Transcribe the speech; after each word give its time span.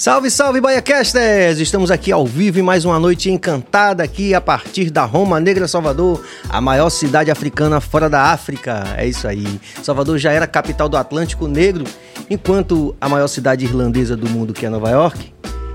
Salve, 0.00 0.30
salve, 0.30 0.62
BaiaCasters! 0.62 1.58
Estamos 1.58 1.90
aqui 1.90 2.10
ao 2.10 2.24
vivo 2.24 2.58
em 2.58 2.62
mais 2.62 2.86
uma 2.86 2.98
noite 2.98 3.30
encantada 3.30 4.02
aqui 4.02 4.32
a 4.32 4.40
partir 4.40 4.88
da 4.88 5.04
Roma 5.04 5.38
Negra, 5.38 5.68
Salvador, 5.68 6.24
a 6.48 6.58
maior 6.58 6.88
cidade 6.88 7.30
africana 7.30 7.82
fora 7.82 8.08
da 8.08 8.32
África. 8.32 8.82
É 8.96 9.06
isso 9.06 9.28
aí. 9.28 9.60
Salvador 9.82 10.16
já 10.16 10.32
era 10.32 10.46
capital 10.46 10.88
do 10.88 10.96
Atlântico 10.96 11.46
Negro, 11.46 11.84
enquanto 12.30 12.96
a 12.98 13.10
maior 13.10 13.28
cidade 13.28 13.66
irlandesa 13.66 14.16
do 14.16 14.26
mundo, 14.26 14.54
que 14.54 14.64
é 14.64 14.70
Nova 14.70 14.88
York, 14.88 15.34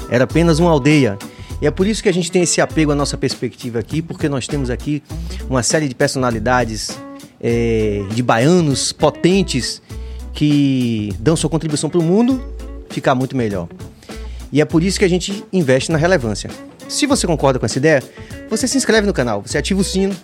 era 0.10 0.24
apenas 0.24 0.58
uma 0.58 0.72
aldeia. 0.72 1.20
E 1.62 1.68
é 1.68 1.70
por 1.70 1.86
isso 1.86 2.02
que 2.02 2.10
a 2.10 2.14
gente 2.14 2.32
tem 2.32 2.42
esse 2.42 2.60
apego 2.60 2.94
à 2.94 2.96
nossa 2.96 3.16
perspectiva 3.20 3.78
aqui, 3.78 4.02
porque 4.02 4.28
nós 4.28 4.48
temos 4.48 4.72
aqui 4.72 5.04
uma 5.48 5.62
série 5.62 5.88
de 5.88 5.94
personalidades 5.94 6.98
é, 7.40 8.04
de 8.10 8.24
baianos 8.24 8.92
potentes 8.92 9.84
que 10.34 11.14
dão 11.20 11.36
sua 11.36 11.48
contribuição 11.48 11.92
para 11.92 12.00
o 12.00 12.04
mundo 12.04 12.44
ficar 12.90 13.14
muito 13.14 13.38
melhor. 13.38 13.68
E 14.56 14.62
é 14.62 14.64
por 14.64 14.82
isso 14.82 14.98
que 14.98 15.04
a 15.04 15.10
gente 15.10 15.44
investe 15.52 15.92
na 15.92 15.98
relevância. 15.98 16.50
Se 16.88 17.06
você 17.06 17.28
concorda 17.28 17.60
com 17.60 17.66
essa 17.66 17.78
ideia, 17.78 18.02
você 18.50 18.66
se 18.70 18.78
inscreve 18.78 19.06
no 19.06 19.12
canal, 19.12 19.42
você 19.42 19.58
ativa 19.58 19.82
o 19.82 19.84
sino, 19.84 20.16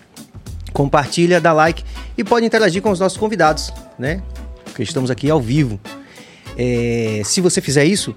compartilha, 0.71 1.41
dá 1.41 1.51
like 1.51 1.83
e 2.17 2.23
pode 2.23 2.45
interagir 2.45 2.81
com 2.81 2.91
os 2.91 2.97
nossos 2.97 3.17
convidados, 3.17 3.73
né? 3.99 4.23
Porque 4.63 4.83
estamos 4.83 5.11
aqui 5.11 5.29
ao 5.29 5.41
vivo. 5.41 5.77
É, 6.57 7.21
se 7.25 7.41
você 7.41 7.59
fizer 7.59 7.83
isso, 7.83 8.15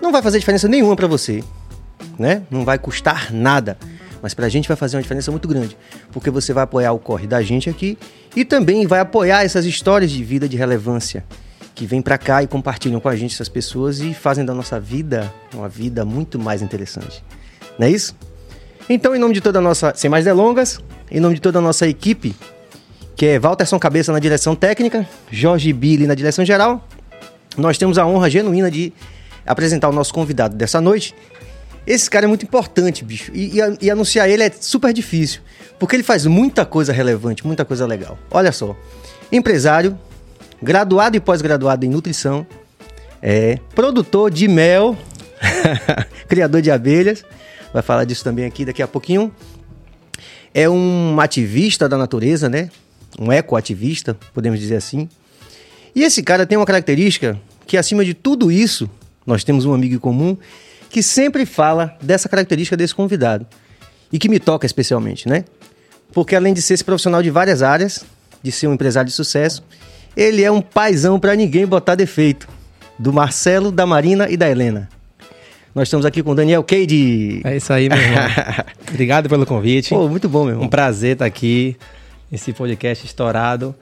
não 0.00 0.12
vai 0.12 0.22
fazer 0.22 0.38
diferença 0.38 0.68
nenhuma 0.68 0.94
para 0.94 1.08
você, 1.08 1.42
né? 2.16 2.42
Não 2.48 2.64
vai 2.64 2.78
custar 2.78 3.32
nada. 3.32 3.76
Mas 4.22 4.34
para 4.34 4.46
a 4.46 4.48
gente 4.48 4.68
vai 4.68 4.76
fazer 4.76 4.96
uma 4.96 5.02
diferença 5.02 5.32
muito 5.32 5.48
grande, 5.48 5.76
porque 6.12 6.30
você 6.30 6.52
vai 6.52 6.62
apoiar 6.62 6.92
o 6.92 6.98
corre 7.00 7.26
da 7.26 7.42
gente 7.42 7.68
aqui 7.68 7.98
e 8.36 8.44
também 8.44 8.86
vai 8.86 9.00
apoiar 9.00 9.42
essas 9.42 9.64
histórias 9.64 10.12
de 10.12 10.22
vida 10.22 10.48
de 10.48 10.56
relevância 10.56 11.24
que 11.76 11.84
vêm 11.84 12.00
para 12.00 12.16
cá 12.16 12.42
e 12.42 12.46
compartilham 12.46 12.98
com 12.98 13.08
a 13.08 13.14
gente 13.14 13.34
essas 13.34 13.50
pessoas 13.50 14.00
e 14.00 14.14
fazem 14.14 14.44
da 14.46 14.54
nossa 14.54 14.80
vida 14.80 15.32
uma 15.54 15.68
vida 15.68 16.06
muito 16.06 16.38
mais 16.38 16.62
interessante. 16.62 17.22
Não 17.78 17.86
é 17.86 17.90
isso? 17.90 18.16
Então, 18.88 19.14
em 19.14 19.18
nome 19.18 19.34
de 19.34 19.42
toda 19.42 19.58
a 19.58 19.62
nossa, 19.62 19.92
sem 19.94 20.08
mais 20.08 20.24
delongas, 20.24 20.80
em 21.10 21.20
nome 21.20 21.34
de 21.34 21.40
toda 21.40 21.58
a 21.58 21.62
nossa 21.62 21.86
equipe, 21.86 22.34
que 23.14 23.26
é 23.26 23.38
Walterson 23.38 23.78
Cabeça 23.78 24.10
na 24.10 24.18
direção 24.18 24.56
técnica, 24.56 25.06
Jorge 25.30 25.70
Billy 25.72 26.06
na 26.06 26.14
direção 26.14 26.46
geral, 26.46 26.82
nós 27.58 27.76
temos 27.76 27.98
a 27.98 28.06
honra 28.06 28.30
genuína 28.30 28.70
de 28.70 28.90
apresentar 29.44 29.90
o 29.90 29.92
nosso 29.92 30.14
convidado 30.14 30.56
dessa 30.56 30.80
noite. 30.80 31.14
Esse 31.86 32.08
cara 32.08 32.24
é 32.24 32.28
muito 32.28 32.44
importante, 32.44 33.04
bicho, 33.04 33.30
e, 33.34 33.60
e, 33.60 33.78
e 33.82 33.90
anunciar 33.90 34.30
ele 34.30 34.42
é 34.42 34.50
super 34.50 34.94
difícil, 34.94 35.42
porque 35.78 35.94
ele 35.94 36.02
faz 36.02 36.24
muita 36.24 36.64
coisa 36.64 36.90
relevante, 36.90 37.46
muita 37.46 37.66
coisa 37.66 37.86
legal. 37.86 38.18
Olha 38.30 38.50
só, 38.50 38.74
empresário, 39.30 39.98
graduado 40.62 41.16
e 41.16 41.20
pós-graduado 41.20 41.84
em 41.84 41.88
nutrição, 41.88 42.46
é 43.22 43.58
produtor 43.74 44.30
de 44.30 44.48
mel, 44.48 44.96
criador 46.28 46.62
de 46.62 46.70
abelhas, 46.70 47.24
vai 47.72 47.82
falar 47.82 48.04
disso 48.04 48.24
também 48.24 48.44
aqui 48.44 48.64
daqui 48.64 48.82
a 48.82 48.88
pouquinho. 48.88 49.32
É 50.54 50.68
um 50.68 51.20
ativista 51.20 51.88
da 51.88 51.98
natureza, 51.98 52.48
né? 52.48 52.70
Um 53.18 53.30
ecoativista, 53.32 54.16
podemos 54.32 54.58
dizer 54.58 54.76
assim. 54.76 55.08
E 55.94 56.02
esse 56.02 56.22
cara 56.22 56.46
tem 56.46 56.56
uma 56.58 56.66
característica 56.66 57.38
que, 57.66 57.76
acima 57.76 58.04
de 58.04 58.14
tudo 58.14 58.50
isso, 58.50 58.88
nós 59.26 59.44
temos 59.44 59.64
um 59.64 59.74
amigo 59.74 59.94
em 59.94 59.98
comum 59.98 60.36
que 60.88 61.02
sempre 61.02 61.44
fala 61.44 61.96
dessa 62.00 62.28
característica 62.28 62.76
desse 62.76 62.94
convidado 62.94 63.46
e 64.12 64.18
que 64.18 64.28
me 64.28 64.38
toca 64.38 64.64
especialmente, 64.66 65.28
né? 65.28 65.44
Porque 66.12 66.36
além 66.36 66.54
de 66.54 66.62
ser 66.62 66.74
esse 66.74 66.84
profissional 66.84 67.22
de 67.22 67.30
várias 67.30 67.62
áreas, 67.62 68.04
de 68.42 68.52
ser 68.52 68.68
um 68.68 68.74
empresário 68.74 69.08
de 69.08 69.14
sucesso, 69.14 69.62
ele 70.16 70.42
é 70.42 70.50
um 70.50 70.62
paizão 70.62 71.20
para 71.20 71.36
ninguém 71.36 71.66
botar 71.66 71.94
defeito. 71.94 72.48
Do 72.98 73.12
Marcelo, 73.12 73.70
da 73.70 73.84
Marina 73.84 74.28
e 74.30 74.36
da 74.36 74.48
Helena. 74.48 74.88
Nós 75.74 75.88
estamos 75.88 76.06
aqui 76.06 76.22
com 76.22 76.30
o 76.30 76.34
Daniel 76.34 76.64
Cade. 76.64 77.42
É 77.44 77.56
isso 77.56 77.70
aí, 77.70 77.90
meu 77.90 77.98
irmão. 77.98 78.24
Obrigado 78.88 79.28
pelo 79.28 79.44
convite. 79.44 79.90
Pô, 79.90 80.08
muito 80.08 80.26
bom, 80.26 80.44
meu 80.44 80.54
irmão. 80.54 80.64
Um 80.64 80.68
prazer 80.68 81.12
estar 81.12 81.26
aqui, 81.26 81.76
esse 82.32 82.54
podcast 82.54 83.04
estourado. 83.04 83.74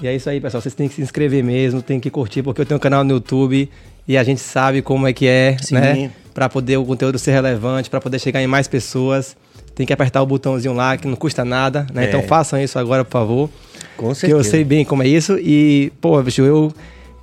E 0.00 0.06
é 0.06 0.14
isso 0.14 0.30
aí, 0.30 0.40
pessoal. 0.40 0.60
Vocês 0.60 0.74
têm 0.74 0.88
que 0.88 0.94
se 0.94 1.02
inscrever 1.02 1.42
mesmo, 1.42 1.82
tem 1.82 1.98
que 1.98 2.08
curtir, 2.08 2.44
porque 2.44 2.60
eu 2.60 2.66
tenho 2.66 2.78
um 2.78 2.80
canal 2.80 3.02
no 3.02 3.14
YouTube 3.14 3.68
e 4.06 4.16
a 4.16 4.22
gente 4.22 4.40
sabe 4.40 4.80
como 4.80 5.08
é 5.08 5.12
que 5.12 5.26
é, 5.26 5.56
Sim. 5.60 5.74
né? 5.74 6.10
Para 6.32 6.48
poder 6.48 6.76
o 6.76 6.84
conteúdo 6.84 7.18
ser 7.18 7.32
relevante, 7.32 7.90
para 7.90 8.00
poder 8.00 8.20
chegar 8.20 8.40
em 8.40 8.46
mais 8.46 8.68
pessoas. 8.68 9.36
Tem 9.74 9.84
que 9.84 9.92
apertar 9.92 10.22
o 10.22 10.26
botãozinho 10.26 10.72
lá, 10.72 10.96
que 10.96 11.08
não 11.08 11.16
custa 11.16 11.44
nada, 11.44 11.84
né? 11.92 12.04
É. 12.04 12.08
Então 12.08 12.22
façam 12.22 12.62
isso 12.62 12.78
agora, 12.78 13.04
por 13.04 13.10
favor. 13.10 13.50
Com 14.00 14.14
certeza. 14.14 14.32
Que 14.32 14.32
eu 14.32 14.42
sei 14.42 14.64
bem 14.64 14.82
como 14.82 15.02
é 15.02 15.08
isso. 15.08 15.38
E, 15.38 15.92
pô, 16.00 16.20
bicho, 16.22 16.40
eu. 16.40 16.72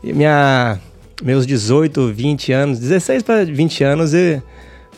Minha, 0.03 0.79
meus 1.23 1.45
18, 1.47 2.13
20 2.13 2.53
anos, 2.53 2.79
16 2.79 3.23
para 3.23 3.43
20 3.43 3.83
anos, 3.83 4.13
e, 4.13 4.41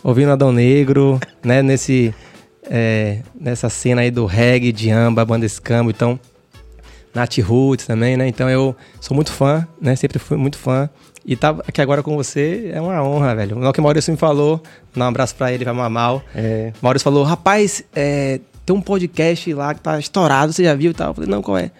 ouvindo 0.03 0.31
Adão 0.31 0.51
Negro, 0.51 1.17
né? 1.43 1.63
Nesse. 1.63 2.13
É, 2.69 3.19
nessa 3.39 3.69
cena 3.69 4.01
aí 4.01 4.11
do 4.11 4.25
reggae, 4.25 4.73
de 4.73 4.91
amba, 4.91 5.23
banda 5.23 5.45
escambo, 5.45 5.89
então. 5.89 6.19
Nat 7.15 7.39
Roots 7.39 7.87
também, 7.87 8.15
né? 8.15 8.27
Então 8.27 8.47
eu 8.47 8.75
sou 9.01 9.15
muito 9.15 9.31
fã, 9.31 9.67
né? 9.81 9.95
Sempre 9.95 10.19
fui 10.19 10.37
muito 10.37 10.57
fã. 10.57 10.87
E 11.25 11.35
tá 11.35 11.49
aqui 11.67 11.81
agora 11.81 12.03
com 12.03 12.15
você 12.15 12.69
é 12.71 12.79
uma 12.79 13.01
honra, 13.03 13.35
velho. 13.35 13.67
O 13.67 13.73
que 13.73 13.79
o 13.79 13.83
Maurício 13.83 14.11
me 14.11 14.17
falou, 14.17 14.61
dá 14.95 15.05
um 15.05 15.07
abraço 15.07 15.35
pra 15.35 15.51
ele, 15.51 15.65
vai 15.65 15.73
mal. 15.89 16.21
É. 16.35 16.71
Maurício 16.81 17.03
falou, 17.03 17.23
rapaz, 17.23 17.83
é, 17.95 18.39
tem 18.69 18.75
um 18.75 18.81
podcast 18.81 19.51
lá 19.51 19.73
que 19.73 19.81
tá 19.81 19.97
estourado, 19.97 20.53
você 20.53 20.63
já 20.63 20.75
viu 20.75 20.91
e 20.91 20.93
tal? 20.93 21.07
Eu 21.07 21.13
falei, 21.15 21.29
não, 21.29 21.41
qual 21.41 21.57
é? 21.57 21.71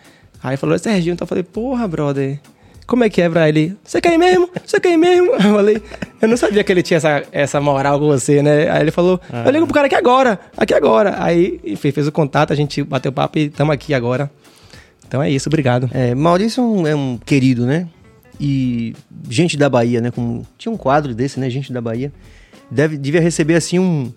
Aí 0.42 0.58
falou, 0.58 0.76
é 0.76 0.80
Serginho. 0.80 1.14
Então 1.14 1.24
eu 1.24 1.30
falei, 1.30 1.44
porra, 1.44 1.88
brother, 1.88 2.40
como 2.88 3.04
é 3.04 3.10
que 3.12 3.22
é 3.22 3.30
pra 3.30 3.48
ele? 3.48 3.78
Você 3.84 4.02
quer 4.02 4.14
ir 4.16 4.18
mesmo? 4.18 4.50
Você 4.66 4.80
quer 4.80 4.94
ir 4.94 4.98
mesmo? 4.98 5.34
Eu 5.38 5.40
falei, 5.40 5.84
eu 6.20 6.28
não 6.28 6.36
sabia 6.36 6.64
que 6.64 6.72
ele 6.72 6.82
tinha 6.82 6.98
essa, 6.98 7.24
essa 7.32 7.62
moral 7.62 8.00
com 8.00 8.08
você, 8.08 8.42
né? 8.42 8.72
Aí 8.72 8.82
ele 8.82 8.92
falou, 8.92 9.22
ah. 9.32 9.44
eu 9.46 9.52
ligo 9.52 9.66
pro 9.68 9.74
cara 9.76 9.86
aqui 9.86 9.94
agora, 9.94 10.40
aqui 10.58 10.74
agora. 10.74 11.24
Aí, 11.24 11.60
enfim, 11.64 11.92
fez 11.92 12.08
o 12.08 12.12
contato, 12.12 12.52
a 12.52 12.56
gente 12.56 12.82
bateu 12.82 13.12
papo 13.12 13.38
e 13.38 13.46
estamos 13.46 13.72
aqui 13.72 13.94
agora. 13.94 14.32
Então 15.08 15.22
é 15.22 15.30
isso, 15.30 15.48
obrigado. 15.48 15.90
É, 15.94 16.16
Maurício 16.16 16.62
é 16.62 16.66
um, 16.66 16.88
é 16.88 16.96
um 16.96 17.20
querido, 17.24 17.68
né? 17.68 17.88
E 18.40 18.96
gente 19.30 19.56
da 19.56 19.70
Bahia, 19.70 20.02
né? 20.02 20.10
Como, 20.10 20.44
tinha 20.58 20.72
um 20.72 20.78
quadro 20.78 21.14
desse, 21.14 21.40
né? 21.40 21.50
Gente 21.52 21.72
da 21.72 21.82
Bahia. 21.82 22.12
Deve, 22.72 22.98
devia 22.98 23.22
receber 23.22 23.54
assim 23.54 23.78
um, 23.78 24.12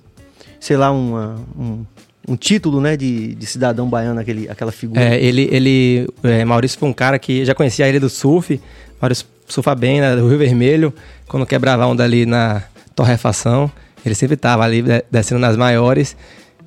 sei 0.59 0.79
lá, 0.79 0.91
uma, 0.91 1.37
um, 1.59 1.85
um 2.27 2.37
título, 2.37 2.81
né, 2.81 2.97
de, 2.97 3.35
de 3.35 3.47
cidadão 3.47 3.89
baiano, 3.89 4.21
aquele, 4.21 4.49
aquela 4.49 4.73
figura. 4.73 5.01
É, 5.01 5.23
ele, 5.23 5.49
ele 5.51 6.09
é, 6.23 6.45
Maurício 6.45 6.79
foi 6.79 6.89
um 6.89 6.93
cara 6.93 7.19
que 7.19 7.45
já 7.45 7.55
conhecia 7.55 7.89
ele 7.89 7.99
do 7.99 8.09
surf, 8.09 8.61
Maurício 9.01 9.27
surfa 9.47 9.75
bem, 9.75 10.01
né, 10.01 10.15
do 10.15 10.29
Rio 10.29 10.39
Vermelho, 10.39 10.95
quando 11.27 11.45
quebrava 11.45 11.87
onda 11.87 12.05
ali 12.05 12.25
na 12.25 12.63
torrefação, 12.95 13.71
ele 14.05 14.15
sempre 14.15 14.35
estava 14.35 14.65
ali 14.65 14.83
descendo 15.11 15.41
nas 15.41 15.57
maiores, 15.57 16.17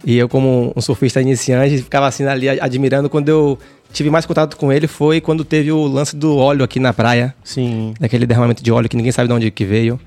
e 0.06 0.18
eu 0.18 0.28
como 0.28 0.74
um 0.76 0.82
surfista 0.82 1.22
iniciante, 1.22 1.78
ficava 1.78 2.08
assim 2.08 2.26
ali 2.26 2.50
admirando, 2.50 3.10
quando 3.10 3.30
eu 3.30 3.58
tive 3.92 4.10
mais 4.10 4.26
contato 4.26 4.58
com 4.58 4.74
ele 4.74 4.88
foi 4.88 5.22
quando 5.22 5.46
teve 5.46 5.72
o 5.72 5.88
lance 5.88 6.16
do 6.16 6.36
óleo 6.36 6.64
aqui 6.64 6.80
na 6.80 6.94
praia. 6.94 7.34
Sim. 7.44 7.94
Daquele 8.00 8.26
derramamento 8.26 8.62
de 8.62 8.72
óleo 8.72 8.90
que 8.90 8.98
ninguém 8.98 9.12
sabe 9.12 9.30
de 9.30 9.34
onde 9.34 9.52
que 9.52 9.64
veio. 9.64 10.00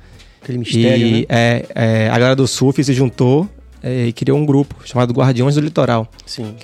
Aquele 0.43 0.59
mistério, 0.59 1.07
e, 1.07 1.13
né? 1.21 1.27
É, 1.29 1.67
é, 1.75 2.09
a 2.09 2.19
galera 2.19 2.37
do 2.37 2.47
surf 2.47 2.85
se 2.85 2.93
juntou 2.93 3.49
é, 3.83 4.07
e 4.07 4.13
criou 4.13 4.39
um 4.39 4.47
grupo 4.47 4.77
chamado 4.85 5.13
Guardiões 5.13 5.55
do 5.55 5.61
Litoral. 5.61 6.09
Sim. 6.27 6.55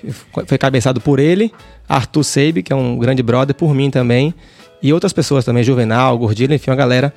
foi 0.47 0.59
cabeçado 0.59 1.01
por 1.01 1.19
ele, 1.19 1.53
Arthur 1.89 2.25
Seib, 2.25 2.63
que 2.63 2.73
é 2.73 2.77
um 2.77 2.99
grande 2.99 3.23
brother, 3.23 3.55
por 3.55 3.75
mim 3.75 3.91
também, 3.91 4.35
e 4.83 4.93
outras 4.93 5.13
pessoas 5.13 5.45
também, 5.45 5.65
Juvenal, 5.65 6.17
Gordilho, 6.19 6.55
enfim, 6.55 6.71
a 6.71 6.75
galera. 6.75 7.13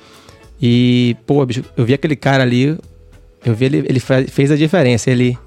E, 0.60 1.16
pô, 1.26 1.44
bicho, 1.44 1.64
eu 1.76 1.84
vi 1.84 1.94
aquele 1.94 2.16
cara 2.16 2.42
ali, 2.42 2.76
eu 3.44 3.54
vi 3.54 3.66
ele, 3.66 3.78
ele 3.88 4.00
fez 4.00 4.50
a 4.50 4.56
diferença. 4.56 5.10
Ele, 5.10 5.38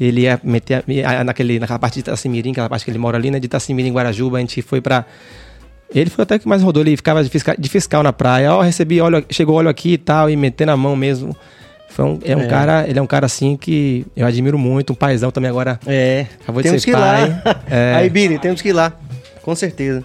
ele 0.00 0.22
ia 0.22 0.40
meter 0.42 0.84
naquele, 1.24 1.58
naquela 1.58 1.78
parte 1.78 1.94
de 1.94 2.00
Itacimirim, 2.00 2.50
aquela 2.50 2.68
parte 2.68 2.84
que 2.84 2.90
ele 2.90 2.98
mora 2.98 3.16
ali, 3.16 3.30
né, 3.30 3.38
de 3.38 3.46
Itacimirim, 3.46 3.92
Guarajuba, 3.92 4.38
a 4.38 4.40
gente 4.40 4.62
foi 4.62 4.80
pra. 4.80 5.04
Ele 5.94 6.10
foi 6.10 6.24
até 6.24 6.38
que 6.38 6.48
mais 6.48 6.62
rodou, 6.62 6.82
ele 6.82 6.96
ficava 6.96 7.22
de 7.22 7.30
fiscal, 7.30 7.54
de 7.56 7.68
fiscal 7.68 8.02
na 8.02 8.12
praia. 8.12 8.52
Ó, 8.52 8.58
oh, 8.58 8.62
recebi 8.62 9.00
óleo, 9.00 9.24
chegou 9.30 9.54
óleo 9.56 9.68
aqui 9.68 9.92
e 9.92 9.98
tal, 9.98 10.28
e 10.28 10.36
metendo 10.36 10.72
a 10.72 10.76
mão 10.76 10.96
mesmo. 10.96 11.36
Foi 11.96 12.04
um, 12.04 12.18
é 12.22 12.36
um 12.36 12.42
é. 12.42 12.46
cara, 12.46 12.86
ele 12.86 12.98
é 12.98 13.02
um 13.02 13.06
cara 13.06 13.24
assim 13.24 13.56
que 13.56 14.04
eu 14.14 14.26
admiro 14.26 14.58
muito, 14.58 14.92
um 14.92 14.94
paizão 14.94 15.30
também 15.30 15.48
agora. 15.48 15.80
É. 15.86 16.26
Acabou 16.42 16.60
de 16.60 16.68
temos 16.68 16.82
ser 16.82 16.90
que 16.90 16.92
pai. 16.92 17.24
Ir 17.24 17.42
lá. 17.42 17.62
É. 17.70 17.94
Aí, 17.94 18.10
Billy, 18.10 18.38
temos 18.38 18.60
que 18.60 18.68
ir 18.68 18.74
lá. 18.74 18.92
Com 19.40 19.56
certeza. 19.56 20.04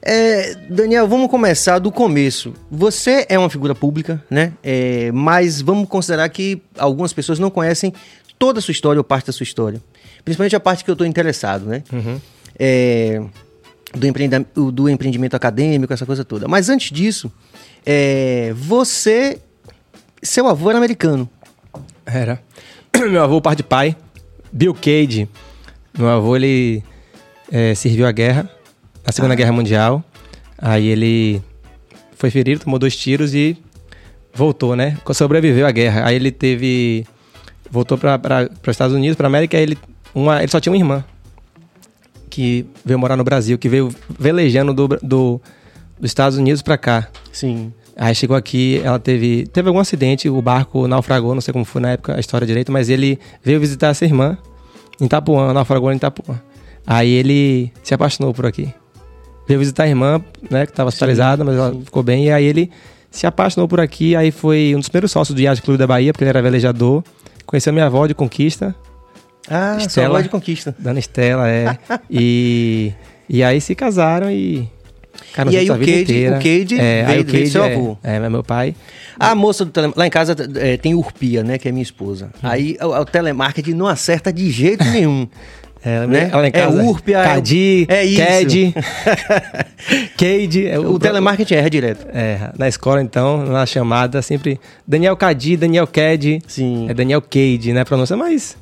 É, 0.00 0.54
Daniel, 0.70 1.06
vamos 1.06 1.30
começar 1.30 1.78
do 1.78 1.92
começo. 1.92 2.54
Você 2.70 3.26
é 3.28 3.38
uma 3.38 3.50
figura 3.50 3.74
pública, 3.74 4.24
né? 4.30 4.54
É, 4.62 5.12
mas 5.12 5.60
vamos 5.60 5.86
considerar 5.90 6.26
que 6.30 6.62
algumas 6.78 7.12
pessoas 7.12 7.38
não 7.38 7.50
conhecem 7.50 7.92
toda 8.38 8.58
a 8.58 8.62
sua 8.62 8.72
história 8.72 8.98
ou 8.98 9.04
parte 9.04 9.26
da 9.26 9.32
sua 9.34 9.44
história. 9.44 9.78
Principalmente 10.24 10.56
a 10.56 10.60
parte 10.60 10.82
que 10.82 10.90
eu 10.90 10.94
estou 10.94 11.06
interessado, 11.06 11.66
né? 11.66 11.82
Uhum. 11.92 12.18
É, 12.58 13.22
do, 13.94 14.06
empreendimento, 14.06 14.72
do 14.72 14.88
empreendimento 14.88 15.36
acadêmico, 15.36 15.92
essa 15.92 16.06
coisa 16.06 16.24
toda. 16.24 16.48
Mas 16.48 16.70
antes 16.70 16.90
disso, 16.90 17.30
é, 17.84 18.54
você 18.56 19.38
seu 20.22 20.46
avô 20.46 20.70
era 20.70 20.78
americano. 20.78 21.28
Era. 22.04 22.40
Meu 23.10 23.22
avô, 23.22 23.40
par 23.40 23.54
de 23.54 23.62
pai, 23.62 23.96
Bill 24.52 24.74
Cade. 24.74 25.28
Meu 25.96 26.08
avô, 26.08 26.36
ele 26.36 26.82
é, 27.50 27.74
serviu 27.74 28.06
a 28.06 28.12
guerra, 28.12 28.48
a 29.04 29.12
Segunda 29.12 29.34
ah. 29.34 29.36
Guerra 29.36 29.52
Mundial. 29.52 30.04
Aí 30.58 30.86
ele 30.86 31.42
foi 32.16 32.30
ferido, 32.30 32.60
tomou 32.60 32.78
dois 32.78 32.96
tiros 32.96 33.34
e 33.34 33.56
voltou, 34.34 34.76
né? 34.76 34.96
Sobreviveu 35.12 35.66
à 35.66 35.70
guerra. 35.70 36.06
Aí 36.06 36.16
ele 36.16 36.30
teve. 36.30 37.06
Voltou 37.70 37.96
para 37.96 38.50
os 38.62 38.68
Estados 38.68 38.94
Unidos, 38.94 39.16
para 39.16 39.26
América. 39.26 39.56
Ele, 39.56 39.78
uma, 40.14 40.38
ele 40.42 40.50
só 40.50 40.60
tinha 40.60 40.72
uma 40.72 40.76
irmã 40.76 41.04
que 42.28 42.66
veio 42.84 42.98
morar 42.98 43.16
no 43.16 43.24
Brasil, 43.24 43.58
que 43.58 43.68
veio 43.68 43.92
velejando 44.08 44.72
do, 44.72 44.88
do, 45.02 45.40
dos 45.98 46.10
Estados 46.10 46.38
Unidos 46.38 46.62
para 46.62 46.78
cá. 46.78 47.08
Sim. 47.32 47.72
Aí 47.96 48.14
chegou 48.14 48.36
aqui, 48.36 48.80
ela 48.82 48.98
teve 48.98 49.46
teve 49.46 49.68
algum 49.68 49.80
acidente, 49.80 50.28
o 50.28 50.40
barco 50.40 50.88
naufragou, 50.88 51.34
não 51.34 51.40
sei 51.40 51.52
como 51.52 51.64
foi 51.64 51.82
na 51.82 51.90
época 51.90 52.16
a 52.16 52.20
história 52.20 52.46
direito, 52.46 52.72
mas 52.72 52.88
ele 52.88 53.18
veio 53.42 53.60
visitar 53.60 53.88
essa 53.88 54.04
irmã 54.04 54.38
em 55.00 55.06
Itapuã, 55.06 55.52
naufragou 55.52 55.92
em 55.92 55.96
Itapuã. 55.96 56.40
Aí 56.86 57.10
ele 57.10 57.72
se 57.82 57.94
apaixonou 57.94 58.32
por 58.32 58.46
aqui. 58.46 58.72
Veio 59.46 59.58
visitar 59.58 59.84
a 59.84 59.88
irmã, 59.88 60.22
né, 60.50 60.64
que 60.64 60.72
estava 60.72 60.88
hospitalizada, 60.88 61.44
mas 61.44 61.56
ela 61.56 61.74
ficou 61.84 62.02
bem, 62.02 62.26
e 62.26 62.32
aí 62.32 62.44
ele 62.44 62.70
se 63.10 63.26
apaixonou 63.26 63.66
por 63.66 63.80
aqui, 63.80 64.14
aí 64.14 64.30
foi 64.30 64.72
um 64.74 64.78
dos 64.78 64.88
primeiros 64.88 65.10
sócios 65.10 65.34
do 65.34 65.40
Yacht 65.40 65.62
Clube 65.62 65.78
da 65.78 65.86
Bahia, 65.86 66.12
porque 66.12 66.24
ele 66.24 66.30
era 66.30 66.40
velejador. 66.40 67.02
Conheceu 67.44 67.72
minha 67.72 67.86
avó 67.86 68.06
de 68.06 68.14
Conquista. 68.14 68.74
Ah, 69.48 69.76
Estela, 69.78 70.08
avó 70.08 70.20
de 70.20 70.28
Conquista. 70.28 70.74
Dona 70.78 71.00
Estela, 71.00 71.48
é. 71.48 71.76
e, 72.08 72.92
e 73.28 73.42
aí 73.42 73.60
se 73.60 73.74
casaram 73.74 74.30
e 74.30 74.68
e 75.50 75.56
aí 75.56 75.70
o 75.70 75.74
Cade, 75.74 76.28
o 76.28 76.32
Cade 76.32 76.80
é, 76.80 77.04
veio, 77.04 77.22
o 77.22 77.24
Cade 77.24 77.50
seu 77.50 77.64
é, 77.64 77.74
avô. 77.74 77.98
É, 78.02 78.16
é, 78.16 78.28
meu 78.28 78.42
pai. 78.42 78.74
A 79.18 79.34
moça 79.34 79.64
do 79.64 79.70
tele... 79.70 79.92
lá 79.94 80.06
em 80.06 80.10
casa 80.10 80.34
é, 80.56 80.76
tem 80.76 80.94
Urpia, 80.94 81.42
né, 81.42 81.58
que 81.58 81.68
é 81.68 81.72
minha 81.72 81.82
esposa. 81.82 82.30
Hum. 82.36 82.38
Aí 82.42 82.76
o, 82.80 82.86
o 82.86 83.04
telemarketing 83.04 83.74
não 83.74 83.86
acerta 83.86 84.32
de 84.32 84.50
jeito 84.50 84.84
nenhum. 84.84 85.28
É, 85.82 86.06
né? 86.06 86.28
Ela 86.30 86.46
em 86.46 86.50
casa, 86.50 86.82
é 86.82 86.84
Urpia, 86.84 87.22
Cadi, 87.22 87.86
é 87.88 88.04
isso. 88.04 88.22
Cad, 88.22 88.74
Cade. 90.14 90.66
É, 90.66 90.78
o, 90.78 90.92
o 90.92 90.98
telemarketing 90.98 91.54
erra 91.54 91.70
direto. 91.70 92.06
É, 92.12 92.50
na 92.58 92.68
escola 92.68 93.00
então, 93.00 93.46
na 93.46 93.64
chamada, 93.64 94.20
sempre 94.20 94.60
Daniel 94.86 95.16
Cadi, 95.16 95.56
Daniel 95.56 95.86
Cad. 95.86 96.42
Sim. 96.46 96.86
É 96.86 96.92
Daniel 96.92 97.22
Cade, 97.22 97.72
né, 97.72 97.82
pronúncia, 97.82 98.14
mas 98.14 98.58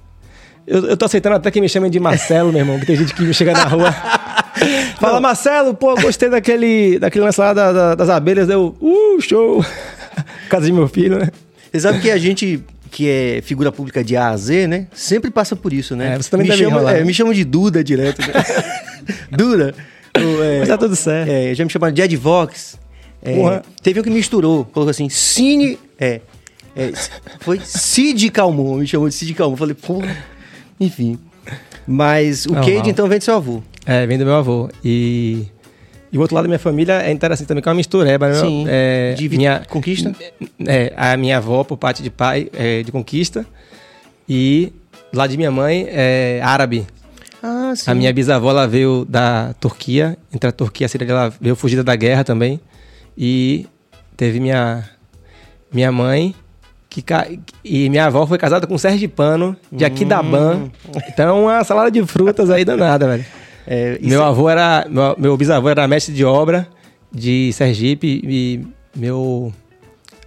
eu, 0.68 0.84
eu 0.84 0.96
tô 0.96 1.06
aceitando 1.06 1.34
até 1.34 1.50
que 1.50 1.60
me 1.60 1.68
chamem 1.68 1.90
de 1.90 1.98
Marcelo, 1.98 2.52
meu 2.52 2.60
irmão, 2.60 2.78
que 2.78 2.84
tem 2.84 2.94
gente 2.94 3.14
que 3.14 3.22
me 3.22 3.32
chega 3.32 3.52
na 3.52 3.64
rua. 3.64 3.92
Fala. 5.00 5.20
Marcelo, 5.20 5.74
pô, 5.74 5.94
gostei 5.96 6.28
daquele, 6.28 6.98
daquele 6.98 7.24
lance 7.24 7.40
lá 7.40 7.52
da, 7.52 7.72
da, 7.72 7.94
das 7.94 8.08
abelhas, 8.08 8.46
deu, 8.46 8.76
uh, 8.80 9.20
show. 9.20 9.64
Casa 10.48 10.66
de 10.66 10.72
meu 10.72 10.88
filho, 10.88 11.18
né? 11.18 11.28
Você 11.70 11.80
sabe 11.80 12.00
que 12.00 12.10
a 12.10 12.18
gente 12.18 12.62
que 12.90 13.08
é 13.08 13.42
figura 13.42 13.70
pública 13.70 14.02
de 14.02 14.16
A 14.16 14.30
a 14.30 14.36
Z, 14.36 14.66
né? 14.66 14.86
Sempre 14.92 15.30
passa 15.30 15.54
por 15.54 15.72
isso, 15.72 15.94
né? 15.94 16.14
É, 16.14 16.16
você 16.16 16.30
também 16.30 16.46
me 16.48 16.56
deve 16.56 16.64
chama, 16.64 16.90
é, 16.90 17.04
me 17.04 17.12
chamam 17.12 17.32
de 17.32 17.44
Duda 17.44 17.84
direto. 17.84 18.20
Né? 18.20 18.32
Duda. 19.30 19.74
É, 20.14 20.58
Mas 20.60 20.68
tá 20.68 20.78
tudo 20.78 20.96
certo. 20.96 21.30
É, 21.30 21.54
já 21.54 21.64
me 21.64 21.70
chamaram 21.70 21.92
de 21.92 22.02
Edvox. 22.02 22.78
É, 23.22 23.62
teve 23.82 24.00
um 24.00 24.02
que 24.02 24.10
misturou, 24.10 24.64
colocou 24.64 24.90
assim, 24.90 25.08
Cine. 25.08 25.78
É, 25.98 26.20
é, 26.74 26.92
foi 27.40 27.60
Cid 27.62 28.30
Calmon, 28.30 28.76
me 28.76 28.86
chamou 28.86 29.08
de 29.08 29.14
Cid 29.14 29.34
Calmon. 29.34 29.56
Falei, 29.56 29.74
porra. 29.74 30.16
Enfim. 30.78 31.18
Mas 31.86 32.46
o 32.46 32.54
Cade, 32.54 32.90
então, 32.90 33.08
vem 33.08 33.18
do 33.18 33.24
seu 33.24 33.34
avô. 33.34 33.62
É, 33.88 34.06
vem 34.06 34.18
do 34.18 34.26
meu 34.26 34.34
avô. 34.34 34.68
E. 34.84 35.46
E 36.12 36.16
o 36.16 36.20
outro 36.20 36.34
lado 36.34 36.44
da 36.44 36.48
minha 36.48 36.58
família 36.58 37.02
é 37.02 37.10
interessante 37.10 37.48
também, 37.48 37.62
que 37.62 37.68
é 37.68 37.72
uma 37.72 37.76
mistureba. 37.76 38.28
Né? 38.28 38.34
Sim, 38.34 38.64
é, 38.68 39.14
de 39.14 39.28
minha, 39.28 39.62
conquista? 39.68 40.14
É, 40.66 40.92
a 40.96 41.16
minha 41.16 41.36
avó, 41.36 41.64
por 41.64 41.76
parte 41.76 42.02
de 42.02 42.10
pai, 42.10 42.48
é 42.52 42.82
de 42.82 42.90
conquista. 42.90 43.46
E 44.28 44.72
lá 45.12 45.26
de 45.26 45.36
minha 45.36 45.50
mãe 45.50 45.86
é 45.88 46.40
árabe. 46.42 46.86
Ah, 47.42 47.72
sim. 47.76 47.90
A 47.90 47.94
minha 47.94 48.12
bisavó, 48.12 48.50
ela 48.50 48.66
veio 48.66 49.06
da 49.06 49.54
Turquia. 49.60 50.16
Entre 50.32 50.48
a 50.48 50.52
Turquia 50.52 50.84
e 50.84 50.86
a 50.86 50.88
Síria, 50.88 51.10
ela 51.10 51.32
veio 51.40 51.56
fugida 51.56 51.84
da 51.84 51.94
guerra 51.94 52.24
também. 52.24 52.58
E 53.16 53.66
teve 54.16 54.40
minha, 54.40 54.88
minha 55.72 55.92
mãe, 55.92 56.34
que, 56.88 57.04
e 57.62 57.88
minha 57.90 58.06
avó 58.06 58.26
foi 58.26 58.38
casada 58.38 58.66
com 58.66 58.74
um 58.74 58.78
sergipano 58.78 59.56
de 59.70 59.84
aqui 59.84 60.04
hum. 60.04 60.70
Então, 61.08 61.44
uma 61.44 61.62
salada 61.64 61.90
de 61.90 62.04
frutas 62.06 62.50
aí 62.50 62.64
danada, 62.64 63.06
velho. 63.06 63.24
É, 63.70 63.98
meu 64.00 64.24
avô 64.24 64.48
era. 64.48 64.86
Meu, 64.88 65.14
meu, 65.18 65.36
bisavô 65.36 65.68
era 65.68 65.86
mestre 65.86 66.14
de 66.14 66.24
obra 66.24 66.66
de 67.12 67.52
Sergipe 67.52 68.22
e 68.24 68.66
meu. 68.96 69.52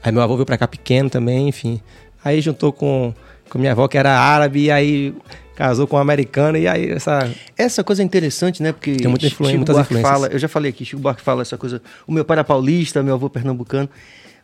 Aí 0.03 0.11
meu 0.11 0.21
avô 0.21 0.35
veio 0.35 0.45
pra 0.45 0.59
cá 0.59 0.67
pequeno 0.67 1.09
também, 1.09 1.47
enfim. 1.47 1.81
Aí 2.23 2.39
juntou 2.39 2.71
com, 2.71 3.11
com 3.49 3.57
minha 3.57 3.71
avó, 3.71 3.87
que 3.87 3.97
era 3.97 4.15
árabe, 4.15 4.65
e 4.65 4.71
aí 4.71 5.15
casou 5.55 5.87
com 5.87 5.95
um 5.95 5.99
americano, 5.99 6.55
e 6.55 6.67
aí 6.67 6.91
essa. 6.91 7.27
Essa 7.57 7.83
coisa 7.83 8.03
é 8.03 8.05
interessante, 8.05 8.61
né? 8.61 8.71
Porque 8.71 8.95
tem 8.97 9.07
muita 9.07 9.25
influência, 9.25 9.57
muitas 9.57 9.77
influências. 9.79 10.11
Fala, 10.11 10.27
eu 10.27 10.37
já 10.37 10.47
falei 10.47 10.69
aqui, 10.69 10.85
Chico 10.85 11.01
Buarque 11.01 11.23
fala 11.23 11.41
essa 11.41 11.57
coisa. 11.57 11.81
O 12.05 12.11
meu 12.11 12.23
pai 12.23 12.35
era 12.35 12.43
paulista, 12.43 13.01
meu 13.01 13.15
avô 13.15 13.27
pernambucano. 13.27 13.89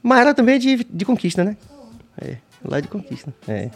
Mas 0.02 0.22
era 0.22 0.34
também 0.34 0.58
de, 0.58 0.84
de 0.84 1.06
conquista, 1.06 1.44
né? 1.44 1.56
É, 2.20 2.38
lá 2.66 2.80
de 2.80 2.88
Conquista. 2.88 3.32
É. 3.48 3.70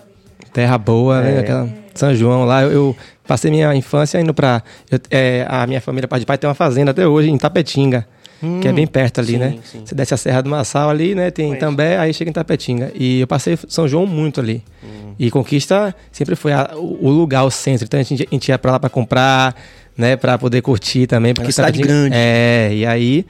Terra 0.53 0.77
boa, 0.77 1.21
né? 1.21 1.35
é. 1.35 1.39
Aquela 1.39 1.69
São 1.93 2.13
João 2.13 2.45
lá. 2.45 2.63
Eu, 2.63 2.71
eu, 2.71 2.95
passei 3.27 3.49
minha 3.49 3.73
infância 3.75 4.19
indo 4.19 4.33
pra. 4.33 4.61
Eu, 4.89 4.99
é, 5.09 5.45
a 5.47 5.65
minha 5.65 5.81
família, 5.81 6.07
pai 6.07 6.19
de 6.19 6.25
pai, 6.25 6.37
tem 6.37 6.47
uma 6.47 6.53
fazenda 6.53 6.91
até 6.91 7.07
hoje 7.07 7.29
em 7.29 7.37
Tapetinga. 7.37 8.05
Hum, 8.43 8.59
que 8.59 8.67
é 8.67 8.73
bem 8.73 8.87
perto 8.87 9.19
ali, 9.19 9.33
sim, 9.33 9.37
né? 9.37 9.55
Sim. 9.63 9.83
Você 9.85 9.93
desce 9.93 10.13
a 10.15 10.17
Serra 10.17 10.41
do 10.41 10.49
Massal 10.49 10.89
ali, 10.89 11.13
né? 11.13 11.29
Tem 11.29 11.55
também, 11.55 11.95
aí 11.95 12.11
chega 12.11 12.29
em 12.29 12.33
Tapetinga. 12.33 12.91
E 12.95 13.21
eu 13.21 13.27
passei 13.27 13.57
São 13.67 13.87
João 13.87 14.07
muito 14.07 14.39
ali. 14.39 14.63
Hum. 14.83 15.13
E 15.19 15.29
Conquista 15.29 15.95
sempre 16.11 16.35
foi 16.35 16.51
a, 16.51 16.71
o, 16.73 17.09
lugar, 17.09 17.43
o 17.43 17.51
centro. 17.51 17.85
Então 17.85 17.99
a 17.99 18.03
gente, 18.03 18.23
a 18.23 18.33
gente 18.33 18.49
ia 18.49 18.57
pra 18.57 18.71
lá 18.71 18.79
pra 18.79 18.89
comprar, 18.89 19.55
né? 19.95 20.15
Pra 20.15 20.39
poder 20.39 20.61
curtir 20.63 21.05
também. 21.05 21.35
Porque 21.35 21.51
cidade 21.51 21.79
grande. 21.81 22.15
É, 22.17 22.71
e 22.73 22.85
aí, 22.85 23.25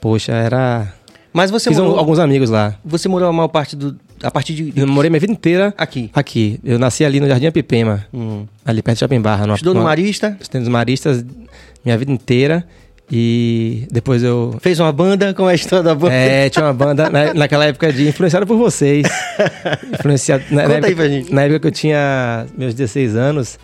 poxa, 0.00 0.32
era. 0.32 0.88
Mas 1.34 1.50
você 1.50 1.68
Fiz 1.68 1.80
morou, 1.80 1.98
alguns 1.98 2.20
amigos 2.20 2.48
lá. 2.48 2.76
Você 2.84 3.08
morou 3.08 3.28
a 3.28 3.32
maior 3.32 3.48
parte 3.48 3.74
do, 3.74 3.98
a 4.22 4.30
partir 4.30 4.54
de. 4.54 4.72
Eu 4.80 4.86
morei 4.86 5.10
minha 5.10 5.18
vida 5.18 5.32
inteira 5.32 5.74
aqui. 5.76 6.08
Aqui. 6.14 6.60
Eu 6.62 6.78
nasci 6.78 7.04
ali 7.04 7.18
no 7.18 7.26
Jardim 7.26 7.46
Apipema, 7.46 8.06
hum. 8.14 8.46
ali 8.64 8.80
perto 8.80 8.98
de 8.98 9.00
Shopping 9.00 9.20
Barra. 9.20 9.44
No, 9.44 9.54
Estudou 9.54 9.74
no, 9.74 9.80
no 9.80 9.86
Marista? 9.86 10.36
Estudei 10.40 10.60
nos 10.60 10.68
Maristas 10.68 11.24
minha 11.84 11.98
vida 11.98 12.12
inteira. 12.12 12.64
E 13.10 13.84
depois 13.90 14.22
eu. 14.22 14.56
Fez 14.60 14.78
uma 14.78 14.92
banda? 14.92 15.34
Como 15.34 15.48
é 15.48 15.52
a 15.52 15.54
história 15.56 15.82
da 15.82 15.92
banda? 15.92 16.14
É, 16.14 16.48
tinha 16.48 16.66
uma 16.66 16.72
banda 16.72 17.10
na, 17.10 17.34
naquela 17.34 17.64
época 17.64 17.92
de 17.92 18.08
influenciada 18.08 18.46
por 18.46 18.56
vocês. 18.56 19.04
Influenciado. 19.92 20.44
Na, 20.52 20.62
Conta 20.62 20.68
na 20.68 20.74
época, 20.74 20.86
aí 20.86 20.94
pra 20.94 21.08
gente. 21.08 21.34
Na 21.34 21.42
época 21.42 21.58
que 21.58 21.66
eu 21.66 21.72
tinha 21.72 22.46
meus 22.56 22.74
16 22.74 23.16
anos, 23.16 23.58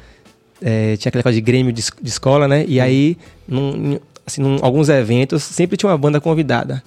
é, 0.60 0.96
tinha 0.96 1.08
aquela 1.08 1.22
coisa 1.22 1.36
de 1.36 1.40
grêmio 1.40 1.72
de, 1.72 1.84
de 2.02 2.08
escola, 2.08 2.48
né? 2.48 2.64
E 2.66 2.80
hum. 2.80 2.82
aí, 2.82 3.16
num, 3.46 4.00
assim, 4.26 4.42
num, 4.42 4.58
alguns 4.60 4.88
eventos, 4.88 5.44
sempre 5.44 5.76
tinha 5.76 5.88
uma 5.88 5.96
banda 5.96 6.20
convidada. 6.20 6.82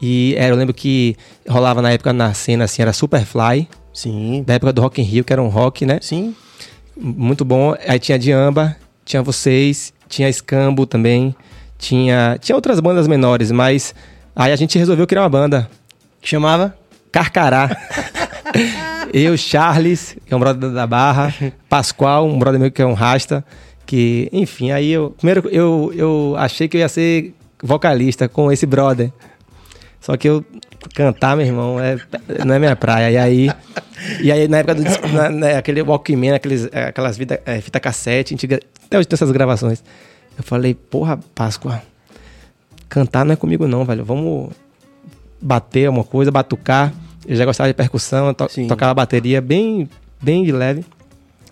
E 0.00 0.34
era, 0.36 0.52
eu 0.52 0.56
lembro 0.56 0.74
que 0.74 1.16
rolava 1.48 1.80
na 1.80 1.90
época 1.90 2.12
na 2.12 2.34
cena 2.34 2.64
assim, 2.64 2.82
era 2.82 2.92
Superfly. 2.92 3.68
Sim. 3.92 4.42
Da 4.46 4.54
época 4.54 4.72
do 4.72 4.82
Rock 4.82 5.00
in 5.00 5.04
Rio, 5.04 5.24
que 5.24 5.32
era 5.32 5.42
um 5.42 5.48
rock, 5.48 5.86
né? 5.86 5.98
Sim. 6.02 6.34
Muito 6.96 7.44
bom. 7.44 7.74
Aí 7.86 7.98
tinha 7.98 8.18
Diamba, 8.18 8.76
tinha 9.04 9.22
vocês, 9.22 9.92
tinha 10.08 10.28
Escambo 10.28 10.86
também. 10.86 11.34
Tinha, 11.78 12.38
tinha 12.40 12.56
outras 12.56 12.80
bandas 12.80 13.06
menores, 13.06 13.50
mas 13.50 13.94
aí 14.34 14.52
a 14.52 14.56
gente 14.56 14.78
resolveu 14.78 15.06
criar 15.06 15.22
uma 15.22 15.28
banda. 15.28 15.68
Que 16.20 16.28
chamava? 16.28 16.76
Carcará. 17.12 17.74
eu, 19.12 19.36
Charles, 19.36 20.16
que 20.26 20.32
é 20.32 20.36
um 20.36 20.40
brother 20.40 20.70
da 20.70 20.86
Barra, 20.86 21.34
Pascoal, 21.68 22.26
um 22.26 22.38
brother 22.38 22.60
meu 22.60 22.70
que 22.70 22.82
é 22.82 22.86
um 22.86 22.94
rasta, 22.94 23.44
que, 23.84 24.28
enfim, 24.32 24.70
aí 24.70 24.90
eu 24.90 25.14
primeiro 25.16 25.48
eu, 25.48 25.92
eu 25.94 26.34
achei 26.36 26.66
que 26.66 26.76
eu 26.76 26.80
ia 26.80 26.88
ser 26.88 27.34
vocalista 27.62 28.28
com 28.28 28.50
esse 28.50 28.66
brother. 28.66 29.12
Só 30.06 30.16
que 30.16 30.28
eu 30.28 30.44
cantar, 30.94 31.36
meu 31.36 31.44
irmão, 31.44 31.80
é, 31.80 31.98
não 32.44 32.54
é 32.54 32.60
minha 32.60 32.76
praia. 32.76 33.10
E 33.10 33.16
aí, 33.16 33.50
e 34.22 34.30
aí 34.30 34.46
na 34.46 34.58
época 34.58 34.76
do 34.76 34.84
na, 35.12 35.28
né, 35.28 35.56
aquele 35.56 35.82
Walkman, 35.82 36.32
aqueles, 36.32 36.68
aquelas 36.72 37.18
vida, 37.18 37.42
é, 37.44 37.60
fita 37.60 37.80
cassete, 37.80 38.32
a 38.32 38.36
gente, 38.36 38.54
até 38.54 38.98
hoje 38.98 39.08
tem 39.08 39.16
essas 39.16 39.32
gravações. 39.32 39.82
Eu 40.38 40.44
falei, 40.44 40.74
porra, 40.76 41.18
Páscoa, 41.34 41.82
cantar 42.88 43.24
não 43.24 43.32
é 43.32 43.36
comigo 43.36 43.66
não, 43.66 43.84
velho. 43.84 44.04
Vamos 44.04 44.50
bater 45.42 45.90
uma 45.90 46.04
coisa, 46.04 46.30
batucar. 46.30 46.94
Eu 47.26 47.34
já 47.34 47.44
gostava 47.44 47.68
de 47.68 47.74
percussão, 47.74 48.32
to, 48.32 48.46
tocava 48.68 48.94
bateria 48.94 49.40
bem, 49.40 49.90
bem 50.22 50.44
de 50.44 50.52
leve. 50.52 50.84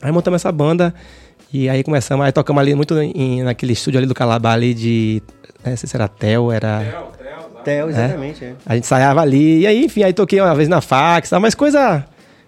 Aí 0.00 0.12
montamos 0.12 0.40
essa 0.40 0.52
banda 0.52 0.94
e 1.52 1.68
aí 1.68 1.82
começamos, 1.82 2.24
aí 2.24 2.30
tocamos 2.30 2.60
ali 2.60 2.72
muito 2.76 2.96
em, 3.00 3.42
naquele 3.42 3.72
estúdio 3.72 3.98
ali 3.98 4.06
do 4.06 4.14
Calabar 4.14 4.52
ali 4.52 4.72
de, 4.74 5.20
né, 5.64 5.70
não 5.70 5.76
sei 5.76 5.88
se 5.88 5.96
era 5.96 6.06
Tel, 6.06 6.52
era... 6.52 6.84
Tel, 6.84 7.23
Tel. 7.64 7.86
Tel, 7.86 7.90
exatamente. 7.90 8.44
É. 8.44 8.48
É. 8.48 8.54
A 8.66 8.74
gente 8.74 8.84
ensaiava 8.84 9.20
ali. 9.20 9.60
E 9.60 9.66
aí, 9.66 9.84
enfim, 9.84 10.02
aí 10.02 10.12
toquei 10.12 10.40
uma 10.40 10.54
vez 10.54 10.68
na 10.68 10.80
fax, 10.80 11.30
mas 11.40 11.54
coisa 11.54 12.04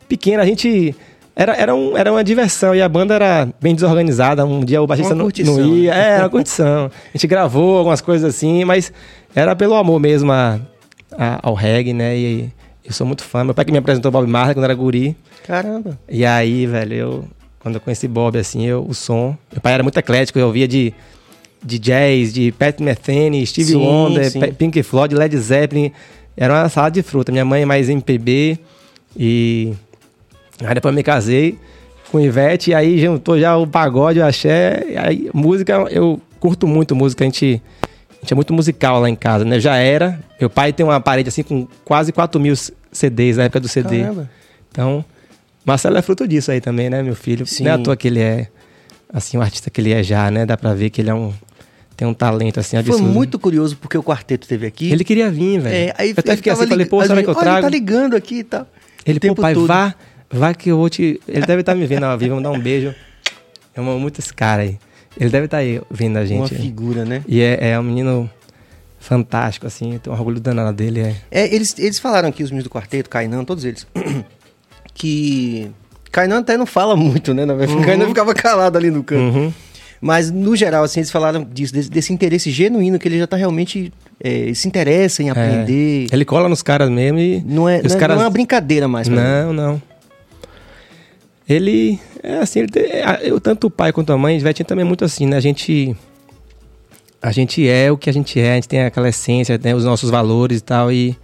pequena. 0.09 0.43
A 0.43 0.47
gente. 0.47 0.95
Era, 1.39 1.55
era, 1.55 1.75
um, 1.75 1.95
era 1.95 2.11
uma 2.11 2.25
diversão 2.25 2.75
e 2.75 2.81
a 2.81 2.89
banda 2.89 3.15
era 3.15 3.49
bem 3.61 3.75
desorganizada. 3.75 4.47
Um 4.47 4.65
dia 4.65 4.81
o 4.81 4.87
baixista 4.87 5.15
não, 5.15 5.29
não 5.29 5.77
ia. 5.77 5.95
É, 5.95 6.09
era 6.13 6.25
uma 6.25 6.31
curtição. 6.31 6.87
A 6.87 7.13
gente 7.13 7.27
gravou 7.27 7.77
algumas 7.77 8.01
coisas 8.01 8.35
assim, 8.35 8.65
mas 8.65 8.91
era 9.35 9.55
pelo 9.55 9.75
amor 9.75 10.01
mesmo 10.01 10.33
a, 10.33 10.59
a, 11.13 11.39
ao 11.43 11.53
reggae, 11.53 11.93
né? 11.93 12.17
E 12.17 12.51
eu 12.83 12.93
sou 12.93 13.07
muito 13.07 13.23
fã. 13.23 13.45
Meu 13.45 13.53
pai 13.53 13.67
que 13.67 13.73
me 13.73 13.77
apresentou 13.77 14.11
Bob 14.11 14.27
Marley 14.27 14.55
quando 14.55 14.65
era 14.65 14.75
guri. 14.75 15.15
Caramba. 15.47 15.99
E 16.09 16.25
aí, 16.25 16.67
velho, 16.67 16.95
eu. 16.95 17.25
Quando 17.59 17.75
eu 17.75 17.81
conheci 17.81 18.07
Bob, 18.07 18.39
assim, 18.39 18.65
eu, 18.65 18.87
o 18.89 18.95
som. 18.95 19.37
Meu 19.53 19.61
pai 19.61 19.75
era 19.75 19.83
muito 19.83 19.99
eclético, 19.99 20.39
eu 20.39 20.47
ouvia 20.47 20.69
de 20.69 20.95
de 21.63 21.79
jazz, 21.79 22.33
de 22.33 22.53
Pat 22.53 22.81
Metheny, 22.81 23.47
Stevie 23.47 23.73
sim, 23.73 23.77
Wonder, 23.77 24.31
sim. 24.31 24.41
Pink 24.53 24.83
Floyd, 24.83 25.15
Led 25.15 25.37
Zeppelin, 25.37 25.93
era 26.37 26.55
uma 26.55 26.69
salada 26.69 26.95
de 26.95 27.03
fruta. 27.03 27.33
Minha 27.33 27.45
mãe 27.45 27.63
é 27.63 27.65
mais 27.65 27.89
MPB 27.89 28.59
e 29.17 29.73
aí 30.65 30.75
depois 30.75 30.95
me 30.95 31.03
casei 31.03 31.59
com 32.11 32.21
Ivete 32.21 32.71
e 32.71 32.75
aí 32.75 32.99
juntou 32.99 33.39
já 33.39 33.57
o 33.57 33.67
pagode, 33.67 34.21
o 34.21 34.25
axé, 34.25 34.85
aí 34.97 35.29
música, 35.35 35.73
eu 35.91 36.21
curto 36.39 36.67
muito 36.67 36.95
música, 36.95 37.25
a 37.25 37.27
gente, 37.27 37.61
a 37.83 38.21
gente 38.21 38.33
é 38.33 38.35
muito 38.35 38.53
musical 38.53 39.01
lá 39.01 39.11
em 39.11 39.17
casa, 39.17 39.45
né? 39.45 39.59
Já 39.59 39.77
era, 39.77 40.21
meu 40.41 40.49
pai 40.49 40.73
tem 40.73 40.85
uma 40.85 41.01
parede 41.01 41.29
assim 41.29 41.43
com 41.43 41.67
quase 41.85 42.13
4 42.13 42.41
mil 42.41 42.55
CDs 42.93 43.37
na 43.37 43.45
época 43.45 43.61
do 43.61 43.69
CD. 43.69 44.03
Caramba. 44.03 44.31
Então, 44.71 45.05
Marcelo 45.65 45.97
é 45.97 46.03
fruto 46.03 46.29
disso 46.29 46.51
aí 46.51 46.61
também, 46.61 46.89
né, 46.89 47.03
meu 47.03 47.17
filho? 47.17 47.47
Sim. 47.47 47.65
Não 47.65 47.73
é 47.73 47.75
à 47.75 47.79
toa 47.79 47.97
que 47.97 48.07
ele 48.07 48.21
é, 48.21 48.49
assim, 49.13 49.37
o 49.37 49.43
artista 49.43 49.69
que 49.69 49.81
ele 49.81 49.93
é 49.93 50.03
já, 50.03 50.31
né? 50.31 50.47
Dá 50.47 50.57
pra 50.57 50.75
ver 50.75 50.91
que 50.91 51.01
ele 51.01 51.11
é 51.11 51.15
um 51.15 51.33
tem 51.97 52.07
um 52.07 52.13
talento 52.13 52.61
assim 52.61 52.77
absurdo. 52.77 53.03
Foi 53.03 53.13
muito 53.13 53.39
curioso 53.39 53.77
porque 53.77 53.97
o 53.97 54.03
quarteto 54.03 54.47
teve 54.47 54.67
aqui. 54.67 54.93
Ele 54.93 55.03
queria 55.03 55.31
vir, 55.31 55.61
velho. 55.61 55.75
É, 55.75 55.95
aí 55.97 56.11
eu 56.11 56.15
até 56.19 56.37
fiquei 56.37 56.53
assim, 56.53 56.67
falei, 56.67 56.87
pô, 56.87 57.03
será 57.03 57.23
que 57.23 57.31
eu 57.31 57.35
trago? 57.35 57.57
Ele 57.57 57.63
tá 57.63 57.69
ligando 57.69 58.15
aqui 58.15 58.41
e 58.41 58.45
tá. 58.45 58.59
tal. 58.59 58.69
Ele, 59.07 59.21
pô, 59.21 59.35
pai, 59.35 59.55
todo. 59.55 59.67
vá, 59.67 59.95
vá 60.31 60.53
que 60.53 60.71
eu 60.71 60.77
vou 60.77 60.91
te. 60.91 61.21
Ele 61.27 61.47
deve 61.47 61.61
estar 61.61 61.73
tá 61.73 61.79
me 61.79 61.87
vendo 61.87 62.05
ao 62.05 62.19
vivo, 62.19 62.35
vamos 62.35 62.43
dar 62.45 62.51
um 62.51 62.61
beijo. 62.61 62.95
Eu 63.75 63.83
amo 63.83 63.99
muito 63.99 64.19
esse 64.19 64.33
cara 64.35 64.63
aí. 64.63 64.79
Ele 65.19 65.31
deve 65.31 65.47
estar 65.47 65.57
tá 65.57 65.63
aí 65.63 65.81
vendo 65.91 66.19
a 66.19 66.27
gente. 66.27 66.53
Uma 66.53 66.61
figura, 66.61 67.05
né? 67.05 67.23
E 67.27 67.41
é, 67.41 67.71
é 67.71 67.81
um 67.81 67.83
menino 67.83 68.29
fantástico, 68.99 69.67
assim, 69.67 69.99
tenho 69.99 70.15
um 70.15 70.19
orgulho 70.19 70.41
danado 70.41 70.77
dele. 70.77 71.01
É. 71.01 71.17
é, 71.31 71.55
eles, 71.55 71.79
eles 71.79 71.99
falaram 71.99 72.29
aqui, 72.29 72.43
os 72.43 72.51
meninos 72.51 72.65
do 72.65 72.71
quarteto, 72.71 73.09
Kainan, 73.09 73.45
todos 73.45 73.65
eles, 73.65 73.87
que. 74.93 75.71
Kainan 76.11 76.41
até 76.41 76.57
não 76.57 76.67
fala 76.67 76.97
muito, 76.97 77.33
né? 77.33 77.45
Uhum. 77.45 77.83
Kainan 77.83 78.09
ficava 78.09 78.35
calado 78.35 78.77
ali 78.77 78.91
no 78.91 79.03
canto. 79.05 79.37
Uhum. 79.37 79.53
Mas, 80.01 80.31
no 80.31 80.55
geral, 80.55 80.85
assim, 80.85 81.01
eles 81.01 81.11
falaram 81.11 81.45
disso, 81.45 81.73
desse, 81.73 81.91
desse 81.91 82.13
interesse 82.13 82.51
genuíno 82.51 82.99
que 82.99 83.09
ele 83.09 83.19
já 83.19 83.25
está 83.25 83.37
realmente 83.37 83.93
é, 84.21 84.53
se 84.55 84.69
interessa 84.69 85.23
em 85.23 85.29
é. 85.29 85.31
aprender. 85.31 86.07
É. 86.11 86.15
Ele 86.15 86.25
cola 86.25 86.49
nos 86.49 86.63
caras 86.63 86.91
mesmo 86.91 87.19
e. 87.19 87.43
Não 87.47 87.69
é, 87.69 87.79
os 87.79 87.93
não, 87.93 88.01
caras... 88.01 88.17
não 88.17 88.23
é 88.23 88.27
uma 88.27 88.33
brincadeira 88.33 88.87
mais. 88.87 89.09
Não, 89.09 89.51
ele. 89.51 89.57
não. 89.57 89.83
Ele. 91.49 91.99
É 92.23 92.39
assim, 92.39 92.61
ele, 92.61 92.71
eu, 93.23 93.41
tanto 93.41 93.69
o 93.69 93.71
pai 93.71 93.93
quanto 93.93 94.13
a 94.13 94.19
mãe, 94.19 94.39
Vetinho 94.39 94.67
também 94.67 94.85
é 94.85 94.89
muito 94.89 95.05
assim, 95.05 95.27
né? 95.27 95.37
A 95.37 95.41
gente. 95.41 95.97
A 97.23 97.33
gente 97.33 97.67
é 97.67 97.91
o 97.91 97.97
que 97.97 98.11
a 98.11 98.13
gente 98.13 98.39
é, 98.39 98.53
a 98.53 98.55
gente 98.57 98.69
tem 98.69 98.83
aquela 98.83 99.09
essência, 99.09 99.59
né? 99.63 99.75
os 99.75 99.85
nossos 99.85 100.11
valores 100.11 100.59
e 100.59 100.63
tal, 100.63 100.93
e, 100.93 101.17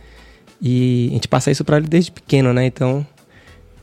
e 0.60 1.08
a 1.10 1.14
gente 1.14 1.28
passa 1.28 1.50
isso 1.50 1.64
para 1.64 1.76
ele 1.76 1.86
desde 1.86 2.10
pequeno, 2.10 2.52
né? 2.52 2.64
Então, 2.64 3.06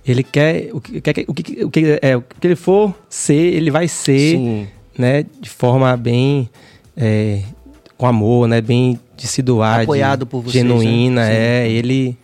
ele 0.05 0.23
quer 0.23 0.69
o 0.73 0.81
que, 0.81 0.97
o 0.97 1.33
que, 1.33 1.63
o 1.63 1.69
que, 1.69 1.99
é, 2.01 2.17
o 2.17 2.21
que 2.21 2.47
ele 2.47 2.55
for 2.55 2.93
ser, 3.07 3.53
ele 3.53 3.69
vai 3.69 3.87
ser. 3.87 4.37
Sim 4.37 4.67
né, 4.99 5.25
de 5.39 5.49
forma 5.49 5.95
bem 5.95 6.49
é, 6.97 7.41
com 7.97 8.05
amor, 8.05 8.49
né, 8.49 8.59
bem 8.59 8.99
de 9.15 9.27
se 9.27 9.41
doar, 9.41 9.79
apoiado 9.81 10.19
de, 10.19 10.25
por 10.25 10.41
vocês, 10.41 10.53
genuína, 10.53 11.21
né? 11.21 11.63
é, 11.63 11.71
ele 11.71 12.17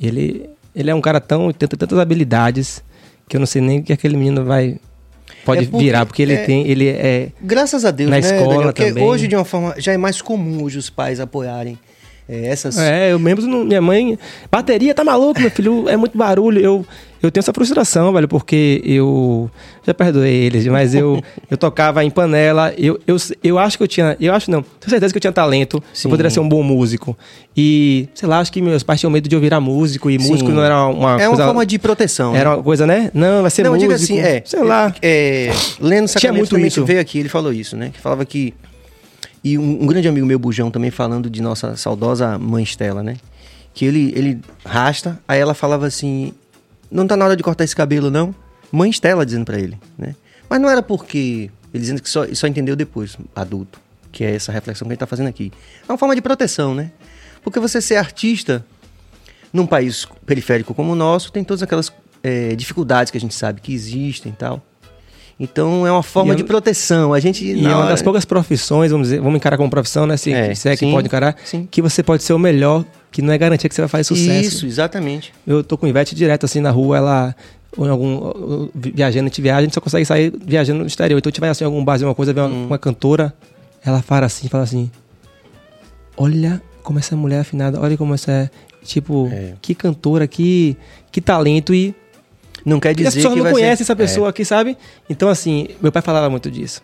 ele 0.00 0.50
ele 0.74 0.90
é 0.90 0.94
um 0.94 1.00
cara 1.00 1.20
tão 1.20 1.52
tem 1.52 1.68
tantas 1.68 1.96
habilidades 1.96 2.82
que 3.28 3.36
eu 3.36 3.38
não 3.38 3.46
sei 3.46 3.62
nem 3.62 3.78
o 3.78 3.82
que 3.84 3.92
aquele 3.92 4.16
menino 4.16 4.44
vai 4.44 4.80
pode 5.44 5.64
é 5.64 5.66
porque, 5.68 5.84
virar, 5.84 6.06
porque 6.06 6.22
ele 6.22 6.34
é, 6.34 6.44
tem, 6.44 6.66
ele 6.66 6.88
é 6.88 7.28
graças 7.40 7.84
a 7.84 7.92
Deus, 7.92 8.10
na 8.10 8.16
né, 8.16 8.20
escola 8.20 8.72
Daniel, 8.72 8.72
também. 8.72 9.04
hoje 9.04 9.28
de 9.28 9.36
uma 9.36 9.44
forma 9.44 9.74
já 9.78 9.92
é 9.92 9.96
mais 9.96 10.20
comum 10.20 10.64
hoje 10.64 10.76
os 10.76 10.90
pais 10.90 11.20
apoiarem 11.20 11.78
é, 12.28 12.48
essas... 12.48 12.76
É, 12.76 13.12
eu 13.12 13.18
mesmo, 13.18 13.64
minha 13.64 13.80
mãe, 13.80 14.18
bateria, 14.50 14.94
tá 14.94 15.02
maluco, 15.02 15.40
meu 15.40 15.50
filho, 15.50 15.88
é 15.88 15.96
muito 15.96 16.18
barulho. 16.18 16.60
Eu, 16.60 16.86
eu 17.22 17.30
tenho 17.30 17.40
essa 17.40 17.52
frustração, 17.52 18.12
velho, 18.12 18.28
porque 18.28 18.80
eu 18.84 19.50
já 19.84 19.92
perdoei 19.92 20.32
eles, 20.32 20.66
mas 20.66 20.94
eu, 20.94 21.22
eu 21.50 21.56
tocava 21.56 22.04
em 22.04 22.10
panela. 22.10 22.72
Eu, 22.78 23.00
eu, 23.06 23.16
eu 23.42 23.58
acho 23.58 23.76
que 23.76 23.82
eu 23.82 23.88
tinha, 23.88 24.16
eu 24.20 24.32
acho 24.32 24.50
não, 24.50 24.62
tenho 24.62 24.90
certeza 24.90 25.12
que 25.12 25.16
eu 25.16 25.20
tinha 25.20 25.32
talento, 25.32 25.82
Sim. 25.92 26.08
eu 26.08 26.10
poderia 26.10 26.30
ser 26.30 26.40
um 26.40 26.48
bom 26.48 26.62
músico. 26.62 27.16
E, 27.56 28.08
sei 28.14 28.28
lá, 28.28 28.38
acho 28.38 28.52
que 28.52 28.62
meus 28.62 28.82
pais 28.82 29.00
tinham 29.00 29.10
medo 29.10 29.28
de 29.28 29.34
eu 29.34 29.40
virar 29.40 29.60
músico 29.60 30.10
e 30.10 30.20
Sim. 30.20 30.28
músico 30.30 30.50
não 30.50 30.62
era 30.62 30.86
uma 30.86 31.14
é 31.14 31.26
coisa. 31.26 31.42
uma 31.42 31.46
forma 31.46 31.66
de 31.66 31.78
proteção. 31.78 32.36
Era 32.36 32.50
né? 32.50 32.56
uma 32.56 32.62
coisa, 32.62 32.86
né? 32.86 33.10
Não, 33.12 33.42
vai 33.42 33.50
ser 33.50 33.64
não, 33.64 33.72
músico. 33.72 33.90
Não, 33.90 33.98
diga 33.98 34.14
assim, 34.14 34.20
é. 34.20 34.42
Sei 34.44 34.62
lá. 34.62 34.94
É, 35.02 35.48
é, 35.48 35.52
Lendo 35.80 36.06
Sacramento 36.08 36.52
muito 36.52 36.66
isso. 36.66 36.84
veio 36.84 37.00
aqui, 37.00 37.18
ele 37.18 37.28
falou 37.28 37.52
isso, 37.52 37.76
né? 37.76 37.90
Que 37.92 38.00
falava 38.00 38.24
que 38.24 38.54
e 39.42 39.56
um, 39.56 39.82
um, 39.82 39.86
grande 39.86 40.08
amigo 40.08 40.26
meu, 40.26 40.38
Bujão, 40.38 40.70
também 40.70 40.90
falando 40.90 41.30
de 41.30 41.40
nossa 41.40 41.76
saudosa 41.76 42.38
mãe 42.38 42.62
Estela, 42.62 43.02
né? 43.02 43.16
Que 43.72 43.84
ele, 43.84 44.12
ele 44.16 44.40
rasta, 44.64 45.18
aí 45.26 45.40
ela 45.40 45.54
falava 45.54 45.86
assim: 45.86 46.32
Não 46.90 47.06
tá 47.06 47.16
na 47.16 47.24
hora 47.24 47.36
de 47.36 47.42
cortar 47.42 47.64
esse 47.64 47.76
cabelo, 47.76 48.10
não? 48.10 48.34
Mãe 48.70 48.90
Estela 48.90 49.24
dizendo 49.24 49.44
para 49.44 49.58
ele, 49.58 49.78
né? 49.96 50.14
Mas 50.48 50.60
não 50.60 50.68
era 50.68 50.82
porque. 50.82 51.50
Ele 51.72 51.80
dizendo 51.80 52.02
que 52.02 52.08
só, 52.08 52.26
só 52.34 52.46
entendeu 52.46 52.74
depois, 52.74 53.16
adulto. 53.34 53.80
Que 54.10 54.24
é 54.24 54.34
essa 54.34 54.50
reflexão 54.50 54.86
que 54.86 54.92
a 54.92 54.94
gente 54.94 55.00
tá 55.00 55.06
fazendo 55.06 55.28
aqui. 55.28 55.52
É 55.86 55.92
uma 55.92 55.98
forma 55.98 56.14
de 56.14 56.22
proteção, 56.22 56.74
né? 56.74 56.90
Porque 57.42 57.60
você 57.60 57.80
ser 57.80 57.96
artista 57.96 58.64
num 59.52 59.66
país 59.66 60.06
periférico 60.26 60.74
como 60.74 60.92
o 60.92 60.94
nosso 60.94 61.32
tem 61.32 61.42
todas 61.42 61.62
aquelas 61.62 61.92
é, 62.22 62.54
dificuldades 62.54 63.10
que 63.10 63.16
a 63.16 63.20
gente 63.20 63.34
sabe 63.34 63.60
que 63.60 63.72
existem 63.72 64.32
e 64.32 64.34
tal. 64.34 64.62
Então 65.40 65.86
é 65.86 65.92
uma 65.92 66.02
forma 66.02 66.34
de 66.34 66.42
proteção. 66.42 67.14
A 67.14 67.20
gente 67.20 67.44
e 67.44 67.64
é 67.64 67.74
uma 67.74 67.86
das 67.86 68.02
poucas 68.02 68.24
profissões, 68.24 68.90
vamos 68.90 69.08
dizer, 69.08 69.20
vamos 69.20 69.36
encarar 69.36 69.56
como 69.56 69.70
profissão, 69.70 70.06
né? 70.06 70.16
Se, 70.16 70.32
é, 70.32 70.54
se 70.54 70.68
é 70.68 70.72
que 70.72 70.80
sim, 70.80 70.90
pode 70.90 71.06
encarar, 71.06 71.36
sim. 71.44 71.68
que 71.70 71.80
você 71.80 72.02
pode 72.02 72.24
ser 72.24 72.32
o 72.32 72.38
melhor, 72.38 72.84
que 73.10 73.22
não 73.22 73.32
é 73.32 73.38
garantia 73.38 73.68
que 73.68 73.74
você 73.74 73.82
vai 73.82 73.88
fazer 73.88 74.04
sucesso. 74.04 74.48
Isso, 74.48 74.66
exatamente. 74.66 75.32
Eu 75.46 75.64
tô 75.64 75.76
com 75.76 75.86
o 75.86 75.88
Ivete 75.88 76.14
direto 76.14 76.44
assim 76.44 76.60
na 76.60 76.70
rua, 76.70 76.96
ela 76.96 77.36
ou 77.76 77.86
em 77.86 77.90
algum 77.90 78.68
viajando, 78.74 79.26
a 79.26 79.28
gente 79.28 79.42
viaja, 79.42 79.58
a 79.58 79.62
gente 79.62 79.74
só 79.74 79.80
consegue 79.80 80.04
sair 80.04 80.32
viajando 80.44 80.80
no 80.80 80.86
exterior. 80.86 81.18
Então 81.18 81.28
a 81.28 81.32
gente 81.32 81.40
vai 81.40 81.50
assim 81.50 81.64
em 81.64 81.66
algum 81.66 81.84
bar, 81.84 81.94
alguma 81.94 82.14
coisa, 82.14 82.32
vê 82.32 82.40
uma, 82.40 82.48
hum. 82.48 82.66
uma 82.66 82.78
cantora, 82.78 83.32
ela 83.84 84.02
fala 84.02 84.26
assim, 84.26 84.48
fala 84.48 84.64
assim: 84.64 84.90
"Olha 86.16 86.62
como 86.82 86.98
essa 86.98 87.14
mulher 87.14 87.36
é 87.36 87.40
afinada, 87.40 87.80
olha 87.80 87.96
como 87.96 88.14
essa 88.14 88.32
é, 88.32 88.50
tipo, 88.82 89.28
é. 89.32 89.54
que 89.60 89.74
cantora, 89.74 90.26
que 90.26 90.76
que 91.12 91.20
talento 91.20 91.74
e 91.74 91.94
não 92.64 92.80
quer 92.80 92.94
dizer 92.94 93.04
que. 93.04 93.08
As 93.08 93.14
pessoas 93.14 93.36
não 93.36 93.50
conhecem 93.50 93.76
ser... 93.76 93.82
essa 93.82 93.96
pessoa 93.96 94.28
é. 94.28 94.30
aqui, 94.30 94.44
sabe? 94.44 94.76
Então, 95.08 95.28
assim, 95.28 95.68
meu 95.80 95.90
pai 95.90 96.02
falava 96.02 96.28
muito 96.28 96.50
disso. 96.50 96.82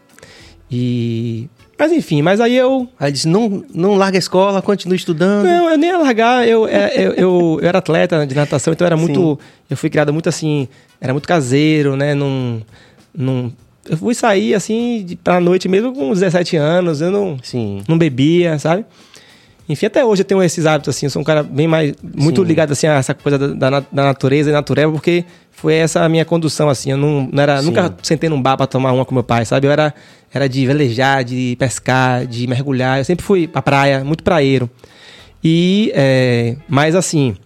E. 0.70 1.48
Mas 1.84 1.92
enfim, 1.92 2.22
mas 2.22 2.40
aí 2.40 2.56
eu. 2.56 2.88
Aí 2.98 3.12
disse: 3.12 3.28
não, 3.28 3.62
não 3.74 3.94
larga 3.94 4.16
a 4.16 4.18
escola, 4.18 4.62
continue 4.62 4.96
estudando. 4.96 5.44
Não, 5.44 5.68
eu 5.68 5.76
nem 5.76 5.90
ia 5.90 5.98
largar. 5.98 6.48
Eu, 6.48 6.66
é, 6.66 6.90
eu, 6.96 7.12
eu, 7.12 7.58
eu 7.60 7.68
era 7.68 7.76
atleta 7.76 8.26
de 8.26 8.34
natação, 8.34 8.72
então 8.72 8.86
era 8.86 8.96
muito. 8.96 9.38
Sim. 9.38 9.48
Eu 9.68 9.76
fui 9.76 9.90
criado 9.90 10.10
muito 10.10 10.26
assim. 10.26 10.66
Era 10.98 11.12
muito 11.12 11.28
caseiro, 11.28 11.94
né? 11.94 12.14
Num, 12.14 12.62
num, 13.14 13.52
eu 13.86 13.98
fui 13.98 14.14
sair 14.14 14.54
assim 14.54 15.06
pra 15.22 15.38
noite 15.40 15.68
mesmo 15.68 15.92
com 15.92 16.10
17 16.10 16.56
anos. 16.56 17.02
Eu 17.02 17.10
não, 17.10 17.36
Sim. 17.42 17.82
não 17.86 17.98
bebia, 17.98 18.58
sabe? 18.58 18.86
Enfim, 19.68 19.86
até 19.86 20.04
hoje 20.04 20.22
eu 20.22 20.26
tenho 20.26 20.42
esses 20.42 20.66
hábitos 20.66 20.94
assim. 20.94 21.06
Eu 21.06 21.10
sou 21.10 21.22
um 21.22 21.24
cara 21.24 21.42
bem 21.42 21.66
mais. 21.66 21.94
Muito 22.02 22.42
Sim. 22.42 22.46
ligado 22.46 22.72
assim 22.72 22.86
a 22.86 22.94
essa 22.94 23.14
coisa 23.14 23.38
da, 23.38 23.70
da, 23.70 23.80
da 23.80 24.04
natureza 24.04 24.50
e 24.50 24.52
natureza, 24.52 24.90
porque 24.90 25.24
foi 25.50 25.74
essa 25.74 26.04
a 26.04 26.08
minha 26.08 26.24
condução, 26.24 26.68
assim. 26.68 26.90
Eu 26.90 26.96
não, 26.96 27.28
não 27.32 27.42
era, 27.42 27.62
nunca 27.62 27.94
sentei 28.02 28.28
num 28.28 28.40
bar 28.40 28.56
pra 28.56 28.66
tomar 28.66 28.92
uma 28.92 29.04
com 29.04 29.14
meu 29.14 29.24
pai, 29.24 29.44
sabe? 29.46 29.66
Eu 29.66 29.72
era, 29.72 29.94
era 30.32 30.48
de 30.48 30.66
velejar, 30.66 31.24
de 31.24 31.56
pescar, 31.58 32.26
de 32.26 32.46
mergulhar. 32.46 32.98
Eu 32.98 33.04
sempre 33.04 33.24
fui 33.24 33.48
pra 33.48 33.62
praia, 33.62 34.04
muito 34.04 34.22
praeiro. 34.22 34.68
E, 35.42 35.92
é, 35.94 36.56
mas 36.68 36.94
assim, 36.94 37.36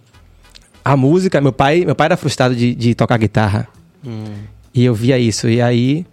a 0.83 0.97
música, 0.97 1.39
meu 1.39 1.53
pai, 1.53 1.85
meu 1.85 1.95
pai 1.95 2.05
era 2.05 2.17
frustrado 2.17 2.55
de, 2.55 2.75
de 2.75 2.95
tocar 2.95 3.17
guitarra. 3.17 3.67
Hum. 4.05 4.23
E 4.73 4.83
eu 4.83 4.93
via 4.93 5.17
isso. 5.17 5.47
E 5.47 5.61
aí, 5.61 6.05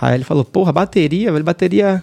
aí 0.00 0.14
ele 0.14 0.24
falou, 0.24 0.44
porra, 0.44 0.72
bateria, 0.72 1.32
velho, 1.32 1.44
bateria 1.44 2.02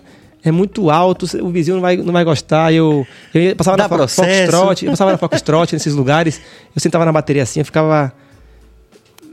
é 0.50 0.52
muito 0.52 0.90
alto, 0.90 1.26
o 1.42 1.50
vizinho 1.50 1.76
não 1.76 1.82
vai, 1.82 1.98
não 1.98 2.14
vai 2.14 2.24
gostar. 2.24 2.74
Eu, 2.74 3.06
eu 3.34 3.56
passava 3.56 3.78
Dá 3.78 3.84
na 3.84 3.90
Foxtrot, 3.90 4.86
eu 4.86 4.92
passava 4.92 5.12
na 5.12 5.18
Foxtrot 5.20 5.74
nesses 5.74 5.94
lugares, 5.94 6.42
eu 6.76 6.80
sentava 6.80 7.06
na 7.06 7.12
bateria 7.12 7.44
assim, 7.44 7.60
eu 7.60 7.66
ficava 7.66 8.14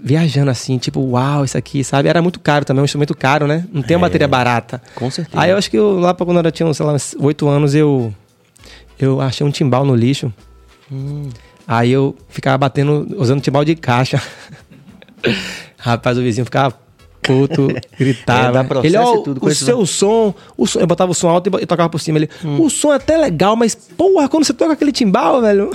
viajando 0.02 0.50
assim, 0.50 0.76
tipo, 0.76 1.00
uau, 1.00 1.44
isso 1.44 1.56
aqui, 1.56 1.82
sabe? 1.82 2.08
Era 2.08 2.20
muito 2.20 2.38
caro 2.38 2.64
também, 2.64 2.82
um 2.82 2.84
instrumento 2.84 3.14
caro, 3.14 3.46
né? 3.46 3.64
Não 3.72 3.82
tem 3.82 3.96
uma 3.96 4.06
é, 4.06 4.08
bateria 4.08 4.28
barata. 4.28 4.82
Com 4.94 5.10
certeza. 5.10 5.40
Aí 5.40 5.50
eu 5.50 5.56
acho 5.56 5.70
que 5.70 5.78
eu, 5.78 5.98
lá 5.98 6.12
pra 6.12 6.26
quando 6.26 6.44
eu 6.44 6.52
tinha, 6.52 6.72
sei 6.74 6.84
lá, 6.84 6.92
uns 6.92 7.16
8 7.18 7.48
anos, 7.48 7.74
eu, 7.74 8.14
eu 8.98 9.20
achei 9.20 9.46
um 9.46 9.50
timbal 9.50 9.84
no 9.86 9.94
lixo. 9.94 10.30
Hum. 10.92 11.30
Aí 11.66 11.90
eu 11.90 12.14
ficava 12.28 12.58
batendo, 12.58 13.16
usando 13.16 13.40
timbal 13.40 13.64
de 13.64 13.74
caixa. 13.74 14.20
Rapaz, 15.78 16.18
o 16.18 16.22
vizinho 16.22 16.44
ficava 16.44 16.83
puto, 17.24 17.68
gritava. 17.98 18.60
É, 18.82 18.86
ele, 18.86 18.96
ó, 18.96 19.18
tudo, 19.18 19.44
o 19.44 19.54
seu 19.54 19.84
som, 19.86 20.34
o 20.56 20.66
som, 20.66 20.80
eu 20.80 20.86
botava 20.86 21.10
o 21.10 21.14
som 21.14 21.28
alto 21.28 21.50
e 21.60 21.66
tocava 21.66 21.88
por 21.88 22.00
cima. 22.00 22.18
Ele, 22.18 22.28
hum. 22.44 22.62
o 22.62 22.70
som 22.70 22.92
é 22.92 22.96
até 22.96 23.16
legal, 23.16 23.56
mas 23.56 23.74
porra, 23.74 24.28
quando 24.28 24.44
você 24.44 24.52
toca 24.52 24.72
aquele 24.72 24.92
timbal, 24.92 25.40
velho. 25.40 25.70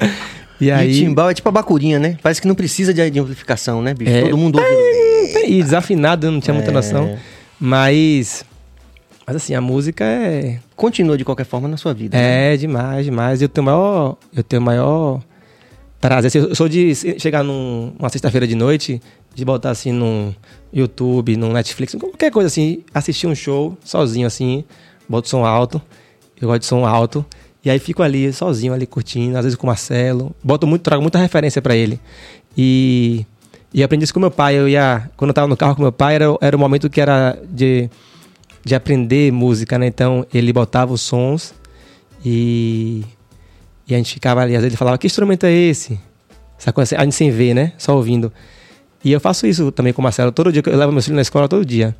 E, 0.58 0.70
aí... 0.70 0.90
e 0.90 1.00
timbal 1.00 1.28
é 1.28 1.34
tipo 1.34 1.46
a 1.50 1.52
bacurinha, 1.52 1.98
né? 1.98 2.16
Parece 2.22 2.40
que 2.40 2.48
não 2.48 2.54
precisa 2.54 2.94
de, 2.94 3.10
de 3.10 3.20
amplificação, 3.20 3.82
né, 3.82 3.92
bicho? 3.92 4.10
É... 4.10 4.22
Todo 4.22 4.38
mundo 4.38 4.58
ouve. 4.58 5.46
E 5.46 5.62
desafinado, 5.62 6.26
eu 6.26 6.32
não 6.32 6.40
tinha 6.40 6.54
muita 6.54 6.70
é... 6.70 6.72
noção. 6.72 7.18
Mas. 7.60 8.44
Mas 9.26 9.36
assim, 9.36 9.54
a 9.54 9.60
música 9.60 10.04
é. 10.04 10.58
Continua 10.74 11.18
de 11.18 11.24
qualquer 11.24 11.44
forma 11.44 11.68
na 11.68 11.76
sua 11.76 11.92
vida. 11.92 12.16
É, 12.16 12.52
né? 12.52 12.56
demais, 12.56 13.04
demais. 13.04 13.42
Eu 13.42 13.48
tenho 13.48 13.64
maior. 13.64 14.16
Eu 14.34 14.42
tenho 14.42 14.62
maior 14.62 15.20
prazer. 16.00 16.28
Assim, 16.28 16.38
eu 16.38 16.54
sou 16.54 16.68
de 16.68 16.94
chegar 17.18 17.42
numa 17.42 17.92
num, 18.00 18.08
sexta-feira 18.08 18.46
de 18.46 18.54
noite, 18.54 19.00
de 19.36 19.44
botar 19.44 19.70
assim 19.70 19.92
no 19.92 20.34
YouTube, 20.72 21.36
no 21.36 21.52
Netflix, 21.52 21.94
qualquer 21.94 22.30
coisa 22.30 22.46
assim, 22.46 22.82
assistir 22.94 23.26
um 23.26 23.34
show 23.34 23.76
sozinho 23.84 24.26
assim, 24.26 24.64
boto 25.06 25.28
som 25.28 25.44
alto. 25.44 25.80
Eu 26.40 26.48
gosto 26.48 26.60
de 26.60 26.66
som 26.66 26.86
alto. 26.86 27.24
E 27.62 27.68
aí 27.68 27.78
fico 27.78 28.02
ali, 28.02 28.32
sozinho, 28.32 28.72
ali 28.72 28.86
curtindo, 28.86 29.36
às 29.36 29.44
vezes 29.44 29.54
com 29.54 29.66
o 29.66 29.68
Marcelo. 29.68 30.34
Boto 30.42 30.66
muito, 30.66 30.80
trago 30.80 31.02
muita 31.02 31.18
referência 31.18 31.60
para 31.60 31.76
ele. 31.76 32.00
E, 32.56 33.26
e 33.74 33.82
aprendi 33.82 34.04
isso 34.04 34.14
com 34.14 34.20
meu 34.20 34.30
pai. 34.30 34.54
Eu 34.54 34.66
ia, 34.66 35.10
quando 35.18 35.28
eu 35.28 35.34
tava 35.34 35.48
no 35.48 35.56
carro 35.56 35.76
com 35.76 35.82
meu 35.82 35.92
pai, 35.92 36.14
era, 36.14 36.24
era 36.40 36.56
o 36.56 36.58
momento 36.58 36.88
que 36.88 36.98
era 36.98 37.38
de, 37.46 37.90
de 38.64 38.74
aprender 38.74 39.30
música, 39.30 39.78
né? 39.78 39.86
Então 39.86 40.26
ele 40.32 40.50
botava 40.50 40.94
os 40.94 41.02
sons 41.02 41.52
e, 42.24 43.04
e 43.86 43.94
a 43.94 43.98
gente 43.98 44.14
ficava 44.14 44.40
ali. 44.40 44.54
Às 44.54 44.62
vezes 44.62 44.72
ele 44.72 44.78
falava: 44.78 44.96
Que 44.96 45.06
instrumento 45.06 45.44
é 45.44 45.52
esse? 45.52 46.00
A 46.96 47.04
gente 47.04 47.14
sem 47.14 47.30
ver, 47.30 47.52
né? 47.52 47.74
Só 47.76 47.94
ouvindo. 47.94 48.32
E 49.06 49.12
eu 49.12 49.20
faço 49.20 49.46
isso 49.46 49.70
também 49.70 49.92
com 49.92 50.00
o 50.00 50.02
Marcelo. 50.02 50.32
Todo 50.32 50.50
dia, 50.50 50.60
eu 50.66 50.76
levo 50.76 50.90
meu 50.90 51.00
filho 51.00 51.14
na 51.14 51.22
escola 51.22 51.46
todo 51.46 51.64
dia. 51.64 51.94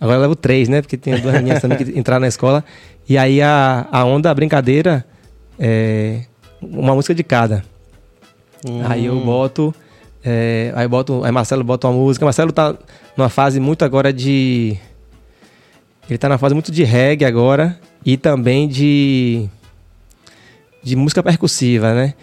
Agora 0.00 0.16
eu 0.16 0.22
levo 0.22 0.34
três, 0.34 0.68
né? 0.68 0.82
Porque 0.82 0.96
tem 0.96 1.16
duas 1.20 1.32
meninas 1.32 1.62
também 1.62 1.78
que 1.78 1.84
entraram 1.96 2.22
na 2.22 2.26
escola. 2.26 2.64
E 3.08 3.16
aí 3.16 3.40
a, 3.40 3.86
a 3.92 4.04
onda, 4.04 4.28
a 4.28 4.34
brincadeira, 4.34 5.06
é 5.56 6.22
uma 6.60 6.96
música 6.96 7.14
de 7.14 7.22
cada. 7.22 7.62
Hum. 8.66 8.82
Aí 8.88 9.06
eu 9.06 9.20
boto. 9.20 9.72
É, 10.24 10.72
aí 10.74 10.88
boto. 10.88 11.22
Aí 11.22 11.30
Marcelo 11.30 11.62
bota 11.62 11.86
uma 11.86 11.96
música. 11.96 12.24
Marcelo 12.24 12.50
tá 12.50 12.76
numa 13.16 13.28
fase 13.28 13.60
muito 13.60 13.84
agora 13.84 14.12
de. 14.12 14.76
Ele 16.10 16.18
tá 16.18 16.28
na 16.28 16.38
fase 16.38 16.54
muito 16.54 16.72
de 16.72 16.82
reggae 16.82 17.24
agora. 17.24 17.78
E 18.04 18.16
também 18.16 18.66
de. 18.66 19.48
De 20.82 20.96
música 20.96 21.22
percussiva, 21.22 21.94
né? 21.94 22.14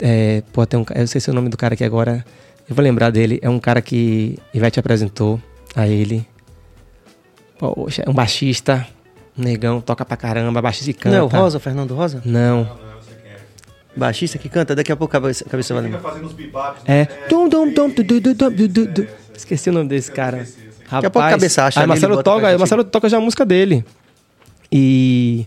É, 0.00 0.44
pô, 0.52 0.64
tem 0.64 0.78
um. 0.78 0.84
Eu 0.94 1.08
sei 1.08 1.20
se 1.20 1.28
é 1.28 1.32
o 1.32 1.34
nome 1.34 1.48
do 1.48 1.56
cara 1.56 1.74
aqui 1.74 1.82
agora. 1.82 2.24
Eu 2.68 2.74
vou 2.74 2.82
lembrar 2.82 3.10
dele. 3.10 3.38
É 3.42 3.48
um 3.48 3.58
cara 3.58 3.82
que 3.82 4.38
Ivete 4.54 4.80
apresentou 4.80 5.40
a 5.74 5.86
ele. 5.86 6.26
Poxa, 7.58 8.02
é 8.06 8.10
um 8.10 8.14
baixista. 8.14 8.86
Um 9.36 9.42
negão, 9.42 9.80
toca 9.80 10.04
pra 10.04 10.16
caramba, 10.16 10.60
baixista 10.60 10.90
e 10.90 10.94
canta. 10.94 11.16
Não 11.16 11.22
é 11.22 11.22
o 11.22 11.26
Rosa, 11.26 11.58
Fernando 11.58 11.94
Rosa? 11.94 12.22
Não. 12.24 12.78
Baixista 13.94 14.38
que 14.38 14.48
canta, 14.48 14.74
daqui 14.74 14.90
a 14.90 14.96
pouco 14.96 15.16
a 15.16 15.20
cabeça, 15.20 15.44
a 15.46 15.50
cabeça 15.50 15.74
vai 15.74 15.82
lembrar. 15.82 16.00
É. 16.86 17.06
Esqueci 19.34 19.70
o 19.70 19.72
nome 19.72 19.88
desse 19.88 20.10
cara. 20.10 20.38
Rapaz, 20.38 20.56
daqui 20.90 21.06
a 21.06 21.10
pouco 21.10 21.28
a 21.28 21.30
cabeça 21.30 21.64
acha. 21.64 21.80
Aí 21.80 21.86
Marcelo 21.86 22.22
toca, 22.22 22.48
aí 22.48 22.56
Marcelo 22.58 22.84
toca 22.84 23.08
já 23.08 23.18
a 23.18 23.20
música 23.20 23.44
dele. 23.44 23.84
E. 24.70 25.46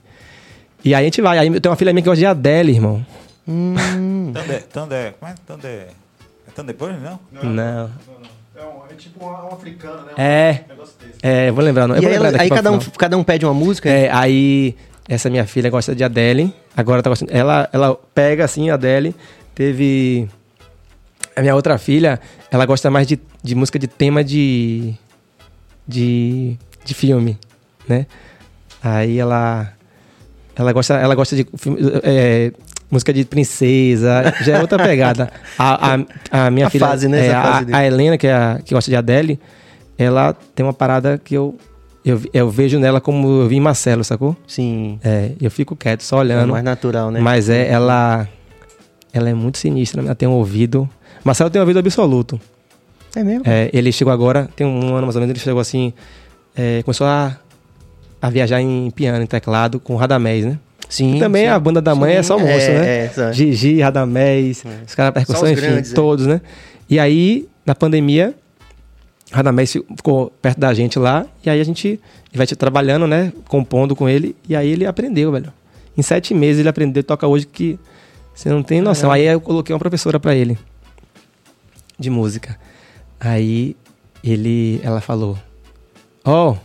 E 0.84 0.94
aí 0.94 1.04
a 1.04 1.06
gente 1.06 1.22
vai. 1.22 1.40
Aí 1.40 1.60
tem 1.60 1.70
uma 1.70 1.76
filha 1.76 1.92
minha 1.92 2.04
que 2.04 2.10
gosta 2.10 2.20
de 2.20 2.26
Adele, 2.26 2.72
irmão. 2.72 3.06
Hum. 3.48 4.32
Tandé, 4.34 4.60
Tandé, 4.60 5.16
como 5.20 5.32
é? 5.32 5.36
Tandé. 5.46 5.88
Tandé 6.56 6.72
Burn, 6.72 6.98
não? 7.00 7.20
Não. 7.32 7.44
não. 7.44 7.92
É, 8.56 8.64
um, 8.64 8.86
é 8.90 8.94
tipo 8.96 9.26
um, 9.26 9.48
africano, 9.50 10.06
né? 10.06 10.14
É. 10.18 10.66
Um 10.72 10.86
é, 11.22 11.52
vou 11.52 11.62
lembrar. 11.62 11.90
Eu 11.90 11.98
e 11.98 12.00
vou 12.00 12.10
aí, 12.10 12.18
lembrar 12.18 12.42
aí 12.42 12.50
cada, 12.50 12.72
um, 12.72 12.80
cada 12.80 13.18
um 13.18 13.24
pede 13.24 13.46
uma 13.46 13.54
música? 13.54 13.90
É, 13.90 14.10
aí 14.10 14.76
essa 15.08 15.30
minha 15.30 15.46
filha 15.46 15.70
gosta 15.70 15.94
de 15.94 16.04
Adele. 16.04 16.54
Agora 16.76 17.04
tá 17.04 17.10
gostando. 17.10 17.34
Ela, 17.34 17.70
ela 17.74 18.00
pega 18.14 18.46
assim 18.46 18.70
Adele. 18.70 19.14
Teve. 19.54 20.30
A 21.36 21.42
minha 21.42 21.54
outra 21.54 21.78
filha, 21.78 22.22
ela 22.50 22.66
gosta 22.66 22.90
mais 22.90 23.06
de, 23.06 23.20
de 23.44 23.54
música 23.54 23.78
de 23.78 23.88
tema 23.88 24.24
de. 24.24 24.94
de. 25.86 26.58
de 26.86 26.94
filme, 26.94 27.38
né? 27.88 28.08
Aí 28.82 29.20
ela. 29.20 29.74
Ela 30.56 30.72
gosta, 30.72 30.94
ela 30.94 31.16
gosta 31.16 31.36
de 31.36 31.46
é, 32.02 32.54
música 32.90 33.14
de 33.14 33.26
princesa, 33.26 34.34
já 34.42 34.58
é 34.58 34.62
outra 34.62 34.82
pegada. 34.84 35.32
A, 35.58 35.94
a, 35.94 36.48
a 36.48 36.52
minha 36.52 36.68
a 36.68 36.70
filha, 36.70 36.88
fase, 36.88 37.08
né? 37.08 37.28
É, 37.28 37.34
a, 37.34 37.64
a, 37.72 37.86
Helena, 37.86 38.18
que, 38.18 38.28
é 38.28 38.34
a, 38.34 38.60
que 38.64 38.74
gosta 38.74 38.90
de 38.90 38.96
Adele, 38.96 39.40
ela 39.98 40.36
tem 40.54 40.66
uma 40.66 40.74
parada 40.74 41.20
que 41.24 41.34
eu, 41.36 41.56
eu, 42.04 42.22
eu 42.34 42.50
vejo 42.50 42.80
nela 42.80 43.02
como 43.02 43.42
eu 43.42 43.48
vi 43.48 43.56
em 43.56 43.62
Marcelo, 43.62 44.04
sacou? 44.04 44.36
Sim. 44.48 45.00
É, 45.04 45.32
eu 45.42 45.50
fico 45.50 45.76
quieto, 45.76 46.02
só 46.02 46.20
olhando. 46.20 46.50
É 46.50 46.52
mais 46.52 46.64
natural, 46.64 47.12
né? 47.12 47.20
Mas 47.20 47.50
é, 47.50 47.70
ela, 47.70 48.28
ela 49.14 49.30
é 49.30 49.34
muito 49.34 49.58
sinistra, 49.58 50.02
ela 50.02 50.16
tem 50.16 50.28
um 50.28 50.34
ouvido. 50.34 50.90
Marcelo 51.24 51.50
tem 51.50 51.60
um 51.60 51.64
ouvido 51.64 51.80
absoluto. 51.80 52.40
É 53.16 53.24
mesmo? 53.24 53.44
É, 53.46 53.70
ele 53.74 53.92
chegou 53.92 54.14
agora, 54.14 54.50
tem 54.56 54.68
um 54.68 54.94
ano 54.94 55.04
mais 55.04 55.16
ou 55.16 55.22
menos, 55.22 55.30
ele 55.30 55.40
chegou 55.40 55.62
assim, 55.62 55.94
é, 56.56 56.84
começou 56.84 57.08
a, 57.08 57.38
a 58.22 58.30
viajar 58.30 58.62
em 58.62 58.92
piano, 58.92 59.24
em 59.24 59.28
teclado, 59.28 59.80
com 59.80 59.96
Radamés, 59.96 60.46
né? 60.46 60.60
Sim. 60.90 61.16
E 61.16 61.20
também 61.20 61.44
sim. 61.44 61.50
a 61.50 61.60
banda 61.60 61.82
da 61.82 61.96
mãe 61.96 62.12
sim, 62.12 62.18
é 62.18 62.24
só 62.24 62.38
moço, 62.38 62.52
é, 62.52 62.80
né? 62.80 62.88
É, 62.88 63.12
é. 63.18 63.34
Gigi, 63.34 63.82
Radamés, 63.82 64.64
é. 64.66 64.84
os 64.86 64.96
caras 64.96 65.14
percussão, 65.14 65.50
enfim, 65.50 65.62
grandes, 65.62 65.94
todos, 65.94 66.26
né? 66.26 66.42
E 66.90 67.00
aí, 67.00 67.48
na 67.66 67.74
pandemia, 67.74 68.36
Radamés 69.32 69.72
ficou 69.72 70.32
perto 70.42 70.60
da 70.60 70.74
gente 70.74 71.00
lá, 71.00 71.26
e 71.44 71.50
aí 71.50 71.60
a 71.60 71.64
gente 71.64 72.00
vai 72.34 72.46
trabalhando, 72.48 73.08
né? 73.08 73.34
Compondo 73.48 73.96
com 73.96 74.08
ele, 74.08 74.36
e 74.48 74.56
aí 74.56 74.70
ele 74.70 74.86
aprendeu, 74.86 75.32
velho. 75.32 75.52
Em 75.98 76.02
sete 76.02 76.34
meses 76.34 76.60
ele 76.60 76.70
aprendeu, 76.70 77.04
toca 77.04 77.26
hoje 77.26 77.46
que 77.46 77.80
você 78.34 78.50
não 78.50 78.62
tem 78.62 78.82
noção. 78.82 79.12
Aí 79.12 79.26
eu 79.26 79.40
coloquei 79.40 79.74
uma 79.74 79.80
professora 79.80 80.20
para 80.20 80.36
ele 80.36 80.58
de 81.98 82.10
música. 82.10 82.60
Aí 83.20 83.76
ele, 84.22 84.82
ela 84.84 85.00
falou: 85.00 85.38
Ó, 86.24 86.52
oh, 86.52 86.58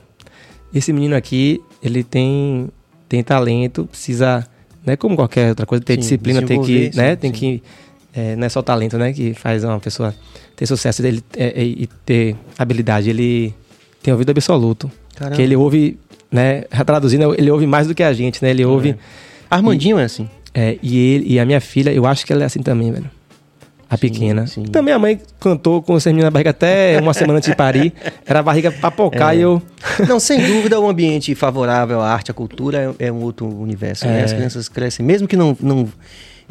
esse 0.74 0.92
menino 0.92 1.14
aqui, 1.14 1.62
ele 1.82 2.02
tem 2.02 2.68
tem 3.10 3.24
talento, 3.24 3.86
precisa, 3.86 4.46
né, 4.86 4.96
como 4.96 5.16
qualquer 5.16 5.48
outra 5.48 5.66
coisa, 5.66 5.84
ter 5.84 5.94
sim, 5.94 6.00
disciplina, 6.00 6.40
ter 6.42 6.60
que, 6.60 6.96
né, 6.96 7.10
sim, 7.10 7.16
tem 7.16 7.34
sim. 7.34 7.38
que 7.38 7.62
é, 8.14 8.36
não 8.36 8.46
é 8.46 8.48
só 8.48 8.62
talento, 8.62 8.96
né, 8.96 9.12
que 9.12 9.34
faz 9.34 9.64
uma 9.64 9.80
pessoa 9.80 10.14
ter 10.54 10.64
sucesso 10.64 11.02
dele 11.02 11.20
é, 11.36 11.60
é, 11.60 11.64
e 11.64 11.88
ter 12.06 12.36
habilidade. 12.56 13.10
Ele 13.10 13.52
tem 14.00 14.12
ouvido 14.12 14.30
absoluto, 14.30 14.88
Caramba. 15.16 15.34
que 15.34 15.42
ele 15.42 15.56
ouve, 15.56 15.98
né, 16.30 16.62
traduzindo, 16.86 17.34
ele 17.36 17.50
ouve 17.50 17.66
mais 17.66 17.88
do 17.88 17.96
que 17.96 18.02
a 18.04 18.12
gente, 18.12 18.40
né, 18.44 18.50
ele 18.50 18.64
ouve. 18.64 18.90
É. 18.90 18.96
Armandinho 19.50 19.98
e, 19.98 20.02
é 20.02 20.04
assim. 20.04 20.30
É, 20.54 20.78
e 20.80 20.96
ele 20.96 21.34
e 21.34 21.40
a 21.40 21.44
minha 21.44 21.60
filha, 21.60 21.92
eu 21.92 22.06
acho 22.06 22.24
que 22.24 22.32
ela 22.32 22.44
é 22.44 22.46
assim 22.46 22.62
também, 22.62 22.92
velho. 22.92 23.10
A 23.90 23.98
pequena. 23.98 24.46
Sim, 24.46 24.64
sim. 24.66 24.70
Também 24.70 24.94
a 24.94 24.98
mãe 25.00 25.20
cantou 25.40 25.82
com 25.82 25.94
os 25.94 26.06
meninos 26.06 26.24
na 26.24 26.30
barriga 26.30 26.50
até 26.50 26.96
uma 27.00 27.12
semana 27.12 27.38
antes 27.38 27.50
de 27.50 27.56
parir. 27.56 27.92
Era 28.24 28.38
a 28.38 28.42
barriga 28.42 28.70
papocar 28.70 29.34
é. 29.34 29.38
e 29.38 29.40
eu. 29.40 29.60
Não, 30.08 30.20
sem 30.20 30.40
dúvida, 30.46 30.78
o 30.78 30.84
um 30.84 30.88
ambiente 30.88 31.34
favorável 31.34 32.00
à 32.00 32.08
arte, 32.08 32.30
à 32.30 32.34
cultura 32.34 32.94
é, 33.00 33.06
é 33.06 33.12
um 33.12 33.20
outro 33.22 33.46
universo. 33.46 34.06
É. 34.06 34.08
Né? 34.08 34.24
As 34.24 34.32
crianças 34.32 34.68
crescem, 34.68 35.04
mesmo 35.04 35.26
que 35.26 35.36
não, 35.36 35.56
não, 35.60 35.88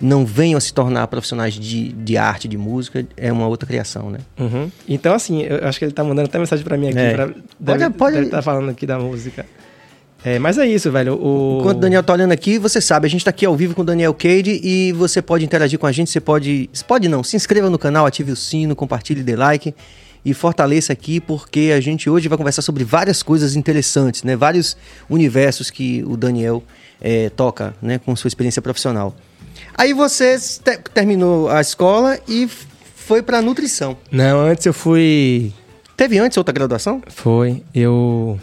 não 0.02 0.25
venham 0.25 0.58
a 0.58 0.62
se 0.62 0.73
tornar 0.73 1.08
profissionais 1.08 1.54
de, 1.54 1.93
de 1.93 2.17
arte, 2.17 2.45
de 2.45 2.58
música, 2.58 3.08
é 3.15 3.32
uma 3.32 3.47
outra 3.47 3.65
criação, 3.65 4.10
né? 4.10 4.19
Uhum. 4.38 4.69
Então, 4.86 5.13
assim, 5.13 5.43
eu 5.43 5.65
acho 5.65 5.80
que 5.80 5.86
ele 5.86 5.93
tá 5.93 6.04
mandando 6.04 6.28
até 6.28 6.38
mensagem 6.38 6.65
para 6.65 6.78
mim 6.78 6.89
aqui. 6.89 6.99
É. 6.99 7.13
Pra, 7.13 7.25
deve, 7.25 7.43
pode, 7.58 7.93
pode... 7.93 8.15
Deve 8.15 8.30
tá 8.30 8.41
falando 8.41 8.69
aqui 8.69 8.86
da 8.86 8.99
música. 8.99 9.45
É, 10.23 10.38
mas 10.38 10.58
é 10.58 10.67
isso, 10.67 10.91
velho. 10.91 11.15
O... 11.15 11.60
Enquanto 11.60 11.77
o 11.77 11.82
Daniel 11.82 12.03
tá 12.03 12.13
olhando 12.13 12.32
aqui, 12.32 12.58
você 12.58 12.82
sabe, 12.82 13.08
a 13.08 13.10
gente 13.10 13.23
tá 13.23 13.29
aqui 13.29 13.45
ao 13.45 13.55
vivo 13.55 13.73
com 13.73 13.82
o 13.82 13.86
Daniel 13.86 14.13
Cade 14.13 14.60
e 14.63 14.91
você 14.93 15.21
pode 15.21 15.45
interagir 15.45 15.79
com 15.79 15.88
a 15.88 15.91
gente, 15.91 16.10
você 16.10 16.19
pode. 16.19 16.69
Pode 16.88 17.08
não, 17.08 17.23
se 17.23 17.36
inscreva 17.36 17.69
no 17.69 17.79
canal, 17.79 18.05
ative 18.05 18.32
o 18.32 18.36
sino, 18.36 18.75
compartilhe, 18.75 19.23
dê 19.23 19.36
like 19.36 19.73
e 20.23 20.34
fortaleça 20.34 20.91
aqui, 20.91 21.21
porque 21.21 21.71
a 21.73 21.79
gente 21.79 22.10
hoje 22.10 22.27
vai 22.27 22.38
conversar 22.38 22.62
sobre 22.62 22.84
várias 22.84 23.23
coisas 23.23 23.55
interessantes, 23.55 24.23
né? 24.23 24.36
Vários 24.36 24.75
universos 25.10 25.69
que 25.69 26.03
o 26.05 26.17
Daniel 26.17 26.62
é, 26.99 27.29
toca, 27.29 27.73
né? 27.82 27.99
Com 27.99 28.15
sua 28.15 28.27
experiência 28.27 28.62
profissional. 28.62 29.15
Aí 29.77 29.93
você 29.93 30.38
te 30.38 30.77
terminou 30.93 31.49
a 31.49 31.62
escola 31.62 32.19
e 32.27 32.49
foi 32.95 33.21
para 33.21 33.41
nutrição. 33.41 33.95
Não, 34.12 34.41
antes 34.41 34.65
eu 34.65 34.73
fui. 34.73 35.53
Teve 35.95 36.17
antes 36.19 36.38
outra 36.38 36.53
graduação? 36.53 37.01
Foi. 37.08 37.63
Eu 37.73 38.39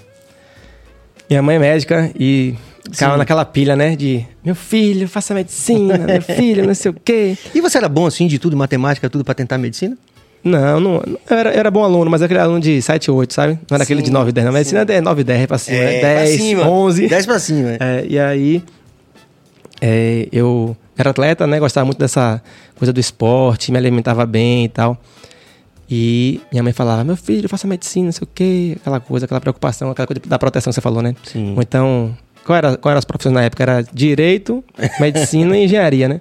minha 1.28 1.42
mãe 1.42 1.56
é 1.56 1.58
médica 1.58 2.10
e 2.18 2.54
ficava 2.90 3.16
naquela 3.16 3.44
pilha, 3.44 3.74
né? 3.74 3.96
De 3.96 4.24
meu 4.44 4.54
filho, 4.54 5.08
faça 5.08 5.34
medicina, 5.34 5.98
meu 5.98 6.22
filho, 6.22 6.66
não 6.66 6.74
sei 6.74 6.90
o 6.90 6.94
quê. 6.94 7.36
E 7.54 7.60
você 7.60 7.78
era 7.78 7.88
bom 7.88 8.06
assim 8.06 8.26
de 8.26 8.38
tudo, 8.38 8.56
matemática, 8.56 9.10
tudo 9.10 9.24
para 9.24 9.34
tentar 9.34 9.58
medicina? 9.58 9.96
Não, 10.44 10.78
não, 10.78 11.02
eu 11.28 11.36
era, 11.36 11.50
eu 11.50 11.58
era 11.58 11.70
bom 11.72 11.82
aluno, 11.82 12.08
mas 12.08 12.22
aquele 12.22 12.38
aluno 12.38 12.60
de 12.60 12.80
7, 12.80 13.10
8, 13.10 13.34
sabe? 13.34 13.58
Não 13.68 13.74
era 13.74 13.84
sim, 13.84 13.92
aquele 13.92 14.02
de 14.02 14.12
9, 14.12 14.30
10. 14.30 14.44
Na 14.44 14.52
medicina 14.52 14.86
é 14.88 15.00
9, 15.00 15.24
10 15.24 15.46
pra 15.46 15.58
cima, 15.58 15.76
é, 15.76 16.00
10, 16.00 16.02
pra 16.02 16.38
cima. 16.38 16.68
11. 16.68 17.08
10 17.08 17.26
pra 17.26 17.38
cima, 17.40 17.70
é. 17.70 17.78
é 17.80 18.06
e 18.08 18.18
aí, 18.18 18.62
é, 19.80 20.28
eu 20.30 20.76
era 20.96 21.10
atleta, 21.10 21.46
né? 21.48 21.58
Gostava 21.58 21.84
muito 21.84 21.98
dessa 21.98 22.40
coisa 22.76 22.92
do 22.92 23.00
esporte, 23.00 23.72
me 23.72 23.78
alimentava 23.78 24.24
bem 24.24 24.66
e 24.66 24.68
tal. 24.68 24.96
E 25.88 26.40
minha 26.50 26.62
mãe 26.62 26.72
falava, 26.72 27.04
meu 27.04 27.16
filho, 27.16 27.48
faça 27.48 27.66
medicina, 27.66 28.06
não 28.06 28.12
sei 28.12 28.24
o 28.24 28.28
quê, 28.32 28.76
aquela 28.80 28.98
coisa, 28.98 29.24
aquela 29.24 29.40
preocupação, 29.40 29.90
aquela 29.90 30.06
coisa 30.06 30.20
da 30.26 30.38
proteção 30.38 30.70
que 30.70 30.74
você 30.74 30.80
falou, 30.80 31.00
né? 31.00 31.14
Sim. 31.22 31.54
Ou 31.54 31.62
então, 31.62 32.16
qual 32.44 32.56
era, 32.56 32.76
qual 32.76 32.90
era 32.90 32.98
as 32.98 33.04
profissões 33.04 33.34
na 33.34 33.42
época? 33.42 33.62
Era 33.62 33.84
direito, 33.92 34.64
medicina 34.98 35.56
e 35.56 35.64
engenharia, 35.64 36.08
né? 36.08 36.20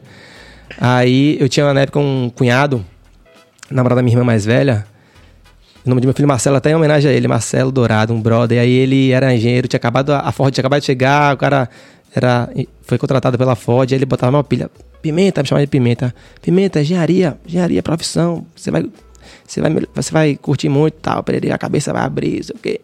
Aí 0.79 1.37
eu 1.39 1.49
tinha 1.49 1.73
na 1.73 1.81
época 1.81 1.99
um 1.99 2.29
cunhado, 2.29 2.85
namorado 3.69 3.97
da 3.97 4.03
minha 4.03 4.13
irmã 4.13 4.23
mais 4.23 4.45
velha. 4.45 4.85
O 5.83 5.89
nome 5.89 6.01
de 6.01 6.07
meu 6.07 6.15
filho 6.15 6.27
Marcelo, 6.27 6.57
até 6.57 6.71
em 6.71 6.75
homenagem 6.75 7.09
a 7.09 7.13
ele, 7.13 7.27
Marcelo 7.27 7.71
Dourado, 7.71 8.13
um 8.13 8.21
brother. 8.21 8.57
E 8.57 8.61
aí 8.61 8.71
ele 8.71 9.11
era 9.11 9.33
engenheiro, 9.33 9.67
tinha 9.67 9.77
acabado, 9.77 10.11
a 10.11 10.31
Ford 10.31 10.53
tinha 10.53 10.61
acabado 10.61 10.79
de 10.79 10.85
chegar, 10.85 11.35
o 11.35 11.37
cara 11.37 11.69
era, 12.15 12.49
foi 12.81 12.97
contratado 12.97 13.37
pela 13.37 13.55
Ford, 13.55 13.91
aí 13.91 13.97
ele 13.97 14.05
botava 14.05 14.35
uma 14.35 14.43
pilha, 14.43 14.69
pimenta, 15.01 15.41
me 15.41 15.47
chamava 15.47 15.65
de 15.65 15.69
pimenta. 15.69 16.13
Pimenta, 16.41 16.81
engenharia, 16.81 17.37
engenharia, 17.45 17.83
profissão, 17.83 18.45
você 18.55 18.71
vai 18.71 18.85
você 19.47 19.61
vai, 19.61 19.71
você 19.93 20.11
vai 20.11 20.35
curtir 20.41 20.69
muito 20.69 20.95
tal, 21.01 21.23
a 21.53 21.57
cabeça 21.57 21.93
vai 21.93 22.03
abrir, 22.03 22.43
sei 22.43 22.55
o 22.55 22.59
quê. 22.59 22.81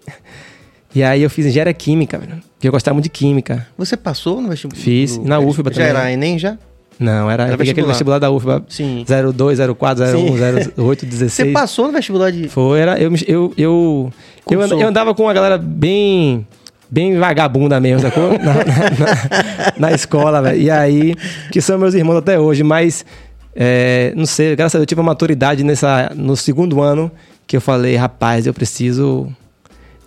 E 0.93 1.01
aí 1.03 1.23
eu 1.23 1.29
fiz 1.29 1.45
engenharia 1.45 1.73
química, 1.73 2.17
velho. 2.17 2.41
Porque 2.55 2.67
eu 2.67 2.71
gostava 2.71 2.93
muito 2.95 3.05
de 3.05 3.09
química. 3.09 3.65
Você 3.77 3.95
passou 3.95 4.41
no 4.41 4.49
vestibular? 4.49 4.79
Fiz, 4.81 5.17
na 5.17 5.39
UFBA 5.39 5.71
Já 5.71 5.75
também. 5.85 5.89
era 5.89 6.11
Enem 6.11 6.37
já? 6.37 6.57
Não, 6.99 7.31
era, 7.31 7.43
Era 7.45 7.53
eu 7.53 7.57
peguei 7.57 7.71
aquele 7.71 7.87
vestibular. 7.87 8.19
da 8.19 8.29
UFBA. 8.29 8.63
Sim. 8.69 9.03
02, 9.33 9.57
04, 9.77 10.03
01, 10.03 10.07
Sim. 10.11 10.71
08, 10.77 10.99
Você 11.05 11.05
16. 11.07 11.53
passou 11.53 11.87
no 11.87 11.93
vestibular 11.93 12.29
de... 12.31 12.47
Foi, 12.49 12.79
era, 12.79 12.99
eu, 13.01 13.09
eu, 13.11 13.17
eu, 13.27 13.53
eu, 13.57 14.13
Cursou. 14.45 14.79
eu 14.79 14.87
andava 14.87 15.15
com 15.15 15.23
uma 15.23 15.33
galera 15.33 15.57
bem, 15.57 16.45
bem 16.89 17.17
vagabunda 17.17 17.79
mesmo, 17.79 18.01
sacou? 18.01 18.29
Na, 18.37 18.53
na, 18.53 18.63
na- 18.63 19.73
na 19.79 19.91
escola, 19.93 20.41
velho. 20.43 20.61
E 20.61 20.69
aí, 20.69 21.15
que 21.51 21.59
são 21.61 21.79
meus 21.79 21.93
irmãos 21.95 22.17
até 22.17 22.37
hoje, 22.39 22.61
mas, 22.63 23.03
é, 23.55 24.13
não 24.15 24.25
sei, 24.25 24.55
graças 24.55 24.75
a 24.75 24.77
Deus 24.77 24.83
eu 24.83 24.87
tive 24.87 25.01
uma 25.01 25.11
maturidade 25.11 25.63
nessa, 25.63 26.11
no 26.15 26.35
segundo 26.35 26.81
ano 26.81 27.11
que 27.45 27.57
eu 27.57 27.61
falei, 27.61 27.95
rapaz, 27.95 28.47
eu 28.47 28.53
preciso, 28.53 29.27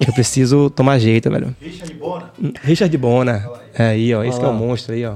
eu 0.01 0.13
preciso 0.15 0.71
tomar 0.71 0.99
jeito, 0.99 1.31
velho. 1.31 1.55
Richard 1.61 1.95
Bona. 1.95 2.33
Richard 2.63 2.97
Bona, 2.97 3.51
é 3.75 3.87
aí, 3.89 4.15
ó, 4.15 4.25
esse 4.25 4.39
que 4.39 4.45
é 4.45 4.49
o 4.49 4.55
monstro 4.55 4.95
aí, 4.95 5.05
ó. 5.05 5.15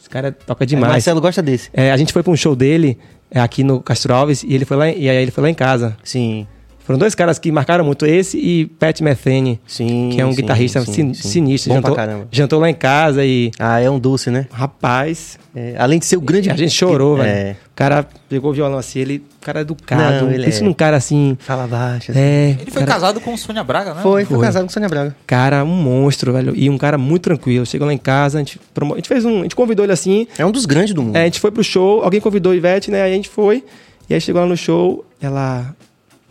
Esse 0.00 0.08
cara 0.08 0.32
toca 0.32 0.64
É, 0.64 0.66
demais. 0.66 0.92
Marcelo 0.92 1.20
gosta 1.20 1.42
desse. 1.42 1.68
É, 1.74 1.92
a 1.92 1.96
gente 1.96 2.12
foi 2.12 2.22
pra 2.22 2.32
um 2.32 2.36
show 2.36 2.56
dele 2.56 2.96
é, 3.30 3.38
aqui 3.40 3.62
no 3.62 3.80
Castro 3.80 4.14
Alves 4.14 4.42
e 4.42 4.54
ele 4.54 4.64
foi 4.64 4.76
lá, 4.76 4.88
e 4.88 5.08
aí 5.08 5.16
ele 5.16 5.30
foi 5.30 5.42
lá 5.42 5.50
em 5.50 5.54
casa. 5.54 5.96
Sim, 6.02 6.46
Foram 6.84 6.98
dois 6.98 7.14
caras 7.14 7.38
que 7.38 7.52
marcaram 7.52 7.84
muito, 7.84 8.04
esse 8.04 8.36
e 8.38 8.66
Pat 8.66 9.00
Metheny, 9.00 9.60
sim. 9.66 10.10
que 10.12 10.20
é 10.20 10.26
um 10.26 10.30
sim, 10.32 10.40
guitarrista 10.40 10.80
sim, 10.84 10.92
sin- 10.92 11.14
sim. 11.14 11.28
sinistro. 11.28 11.70
Bom 11.70 11.76
jantou, 11.76 11.94
pra 11.94 12.04
caramba. 12.06 12.28
jantou 12.32 12.58
lá 12.58 12.68
em 12.68 12.74
casa 12.74 13.24
e, 13.24 13.52
Ah, 13.58 13.78
é 13.80 13.88
um 13.88 13.98
doce, 13.98 14.28
né? 14.30 14.46
rapaz, 14.50 15.38
É, 15.54 15.74
além 15.78 15.98
de 15.98 16.06
ser 16.06 16.16
o 16.16 16.20
grande... 16.20 16.50
a 16.50 16.56
gente 16.56 16.72
chorou, 16.72 17.16
velho. 17.16 17.28
É. 17.28 17.56
O 17.72 17.74
cara 17.80 18.06
pegou 18.28 18.50
o 18.50 18.54
violão 18.54 18.76
assim, 18.78 18.98
ele, 18.98 19.18
o 19.40 19.44
cara 19.44 19.60
é 19.60 19.62
educado. 19.62 20.26
Não, 20.26 20.32
ele 20.32 20.44
Pensa 20.44 20.60
é. 20.60 20.64
num 20.64 20.72
cara 20.72 20.96
assim, 20.96 21.36
Fala 21.40 21.66
baixo. 21.66 22.10
assim. 22.10 22.20
é, 22.20 22.56
Ele 22.60 22.70
foi 22.70 22.82
cara, 22.84 22.92
casado 22.92 23.20
com 23.20 23.36
Sônia 23.36 23.62
Braga, 23.64 23.94
né? 23.94 24.02
Foi, 24.02 24.24
foi, 24.24 24.36
Foi. 24.36 24.46
casado 24.46 24.64
com 24.64 24.68
Sônia 24.70 24.88
Braga. 24.88 25.14
cara, 25.26 25.64
um 25.64 25.68
monstro, 25.68 26.32
velho. 26.32 26.52
E 26.56 26.68
um 26.68 26.76
cara 26.76 26.98
muito 26.98 27.22
tranquilo. 27.22 27.64
Chegou 27.66 27.86
lá 27.86 27.92
em 27.94 27.98
casa, 27.98 28.38
a 28.38 28.40
gente, 28.40 28.60
promo- 28.74 28.94
a 28.94 28.96
gente 28.96 29.08
fez 29.08 29.24
um, 29.24 29.40
a 29.40 29.42
gente 29.42 29.54
convidou 29.56 29.84
ele 29.84 29.92
assim, 29.92 30.26
É 30.38 30.44
um 30.44 30.50
dos 30.50 30.66
grandes 30.66 30.92
do 30.94 31.02
mundo. 31.02 31.16
É, 31.16 31.22
a 31.22 31.24
gente 31.24 31.40
foi 31.40 31.50
pro 31.50 31.62
show, 31.64 32.02
alguém 32.02 32.20
convidou 32.20 32.52
a 32.52 32.56
Ivete, 32.56 32.90
né? 32.90 33.02
Aí 33.02 33.12
a 33.12 33.16
gente 33.16 33.28
foi. 33.28 33.64
E 34.08 34.14
aí 34.14 34.20
chegou 34.20 34.40
lá 34.42 34.46
no 34.48 34.56
show, 34.56 35.04
ela, 35.20 35.74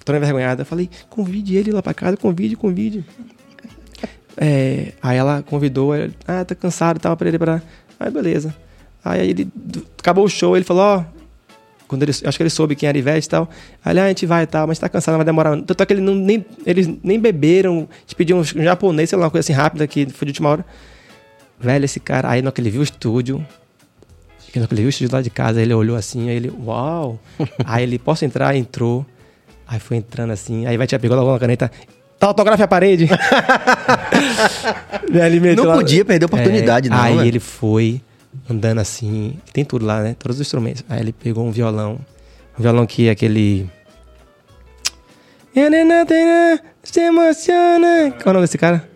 toda 0.05 0.17
envergonhada, 0.17 0.61
eu 0.61 0.65
falei, 0.65 0.89
convide 1.09 1.55
ele 1.55 1.71
lá 1.71 1.81
pra 1.81 1.93
casa, 1.93 2.17
convide, 2.17 2.55
convide. 2.55 3.05
É, 4.37 4.93
aí 5.01 5.17
ela 5.17 5.43
convidou, 5.43 5.91
ah, 6.27 6.45
tá 6.45 6.55
cansado 6.55 6.99
tal, 6.99 7.17
pra 7.17 7.27
ele 7.27 7.37
pra. 7.37 7.61
Aí 7.99 8.09
beleza. 8.09 8.55
Aí 9.03 9.29
ele, 9.29 9.51
acabou 9.97 10.25
o 10.25 10.29
show, 10.29 10.55
ele 10.55 10.65
falou, 10.65 10.83
ó. 10.83 11.03
Quando 11.87 12.03
ele, 12.03 12.11
acho 12.11 12.37
que 12.37 12.43
ele 12.43 12.51
soube 12.51 12.75
quem 12.75 12.87
era 12.87 12.97
Ivete 12.97 13.25
e 13.25 13.29
tal. 13.29 13.49
Aí 13.83 13.97
ah, 13.97 14.05
a 14.05 14.07
gente 14.09 14.25
vai 14.25 14.43
e 14.43 14.47
tal, 14.47 14.67
mas 14.67 14.77
tá 14.77 14.87
cansado, 14.87 15.13
não 15.13 15.17
vai 15.17 15.25
demorar. 15.25 15.59
Tanto 15.63 15.81
é 15.81 15.85
que 15.85 15.93
ele 15.93 16.01
não, 16.01 16.13
nem, 16.13 16.45
eles 16.65 16.87
nem 17.03 17.19
beberam, 17.19 17.89
gente 18.01 18.15
pediu 18.15 18.37
um, 18.37 18.43
japonês, 18.43 19.09
sei 19.09 19.17
lá, 19.17 19.25
uma 19.25 19.31
coisa 19.31 19.43
assim 19.43 19.53
rápida 19.53 19.87
que 19.87 20.05
foi 20.05 20.25
de 20.27 20.31
última 20.31 20.49
hora. 20.49 20.65
Velho, 21.59 21.83
esse 21.83 21.99
cara, 21.99 22.29
aí 22.29 22.41
no 22.41 22.51
que 22.51 22.61
ele 22.61 22.69
viu 22.69 22.81
o 22.81 22.83
estúdio, 22.83 23.45
que 24.51 24.59
ele 24.59 24.67
viu 24.71 24.85
o 24.85 24.89
estúdio 24.89 25.13
lá 25.13 25.21
de 25.21 25.29
casa, 25.29 25.61
ele 25.61 25.73
olhou 25.73 25.97
assim, 25.97 26.29
aí 26.29 26.35
ele, 26.35 26.53
uau! 26.63 27.19
aí 27.65 27.83
ele, 27.83 27.97
posso 27.97 28.23
entrar? 28.23 28.55
Entrou. 28.55 29.05
Aí 29.71 29.79
foi 29.79 29.97
entrando 29.97 30.31
assim, 30.33 30.65
aí 30.65 30.75
vai 30.77 30.87
te 30.87 30.97
pegou 30.97 31.15
logo 31.15 31.29
uma 31.29 31.37
caneta, 31.37 31.69
tá 32.17 32.25
autografe 32.25 32.63
a 32.63 32.67
parede. 32.67 33.07
Não 35.55 35.63
lá- 35.65 35.75
podia 35.75 36.03
perder 36.03 36.25
a 36.25 36.27
oportunidade, 36.27 36.87
É, 36.87 36.89
não, 36.91 36.97
Aí 36.99 37.15
velho. 37.15 37.27
ele 37.27 37.39
foi 37.39 38.01
andando 38.49 38.79
assim, 38.79 39.35
tem 39.53 39.63
tudo 39.63 39.85
lá, 39.85 40.01
né? 40.01 40.15
Todos 40.17 40.37
os 40.37 40.41
instrumentos. 40.41 40.83
Aí 40.89 40.99
ele 41.01 41.13
pegou 41.13 41.45
um 41.45 41.51
violão, 41.51 41.99
um 42.57 42.61
violão 42.63 42.85
que 42.87 43.07
é 43.07 43.11
aquele. 43.11 43.69
Se 46.83 46.99
emociona. 47.01 48.11
Qual 48.11 48.25
é 48.25 48.29
o 48.29 48.33
nome 48.33 48.45
desse 48.45 48.57
cara? 48.57 48.89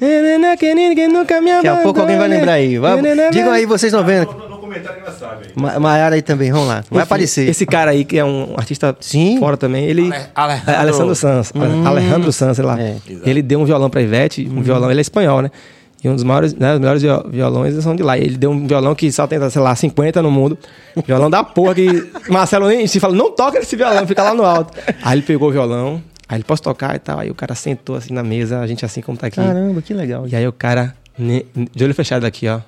Daqui 0.00 1.68
a 1.68 1.76
pouco 1.82 2.00
alguém 2.00 2.16
vai 2.18 2.28
lembrar 2.28 2.52
aí. 2.54 2.78
Vai, 2.78 2.96
digam 3.30 3.52
aí, 3.52 3.66
vocês 3.66 3.92
estão 3.92 4.04
vendo. 4.04 4.53
Comentário 4.74 5.38
aí. 5.44 5.52
Ma 5.54 5.78
Maiara 5.80 6.14
aí 6.14 6.22
também, 6.22 6.50
vamos 6.52 6.68
lá. 6.68 6.74
Vai 6.74 6.82
Enfim, 6.90 6.98
aparecer. 7.00 7.48
Esse 7.48 7.64
cara 7.66 7.90
aí, 7.92 8.04
que 8.04 8.18
é 8.18 8.24
um 8.24 8.54
artista 8.56 8.96
Sim. 9.00 9.38
fora 9.38 9.56
também, 9.56 9.84
ele. 9.84 10.02
Ale- 10.12 10.24
Alejandro- 10.34 10.74
Alessandro 10.80 11.14
Sanz. 11.14 11.52
Ale- 11.54 11.86
Alejandro 11.86 12.32
Sanz, 12.32 12.56
sei 12.56 12.64
lá. 12.64 12.80
É. 12.80 12.96
Ele 13.24 13.42
deu 13.42 13.60
um 13.60 13.64
violão 13.64 13.88
pra 13.90 14.00
Ivete, 14.02 14.48
um 14.50 14.62
violão, 14.62 14.90
ele 14.90 15.00
é 15.00 15.02
espanhol, 15.02 15.42
né? 15.42 15.50
E 16.02 16.08
um 16.08 16.14
dos 16.14 16.22
maiores, 16.24 16.52
né, 16.54 16.74
os 16.74 16.80
melhores 16.80 17.00
viol- 17.00 17.24
violões 17.30 17.74
são 17.82 17.96
de 17.96 18.02
lá. 18.02 18.18
Ele 18.18 18.36
deu 18.36 18.50
um 18.50 18.66
violão 18.66 18.94
que 18.94 19.10
só 19.10 19.26
tem, 19.26 19.38
sei 19.48 19.62
lá, 19.62 19.74
50 19.74 20.20
no 20.20 20.30
mundo. 20.30 20.58
Violão 21.06 21.30
da 21.30 21.42
porra 21.42 21.74
que 21.74 21.86
Marcelo 22.28 22.68
nem 22.68 22.86
se 22.86 23.00
fala, 23.00 23.14
não 23.14 23.30
toca 23.30 23.58
esse 23.58 23.74
violão, 23.74 24.06
fica 24.06 24.22
lá 24.22 24.34
no 24.34 24.44
alto. 24.44 24.78
Aí 25.02 25.14
ele 25.14 25.22
pegou 25.22 25.48
o 25.48 25.52
violão, 25.52 26.02
aí 26.28 26.36
ele, 26.36 26.44
posso 26.44 26.60
tocar 26.62 26.94
e 26.94 26.98
tal. 26.98 27.20
Aí 27.20 27.30
o 27.30 27.34
cara 27.34 27.54
sentou 27.54 27.96
assim 27.96 28.12
na 28.12 28.22
mesa, 28.22 28.60
a 28.60 28.66
gente 28.66 28.84
assim 28.84 29.00
como 29.00 29.16
tá 29.16 29.28
aqui. 29.28 29.36
Caramba, 29.36 29.80
que 29.80 29.94
legal. 29.94 30.26
E 30.28 30.36
aí 30.36 30.46
o 30.46 30.52
cara, 30.52 30.94
de 31.18 31.84
olho 31.84 31.94
fechado 31.94 32.26
aqui, 32.26 32.48
ó. 32.48 32.60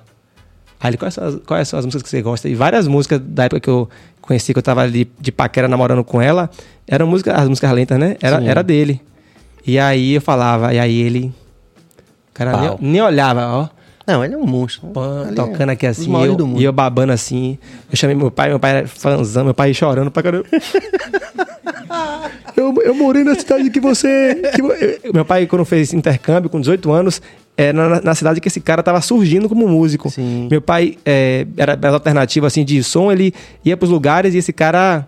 Aí 0.79 0.91
ele, 0.91 0.97
quais 0.97 1.13
são, 1.13 1.27
as, 1.27 1.35
quais 1.45 1.67
são 1.67 1.79
as 1.79 1.85
músicas 1.85 2.03
que 2.03 2.09
você 2.09 2.21
gosta? 2.21 2.47
E 2.47 2.55
várias 2.55 2.87
músicas 2.87 3.19
da 3.19 3.45
época 3.45 3.59
que 3.59 3.69
eu 3.69 3.89
conheci, 4.21 4.53
que 4.53 4.59
eu 4.59 4.63
tava 4.63 4.81
ali 4.81 5.09
de 5.19 5.31
paquera 5.31 5.67
namorando 5.67 6.03
com 6.03 6.21
ela, 6.21 6.49
eram 6.87 7.07
músicas, 7.07 7.35
as 7.35 7.49
músicas 7.49 7.71
lentas, 7.71 7.97
né? 7.97 8.15
Era, 8.21 8.39
Sim. 8.39 8.47
era 8.47 8.63
dele. 8.63 9.01
E 9.65 9.79
aí 9.79 10.13
eu 10.13 10.21
falava, 10.21 10.73
e 10.73 10.79
aí 10.79 11.01
ele. 11.01 11.33
O 12.29 12.33
cara 12.33 12.55
nem, 12.57 12.77
nem 12.91 13.01
olhava, 13.01 13.47
ó. 13.47 13.67
Não, 14.07 14.23
ele 14.23 14.35
é 14.35 14.37
um 14.37 14.45
monstro. 14.45 14.87
Pã, 14.89 15.27
é 15.29 15.33
tocando 15.33 15.71
aqui 15.71 15.85
os 15.85 15.99
assim, 15.99 16.23
eu, 16.23 16.35
do 16.35 16.47
mundo. 16.47 16.61
e 16.61 16.63
eu 16.63 16.71
babando 16.71 17.11
assim. 17.11 17.57
Eu 17.91 17.97
chamei 17.97 18.15
meu 18.15 18.31
pai, 18.31 18.47
meu 18.47 18.59
pai 18.59 18.77
era 18.77 18.87
fãzão, 18.87 19.43
meu 19.43 19.53
pai 19.53 19.73
chorando 19.73 20.09
pra 20.09 20.23
caramba. 20.23 20.45
eu, 22.55 22.73
eu 22.83 22.95
morei 22.95 23.25
na 23.25 23.35
cidade 23.35 23.69
que 23.69 23.81
você. 23.81 24.35
que 24.55 24.61
eu- 24.61 25.13
meu 25.13 25.25
pai, 25.25 25.45
quando 25.45 25.65
fez 25.65 25.93
intercâmbio 25.93 26.49
com 26.49 26.61
18 26.61 26.89
anos, 26.91 27.21
era 27.57 27.89
na, 27.89 28.01
na 28.01 28.15
cidade 28.15 28.39
que 28.39 28.47
esse 28.47 28.61
cara 28.61 28.83
tava 28.83 29.01
surgindo 29.01 29.49
como 29.49 29.67
músico. 29.67 30.11
Sim. 30.11 30.47
Meu 30.49 30.61
pai 30.61 30.97
é, 31.03 31.47
era 31.57 31.75
das 31.75 31.93
alternativas 31.93 32.53
assim, 32.53 32.63
de 32.63 32.83
som, 32.83 33.11
ele 33.11 33.33
ia 33.65 33.75
pros 33.75 33.89
lugares 33.89 34.35
e 34.35 34.37
esse 34.37 34.53
cara 34.53 35.07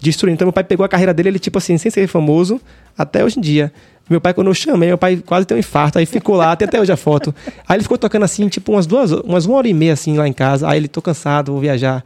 destruindo. 0.00 0.34
Então 0.34 0.46
meu 0.46 0.52
pai 0.52 0.62
pegou 0.62 0.84
a 0.84 0.88
carreira 0.88 1.14
dele, 1.14 1.30
ele, 1.30 1.38
tipo 1.38 1.56
assim, 1.56 1.78
sem 1.78 1.90
ser 1.90 2.06
famoso, 2.06 2.60
até 2.96 3.24
hoje 3.24 3.38
em 3.38 3.42
dia. 3.42 3.72
Meu 4.08 4.20
pai, 4.20 4.32
quando 4.32 4.46
eu 4.48 4.54
chamei, 4.54 4.88
meu 4.88 4.98
pai 4.98 5.16
quase 5.16 5.46
tem 5.46 5.56
um 5.56 5.60
infarto, 5.60 5.98
aí 5.98 6.06
ficou 6.06 6.36
lá, 6.36 6.54
tem 6.54 6.68
até 6.68 6.80
hoje 6.80 6.92
a 6.92 6.96
foto. 6.96 7.34
Aí 7.66 7.76
ele 7.76 7.82
ficou 7.82 7.98
tocando 7.98 8.22
assim, 8.22 8.46
tipo, 8.48 8.70
umas 8.70 8.86
duas, 8.86 9.10
umas 9.10 9.46
uma 9.46 9.56
hora 9.56 9.66
e 9.66 9.74
meia 9.74 9.94
assim 9.94 10.16
lá 10.16 10.28
em 10.28 10.32
casa. 10.32 10.68
Aí 10.68 10.78
ele, 10.78 10.86
tô 10.86 11.02
cansado, 11.02 11.50
vou 11.50 11.60
viajar. 11.60 12.04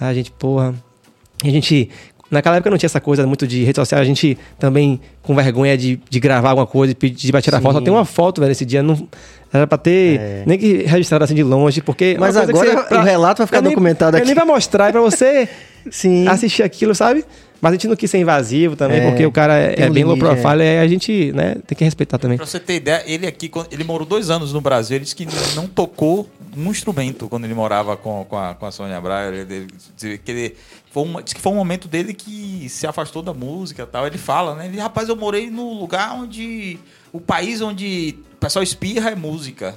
Aí 0.00 0.08
a 0.08 0.14
gente, 0.14 0.30
porra. 0.30 0.74
A 1.44 1.48
gente. 1.50 1.90
Naquela 2.30 2.56
época 2.56 2.70
não 2.70 2.78
tinha 2.78 2.86
essa 2.86 3.00
coisa 3.00 3.26
muito 3.26 3.46
de 3.46 3.62
rede 3.64 3.76
social, 3.76 4.00
a 4.00 4.04
gente 4.04 4.36
também 4.58 4.98
com 5.22 5.34
vergonha 5.34 5.76
de, 5.76 6.00
de 6.08 6.18
gravar 6.20 6.50
alguma 6.50 6.66
coisa, 6.66 6.92
de 6.92 6.98
pedir 6.98 7.30
pra 7.30 7.40
tirar 7.42 7.58
Sim. 7.58 7.62
foto. 7.64 7.74
Só 7.74 7.80
tem 7.80 7.92
uma 7.92 8.04
foto, 8.04 8.40
velho, 8.40 8.50
esse 8.52 8.64
dia. 8.64 8.82
Não, 8.82 9.06
era 9.52 9.66
pra 9.66 9.78
ter 9.78 10.18
É. 10.18 10.42
nem 10.46 10.58
que 10.58 10.78
registrado 10.84 11.22
assim 11.24 11.34
de 11.34 11.42
longe, 11.42 11.80
porque. 11.82 12.14
é 12.16 12.18
Mas 12.18 12.36
agora 12.36 12.56
você- 12.88 12.94
o 12.94 13.00
relato 13.02 13.38
vai 13.38 13.46
ficar 13.46 13.58
eu 13.58 13.62
documentado 13.62 14.16
eu 14.16 14.18
aqui. 14.18 14.26
nem 14.26 14.34
vai 14.34 14.44
mostrar, 14.44 14.88
é 14.88 14.92
pra 14.92 15.00
você 15.00 15.48
Sim. 15.90 16.26
assistir 16.26 16.62
aquilo, 16.62 16.94
sabe? 16.94 17.24
Mas 17.64 17.72
a 17.72 17.74
gente 17.76 17.88
não 17.88 17.96
quis 17.96 18.10
ser 18.10 18.18
invasivo 18.18 18.76
também, 18.76 18.98
É, 19.00 19.08
porque 19.08 19.24
o 19.24 19.32
cara 19.32 19.58
é, 19.58 19.74
é 19.84 19.90
um 19.90 19.92
bem 19.92 20.04
low 20.04 20.14
limite, 20.14 20.38
profile, 20.40 20.62
é. 20.62 20.80
a 20.80 20.86
gente 20.86 21.32
né, 21.32 21.54
tem 21.66 21.76
que 21.78 21.82
respeitar 21.82 22.18
também. 22.18 22.36
Pra 22.36 22.44
você 22.46 22.60
ter 22.60 22.74
ideia, 22.76 23.02
ele 23.06 23.26
aqui, 23.26 23.50
ele 23.70 23.82
morou 23.84 24.06
dois 24.06 24.28
anos 24.28 24.52
no 24.52 24.60
Brasil, 24.60 24.96
ele 24.96 25.04
disse 25.04 25.16
que 25.16 25.26
não 25.56 25.66
tocou 25.66 26.28
um 26.56 26.70
instrumento 26.70 27.26
quando 27.26 27.44
ele 27.46 27.54
morava 27.54 27.96
com, 27.96 28.22
com, 28.28 28.36
a, 28.36 28.54
com 28.54 28.66
a 28.66 28.70
Sônia 28.70 29.00
Braga. 29.00 29.34
Ele, 29.34 29.54
ele, 29.54 29.66
disse 29.96 30.18
que 30.18 30.30
ele- 30.30 30.54
foi 30.92 31.02
um, 31.04 31.20
disse 31.22 31.34
que 31.34 31.40
foi 31.40 31.50
um 31.52 31.56
momento 31.56 31.88
dele 31.88 32.12
que 32.14 32.68
se 32.68 32.86
afastou 32.86 33.22
da 33.22 33.32
música 33.32 33.82
e 33.82 33.86
tal. 33.86 34.06
Ele 34.06 34.18
fala, 34.18 34.54
né? 34.54 34.66
Ele, 34.66 34.78
rapaz, 34.78 35.08
eu 35.08 35.16
morei 35.16 35.50
no 35.50 35.72
lugar 35.72 36.14
onde. 36.14 36.78
O 37.12 37.20
país 37.20 37.60
onde 37.62 38.14
o 38.34 38.36
pessoal 38.36 38.62
espirra 38.62 39.10
é 39.10 39.14
música. 39.16 39.74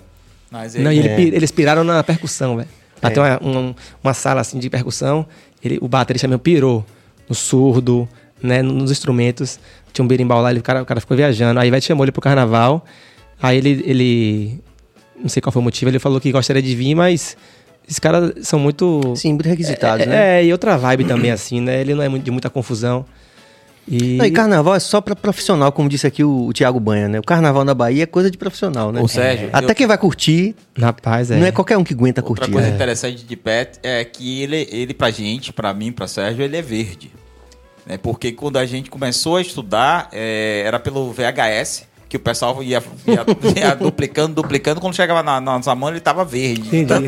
Mas 0.52 0.76
aí- 0.76 0.84
Não, 0.84 0.92
e 0.92 1.00
ele 1.00 1.08
É. 1.08 1.22
eles 1.22 1.52
piraram 1.52 1.84
na 1.84 2.04
percussão, 2.04 2.58
velho. 2.58 2.70
Lá 3.02 3.10
É. 3.10 3.14
tem 3.14 3.24
uma, 3.24 3.40
uma, 3.40 3.76
uma 4.04 4.14
sala 4.14 4.42
assim 4.42 4.60
de 4.60 4.70
percussão, 4.70 5.26
ele, 5.64 5.78
o 5.82 5.88
baterista 5.88 6.28
mesmo 6.28 6.40
pirou 6.40 6.86
no 7.28 7.36
surdo, 7.36 8.08
né, 8.42 8.62
nos 8.62 8.92
instrumentos. 8.92 9.60
Tinha 9.94 10.04
um 10.04 10.08
berimbau 10.08 10.42
lá, 10.42 10.52
ele, 10.52 10.60
o, 10.60 10.64
cara, 10.64 10.82
o 10.82 10.86
cara 10.86 11.00
ficou 11.00 11.18
viajando. 11.18 11.60
Aí 11.60 11.70
vai 11.70 11.82
chamou 11.82 12.04
ele 12.04 12.12
pro 12.12 12.22
carnaval. 12.22 12.86
Aí 13.42 13.58
ele, 13.58 13.84
ele. 13.86 14.60
Não 15.20 15.30
sei 15.30 15.42
qual 15.42 15.52
foi 15.52 15.62
o 15.62 15.64
motivo, 15.64 15.90
ele 15.90 16.00
falou 16.00 16.20
que 16.22 16.32
gostaria 16.32 16.62
de 16.62 16.76
vir, 16.76 16.94
mas 16.94 17.36
esses 17.88 18.00
caras 18.00 18.34
são 18.42 18.60
muito. 18.60 19.16
Sim, 19.16 19.34
muito 19.34 19.48
requisitados, 19.48 20.06
é, 20.06 20.10
né? 20.10 20.42
É, 20.42 20.46
e 20.46 20.52
outra 20.52 20.78
vibe 20.78 21.06
também, 21.06 21.32
assim, 21.32 21.62
né? 21.62 21.82
Ele 21.82 21.96
não 21.96 22.04
é 22.04 22.10
de 22.10 22.30
muita 22.30 22.50
confusão. 22.50 23.06
E, 23.90 24.18
Não, 24.18 24.26
e 24.26 24.32
carnaval 24.32 24.76
é 24.76 24.80
só 24.80 25.00
pra 25.00 25.16
profissional, 25.16 25.72
como 25.72 25.88
disse 25.88 26.06
aqui 26.06 26.24
o, 26.24 26.48
o 26.48 26.54
Thiago 26.54 26.80
Banha, 26.80 27.08
né? 27.08 27.20
O 27.20 27.24
carnaval 27.24 27.64
na 27.64 27.74
Bahia 27.74 28.04
é 28.04 28.06
coisa 28.06 28.30
de 28.30 28.38
profissional, 28.38 28.92
né? 28.92 29.02
Ô, 29.02 29.08
Sérgio, 29.08 29.50
Até 29.54 29.72
eu- 29.72 29.76
quem 29.76 29.88
vai 29.88 29.98
curtir, 29.98 30.56
Rapaz, 30.78 31.32
é. 31.32 31.38
não 31.38 31.46
é 31.48 31.52
qualquer 31.52 31.78
um 31.78 31.84
que 31.84 31.94
aguenta 31.94 32.20
Outra 32.22 32.36
curtir. 32.42 32.52
coisa 32.52 32.68
né? 32.68 32.76
interessante 32.76 33.24
de 33.24 33.36
Pet 33.38 33.80
é 33.82 34.04
que 34.04 34.42
ele, 34.42 34.68
ele 34.72 34.94
pra 34.94 35.10
gente, 35.10 35.54
pra 35.54 35.74
mim, 35.74 35.92
pra 35.94 36.06
Sérgio, 36.08 36.44
ele 36.44 36.58
é 36.58 36.62
verde. 36.62 37.12
Né? 37.86 37.98
Porque 37.98 38.34
quando 38.34 38.58
a 38.58 38.66
gente 38.66 38.90
começou 38.90 39.38
a 39.38 39.42
estudar, 39.42 40.10
é, 40.12 40.64
era 40.66 40.78
pelo 40.80 41.14
VHS, 41.14 41.84
que 42.10 42.16
o 42.18 42.20
pessoal 42.20 42.62
ia, 42.64 42.82
ia, 43.06 43.26
ia 43.58 43.76
duplicando, 43.80 44.34
duplicando, 44.36 44.80
quando 44.82 44.96
chegava 44.96 45.22
na 45.24 45.40
na 45.42 45.54
nossa 45.58 45.74
mão 45.76 45.90
ele 45.90 46.00
tava 46.02 46.24
verde. 46.26 46.62
Entendi. 46.78 47.08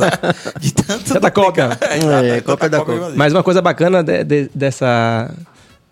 De 0.60 0.74
tanto 0.74 1.04
Tanta 1.14 1.32
cópia. 1.32 1.70
duplicar. 1.70 1.92
É, 1.92 1.98
Exato, 1.98 2.44
cópia 2.44 2.44
tanta 2.44 2.70
da 2.70 2.78
cópia 2.80 2.80
cópia. 2.94 3.00
vazia. 3.02 3.18
Mas 3.18 3.34
uma 3.34 3.44
coisa 3.44 3.62
bacana 3.62 4.04
de- 4.04 4.24
de- 4.26 4.52
dessa, 4.54 5.34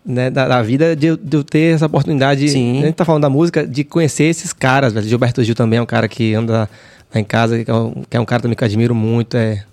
né, 0.08 0.30
da, 0.30 0.48
da, 0.48 0.62
vida 0.62 0.96
de, 0.96 1.18
de 1.18 1.38
eu 1.38 1.44
ter 1.44 1.76
essa 1.76 1.86
oportunidade. 1.86 2.48
Sim. 2.48 2.82
A 2.82 2.86
gente 2.86 2.96
tá 2.96 3.04
falando 3.04 3.24
da 3.24 3.30
música, 3.30 3.68
de 3.68 3.84
conhecer 3.84 4.24
esses 4.24 4.54
caras, 4.54 4.94
velho. 4.94 5.06
Gilberto 5.06 5.44
Gil 5.44 5.54
também 5.54 5.80
é 5.80 5.82
um 5.82 5.86
cara 5.86 6.08
que 6.08 6.34
anda 6.34 6.70
lá 7.14 7.20
em 7.20 7.24
casa, 7.26 7.64
que 7.64 7.70
é 7.70 7.74
um, 7.74 8.04
que 8.10 8.18
é 8.18 8.20
um 8.20 8.26
cara 8.26 8.42
também 8.42 8.56
que 8.56 8.64
eu 8.64 8.66
admiro 8.66 8.96
muito. 8.96 9.36
É, 9.36 9.64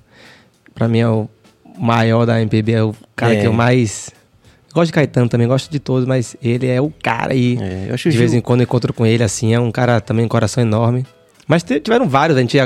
pra 0.75 0.89
mim 0.89 0.99
é 0.99 1.09
o 1.09 1.29
maior 1.79 2.27
da 2.27 2.41
MPB, 2.41 2.73
é 2.73 2.83
o 2.83 2.95
cara 3.15 3.35
é. 3.35 3.41
que 3.41 3.47
eu 3.47 3.53
mais. 3.53 4.11
Gosto 4.75 4.87
de 4.87 4.93
Caetano 4.93 5.29
também, 5.29 5.47
gosto 5.47 5.71
de 5.71 5.79
todos, 5.79 6.05
mas 6.05 6.37
ele 6.43 6.67
é 6.67 6.81
o 6.81 6.93
cara 7.01 7.33
e 7.33 7.57
é, 7.61 7.95
de 7.95 8.11
vez 8.11 8.33
Gil... 8.33 8.41
em 8.41 8.43
quando 8.43 8.61
eu 8.61 8.65
encontro 8.65 8.93
com 8.93 9.07
ele, 9.07 9.23
assim, 9.23 9.55
é 9.55 9.61
um 9.61 9.71
cara 9.71 10.01
também 10.01 10.25
com 10.25 10.31
coração 10.31 10.65
enorme. 10.65 11.07
Mas 11.47 11.63
tiveram 11.63 12.09
vários, 12.09 12.39
a 12.39 12.41
gente 12.41 12.57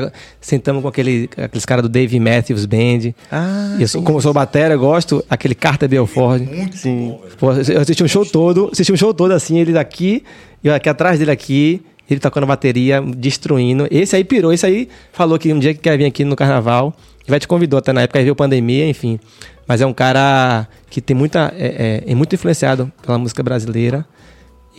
sentamos 0.40 0.82
com 0.82 0.88
aquele, 0.88 1.28
aqueles 1.36 1.64
caras 1.64 1.82
do 1.82 1.88
Dave 1.88 2.18
Matthews 2.18 2.64
Band. 2.64 3.12
Ah, 3.30 3.76
eu, 3.78 3.88
sim, 3.88 4.02
como 4.02 4.18
eu 4.18 4.22
sou 4.22 4.32
batera, 4.32 4.74
eu 4.74 4.78
gosto, 4.78 5.24
aquele 5.28 5.54
Carter 5.54 5.88
Belford. 5.88 6.44
Muito 6.44 6.76
sim. 6.76 7.08
Bom, 7.08 7.20
Pô, 7.38 7.52
eu 7.52 7.80
assisti 7.80 8.02
um 8.02 8.08
show 8.08 8.24
todo, 8.24 8.70
assisti 8.72 8.92
um 8.92 8.96
show 8.96 9.12
todo 9.12 9.32
assim, 9.32 9.58
ele 9.58 9.72
daqui, 9.72 10.22
e 10.62 10.68
eu 10.68 10.74
aqui 10.74 10.88
atrás 10.88 11.18
dele 11.18 11.30
aqui, 11.30 11.82
ele 12.08 12.20
tocando 12.20 12.46
bateria, 12.46 13.02
destruindo. 13.02 13.86
Esse 13.90 14.16
aí 14.16 14.24
pirou, 14.24 14.52
esse 14.52 14.64
aí 14.64 14.88
falou 15.12 15.38
que 15.38 15.52
um 15.52 15.58
dia 15.58 15.74
que 15.74 15.80
quer 15.80 15.96
vir 15.98 16.06
aqui 16.06 16.24
no 16.24 16.36
carnaval, 16.36 16.94
e 17.26 17.30
vai 17.30 17.38
te 17.40 17.48
convidou 17.48 17.78
até 17.78 17.92
na 17.92 18.02
época, 18.02 18.18
aí 18.18 18.24
veio 18.24 18.34
pandemia, 18.34 18.88
enfim. 18.88 19.18
Mas 19.66 19.82
é 19.82 19.86
um 19.86 19.92
cara 19.92 20.66
que 20.88 21.00
tem 21.00 21.14
muita, 21.14 21.52
é, 21.56 22.02
é, 22.06 22.12
é 22.12 22.14
muito 22.14 22.34
influenciado 22.34 22.90
pela 23.02 23.18
música 23.18 23.42
brasileira. 23.42 24.06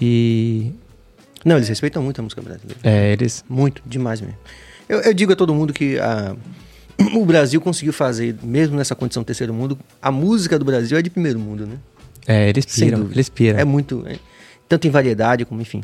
E 0.02 0.72
não, 1.46 1.56
eles 1.56 1.70
respeitam 1.70 2.02
muito 2.02 2.20
a 2.20 2.24
música 2.24 2.42
brasileira. 2.42 2.80
É, 2.84 3.14
eles. 3.14 3.44
Muito, 3.48 3.82
demais 3.86 4.22
mesmo. 4.22 4.38
Eu, 4.88 5.00
eu 5.02 5.14
digo 5.14 5.32
a 5.32 5.36
todo 5.36 5.54
mundo 5.54 5.74
que 5.74 5.98
a, 6.00 6.36
o 7.16 7.26
Brasil 7.26 7.62
conseguiu 7.62 7.94
fazer, 7.94 8.36
mesmo 8.44 8.76
nessa 8.76 8.96
condição 8.96 9.24
de 9.24 9.28
terceiro 9.28 9.54
mundo, 9.54 9.78
a 10.02 10.12
música 10.12 10.58
do 10.60 10.66
Brasil 10.66 10.98
é 10.98 11.02
de 11.02 11.10
primeiro 11.10 11.40
mundo, 11.40 11.66
né? 11.66 11.78
É, 12.28 12.50
eles 12.50 12.66
piram, 12.66 13.10
eles 13.12 13.30
piram. 13.30 13.60
É 13.60 13.66
muito. 13.66 14.04
É, 14.08 14.18
tanto 14.68 14.88
em 14.88 14.90
variedade 14.90 15.46
como 15.46 15.62
enfim. 15.62 15.82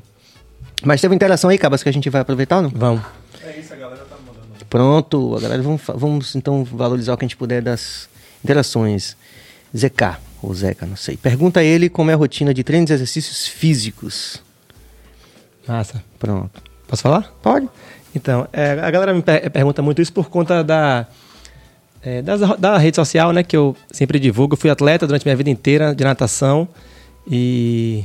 Mas 0.83 1.01
teve 1.01 1.15
interação 1.15 1.49
aí, 1.49 1.57
Cabas, 1.57 1.81
que 1.81 1.89
a 1.89 1.93
gente 1.93 2.09
vai 2.09 2.21
aproveitar 2.21 2.57
ou 2.57 2.63
não? 2.63 2.69
Vamos. 2.69 3.01
É 3.41 3.57
isso, 3.57 3.73
a 3.73 3.77
galera 3.77 4.03
tá 4.03 4.15
mandando. 4.17 4.65
Pronto, 4.69 5.35
a 5.35 5.39
galera, 5.39 5.63
vamos, 5.63 5.81
vamos 5.87 6.35
então 6.35 6.63
valorizar 6.63 7.13
o 7.13 7.17
que 7.17 7.25
a 7.25 7.27
gente 7.27 7.37
puder 7.37 7.61
das 7.61 8.09
interações. 8.43 9.15
ZK, 9.75 10.17
ou 10.41 10.53
Zeca, 10.53 10.85
não 10.85 10.95
sei. 10.95 11.17
Pergunta 11.17 11.59
a 11.59 11.63
ele 11.63 11.89
como 11.89 12.11
é 12.11 12.13
a 12.13 12.17
rotina 12.17 12.53
de 12.53 12.63
treinos 12.63 12.89
e 12.89 12.93
exercícios 12.93 13.47
físicos. 13.47 14.41
Massa. 15.67 16.03
Pronto. 16.19 16.61
Posso 16.87 17.01
falar? 17.01 17.33
Pode. 17.41 17.67
Então, 18.15 18.47
é, 18.53 18.71
a 18.71 18.91
galera 18.91 19.13
me 19.13 19.21
per 19.21 19.49
pergunta 19.51 19.81
muito 19.81 20.01
isso 20.01 20.13
por 20.13 20.29
conta 20.29 20.63
da, 20.63 21.05
é, 22.01 22.21
das, 22.21 22.39
da 22.57 22.77
rede 22.77 22.95
social, 22.95 23.33
né? 23.33 23.43
Que 23.43 23.57
eu 23.57 23.75
sempre 23.91 24.19
divulgo. 24.19 24.53
Eu 24.53 24.57
fui 24.57 24.69
atleta 24.69 25.07
durante 25.07 25.25
minha 25.25 25.35
vida 25.35 25.49
inteira 25.49 25.93
de 25.93 26.03
natação 26.03 26.67
e 27.27 28.03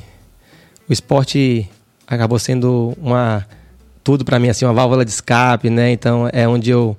o 0.89 0.93
esporte 0.93 1.69
acabou 2.07 2.39
sendo 2.39 2.97
uma 3.01 3.47
tudo 4.03 4.25
para 4.25 4.39
mim 4.39 4.49
assim 4.49 4.65
uma 4.65 4.73
válvula 4.73 5.05
de 5.05 5.11
escape, 5.11 5.69
né? 5.71 5.93
Então 5.93 6.29
é 6.33 6.49
onde 6.49 6.71
eu 6.71 6.97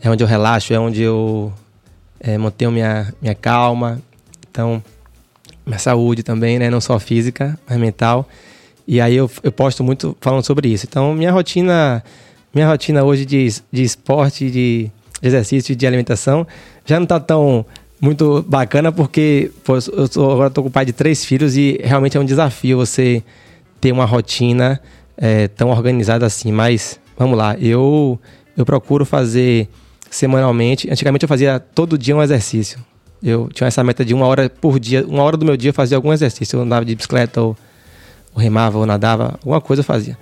é 0.00 0.10
onde 0.10 0.22
eu 0.22 0.28
relaxo, 0.28 0.72
é 0.72 0.78
onde 0.78 1.02
eu 1.02 1.52
é, 2.20 2.36
mantenho 2.36 2.70
minha 2.70 3.12
minha 3.20 3.34
calma. 3.34 4.00
Então 4.50 4.82
minha 5.64 5.78
saúde 5.78 6.22
também, 6.22 6.58
né? 6.58 6.70
Não 6.70 6.80
só 6.80 6.98
física, 7.00 7.58
mas 7.68 7.78
mental. 7.78 8.28
E 8.86 9.00
aí 9.00 9.16
eu, 9.16 9.30
eu 9.42 9.50
posto 9.50 9.82
muito 9.82 10.16
falando 10.20 10.44
sobre 10.44 10.68
isso. 10.68 10.86
Então, 10.88 11.14
minha 11.14 11.32
rotina, 11.32 12.02
minha 12.54 12.68
rotina 12.68 13.02
hoje 13.02 13.24
de, 13.24 13.48
de 13.72 13.82
esporte, 13.82 14.50
de, 14.50 14.90
exercício 15.22 15.74
de 15.74 15.86
alimentação 15.86 16.46
já 16.84 16.96
não 16.96 17.04
está 17.04 17.18
tão 17.18 17.64
muito 18.00 18.44
bacana 18.46 18.92
porque 18.92 19.50
pô, 19.64 19.76
eu 19.76 20.06
sou, 20.06 20.30
agora 20.30 20.48
estou 20.48 20.62
com 20.64 20.68
o 20.68 20.72
pai 20.72 20.84
de 20.84 20.92
três 20.92 21.24
filhos 21.24 21.56
e 21.56 21.80
realmente 21.82 22.16
é 22.16 22.20
um 22.20 22.24
desafio 22.24 22.76
você 22.76 23.22
ter 23.80 23.92
uma 23.92 24.04
rotina 24.04 24.80
é, 25.16 25.48
tão 25.48 25.70
organizada 25.70 26.26
assim. 26.26 26.52
Mas 26.52 27.00
vamos 27.16 27.36
lá, 27.36 27.56
eu, 27.58 28.18
eu 28.56 28.64
procuro 28.64 29.04
fazer 29.04 29.68
semanalmente. 30.10 30.90
Antigamente 30.90 31.24
eu 31.24 31.28
fazia 31.28 31.58
todo 31.58 31.98
dia 31.98 32.14
um 32.14 32.22
exercício. 32.22 32.78
Eu 33.22 33.48
tinha 33.52 33.66
essa 33.66 33.82
meta 33.82 34.04
de 34.04 34.12
uma 34.12 34.26
hora 34.26 34.48
por 34.48 34.78
dia, 34.78 35.04
uma 35.06 35.22
hora 35.22 35.36
do 35.36 35.44
meu 35.44 35.56
dia 35.56 35.70
eu 35.70 35.74
fazia 35.74 35.96
algum 35.96 36.12
exercício. 36.12 36.58
Eu 36.58 36.62
andava 36.62 36.84
de 36.84 36.94
bicicleta 36.94 37.40
ou 37.40 37.56
ou 38.36 38.42
remava, 38.42 38.78
ou 38.78 38.84
nadava, 38.84 39.38
alguma 39.42 39.60
coisa 39.62 39.80
eu 39.80 39.84
fazia. 39.84 40.16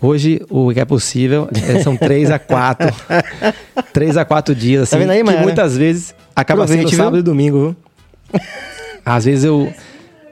Hoje, 0.00 0.40
o 0.48 0.72
que 0.72 0.80
é 0.80 0.84
possível 0.84 1.48
é, 1.68 1.82
são 1.82 1.94
três 1.98 2.30
a 2.30 2.38
quatro. 2.38 2.88
três 3.92 4.16
a 4.16 4.24
quatro 4.24 4.54
dias, 4.54 4.84
assim. 4.84 4.92
Tá 4.92 4.98
vendo 4.98 5.10
aí, 5.10 5.22
que 5.22 5.42
muitas 5.42 5.76
vezes 5.76 6.14
acaba 6.34 6.62
Aproveite, 6.62 6.90
sendo 6.90 6.96
sábado 6.96 7.14
viu? 7.14 7.20
e 7.20 7.22
domingo, 7.22 7.76
viu? 8.32 8.40
Às 9.04 9.26
vezes 9.26 9.44
eu. 9.44 9.72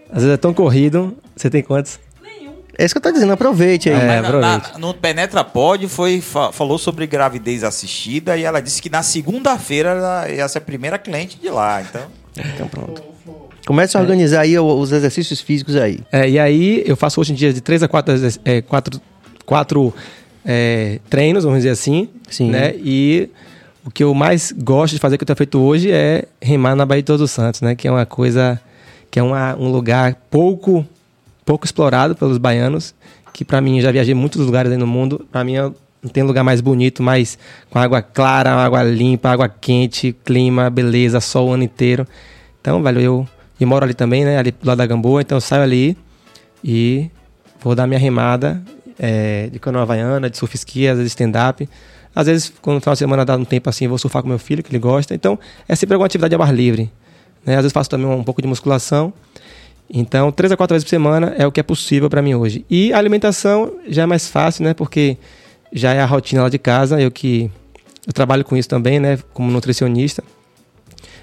Às 0.09 0.23
vezes 0.23 0.35
é 0.35 0.37
tão 0.37 0.55
corrido. 0.55 1.17
Você 1.35 1.51
tem 1.51 1.63
quantos? 1.63 1.99
É 2.79 2.85
isso 2.85 2.95
que 2.95 2.99
eu 2.99 3.03
tô 3.03 3.11
dizendo, 3.11 3.33
aproveite 3.33 3.89
aí. 3.89 3.99
É, 3.99 4.19
aproveite. 4.19 4.73
Na, 4.75 4.79
no 4.79 4.93
Penetra 4.93 5.43
Pod 5.43 5.89
foi, 5.89 6.21
fa 6.21 6.53
falou 6.53 6.77
sobre 6.77 7.07
gravidez 7.07 7.65
assistida 7.65 8.37
e 8.37 8.45
ela 8.45 8.61
disse 8.61 8.83
que 8.83 8.91
na 8.91 9.03
segunda-feira 9.03 9.91
ela 9.91 10.29
ia 10.29 10.47
ser 10.47 10.59
a 10.59 10.61
primeira 10.61 10.99
cliente 10.99 11.39
de 11.39 11.49
lá, 11.49 11.81
então. 11.81 12.03
Então 12.37 12.69
pronto. 12.69 13.16
Comece 13.67 13.97
a 13.97 14.01
organizar 14.01 14.43
aí 14.43 14.57
os 14.57 14.93
exercícios 14.93 15.41
físicos 15.41 15.75
aí. 15.75 15.99
É, 16.13 16.31
e 16.31 16.39
aí 16.39 16.85
eu 16.87 16.97
faço 16.97 17.21
hoje 17.21 17.33
em 17.33 17.35
dia 17.35 17.53
de 17.53 17.61
3 17.61 17.83
a 17.83 17.89
4, 17.89 18.15
é, 18.45 18.63
quatro, 18.63 19.01
quatro 19.45 19.93
é, 20.45 21.01
treinos, 21.11 21.43
vamos 21.43 21.59
dizer 21.59 21.71
assim. 21.71 22.09
Sim. 22.31 22.51
Né? 22.51 22.77
E 22.77 23.29
o 23.85 23.91
que 23.91 24.05
eu 24.05 24.15
mais 24.15 24.53
gosto 24.57 24.95
de 24.95 25.01
fazer, 25.01 25.19
que 25.19 25.25
eu 25.25 25.27
tenho 25.27 25.37
feito 25.37 25.59
hoje, 25.59 25.91
é 25.91 26.27
remar 26.41 26.77
na 26.77 26.87
Baía 26.87 27.03
de 27.03 27.07
Todos 27.07 27.23
os 27.23 27.33
Santos, 27.33 27.61
né? 27.61 27.75
Que 27.75 27.89
é 27.89 27.91
uma 27.91 28.07
coisa, 28.07 28.61
que 29.11 29.19
é 29.19 29.23
uma, 29.23 29.57
um 29.57 29.69
lugar 29.69 30.15
pouco, 30.31 30.87
pouco 31.45 31.65
explorado 31.65 32.15
pelos 32.15 32.39
baianos, 32.39 32.95
que 33.33 33.45
para 33.45 33.61
mim, 33.61 33.81
já 33.81 33.91
viajei 33.91 34.15
muitos 34.15 34.47
lugares 34.47 34.71
aí 34.71 34.79
no 34.79 34.87
mundo, 34.87 35.27
para 35.31 35.43
mim 35.43 35.57
é 35.57 35.71
não 36.03 36.11
tem 36.13 36.23
lugar 36.23 36.45
mais 36.45 36.61
bonito, 36.61 37.03
mais 37.03 37.37
com 37.69 37.81
água 37.81 38.01
clara, 38.01 38.53
água 38.53 38.85
limpa, 38.85 39.31
água 39.31 39.49
quente, 39.49 40.15
clima, 40.25 40.71
beleza, 40.71 41.21
sol 41.21 41.49
o 41.49 41.53
ano 41.53 41.65
inteiro. 41.65 42.07
Então, 42.61 42.81
velho, 42.81 43.01
eu 43.01 43.29
e 43.59 43.65
moro 43.65 43.85
ali 43.85 43.95
também, 43.95 44.25
né? 44.25 44.39
Ali 44.39 44.51
do 44.51 44.67
lado 44.67 44.79
da 44.79 44.87
Gamboa. 44.87 45.23
Então 45.23 45.37
eu 45.37 45.41
saio 45.41 45.63
ali 45.63 45.97
e 46.63 47.11
vou 47.61 47.75
dar 47.75 47.87
minha 47.87 47.99
remada 47.99 48.63
é, 48.99 49.49
de 49.49 49.59
canoa 49.59 49.83
havaiana, 49.83 50.29
de 50.31 50.37
surf 50.37 50.55
ski, 50.57 50.89
às 50.89 50.97
vezes 50.97 51.13
stand-up. 51.13 51.69
Às 52.15 52.27
vezes, 52.27 52.53
quando 52.63 52.77
no 52.77 52.81
final 52.81 52.95
de 52.95 52.99
semana 52.99 53.25
dá 53.25 53.37
um 53.37 53.45
tempo 53.45 53.69
assim, 53.69 53.85
eu 53.85 53.91
vou 53.91 53.99
surfar 53.99 54.23
com 54.23 54.29
meu 54.29 54.39
filho, 54.39 54.63
que 54.63 54.71
ele 54.71 54.79
gosta. 54.79 55.15
Então, 55.15 55.39
é 55.69 55.75
sempre 55.75 55.95
alguma 55.95 56.07
atividade 56.07 56.35
ao 56.35 56.43
ar 56.43 56.55
livre. 56.55 56.91
Né? 57.45 57.55
Às 57.55 57.63
vezes 57.63 57.73
faço 57.73 57.91
também 57.91 58.07
um, 58.07 58.25
pouco 58.25 58.41
de 58.41 58.49
musculação. 58.49 59.13
Então, 59.89 60.33
três 60.33 60.51
a 60.51 60.57
quatro 60.57 60.75
vezes 60.75 60.85
por 60.85 60.91
semana 60.91 61.35
é 61.37 61.47
o 61.47 61.53
que 61.53 61.61
é 61.61 61.63
possível 61.63 62.09
para 62.09 62.23
mim 62.23 62.35
hoje. 62.35 62.65
E 62.71 62.93
a 62.93 62.99
alimentação 62.99 63.71
já 63.87 64.03
é 64.03 64.07
mais 64.07 64.29
fácil, 64.29 64.65
né? 64.65 64.73
Porque 64.73 65.19
já 65.73 65.93
é 65.93 66.01
a 66.01 66.07
rotina 66.07 66.43
lá 66.43 66.49
de 66.49 66.59
casa. 66.59 67.01
Eu 67.01 67.11
que 67.11 67.51
eu 68.07 68.13
trabalho 68.15 68.45
com 68.45 68.57
isso 68.57 68.69
também, 68.69 68.99
né? 68.99 69.19
Como 69.35 69.51
nutricionista. 69.51 70.25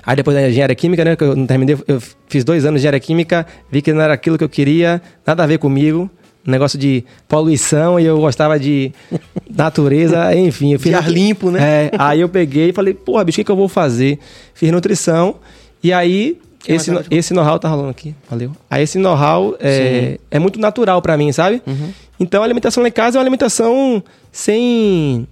Aí 0.06 0.16
depois 0.16 0.36
da 0.36 0.48
engenharia 0.48 0.76
química, 0.76 1.04
né? 1.06 1.16
Que 1.16 1.24
eu 1.24 1.36
não 1.36 1.46
terminei, 1.46 1.78
eu 1.88 2.02
fiz 2.28 2.44
dois 2.44 2.66
anos 2.66 2.80
de 2.80 2.82
engenharia 2.82 3.00
química, 3.00 3.46
vi 3.72 3.82
que 3.82 3.94
não 3.94 4.02
era 4.02 4.14
aquilo 4.14 4.38
que 4.38 4.44
eu 4.44 4.50
queria, 4.50 5.02
nada 5.26 5.44
a 5.44 5.48
ver 5.48 5.58
comigo. 5.58 6.10
Um 6.46 6.52
negócio 6.52 6.78
de 6.78 7.06
poluição 7.26 7.98
e 7.98 8.06
eu 8.06 8.20
gostava 8.20 8.60
de 8.60 8.92
natureza, 9.50 10.36
enfim. 10.36 10.74
Eu 10.74 10.80
fiz 10.80 10.92
de 10.92 10.98
ar 10.98 11.10
limpo, 11.10 11.50
né? 11.50 11.86
É, 11.86 11.92
aí 11.98 12.20
eu 12.20 12.28
peguei 12.28 12.70
e 12.70 12.74
falei, 12.74 12.94
porra, 12.94 13.24
bicho, 13.24 13.38
o 13.38 13.40
que, 13.40 13.46
que 13.46 13.52
eu 13.52 13.56
vou 13.56 13.70
fazer? 13.70 14.20
Fiz 14.54 14.70
nutrição 14.70 15.36
e 15.82 15.94
aí 15.94 16.38
esse, 16.68 16.92
esse 17.12 17.34
know-how 17.34 17.60
tá 17.60 17.68
rolando 17.68 17.90
aqui, 17.90 18.16
valeu. 18.30 18.52
Aí 18.70 18.84
esse 18.84 18.98
know-how 18.98 19.56
é, 19.60 20.18
é 20.32 20.40
muito 20.40 20.60
natural 20.60 21.02
para 21.02 21.18
mim, 21.18 21.32
sabe? 21.32 21.62
Uhum. 21.68 21.92
Então 22.20 22.42
a 22.42 22.46
alimentação 22.46 22.82
lá 22.82 22.90
em 22.90 22.92
casa 22.92 23.18
é 23.18 23.20
uma 23.20 23.24
alimentação 23.24 24.02
sem, 24.32 25.28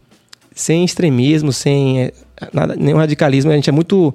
sem 0.53 0.83
extremismo, 0.83 1.53
sem 1.53 2.01
é, 2.01 2.13
nada, 2.51 2.75
nenhum 2.75 2.97
radicalismo. 2.97 3.51
A 3.51 3.55
gente 3.55 3.69
é 3.69 3.73
muito 3.73 4.13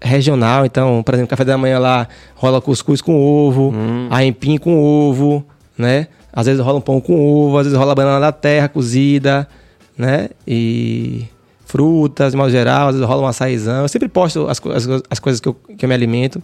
regional. 0.00 0.64
Então, 0.64 1.02
por 1.02 1.14
exemplo, 1.14 1.30
café 1.30 1.44
da 1.44 1.58
manhã 1.58 1.78
lá 1.78 2.08
rola 2.34 2.60
cuscuz 2.60 3.00
com 3.00 3.14
ovo, 3.14 3.70
hum. 3.70 4.08
aipim 4.10 4.58
com 4.58 4.80
ovo, 4.80 5.44
né? 5.76 6.08
Às 6.32 6.46
vezes 6.46 6.60
rola 6.60 6.78
um 6.78 6.80
pão 6.80 7.00
com 7.00 7.18
ovo, 7.18 7.58
às 7.58 7.66
vezes 7.66 7.78
rola 7.78 7.94
banana 7.94 8.20
da 8.20 8.32
terra 8.32 8.68
cozida, 8.68 9.48
né? 9.96 10.30
E 10.46 11.24
frutas, 11.66 12.32
de 12.32 12.36
modo 12.36 12.50
geral, 12.50 12.88
às 12.88 12.94
vezes 12.94 13.08
rola 13.08 13.22
um 13.22 13.26
açaizão. 13.26 13.82
Eu 13.82 13.88
sempre 13.88 14.08
posto 14.08 14.46
as, 14.48 14.60
as, 14.66 15.02
as 15.10 15.18
coisas 15.18 15.40
que 15.40 15.48
eu, 15.48 15.54
que 15.54 15.84
eu 15.84 15.88
me 15.88 15.94
alimento. 15.94 16.42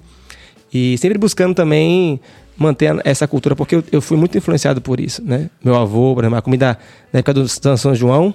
E 0.72 0.98
sempre 0.98 1.18
buscando 1.18 1.54
também 1.54 2.20
manter 2.56 2.96
essa 3.04 3.26
cultura, 3.28 3.54
porque 3.54 3.76
eu, 3.76 3.84
eu, 3.92 4.00
fui 4.00 4.16
muito 4.16 4.36
influenciado 4.36 4.80
por 4.80 4.98
isso, 4.98 5.22
né? 5.24 5.50
Meu 5.62 5.76
avô, 5.76 6.14
por 6.14 6.24
exemplo, 6.24 6.38
a 6.38 6.42
comida 6.42 6.78
na 7.12 7.18
época 7.18 7.34
do 7.34 7.48
São 7.48 7.94
João, 7.94 8.34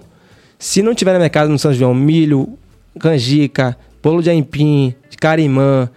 se 0.60 0.82
não 0.84 0.94
tiver 0.94 1.14
na 1.14 1.18
minha 1.18 1.30
casa 1.30 1.52
no 1.52 1.58
São 1.58 1.74
João 1.74 1.94
milho, 1.94 2.58
canjica, 3.00 3.76
bolo 4.02 4.22
de 4.22 4.30
aipim, 4.30 4.94
de 5.10 5.18
carimã, 5.18 5.90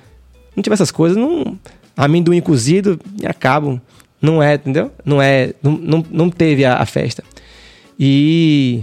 não 0.54 0.62
tiver 0.62 0.74
essas 0.74 0.90
coisas, 0.90 1.16
não, 1.16 1.58
amendoim 1.96 2.40
cozido 2.40 2.98
e 3.20 3.26
acabam. 3.26 3.80
Não 4.20 4.42
é, 4.42 4.54
entendeu? 4.54 4.90
Não 5.04 5.20
é, 5.20 5.52
não, 5.62 5.72
não, 5.72 6.04
não 6.10 6.30
teve 6.30 6.64
a, 6.64 6.76
a 6.76 6.86
festa. 6.86 7.22
E 7.98 8.82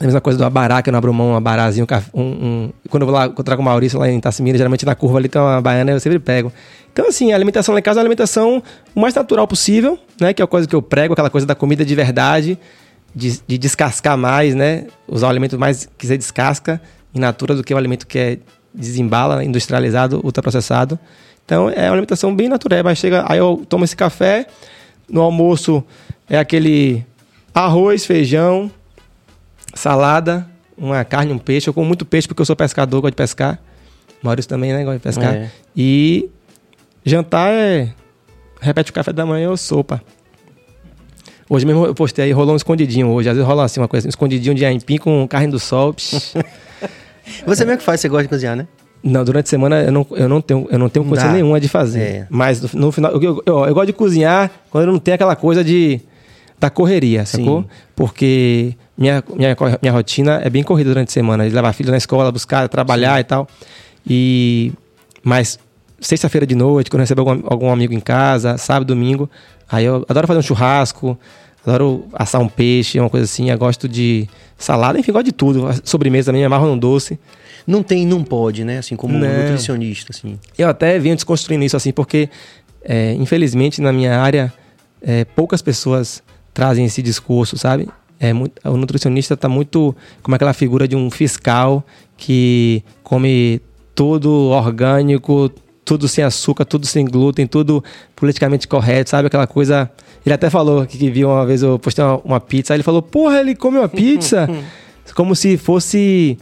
A 0.00 0.04
mesma 0.04 0.20
coisa 0.20 0.38
do 0.38 0.44
abará, 0.44 0.80
que 0.80 0.88
eu 0.88 0.92
não 0.92 0.98
abro 0.98 1.12
mão, 1.12 1.32
um 1.32 1.36
abarazinho, 1.36 1.84
um, 2.14 2.22
um, 2.22 2.72
quando 2.88 3.02
eu 3.02 3.06
vou 3.08 3.14
lá, 3.14 3.26
eu 3.26 3.44
trago 3.44 3.60
o 3.60 3.64
Maurício 3.64 3.98
lá 3.98 4.08
em 4.08 4.20
Tassimira, 4.20 4.56
geralmente 4.56 4.86
na 4.86 4.94
curva 4.94 5.18
ali 5.18 5.28
tem 5.28 5.42
uma 5.42 5.60
baiana, 5.60 5.90
eu 5.90 5.98
sempre 5.98 6.20
pego. 6.20 6.52
Então, 6.92 7.08
assim, 7.08 7.32
a 7.32 7.34
alimentação 7.34 7.72
lá 7.72 7.80
em 7.80 7.82
casa 7.82 7.98
é 7.98 8.00
uma 8.00 8.04
alimentação 8.04 8.62
o 8.94 9.00
mais 9.00 9.12
natural 9.12 9.46
possível, 9.48 9.98
né? 10.20 10.32
Que 10.32 10.40
é 10.40 10.44
a 10.44 10.48
coisa 10.48 10.68
que 10.68 10.74
eu 10.74 10.80
prego, 10.80 11.14
aquela 11.14 11.30
coisa 11.30 11.46
da 11.46 11.54
comida 11.54 11.84
de 11.84 11.94
verdade, 11.96 12.58
de, 13.12 13.40
de 13.44 13.58
descascar 13.58 14.16
mais, 14.16 14.54
né? 14.54 14.86
Usar 15.08 15.26
o 15.26 15.30
alimento 15.30 15.58
mais 15.58 15.88
que 15.98 16.06
você 16.06 16.16
descasca 16.16 16.80
in 17.14 17.20
natura 17.20 17.54
do 17.54 17.62
que 17.62 17.72
o 17.72 17.76
alimento 17.76 18.06
que 18.06 18.18
é 18.18 18.38
desembala, 18.72 19.44
industrializado, 19.44 20.20
ultraprocessado. 20.24 20.98
Então, 21.44 21.70
é 21.70 21.84
uma 21.84 21.92
alimentação 21.92 22.34
bem 22.34 22.48
natural. 22.48 22.94
chega, 22.94 23.24
aí 23.26 23.38
eu 23.38 23.64
tomo 23.68 23.84
esse 23.84 23.96
café, 23.96 24.46
no 25.08 25.22
almoço 25.22 25.82
é 26.28 26.38
aquele 26.38 27.04
arroz, 27.54 28.04
feijão, 28.04 28.70
salada, 29.74 30.46
uma 30.76 31.04
carne, 31.04 31.32
um 31.32 31.38
peixe. 31.38 31.68
Eu 31.68 31.74
como 31.74 31.86
muito 31.86 32.04
peixe 32.04 32.28
porque 32.28 32.42
eu 32.42 32.46
sou 32.46 32.54
pescador, 32.54 33.00
gosto 33.00 33.12
de 33.12 33.16
pescar. 33.16 33.58
Maurício 34.22 34.48
também, 34.48 34.72
né? 34.72 34.84
Gosta 34.84 34.98
de 34.98 35.02
pescar. 35.02 35.34
É. 35.34 35.50
E 35.76 36.28
jantar 37.04 37.50
é. 37.52 37.92
Repete 38.60 38.90
o 38.90 38.94
café 38.94 39.12
da 39.12 39.24
manhã 39.24 39.50
ou 39.50 39.56
sopa. 39.56 40.02
Hoje 41.48 41.64
mesmo 41.64 41.86
eu 41.86 41.94
postei 41.94 42.26
aí, 42.26 42.32
rolou 42.32 42.52
um 42.52 42.56
escondidinho 42.56 43.08
hoje. 43.08 43.28
Às 43.28 43.36
vezes 43.36 43.48
rola 43.48 43.64
assim 43.64 43.80
uma 43.80 43.88
coisa, 43.88 44.06
um 44.06 44.10
escondidinho 44.10 44.54
de 44.54 44.64
aipim 44.64 44.98
com 44.98 45.26
carne 45.26 45.48
do 45.48 45.58
sol. 45.58 45.94
você 47.46 47.64
mesmo 47.64 47.78
que 47.78 47.84
faz, 47.84 48.00
você 48.00 48.08
gosta 48.08 48.24
de 48.24 48.28
cozinhar, 48.28 48.56
né? 48.56 48.66
Não, 49.02 49.24
durante 49.24 49.46
a 49.46 49.50
semana 49.50 49.82
eu 49.82 49.92
não, 49.92 50.06
eu 50.10 50.28
não 50.28 50.40
tenho, 50.40 50.66
eu 50.70 50.78
não 50.78 50.88
tenho 50.88 51.04
condição 51.04 51.32
nenhuma 51.32 51.60
de 51.60 51.68
fazer. 51.68 52.00
É. 52.00 52.26
Mas 52.28 52.60
no, 52.60 52.80
no 52.80 52.92
final, 52.92 53.12
eu, 53.12 53.22
eu, 53.22 53.42
eu, 53.46 53.64
eu, 53.66 53.74
gosto 53.74 53.86
de 53.86 53.92
cozinhar 53.92 54.50
quando 54.70 54.86
não 54.86 54.98
tem 54.98 55.14
aquela 55.14 55.36
coisa 55.36 55.62
de 55.62 56.00
da 56.58 56.68
correria, 56.68 57.24
sacou? 57.24 57.62
Sim. 57.62 57.68
Porque 57.94 58.74
minha, 58.96 59.22
minha, 59.34 59.56
minha 59.80 59.92
rotina 59.92 60.40
é 60.42 60.50
bem 60.50 60.64
corrida 60.64 60.90
durante 60.90 61.08
a 61.08 61.12
semana. 61.12 61.48
De 61.48 61.54
levar 61.54 61.72
filho 61.72 61.90
na 61.92 61.96
escola, 61.96 62.32
buscar, 62.32 62.68
trabalhar 62.68 63.14
Sim. 63.14 63.20
e 63.20 63.24
tal. 63.24 63.48
E. 64.04 64.72
Mas 65.22 65.58
sexta-feira 66.00 66.46
de 66.46 66.54
noite, 66.54 66.90
quando 66.90 67.00
eu 67.00 67.04
recebo 67.04 67.20
algum, 67.20 67.42
algum 67.46 67.70
amigo 67.70 67.92
em 67.92 68.00
casa, 68.00 68.56
sábado, 68.56 68.88
domingo, 68.88 69.28
aí 69.70 69.84
eu 69.84 70.04
adoro 70.08 70.26
fazer 70.26 70.38
um 70.38 70.42
churrasco, 70.42 71.18
adoro 71.68 72.06
assar 72.12 72.40
um 72.40 72.48
peixe, 72.48 72.98
uma 72.98 73.10
coisa 73.10 73.24
assim. 73.24 73.50
Eu 73.50 73.58
gosto 73.58 73.88
de 73.88 74.28
salada, 74.56 74.98
enfim, 74.98 75.12
gosto 75.12 75.26
de 75.26 75.32
tudo. 75.32 75.68
Sobremesa 75.84 76.26
também, 76.26 76.42
me 76.42 76.46
amarro 76.46 76.66
num 76.66 76.78
doce. 76.78 77.18
Não 77.66 77.82
tem, 77.82 78.06
não 78.06 78.24
pode, 78.24 78.64
né? 78.64 78.78
Assim, 78.78 78.96
como 78.96 79.18
não. 79.18 79.28
nutricionista, 79.28 80.12
assim. 80.12 80.38
Eu 80.56 80.68
até 80.68 80.98
venho 80.98 81.14
desconstruindo 81.14 81.64
isso, 81.64 81.76
assim, 81.76 81.92
porque, 81.92 82.28
é, 82.82 83.12
infelizmente, 83.14 83.80
na 83.80 83.92
minha 83.92 84.18
área, 84.18 84.52
é, 85.02 85.24
poucas 85.24 85.60
pessoas 85.60 86.22
trazem 86.54 86.84
esse 86.86 87.02
discurso, 87.02 87.58
sabe? 87.58 87.88
É 88.18 88.32
muito, 88.32 88.60
o 88.64 88.76
nutricionista 88.76 89.34
está 89.34 89.48
muito 89.48 89.94
como 90.22 90.34
aquela 90.34 90.52
figura 90.52 90.88
de 90.88 90.96
um 90.96 91.08
fiscal 91.10 91.86
que 92.16 92.82
come 93.04 93.60
tudo 93.94 94.30
orgânico, 94.48 95.52
tudo 95.88 96.06
sem 96.06 96.22
açúcar, 96.22 96.66
tudo 96.66 96.86
sem 96.86 97.06
glúten, 97.06 97.46
tudo 97.46 97.82
politicamente 98.14 98.68
correto, 98.68 99.08
sabe? 99.08 99.28
Aquela 99.28 99.46
coisa. 99.46 99.90
Ele 100.24 100.34
até 100.34 100.50
falou 100.50 100.84
que, 100.84 100.98
que 100.98 101.10
viu 101.10 101.30
uma 101.30 101.46
vez 101.46 101.62
eu 101.62 101.78
postei 101.78 102.04
uma, 102.04 102.20
uma 102.22 102.40
pizza, 102.40 102.74
aí 102.74 102.76
ele 102.76 102.82
falou: 102.82 103.00
Porra, 103.00 103.40
ele 103.40 103.56
come 103.56 103.78
uma 103.78 103.88
pizza? 103.88 104.46
como 105.16 105.34
se 105.34 105.56
fosse. 105.56 106.36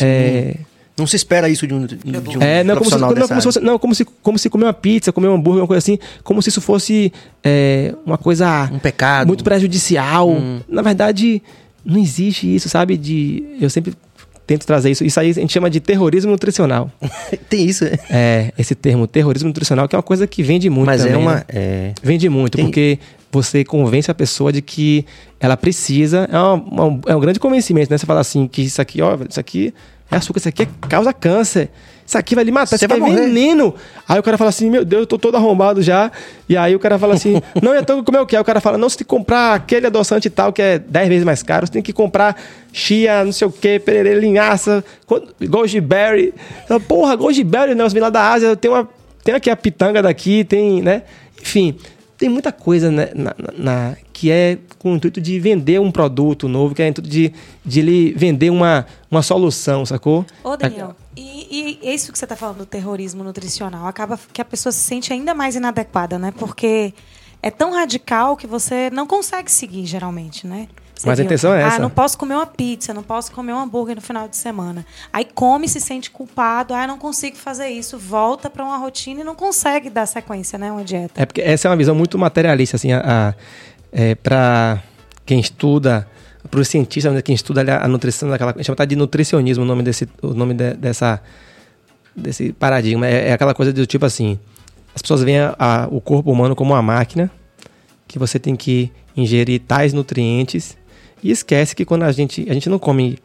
É, 0.00 0.56
não 0.98 1.06
se 1.06 1.14
espera 1.14 1.48
isso 1.48 1.64
de 1.64 1.72
um, 1.72 1.86
de 1.86 1.94
um 1.94 2.42
é, 2.42 2.64
não, 2.64 2.74
como 2.76 2.90
se, 2.90 2.98
não, 2.98 3.14
como 3.14 3.26
se 3.26 3.42
fosse, 3.42 3.60
não, 3.60 3.78
como 3.78 3.94
se, 3.94 4.04
como 4.04 4.38
se 4.38 4.50
comer 4.50 4.64
uma 4.64 4.72
pizza, 4.72 5.12
comer 5.12 5.28
um 5.28 5.34
hambúrguer, 5.34 5.62
uma 5.62 5.68
coisa 5.68 5.78
assim, 5.78 5.96
como 6.24 6.42
se 6.42 6.48
isso 6.48 6.60
fosse 6.60 7.12
é, 7.42 7.94
uma 8.04 8.18
coisa... 8.18 8.68
Um 8.72 8.80
pecado. 8.80 9.28
Muito 9.28 9.44
prejudicial. 9.44 10.28
Hum. 10.28 10.60
Na 10.68 10.82
verdade, 10.82 11.40
não 11.84 12.00
existe 12.00 12.52
isso, 12.52 12.68
sabe? 12.68 12.96
De, 12.96 13.44
eu 13.60 13.70
sempre 13.70 13.94
tento 14.48 14.66
trazer 14.66 14.90
isso. 14.90 15.04
Isso 15.04 15.20
aí 15.20 15.28
a 15.30 15.34
gente 15.34 15.52
chama 15.52 15.68
de 15.68 15.78
terrorismo 15.78 16.30
nutricional. 16.30 16.90
Tem 17.50 17.66
isso, 17.66 17.84
é? 17.84 17.98
É, 18.10 18.52
esse 18.58 18.74
termo, 18.74 19.06
terrorismo 19.06 19.48
nutricional, 19.48 19.86
que 19.86 19.94
é 19.94 19.98
uma 19.98 20.02
coisa 20.02 20.26
que 20.26 20.42
vende 20.42 20.70
muito 20.70 20.86
Mas 20.86 21.02
é 21.02 21.08
também, 21.08 21.20
é 21.20 21.22
uma... 21.22 21.34
Né? 21.34 21.44
É... 21.50 21.92
Vende 22.02 22.28
muito, 22.30 22.56
Tem... 22.56 22.64
porque 22.64 22.98
você 23.30 23.62
convence 23.62 24.10
a 24.10 24.14
pessoa 24.14 24.50
de 24.50 24.62
que 24.62 25.04
ela 25.38 25.54
precisa... 25.54 26.26
É, 26.32 26.38
uma, 26.38 26.98
é 27.06 27.14
um 27.14 27.20
grande 27.20 27.38
convencimento, 27.38 27.90
né? 27.90 27.98
Você 27.98 28.06
fala 28.06 28.20
assim, 28.20 28.48
que 28.48 28.62
isso 28.62 28.80
aqui, 28.80 29.02
ó, 29.02 29.18
isso 29.28 29.38
aqui 29.38 29.74
é 30.10 30.16
açúcar, 30.16 30.38
isso 30.38 30.48
aqui 30.48 30.66
causa 30.88 31.12
câncer. 31.12 31.68
Isso 32.08 32.16
aqui 32.16 32.34
vai 32.34 32.42
lhe 32.42 32.50
matar, 32.50 32.68
Você 32.68 32.76
isso 32.76 32.84
aqui 32.86 32.98
vai 32.98 33.12
é 33.12 33.14
veneno. 33.14 33.74
Aí 34.08 34.18
o 34.18 34.22
cara 34.22 34.38
fala 34.38 34.48
assim, 34.48 34.70
meu 34.70 34.82
Deus, 34.82 35.02
eu 35.02 35.06
tô 35.06 35.18
todo 35.18 35.34
arrombado 35.34 35.82
já. 35.82 36.10
E 36.48 36.56
aí 36.56 36.74
o 36.74 36.78
cara 36.78 36.98
fala 36.98 37.12
assim, 37.12 37.34
não, 37.62 37.76
então 37.76 38.02
como 38.02 38.16
é 38.16 38.20
o 38.22 38.24
que? 38.24 38.34
Aí 38.34 38.40
o 38.40 38.44
cara 38.46 38.62
fala, 38.62 38.78
não, 38.78 38.88
você 38.88 38.96
tem 38.96 39.04
que 39.04 39.10
comprar 39.10 39.52
aquele 39.52 39.88
adoçante 39.88 40.26
e 40.26 40.30
tal, 40.30 40.50
que 40.50 40.62
é 40.62 40.78
10 40.78 41.08
vezes 41.10 41.24
mais 41.24 41.42
caro. 41.42 41.66
Você 41.66 41.72
tem 41.74 41.82
que 41.82 41.92
comprar 41.92 42.34
chia, 42.72 43.22
não 43.26 43.32
sei 43.32 43.46
o 43.46 43.52
que, 43.52 43.78
pererê, 43.78 44.14
linhaça, 44.14 44.82
goji 45.50 45.82
berry. 45.82 46.32
Porra, 46.88 47.14
goji 47.14 47.44
berry, 47.44 47.74
né? 47.74 47.84
Os 47.84 47.92
vêm 47.92 48.00
lá 48.00 48.08
da 48.08 48.32
Ásia, 48.32 48.56
tem, 48.56 48.70
uma, 48.70 48.88
tem 49.22 49.34
aqui 49.34 49.50
a 49.50 49.56
pitanga 49.56 50.02
daqui, 50.02 50.44
tem, 50.44 50.80
né? 50.80 51.02
Enfim, 51.42 51.76
tem 52.18 52.28
muita 52.28 52.50
coisa 52.50 52.90
né, 52.90 53.10
na, 53.14 53.34
na, 53.56 53.96
que 54.12 54.30
é 54.30 54.58
com 54.78 54.92
o 54.92 54.96
intuito 54.96 55.20
de 55.20 55.38
vender 55.38 55.80
um 55.80 55.90
produto 55.90 56.48
novo, 56.48 56.74
que 56.74 56.82
é 56.82 56.86
o 56.86 56.88
intuito 56.88 57.08
de, 57.08 57.32
de 57.64 57.80
ele 57.80 58.12
vender 58.14 58.50
uma, 58.50 58.84
uma 59.08 59.22
solução, 59.22 59.86
sacou? 59.86 60.26
Ô, 60.42 60.56
Daniel, 60.56 60.96
e, 61.16 61.78
e 61.82 61.94
isso 61.94 62.12
que 62.12 62.18
você 62.18 62.24
está 62.24 62.34
falando 62.34 62.58
do 62.58 62.66
terrorismo 62.66 63.22
nutricional, 63.22 63.86
acaba 63.86 64.18
que 64.32 64.42
a 64.42 64.44
pessoa 64.44 64.72
se 64.72 64.80
sente 64.80 65.12
ainda 65.12 65.32
mais 65.32 65.54
inadequada, 65.54 66.18
né? 66.18 66.32
Porque 66.36 66.92
é 67.40 67.50
tão 67.52 67.72
radical 67.72 68.36
que 68.36 68.48
você 68.48 68.90
não 68.90 69.06
consegue 69.06 69.50
seguir, 69.50 69.86
geralmente, 69.86 70.44
né? 70.44 70.66
Você 70.98 71.06
Mas 71.06 71.18
viu? 71.18 71.24
a 71.24 71.26
intenção 71.26 71.54
é 71.54 71.62
essa. 71.62 71.76
Ah, 71.76 71.78
não 71.78 71.90
posso 71.90 72.18
comer 72.18 72.34
uma 72.34 72.46
pizza, 72.46 72.92
não 72.92 73.04
posso 73.04 73.30
comer 73.30 73.52
um 73.52 73.60
hambúrguer 73.60 73.94
no 73.94 74.02
final 74.02 74.26
de 74.26 74.36
semana. 74.36 74.84
Aí 75.12 75.24
come, 75.24 75.68
se 75.68 75.80
sente 75.80 76.10
culpado, 76.10 76.74
ah, 76.74 76.88
não 76.88 76.98
consigo 76.98 77.36
fazer 77.36 77.68
isso, 77.68 77.96
volta 77.96 78.50
para 78.50 78.64
uma 78.64 78.76
rotina 78.76 79.20
e 79.20 79.24
não 79.24 79.36
consegue 79.36 79.88
dar 79.88 80.06
sequência, 80.06 80.58
né, 80.58 80.72
uma 80.72 80.82
dieta. 80.82 81.22
É 81.22 81.24
porque 81.24 81.40
essa 81.40 81.68
é 81.68 81.70
uma 81.70 81.76
visão 81.76 81.94
muito 81.94 82.18
materialista, 82.18 82.74
assim, 82.76 82.90
a, 82.90 83.00
a 83.06 83.34
é, 83.92 84.16
para 84.16 84.82
quem 85.24 85.38
estuda, 85.38 86.08
para 86.50 86.58
os 86.58 86.66
cientistas, 86.66 87.12
né, 87.12 87.22
quem 87.22 87.34
estuda 87.34 87.80
a 87.80 87.86
nutrição, 87.86 88.28
daquela, 88.28 88.54
chama 88.62 88.84
de 88.84 88.96
nutricionismo 88.96 89.62
o 89.62 89.66
nome 89.66 89.84
desse, 89.84 90.08
o 90.20 90.34
nome 90.34 90.52
de, 90.52 90.74
dessa, 90.74 91.22
desse 92.14 92.52
paradigma. 92.52 93.06
É, 93.06 93.28
é, 93.28 93.32
aquela 93.32 93.54
coisa 93.54 93.72
do 93.72 93.86
tipo 93.86 94.04
assim, 94.04 94.36
as 94.96 95.00
pessoas 95.00 95.22
veem 95.22 95.38
a, 95.38 95.54
a, 95.56 95.86
o 95.88 96.00
corpo 96.00 96.32
humano 96.32 96.56
como 96.56 96.74
uma 96.74 96.82
máquina 96.82 97.30
que 98.08 98.18
você 98.18 98.38
tem 98.38 98.56
que 98.56 98.90
ingerir 99.16 99.60
tais 99.60 99.92
nutrientes 99.92 100.76
e 101.22 101.30
esquece 101.30 101.74
que 101.74 101.84
quando 101.84 102.04
a 102.04 102.12
gente, 102.12 102.46
a 102.48 102.54
gente 102.54 102.68
não 102.68 102.78
come 102.78 103.18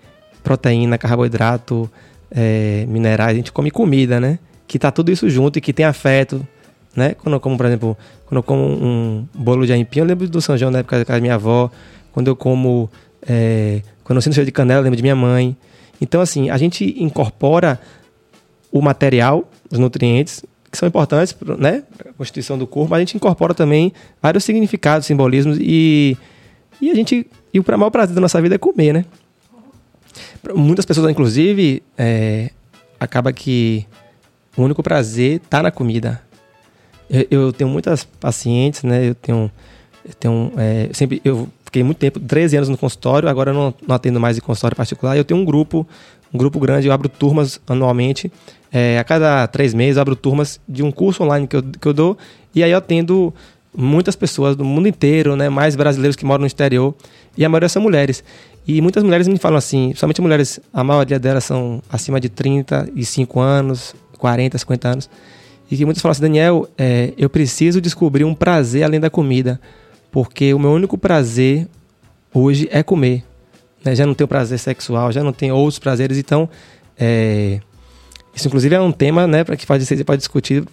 proteína, 0.44 0.98
carboidrato, 0.98 1.90
é, 2.30 2.86
minerais, 2.88 3.32
a 3.32 3.36
gente 3.36 3.52
come 3.52 3.72
comida, 3.72 4.20
né? 4.20 4.40
Que 4.68 4.80
tá 4.80 4.92
tudo 4.92 5.12
isso 5.12 5.30
junto 5.30 5.58
e 5.60 5.62
que 5.62 5.72
tem 5.72 5.86
afeto, 5.86 6.46
né? 6.96 7.14
Quando 7.14 7.34
eu 7.36 7.40
como, 7.40 7.56
por 7.56 7.66
exemplo, 7.66 7.98
quando 8.26 8.38
eu 8.38 8.44
como 8.44 8.64
um 8.64 9.28
bolo 9.34 9.66
de 9.66 9.74
aipim, 9.74 10.00
eu 10.00 10.06
lembro 10.06 10.28
do 10.28 10.42
São 10.42 10.58
João 10.58 10.72
na 10.72 10.80
época 10.80 11.06
da 11.06 11.20
minha 11.20 11.36
avó. 11.36 11.70
Quando 12.12 12.28
eu 12.28 12.36
como, 12.36 12.90
é, 13.28 13.82
quando 14.04 14.18
eu 14.18 14.22
sinto 14.22 14.34
cheiro 14.34 14.46
de 14.46 14.52
canela, 14.52 14.80
eu 14.80 14.84
lembro 14.84 14.98
de 14.98 15.04
minha 15.04 15.16
mãe. 15.16 15.56
Então, 16.02 16.22
assim, 16.22 16.50
a 16.50 16.58
gente 16.58 16.96
incorpora 17.02 17.80
o 18.72 18.82
material, 18.82 19.50
os 19.72 19.80
nutrientes, 19.80 20.44
que 20.72 20.78
são 20.78 20.88
importantes, 20.88 21.36
né? 21.60 21.84
Para 21.96 22.10
a 22.10 22.14
constituição 22.14 22.58
do 22.58 22.66
corpo, 22.66 22.90
mas 22.90 22.98
a 22.98 23.02
gente 23.02 23.16
incorpora 23.16 23.54
também 23.54 23.94
vários 24.22 24.44
significados, 24.44 25.06
simbolismos 25.06 25.58
e, 25.62 26.18
e 26.82 26.90
a 26.90 26.96
gente 26.96 27.28
e 27.54 27.60
o 27.60 27.66
maior 27.78 27.92
prazer 27.92 28.16
da 28.16 28.22
nossa 28.22 28.42
vida 28.42 28.56
é 28.56 28.58
comer, 28.58 28.94
né? 28.94 29.06
Muitas 30.56 30.86
pessoas, 30.86 31.10
inclusive, 31.10 31.84
é, 31.98 32.50
acaba 33.00 33.32
que 33.32 33.86
o 34.58 34.64
único 34.64 34.82
prazer 34.82 35.42
está 35.44 35.62
na 35.62 35.72
comida. 35.72 36.22
Eu, 37.10 37.26
eu, 37.30 37.54
tenho 37.54 37.70
muitas 37.70 38.04
pacientes, 38.04 38.84
né? 38.84 39.10
Eu 39.10 39.16
tenho, 39.16 39.52
eu 40.04 40.14
tenho 40.16 40.52
é, 40.58 40.90
sempre 40.94 41.22
eu 41.24 41.48
fiquei 41.64 41.84
muito 41.84 41.98
tempo, 41.98 42.20
13 42.20 42.58
anos 42.58 42.70
no 42.70 42.78
consultório, 42.78 43.30
agora 43.30 43.54
não, 43.54 43.74
não 43.88 43.96
atendo 43.96 44.20
mais 44.20 44.38
em 44.38 44.42
consultório 44.42 44.76
particular. 44.76 45.16
Eu 45.16 45.24
tenho 45.24 45.40
um 45.40 45.46
grupo, 45.46 45.88
um 46.34 46.38
grupo 46.38 46.60
grande, 46.60 46.88
eu 46.88 46.94
abro 46.94 47.08
turmas 47.08 47.60
anualmente. 47.68 48.32
É, 48.72 48.98
a 48.98 49.04
cada 49.04 49.48
três 49.48 49.74
meses 49.74 49.98
eu 49.98 50.02
abro 50.02 50.16
turmas 50.16 50.60
de 50.68 50.84
um 50.84 50.92
curso 50.92 51.24
online 51.24 51.48
que 51.48 51.56
eu, 51.56 51.64
que 51.64 51.88
eu 51.88 51.94
dou 51.94 52.18
e 52.56 52.64
aí 52.64 52.72
eu 52.72 52.78
atendo 52.78 53.34
muitas 53.76 54.16
pessoas 54.16 54.56
do 54.56 54.64
mundo 54.64 54.88
inteiro, 54.88 55.36
né? 55.36 55.50
Mais 55.50 55.76
brasileiros 55.76 56.16
que 56.16 56.26
moram 56.26 56.42
no 56.42 56.48
exterior 56.48 56.96
e 57.38 57.44
a 57.44 57.50
maioria 57.50 57.70
são 57.70 57.82
mulheres. 57.82 58.24
E 58.66 58.82
muitas 58.82 59.04
mulheres 59.04 59.28
me 59.28 59.38
falam 59.38 59.58
assim, 59.58 59.94
somente 59.96 60.22
mulheres, 60.22 60.60
a 60.74 60.84
maioria 60.84 61.20
delas 61.20 61.44
são 61.44 61.82
acima 61.90 62.20
de 62.20 62.30
35 62.30 63.40
anos, 63.40 63.96
40, 64.18 64.58
50 64.58 64.88
anos. 64.88 65.10
E 65.70 65.76
que 65.76 65.86
muitas 65.86 66.02
falam 66.02 66.12
assim, 66.12 66.22
Daniel, 66.22 66.68
é, 66.78 67.14
eu 67.18 67.30
preciso 67.30 67.82
descobrir 67.82 68.24
um 68.24 68.34
prazer 68.34 68.84
além 68.84 69.00
da 69.00 69.10
comida, 69.10 69.60
porque 70.12 70.54
o 70.54 70.60
meu 70.60 70.72
único 70.72 70.98
prazer 70.98 71.68
hoje 72.34 72.70
é 72.72 72.84
comer. 72.84 73.24
Né? 73.84 73.96
Já 73.96 74.06
não 74.06 74.14
tenho 74.14 74.28
prazer 74.28 74.60
sexual, 74.60 75.12
já 75.12 75.24
não 75.24 75.34
tenho 75.34 75.56
outros 75.56 75.80
prazeres, 75.80 76.18
então 76.18 76.50
é, 76.98 77.60
isso 78.34 78.48
inclusive 78.48 78.74
é 78.74 78.80
um 78.80 78.92
tema 78.92 79.28
né, 79.28 79.44
para 79.44 79.58
que 79.58 79.66
pode, 79.66 79.86
você 79.86 80.04
pode 80.04 80.20
discutir 80.20 80.64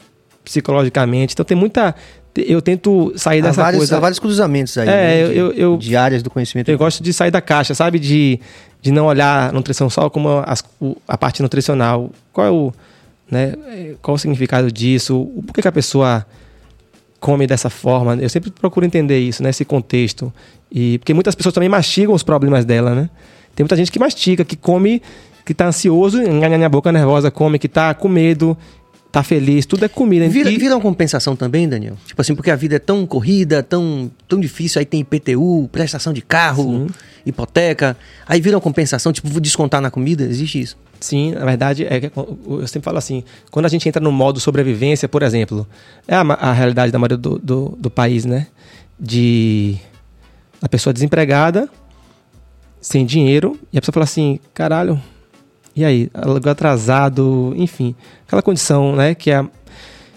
psicologicamente. 0.44 1.34
Então 1.34 1.44
tem 1.44 1.56
muita 1.56 1.94
eu 2.36 2.62
tento 2.62 3.12
sair 3.16 3.42
dessa 3.42 3.60
há 3.60 3.64
vários, 3.64 3.80
coisa. 3.80 3.96
Há 3.96 4.00
vários 4.00 4.18
cruzamentos 4.18 4.76
aí. 4.78 4.88
É, 4.88 4.92
né, 4.92 5.22
eu- 5.22 5.28
de, 5.28 5.38
eu- 5.38 5.52
eu- 5.52 5.76
de 5.78 5.96
áreas 5.96 6.22
do 6.22 6.30
conhecimento. 6.30 6.68
Eu 6.70 6.78
gosto 6.78 7.02
de 7.02 7.12
sair 7.12 7.30
da 7.30 7.40
caixa, 7.40 7.74
sabe? 7.74 7.98
De, 7.98 8.38
de 8.80 8.90
não 8.90 9.06
olhar 9.06 9.50
a 9.50 9.52
nutrição 9.52 9.90
só 9.90 10.08
como 10.08 10.28
o- 10.80 10.96
a 11.08 11.18
parte 11.18 11.42
nutricional. 11.42 12.10
Qual 12.32 12.46
é 12.46 12.50
o, 12.50 12.72
né, 13.30 13.54
qual 14.00 14.14
o 14.14 14.18
significado 14.18 14.70
disso? 14.70 15.30
Por 15.46 15.52
que, 15.54 15.62
que 15.62 15.68
a 15.68 15.72
pessoa 15.72 16.24
come 17.18 17.46
dessa 17.46 17.68
forma? 17.70 18.16
Eu 18.16 18.28
sempre 18.28 18.50
procuro 18.50 18.86
entender 18.86 19.18
isso, 19.18 19.42
né? 19.42 19.50
Esse 19.50 19.64
contexto. 19.64 20.32
E, 20.72 20.98
porque 20.98 21.12
muitas 21.12 21.34
pessoas 21.34 21.52
também 21.54 21.68
mastigam 21.68 22.14
os 22.14 22.22
problemas 22.22 22.64
dela, 22.64 22.94
né? 22.94 23.10
Tem 23.54 23.64
muita 23.64 23.76
gente 23.76 23.90
que 23.90 23.98
mastiga, 23.98 24.44
que 24.44 24.56
come, 24.56 25.02
que 25.44 25.52
tá 25.52 25.66
ansioso, 25.66 26.22
enganha 26.22 26.64
a 26.64 26.68
boca 26.68 26.92
nervosa, 26.92 27.30
come, 27.30 27.58
que 27.58 27.68
tá 27.68 27.92
com 27.92 28.08
medo, 28.08 28.56
tá 29.12 29.22
feliz. 29.22 29.66
Tudo 29.66 29.84
é 29.84 29.88
comida. 29.88 30.28
Vira, 30.28 30.50
E- 30.50 30.58
vira 30.58 30.74
uma 30.74 30.80
compensação 30.80 31.34
também, 31.36 31.68
Daniel? 31.68 31.96
Tipo 32.06 32.20
assim, 32.20 32.34
porque 32.34 32.50
a 32.50 32.56
vida 32.56 32.76
é 32.76 32.78
tão 32.78 33.06
corrida, 33.06 33.62
tão, 33.62 34.11
tão 34.28 34.38
difícil, 34.40 34.78
aí 34.78 34.84
tem 34.84 35.00
IPTU, 35.00 35.68
prestação 35.72 36.12
de 36.12 36.22
carro, 36.22 36.86
hipoteca. 37.26 37.96
Aí 38.26 38.40
vira 38.40 38.56
uma 38.56 38.61
compensação, 38.61 39.12
tipo, 39.12 39.28
vou 39.28 39.40
descontar 39.40 39.80
na 39.80 39.90
comida? 39.90 40.22
Existe 40.24 40.61
isso? 40.61 40.76
Sim, 41.00 41.32
na 41.32 41.44
verdade, 41.46 41.86
é 41.88 41.98
que 42.00 42.12
eu 42.16 42.66
sempre 42.66 42.84
falo 42.84 42.98
assim, 42.98 43.24
quando 43.50 43.64
a 43.64 43.68
gente 43.68 43.88
entra 43.88 44.02
no 44.02 44.12
modo 44.12 44.38
sobrevivência, 44.38 45.08
por 45.08 45.22
exemplo, 45.22 45.66
é 46.06 46.14
a, 46.14 46.20
a 46.20 46.52
realidade 46.52 46.92
da 46.92 46.98
maioria 46.98 47.16
do, 47.16 47.38
do, 47.38 47.74
do 47.80 47.90
país, 47.90 48.24
né? 48.26 48.46
De 48.98 49.76
a 50.61 50.68
pessoa 50.68 50.92
desempregada, 50.92 51.70
sem 52.82 53.06
dinheiro, 53.06 53.58
e 53.72 53.78
a 53.78 53.80
pessoa 53.80 53.94
fala 53.94 54.04
assim, 54.04 54.38
caralho, 54.52 55.00
e 55.74 55.84
aí? 55.84 56.08
Aluguel 56.14 56.52
atrasado, 56.52 57.52
enfim. 57.56 57.94
Aquela 58.26 58.42
condição, 58.42 58.94
né, 58.96 59.14
que 59.14 59.30
é 59.30 59.44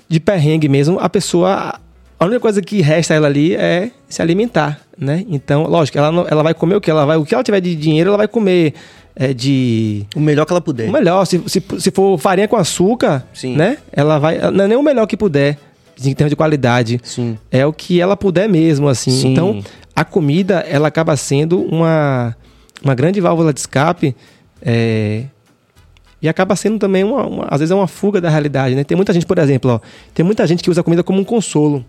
de 0.09 0.19
perrengue 0.19 0.67
mesmo, 0.69 0.99
a 0.99 1.09
pessoa. 1.09 1.79
A 2.19 2.25
única 2.25 2.39
coisa 2.39 2.61
que 2.61 2.81
resta 2.81 3.13
a 3.13 3.17
ela 3.17 3.27
ali 3.27 3.53
é 3.55 3.91
se 4.07 4.21
alimentar, 4.21 4.79
né? 4.97 5.25
Então, 5.29 5.63
lógico, 5.63 5.97
ela, 5.97 6.11
não- 6.11 6.25
ela 6.29 6.41
vai 6.43 6.53
comer 6.53 6.75
o 6.75 6.81
que? 6.81 6.89
Ela 6.89 7.05
vai, 7.05 7.17
o 7.17 7.25
que 7.25 7.33
ela 7.33 7.43
tiver 7.43 7.59
de 7.59 7.75
dinheiro, 7.75 8.09
ela 8.09 8.17
vai 8.17 8.27
comer 8.27 8.73
é, 9.15 9.33
de. 9.33 10.05
O 10.15 10.19
melhor 10.19 10.45
que 10.45 10.53
ela 10.53 10.61
puder. 10.61 10.87
O 10.89 10.91
melhor, 10.91 11.25
se, 11.25 11.41
se, 11.47 11.61
se 11.79 11.91
for 11.91 12.17
farinha 12.17 12.47
com 12.47 12.55
açúcar, 12.55 13.25
Sim. 13.33 13.55
né? 13.55 13.77
Ela 13.91 14.19
vai. 14.19 14.37
Não 14.51 14.63
é 14.65 14.67
nem 14.69 14.77
o 14.77 14.81
melhor 14.83 15.05
que 15.05 15.17
puder, 15.17 15.57
em 16.03 16.13
termos 16.13 16.29
de 16.29 16.35
qualidade. 16.35 16.99
Sim. 17.03 17.37
É 17.51 17.65
o 17.65 17.73
que 17.73 17.99
ela 17.99 18.15
puder 18.15 18.47
mesmo, 18.47 18.87
assim. 18.87 19.11
Sim. 19.11 19.31
Então, 19.33 19.61
a 19.95 20.05
comida, 20.05 20.59
ela 20.67 20.87
acaba 20.87 21.17
sendo 21.17 21.61
uma, 21.61 22.35
uma 22.83 22.95
grande 22.95 23.19
válvula 23.19 23.51
de 23.53 23.59
escape. 23.59 24.15
é, 24.61 25.25
e 26.23 26.29
acaba 26.29 26.55
sendo 26.55 26.79
também, 26.79 27.03
uma, 27.03 27.27
uma- 27.27 27.47
às 27.49 27.59
vezes, 27.59 27.71
é 27.71 27.75
uma 27.75 27.87
fuga 27.87 28.19
da 28.21 28.29
realidade, 28.29 28.73
né? 28.73 28.83
Tem 28.85 28.95
muita 28.95 29.11
gente, 29.13 29.25
por 29.25 29.37
exemplo, 29.37 29.71
ó, 29.71 29.79
tem 30.13 30.25
muita 30.25 30.47
gente 30.47 30.63
que 30.63 30.69
usa 30.71 30.79
a 30.81 30.83
comida 30.83 31.03
como 31.03 31.19
um 31.19 31.23
consolo. 31.23 31.85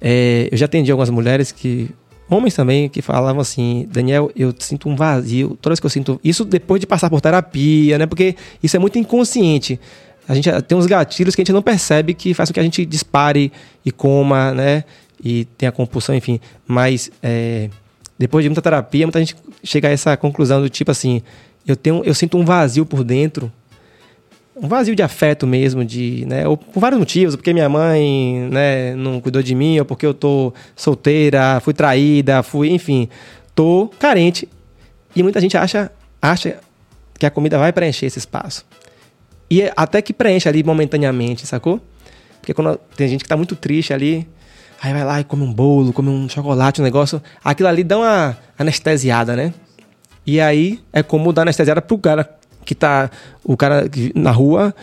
É, 0.00 0.48
eu 0.50 0.56
já 0.58 0.66
atendi 0.66 0.90
algumas 0.90 1.10
mulheres 1.10 1.52
que. 1.52 1.88
Homens 2.30 2.54
também 2.54 2.90
que 2.90 3.00
falavam 3.00 3.40
assim, 3.40 3.88
Daniel, 3.90 4.30
eu 4.36 4.52
sinto 4.58 4.86
um 4.86 4.94
vazio. 4.94 5.56
Toda 5.62 5.72
vez 5.72 5.80
que 5.80 5.86
eu 5.86 5.90
sinto. 5.90 6.20
Isso 6.22 6.44
depois 6.44 6.78
de 6.78 6.86
passar 6.86 7.08
por 7.08 7.22
terapia, 7.22 7.96
né? 7.96 8.04
Porque 8.06 8.36
isso 8.62 8.76
é 8.76 8.78
muito 8.78 8.98
inconsciente. 8.98 9.80
A 10.28 10.34
gente 10.34 10.50
tem 10.62 10.76
uns 10.76 10.84
gatilhos 10.84 11.34
que 11.34 11.40
a 11.40 11.44
gente 11.44 11.54
não 11.54 11.62
percebe 11.62 12.12
que 12.12 12.34
faz 12.34 12.50
com 12.50 12.54
que 12.54 12.60
a 12.60 12.62
gente 12.62 12.84
dispare 12.84 13.50
e 13.82 13.90
coma, 13.90 14.52
né? 14.52 14.84
E 15.24 15.46
tenha 15.56 15.72
compulsão, 15.72 16.14
enfim. 16.14 16.38
Mas 16.66 17.10
é, 17.22 17.70
depois 18.18 18.42
de 18.42 18.50
muita 18.50 18.60
terapia, 18.60 19.06
muita 19.06 19.20
gente 19.20 19.34
chega 19.64 19.88
a 19.88 19.90
essa 19.90 20.14
conclusão 20.14 20.60
do 20.60 20.68
tipo 20.68 20.90
assim, 20.90 21.22
eu 21.70 21.76
tenho, 21.76 22.02
eu 22.04 22.14
sinto 22.14 22.36
um 22.38 22.44
vazio 22.44 22.84
por 22.86 23.04
dentro 23.04 23.52
um 24.60 24.66
vazio 24.66 24.94
de 24.94 25.02
afeto 25.02 25.46
mesmo, 25.46 25.84
de, 25.84 26.24
né, 26.26 26.46
ou 26.46 26.56
por 26.56 26.80
vários 26.80 26.98
motivos, 26.98 27.36
porque 27.36 27.52
minha 27.52 27.68
mãe, 27.68 28.48
né, 28.50 28.94
não 28.96 29.20
cuidou 29.20 29.42
de 29.42 29.54
mim, 29.54 29.78
ou 29.78 29.84
porque 29.84 30.04
eu 30.04 30.12
tô 30.12 30.52
solteira, 30.74 31.60
fui 31.60 31.72
traída, 31.72 32.42
fui, 32.42 32.70
enfim, 32.70 33.08
tô 33.54 33.90
carente. 33.98 34.48
E 35.14 35.22
muita 35.22 35.40
gente 35.40 35.56
acha, 35.56 35.90
acha 36.20 36.58
que 37.18 37.24
a 37.24 37.30
comida 37.30 37.58
vai 37.58 37.72
preencher 37.72 38.06
esse 38.06 38.18
espaço. 38.18 38.64
E 39.48 39.62
é 39.62 39.72
até 39.76 40.02
que 40.02 40.12
preenche 40.12 40.48
ali 40.48 40.62
momentaneamente, 40.62 41.46
sacou? 41.46 41.80
Porque 42.40 42.52
quando 42.52 42.78
tem 42.96 43.08
gente 43.08 43.22
que 43.22 43.28
tá 43.28 43.36
muito 43.36 43.56
triste 43.56 43.92
ali, 43.92 44.26
aí 44.82 44.92
vai 44.92 45.04
lá 45.04 45.20
e 45.20 45.24
come 45.24 45.42
um 45.42 45.52
bolo, 45.52 45.92
come 45.92 46.08
um 46.08 46.28
chocolate, 46.28 46.80
um 46.80 46.84
negócio, 46.84 47.22
aquilo 47.42 47.68
ali 47.68 47.82
dá 47.84 47.98
uma 47.98 48.36
anestesiada, 48.58 49.34
né? 49.36 49.54
E 50.30 50.42
aí 50.42 50.78
é 50.92 51.02
como 51.02 51.32
dar 51.32 51.40
anestesiada 51.42 51.80
pro 51.80 51.96
cara 51.96 52.28
que 52.62 52.74
tá. 52.74 53.10
O 53.42 53.56
cara 53.56 53.88
na 54.14 54.30
rua, 54.30 54.74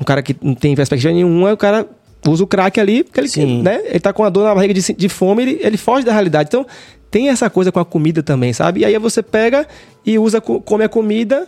um 0.00 0.04
cara 0.04 0.22
que 0.22 0.34
não 0.40 0.54
tem 0.54 0.74
perspectiva 0.74 1.12
nenhuma, 1.12 1.52
o 1.52 1.56
cara 1.58 1.86
usa 2.26 2.42
o 2.42 2.46
crack 2.46 2.80
ali, 2.80 3.04
porque 3.04 3.20
ele, 3.20 3.28
Sim. 3.28 3.60
né? 3.62 3.82
ele 3.84 4.00
tá 4.00 4.14
com 4.14 4.24
a 4.24 4.30
dor 4.30 4.44
na 4.44 4.54
barriga 4.54 4.72
de, 4.72 4.94
de 4.94 5.08
fome, 5.10 5.42
ele, 5.42 5.58
ele 5.62 5.76
foge 5.76 6.06
da 6.06 6.12
realidade. 6.12 6.48
Então, 6.48 6.64
tem 7.10 7.28
essa 7.28 7.50
coisa 7.50 7.70
com 7.70 7.78
a 7.78 7.84
comida 7.84 8.22
também, 8.22 8.54
sabe? 8.54 8.80
E 8.80 8.84
aí 8.86 8.98
você 8.98 9.22
pega 9.22 9.68
e 10.06 10.18
usa, 10.18 10.40
co- 10.40 10.58
come 10.62 10.84
a 10.84 10.88
comida. 10.88 11.46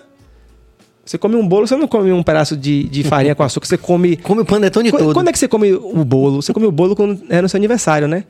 Você 1.03 1.17
come 1.17 1.35
um 1.37 1.49
bolo, 1.49 1.67
você 1.67 1.77
não 1.77 1.89
come 1.89 2.13
um 2.13 2.23
pedaço 2.23 2.55
de, 2.57 2.83
de 2.85 3.05
farinha 3.05 3.35
com 3.35 3.43
açúcar, 3.43 3.67
você 3.67 3.79
come 3.79 4.17
Come 4.23 4.43
o 4.43 4.45
panetone 4.45 4.91
quando, 4.91 5.03
todo. 5.03 5.15
quando 5.15 5.29
é 5.29 5.33
que 5.33 5.39
você 5.39 5.49
come 5.49 5.73
o 5.73 6.05
bolo? 6.05 6.43
Você 6.43 6.53
come 6.53 6.67
o 6.67 6.73
bolo 6.73 6.95
quando 6.95 7.23
é 7.31 7.41
no 7.41 7.49
seu 7.49 7.57
aniversário, 7.57 8.07
né? 8.07 8.25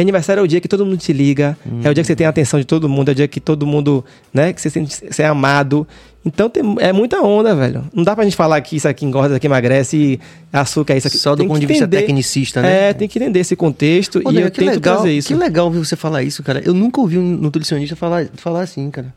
E 0.00 0.02
aniversário 0.02 0.40
é 0.40 0.42
o 0.42 0.46
dia 0.46 0.60
que 0.60 0.68
todo 0.68 0.84
mundo 0.86 0.96
te 0.96 1.12
liga, 1.12 1.56
é 1.84 1.90
o 1.90 1.94
dia 1.94 2.02
que 2.02 2.06
você 2.06 2.16
tem 2.16 2.26
a 2.26 2.30
atenção 2.30 2.58
de 2.58 2.64
todo 2.64 2.88
mundo, 2.88 3.10
é 3.10 3.12
o 3.12 3.14
dia 3.14 3.28
que 3.28 3.38
todo 3.38 3.66
mundo, 3.66 4.02
né, 4.32 4.50
que 4.50 4.60
você 4.60 4.70
sente 4.70 4.96
você 5.10 5.22
é 5.22 5.26
amado. 5.26 5.86
Então 6.24 6.48
tem, 6.48 6.62
é 6.80 6.90
muita 6.90 7.20
onda, 7.20 7.54
velho. 7.54 7.84
Não 7.92 8.02
dá 8.02 8.14
pra 8.14 8.24
gente 8.24 8.34
falar 8.34 8.58
que 8.62 8.76
isso 8.76 8.88
aqui 8.88 9.04
engorda, 9.04 9.28
isso 9.28 9.36
aqui 9.36 9.46
emagrece, 9.46 9.96
e 9.96 10.20
açúcar 10.50 10.94
é 10.94 10.96
isso 10.96 11.08
aqui. 11.08 11.18
Só 11.18 11.34
do 11.34 11.38
Tem 11.38 11.48
ponto 11.48 11.60
de 11.60 11.66
vista 11.66 11.86
tecnicista, 11.86 12.62
né? 12.62 12.88
É, 12.88 12.92
tem 12.94 13.06
que 13.08 13.18
entender 13.18 13.40
esse 13.40 13.54
contexto 13.54 14.16
Ô, 14.16 14.20
e 14.20 14.24
Daniel, 14.24 14.44
eu 14.44 14.50
tento 14.50 14.66
legal, 14.66 14.96
trazer 14.96 15.12
isso. 15.12 15.28
Que 15.28 15.34
legal 15.34 15.66
ouvir 15.66 15.78
você 15.78 15.96
falar 15.96 16.22
isso, 16.22 16.42
cara. 16.42 16.62
Eu 16.64 16.72
nunca 16.72 16.98
ouvi 16.98 17.18
um 17.18 17.36
nutricionista 17.36 17.94
falar, 17.94 18.26
falar 18.34 18.62
assim, 18.62 18.90
cara. 18.90 19.14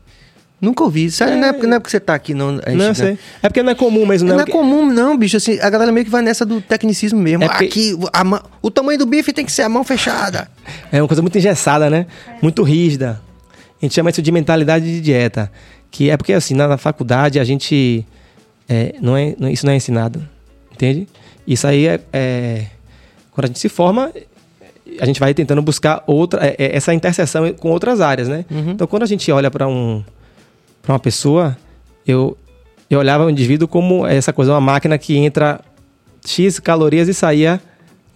Nunca 0.64 0.82
ouvi. 0.84 1.10
Sério, 1.10 1.36
não, 1.36 1.48
é 1.48 1.52
porque, 1.52 1.66
não 1.66 1.76
é 1.76 1.78
porque 1.80 1.90
você 1.90 2.00
tá 2.00 2.14
aqui, 2.14 2.34
não. 2.34 2.54
gente- 2.56 2.74
Não, 2.76 2.84
eu 2.86 2.94
sei. 2.94 3.18
É 3.42 3.48
porque 3.48 3.62
não 3.62 3.70
é 3.72 3.74
comum 3.74 4.06
mesmo, 4.06 4.28
Não, 4.28 4.36
não. 4.36 4.42
é 4.42 4.46
comum, 4.46 4.86
não, 4.86 5.16
bicho. 5.16 5.36
Assim, 5.36 5.58
a 5.60 5.68
galera 5.70 5.92
meio 5.92 6.04
que 6.04 6.10
vai 6.10 6.22
nessa 6.22 6.44
do 6.46 6.60
tecnicismo 6.60 7.18
mesmo. 7.20 7.44
É 7.44 7.48
porque- 7.48 7.64
Aqui, 7.64 7.96
a 8.12 8.24
ma- 8.24 8.42
o 8.62 8.70
tamanho 8.70 8.98
do 8.98 9.06
bife 9.06 9.32
tem 9.32 9.44
que 9.44 9.52
ser 9.52 9.62
a 9.62 9.68
mão 9.68 9.84
fechada. 9.84 10.48
É 10.90 11.00
uma 11.00 11.06
coisa 11.08 11.20
muito 11.22 11.36
engessada, 11.38 11.88
né? 11.90 12.06
Muito 12.42 12.62
rígida. 12.62 13.20
A 13.80 13.84
gente 13.84 13.94
chama 13.94 14.10
isso 14.10 14.22
de 14.22 14.32
mentalidade 14.32 14.84
de 14.86 15.00
dieta. 15.00 15.50
Que 15.90 16.10
é 16.10 16.16
porque, 16.16 16.32
assim, 16.32 16.54
na, 16.54 16.66
na 16.66 16.76
faculdade 16.78 17.38
a 17.38 17.44
gente. 17.44 18.04
é, 18.68 18.94
não 19.00 19.16
é, 19.16 19.34
não- 19.38 19.48
isso 19.50 19.66
não 19.66 19.72
é 19.72 19.76
ensinado. 19.76 20.26
Entende? 20.72 21.06
Isso 21.46 21.66
aí 21.66 21.86
é, 21.86 22.00
é- 22.12 22.64
Quando 23.30 23.44
a 23.44 23.46
gente 23.48 23.58
se 23.58 23.68
forma, 23.68 24.10
a 25.00 25.04
gente 25.06 25.18
vai 25.20 25.34
tentando 25.34 25.60
buscar 25.60 26.02
outra, 26.06 26.44
é, 26.46 26.54
é, 26.58 26.76
essa 26.76 26.94
interseção 26.94 27.52
com 27.54 27.68
outras 27.70 28.00
áreas, 28.00 28.28
né? 28.28 28.44
Então, 28.50 28.86
quando 28.86 29.02
a 29.02 29.06
gente 29.06 29.30
olha 29.32 29.50
para 29.50 29.66
um, 29.68 30.02
pra 30.84 30.92
uma 30.92 31.00
pessoa, 31.00 31.56
eu, 32.06 32.36
eu 32.88 32.98
olhava 32.98 33.24
o 33.24 33.30
indivíduo 33.30 33.66
como 33.66 34.06
essa 34.06 34.32
coisa, 34.32 34.52
uma 34.52 34.60
máquina 34.60 34.96
que 34.98 35.16
entra 35.16 35.60
X 36.24 36.60
calorias 36.60 37.08
e 37.08 37.14
saía 37.14 37.60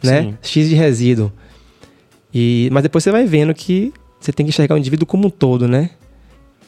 né, 0.02 0.22
Sim. 0.22 0.38
X 0.42 0.68
de 0.68 0.74
resíduo. 0.74 1.32
E, 2.32 2.68
mas 2.70 2.82
depois 2.82 3.02
você 3.02 3.10
vai 3.10 3.24
vendo 3.24 3.52
que 3.54 3.92
você 4.20 4.32
tem 4.32 4.44
que 4.44 4.50
enxergar 4.50 4.74
o 4.74 4.78
indivíduo 4.78 5.06
como 5.06 5.28
um 5.28 5.30
todo, 5.30 5.66
né? 5.66 5.90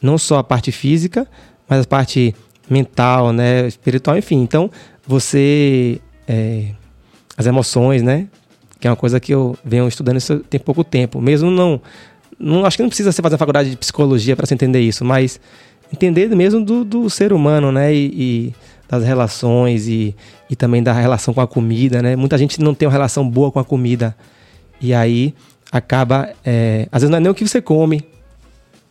Não 0.01 0.17
só 0.17 0.39
a 0.39 0.45
parte 0.45 0.73
física, 0.73 1.27
mas 1.69 1.85
a 1.85 1.87
parte 1.87 2.35
mental, 2.69 3.33
né? 3.33 3.67
Espiritual, 3.67 4.17
enfim. 4.17 4.41
Então, 4.41 4.71
você... 5.07 6.01
é, 6.27 6.69
as 7.37 7.47
emoções, 7.47 8.03
né? 8.03 8.29
Que 8.79 8.87
é 8.87 8.91
uma 8.91 8.97
coisa 8.97 9.21
que 9.21 9.33
eu 9.33 9.57
venho 9.65 9.87
estudando 9.87 10.17
isso 10.17 10.39
tem 10.41 10.59
pouco 10.59 10.83
tempo. 10.83 11.21
Mesmo 11.21 11.51
não... 11.51 11.81
não 12.39 12.65
acho 12.65 12.77
que 12.77 12.83
não 12.83 12.89
precisa 12.89 13.13
você 13.13 13.21
fazer 13.21 13.35
a 13.35 13.39
faculdade 13.39 13.71
de 13.71 13.77
psicologia 13.77 14.35
para 14.35 14.47
você 14.47 14.55
entender 14.55 14.81
isso, 14.81 15.05
mas 15.05 15.39
entender 15.93 16.29
mesmo 16.35 16.65
do, 16.65 16.85
do 16.85 17.11
ser 17.11 17.33
humano, 17.33 17.71
né? 17.73 17.95
E, 17.95 18.07
e 18.07 18.55
das 18.89 19.05
relações 19.05 19.87
e, 19.87 20.17
e 20.49 20.57
também 20.57 20.83
da 20.83 20.93
relação 20.93 21.33
com 21.33 21.41
a 21.41 21.47
comida, 21.47 22.03
né? 22.03 22.17
Muita 22.17 22.37
gente 22.37 22.61
não 22.61 22.75
tem 22.75 22.87
uma 22.89 22.93
relação 22.93 23.29
boa 23.29 23.53
com 23.53 23.61
a 23.61 23.65
comida. 23.65 24.17
E 24.81 24.93
aí 24.93 25.35
acaba. 25.71 26.31
é, 26.45 26.89
às 26.91 27.03
vezes 27.03 27.11
não 27.11 27.19
é 27.19 27.21
nem 27.21 27.31
o 27.31 27.35
que 27.35 27.47
você 27.47 27.63
come. 27.63 28.05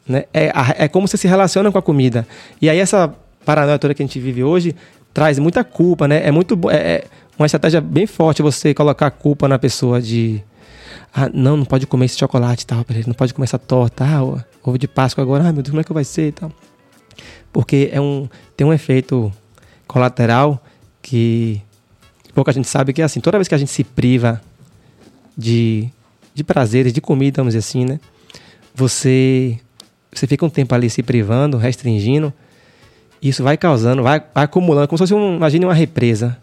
Né? 0.07 0.23
É, 0.33 0.51
é 0.77 0.87
como 0.87 1.07
você 1.07 1.17
se 1.17 1.27
relaciona 1.27 1.71
com 1.71 1.77
a 1.77 1.81
comida. 1.81 2.25
E 2.61 2.69
aí 2.69 2.79
essa 2.79 3.13
paranoia 3.45 3.77
toda 3.77 3.93
que 3.93 4.01
a 4.01 4.05
gente 4.05 4.19
vive 4.19 4.43
hoje 4.43 4.75
traz 5.13 5.37
muita 5.37 5.63
culpa, 5.63 6.07
né? 6.07 6.25
É 6.25 6.31
muito. 6.31 6.57
É, 6.69 6.77
é 6.77 7.03
uma 7.37 7.45
estratégia 7.45 7.81
bem 7.81 8.07
forte 8.07 8.41
você 8.41 8.73
colocar 8.73 9.07
a 9.07 9.11
culpa 9.11 9.47
na 9.47 9.59
pessoa 9.59 10.01
de. 10.01 10.41
Ah, 11.13 11.29
não, 11.33 11.57
não 11.57 11.65
pode 11.65 11.87
comer 11.87 12.05
esse 12.05 12.17
chocolate 12.17 12.63
e 12.63 12.67
tal, 12.67 12.85
não 13.07 13.13
pode 13.13 13.33
comer 13.33 13.45
essa 13.45 13.57
torta, 13.57 14.05
ah, 14.05 14.45
ovo 14.63 14.77
de 14.77 14.87
Páscoa 14.87 15.23
agora, 15.23 15.47
ah, 15.47 15.51
meu 15.51 15.63
Deus, 15.63 15.69
como 15.69 15.81
é 15.81 15.83
que 15.83 15.91
vai 15.91 16.03
ser 16.03 16.27
e 16.27 16.31
tal. 16.31 16.51
Porque 17.51 17.89
é 17.91 17.99
um, 17.99 18.29
tem 18.55 18.65
um 18.65 18.73
efeito 18.73 19.31
colateral 19.87 20.63
que 21.01 21.61
pouca 22.33 22.53
gente 22.53 22.67
sabe 22.67 22.93
que 22.93 23.01
é 23.01 23.05
assim, 23.05 23.19
toda 23.19 23.37
vez 23.37 23.47
que 23.47 23.55
a 23.55 23.57
gente 23.57 23.71
se 23.71 23.83
priva 23.83 24.41
de, 25.37 25.89
de 26.33 26.43
prazeres, 26.43 26.93
de 26.93 27.01
comida, 27.01 27.41
vamos 27.41 27.53
dizer 27.53 27.59
assim, 27.59 27.85
né? 27.85 27.99
Você, 28.73 29.59
você 30.11 30.25
fica 30.25 30.45
um 30.45 30.49
tempo 30.49 30.73
ali 30.73 30.89
se 30.89 31.03
privando, 31.03 31.57
restringindo, 31.57 32.33
isso 33.21 33.43
vai 33.43 33.57
causando, 33.57 34.03
vai, 34.03 34.21
vai 34.33 34.45
acumulando, 34.45 34.87
como 34.87 34.97
se 34.97 35.03
fosse, 35.03 35.13
um, 35.13 35.35
imagine 35.35 35.65
uma 35.65 35.73
represa. 35.73 36.37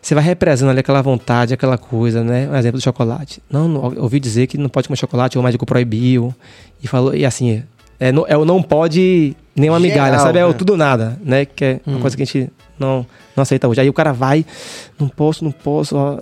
você 0.00 0.14
vai 0.14 0.24
represando 0.24 0.70
ali 0.70 0.80
aquela 0.80 1.02
vontade, 1.02 1.52
aquela 1.52 1.76
coisa, 1.76 2.24
né? 2.24 2.48
Um 2.48 2.56
exemplo 2.56 2.78
do 2.78 2.82
chocolate. 2.82 3.42
Não, 3.50 3.68
não 3.68 3.82
ouvi 3.98 4.18
dizer 4.18 4.46
que 4.46 4.56
não 4.56 4.70
pode 4.70 4.88
comer 4.88 4.96
chocolate, 4.96 5.38
o 5.38 5.42
médico 5.42 5.66
proibiu. 5.66 6.34
E 6.82 6.88
falou, 6.88 7.14
e 7.14 7.26
assim, 7.26 7.62
é, 8.00 8.08
é 8.28 8.36
o 8.36 8.44
não 8.44 8.62
pode 8.62 9.36
nem 9.56 9.70
uma 9.70 9.80
migalha, 9.80 10.18
sabe? 10.18 10.38
É 10.38 10.44
o 10.44 10.48
né? 10.48 10.54
tudo 10.54 10.76
nada, 10.76 11.18
né? 11.24 11.46
Que 11.46 11.64
é 11.64 11.80
uma 11.86 11.98
coisa 11.98 12.16
que 12.16 12.22
a 12.22 12.26
gente 12.26 12.50
não, 12.78 13.06
não 13.34 13.42
aceita 13.42 13.66
hoje. 13.66 13.80
Aí 13.80 13.88
o 13.88 13.92
cara 13.92 14.12
vai, 14.12 14.44
não 14.98 15.08
posso, 15.08 15.42
não 15.42 15.50
posso, 15.50 15.96
ó, 15.96 16.18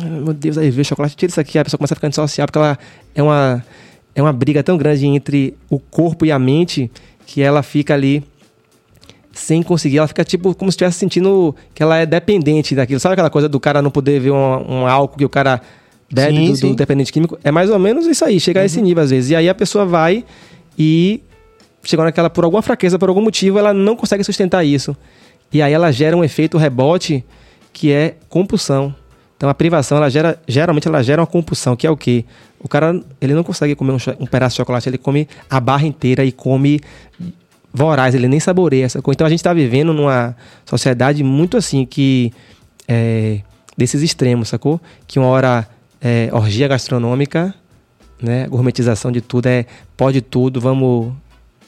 meu 0.00 0.32
Deus, 0.32 0.56
aí 0.56 0.70
vê 0.70 0.82
o 0.82 0.84
chocolate, 0.84 1.16
tira 1.16 1.30
isso 1.30 1.40
aqui, 1.40 1.58
a 1.58 1.64
pessoa 1.64 1.78
começa 1.78 1.94
a 1.94 1.96
ficar 1.96 2.06
antissocial, 2.06 2.46
porque 2.46 2.58
ela 2.58 2.78
é 3.14 3.22
uma, 3.22 3.64
é 4.14 4.22
uma 4.22 4.32
briga 4.32 4.62
tão 4.62 4.76
grande 4.76 5.06
entre 5.06 5.56
o 5.68 5.78
corpo 5.78 6.24
e 6.24 6.30
a 6.30 6.38
mente 6.38 6.90
que 7.26 7.42
ela 7.42 7.62
fica 7.62 7.94
ali 7.94 8.24
sem 9.32 9.62
conseguir, 9.62 9.98
ela 9.98 10.08
fica 10.08 10.24
tipo 10.24 10.54
como 10.54 10.70
se 10.70 10.76
estivesse 10.76 10.98
sentindo 10.98 11.54
que 11.74 11.82
ela 11.82 11.96
é 11.96 12.06
dependente 12.06 12.74
daquilo. 12.74 12.98
Sabe 12.98 13.12
aquela 13.12 13.30
coisa 13.30 13.48
do 13.48 13.60
cara 13.60 13.80
não 13.80 13.90
poder 13.90 14.18
ver 14.18 14.30
um, 14.32 14.36
um 14.36 14.86
álcool 14.86 15.16
que 15.16 15.24
o 15.24 15.28
cara 15.28 15.60
bebe 16.12 16.36
Sim, 16.36 16.46
do, 16.46 16.50
do 16.52 16.56
sim. 16.56 16.74
dependente 16.74 17.12
químico? 17.12 17.38
É 17.44 17.50
mais 17.50 17.70
ou 17.70 17.78
menos 17.78 18.06
isso 18.06 18.24
aí, 18.24 18.40
chega 18.40 18.60
a 18.60 18.64
esse 18.64 18.80
nível 18.80 19.02
às 19.02 19.10
vezes. 19.10 19.30
E 19.30 19.36
aí 19.36 19.48
a 19.48 19.54
pessoa 19.54 19.84
vai 19.84 20.24
e 20.76 21.22
chegou 21.82 22.04
naquela, 22.04 22.28
por 22.28 22.44
alguma 22.44 22.62
fraqueza, 22.62 22.98
por 22.98 23.08
algum 23.08 23.22
motivo, 23.22 23.58
ela 23.58 23.72
não 23.72 23.96
consegue 23.96 24.24
sustentar 24.24 24.64
isso. 24.64 24.96
E 25.52 25.62
aí 25.62 25.72
ela 25.72 25.90
gera 25.90 26.16
um 26.16 26.22
efeito 26.22 26.58
rebote 26.58 27.24
que 27.72 27.92
é 27.92 28.16
compulsão. 28.28 28.94
Então 29.36 29.48
a 29.48 29.54
privação, 29.54 29.98
ela 29.98 30.10
gera, 30.10 30.38
geralmente 30.48 30.88
ela 30.88 31.02
gera 31.02 31.22
uma 31.22 31.26
compulsão, 31.26 31.76
que 31.76 31.86
é 31.86 31.90
o 31.90 31.96
quê? 31.96 32.24
O 32.60 32.68
cara, 32.68 33.00
ele 33.20 33.34
não 33.34 33.44
consegue 33.44 33.74
comer 33.74 33.92
um, 33.92 33.98
um 34.20 34.26
pedaço 34.26 34.54
de 34.54 34.56
chocolate, 34.56 34.88
ele 34.88 34.98
come 34.98 35.28
a 35.48 35.60
barra 35.60 35.86
inteira 35.86 36.24
e 36.24 36.32
come 36.32 36.80
voraz, 37.72 38.14
ele 38.14 38.26
nem 38.26 38.40
saboreia 38.40 38.84
essa 38.84 39.00
coisa. 39.00 39.16
Então 39.16 39.26
a 39.26 39.30
gente 39.30 39.38
está 39.38 39.54
vivendo 39.54 39.92
numa 39.92 40.34
sociedade 40.64 41.22
muito 41.22 41.56
assim 41.56 41.86
que 41.86 42.32
é, 42.88 43.40
desses 43.76 44.02
extremos, 44.02 44.48
sacou? 44.48 44.80
Que 45.06 45.20
uma 45.20 45.28
hora 45.28 45.68
é 46.00 46.28
orgia 46.32 46.66
gastronômica, 46.66 47.54
né? 48.20 48.48
Gourmetização 48.48 49.12
de 49.12 49.20
tudo, 49.20 49.46
é 49.46 49.66
pode 49.96 50.20
tudo, 50.20 50.60
vamos, 50.60 51.12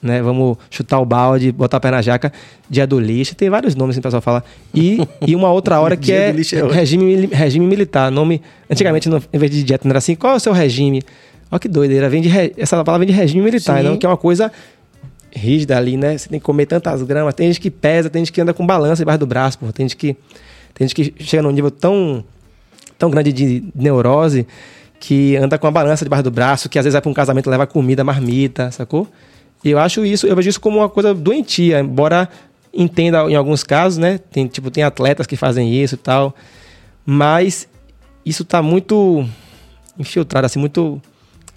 né? 0.03 0.23
Vamos 0.23 0.57
chutar 0.71 0.99
o 1.01 1.05
balde, 1.05 1.53
botar 1.53 1.77
o 1.77 1.81
pé 1.81 1.91
na 1.91 2.01
jaca, 2.03 2.33
dia 2.69 2.87
do 2.87 2.99
lixo, 2.99 3.35
tem 3.35 3.51
vários 3.51 3.75
nomes 3.75 3.97
que 3.97 4.01
o 4.01 4.03
pessoal 4.03 4.23
fala. 4.23 4.43
E, 4.75 4.99
e 5.27 5.37
uma 5.37 5.51
outra 5.53 5.79
hora 5.81 5.97
que 5.97 6.11
é, 6.13 6.31
é 6.31 6.73
regime, 6.73 7.27
regime 7.27 7.67
militar. 7.67 8.11
Nome, 8.11 8.41
antigamente, 8.71 9.09
no- 9.09 9.23
em 9.33 9.39
vez 9.39 9.51
de 9.53 9.63
dieta, 9.63 9.87
não 9.87 9.93
era 9.93 9.99
assim, 9.99 10.15
qual 10.15 10.35
é 10.35 10.37
o 10.37 10.41
seu 10.41 10.53
regime? 10.53 11.03
Olha 11.51 11.59
que 11.59 11.69
doideira, 11.69 12.09
vem 12.09 12.23
de 12.23 12.29
re- 12.29 12.53
essa 12.57 12.83
palavra 12.85 13.05
vem 13.07 13.15
de 13.15 13.21
regime 13.21 13.43
militar, 13.43 13.79
Sim. 13.83 13.89
não? 13.89 13.97
que 13.97 14.07
é 14.07 14.09
uma 14.09 14.17
coisa 14.17 14.51
rígida 15.33 15.77
ali, 15.77 15.97
né? 15.97 16.17
Você 16.19 16.29
tem 16.29 16.39
que 16.41 16.45
comer 16.45 16.67
tantas 16.67 17.03
gramas. 17.03 17.35
Tem 17.35 17.47
gente 17.49 17.61
que 17.61 17.71
pesa, 17.71 18.09
tem 18.11 18.21
gente 18.25 18.33
que 18.33 18.41
anda 18.41 18.53
com 18.55 18.67
balança 18.67 18.97
debaixo 19.03 19.21
do 19.21 19.27
braço, 19.27 19.59
pô. 19.59 19.73
Tem 19.73 19.85
gente 19.87 19.97
que, 19.97 20.17
tem 20.75 20.89
gente 20.89 20.95
que 20.95 21.25
chega 21.25 21.43
num 21.43 21.51
nível 21.51 21.71
tão, 21.71 22.25
tão 22.99 23.11
grande 23.11 23.33
de 23.33 23.65
neurose 23.75 24.47
que 24.99 25.37
anda 25.37 25.57
com 25.59 25.67
a 25.67 25.71
balança 25.71 26.05
debaixo 26.05 26.23
do 26.25 26.31
braço, 26.31 26.69
que 26.69 26.79
às 26.79 26.85
vezes 26.85 26.95
vai 26.95 27.01
para 27.01 27.11
um 27.11 27.15
casamento 27.15 27.49
e 27.49 27.51
leva 27.51 27.67
comida, 27.67 28.03
marmita, 28.05 28.71
sacou? 28.71 29.07
E 29.65 29.71
eu 29.71 29.79
acho 29.79 30.05
isso, 30.05 30.27
eu 30.27 30.35
vejo 30.37 30.49
isso 30.49 30.61
como 30.61 30.79
uma 30.79 30.89
coisa 30.89 31.13
doentia, 31.15 31.81
embora 31.81 32.29
entenda 32.73 33.23
em 33.31 33.35
alguns 33.35 33.63
casos, 33.63 33.99
né? 33.99 34.19
Tem, 34.31 34.47
tipo, 34.47 34.71
tem 34.71 34.83
atletas 34.83 35.27
que 35.27 35.37
fazem 35.37 35.75
isso 35.75 35.97
e 35.97 35.99
tal, 35.99 36.35
mas 37.05 37.69
isso 38.25 38.45
tá 38.45 38.63
muito 38.63 39.27
infiltrado, 39.99 40.47
assim, 40.47 40.59
muito... 40.59 41.01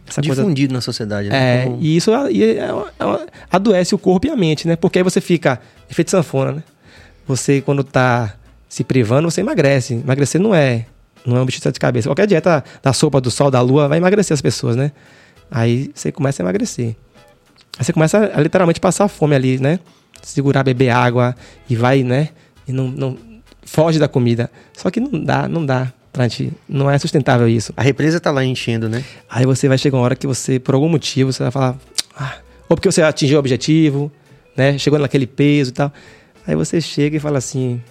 Essa 0.05 0.21
coisa 0.21 0.41
Difundido 0.41 0.73
na 0.73 0.81
sociedade, 0.81 1.29
né? 1.29 1.61
é, 1.61 1.63
Como- 1.63 1.77
e 1.81 1.95
isso 1.95 2.11
é- 2.13 2.33
é 2.33 2.57
é 2.99 3.05
uma- 3.05 3.25
adoece 3.49 3.95
o 3.95 3.97
corpo 3.97 4.27
e 4.27 4.29
a 4.29 4.35
mente, 4.35 4.67
né? 4.67 4.75
Porque 4.75 4.99
aí 4.99 5.03
você 5.03 5.21
fica. 5.21 5.61
Efeito 5.89 6.11
sanfona, 6.11 6.51
né? 6.51 6.63
Você, 7.25 7.61
quando 7.61 7.85
tá 7.85 8.35
se 8.67 8.83
privando, 8.83 9.31
você 9.31 9.39
emagrece. 9.39 9.93
Emagrecer 9.93 10.41
não 10.41 10.53
é. 10.53 10.87
Não 11.25 11.37
é 11.37 11.41
um 11.41 11.45
bicho 11.45 11.59
de 11.59 11.63
sete 11.63 11.79
cabeças. 11.79 12.09
Qualquer 12.09 12.27
dieta 12.27 12.61
da 12.81 12.91
sopa, 12.91 13.21
do 13.21 13.31
sol, 13.31 13.49
da 13.49 13.61
lua, 13.61 13.87
vai 13.87 13.97
emagrecer 13.97 14.33
as 14.33 14.41
pessoas, 14.41 14.75
né? 14.75 14.91
Aí 15.49 15.89
você 15.95 16.11
começa 16.11 16.41
a 16.41 16.43
emagrecer. 16.43 16.97
Aí 17.77 17.85
você 17.85 17.93
começa 17.93 18.31
a 18.33 18.41
literalmente 18.41 18.79
passar 18.79 19.07
fome 19.07 19.35
ali, 19.35 19.59
né? 19.59 19.79
Segurar, 20.21 20.63
beber 20.63 20.89
água 20.89 21.35
e 21.69 21.75
vai, 21.75 22.03
né? 22.03 22.29
E 22.67 22.71
não, 22.71 22.87
não 22.87 23.17
foge 23.65 23.99
da 23.99 24.07
comida. 24.07 24.49
Só 24.77 24.89
que 24.89 24.99
não 24.99 25.23
dá, 25.23 25.47
não 25.47 25.65
dá. 25.65 25.91
Não 26.69 26.89
é 26.91 26.97
sustentável 26.99 27.47
isso. 27.47 27.73
A 27.75 27.81
represa 27.81 28.19
tá 28.19 28.29
lá 28.29 28.45
enchendo, 28.45 28.87
né? 28.87 29.03
Aí 29.27 29.45
você 29.45 29.67
vai 29.67 29.77
chegar 29.79 29.97
uma 29.97 30.03
hora 30.03 30.15
que 30.15 30.27
você, 30.27 30.59
por 30.59 30.75
algum 30.75 30.87
motivo, 30.87 31.33
você 31.33 31.41
vai 31.41 31.51
falar. 31.51 31.75
"Ah", 32.15 32.35
ou 32.69 32.77
porque 32.77 32.91
você 32.91 33.01
atingiu 33.01 33.37
o 33.37 33.39
objetivo, 33.39 34.11
né? 34.55 34.77
Chegou 34.77 34.99
naquele 34.99 35.25
peso 35.25 35.71
e 35.71 35.73
tal. 35.73 35.91
Aí 36.45 36.55
você 36.55 36.79
chega 36.79 37.17
e 37.17 37.19
fala 37.19 37.39
assim. 37.39 37.81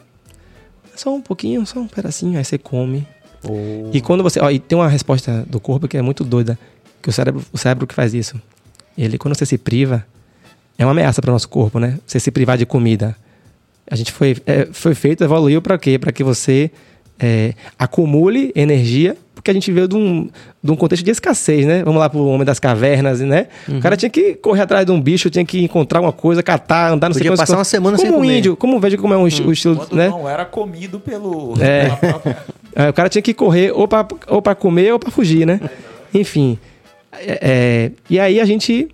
Só 0.94 1.12
um 1.12 1.20
pouquinho, 1.20 1.66
só 1.66 1.80
um 1.80 1.88
pedacinho. 1.88 2.38
Aí 2.38 2.44
você 2.44 2.56
come. 2.58 3.06
E 3.92 4.00
quando 4.00 4.22
você. 4.22 4.38
Ó, 4.40 4.48
e 4.50 4.60
tem 4.60 4.78
uma 4.78 4.88
resposta 4.88 5.44
do 5.48 5.58
corpo 5.58 5.88
que 5.88 5.96
é 5.96 6.02
muito 6.02 6.22
doida. 6.22 6.56
Que 7.02 7.08
o 7.08 7.12
cérebro, 7.12 7.42
o 7.52 7.58
cérebro 7.58 7.88
que 7.88 7.94
faz 7.94 8.14
isso. 8.14 8.40
Ele, 8.96 9.18
quando 9.18 9.36
você 9.36 9.46
se 9.46 9.56
priva, 9.58 10.04
é 10.78 10.84
uma 10.84 10.92
ameaça 10.92 11.20
para 11.20 11.30
o 11.30 11.32
nosso 11.32 11.48
corpo, 11.48 11.78
né? 11.78 11.98
Você 12.06 12.18
se 12.20 12.30
privar 12.30 12.56
de 12.58 12.66
comida. 12.66 13.16
A 13.90 13.96
gente 13.96 14.12
foi, 14.12 14.36
é, 14.46 14.68
foi 14.72 14.94
feito, 14.94 15.22
evoluiu 15.24 15.60
para 15.60 15.76
quê? 15.78 15.98
Para 15.98 16.12
que 16.12 16.22
você 16.24 16.70
é, 17.20 17.54
acumule 17.78 18.52
energia, 18.54 19.16
porque 19.34 19.50
a 19.50 19.54
gente 19.54 19.70
veio 19.72 19.88
de 19.88 19.96
um, 19.96 20.28
de 20.62 20.70
um 20.70 20.76
contexto 20.76 21.04
de 21.04 21.10
escassez, 21.10 21.66
né? 21.66 21.82
Vamos 21.84 21.98
lá 22.00 22.08
pro 22.08 22.24
homem 22.26 22.44
das 22.44 22.58
cavernas, 22.60 23.20
né? 23.20 23.48
O 23.68 23.80
cara 23.80 23.96
tinha 23.96 24.08
que 24.10 24.34
correr 24.34 24.62
atrás 24.62 24.86
de 24.86 24.92
um 24.92 25.00
bicho, 25.00 25.28
tinha 25.30 25.44
que 25.44 25.62
encontrar 25.64 26.00
uma 26.00 26.12
coisa, 26.12 26.42
catar, 26.42 26.92
andar, 26.92 27.08
não 27.08 27.14
sei 27.14 27.20
Podia 27.20 27.32
quantas 27.32 27.46
passar 27.48 27.58
uma 27.58 27.64
semana 27.64 27.96
como 27.96 28.08
sem 28.08 28.16
um 28.16 28.20
comer. 28.20 28.38
índio, 28.38 28.56
como 28.56 28.76
um 28.76 28.80
vejo 28.80 28.96
como 28.98 29.12
é 29.14 29.16
um 29.16 29.22
o 29.24 29.28
estilo, 29.52 29.76
Quando 29.76 29.96
né? 29.96 30.08
não 30.08 30.28
era 30.28 30.44
comido 30.44 31.00
pelo. 31.00 31.54
É. 31.60 31.84
pela 31.88 31.96
própria- 31.96 32.38
É, 32.74 32.88
o 32.88 32.92
cara 32.94 33.10
tinha 33.10 33.20
que 33.20 33.34
correr 33.34 33.70
ou 33.70 33.86
pra 33.86 34.54
comer 34.54 34.92
ou 34.94 34.98
pra 34.98 35.10
fugir, 35.10 35.46
né? 35.46 35.60
Enfim. 36.14 36.58
É, 37.12 37.38
é, 37.42 37.92
e 38.08 38.18
aí 38.18 38.40
a 38.40 38.44
gente. 38.44 38.88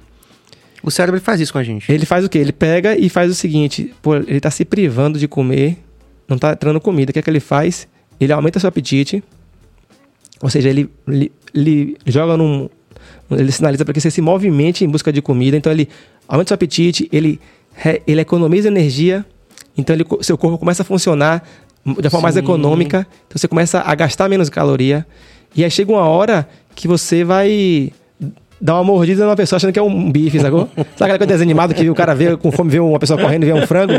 O 0.82 0.90
cérebro 0.90 1.20
faz 1.20 1.40
isso 1.40 1.52
com 1.52 1.58
a 1.58 1.62
gente. 1.62 1.90
Ele 1.90 2.06
faz 2.06 2.24
o 2.24 2.28
quê? 2.28 2.38
Ele 2.38 2.52
pega 2.52 2.96
e 2.96 3.08
faz 3.08 3.30
o 3.30 3.34
seguinte: 3.34 3.92
pô, 4.02 4.16
ele 4.16 4.40
tá 4.40 4.50
se 4.50 4.64
privando 4.64 5.18
de 5.18 5.28
comer, 5.28 5.78
não 6.28 6.38
tá 6.38 6.52
entrando 6.52 6.80
comida. 6.80 7.10
O 7.10 7.12
que 7.12 7.18
é 7.18 7.22
que 7.22 7.30
ele 7.30 7.40
faz? 7.40 7.86
Ele 8.20 8.32
aumenta 8.32 8.58
seu 8.58 8.68
apetite. 8.68 9.22
Ou 10.40 10.50
seja, 10.50 10.68
ele, 10.68 10.88
ele, 11.06 11.32
ele 11.54 11.96
joga 12.06 12.36
num. 12.36 12.68
Ele 13.30 13.52
sinaliza 13.52 13.84
para 13.84 13.94
que 13.94 14.00
você 14.00 14.10
se 14.10 14.20
movimente 14.20 14.84
em 14.84 14.88
busca 14.88 15.12
de 15.12 15.20
comida. 15.20 15.56
Então 15.56 15.70
ele 15.70 15.88
aumenta 16.26 16.48
seu 16.48 16.54
apetite, 16.54 17.08
ele, 17.12 17.40
ele 18.06 18.20
economiza 18.20 18.68
energia. 18.68 19.24
Então 19.76 19.94
ele, 19.94 20.04
seu 20.22 20.36
corpo 20.38 20.58
começa 20.58 20.82
a 20.82 20.84
funcionar 20.84 21.46
de 21.84 22.10
forma 22.10 22.24
mais 22.24 22.36
econômica. 22.36 23.06
Então 23.26 23.38
você 23.38 23.48
começa 23.48 23.80
a 23.80 23.94
gastar 23.94 24.28
menos 24.28 24.48
caloria. 24.48 25.06
E 25.54 25.64
aí 25.64 25.70
chega 25.70 25.92
uma 25.92 26.06
hora 26.06 26.48
que 26.74 26.86
você 26.86 27.24
vai 27.24 27.92
dar 28.60 28.74
uma 28.74 28.84
mordida 28.84 29.24
numa 29.24 29.36
pessoa 29.36 29.56
achando 29.56 29.72
que 29.72 29.78
é 29.78 29.82
um 29.82 30.10
bife, 30.10 30.40
sacou? 30.40 30.68
Sabe 30.74 30.84
aquela 30.84 31.08
coisa 31.18 31.18
de 31.18 31.26
desenho 31.26 31.46
animado 31.48 31.74
que 31.74 31.88
o 31.88 31.94
cara 31.94 32.14
vê 32.14 32.36
com 32.36 32.50
fome, 32.50 32.70
vê 32.70 32.80
uma 32.80 32.98
pessoa 32.98 33.20
correndo 33.20 33.44
e 33.44 33.46
vê 33.46 33.52
um 33.52 33.66
frango? 33.66 33.94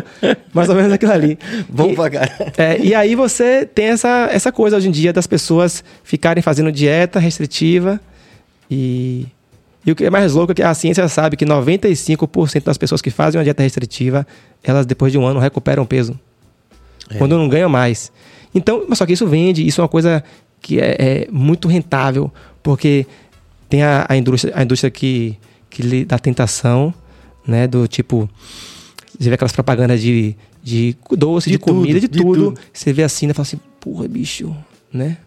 Mais 0.53 0.68
ou 0.70 0.76
menos 0.76 0.91
aquilo 0.91 1.12
ali. 1.12 1.39
Bom 1.70 1.91
E- 1.91 1.95
pra 1.95 2.10
caralho. 2.10 2.32
é, 2.57 2.78
e 2.80 2.93
aí 2.93 3.16
você 3.16 3.66
tem 3.66 3.86
essa, 3.86 4.30
essa 4.32 4.51
coisa 4.51 4.78
hoje 4.78 4.88
em 4.88 4.91
dia 4.91 5.14
das 5.14 5.26
pessoas 5.28 5.84
ficarem 6.03 6.41
fazendo 6.43 6.72
dieta 6.72 7.20
restritiva 7.20 7.99
e, 8.70 9.26
e 9.86 9.91
o 9.91 9.95
que 9.95 10.03
é 10.05 10.10
mais 10.10 10.34
louco 10.34 10.51
é 10.51 10.55
que 10.55 10.62
a 10.64 10.74
ciência 10.74 11.07
sabe 11.07 11.38
que 11.38 11.45
95% 11.45 12.64
das 12.64 12.78
pessoas 12.78 13.01
que 13.01 13.10
fazem 13.10 13.39
uma 13.39 13.43
dieta 13.43 13.64
restritiva, 13.64 14.26
elas 14.64 14.86
depois 14.86 15.12
de 15.12 15.18
um 15.18 15.26
ano 15.26 15.39
recuperam 15.39 15.86
peso. 15.86 16.20
Quando 17.18 17.38
não 17.38 17.49
ganham 17.49 17.70
mais. 17.70 18.12
Então, 18.53 18.84
mas 18.88 18.97
só 18.99 19.05
que 19.05 19.14
isso 19.14 19.26
vende, 19.26 19.66
isso 19.66 19.82
é 19.82 19.84
uma 19.84 19.88
coisa 19.88 20.24
que 20.62 20.80
é, 20.80 20.95
é 20.99 21.28
muito 21.32 21.68
rentável, 21.68 22.32
porque 22.62 23.05
tem 23.70 23.84
a, 23.84 24.05
a 24.09 24.17
indústria, 24.17 24.53
a 24.55 24.63
indústria 24.63 24.89
que, 24.89 25.38
que 25.70 25.84
lhe 25.84 26.03
dá 26.03 26.17
tentação, 26.17 26.93
né? 27.47 27.67
Do 27.67 27.88
tipo, 27.88 28.30
você 29.17 29.30
vê 29.30 29.36
aquelas 29.36 29.51
propagandas 29.51 30.01
de, 30.01 30.36
de 30.63 30.97
doce, 31.11 31.49
de, 31.49 31.57
De 31.57 31.59
tudo, 31.59 31.74
comida, 31.76 31.99
de, 31.99 32.07
de 32.07 32.20
tudo. 32.20 32.51
tudo. 32.51 32.59
Você 32.74 32.91
vê 32.91 33.03
assim 33.03 33.30
e 33.30 33.34
fala 33.34 33.43
assim, 33.43 33.59
porra, 33.80 34.07
bicho, 34.07 34.55
né? 34.91 35.17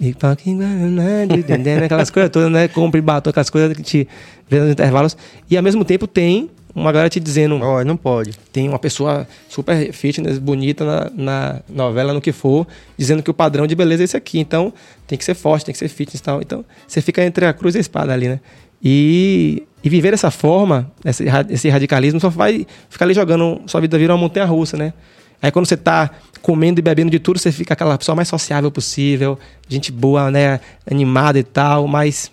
E 0.00 0.12
guaraná, 0.12 1.26
de 1.26 1.42
dendê, 1.42 1.74
aquelas 1.74 2.10
coisas 2.10 2.30
todas, 2.30 2.50
né? 2.50 2.68
Compre 2.68 3.00
batom, 3.00 3.30
aquelas 3.30 3.50
coisas 3.50 3.76
que 3.76 3.82
te 3.82 4.08
vê 4.48 4.60
nos 4.60 4.70
intervalos. 4.70 5.16
E 5.50 5.56
ao 5.56 5.62
mesmo 5.62 5.84
tempo 5.84 6.06
tem 6.06 6.48
uma 6.74 6.90
galera 6.90 7.08
te 7.08 7.20
dizendo, 7.20 7.58
Ó, 7.62 7.84
não 7.84 7.96
pode. 7.96 8.32
tem 8.52 8.68
uma 8.68 8.78
pessoa 8.78 9.26
super 9.48 9.92
fitness, 9.92 10.38
bonita 10.38 10.84
na, 10.84 11.10
na 11.14 11.60
novela, 11.68 12.12
no 12.12 12.20
que 12.20 12.32
for, 12.32 12.66
dizendo 12.98 13.22
que 13.22 13.30
o 13.30 13.34
padrão 13.34 13.66
de 13.66 13.74
beleza 13.74 14.02
é 14.02 14.04
esse 14.04 14.16
aqui. 14.16 14.40
Então, 14.40 14.72
tem 15.06 15.16
que 15.16 15.24
ser 15.24 15.34
forte, 15.34 15.64
tem 15.64 15.72
que 15.72 15.78
ser 15.78 15.88
fitness 15.88 16.18
e 16.20 16.22
tal. 16.22 16.42
Então, 16.42 16.64
você 16.86 17.00
fica 17.00 17.24
entre 17.24 17.46
a 17.46 17.52
cruz 17.52 17.74
e 17.74 17.78
a 17.78 17.80
espada 17.80 18.12
ali, 18.12 18.28
né? 18.28 18.40
E, 18.82 19.62
e 19.82 19.88
viver 19.88 20.10
dessa 20.10 20.30
forma, 20.30 20.90
esse, 21.04 21.24
esse 21.48 21.68
radicalismo, 21.68 22.18
só 22.18 22.28
vai 22.28 22.66
ficar 22.90 23.04
ali 23.04 23.14
jogando, 23.14 23.62
sua 23.66 23.80
vida 23.80 23.96
vira 23.96 24.12
uma 24.12 24.18
montanha 24.18 24.44
russa, 24.44 24.76
né? 24.76 24.92
Aí 25.40 25.50
quando 25.50 25.66
você 25.66 25.76
tá 25.76 26.10
comendo 26.42 26.80
e 26.80 26.82
bebendo 26.82 27.10
de 27.10 27.18
tudo, 27.18 27.38
você 27.38 27.52
fica 27.52 27.74
aquela 27.74 27.96
pessoa 27.96 28.16
mais 28.16 28.28
sociável 28.28 28.70
possível, 28.70 29.38
gente 29.68 29.92
boa, 29.92 30.30
né? 30.30 30.60
Animada 30.90 31.38
e 31.38 31.42
tal, 31.42 31.86
mas. 31.86 32.32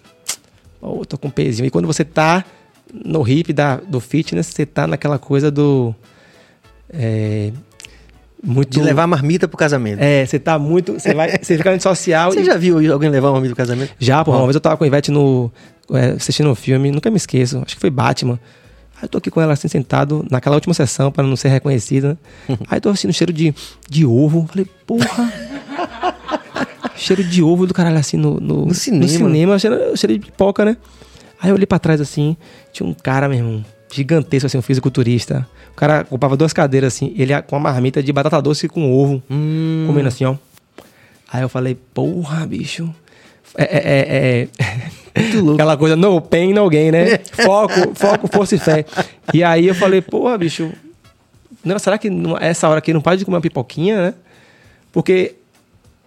Oh, 0.82 1.06
tô 1.06 1.18
com 1.18 1.30
pezinho. 1.30 1.68
E 1.68 1.70
quando 1.70 1.86
você 1.86 2.04
tá 2.04 2.44
no 2.94 3.28
hip 3.28 3.54
da, 3.54 3.78
do 3.78 4.00
fitness, 4.00 4.48
você 4.48 4.66
tá 4.66 4.88
naquela 4.88 5.18
coisa 5.18 5.50
do. 5.50 5.94
é, 6.92 7.52
muito. 8.44 8.72
De 8.72 8.82
levar 8.82 9.04
a 9.04 9.08
marmita 9.08 9.48
pro 9.48 9.58
casamento. 9.58 10.00
É, 10.02 10.26
você 10.26 10.40
tá 10.40 10.58
muito. 10.58 10.94
Você 10.94 11.14
vai. 11.14 11.38
Você 11.38 11.58
fica 11.58 11.74
no 11.74 11.82
social. 11.82 12.32
Você 12.34 12.42
e... 12.42 12.46
já 12.46 12.58
viu 12.58 12.78
alguém 12.92 13.10
levar 13.10 13.28
uma 13.28 13.34
marmita 13.34 13.56
pro 13.56 13.64
casamento? 13.64 13.94
Já, 14.00 14.24
pô. 14.26 14.32
Uma 14.32 14.44
vez 14.44 14.56
eu 14.56 14.62
tava 14.62 14.78
com 14.78 14.84
o 14.84 14.88
Ivete 14.88 15.12
no. 15.12 15.52
é, 15.92 16.12
assistindo 16.12 16.50
um 16.50 16.56
filme, 16.56 16.92
nunca 16.92 17.10
me 17.12 17.18
esqueço. 17.18 17.62
Acho 17.64 17.76
que 17.76 17.82
foi 17.82 17.92
Batman. 17.92 18.40
Aí 18.96 19.06
eu 19.06 19.10
tô 19.10 19.18
aqui 19.20 19.30
com 19.32 19.42
ela 19.42 19.54
assim, 19.54 19.68
sentado, 19.68 20.26
naquela 20.30 20.56
última 20.56 20.74
sessão, 20.74 21.12
para 21.12 21.24
não 21.24 21.36
ser 21.36 21.50
reconhecida. 21.50 22.18
Aí 22.68 22.78
eu 22.78 22.82
tô 22.82 22.96
sentindo 22.96 23.14
cheiro 23.14 23.34
de, 23.34 23.54
de 23.90 24.06
ovo. 24.06 24.48
Falei, 24.48 24.66
porra. 24.88 25.32
cheiro 26.96 27.24
de 27.24 27.44
ovo 27.44 27.68
do 27.68 27.74
caralho 27.74 27.98
assim 27.98 28.18
no, 28.18 28.40
no, 28.40 28.66
No 28.66 28.74
cinema. 28.74 29.04
No 29.04 29.10
cinema, 29.10 29.60
cheiro, 29.60 29.98
cheiro 29.98 30.18
de 30.18 30.26
pipoca, 30.26 30.66
né? 30.66 30.78
Aí 31.42 31.50
eu 31.50 31.56
olhei 31.56 31.66
pra 31.66 31.80
trás 31.80 32.00
assim, 32.00 32.38
tinha 32.72 32.88
um 32.88 32.94
cara, 32.94 33.28
meu 33.28 33.38
irmão, 33.40 33.66
gigantesco 33.92 34.46
assim, 34.46 34.58
um 34.58 34.62
fisiculturista. 34.62 35.48
O 35.72 35.76
cara 35.76 36.02
ocupava 36.02 36.38
duas 36.38 36.54
cadeiras 36.54 36.94
assim, 36.94 37.14
ele 37.18 37.40
com 37.44 37.56
uma 37.56 37.72
marmita 37.72 38.04
de 38.04 38.14
batata 38.14 38.42
doce 38.42 38.68
com 38.70 38.92
ovo, 38.94 39.22
Hum. 39.30 39.86
comendo 39.88 40.08
assim, 40.08 40.26
ó. 40.26 40.36
Aí 41.34 41.42
eu 41.42 41.50
falei, 41.50 41.76
porra, 41.94 42.46
bicho. 42.46 42.94
É, 43.58 43.64
é, 43.64 43.82
é, 44.00 44.48
é. 44.60 44.92
Muito 45.22 45.38
louco. 45.40 45.54
Aquela 45.56 45.76
coisa, 45.78 45.96
no 45.96 46.22
pain, 46.22 46.54
no 46.54 46.70
gain, 46.70 46.92
né? 46.92 47.18
Foco, 47.44 47.74
foco, 47.96 48.28
força 48.32 48.56
e 48.56 48.60
fé. 48.60 48.86
E 49.34 49.44
aí 49.44 49.68
eu 49.68 49.76
falei, 49.76 50.02
porra, 50.02 50.38
bicho, 50.38 50.72
não, 51.64 51.78
será 51.80 51.98
que 51.98 52.10
numa- 52.10 52.40
essa 52.40 52.68
hora 52.70 52.78
aqui 52.80 52.94
não 52.94 53.02
pode 53.02 53.26
comer 53.26 53.36
uma 53.36 53.42
pipoquinha, 53.42 54.02
né? 54.02 54.14
Porque 54.92 55.36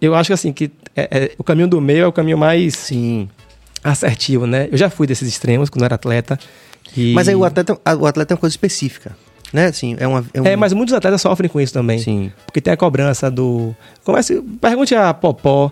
eu 0.01 0.15
acho 0.15 0.27
que 0.29 0.33
assim, 0.33 0.51
que 0.53 0.71
é- 0.95 1.07
é- 1.11 1.31
o 1.37 1.43
caminho 1.43 1.67
do 1.67 1.79
meio 1.81 2.03
é 2.03 2.07
o 2.07 2.11
caminho 2.11 2.37
mais 2.37 2.75
Sim. 2.75 3.29
Assertivo, 3.91 4.45
né? 4.47 4.67
Eu 4.71 4.77
já 4.77 4.89
fui 4.89 5.07
desses 5.07 5.27
extremos 5.27 5.69
quando 5.69 5.83
eu 5.83 5.85
era 5.85 5.95
atleta. 5.95 6.37
E... 6.95 7.13
Mas 7.13 7.27
aí 7.27 7.35
o 7.35 7.43
atleta, 7.43 7.73
o 7.99 8.05
atleta 8.05 8.33
é 8.33 8.35
uma 8.35 8.39
coisa 8.39 8.53
específica. 8.53 9.15
Né? 9.53 9.67
Assim, 9.67 9.95
é, 9.99 10.07
uma, 10.07 10.25
é, 10.33 10.41
um... 10.41 10.45
É, 10.45 10.55
mas 10.55 10.73
muitos 10.73 10.93
atletas 10.93 11.21
sofrem 11.21 11.49
com 11.49 11.61
isso 11.61 11.71
também. 11.71 11.99
Sim. 11.99 12.31
Porque 12.45 12.59
tem 12.59 12.73
a 12.73 12.77
cobrança 12.77 13.29
do. 13.29 13.75
Comece, 14.03 14.41
pergunte 14.59 14.93
a 14.95 15.13
Popó, 15.13 15.71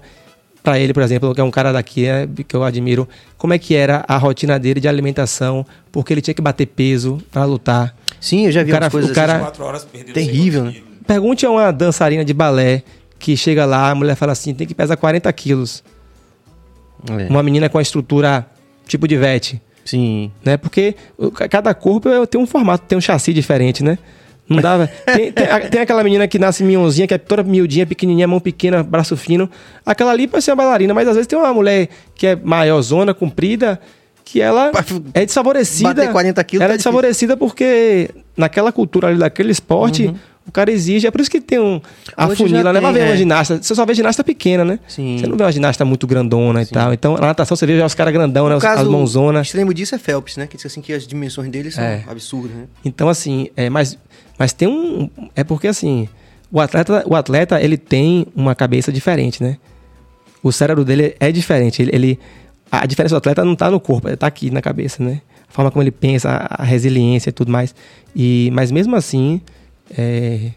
pra 0.64 0.80
ele, 0.80 0.94
por 0.94 1.04
exemplo, 1.04 1.34
que 1.36 1.42
é 1.42 1.44
um 1.44 1.52
cara 1.52 1.74
daqui, 1.74 2.04
né, 2.04 2.28
que 2.48 2.56
eu 2.56 2.64
admiro, 2.64 3.08
como 3.38 3.54
é 3.54 3.60
que 3.60 3.76
era 3.76 4.06
a 4.08 4.16
rotina 4.18 4.58
dele 4.58 4.80
de 4.80 4.88
alimentação, 4.88 5.66
porque 5.92 6.14
ele 6.14 6.22
tinha 6.22 6.34
que 6.34 6.42
bater 6.42 6.68
peso 6.68 7.18
pra 7.32 7.44
lutar. 7.44 7.94
Sim, 8.22 8.46
eu 8.46 8.52
já 8.52 8.64
vi 8.64 8.72
O 8.72 8.74
cara- 8.74 8.90
coisas 8.90 9.12
o 9.12 9.14
cara- 9.14 9.48
assim. 9.48 9.62
Horas 9.62 9.86
Terrível, 10.14 10.66
né? 10.66 10.76
Pergunte 11.06 11.46
a 11.46 11.50
uma 11.50 11.72
dançarina 11.72 12.24
de 12.24 12.34
balé 12.34 12.84
que 13.20 13.36
chega 13.36 13.66
lá, 13.66 13.90
a 13.92 13.96
mulher 13.96 14.16
fala 14.16 14.32
assim: 14.32 14.54
tem 14.54 14.66
que 14.66 14.74
pesar 14.74 14.96
40 14.96 15.32
quilos. 15.34 15.84
É. 17.10 17.28
Uma 17.30 17.44
menina 17.44 17.70
com 17.70 17.78
a 17.78 17.82
estrutura 17.82 18.46
tipo 18.88 19.08
de 19.08 19.18
vete. 19.18 19.62
Sim. 19.86 20.32
né? 20.46 20.56
Porque 20.56 20.96
cada 21.50 21.74
corpo 21.74 22.08
é- 22.08 22.26
tem 22.26 22.40
um 22.40 22.48
formato, 22.48 22.86
tem 22.88 22.98
um 22.98 23.02
chassi 23.02 23.34
diferente, 23.34 23.84
né? 23.84 23.98
Não 24.48 24.62
dava. 24.62 24.88
Tem, 25.06 25.32
tem, 25.32 25.46
a- 25.48 25.60
tem 25.62 25.82
aquela 25.82 26.04
menina 26.04 26.28
que 26.28 26.38
nasce 26.38 26.64
minhonzinha, 26.66 27.08
que 27.08 27.14
é 27.14 27.18
toda 27.18 27.44
miudinha, 27.44 27.86
pequenininha, 27.86 28.28
mão 28.28 28.40
pequena, 28.42 28.84
braço 28.84 29.16
fino. 29.16 29.50
Aquela 29.86 30.12
ali 30.12 30.28
pode 30.28 30.44
ser 30.44 30.52
uma 30.52 30.58
bailarina, 30.58 30.94
mas 30.94 31.08
às 31.08 31.16
vezes 31.16 31.28
tem 31.28 31.40
uma 31.40 31.54
mulher 31.54 31.88
que 32.14 32.28
é 32.28 32.36
maior, 32.36 32.82
zona, 32.82 33.14
comprida, 33.14 33.80
que 34.26 34.42
ela 34.42 34.72
é 35.14 35.26
desfavorecida. 35.26 35.94
bater 35.94 36.12
40 36.12 36.44
quilos 36.44 36.62
Ela 36.62 36.70
tá 36.70 36.74
é 36.74 36.78
desfavorecida 36.78 37.38
porque 37.38 38.10
naquela 38.36 38.72
cultura 38.74 39.08
ali 39.08 39.18
daquele 39.18 39.52
esporte, 39.52 40.14
o 40.48 40.52
cara 40.52 40.72
exige. 40.72 41.08
É 41.08 41.12
por 41.12 41.22
isso 41.22 41.32
que 41.32 41.40
tem 41.42 41.60
um. 41.60 41.80
A. 42.18 42.28
Hoje 42.28 42.36
funila, 42.44 42.74
né? 42.74 42.80
tem, 42.80 42.82
Vai 42.82 42.94
ver 42.94 43.00
é. 43.00 43.06
uma 43.12 43.18
ginasta. 43.18 43.62
Você 43.62 43.74
só 43.76 43.86
vê 43.86 43.94
ginasta 43.94 44.24
pequena, 44.24 44.66
né? 44.66 44.80
Sim. 44.88 45.18
Você 45.18 45.28
não 45.28 45.38
vê 45.38 45.44
uma 45.44 45.52
ginasta 45.52 45.84
muito 45.86 46.06
grandona 46.06 46.62
e 46.62 46.66
tal. 46.66 46.94
Então, 46.94 47.14
na 47.16 47.28
natação 47.28 47.56
você 47.56 47.66
vê 47.66 47.78
já 47.78 47.86
os 47.86 47.94
caras 47.96 48.14
grandão, 48.14 48.46
né? 48.46 48.52
No 48.52 48.58
Os- 48.58 48.64
caso, 48.64 48.82
as 48.82 48.88
mãozonas. 48.88 49.48
extremo 49.48 49.74
disso 49.74 49.96
é 49.96 49.98
Phelps, 49.98 50.38
né? 50.38 50.46
Que 50.48 50.58
diz 50.58 50.66
assim 50.66 50.82
que 50.82 50.92
as 50.94 51.08
dimensões 51.08 51.50
dele 51.50 51.72
são 51.72 51.84
É. 51.84 52.04
absurdas, 52.08 52.56
né? 52.56 52.64
Então, 52.84 53.08
assim, 53.10 53.48
é, 53.56 53.70
mas, 53.70 53.98
mas 54.38 54.52
tem 54.54 54.68
um. 54.68 55.10
É 55.36 55.44
porque, 55.44 55.68
assim, 55.68 56.08
o 56.52 56.60
atleta, 56.60 57.04
o 57.08 57.16
atleta, 57.16 57.62
ele 57.62 57.78
tem 57.78 58.28
uma 58.36 58.54
cabeça 58.54 58.92
diferente, 58.92 59.42
né? 59.42 59.58
O 60.42 60.52
cérebro 60.52 60.84
dele 60.84 61.16
é 61.20 61.32
diferente. 61.32 61.82
Ele, 61.82 61.92
ele- 61.94 62.20
a 62.70 62.86
diferença 62.86 63.16
do 63.16 63.18
atleta 63.20 63.46
não 63.46 63.56
tá 63.56 63.72
no 63.72 63.80
corpo, 63.80 64.10
ele 64.10 64.18
tá 64.18 64.28
aqui 64.28 64.52
na 64.52 64.62
cabeça, 64.62 65.02
né? 65.02 65.22
A 65.50 65.54
forma 65.54 65.70
como 65.72 65.82
ele 65.84 65.92
pensa, 65.92 66.30
a, 66.30 66.64
a 66.64 66.66
resiliência 66.66 67.30
e 67.30 67.32
tudo 67.34 67.52
mais. 67.52 67.74
E, 68.16 68.50
mas 68.54 68.72
mesmo 68.72 68.96
assim, 68.96 69.40
é, 69.98 70.52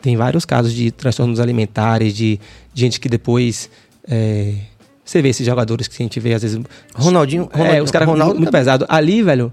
tem 0.00 0.16
vários 0.16 0.44
casos 0.44 0.72
de 0.72 0.90
transtornos 0.90 1.40
alimentares, 1.40 2.14
de 2.14 2.38
gente 2.74 3.00
que 3.00 3.08
depois. 3.08 3.70
é, 4.08 4.54
você 5.04 5.22
vê 5.22 5.30
esses 5.30 5.46
jogadores 5.46 5.88
que 5.88 6.02
a 6.02 6.04
gente 6.04 6.20
vê, 6.20 6.34
às 6.34 6.42
vezes, 6.42 6.60
Ronaldinho, 6.94 7.48
é, 7.54 7.56
Ronaldinho- 7.56 7.84
os 7.84 7.90
caras 7.90 8.08
muito, 8.08 8.26
muito 8.36 8.52
pesado. 8.52 8.84
Ali, 8.90 9.22
velho, 9.22 9.50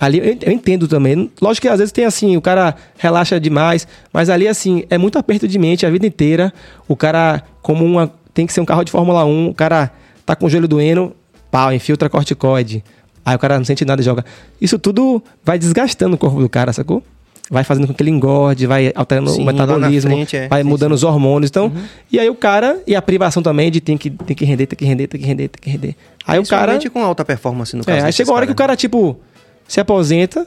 ali 0.00 0.18
eu 0.18 0.36
eu 0.42 0.52
entendo 0.52 0.88
também. 0.88 1.30
Lógico 1.40 1.62
que 1.66 1.68
às 1.72 1.78
vezes 1.78 1.92
tem 1.92 2.04
assim, 2.04 2.36
o 2.36 2.42
cara 2.42 2.74
relaxa 2.98 3.38
demais, 3.38 3.86
mas 4.12 4.28
ali, 4.28 4.48
assim, 4.48 4.84
é 4.90 4.98
muito 4.98 5.18
aperto 5.18 5.46
de 5.46 5.56
mente 5.58 5.86
a 5.86 5.90
vida 5.90 6.04
inteira. 6.06 6.52
O 6.88 6.96
cara, 6.96 7.42
como 7.62 7.84
uma. 7.84 8.12
Tem 8.34 8.44
que 8.46 8.52
ser 8.52 8.60
um 8.60 8.64
carro 8.64 8.82
de 8.82 8.90
Fórmula 8.90 9.24
1, 9.24 9.48
o 9.50 9.54
cara 9.54 9.92
tá 10.26 10.34
com 10.34 10.46
o 10.46 10.50
joelho 10.50 10.66
doendo, 10.66 11.14
pau, 11.50 11.72
infiltra 11.72 12.08
corticoide. 12.10 12.82
Aí 13.24 13.36
o 13.36 13.38
cara 13.38 13.56
não 13.58 13.64
sente 13.64 13.84
nada 13.84 14.00
e 14.02 14.04
joga. 14.04 14.24
Isso 14.60 14.78
tudo 14.80 15.22
vai 15.44 15.58
desgastando 15.58 16.14
o 16.16 16.18
corpo 16.18 16.40
do 16.40 16.48
cara, 16.48 16.72
sacou? 16.72 17.04
Vai 17.52 17.64
fazendo 17.64 17.86
com 17.86 17.92
que 17.92 18.02
ele 18.02 18.10
engorde, 18.10 18.66
vai 18.66 18.90
alterando 18.94 19.28
Sim, 19.28 19.42
o 19.42 19.44
metabolismo, 19.44 20.10
frente, 20.10 20.36
é. 20.38 20.48
vai 20.48 20.62
Sim, 20.62 20.68
mudando 20.70 20.92
sim. 20.92 20.94
os 20.94 21.04
hormônios. 21.04 21.50
Então, 21.50 21.70
e 22.10 22.18
aí 22.18 22.30
o 22.30 22.34
cara, 22.34 22.80
e 22.86 22.96
a 22.96 23.02
privação 23.02 23.42
também 23.42 23.70
de 23.70 23.78
tem 23.78 23.98
que, 23.98 24.08
tem 24.08 24.34
que 24.34 24.46
render, 24.46 24.64
tem 24.64 24.74
que 24.74 24.86
render, 24.86 25.06
tem 25.06 25.20
que 25.20 25.26
render, 25.26 25.48
tem 25.48 25.60
que 25.60 25.68
render. 25.68 25.94
Aí 26.26 26.38
o 26.38 26.46
cara. 26.46 26.78
Com 26.90 27.04
alta 27.04 27.26
performance 27.26 27.76
no 27.76 27.84
caso 27.84 27.98
É, 27.98 28.04
aí 28.04 28.12
chega 28.12 28.30
uma 28.30 28.36
hora 28.36 28.46
que 28.46 28.52
o 28.52 28.54
cara, 28.54 28.74
tipo, 28.74 29.20
se 29.68 29.78
aposenta. 29.78 30.46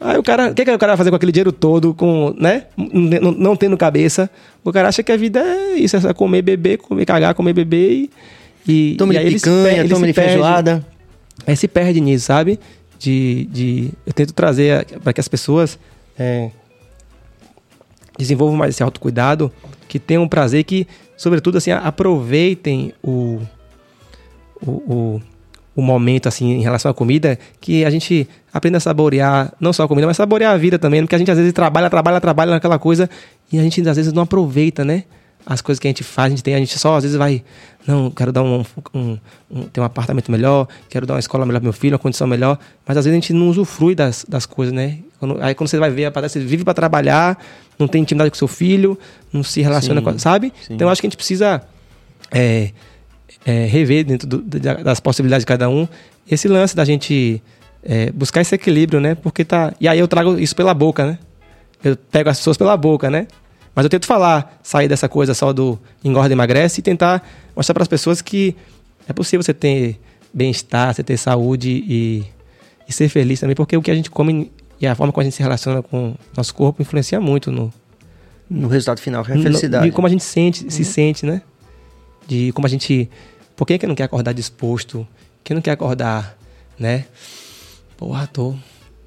Aí 0.00 0.16
o 0.16 0.22
cara. 0.22 0.52
O 0.52 0.54
que, 0.54 0.64
que 0.64 0.70
o 0.70 0.78
cara 0.78 0.92
vai 0.92 0.96
fazer 0.98 1.10
com 1.10 1.16
aquele 1.16 1.32
dinheiro 1.32 1.50
todo, 1.50 1.92
com, 1.92 2.32
né? 2.38 2.66
Não, 2.76 3.32
não 3.32 3.56
tendo 3.56 3.76
cabeça. 3.76 4.30
O 4.62 4.72
cara 4.72 4.86
acha 4.86 5.02
que 5.02 5.10
a 5.10 5.16
vida 5.16 5.40
é 5.40 5.74
isso, 5.74 5.96
é 5.96 6.14
comer, 6.14 6.42
beber, 6.42 6.78
comer, 6.78 7.04
cagar, 7.04 7.34
comer, 7.34 7.52
beber 7.52 7.90
e. 7.90 8.10
E, 8.68 8.90
né? 8.92 8.96
Toma 8.98 9.14
de 9.14 9.30
picanha, 9.30 9.88
toma 9.88 10.06
de 10.06 10.12
perde. 10.12 10.30
feijoada. 10.30 10.86
Aí 11.44 11.56
se 11.56 11.66
perde 11.66 12.00
nisso, 12.00 12.26
sabe? 12.26 12.60
De, 12.98 13.48
de, 13.50 13.90
eu 14.06 14.12
tento 14.12 14.32
trazer 14.32 14.84
para 15.02 15.12
que 15.12 15.20
as 15.20 15.26
pessoas 15.26 15.78
é, 16.18 16.50
desenvolvam 18.18 18.56
mais 18.56 18.74
esse 18.74 18.82
autocuidado, 18.82 19.52
que 19.86 19.98
tenham 19.98 20.24
um 20.24 20.28
prazer, 20.28 20.64
que, 20.64 20.86
sobretudo, 21.16 21.58
assim, 21.58 21.70
aproveitem 21.70 22.92
o, 23.02 23.40
o, 24.60 24.70
o, 24.70 25.22
o 25.76 25.82
momento, 25.82 26.26
assim, 26.26 26.52
em 26.52 26.62
relação 26.62 26.90
à 26.90 26.94
comida, 26.94 27.38
que 27.60 27.84
a 27.84 27.90
gente 27.90 28.28
aprenda 28.52 28.78
a 28.78 28.80
saborear, 28.80 29.54
não 29.60 29.72
só 29.72 29.84
a 29.84 29.88
comida, 29.88 30.06
mas 30.06 30.16
saborear 30.16 30.52
a 30.52 30.56
vida 30.56 30.78
também, 30.78 31.02
porque 31.02 31.14
a 31.14 31.18
gente 31.18 31.30
às 31.30 31.38
vezes 31.38 31.52
trabalha, 31.52 31.88
trabalha, 31.88 32.20
trabalha 32.20 32.50
naquela 32.50 32.78
coisa 32.78 33.08
e 33.52 33.58
a 33.58 33.62
gente 33.62 33.88
às 33.88 33.96
vezes 33.96 34.12
não 34.12 34.24
aproveita, 34.24 34.84
né? 34.84 35.04
As 35.46 35.60
coisas 35.62 35.78
que 35.80 35.86
a 35.86 35.90
gente 35.90 36.04
faz, 36.04 36.26
a 36.26 36.30
gente 36.30 36.42
tem, 36.44 36.54
a 36.54 36.58
gente 36.58 36.78
só 36.78 36.96
às 36.96 37.02
vezes 37.04 37.16
vai, 37.16 37.42
não, 37.86 38.10
quero 38.10 38.30
dar 38.30 38.42
um, 38.42 38.62
um, 38.94 39.18
um 39.50 39.62
ter 39.62 39.80
um 39.80 39.84
apartamento 39.84 40.30
melhor, 40.30 40.68
quero 40.90 41.06
dar 41.06 41.14
uma 41.14 41.20
escola 41.20 41.46
melhor 41.46 41.60
pro 41.60 41.64
meu 41.64 41.72
filho, 41.72 41.94
uma 41.94 41.98
condição 41.98 42.26
melhor, 42.26 42.58
mas 42.86 42.96
às 42.98 43.04
vezes 43.06 43.16
a 43.16 43.20
gente 43.20 43.32
não 43.32 43.48
usufrui 43.48 43.94
das, 43.94 44.26
das 44.28 44.44
coisas, 44.44 44.74
né? 44.74 44.98
Quando- 45.18 45.40
aí 45.40 45.54
quando 45.54 45.68
você 45.68 45.78
vai 45.78 45.90
ver, 45.90 46.10
você 46.12 46.38
vive 46.38 46.64
para 46.64 46.74
trabalhar, 46.74 47.42
não 47.78 47.88
tem 47.88 48.02
intimidade 48.02 48.30
com 48.30 48.36
seu 48.36 48.48
filho, 48.48 48.98
não 49.32 49.42
se 49.42 49.62
relaciona 49.62 50.00
Sim, 50.00 50.04
com, 50.04 50.18
sabe? 50.18 50.52
sim. 50.66 50.74
Então 50.74 50.86
eu 50.86 50.92
acho 50.92 51.00
que 51.00 51.06
a 51.06 51.08
gente 51.10 51.16
precisa 51.16 51.62
é, 52.30 52.70
é, 53.46 53.64
rever 53.64 54.04
dentro 54.04 54.28
do- 54.28 54.42
da- 54.42 54.74
das 54.74 55.00
possibilidades 55.00 55.42
de 55.44 55.46
cada 55.46 55.68
um 55.70 55.88
esse 56.30 56.46
lance 56.46 56.76
da 56.76 56.84
gente 56.84 57.42
é, 57.82 58.10
buscar 58.10 58.40
esse 58.42 58.54
equilíbrio, 58.54 59.00
né? 59.00 59.14
Porque 59.14 59.44
tá. 59.44 59.72
E 59.80 59.88
aí 59.88 59.98
eu 59.98 60.06
trago 60.08 60.38
isso 60.38 60.54
pela 60.54 60.74
boca, 60.74 61.06
né? 61.06 61.18
Eu 61.82 61.96
pego 61.96 62.28
as 62.28 62.36
pessoas 62.38 62.56
pela 62.58 62.76
boca, 62.76 63.08
né? 63.08 63.28
Mas 63.78 63.84
eu 63.84 63.90
tento 63.90 64.06
falar, 64.06 64.58
sair 64.60 64.88
dessa 64.88 65.08
coisa 65.08 65.34
só 65.34 65.52
do 65.52 65.78
engorda 66.02 66.30
e 66.30 66.34
emagrece 66.34 66.80
e 66.80 66.82
tentar 66.82 67.24
mostrar 67.54 67.74
para 67.74 67.82
as 67.82 67.88
pessoas 67.88 68.20
que 68.20 68.56
é 69.08 69.12
possível 69.12 69.40
você 69.40 69.54
ter 69.54 70.00
bem-estar, 70.34 70.92
você 70.92 71.04
ter 71.04 71.16
saúde 71.16 71.70
e, 71.86 72.24
e 72.88 72.92
ser 72.92 73.08
feliz 73.08 73.38
também, 73.38 73.54
porque 73.54 73.76
o 73.76 73.80
que 73.80 73.88
a 73.92 73.94
gente 73.94 74.10
come 74.10 74.50
e 74.80 74.86
a 74.88 74.96
forma 74.96 75.12
como 75.12 75.20
a 75.22 75.24
gente 75.24 75.36
se 75.36 75.42
relaciona 75.44 75.80
com 75.80 76.08
o 76.10 76.16
nosso 76.36 76.52
corpo 76.56 76.82
influencia 76.82 77.20
muito 77.20 77.52
no, 77.52 77.72
No 78.50 78.66
resultado 78.66 79.00
final, 79.00 79.24
que 79.24 79.30
é 79.30 79.34
a 79.34 79.36
no- 79.36 79.42
felicidade. 79.44 79.86
de 79.86 79.92
como 79.92 80.08
a 80.08 80.10
gente 80.10 80.24
sente, 80.24 80.72
se 80.72 80.84
sente, 80.84 81.24
né? 81.24 81.40
De 82.26 82.50
como 82.54 82.66
a 82.66 82.70
gente. 82.70 83.08
Por 83.54 83.64
que, 83.64 83.78
que 83.78 83.86
não 83.86 83.94
quer 83.94 84.02
acordar 84.04 84.32
disposto? 84.32 85.06
Quem 85.44 85.54
não 85.54 85.62
quer 85.62 85.70
acordar, 85.70 86.36
né? 86.76 87.04
Porra, 87.96 88.26
tô. 88.26 88.50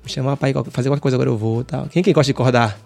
Me 0.04 0.10
chamar 0.10 0.38
pra 0.38 0.50
ir 0.50 0.56
fazer 0.72 0.88
qualquer 0.90 1.02
coisa 1.02 1.18
agora 1.18 1.30
eu 1.30 1.38
vou 1.38 1.62
tal. 1.64 1.88
Quem 1.88 2.02
que 2.02 2.14
gosta 2.14 2.28
de 2.28 2.32
acordar 2.32 2.80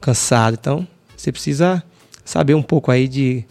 cansado? 0.00 0.54
Então, 0.58 0.86
você 1.16 1.32
precisa 1.32 1.82
saber 2.24 2.54
um 2.54 2.62
pouco 2.62 2.90
aí 2.90 3.08
de 3.08 3.44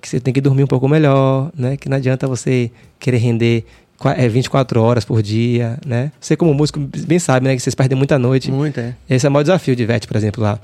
que 0.00 0.08
você 0.08 0.18
tem 0.18 0.32
que 0.32 0.40
dormir 0.40 0.64
um 0.64 0.66
pouco 0.66 0.88
melhor, 0.88 1.50
né? 1.56 1.76
Que 1.76 1.88
não 1.88 1.96
adianta 1.98 2.26
você 2.26 2.70
querer 2.98 3.18
render 3.18 3.64
qua- 3.98 4.14
é, 4.14 4.26
24 4.28 4.80
horas 4.82 5.04
por 5.04 5.22
dia, 5.22 5.78
né? 5.84 6.10
Você 6.18 6.36
como 6.36 6.54
músico 6.54 6.80
bem 6.80 7.18
sabe, 7.18 7.46
né? 7.46 7.54
Que 7.54 7.60
vocês 7.60 7.74
perdem 7.74 7.96
muita 7.98 8.18
noite. 8.18 8.50
Muito, 8.50 8.80
é. 8.80 8.94
Esse 9.08 9.26
é 9.26 9.28
o 9.28 9.32
maior 9.32 9.42
desafio 9.42 9.76
de 9.76 9.82
Ivete, 9.82 10.06
por 10.08 10.16
exemplo, 10.16 10.42
lá. 10.42 10.58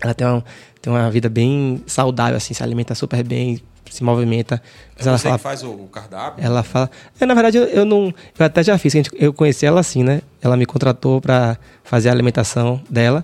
Ela 0.00 0.14
tem 0.14 0.26
uma, 0.26 0.44
tem 0.80 0.92
uma 0.92 1.10
vida 1.10 1.28
bem 1.28 1.82
saudável, 1.86 2.36
assim, 2.36 2.54
se 2.54 2.62
alimenta 2.62 2.94
super 2.94 3.22
bem, 3.22 3.60
se 3.90 4.02
movimenta. 4.02 4.60
Mas 4.96 5.06
É 5.06 5.10
ela 5.10 5.18
você 5.18 5.24
fala, 5.24 5.36
que 5.36 5.42
faz 5.42 5.62
o, 5.62 5.74
cardápio? 5.92 6.42
ela 6.44 6.62
fala. 6.62 6.90
É, 7.20 7.26
na 7.26 7.34
verdade, 7.34 7.58
eu, 7.58 7.64
eu 7.64 7.84
não. 7.84 8.12
Eu 8.38 8.46
até 8.46 8.64
já 8.64 8.76
fiz. 8.78 8.94
Eu 9.14 9.34
conheci 9.34 9.66
ela 9.66 9.80
assim, 9.80 10.02
né? 10.02 10.22
Ela 10.40 10.56
me 10.56 10.64
contratou 10.64 11.20
para 11.20 11.58
fazer 11.84 12.08
a 12.08 12.12
alimentação 12.12 12.80
dela. 12.88 13.22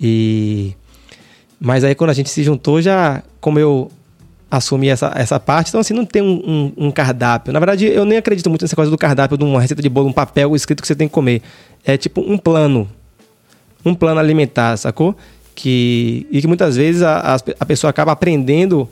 E. 0.00 0.74
Mas 1.60 1.84
aí 1.84 1.94
quando 1.94 2.10
a 2.10 2.14
gente 2.14 2.28
se 2.28 2.42
juntou, 2.42 2.80
já 2.82 3.22
como 3.40 3.58
eu 3.58 3.90
assumi 4.50 4.88
essa, 4.88 5.12
essa 5.14 5.40
parte, 5.40 5.68
então 5.68 5.80
assim, 5.80 5.94
não 5.94 6.04
tem 6.04 6.22
um, 6.22 6.72
um, 6.76 6.86
um, 6.86 6.90
cardápio. 6.90 7.52
Na 7.52 7.58
verdade, 7.58 7.86
eu 7.86 8.04
nem 8.04 8.18
acredito 8.18 8.48
muito 8.48 8.62
nessa 8.62 8.76
coisa 8.76 8.90
do 8.90 8.96
cardápio, 8.96 9.36
de 9.36 9.44
uma 9.44 9.60
receita 9.60 9.82
de 9.82 9.88
bolo, 9.88 10.08
um 10.08 10.12
papel 10.12 10.54
escrito 10.54 10.80
que 10.80 10.86
você 10.86 10.94
tem 10.94 11.08
que 11.08 11.14
comer. 11.14 11.42
É 11.84 11.96
tipo 11.96 12.20
um 12.20 12.38
plano. 12.38 12.88
Um 13.84 13.94
plano 13.94 14.20
alimentar, 14.20 14.76
sacou? 14.76 15.16
Que, 15.54 16.26
e 16.30 16.40
que 16.40 16.46
muitas 16.46 16.76
vezes 16.76 17.02
a, 17.02 17.36
a 17.58 17.64
pessoa 17.64 17.90
acaba 17.90 18.12
aprendendo 18.12 18.88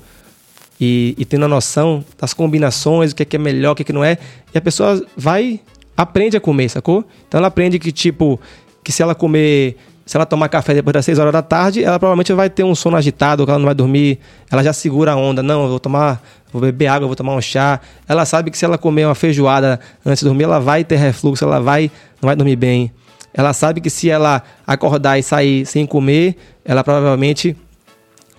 e, 0.81 1.15
e, 1.19 1.25
tendo 1.25 1.45
a 1.45 1.49
noção 1.49 2.05
das 2.19 2.35
combinações, 2.35 3.13
o 3.13 3.15
que 3.15 3.23
é, 3.23 3.27
que 3.27 3.37
é 3.37 3.39
melhor, 3.39 3.73
o 3.73 3.75
que, 3.75 3.83
é 3.83 3.85
que 3.85 3.93
não 3.93 4.05
é. 4.05 4.19
E 4.53 4.59
a 4.59 4.61
pessoa 4.61 5.05
vai, 5.17 5.61
aprende 5.97 6.37
a 6.37 6.41
comer, 6.41 6.69
sacou? 6.69 7.05
Então 7.29 7.39
ela 7.39 7.49
aprende 7.49 7.79
que, 7.79 7.93
tipo, 7.93 8.41
que 8.83 8.91
se 8.91 9.03
ela 9.03 9.15
comer 9.15 9.77
se 10.07 10.17
ela 10.17 10.27
tomar 10.27 10.49
café 10.49 10.75
depois 10.75 10.93
das 10.93 11.05
6 11.05 11.19
horas 11.19 11.33
da 11.33 11.41
tarde, 11.41 11.83
ela 11.83 11.99
provavelmente 11.99 12.33
vai 12.33 12.51
ter 12.51 12.63
um 12.63 12.75
sono 12.75 12.97
agitado, 12.97 13.45
ela 13.45 13.59
não 13.59 13.65
vai 13.65 13.75
dormir, 13.75 14.19
ela 14.51 14.63
já 14.63 14.73
segura 14.73 15.13
a 15.13 15.17
onda. 15.17 15.43
Não, 15.43 15.63
eu 15.63 15.69
vou 15.71 15.81
tomar, 15.81 16.23
vou 16.53 16.61
beber 16.61 16.89
água, 16.89 17.07
vou 17.07 17.17
tomar 17.17 17.35
um 17.35 17.41
chá. 17.41 17.81
Ela 18.07 18.27
sabe 18.27 18.51
que 18.51 18.59
se 18.59 18.65
ela 18.65 18.77
comer 18.77 19.07
uma 19.07 19.15
feijoada 19.15 19.81
antes 20.05 20.21
de 20.21 20.27
dormir, 20.27 20.45
ela 20.45 20.61
vai 20.61 20.85
ter 20.85 20.97
refluxo, 20.97 21.45
ela 21.45 21.59
vai, 21.59 21.91
não 22.21 22.27
vai 22.27 22.37
dormir 22.37 22.57
bem. 22.57 22.93
Ela 23.33 23.53
sabe 23.53 23.81
que 23.81 23.89
se 23.89 24.11
ela 24.11 24.43
acordar 24.67 25.19
e 25.19 25.23
sair 25.23 25.65
sem 25.65 25.87
comer, 25.87 26.37
ela 26.65 26.85
provavelmente 26.85 27.57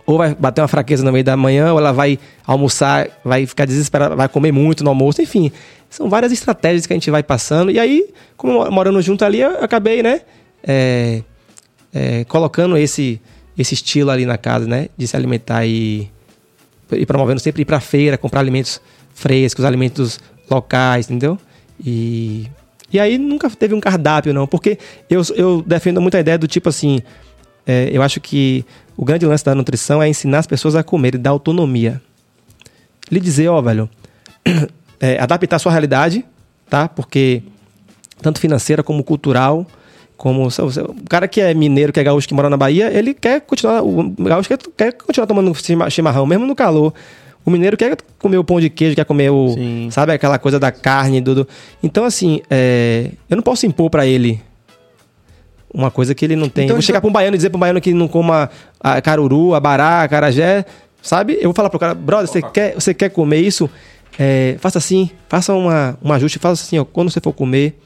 ou 0.05 0.19
vai 0.19 0.35
bater 0.35 0.61
uma 0.61 0.67
fraqueza 0.67 1.03
no 1.03 1.11
meio 1.11 1.23
da 1.23 1.35
manhã, 1.35 1.73
ou 1.73 1.79
ela 1.79 1.91
vai 1.91 2.19
almoçar, 2.45 3.07
vai 3.23 3.45
ficar 3.47 3.65
desesperada, 3.65 4.15
vai 4.15 4.29
comer 4.29 4.51
muito 4.51 4.83
no 4.83 4.91
almoço, 4.91 5.19
enfim. 5.19 5.51
São 5.89 6.09
várias 6.09 6.31
estratégias 6.31 6.85
que 6.85 6.93
a 6.93 6.95
gente 6.95 7.09
vai 7.09 7.23
passando. 7.23 7.71
E 7.71 7.79
aí, 7.79 8.13
como 8.37 8.69
morando 8.69 9.01
junto 9.01 9.25
ali, 9.25 9.41
eu 9.41 9.63
acabei, 9.63 10.03
né? 10.03 10.21
É, 10.63 11.23
é, 11.95 12.25
colocando 12.25 12.77
esse, 12.77 13.21
esse 13.57 13.73
estilo 13.73 14.11
ali 14.11 14.25
na 14.25 14.37
casa, 14.37 14.67
né? 14.67 14.89
De 14.97 15.07
se 15.07 15.15
alimentar 15.15 15.65
e, 15.65 16.11
e 16.91 17.05
promovendo 17.05 17.39
sempre 17.39 17.61
ir 17.61 17.65
para 17.65 17.79
feira, 17.79 18.17
comprar 18.17 18.41
alimentos 18.41 18.81
frescos, 19.13 19.63
alimentos 19.63 20.19
locais, 20.51 21.05
entendeu? 21.05 21.39
E, 21.83 22.47
e 22.91 22.99
aí 22.99 23.17
nunca 23.17 23.49
teve 23.49 23.73
um 23.73 23.79
cardápio, 23.79 24.33
não, 24.33 24.45
porque 24.45 24.77
eu, 25.09 25.21
eu 25.35 25.63
defendo 25.65 26.01
muito 26.01 26.17
a 26.17 26.19
ideia 26.19 26.37
do 26.37 26.49
tipo 26.49 26.67
assim: 26.67 27.01
é, 27.65 27.89
eu 27.93 28.01
acho 28.01 28.19
que 28.19 28.65
o 28.97 29.05
grande 29.05 29.25
lance 29.25 29.45
da 29.45 29.55
nutrição 29.55 30.03
é 30.03 30.09
ensinar 30.09 30.39
as 30.39 30.47
pessoas 30.47 30.75
a 30.75 30.83
comer 30.83 31.15
e 31.15 31.17
dar 31.17 31.29
autonomia. 31.29 32.01
Lhe 33.09 33.21
dizer, 33.21 33.47
ó, 33.47 33.61
velho, 33.61 33.89
é, 34.99 35.17
adaptar 35.17 35.55
a 35.55 35.59
sua 35.59 35.71
realidade, 35.71 36.25
tá? 36.69 36.89
Porque 36.89 37.41
tanto 38.21 38.39
financeira 38.39 38.83
como 38.83 39.01
cultural 39.01 39.65
como 40.17 40.47
o 40.47 41.09
cara 41.09 41.27
que 41.27 41.41
é 41.41 41.53
mineiro, 41.53 41.91
que 41.91 41.99
é 41.99 42.03
gaúcho, 42.03 42.27
que 42.27 42.33
mora 42.33 42.49
na 42.49 42.57
Bahia, 42.57 42.91
ele 42.91 43.13
quer 43.13 43.41
continuar. 43.41 43.83
O 43.83 44.11
gaúcho 44.19 44.49
quer, 44.49 44.57
quer 44.75 44.93
continuar 44.93 45.27
tomando 45.27 45.53
chimarrão, 45.89 46.25
mesmo 46.25 46.45
no 46.45 46.55
calor. 46.55 46.93
O 47.45 47.51
mineiro 47.51 47.77
quer 47.77 47.95
comer 48.17 48.37
o 48.37 48.43
pão 48.43 48.59
de 48.59 48.69
queijo, 48.69 48.95
quer 48.95 49.05
comer 49.05 49.29
o. 49.29 49.49
Sim. 49.53 49.89
Sabe 49.91 50.13
aquela 50.13 50.39
coisa 50.39 50.59
da 50.59 50.71
carne, 50.71 51.21
do. 51.21 51.47
Então, 51.83 52.03
assim, 52.03 52.41
é, 52.49 53.11
eu 53.29 53.35
não 53.35 53.43
posso 53.43 53.65
impor 53.65 53.89
para 53.89 54.05
ele 54.05 54.41
uma 55.75 55.91
coisa 55.91 56.15
que 56.15 56.23
ele 56.23 56.35
não 56.35 56.47
tem. 56.47 56.63
Então, 56.63 56.75
eu 56.75 56.77
vou 56.77 56.81
chegar 56.81 57.01
para 57.01 57.09
um 57.09 57.13
baiano 57.13 57.35
e 57.35 57.37
dizer 57.37 57.49
para 57.49 57.57
um 57.57 57.59
baiano 57.59 57.81
que 57.81 57.93
não 57.93 58.07
coma 58.07 58.49
a 58.79 59.01
caruru, 59.01 59.53
a 59.53 59.59
bará, 59.59 60.03
a 60.03 60.07
carajé, 60.07 60.65
sabe? 61.01 61.33
Eu 61.33 61.43
vou 61.43 61.53
falar 61.53 61.69
pro 61.69 61.77
cara, 61.77 61.93
brother, 61.93 62.27
você 62.27 62.41
quer, 62.41 62.73
você 62.73 62.93
quer 62.93 63.09
comer 63.09 63.41
isso? 63.41 63.69
É, 64.17 64.55
faça 64.59 64.77
assim, 64.77 65.11
faça 65.27 65.53
uma, 65.53 65.99
um 66.01 66.13
ajuste, 66.13 66.39
faça 66.39 66.63
assim, 66.63 66.79
ó, 66.79 66.85
quando 66.85 67.11
você 67.11 67.19
for 67.19 67.33
comer, 67.33 67.77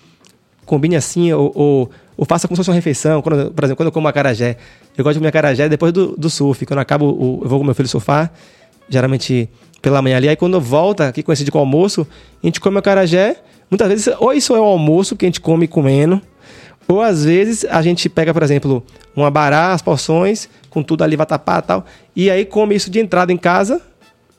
combine 0.69 0.95
assim, 0.95 1.33
ou, 1.33 1.51
ou 1.53 1.91
ou 2.19 2.25
faça 2.25 2.49
como 2.49 2.57
se 2.57 2.59
fosse 2.59 2.69
uma 2.69 2.75
refeição. 2.75 3.21
Quando, 3.21 3.49
por 3.49 3.63
exemplo, 3.63 3.77
quando 3.77 3.87
eu 3.87 3.91
como 3.93 4.05
acarajé, 4.09 4.57
eu 4.97 5.05
gosto 5.05 5.13
de 5.13 5.19
comer 5.19 5.29
acarajé 5.29 5.69
depois 5.69 5.93
do, 5.93 6.17
do 6.17 6.29
surf. 6.29 6.65
Quando 6.65 6.79
eu 6.79 6.81
acabo, 6.81 7.39
eu 7.41 7.47
vou 7.47 7.59
com 7.59 7.63
meu 7.63 7.73
filho 7.73 7.87
surfar, 7.87 8.29
geralmente 8.89 9.49
pela 9.81 10.01
manhã 10.01 10.17
ali. 10.17 10.27
Aí 10.27 10.35
quando 10.35 10.59
volta, 10.59 11.07
aqui 11.07 11.23
coincide 11.23 11.49
com 11.49 11.59
o 11.59 11.61
almoço, 11.61 12.05
a 12.43 12.45
gente 12.45 12.59
come 12.59 12.77
acarajé. 12.77 13.37
Muitas 13.71 13.87
vezes, 13.87 14.13
ou 14.19 14.33
isso 14.33 14.53
é 14.53 14.59
o 14.59 14.63
almoço 14.65 15.15
que 15.15 15.25
a 15.25 15.29
gente 15.29 15.39
come 15.39 15.65
comendo, 15.65 16.21
ou 16.89 17.01
às 17.01 17.23
vezes 17.23 17.63
a 17.63 17.81
gente 17.81 18.09
pega, 18.09 18.33
por 18.33 18.43
exemplo, 18.43 18.83
uma 19.15 19.31
bará, 19.31 19.71
as 19.71 19.81
porções, 19.81 20.49
com 20.69 20.83
tudo 20.83 21.05
ali, 21.05 21.15
vatapá 21.15 21.59
e 21.59 21.61
tal, 21.61 21.85
e 22.15 22.29
aí 22.29 22.43
come 22.43 22.75
isso 22.75 22.89
de 22.89 22.99
entrada 22.99 23.31
em 23.31 23.37
casa, 23.37 23.81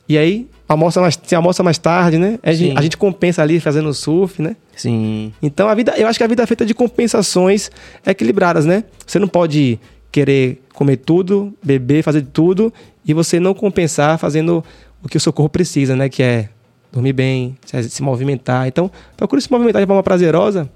e 0.06 0.18
aí 0.18 0.48
almoça 0.70 1.00
mais, 1.00 1.18
se 1.20 1.34
almoça 1.34 1.64
mais 1.64 1.78
tarde, 1.78 2.16
né? 2.16 2.38
A 2.44 2.52
gente, 2.52 2.78
a 2.78 2.80
gente, 2.80 2.96
compensa 2.96 3.42
ali 3.42 3.58
fazendo 3.58 3.92
surf, 3.92 4.40
né? 4.40 4.54
Sim. 4.76 5.32
Então 5.42 5.68
a 5.68 5.74
vida, 5.74 5.94
eu 5.96 6.06
acho 6.06 6.16
que 6.16 6.22
a 6.22 6.28
vida 6.28 6.44
é 6.44 6.46
feita 6.46 6.64
de 6.64 6.72
compensações 6.72 7.72
equilibradas, 8.06 8.64
né? 8.64 8.84
Você 9.04 9.18
não 9.18 9.26
pode 9.26 9.80
querer 10.12 10.62
comer 10.72 10.98
tudo, 10.98 11.52
beber, 11.60 12.04
fazer 12.04 12.22
tudo 12.32 12.72
e 13.04 13.12
você 13.12 13.40
não 13.40 13.52
compensar 13.52 14.16
fazendo 14.16 14.64
o 15.02 15.08
que 15.08 15.16
o 15.16 15.20
seu 15.20 15.32
corpo 15.32 15.50
precisa, 15.50 15.96
né? 15.96 16.08
Que 16.08 16.22
é 16.22 16.48
dormir 16.92 17.14
bem, 17.14 17.56
se 17.64 18.00
movimentar. 18.00 18.68
Então, 18.68 18.88
procure 19.16 19.42
se 19.42 19.50
movimentar 19.50 19.82
de 19.82 19.86
forma 19.86 20.04
prazerosa, 20.04 20.70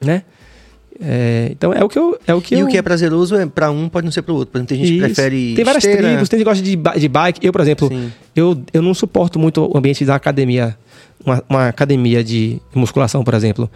né? 0.00 0.22
É, 1.00 1.48
então 1.52 1.72
é 1.72 1.84
o 1.84 1.88
que 1.88 1.98
eu. 1.98 2.18
É 2.26 2.34
o 2.34 2.40
que 2.40 2.56
e 2.56 2.60
eu... 2.60 2.66
o 2.66 2.68
que 2.68 2.76
é 2.76 2.82
prazeroso 2.82 3.36
é 3.36 3.46
para 3.46 3.70
um 3.70 3.88
pode 3.88 4.04
não 4.04 4.12
ser 4.12 4.22
para 4.22 4.32
o 4.32 4.36
outro. 4.36 4.50
Por 4.50 4.58
exemplo, 4.58 4.68
tem 4.68 4.78
gente 4.78 4.94
Isso. 4.94 5.06
que 5.06 5.14
prefere. 5.14 5.54
Tem 5.54 5.64
várias 5.64 5.84
esteira. 5.84 6.08
tribos, 6.08 6.28
tem 6.28 6.38
gente 6.38 6.44
que 6.44 6.50
gosta 6.50 6.64
de, 6.94 7.00
de 7.00 7.08
bike. 7.08 7.46
Eu, 7.46 7.52
por 7.52 7.60
exemplo, 7.60 7.90
eu, 8.34 8.60
eu 8.72 8.82
não 8.82 8.92
suporto 8.94 9.38
muito 9.38 9.64
o 9.64 9.78
ambiente 9.78 10.04
da 10.04 10.14
academia. 10.14 10.76
Uma, 11.24 11.44
uma 11.48 11.68
academia 11.68 12.22
de 12.22 12.60
musculação, 12.74 13.22
por 13.22 13.34
exemplo. 13.34 13.70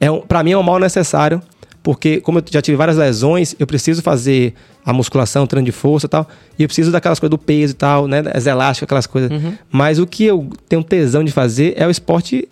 É 0.00 0.10
um, 0.10 0.20
para 0.20 0.42
mim 0.42 0.52
é 0.52 0.58
um 0.58 0.62
mal 0.62 0.78
necessário, 0.78 1.42
porque 1.82 2.20
como 2.20 2.38
eu 2.38 2.44
já 2.50 2.60
tive 2.60 2.76
várias 2.76 2.96
lesões, 2.96 3.54
eu 3.58 3.66
preciso 3.66 4.02
fazer 4.02 4.54
a 4.84 4.92
musculação, 4.92 5.46
treino 5.46 5.66
de 5.66 5.72
força 5.72 6.06
e 6.06 6.08
tal. 6.08 6.28
E 6.58 6.62
eu 6.62 6.68
preciso 6.68 6.90
daquelas 6.90 7.18
coisas 7.18 7.30
do 7.30 7.38
peso 7.38 7.72
e 7.72 7.76
tal, 7.76 8.06
né? 8.06 8.22
As 8.34 8.46
elásticas, 8.46 8.86
aquelas 8.86 9.06
coisas. 9.06 9.30
Uhum. 9.30 9.54
Mas 9.70 9.98
o 9.98 10.06
que 10.06 10.24
eu 10.24 10.50
tenho 10.68 10.82
tesão 10.82 11.24
de 11.24 11.32
fazer 11.32 11.74
é 11.76 11.86
o 11.86 11.90
esporte 11.90 12.48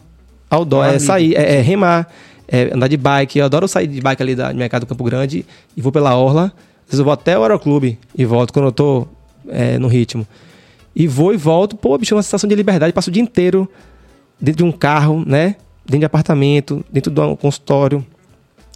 outdoor, 0.48 0.84
ah, 0.84 0.94
é 0.94 0.98
sair, 0.98 1.34
é, 1.34 1.56
é 1.56 1.60
remar 1.60 2.08
é, 2.48 2.74
andar 2.74 2.88
de 2.88 2.96
bike. 2.96 3.38
Eu 3.38 3.44
adoro 3.44 3.66
sair 3.68 3.86
de 3.86 4.00
bike 4.00 4.22
ali 4.22 4.34
da 4.34 4.52
minha 4.52 4.68
casa 4.68 4.80
do 4.80 4.86
Campo 4.86 5.04
Grande 5.04 5.44
e 5.76 5.80
vou 5.80 5.92
pela 5.92 6.14
Orla. 6.14 6.52
Às 6.84 6.90
vezes 6.90 6.98
eu 6.98 7.04
vou 7.04 7.12
até 7.12 7.38
o 7.38 7.42
Aeroclube 7.42 7.98
e 8.16 8.24
volto 8.24 8.52
quando 8.52 8.66
eu 8.66 8.72
tô 8.72 9.08
é, 9.48 9.78
no 9.78 9.88
ritmo. 9.88 10.26
E 10.94 11.06
vou 11.06 11.34
e 11.34 11.36
volto. 11.36 11.76
Pô, 11.76 11.96
bicho, 11.98 12.14
é 12.14 12.16
uma 12.16 12.22
sensação 12.22 12.48
de 12.48 12.54
liberdade. 12.54 12.92
Passo 12.92 13.10
o 13.10 13.12
dia 13.12 13.22
inteiro 13.22 13.68
dentro 14.40 14.58
de 14.58 14.64
um 14.64 14.72
carro, 14.72 15.24
né? 15.26 15.56
Dentro 15.84 16.00
de 16.00 16.04
apartamento, 16.04 16.84
dentro 16.90 17.12
de 17.12 17.20
um 17.20 17.36
consultório. 17.36 18.04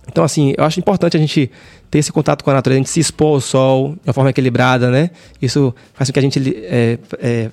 Então, 0.06 0.24
assim, 0.24 0.52
eu 0.56 0.64
acho 0.64 0.78
importante 0.80 1.16
a 1.16 1.20
gente 1.20 1.50
ter 1.90 1.98
esse 1.98 2.12
contato 2.12 2.42
com 2.42 2.50
a 2.50 2.54
natureza, 2.54 2.78
a 2.78 2.82
gente 2.82 2.90
se 2.90 3.00
expor 3.00 3.34
ao 3.34 3.40
sol 3.40 3.90
de 3.90 4.08
uma 4.08 4.12
forma 4.12 4.30
equilibrada, 4.30 4.90
né? 4.90 5.10
Isso 5.40 5.74
faz 5.94 6.08
com 6.08 6.14
que 6.14 6.18
a 6.18 6.22
gente 6.22 6.56
é, 6.64 6.98
é, 7.18 7.50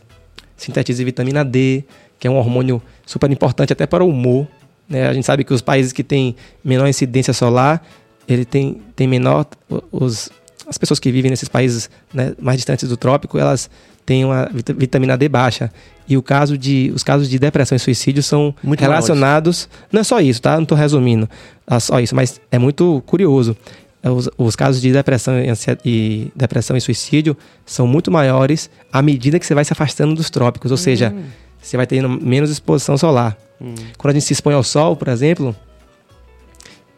sintetize 0.55 1.03
vitamina 1.03 1.45
D, 1.45 1.83
que 2.19 2.27
é 2.27 2.31
um 2.31 2.37
hormônio 2.37 2.81
super 3.05 3.31
importante 3.31 3.73
até 3.73 3.85
para 3.85 4.03
o 4.03 4.09
humor. 4.09 4.47
Né? 4.89 5.07
A 5.07 5.13
gente 5.13 5.25
sabe 5.25 5.43
que 5.43 5.53
os 5.53 5.61
países 5.61 5.91
que 5.91 6.03
têm 6.03 6.35
menor 6.63 6.87
incidência 6.87 7.33
solar, 7.33 7.85
ele 8.27 8.45
tem, 8.45 8.81
tem 8.95 9.07
menor. 9.07 9.45
Os, 9.91 10.29
as 10.67 10.77
pessoas 10.77 10.99
que 10.99 11.11
vivem 11.11 11.31
nesses 11.31 11.49
países 11.49 11.89
né, 12.13 12.33
mais 12.39 12.57
distantes 12.57 12.87
do 12.87 12.97
trópico, 12.97 13.37
elas 13.37 13.69
têm 14.05 14.23
uma 14.23 14.49
vitamina 14.77 15.17
D 15.17 15.27
baixa. 15.27 15.71
E 16.07 16.15
o 16.15 16.23
caso 16.23 16.57
de, 16.57 16.91
os 16.95 17.03
casos 17.03 17.29
de 17.29 17.37
depressão 17.37 17.75
e 17.75 17.79
suicídio 17.79 18.23
são 18.23 18.55
muito 18.63 18.79
relacionados. 18.79 19.67
Não 19.91 20.01
é 20.01 20.03
só 20.03 20.21
isso, 20.21 20.41
tá? 20.41 20.55
Não 20.55 20.63
estou 20.63 20.77
resumindo 20.77 21.29
é 21.69 21.79
só 21.79 21.99
isso, 21.99 22.15
mas 22.15 22.39
é 22.49 22.57
muito 22.57 23.03
curioso. 23.05 23.55
Os, 24.03 24.29
os, 24.37 24.55
casos 24.55 24.81
de 24.81 24.91
depressão 24.93 25.33
e, 25.37 25.51
e, 25.83 26.31
depressão 26.33 26.77
e 26.77 26.81
suicídio 26.81 27.35
são 27.65 27.85
muito 27.85 28.09
maiores 28.09 28.69
à 28.93 29.01
medida 29.01 29.37
que 29.37 29.45
você 29.45 29.53
vai 29.53 29.65
se 29.65 29.73
afastando 29.73 30.15
dos 30.15 30.29
trópicos, 30.29 30.71
ou 30.71 30.77
seja, 30.77 31.13
hum. 31.13 31.23
Você 31.61 31.77
vai 31.77 31.87
tendo 31.87 32.09
menos 32.09 32.49
exposição 32.49 32.97
solar. 32.97 33.37
Hum. 33.61 33.73
Quando 33.97 34.11
a 34.11 34.13
gente 34.13 34.25
se 34.25 34.33
expõe 34.33 34.53
ao 34.53 34.63
sol, 34.63 34.95
por 34.95 35.07
exemplo, 35.07 35.55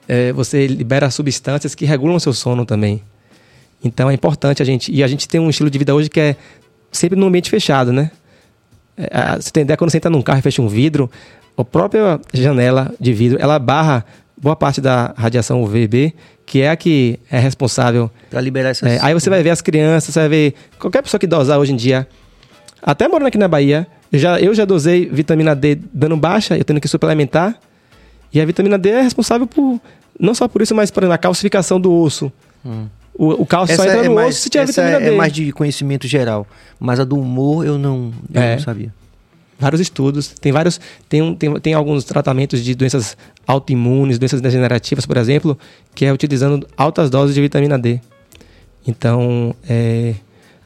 é, 0.07 0.34
você 0.34 0.68
libera 0.68 1.10
substâncias 1.10 1.76
que 1.76 1.86
regulam 1.86 2.16
o 2.16 2.20
seu 2.20 2.34
sono 2.34 2.66
também. 2.66 3.01
Então 3.84 4.10
é 4.10 4.14
importante 4.14 4.62
a 4.62 4.66
gente. 4.66 4.91
E 4.91 5.03
a 5.03 5.07
gente 5.07 5.28
tem 5.28 5.39
um 5.39 5.49
estilo 5.49 5.70
de 5.70 5.78
vida 5.78 5.93
hoje 5.95 6.10
que 6.10 6.20
é 6.20 6.36
sempre 6.91 7.18
num 7.18 7.28
ambiente 7.28 7.49
fechado, 7.49 7.93
né? 7.93 8.12
É, 8.97 9.36
você 9.38 9.51
tem 9.51 9.64
ideia, 9.64 9.78
quando 9.78 9.91
você 9.91 9.97
entra 9.97 10.10
num 10.10 10.22
carro 10.22 10.39
e 10.39 10.41
fecha 10.41 10.62
um 10.62 10.68
vidro, 10.68 11.10
a 11.57 11.64
própria 11.64 12.20
janela 12.34 12.93
de 12.99 13.14
vidro, 13.14 13.38
ela 13.41 13.57
barra 13.57 14.05
boa 14.36 14.55
parte 14.55 14.82
da 14.82 15.14
radiação 15.18 15.62
UVB, 15.64 16.14
que 16.45 16.62
é 16.62 16.70
a 16.70 16.76
que 16.76 17.20
é 17.30 17.39
responsável. 17.39 18.10
Para 18.30 18.41
liberar 18.41 18.70
essas. 18.70 18.89
É, 18.89 18.99
aí 19.01 19.14
você 19.14 19.30
vai 19.30 19.43
ver 19.43 19.51
as 19.51 19.62
crianças, 19.62 20.14
você 20.14 20.20
vai 20.20 20.30
ver 20.30 20.53
qualquer 20.80 21.01
pessoa 21.01 21.20
que 21.20 21.28
dosar 21.28 21.60
hoje 21.60 21.74
em 21.74 21.76
dia. 21.76 22.07
Até 22.82 23.07
morando 23.07 23.28
aqui 23.28 23.38
na 23.38 23.47
Bahia, 23.47 23.88
já, 24.12 24.39
eu 24.39 24.53
já 24.53 24.66
dosei 24.66 25.07
vitamina 25.07 25.55
D 25.55 25.78
dando 25.93 26.18
baixa, 26.18 26.57
eu 26.57 26.64
tendo 26.64 26.82
que 26.82 26.88
suplementar. 26.88 27.60
E 28.34 28.39
a 28.39 28.45
vitamina 28.45 28.78
D 28.78 28.89
é 28.89 29.01
responsável 29.01 29.45
por, 29.45 29.80
não 30.20 30.34
só 30.34 30.47
por 30.47 30.62
isso, 30.62 30.74
mas 30.76 30.91
por 30.91 31.03
a 31.05 31.18
calcificação 31.18 31.80
do 31.80 31.91
osso. 31.91 32.32
Hum. 32.66 32.88
O, 33.14 33.41
o 33.41 33.45
cálcio 33.45 33.74
essa 33.74 33.84
só 33.84 33.89
entra 33.89 34.05
é 34.05 34.10
no 34.10 34.16
mais, 34.16 34.30
osso 34.30 34.43
se 34.43 34.49
tiver 34.49 34.66
vitamina 34.66 34.97
é, 34.97 34.99
D. 34.99 35.14
é 35.14 35.18
mais 35.18 35.34
de 35.34 35.51
conhecimento 35.51 36.07
geral. 36.07 36.47
Mas 36.80 36.99
a 36.99 37.03
do 37.03 37.20
humor 37.20 37.66
eu 37.66 37.78
não, 37.78 38.14
eu 38.34 38.41
é. 38.41 38.55
não 38.55 38.64
sabia. 38.64 38.93
Vários 39.60 39.82
estudos. 39.82 40.30
Tem 40.30 40.51
vários. 40.51 40.80
Tem, 41.10 41.36
tem, 41.36 41.53
tem 41.60 41.74
alguns 41.74 42.05
tratamentos 42.05 42.64
de 42.64 42.74
doenças 42.74 43.18
autoimunes, 43.45 44.18
doenças 44.18 44.39
degenerativas, 44.39 45.05
por 45.05 45.18
exemplo, 45.18 45.60
que 45.93 46.05
é 46.05 46.14
utilizando 46.14 46.66
altas 46.78 47.10
doses 47.10 47.36
de 47.36 47.41
vitamina 47.41 47.78
D. 47.78 47.99
Então, 48.88 49.53
é, 49.68 50.16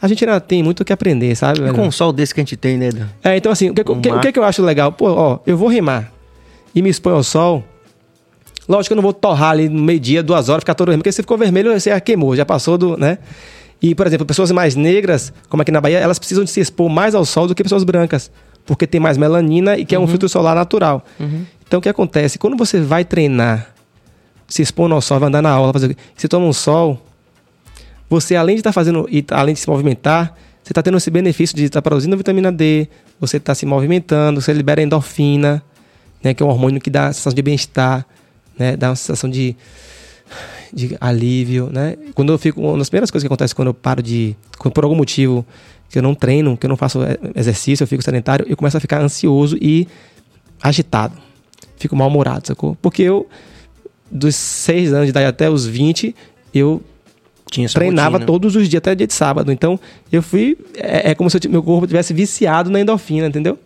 a 0.04 0.08
gente 0.10 0.26
ainda 0.26 0.38
tem 0.42 0.62
muito 0.62 0.82
o 0.82 0.86
que 0.86 0.92
aprender, 0.92 1.34
sabe? 1.34 1.62
É 1.62 1.64
velho? 1.64 1.76
com 1.76 1.88
um 1.88 1.92
sol 1.92 2.12
desse 2.12 2.34
que 2.34 2.42
a 2.42 2.44
gente 2.44 2.58
tem, 2.58 2.78
né? 2.78 2.92
Dan? 2.92 3.08
É, 3.24 3.38
então 3.38 3.50
assim, 3.50 3.70
o 3.70 3.74
que, 3.74 3.80
o 3.80 4.02
que, 4.02 4.10
o 4.10 4.34
que 4.34 4.38
eu 4.38 4.44
acho 4.44 4.62
legal? 4.62 4.92
Pô, 4.92 5.10
ó, 5.10 5.40
eu 5.48 5.56
vou 5.56 5.70
remar 5.70 6.12
e 6.76 6.82
me 6.82 6.90
expõe 6.90 7.14
ao 7.14 7.24
sol. 7.24 7.64
Lógico 8.68 8.90
que 8.90 8.94
eu 8.94 8.96
não 8.98 9.02
vou 9.02 9.14
torrar 9.14 9.52
ali 9.52 9.70
no 9.70 9.82
meio-dia, 9.82 10.22
duas 10.22 10.50
horas, 10.50 10.60
ficar 10.62 10.74
todo 10.74 10.88
vermelho, 10.88 11.04
porque 11.04 11.12
se 11.14 11.22
ficou 11.22 11.38
vermelho, 11.38 11.72
você 11.72 11.90
já 11.90 12.02
queimou, 12.02 12.36
já 12.36 12.46
passou 12.46 12.78
do, 12.78 12.98
né? 12.98 13.18
E, 13.82 13.96
por 13.96 14.06
exemplo, 14.06 14.26
pessoas 14.26 14.52
mais 14.52 14.76
negras, 14.76 15.32
como 15.48 15.62
aqui 15.62 15.72
na 15.72 15.80
Bahia, 15.80 16.00
elas 16.00 16.20
precisam 16.20 16.44
de 16.44 16.52
se 16.52 16.60
expor 16.60 16.90
mais 16.90 17.16
ao 17.16 17.24
sol 17.24 17.48
do 17.48 17.56
que 17.56 17.64
pessoas 17.64 17.86
brancas, 17.86 18.30
porque 18.66 18.86
tem 18.86 19.00
mais 19.00 19.18
melanina 19.18 19.78
e 19.78 19.86
que 19.86 19.96
é 19.96 20.00
um 20.00 20.06
filtro 20.06 20.28
solar 20.28 20.54
natural. 20.54 21.06
Então, 21.66 21.80
o 21.80 21.82
que 21.82 21.88
acontece? 21.88 22.38
Quando 22.38 22.58
você 22.58 22.82
vai 22.82 23.06
treinar, 23.06 23.74
se 24.50 24.62
expondo 24.62 24.96
ao 24.96 25.02
sol, 25.02 25.18
vai 25.18 25.30
andar 25.30 25.42
na 25.42 25.50
aula, 25.50 25.72
fazer, 25.72 25.96
você 26.14 26.28
toma 26.28 26.46
um 26.46 26.54
sol, 26.54 27.02
você 28.14 28.36
além 28.36 28.56
de 28.56 28.60
estar 28.60 28.72
fazendo 28.72 29.08
e 29.10 29.24
tá- 29.24 29.40
além 29.40 29.56
de 29.56 29.60
se 29.60 29.68
movimentar, 29.68 30.38
você 30.62 30.72
está 30.72 30.84
tendo 30.84 30.98
esse 30.98 31.10
benefício 31.10 31.56
de 31.56 31.64
estar 31.64 31.82
produzindo 31.82 32.16
vitamina 32.16 32.52
D, 32.52 32.88
você 33.20 33.38
está 33.38 33.56
se 33.56 33.66
movimentando, 33.66 34.40
você 34.40 34.54
libera 34.54 34.84
endorfina, 34.84 35.64
né, 36.24 36.32
que 36.32 36.44
é 36.44 36.46
um 36.46 36.50
hormônio 36.50 36.80
que 36.80 36.92
dá 36.92 37.08
a 37.08 37.14
sensação 37.14 37.34
de 37.34 37.42
bem-estar, 37.42 38.06
né, 38.58 38.78
dá 38.78 38.90
uma 38.90 38.96
sensação 38.96 39.28
de, 39.28 39.56
de 40.72 40.96
alívio, 41.02 41.70
né? 41.72 41.96
Quando 42.14 42.32
eu 42.32 42.38
fico, 42.38 42.62
uma 42.62 42.78
das 42.78 42.88
primeiras 42.88 43.10
coisas 43.10 43.24
que 43.24 43.28
acontece 43.28 43.56
quando 43.56 43.70
eu 43.70 43.74
paro 43.74 44.02
de, 44.04 44.36
quando 44.60 44.74
por 44.76 44.84
algum 44.84 44.96
motivo 44.96 45.44
que 45.90 45.98
eu 45.98 46.04
não 46.04 46.14
treino, 46.14 46.56
que 46.56 46.68
eu 46.68 46.70
não 46.70 46.78
faço 46.78 47.02
eh, 47.04 47.18
exercício, 47.36 47.84
eu 47.84 47.88
fico 47.88 48.04
sedentário, 48.04 48.46
eu 48.48 48.56
começo 48.56 48.78
a 48.78 48.80
ficar 48.80 49.02
ansioso 49.02 49.58
e 49.60 49.88
agitado. 50.62 51.16
Fico 51.78 51.96
mal-humorado, 51.96 52.48
sacou? 52.48 52.78
Porque 52.80 53.02
eu, 53.02 53.28
dos 54.10 54.36
6 54.36 54.94
anos 54.94 55.08
de 55.08 55.10
idade 55.10 55.26
até 55.26 55.50
os 55.50 55.66
20, 55.66 56.16
eu 56.54 56.82
treinava 57.74 58.12
rotina. 58.18 58.26
todos 58.26 58.56
os 58.56 58.68
dias, 58.70 58.80
até 58.80 58.96
dia 58.96 59.08
de 59.08 59.14
sábado. 59.14 59.52
Então, 59.52 59.80
eu 60.12 60.22
fui. 60.22 60.58
É, 60.76 61.12
é 61.12 61.16
como 61.16 61.30
se 61.30 61.38
eu 61.44 61.52
meu 61.52 61.62
corpo 61.64 61.86
tivesse 61.88 62.14
viciado 62.14 62.70
na 62.70 62.80
endorfina, 62.80 63.28
entendeu? 63.28 63.58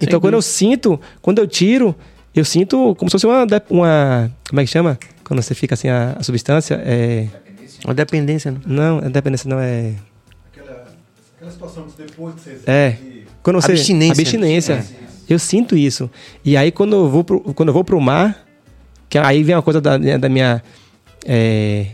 Então, 0.00 0.20
quando 0.20 0.34
eu 0.34 0.42
sinto, 0.42 1.00
quando 1.22 1.38
eu 1.38 1.46
tiro, 1.46 1.94
eu 2.34 2.44
sinto 2.44 2.94
como 2.96 3.10
se 3.10 3.12
fosse 3.14 3.26
uma. 3.26 3.46
uma 3.70 4.30
como 4.48 4.60
é 4.60 4.64
que 4.64 4.70
chama? 4.70 4.98
Quando 5.24 5.40
você 5.42 5.54
fica 5.54 5.74
assim, 5.74 5.88
a, 5.88 6.16
a 6.18 6.22
substância. 6.22 6.74
É, 6.84 7.26
Uma 7.84 7.94
dependência, 7.94 8.50
né? 8.50 8.58
não, 8.66 8.98
é 8.98 9.08
dependência, 9.08 9.48
não 9.48 9.58
é. 9.58 9.92
Aquela, 10.52 10.84
aquela 11.36 11.50
situação 11.50 11.86
de 11.86 11.92
depois 12.06 12.34
de 12.34 12.40
você 12.42 12.58
É. 12.66 12.90
de- 12.90 13.24
Quando 13.42 13.60
você, 13.60 13.72
Abstinência. 13.72 14.22
abstinência. 14.22 14.84
Eu 15.28 15.38
sinto 15.38 15.74
isso. 15.76 16.10
E 16.44 16.56
aí, 16.56 16.70
quando 16.70 16.94
eu 16.96 17.08
vou 17.08 17.24
pro, 17.24 17.40
quando 17.54 17.68
eu 17.70 17.72
vou 17.72 17.82
pro 17.84 17.98
mar, 18.00 18.44
que 19.08 19.16
aí 19.16 19.42
vem 19.42 19.54
uma 19.54 19.62
coisa 19.62 19.80
da, 19.80 19.96
da 19.96 20.28
minha. 20.28 20.62
é, 21.24 21.86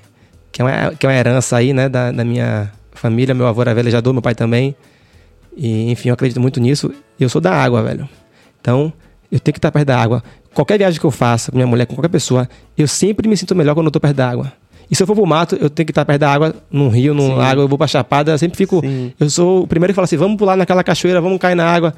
que, 0.53 0.63
é 0.63 0.65
uma, 0.65 0.95
que 0.95 1.07
é 1.07 1.09
uma 1.09 1.15
herança 1.17 1.57
aí, 1.57 1.73
né? 1.73 1.89
Da, 1.89 2.13
da 2.13 2.25
minha 2.25 2.71
família. 2.93 3.35
Meu 3.35 3.47
avô 3.47 3.63
era 3.63 3.75
velejador, 3.75 4.13
meu 4.13 4.23
pai 4.23 4.35
também. 4.35 4.75
E, 5.57 5.91
enfim, 5.91 6.09
eu 6.09 6.15
acredito 6.15 6.41
muito 6.41 6.61
nisso. 6.61 6.93
Eu 7.19 7.29
sou 7.29 7.41
da 7.41 7.53
água, 7.53 7.83
velho. 7.83 8.09
Então, 8.61 8.93
eu 9.31 9.39
tenho 9.39 9.53
que 9.53 9.59
estar 9.59 9.71
perto 9.71 9.87
da 9.87 10.01
água. 10.01 10.23
Qualquer 10.55 10.79
viagem 10.79 10.99
que 10.99 11.07
eu 11.07 11.11
faça 11.11 11.51
com 11.51 11.57
minha 11.57 11.67
mulher, 11.67 11.87
com 11.87 11.95
qualquer 11.95 12.09
pessoa, 12.09 12.49
eu 12.77 12.89
sempre 12.89 13.29
me 13.29 13.37
sinto 13.37 13.55
melhor 13.55 13.75
quando 13.75 13.87
eu 13.87 13.93
tô 13.93 14.01
perto 14.01 14.17
da 14.17 14.29
água. 14.29 14.53
E 14.91 14.97
se 14.97 15.03
eu 15.03 15.07
for 15.07 15.15
pro 15.15 15.25
mato, 15.25 15.55
eu 15.55 15.71
tenho 15.71 15.87
que 15.87 15.93
estar 15.93 16.05
perto 16.05 16.21
da 16.21 16.33
água, 16.33 16.55
num 16.71 16.89
rio, 16.89 17.15
num 17.15 17.37
lago, 17.37 17.61
eu 17.61 17.69
vou 17.69 17.79
pra 17.79 17.87
chapada, 17.87 18.33
eu 18.33 18.39
sempre 18.39 18.57
fico. 18.57 18.81
Sim. 18.81 19.13
Eu 19.21 19.31
sou 19.31 19.63
o 19.63 19.67
primeiro 19.67 19.93
que 19.93 19.95
fala 19.95 20.05
assim: 20.05 20.17
vamos 20.17 20.37
pular 20.37 20.57
naquela 20.57 20.83
cachoeira, 20.83 21.21
vamos 21.21 21.39
cair 21.39 21.55
na 21.55 21.65
água. 21.65 21.95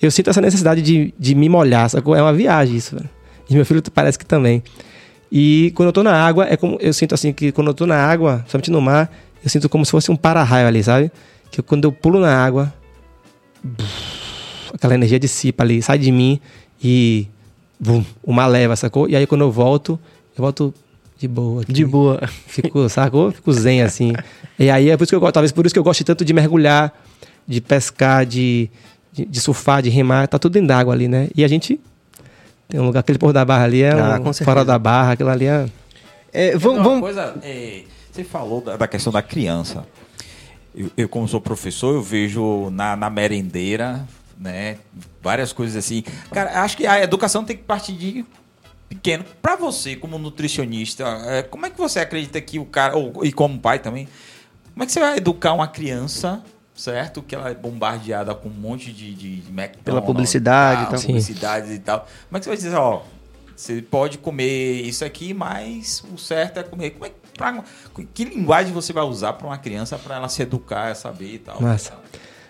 Eu 0.00 0.10
sinto 0.10 0.30
essa 0.30 0.40
necessidade 0.40 0.82
de, 0.82 1.14
de 1.16 1.34
me 1.36 1.48
molhar, 1.48 1.88
sacou? 1.88 2.16
É 2.16 2.20
uma 2.20 2.32
viagem 2.32 2.74
isso, 2.74 2.96
velho. 2.96 3.08
E 3.48 3.54
meu 3.54 3.64
filho 3.64 3.80
parece 3.94 4.18
que 4.18 4.26
também. 4.26 4.60
E 5.34 5.72
quando 5.74 5.86
eu 5.86 5.92
tô 5.94 6.02
na 6.02 6.12
água, 6.12 6.46
é 6.46 6.58
como 6.58 6.76
eu 6.78 6.92
sinto 6.92 7.14
assim 7.14 7.32
que 7.32 7.50
quando 7.52 7.68
eu 7.68 7.74
tô 7.74 7.86
na 7.86 7.96
água, 7.96 8.44
somente 8.46 8.70
no 8.70 8.82
mar, 8.82 9.10
eu 9.42 9.48
sinto 9.48 9.66
como 9.66 9.82
se 9.82 9.90
fosse 9.90 10.10
um 10.10 10.16
para-raio 10.16 10.68
ali, 10.68 10.84
sabe? 10.84 11.10
Que 11.50 11.62
quando 11.62 11.84
eu 11.84 11.92
pulo 11.92 12.20
na 12.20 12.44
água, 12.44 12.70
aquela 14.74 14.94
energia 14.94 15.18
dissipa 15.18 15.64
ali, 15.64 15.80
sai 15.80 15.96
de 15.96 16.12
mim 16.12 16.38
e 16.84 17.26
bum, 17.80 18.04
o 18.22 18.30
mar 18.30 18.46
leva, 18.46 18.76
sacou? 18.76 19.08
E 19.08 19.16
aí 19.16 19.26
quando 19.26 19.40
eu 19.40 19.50
volto, 19.50 19.98
eu 20.36 20.42
volto 20.42 20.74
de 21.18 21.26
boa. 21.26 21.62
aqui. 21.62 21.72
De 21.72 21.86
boa. 21.86 22.20
Fico, 22.46 22.86
sacou? 22.90 23.32
Fico 23.32 23.50
zen 23.54 23.80
assim. 23.80 24.12
E 24.58 24.68
aí 24.68 24.90
é 24.90 24.96
por 24.98 25.04
isso 25.04 25.12
que 25.12 25.16
eu 25.16 25.20
gosto, 25.20 25.32
talvez 25.32 25.50
por 25.50 25.64
isso 25.64 25.74
que 25.74 25.78
eu 25.78 25.84
gosto 25.84 26.04
tanto 26.04 26.26
de 26.26 26.32
mergulhar, 26.34 26.92
de 27.48 27.58
pescar, 27.62 28.26
de, 28.26 28.68
de, 29.10 29.24
de 29.24 29.40
surfar, 29.40 29.80
de 29.80 29.88
remar, 29.88 30.28
tá 30.28 30.38
tudo 30.38 30.52
dentro 30.52 30.68
d'água 30.68 30.92
ali, 30.92 31.08
né? 31.08 31.30
E 31.34 31.42
a 31.42 31.48
gente 31.48 31.80
tem 32.72 32.80
um 32.80 32.84
lugar, 32.84 33.00
aquele 33.00 33.18
Porto 33.18 33.34
da 33.34 33.44
Barra 33.44 33.64
ali 33.64 33.82
é 33.82 33.92
Ah, 33.92 34.18
um, 34.18 34.32
fora 34.32 34.64
da 34.64 34.78
barra, 34.78 35.12
aquilo 35.12 35.28
ali 35.28 35.44
é. 35.44 35.68
É, 36.32 36.56
vamos, 36.56 36.78
Uma 36.78 36.84
vamos... 36.84 37.00
coisa, 37.02 37.34
é, 37.42 37.82
você 38.10 38.24
falou 38.24 38.62
da, 38.62 38.78
da 38.78 38.88
questão 38.88 39.12
da 39.12 39.20
criança. 39.20 39.86
Eu, 40.74 40.90
eu, 40.96 41.06
como 41.06 41.28
sou 41.28 41.38
professor, 41.38 41.94
eu 41.94 42.00
vejo 42.00 42.70
na, 42.70 42.96
na 42.96 43.10
merendeira, 43.10 44.08
né, 44.40 44.78
várias 45.20 45.52
coisas 45.52 45.76
assim. 45.76 46.02
Cara, 46.32 46.62
acho 46.62 46.78
que 46.78 46.86
a 46.86 47.02
educação 47.02 47.44
tem 47.44 47.58
que 47.58 47.62
partir 47.62 47.92
de 47.92 48.24
pequeno. 48.88 49.22
Pra 49.42 49.54
você, 49.54 49.94
como 49.94 50.16
nutricionista, 50.16 51.04
é, 51.26 51.42
como 51.42 51.66
é 51.66 51.70
que 51.70 51.76
você 51.76 52.00
acredita 52.00 52.40
que 52.40 52.58
o 52.58 52.64
cara, 52.64 52.96
ou, 52.96 53.22
e 53.22 53.30
como 53.30 53.58
pai 53.58 53.80
também, 53.80 54.08
como 54.72 54.82
é 54.82 54.86
que 54.86 54.92
você 54.92 55.00
vai 55.00 55.18
educar 55.18 55.52
uma 55.52 55.68
criança, 55.68 56.42
certo? 56.82 57.22
Que 57.22 57.34
ela 57.34 57.50
é 57.50 57.54
bombardeada 57.54 58.34
com 58.34 58.48
um 58.48 58.52
monte 58.52 58.92
de, 58.92 59.14
de, 59.14 59.36
de 59.36 59.48
McDonald's, 59.50 59.82
Pela 59.84 60.02
publicidade 60.02 60.82
e 60.82 60.86
tal. 60.86 60.98
Sim. 60.98 61.06
publicidades 61.08 61.70
e 61.70 61.78
tal. 61.78 62.00
Como 62.28 62.36
é 62.36 62.38
que 62.38 62.44
você 62.44 62.50
vai 62.50 62.56
dizer, 62.56 62.74
ó, 62.74 63.02
você 63.56 63.80
pode 63.82 64.18
comer 64.18 64.80
isso 64.82 65.04
aqui, 65.04 65.32
mas 65.32 66.02
o 66.12 66.18
certo 66.18 66.58
é 66.58 66.62
comer. 66.62 66.90
Como 66.90 67.06
é, 67.06 67.10
que- 67.10 67.14
pra- 67.38 67.62
que 68.12 68.24
linguagem 68.24 68.72
você 68.72 68.92
vai 68.92 69.04
usar 69.04 69.34
para 69.34 69.46
uma 69.46 69.58
criança 69.58 69.96
para 69.96 70.16
ela 70.16 70.28
se 70.28 70.42
educar, 70.42 70.94
saber 70.96 71.34
e 71.34 71.38
tal? 71.38 71.60
Massa. 71.62 71.92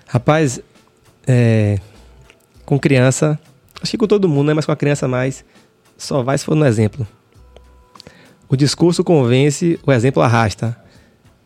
Rapaz, 0.06 0.60
é, 1.26 1.78
com 2.64 2.78
criança, 2.78 3.38
acho 3.82 3.90
que 3.90 3.98
com 3.98 4.06
todo 4.06 4.28
mundo, 4.28 4.48
né? 4.48 4.54
Mas 4.54 4.64
com 4.64 4.72
a 4.72 4.76
criança 4.76 5.06
mais, 5.06 5.44
só 5.98 6.22
vai 6.22 6.38
se 6.38 6.44
for 6.44 6.54
no 6.54 6.64
exemplo. 6.66 7.06
O 8.48 8.56
discurso 8.56 9.02
convence, 9.04 9.78
o 9.86 9.92
exemplo 9.92 10.22
arrasta. 10.22 10.76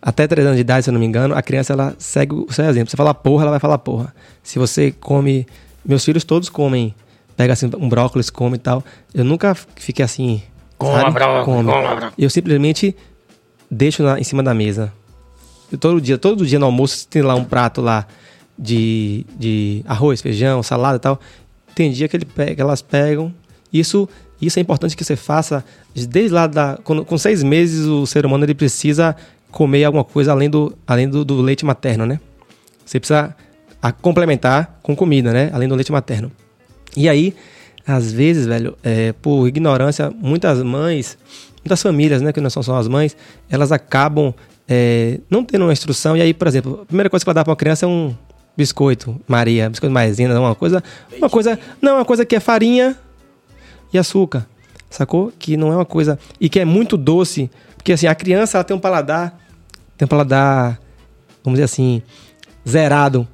Até 0.00 0.26
3 0.26 0.46
anos 0.46 0.56
de 0.56 0.60
idade, 0.60 0.84
se 0.84 0.90
eu 0.90 0.92
não 0.92 1.00
me 1.00 1.06
engano, 1.06 1.34
a 1.34 1.42
criança 1.42 1.72
ela 1.72 1.94
segue 1.98 2.34
o 2.34 2.52
seu 2.52 2.64
exemplo. 2.66 2.90
Você 2.90 2.96
fala 2.96 3.12
porra, 3.14 3.42
ela 3.42 3.50
vai 3.52 3.60
falar 3.60 3.78
porra. 3.78 4.14
Se 4.42 4.58
você 4.58 4.92
come. 4.92 5.46
Meus 5.84 6.04
filhos 6.04 6.22
todos 6.24 6.48
comem. 6.48 6.94
Pega 7.36 7.52
assim 7.52 7.68
um 7.78 7.88
brócolis, 7.88 8.30
come 8.30 8.56
e 8.56 8.58
tal. 8.58 8.84
Eu 9.12 9.24
nunca 9.24 9.54
fiquei 9.76 10.04
assim. 10.04 10.42
Coma 10.78 11.10
brócolis, 11.10 11.44
Come. 11.44 11.72
coma. 11.72 12.12
Eu 12.18 12.28
simplesmente 12.30 12.94
deixo 13.70 14.02
na- 14.02 14.18
em 14.20 14.24
cima 14.24 14.42
da 14.42 14.52
mesa. 14.54 14.92
Eu 15.72 15.78
todo 15.78 16.00
dia, 16.00 16.16
todo 16.18 16.46
dia 16.46 16.58
no 16.58 16.66
almoço 16.66 17.06
tem 17.08 17.22
lá 17.22 17.34
um 17.34 17.44
prato 17.44 17.80
lá 17.80 18.06
de, 18.58 19.24
de 19.38 19.82
arroz, 19.86 20.20
feijão, 20.20 20.62
salada 20.62 20.96
e 20.96 21.00
tal. 21.00 21.20
Tem 21.74 21.90
dia 21.90 22.08
que, 22.08 22.16
ele 22.16 22.24
pega, 22.24 22.62
elas 22.62 22.80
pegam. 22.82 23.32
Isso, 23.72 24.08
isso 24.40 24.58
é 24.58 24.62
importante 24.62 24.96
que 24.96 25.04
você 25.04 25.16
faça 25.16 25.64
desde 25.94 26.28
lá 26.32 26.46
da. 26.46 26.78
quando- 26.84 27.04
com 27.04 27.18
seis 27.18 27.42
meses 27.42 27.86
o 27.86 28.06
ser 28.06 28.24
humano 28.24 28.44
ele 28.44 28.54
precisa 28.54 29.16
comer 29.56 29.84
alguma 29.84 30.04
coisa 30.04 30.32
além 30.32 30.50
do, 30.50 30.76
além 30.86 31.08
do, 31.08 31.24
do 31.24 31.40
leite 31.40 31.64
materno, 31.64 32.04
né? 32.04 32.20
Você 32.84 33.00
precisa 33.00 33.34
complementar 34.02 34.78
com 34.82 34.94
comida, 34.94 35.32
né? 35.32 35.48
Além 35.50 35.66
do 35.66 35.74
leite 35.74 35.90
materno. 35.90 36.30
E 36.94 37.08
aí, 37.08 37.34
às 37.86 38.12
vezes, 38.12 38.46
velho, 38.46 38.76
é, 38.84 39.14
por 39.14 39.48
ignorância, 39.48 40.10
muitas 40.10 40.62
mães, 40.62 41.16
muitas 41.64 41.82
famílias, 41.82 42.20
né, 42.20 42.34
que 42.34 42.40
não 42.40 42.50
são 42.50 42.62
só 42.62 42.76
as 42.76 42.86
mães, 42.86 43.16
elas 43.48 43.72
acabam 43.72 44.34
é, 44.68 45.20
não 45.30 45.42
tendo 45.42 45.64
uma 45.64 45.72
instrução. 45.72 46.14
E 46.14 46.20
aí, 46.20 46.34
por 46.34 46.46
exemplo, 46.48 46.80
a 46.82 46.84
primeira 46.84 47.08
coisa 47.08 47.24
que 47.24 47.30
ela 47.30 47.34
dá 47.36 47.42
para 47.42 47.52
uma 47.52 47.56
criança 47.56 47.86
é 47.86 47.88
um 47.88 48.14
biscoito 48.54 49.18
Maria, 49.26 49.70
biscoito 49.70 49.90
maisena, 49.90 50.38
uma 50.38 50.54
coisa, 50.54 50.84
uma 51.16 51.30
coisa, 51.30 51.58
não, 51.80 51.94
uma 51.94 52.04
coisa 52.04 52.26
que 52.26 52.36
é 52.36 52.40
farinha 52.40 52.94
e 53.90 53.96
açúcar, 53.96 54.46
sacou? 54.90 55.32
Que 55.38 55.56
não 55.56 55.72
é 55.72 55.76
uma 55.76 55.86
coisa 55.86 56.18
e 56.38 56.46
que 56.50 56.60
é 56.60 56.64
muito 56.66 56.98
doce, 56.98 57.50
porque 57.74 57.94
assim 57.94 58.06
a 58.06 58.14
criança 58.14 58.58
ela 58.58 58.64
tem 58.64 58.76
um 58.76 58.80
paladar, 58.80 59.45
tem 59.96 60.04
um 60.04 60.08
paladar, 60.08 60.78
vamos 61.44 61.56
dizer 61.58 61.64
assim, 61.64 62.02
zerado, 62.68 63.26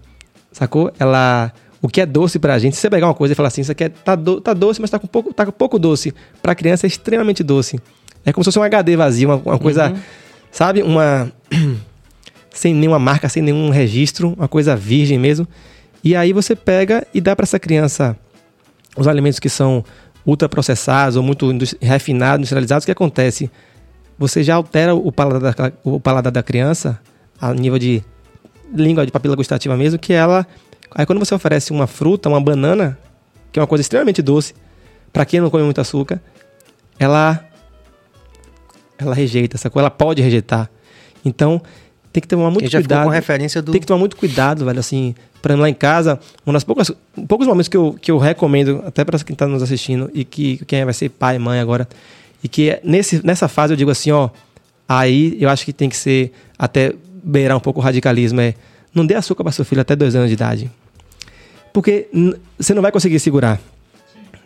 sacou? 0.52 0.92
Ela 0.98 1.52
o 1.80 1.88
que 1.88 2.00
é 2.00 2.06
doce 2.06 2.38
pra 2.38 2.58
gente, 2.60 2.76
se 2.76 2.80
você 2.80 2.88
pegar 2.88 3.08
uma 3.08 3.14
coisa 3.14 3.32
e 3.32 3.34
falar 3.34 3.48
assim, 3.48 3.60
isso 3.62 3.72
aqui 3.72 3.84
é, 3.84 3.88
tá, 3.88 4.14
do- 4.14 4.40
tá 4.40 4.54
doce, 4.54 4.80
mas 4.80 4.88
tá 4.88 4.98
com 5.00 5.06
pouco, 5.08 5.34
tá 5.34 5.44
com 5.44 5.50
pouco 5.52 5.78
doce. 5.80 6.14
Pra 6.40 6.54
criança 6.54 6.86
é 6.86 6.88
extremamente 6.88 7.42
doce. 7.42 7.80
É 8.24 8.32
como 8.32 8.44
se 8.44 8.48
fosse 8.48 8.58
um 8.58 8.62
HD 8.62 8.96
vazio, 8.96 9.28
uma, 9.30 9.36
uma 9.36 9.58
coisa, 9.58 9.92
sabe? 10.52 10.82
Uma. 10.82 11.32
sem 12.54 12.72
nenhuma 12.74 12.98
marca, 12.98 13.28
sem 13.28 13.42
nenhum 13.42 13.70
registro, 13.70 14.34
uma 14.36 14.46
coisa 14.46 14.76
virgem 14.76 15.18
mesmo. 15.18 15.46
E 16.04 16.14
aí 16.14 16.32
você 16.32 16.54
pega 16.54 17.04
e 17.12 17.20
dá 17.20 17.34
pra 17.34 17.44
essa 17.44 17.58
criança 17.58 18.16
os 18.96 19.08
alimentos 19.08 19.40
que 19.40 19.48
são 19.48 19.84
ultraprocessados 20.24 21.16
ou 21.16 21.22
muito 21.22 21.50
refinados, 21.80 22.40
industrializados, 22.40 22.84
o 22.84 22.86
que 22.86 22.92
acontece? 22.92 23.50
Você 24.18 24.42
já 24.42 24.54
altera 24.54 24.94
o 24.94 25.10
paladar, 25.10 25.54
da, 25.54 25.72
o 25.84 25.98
paladar 25.98 26.30
da 26.32 26.42
criança 26.42 27.00
a 27.40 27.52
nível 27.52 27.78
de 27.78 28.02
língua, 28.72 29.04
de 29.04 29.12
papila 29.12 29.34
gustativa 29.36 29.76
mesmo, 29.76 29.98
que 29.98 30.12
ela. 30.12 30.46
Aí 30.94 31.04
quando 31.06 31.18
você 31.18 31.34
oferece 31.34 31.72
uma 31.72 31.86
fruta, 31.86 32.28
uma 32.28 32.40
banana, 32.40 32.98
que 33.50 33.58
é 33.58 33.62
uma 33.62 33.66
coisa 33.66 33.80
extremamente 33.82 34.22
doce, 34.22 34.54
para 35.12 35.24
quem 35.24 35.40
não 35.40 35.50
come 35.50 35.64
muito 35.64 35.80
açúcar, 35.80 36.20
ela 36.98 37.44
ela 38.98 39.14
rejeita, 39.14 39.58
sacou? 39.58 39.80
Ela 39.80 39.90
pode 39.90 40.22
rejeitar. 40.22 40.70
Então, 41.24 41.60
tem 42.12 42.20
que 42.20 42.28
tomar 42.28 42.50
muito 42.50 42.64
cuidado. 42.82 43.00
do- 43.08 43.12
Tem 43.72 43.80
que 43.80 43.86
tomar 43.86 43.98
muito 43.98 44.16
cuidado, 44.16 44.64
velho. 44.64 44.78
Assim, 44.78 45.14
pra 45.40 45.56
lá 45.56 45.68
em 45.68 45.74
casa, 45.74 46.20
das 46.46 46.62
poucas, 46.62 46.92
poucos 47.26 47.46
momentos 47.46 47.68
que 47.68 47.76
eu, 47.76 47.96
que 48.00 48.10
eu 48.12 48.18
recomendo, 48.18 48.82
até 48.86 49.04
para 49.04 49.18
quem 49.18 49.34
tá 49.34 49.46
nos 49.46 49.62
assistindo, 49.62 50.08
e 50.14 50.24
que 50.24 50.64
quem 50.66 50.84
vai 50.84 50.94
ser 50.94 51.08
pai, 51.08 51.38
mãe 51.38 51.58
agora, 51.58 51.88
e 52.42 52.48
que 52.48 52.78
nesse, 52.82 53.24
nessa 53.24 53.48
fase 53.48 53.72
eu 53.72 53.76
digo 53.76 53.90
assim, 53.90 54.10
ó, 54.10 54.28
aí 54.88 55.36
eu 55.40 55.48
acho 55.48 55.64
que 55.64 55.72
tem 55.72 55.88
que 55.88 55.96
ser 55.96 56.32
até 56.58 56.94
beirar 57.22 57.56
um 57.56 57.60
pouco 57.60 57.80
o 57.80 57.82
radicalismo, 57.82 58.40
é 58.40 58.54
não 58.94 59.06
dê 59.06 59.14
açúcar 59.14 59.42
para 59.44 59.52
seu 59.52 59.64
filho 59.64 59.80
até 59.80 59.94
dois 59.96 60.14
anos 60.14 60.28
de 60.28 60.34
idade. 60.34 60.70
Porque 61.72 62.08
você 62.58 62.74
não 62.74 62.82
vai 62.82 62.92
conseguir 62.92 63.18
segurar. 63.18 63.58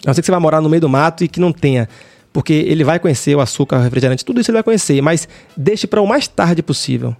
A 0.05 0.09
não 0.09 0.15
ser 0.15 0.21
que 0.21 0.27
você 0.27 0.31
vai 0.31 0.41
morar 0.41 0.61
no 0.61 0.69
meio 0.69 0.81
do 0.81 0.89
mato 0.89 1.25
e 1.25 1.29
que 1.29 1.41
não 1.41 1.53
tenha. 1.53 1.89
Porque 2.33 2.53
ele 2.53 2.85
vai 2.85 2.99
conhecer 3.01 3.35
o 3.35 3.41
açúcar, 3.41 3.79
o 3.79 3.83
refrigerante, 3.83 4.25
tudo 4.25 4.41
isso 4.41 4.51
ele 4.51 4.57
vai 4.57 4.63
conhecer, 4.63 5.01
mas 5.03 5.27
deixe 5.57 5.87
para 5.87 6.01
o 6.01 6.07
mais 6.07 6.29
tarde 6.29 6.63
possível. 6.63 7.17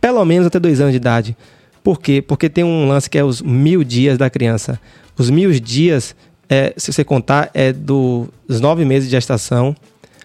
Pelo 0.00 0.24
menos 0.24 0.46
até 0.46 0.58
dois 0.58 0.80
anos 0.80 0.92
de 0.92 0.96
idade. 0.96 1.36
Por 1.82 2.00
quê? 2.00 2.22
Porque 2.22 2.48
tem 2.48 2.64
um 2.64 2.88
lance 2.88 3.10
que 3.10 3.18
é 3.18 3.24
os 3.24 3.42
mil 3.42 3.82
dias 3.84 4.16
da 4.16 4.30
criança. 4.30 4.80
Os 5.18 5.28
mil 5.28 5.50
dias, 5.60 6.14
é, 6.48 6.72
se 6.76 6.92
você 6.92 7.04
contar, 7.04 7.50
é 7.52 7.72
do- 7.72 8.28
dos 8.48 8.60
nove 8.60 8.84
meses 8.84 9.08
de 9.10 9.16
gestação 9.16 9.74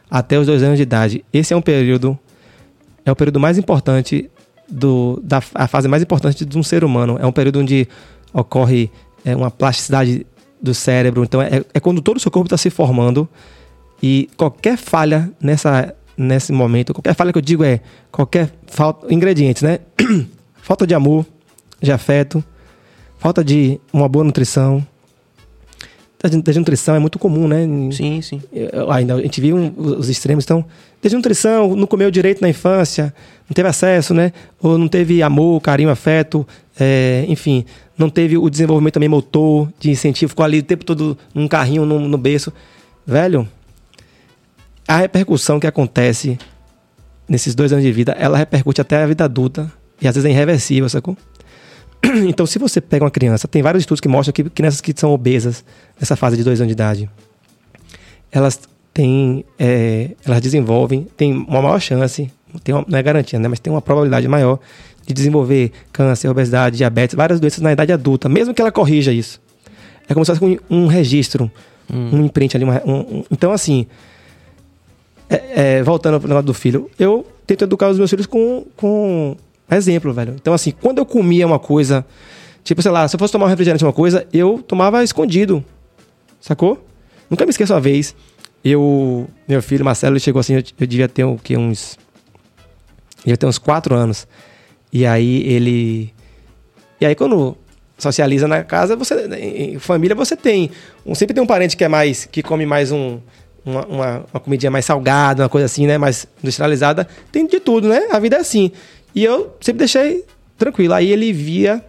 até 0.10 0.40
os 0.40 0.48
dois 0.48 0.64
anos 0.64 0.78
de 0.78 0.84
idade. 0.84 1.26
Esse 1.32 1.54
é 1.54 1.58
um 1.58 1.62
período, 1.62 2.18
é 3.06 3.12
o 3.12 3.16
período 3.16 3.40
mais 3.40 3.58
importante 3.58 4.30
do, 4.70 5.20
da 5.24 5.42
a 5.54 5.68
fase 5.68 5.88
mais 5.88 6.02
importante 6.02 6.46
de 6.46 6.58
um 6.58 6.64
ser 6.64 6.84
humano. 6.84 7.18
É 7.20 7.26
um 7.26 7.32
período 7.32 7.60
onde 7.60 7.88
ocorre 8.34 8.92
é, 9.24 9.36
uma 9.36 9.52
plasticidade 9.52 10.26
do 10.62 10.74
cérebro. 10.74 11.24
Então 11.24 11.42
é, 11.42 11.64
é 11.74 11.80
quando 11.80 12.02
todo 12.02 12.18
o 12.18 12.20
seu 12.20 12.32
corpo 12.32 12.48
está 12.48 12.58
se 12.58 12.70
formando 12.70 13.28
e 14.02 14.30
qualquer 14.38 14.78
falha 14.78 15.32
nessa 15.42 15.94
nesse 16.18 16.54
momento, 16.54 16.94
qualquer 16.94 17.14
falha 17.14 17.34
que 17.34 17.38
eu 17.38 17.42
digo 17.42 17.62
é 17.62 17.82
qualquer 18.10 18.50
falta, 18.68 19.14
ingredientes, 19.14 19.62
né? 19.62 19.80
falta 20.62 20.88
de 20.88 20.94
amor, 20.94 21.26
de 21.82 21.92
afeto, 21.92 22.44
falta 23.18 23.44
de 23.44 23.80
uma 23.92 24.08
boa 24.08 24.24
nutrição. 24.24 24.86
Desnutrição 26.30 26.96
é 26.96 27.00
muito 27.00 27.18
comum, 27.20 27.48
né? 27.48 27.66
Sim, 27.92 28.22
sim. 28.22 28.42
eu- 28.54 28.92
ainda 28.92 29.16
a 29.16 29.22
gente 29.22 29.40
viu 29.42 29.56
os 29.78 30.10
extremos. 30.10 30.44
Então, 30.44 30.66
desnutrição, 31.02 31.76
não 31.76 31.86
comeu 31.88 32.10
direito 32.12 32.42
na 32.42 32.50
infância, 32.50 33.14
não 33.50 33.54
teve 33.54 33.68
acesso, 33.68 34.14
né? 34.14 34.32
Ou 34.62 34.78
não 34.78 34.88
teve 34.88 35.22
amor, 35.22 35.62
carinho, 35.62 35.90
afeto, 35.90 36.48
é, 36.80 37.26
enfim, 37.28 37.66
não 37.98 38.10
teve 38.10 38.38
o 38.38 38.50
desenvolvimento 38.50 38.96
também 38.96 39.10
motor, 39.10 39.70
de 39.80 39.90
incentivo, 39.92 40.30
ficou 40.30 40.44
ali 40.44 40.60
o 40.60 40.64
tempo 40.64 40.84
todo 40.84 41.18
num 41.34 41.48
carrinho, 41.48 41.86
no, 41.86 42.00
no 42.00 42.18
berço. 42.18 42.52
Velho, 43.06 43.48
a 44.88 44.98
repercussão 44.98 45.60
que 45.60 45.68
acontece 45.68 46.38
nesses 47.28 47.56
dois 47.56 47.72
anos 47.72 47.84
de 47.84 47.92
vida, 47.92 48.16
ela 48.20 48.38
repercute 48.38 48.82
até 48.82 49.02
a 49.02 49.08
vida 49.08 49.24
adulta 49.24 49.72
e 50.02 50.08
às 50.08 50.16
vezes 50.16 50.30
é 50.30 50.32
irreversível, 50.34 50.88
sacou? 50.90 51.18
Então, 52.28 52.46
se 52.46 52.58
você 52.60 52.80
pega 52.80 53.04
uma 53.04 53.12
criança, 53.12 53.48
tem 53.48 53.62
vários 53.62 53.82
estudos 53.82 54.00
que 54.00 54.08
mostram 54.08 54.32
que 54.34 54.44
crianças 54.50 54.80
que 54.82 54.94
são 54.96 55.12
obesas 55.12 55.64
nessa 56.00 56.16
fase 56.16 56.38
de 56.38 56.44
dois 56.44 56.60
anos 56.62 56.70
de 56.70 56.74
idade, 56.74 57.10
elas 58.32 58.60
têm, 58.94 59.44
é, 59.60 60.12
elas 60.26 60.40
desenvolvem, 60.42 61.08
tem 61.18 61.34
uma 61.34 61.62
maior 61.62 61.80
chance, 61.80 62.32
tem 62.64 62.74
uma, 62.76 62.86
não 62.88 62.98
é 62.98 63.04
garantia, 63.04 63.38
né, 63.40 63.48
mas 63.48 63.60
tem 63.60 63.72
uma 63.72 63.82
probabilidade 63.82 64.28
maior 64.28 64.60
de 65.06 65.14
desenvolver 65.14 65.72
câncer, 65.92 66.30
obesidade, 66.30 66.78
diabetes, 66.78 67.16
várias 67.16 67.40
doenças 67.40 67.60
na 67.62 67.72
idade 67.72 67.92
adulta, 67.92 68.28
mesmo 68.30 68.54
que 68.54 68.62
ela 68.62 68.72
corrija 68.72 69.12
isso. 69.12 69.42
É 70.08 70.14
como 70.14 70.26
se 70.26 70.34
fosse 70.36 70.44
um, 70.70 70.84
um 70.84 70.88
registro, 70.88 71.52
um 71.92 72.24
imprint 72.26 72.56
ali. 72.56 72.64
uma- 72.64 72.82
um- 72.86 73.18
um- 73.20 73.24
então, 73.30 73.52
assim, 73.52 73.86
é, 75.30 75.78
é, 75.80 75.84
voltando 75.84 76.20
pro 76.20 76.28
negócio 76.28 76.46
do 76.48 76.54
filho, 76.54 76.90
eu 76.98 77.26
tento 77.46 77.64
educar 77.64 77.90
os 77.90 77.98
meus 77.98 78.10
filhos 78.10 78.26
com, 78.26 78.66
com 78.76 79.36
exemplo, 79.70 80.14
velho. 80.14 80.36
Então, 80.36 80.54
assim, 80.54 80.72
quando 80.72 81.00
eu 81.00 81.06
comia 81.06 81.46
uma 81.46 81.60
coisa, 81.60 82.06
tipo, 82.64 82.82
sei 82.82 82.92
lá, 82.92 83.08
se 83.08 83.16
eu 83.16 83.20
fosse 83.20 83.32
tomar 83.32 83.46
um 83.46 83.50
refrigerante 83.50 83.84
uma 83.84 83.94
coisa, 83.94 84.28
eu 84.32 84.64
tomava 84.66 85.04
escondido. 85.04 85.64
Sacou? 86.40 86.86
Nunca 87.30 87.46
me 87.46 87.50
esqueço 87.50 87.74
uma 87.74 87.82
vez, 87.82 88.16
eu, 88.66 89.28
meu 89.48 89.62
filho 89.62 89.86
Marcelo, 89.86 90.14
ele 90.14 90.20
chegou 90.20 90.40
assim, 90.40 90.56
eu, 90.56 90.64
eu 90.80 90.88
devia 90.88 91.08
ter 91.08 91.24
o 91.24 91.38
quê, 91.38 91.56
uns. 91.56 92.00
Devia 93.20 93.38
ter 93.38 93.46
uns 93.46 93.60
quatro 93.60 93.94
anos. 93.94 94.28
E 94.92 95.06
aí 95.06 95.44
ele. 95.48 96.12
E 97.00 97.06
aí 97.06 97.14
quando 97.14 97.56
socializa 97.96 98.48
na 98.48 98.64
casa, 98.64 98.96
você. 98.96 99.28
Em 99.38 99.78
família 99.78 100.16
você 100.16 100.36
tem. 100.36 100.72
Um, 101.06 101.14
sempre 101.14 101.36
tem 101.36 101.44
um 101.44 101.48
parente 101.48 101.78
que 101.78 101.84
é 101.84 101.88
mais. 101.88 102.26
que 102.26 102.42
come 102.42 102.66
mais 102.66 102.92
um. 102.92 103.20
Uma, 103.64 103.86
uma, 103.86 104.26
uma 104.32 104.40
comidinha 104.40 104.70
mais 104.70 104.86
salgada, 104.86 105.44
uma 105.44 105.50
coisa 105.50 105.66
assim, 105.66 105.86
né? 105.86 105.98
Mais 105.98 106.28
industrializada. 106.42 107.08
Tem 107.32 107.48
de 107.48 107.60
tudo, 107.60 107.88
né? 107.88 108.08
A 108.12 108.20
vida 108.20 108.36
é 108.36 108.40
assim. 108.40 108.72
E 109.16 109.24
eu 109.24 109.56
sempre 109.62 109.80
deixei 109.80 110.26
tranquilo. 110.58 110.94
Aí 110.94 111.12
ele 111.12 111.32
via. 111.32 111.84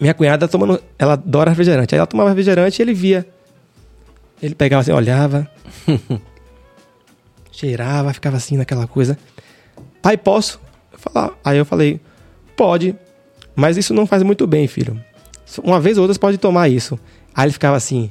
Minha 0.00 0.12
cunhada 0.12 0.48
tomando. 0.48 0.82
Ela 0.98 1.12
adora 1.14 1.50
refrigerante. 1.50 1.94
Aí 1.94 1.98
ela 1.98 2.06
tomava 2.06 2.30
refrigerante 2.30 2.80
e 2.80 2.82
ele 2.82 2.92
via. 2.92 3.26
Ele 4.42 4.54
pegava 4.54 4.82
assim, 4.82 4.92
olhava. 4.92 5.48
cheirava, 7.54 8.12
ficava 8.12 8.36
assim 8.36 8.56
naquela 8.56 8.86
coisa. 8.86 9.16
Pai, 10.02 10.16
posso? 10.16 10.60
Eu 10.92 11.34
Aí 11.44 11.56
eu 11.56 11.64
falei, 11.64 12.00
pode, 12.56 12.94
mas 13.54 13.76
isso 13.76 13.94
não 13.94 14.06
faz 14.06 14.22
muito 14.22 14.46
bem, 14.46 14.66
filho. 14.66 15.00
Uma 15.62 15.80
vez 15.80 15.96
ou 15.96 16.02
outra 16.02 16.14
você 16.14 16.20
pode 16.20 16.38
tomar 16.38 16.68
isso. 16.68 16.98
Aí 17.34 17.46
ele 17.46 17.52
ficava 17.52 17.76
assim. 17.76 18.10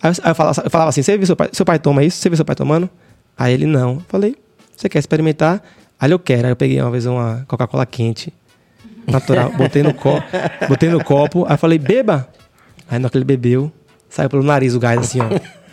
Aí 0.00 0.10
eu 0.10 0.34
falava, 0.34 0.62
eu 0.64 0.70
falava 0.70 0.88
assim, 0.88 1.02
você 1.02 1.16
viu 1.16 1.26
seu 1.26 1.36
pai, 1.36 1.50
seu 1.52 1.66
pai 1.66 1.78
toma 1.78 2.02
isso? 2.02 2.18
Você 2.18 2.28
viu 2.28 2.36
seu 2.36 2.44
pai 2.44 2.56
tomando? 2.56 2.88
Aí 3.36 3.52
ele 3.52 3.66
não. 3.66 3.94
Eu 3.94 4.04
falei, 4.08 4.36
você 4.74 4.88
quer 4.88 4.98
experimentar? 4.98 5.62
Aí 5.98 6.10
eu 6.10 6.18
quero. 6.18 6.46
Aí 6.46 6.52
eu 6.52 6.56
peguei 6.56 6.80
uma 6.80 6.90
vez 6.90 7.06
uma 7.06 7.44
Coca-Cola 7.48 7.86
quente, 7.86 8.32
natural, 9.06 9.50
botei 9.56 9.82
no 9.82 9.94
copo, 9.94 10.26
botei 10.68 10.88
no 10.88 11.02
copo, 11.02 11.44
aí 11.46 11.54
eu 11.54 11.58
falei, 11.58 11.78
beba. 11.78 12.28
Aí 12.88 12.98
na 12.98 13.06
hora 13.06 13.10
que 13.10 13.18
ele 13.18 13.24
bebeu, 13.24 13.72
saiu 14.08 14.28
pelo 14.28 14.42
nariz 14.42 14.74
o 14.74 14.80
gás 14.80 15.00
assim, 15.00 15.18
ó. 15.20 15.26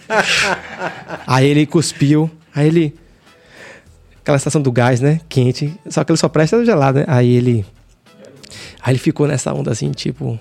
Aí 1.26 1.48
ele 1.48 1.66
cuspiu, 1.66 2.30
aí 2.54 2.68
ele. 2.68 2.96
Aquela 4.22 4.38
estação 4.38 4.62
do 4.62 4.72
gás, 4.72 5.02
né? 5.02 5.20
Quente. 5.28 5.74
Só 5.90 6.04
que 6.04 6.12
ele 6.12 6.18
só 6.18 6.30
presta 6.30 6.64
gelado, 6.66 7.00
né? 7.00 7.06
Aí 7.08 7.36
ele. 7.36 7.66
Aí 8.82 8.94
ele 8.94 9.00
ficou 9.00 9.28
nessa 9.28 9.54
onda 9.54 9.72
assim, 9.72 9.92
tipo. 9.92 10.40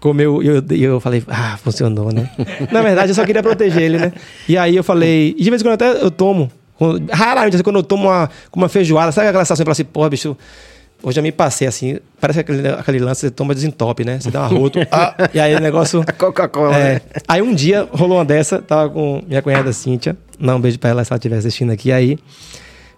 Comeu. 0.00 0.42
E 0.42 0.46
eu, 0.46 0.64
eu 0.70 1.00
falei, 1.00 1.22
ah, 1.28 1.56
funcionou, 1.58 2.12
né? 2.12 2.30
Na 2.72 2.82
verdade, 2.82 3.10
eu 3.10 3.14
só 3.14 3.24
queria 3.24 3.42
proteger 3.42 3.82
ele, 3.82 3.98
né? 3.98 4.12
E 4.48 4.56
aí 4.56 4.76
eu 4.76 4.84
falei. 4.84 5.34
De 5.34 5.48
vez 5.50 5.62
em 5.62 5.64
quando 5.64 5.74
até 5.74 6.02
eu 6.02 6.10
tomo. 6.10 6.50
Quando- 6.78 7.08
Raramente, 7.10 7.54
assim, 7.56 7.62
quando 7.64 7.76
eu 7.76 7.82
tomo 7.82 8.04
uma, 8.08 8.30
uma 8.54 8.68
feijoada, 8.68 9.12
sabe 9.12 9.28
aquela 9.28 9.44
sensação 9.44 9.64
pra 9.64 9.72
assim, 9.72 9.84
pô, 9.84 10.08
bicho. 10.08 10.36
Hoje 11.02 11.20
eu 11.20 11.22
me 11.22 11.30
passei 11.30 11.68
assim, 11.68 11.98
parece 12.18 12.40
aquele, 12.40 12.66
aquele 12.68 12.98
lance, 12.98 13.20
você 13.20 13.30
toma 13.30 13.54
desentope, 13.54 14.02
né? 14.02 14.18
Você 14.18 14.30
dá 14.30 14.40
uma 14.40 14.48
roto, 14.48 14.78
ah, 14.90 15.14
e 15.32 15.38
aí 15.38 15.54
o 15.54 15.60
negócio. 15.60 16.02
Coca-Cola. 16.16 16.74
É. 16.74 16.94
né? 16.94 17.00
Aí 17.28 17.42
um 17.42 17.54
dia 17.54 17.86
rolou 17.92 18.16
uma 18.16 18.24
dessa, 18.24 18.62
tava 18.62 18.88
com 18.88 19.22
minha 19.28 19.42
cunhada 19.42 19.72
Cíntia. 19.74 20.16
Não, 20.38 20.56
um 20.56 20.60
beijo 20.60 20.78
pra 20.78 20.88
ela 20.90 21.04
se 21.04 21.12
ela 21.12 21.18
estiver 21.18 21.36
assistindo 21.36 21.70
aqui. 21.70 21.92
Aí, 21.92 22.18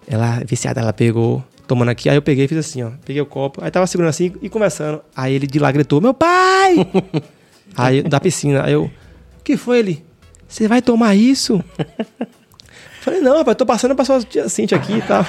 ela, 0.07 0.41
viciada, 0.45 0.79
ela 0.79 0.93
pegou, 0.93 1.43
tomando 1.67 1.89
aqui. 1.89 2.09
Aí 2.09 2.15
eu 2.15 2.21
peguei 2.21 2.45
e 2.45 2.47
fiz 2.47 2.57
assim, 2.57 2.81
ó. 2.83 2.91
Peguei 3.05 3.21
o 3.21 3.25
copo, 3.25 3.61
aí 3.63 3.69
tava 3.69 3.85
segurando 3.85 4.09
assim 4.11 4.31
e 4.41 4.49
conversando. 4.49 5.01
Aí 5.13 5.33
ele 5.33 5.45
de 5.45 5.59
lá 5.59 5.69
gritou: 5.69 5.99
Meu 5.99 6.13
pai! 6.13 6.75
aí 7.75 8.01
da 8.01 8.19
piscina. 8.19 8.63
Aí 8.63 8.73
eu: 8.73 8.85
O 8.85 9.43
que 9.43 9.57
foi 9.57 9.79
ele? 9.79 10.05
Você 10.47 10.69
vai 10.69 10.81
tomar 10.81 11.15
isso? 11.15 11.61
Falei, 13.09 13.21
não, 13.21 13.39
rapaz, 13.39 13.57
tô 13.57 13.65
passando 13.65 13.95
pra 13.95 14.05
sua 14.05 14.21
tia 14.21 14.47
Cintia 14.47 14.77
aqui 14.77 14.93
e 14.93 15.01
tal. 15.01 15.25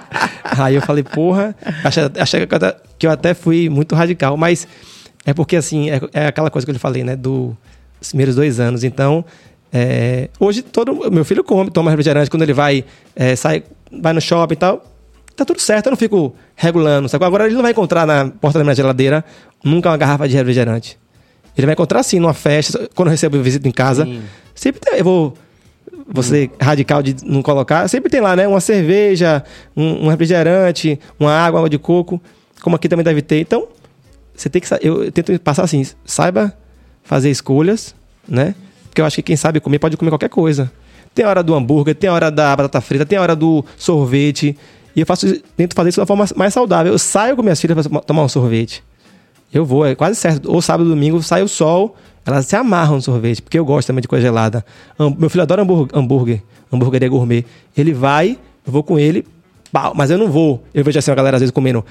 Aí 0.58 0.74
eu 0.74 0.82
falei, 0.82 1.02
porra, 1.02 1.56
achei, 1.82 2.02
achei 2.18 2.46
que, 2.46 2.52
eu 2.52 2.56
até, 2.56 2.76
que 2.98 3.06
eu 3.06 3.10
até 3.10 3.32
fui 3.32 3.70
muito 3.70 3.94
radical, 3.94 4.36
mas 4.36 4.68
é 5.24 5.32
porque 5.32 5.56
assim, 5.56 5.88
é, 5.88 5.98
é 6.12 6.26
aquela 6.26 6.50
coisa 6.50 6.66
que 6.66 6.70
eu 6.70 6.74
lhe 6.74 6.78
falei, 6.78 7.02
né? 7.02 7.16
Dos 7.16 7.56
primeiros 8.10 8.34
dois 8.34 8.60
anos. 8.60 8.84
Então, 8.84 9.24
é, 9.72 10.28
hoje 10.38 10.60
todo 10.60 11.10
meu 11.10 11.24
filho 11.24 11.42
come, 11.42 11.70
toma 11.70 11.90
refrigerante 11.90 12.28
quando 12.28 12.42
ele 12.42 12.52
vai, 12.52 12.84
é, 13.16 13.34
sai, 13.34 13.62
vai 13.90 14.12
no 14.12 14.20
shopping 14.20 14.52
e 14.52 14.56
tal. 14.58 14.84
Tá 15.34 15.46
tudo 15.46 15.58
certo, 15.58 15.86
eu 15.86 15.90
não 15.92 15.96
fico 15.96 16.36
regulando. 16.54 17.08
Sabe? 17.08 17.24
Agora 17.24 17.46
ele 17.46 17.54
não 17.54 17.62
vai 17.62 17.70
encontrar 17.70 18.06
na 18.06 18.28
porta 18.28 18.58
da 18.58 18.64
minha 18.64 18.74
geladeira 18.74 19.24
nunca 19.64 19.88
uma 19.88 19.96
garrafa 19.96 20.28
de 20.28 20.36
refrigerante. 20.36 20.98
Ele 21.56 21.66
vai 21.66 21.72
encontrar 21.72 22.02
sim 22.02 22.20
numa 22.20 22.34
festa, 22.34 22.90
quando 22.94 23.08
eu 23.08 23.12
recebo 23.12 23.40
visita 23.42 23.66
em 23.66 23.72
casa. 23.72 24.04
Sim. 24.04 24.22
Sempre 24.54 24.80
eu 24.98 25.04
vou 25.04 25.34
você 26.12 26.50
radical 26.60 27.02
de 27.02 27.16
não 27.24 27.42
colocar, 27.42 27.88
sempre 27.88 28.10
tem 28.10 28.20
lá, 28.20 28.36
né? 28.36 28.46
Uma 28.46 28.60
cerveja, 28.60 29.42
um, 29.76 30.06
um 30.06 30.08
refrigerante, 30.08 30.98
uma 31.18 31.32
água, 31.32 31.60
água 31.60 31.70
de 31.70 31.78
coco, 31.78 32.20
como 32.60 32.76
aqui 32.76 32.88
também 32.88 33.04
deve 33.04 33.22
ter. 33.22 33.40
Então, 33.40 33.66
você 34.34 34.48
tem 34.48 34.60
que 34.60 34.68
eu 34.80 35.10
tento 35.10 35.38
passar 35.40 35.64
assim, 35.64 35.84
saiba 36.04 36.56
fazer 37.02 37.30
escolhas, 37.30 37.94
né? 38.28 38.54
Porque 38.84 39.00
eu 39.00 39.06
acho 39.06 39.16
que 39.16 39.22
quem 39.22 39.36
sabe 39.36 39.60
comer 39.60 39.78
pode 39.78 39.96
comer 39.96 40.10
qualquer 40.10 40.28
coisa. 40.28 40.70
Tem 41.14 41.24
a 41.24 41.28
hora 41.28 41.42
do 41.42 41.54
hambúrguer, 41.54 41.94
tem 41.94 42.08
a 42.08 42.12
hora 42.12 42.30
da 42.30 42.54
batata 42.56 42.80
frita, 42.80 43.04
tem 43.04 43.18
a 43.18 43.22
hora 43.22 43.36
do 43.36 43.64
sorvete. 43.76 44.56
E 44.94 45.00
eu 45.00 45.06
faço, 45.06 45.26
tento 45.56 45.74
fazer 45.74 45.90
isso 45.90 45.96
de 45.96 46.00
uma 46.00 46.06
forma 46.06 46.26
mais 46.36 46.52
saudável. 46.52 46.92
Eu 46.92 46.98
saio 46.98 47.36
com 47.36 47.42
minhas 47.42 47.60
filhas 47.60 47.86
para 47.86 48.00
tomar 48.00 48.22
um 48.22 48.28
sorvete. 48.28 48.82
Eu 49.52 49.64
vou, 49.64 49.84
é 49.86 49.94
quase 49.94 50.16
certo. 50.16 50.50
Ou 50.50 50.62
sábado, 50.62 50.88
domingo, 50.88 51.22
sai 51.22 51.42
o 51.42 51.48
sol, 51.48 51.96
elas 52.24 52.46
se 52.46 52.54
amarram 52.56 52.96
no 52.96 53.02
sorvete, 53.02 53.42
porque 53.42 53.58
eu 53.58 53.64
gosto 53.64 53.86
também 53.88 54.00
de 54.02 54.08
coisa 54.08 54.22
gelada. 54.24 54.64
Meu 55.18 55.28
filho 55.30 55.42
adora 55.42 55.62
hambúrguer, 55.62 55.96
hambúrguer, 55.98 56.42
hambúrgueria 56.72 57.08
gourmet. 57.08 57.44
Ele 57.76 57.92
vai, 57.92 58.38
eu 58.66 58.72
vou 58.72 58.82
com 58.82 58.98
ele, 58.98 59.24
pau, 59.72 59.92
mas 59.94 60.10
eu 60.10 60.18
não 60.18 60.28
vou. 60.30 60.62
Eu 60.72 60.84
vejo 60.84 60.98
assim 60.98 61.10
a 61.10 61.14
galera 61.14 61.36
às 61.36 61.40
vezes 61.40 61.52
comendo 61.52 61.84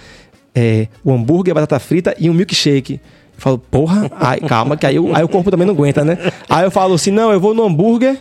é, 0.55 0.87
o 1.03 1.11
hambúrguer, 1.11 1.51
a 1.51 1.55
batata 1.55 1.79
frita 1.79 2.15
e 2.19 2.29
um 2.29 2.33
milkshake. 2.33 2.93
Eu 2.93 2.99
falo, 3.41 3.57
porra, 3.57 4.09
ai, 4.19 4.39
calma, 4.39 4.77
que 4.77 4.85
aí, 4.85 4.99
o- 4.99 5.15
aí 5.15 5.23
o 5.23 5.27
corpo 5.27 5.49
também 5.51 5.65
não 5.67 5.73
aguenta, 5.73 6.03
né? 6.05 6.17
Aí 6.49 6.63
eu 6.63 6.71
falo 6.71 6.93
assim, 6.93 7.11
não, 7.11 7.31
eu 7.31 7.39
vou 7.39 7.53
no 7.53 7.65
hambúrguer, 7.65 8.17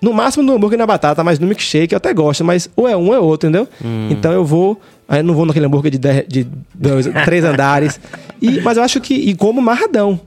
no 0.00 0.12
máximo 0.12 0.42
no 0.44 0.54
hambúrguer 0.54 0.76
e 0.76 0.80
na 0.80 0.86
batata, 0.86 1.22
mas 1.22 1.38
no 1.38 1.46
milkshake 1.46 1.92
eu 1.92 1.96
até 1.98 2.14
gosto, 2.14 2.44
mas 2.44 2.68
ou 2.76 2.88
é 2.88 2.96
um 2.96 3.08
ou 3.08 3.14
é 3.14 3.18
outro, 3.20 3.48
entendeu? 3.48 3.68
Então 4.10 4.32
eu 4.32 4.44
vou, 4.44 4.80
aí 5.08 5.20
eu 5.20 5.24
não 5.24 5.34
vou 5.34 5.44
naquele 5.44 5.66
hambúrguer 5.66 5.90
de, 5.92 5.98
dez- 5.98 6.24
de 6.28 6.46
dois, 6.74 7.06
três 7.24 7.44
andares. 7.44 8.00
E, 8.40 8.60
mas 8.60 8.76
eu 8.76 8.82
acho 8.82 9.00
que, 9.00 9.12
e 9.14 9.34
como 9.34 9.60
marradão, 9.60 10.18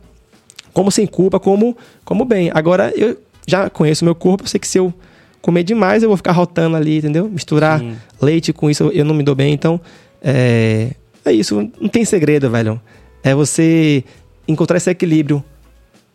como 0.74 0.92
sem 0.92 1.06
culpa, 1.06 1.40
como, 1.40 1.78
como 2.04 2.26
bem. 2.26 2.52
Agora 2.54 2.92
eu 2.96 3.18
já 3.48 3.70
conheço 3.70 4.06
meu 4.06 4.16
corpo, 4.16 4.44
eu 4.44 4.48
sei 4.48 4.60
que 4.60 4.68
se 4.68 4.78
eu 4.78 4.94
comer 5.42 5.64
demais, 5.64 6.04
eu 6.04 6.10
vou 6.10 6.18
ficar 6.18 6.32
rotando 6.32 6.78
ali, 6.78 6.98
entendeu? 6.98 7.28
Misturar 7.28 7.82
leite 8.22 8.54
com 8.54 8.70
isso, 8.70 8.90
eu 8.94 9.04
não 9.04 9.16
me 9.16 9.24
dou 9.24 9.36
bem. 9.36 9.54
Então, 9.54 9.82
é, 10.22 10.92
é 11.26 11.32
isso, 11.34 11.70
não 11.80 11.90
tem 11.90 12.06
segredo, 12.06 12.50
velho. 12.50 12.80
É 13.24 13.34
você 13.34 14.04
encontrar 14.48 14.78
esse 14.78 14.90
equilíbrio, 14.90 15.44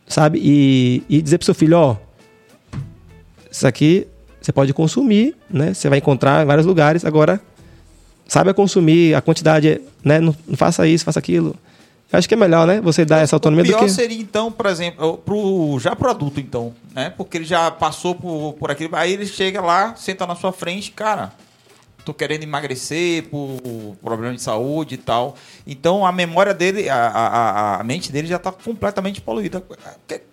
sabe? 0.07 0.41
E, 0.43 1.03
e 1.09 1.21
dizer 1.21 1.39
pro 1.39 1.45
seu 1.45 1.55
filho, 1.55 1.77
ó, 1.77 1.97
isso 3.51 3.67
aqui 3.67 4.07
você 4.41 4.53
pode 4.53 4.73
consumir, 4.73 5.35
né? 5.51 5.75
Você 5.75 5.89
vai 5.89 5.99
encontrar 5.99 6.45
em 6.45 6.47
vários 6.47 6.67
lugares. 6.67 7.05
Agora, 7.05 7.41
saiba 8.29 8.55
consumir 8.55 9.15
a 9.15 9.21
quantidade, 9.21 9.81
né? 10.05 10.21
Não, 10.21 10.37
não 10.47 10.57
faça 10.57 10.87
isso, 10.87 11.05
faça 11.05 11.19
aquilo. 11.19 11.57
Acho 12.13 12.29
que 12.29 12.35
é 12.35 12.37
melhor, 12.37 12.67
né? 12.67 12.81
Você 12.81 13.05
dar 13.05 13.19
essa 13.21 13.35
autonomia 13.37 13.65
o 13.65 13.67
do 13.67 13.71
pior 13.73 13.85
que... 13.85 13.91
seria, 13.91 14.21
então, 14.21 14.51
por 14.53 14.67
exemplo, 14.67 15.19
pro, 15.19 15.77
já 15.81 15.95
pro 15.97 16.09
adulto, 16.11 16.39
então, 16.41 16.73
né? 16.95 17.11
Porque 17.17 17.37
ele 17.39 17.45
já 17.45 17.71
passou 17.71 18.15
por, 18.15 18.55
por 18.55 18.71
aquilo. 18.71 18.95
Aí 18.95 19.13
ele 19.13 19.27
chega 19.27 19.61
lá, 19.61 19.95
senta 19.97 20.25
na 20.27 20.37
sua 20.37 20.53
frente, 20.53 20.93
cara, 20.93 21.33
tô 22.05 22.15
querendo 22.15 22.45
emagrecer 22.45 23.25
por 23.25 23.59
problema 24.01 24.33
de 24.33 24.41
saúde 24.41 24.95
e 24.95 24.99
tal. 24.99 25.35
Então 25.67 26.07
a 26.07 26.13
memória 26.13 26.55
dele, 26.55 26.89
a, 26.89 26.97
a, 27.09 27.81
a- 27.81 27.85
mente 27.85 28.13
dele 28.13 28.29
já 28.29 28.39
tá 28.39 28.53
completamente 28.53 29.21
poluída. 29.21 29.61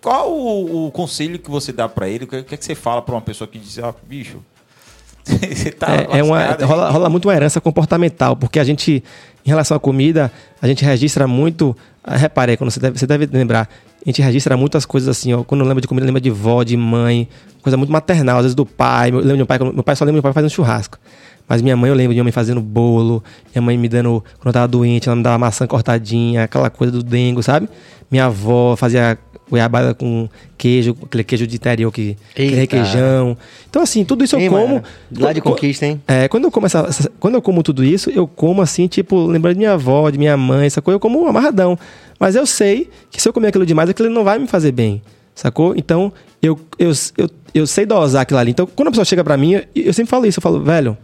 Qual 0.00 0.30
o, 0.30 0.86
o 0.86 0.90
conselho 0.92 1.40
que 1.40 1.50
você 1.50 1.72
dá 1.72 1.88
pra 1.88 2.08
ele? 2.08 2.24
O 2.24 2.28
que, 2.28 2.44
que 2.44 2.54
é 2.54 2.56
que 2.56 2.64
você 2.64 2.76
fala 2.76 3.02
pra 3.02 3.16
uma 3.16 3.20
pessoa 3.20 3.48
que 3.48 3.58
diz, 3.58 3.76
ó, 3.78 3.92
bicho, 4.06 4.38
você 5.24 5.72
tá 5.72 5.88
É, 6.12 6.18
é 6.20 6.22
uma, 6.22 6.36
lascado 6.38 6.62
aí." 6.62 6.68
rola, 6.68 6.90
rola 6.90 7.08
muito 7.10 7.26
uma 7.26 7.34
herança 7.34 7.60
comportamental, 7.60 8.36
porque 8.36 8.60
a 8.60 8.64
gente, 8.64 9.02
em 9.44 9.48
relação 9.48 9.76
à 9.76 9.80
comida, 9.80 10.32
a 10.60 10.66
gente 10.66 10.84
registra 10.84 11.26
muito. 11.26 11.76
ah, 12.02 12.16
Repare, 12.16 12.56
quando 12.56 12.70
você 12.70 12.80
deve, 12.80 12.98
você 12.98 13.06
deve 13.06 13.26
lembrar, 13.26 13.68
a 14.04 14.08
gente 14.08 14.22
registra 14.22 14.56
muitas 14.56 14.86
coisas 14.86 15.08
assim, 15.08 15.32
ó. 15.32 15.42
Quando 15.44 15.64
lembra 15.64 15.80
de 15.80 15.88
comida, 15.88 16.06
lembra 16.06 16.20
de 16.20 16.30
vó, 16.30 16.62
de 16.62 16.76
mãe, 16.76 17.28
coisa 17.62 17.76
muito 17.76 17.92
maternal, 17.92 18.38
às 18.38 18.44
vezes 18.44 18.54
do 18.54 18.64
pai. 18.64 19.10
Eu 19.10 19.16
lembro 19.16 19.32
de 19.32 19.36
meu 19.38 19.46
pai, 19.46 19.58
meu 19.58 19.82
pai 19.82 19.96
só 19.96 20.04
lembra 20.04 20.12
de 20.12 20.16
meu 20.16 20.22
pai 20.22 20.32
fazendo 20.32 20.50
churrasco. 20.50 20.98
Mas 21.46 21.60
minha 21.60 21.76
mãe, 21.76 21.90
eu 21.90 21.94
lembro 21.94 22.12
de 22.12 22.16
minha 22.16 22.24
mãe 22.24 22.32
fazendo 22.32 22.60
bolo, 22.60 23.22
minha 23.54 23.60
mãe 23.60 23.76
me 23.76 23.88
dando, 23.88 24.24
quando 24.38 24.46
eu 24.46 24.52
tava 24.52 24.68
doente, 24.68 25.08
ela 25.08 25.16
me 25.16 25.22
dava 25.22 25.36
maçã 25.36 25.66
cortadinha, 25.66 26.44
aquela 26.44 26.70
coisa 26.70 26.90
do 26.90 27.02
dengo, 27.02 27.42
sabe? 27.42 27.68
Minha 28.10 28.26
avó 28.26 28.76
fazia 28.76 29.18
goiabada 29.50 29.94
com 29.94 30.28
queijo, 30.56 30.96
aquele 31.04 31.22
queijo 31.24 31.46
de 31.46 31.56
interior 31.56 31.92
que, 31.92 32.16
aquele 32.30 32.48
Eita. 32.48 32.56
requeijão. 32.60 33.36
Então, 33.68 33.82
assim, 33.82 34.04
tudo 34.04 34.24
isso 34.24 34.34
eu 34.36 34.40
Hein, 34.40 34.48
como. 34.48 34.66
mano? 34.68 34.82
Lá 35.18 35.32
de 35.32 35.40
Co- 35.40 35.50
conquista, 35.50 35.86
hein? 35.86 36.00
é, 36.08 36.26
quando 36.28 36.44
eu 36.44 36.50
como 36.50 36.66
essa, 36.66 36.80
essa- 36.88 37.10
quando 37.20 37.34
eu 37.34 37.42
como 37.42 37.62
tudo 37.62 37.84
isso, 37.84 38.10
eu 38.10 38.26
como 38.26 38.62
assim, 38.62 38.86
tipo, 38.88 39.26
lembrando 39.26 39.54
de 39.54 39.58
minha 39.58 39.72
avó, 39.72 40.08
de 40.10 40.18
minha 40.18 40.36
mãe, 40.36 40.68
sacou? 40.70 40.92
Eu 40.92 40.98
como 41.00 41.26
amarradão. 41.28 41.78
Mas 42.18 42.34
eu 42.34 42.46
sei 42.46 42.88
que 43.10 43.20
se 43.20 43.28
eu 43.28 43.32
comer 43.32 43.48
aquilo 43.48 43.66
demais, 43.66 43.88
aquilo 43.90 44.08
não 44.08 44.24
vai 44.24 44.38
me 44.38 44.46
fazer 44.46 44.72
bem, 44.72 45.02
sacou? 45.34 45.74
Então, 45.76 46.12
eu, 46.40 46.58
eu, 46.78 46.92
eu, 47.18 47.30
eu 47.52 47.66
sei 47.66 47.84
dosar 47.84 48.22
aquilo 48.22 48.38
ali. 48.40 48.50
Então, 48.52 48.66
quando 48.66 48.88
a 48.88 48.90
pessoa 48.92 49.04
chega 49.04 49.22
pra 49.24 49.36
mim, 49.36 49.52
eu, 49.52 49.62
eu 49.74 49.92
sempre 49.92 50.10
falo 50.10 50.24
isso, 50.26 50.38
eu 50.38 50.42
falo, 50.42 50.62
velho, 50.62 50.96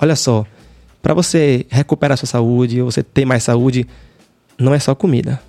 olha 0.00 0.16
só, 0.16 0.46
pra 1.02 1.12
você 1.14 1.66
recuperar 1.68 2.16
sua 2.16 2.26
saúde, 2.26 2.80
você 2.80 3.02
ter 3.02 3.24
mais 3.26 3.42
saúde, 3.42 3.86
não 4.58 4.72
é 4.72 4.78
só 4.78 4.94
comida. 4.94 5.40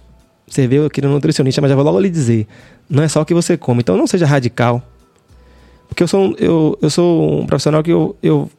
Você 0.48 0.66
vê 0.68 0.84
aqui 0.86 1.02
no 1.02 1.10
nutricionista, 1.10 1.62
mas 1.62 1.70
já 1.70 1.76
vou 1.76 1.84
logo 1.84 2.00
lhe 2.00 2.10
dizer, 2.10 2.48
não 2.90 3.04
é 3.04 3.08
só 3.08 3.22
o 3.22 3.26
que 3.26 3.34
você 3.34 3.58
come. 3.58 3.82
Então, 3.82 3.98
não 3.98 4.08
seja 4.08 4.26
radical. 4.26 4.82
Porque 5.90 6.04
eu 6.04 6.08
sou, 6.08 6.22
um- 6.30 6.36
eu, 6.38 6.78
eu 6.82 6.90
sou 6.90 7.42
um 7.42 7.46
profissional 7.46 7.84
que 7.84 7.92
eu, 7.92 8.16
eu 8.24 8.50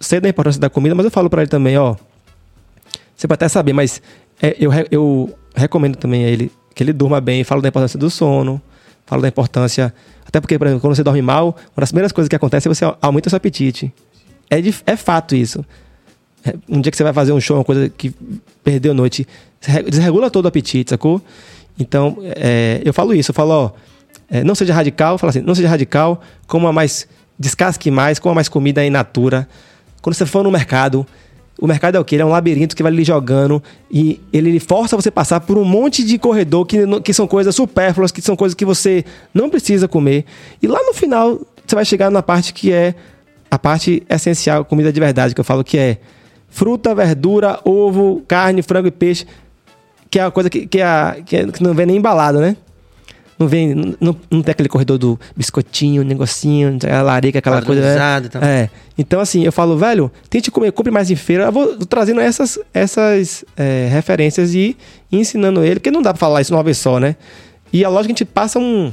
sei 0.00 0.20
da 0.20 0.28
importância 0.28 0.60
da 0.60 0.70
comida, 0.70 0.94
mas 0.94 1.04
eu 1.04 1.10
falo 1.10 1.28
pra 1.28 1.42
ele 1.42 1.50
também, 1.50 1.76
ó. 1.76 1.96
Você 3.16 3.28
pode 3.28 3.36
até 3.36 3.48
saber, 3.48 3.72
mas 3.72 4.00
é, 4.42 4.56
eu, 4.58 4.70
eu 4.90 5.34
recomendo 5.54 5.96
também 5.96 6.24
a 6.24 6.28
ele 6.28 6.50
que 6.74 6.82
ele 6.82 6.92
durma 6.92 7.20
bem, 7.20 7.44
falo 7.44 7.62
da 7.62 7.68
importância 7.68 7.98
do 7.98 8.10
sono, 8.10 8.60
falo 9.06 9.22
da 9.22 9.28
importância. 9.28 9.94
Até 10.26 10.40
porque, 10.40 10.58
por 10.58 10.66
exemplo, 10.66 10.80
quando 10.80 10.96
você 10.96 11.04
dorme 11.04 11.22
mal, 11.22 11.48
uma 11.76 11.80
das 11.80 11.90
primeiras 11.90 12.10
coisas 12.10 12.28
que 12.28 12.34
acontece 12.34 12.66
é 12.68 12.74
você 12.74 12.84
aumenta 13.00 13.28
o 13.28 13.30
seu 13.30 13.36
apetite. 13.36 13.92
É, 14.50 14.60
de- 14.60 14.74
é 14.86 14.96
fato 14.96 15.36
isso. 15.36 15.64
É, 16.44 16.54
Um 16.68 16.80
dia 16.80 16.90
que 16.90 16.96
você 16.96 17.04
vai 17.04 17.12
fazer 17.12 17.32
um 17.32 17.40
show, 17.40 17.56
uma 17.56 17.64
coisa 17.64 17.88
que 17.88 18.14
perdeu 18.62 18.92
a 18.92 18.94
noite, 18.94 19.26
desregula 19.88 20.30
todo 20.30 20.44
o 20.44 20.48
apetite, 20.48 20.90
sacou? 20.90 21.20
Então, 21.78 22.18
é, 22.36 22.80
eu 22.84 22.92
falo 22.92 23.14
isso, 23.14 23.30
eu 23.30 23.34
falo, 23.34 23.50
ó, 23.50 23.70
é, 24.30 24.44
não 24.44 24.54
seja 24.54 24.72
radical, 24.72 25.18
fala 25.18 25.30
assim, 25.30 25.40
não 25.40 25.54
seja 25.54 25.68
radical, 25.68 26.20
coma 26.46 26.72
mais, 26.72 27.08
descasque 27.38 27.90
mais, 27.90 28.18
coma 28.18 28.36
mais 28.36 28.48
comida 28.48 28.84
in 28.84 28.90
natura. 28.90 29.48
Quando 30.00 30.14
você 30.14 30.26
for 30.26 30.44
no 30.44 30.50
mercado, 30.50 31.06
o 31.58 31.66
mercado 31.66 31.96
é 31.96 32.00
o 32.00 32.04
quê? 32.04 32.16
Ele 32.16 32.22
é 32.22 32.26
um 32.26 32.30
labirinto 32.30 32.74
que 32.74 32.82
vai 32.82 32.92
lhe 32.92 33.04
jogando 33.04 33.62
e 33.90 34.20
ele 34.32 34.58
força 34.60 34.96
você 34.96 35.10
passar 35.10 35.40
por 35.40 35.56
um 35.56 35.64
monte 35.64 36.04
de 36.04 36.18
corredor 36.18 36.66
que, 36.66 36.78
que 37.00 37.12
são 37.12 37.26
coisas 37.26 37.54
supérfluas, 37.54 38.10
que 38.10 38.20
são 38.20 38.36
coisas 38.36 38.54
que 38.54 38.64
você 38.64 39.04
não 39.32 39.48
precisa 39.48 39.88
comer. 39.88 40.24
E 40.62 40.66
lá 40.66 40.80
no 40.82 40.92
final, 40.92 41.40
você 41.64 41.74
vai 41.74 41.84
chegar 41.84 42.10
na 42.10 42.22
parte 42.22 42.52
que 42.52 42.72
é 42.72 42.94
a 43.50 43.58
parte 43.58 44.02
essencial, 44.08 44.64
comida 44.64 44.92
de 44.92 44.98
verdade, 44.98 45.34
que 45.34 45.40
eu 45.40 45.44
falo 45.44 45.62
que 45.62 45.78
é 45.78 45.98
fruta, 46.54 46.94
verdura, 46.94 47.58
ovo, 47.64 48.22
carne, 48.28 48.62
frango 48.62 48.86
e 48.86 48.90
peixe, 48.92 49.26
que 50.08 50.20
é 50.20 50.22
a 50.22 50.30
coisa 50.30 50.48
que, 50.48 50.66
que, 50.68 50.78
é 50.78 50.84
a- 50.84 51.16
que, 51.26 51.36
é- 51.36 51.46
que 51.50 51.60
não 51.60 51.74
vem 51.74 51.84
nem 51.86 51.96
embalada, 51.96 52.40
né? 52.40 52.56
Não 53.36 53.48
vem, 53.48 53.74
não, 54.00 54.16
não 54.30 54.40
tem 54.40 54.52
aquele 54.52 54.68
corredor 54.68 54.96
do 54.96 55.18
biscoitinho, 55.36 56.04
negocinho, 56.04 56.78
a 56.88 57.02
larica, 57.02 57.40
aquela 57.40 57.56
coisa. 57.66 57.82
né? 57.82 57.94
Tal. 58.30 58.44
É. 58.44 58.70
Então, 58.96 59.18
assim, 59.18 59.42
eu 59.44 59.50
falo, 59.50 59.76
velho, 59.76 60.08
tente 60.30 60.52
comer, 60.52 60.70
compre 60.70 60.92
mais 60.92 61.10
em 61.10 61.16
feira. 61.16 61.46
Eu 61.46 61.52
vou 61.52 61.76
trazendo 61.84 62.20
essas, 62.20 62.56
essas 62.72 63.44
é, 63.56 63.88
referências 63.90 64.54
e 64.54 64.76
ensinando 65.10 65.64
ele, 65.64 65.80
porque 65.80 65.90
não 65.90 66.00
dá 66.00 66.12
pra 66.14 66.20
falar 66.20 66.40
isso 66.42 66.54
uma 66.54 66.62
vez 66.62 66.78
só, 66.78 67.00
né? 67.00 67.16
E 67.72 67.84
a 67.84 67.88
lógica 67.88 68.12
a 68.12 68.14
gente 68.16 68.24
passa 68.24 68.60
um. 68.60 68.92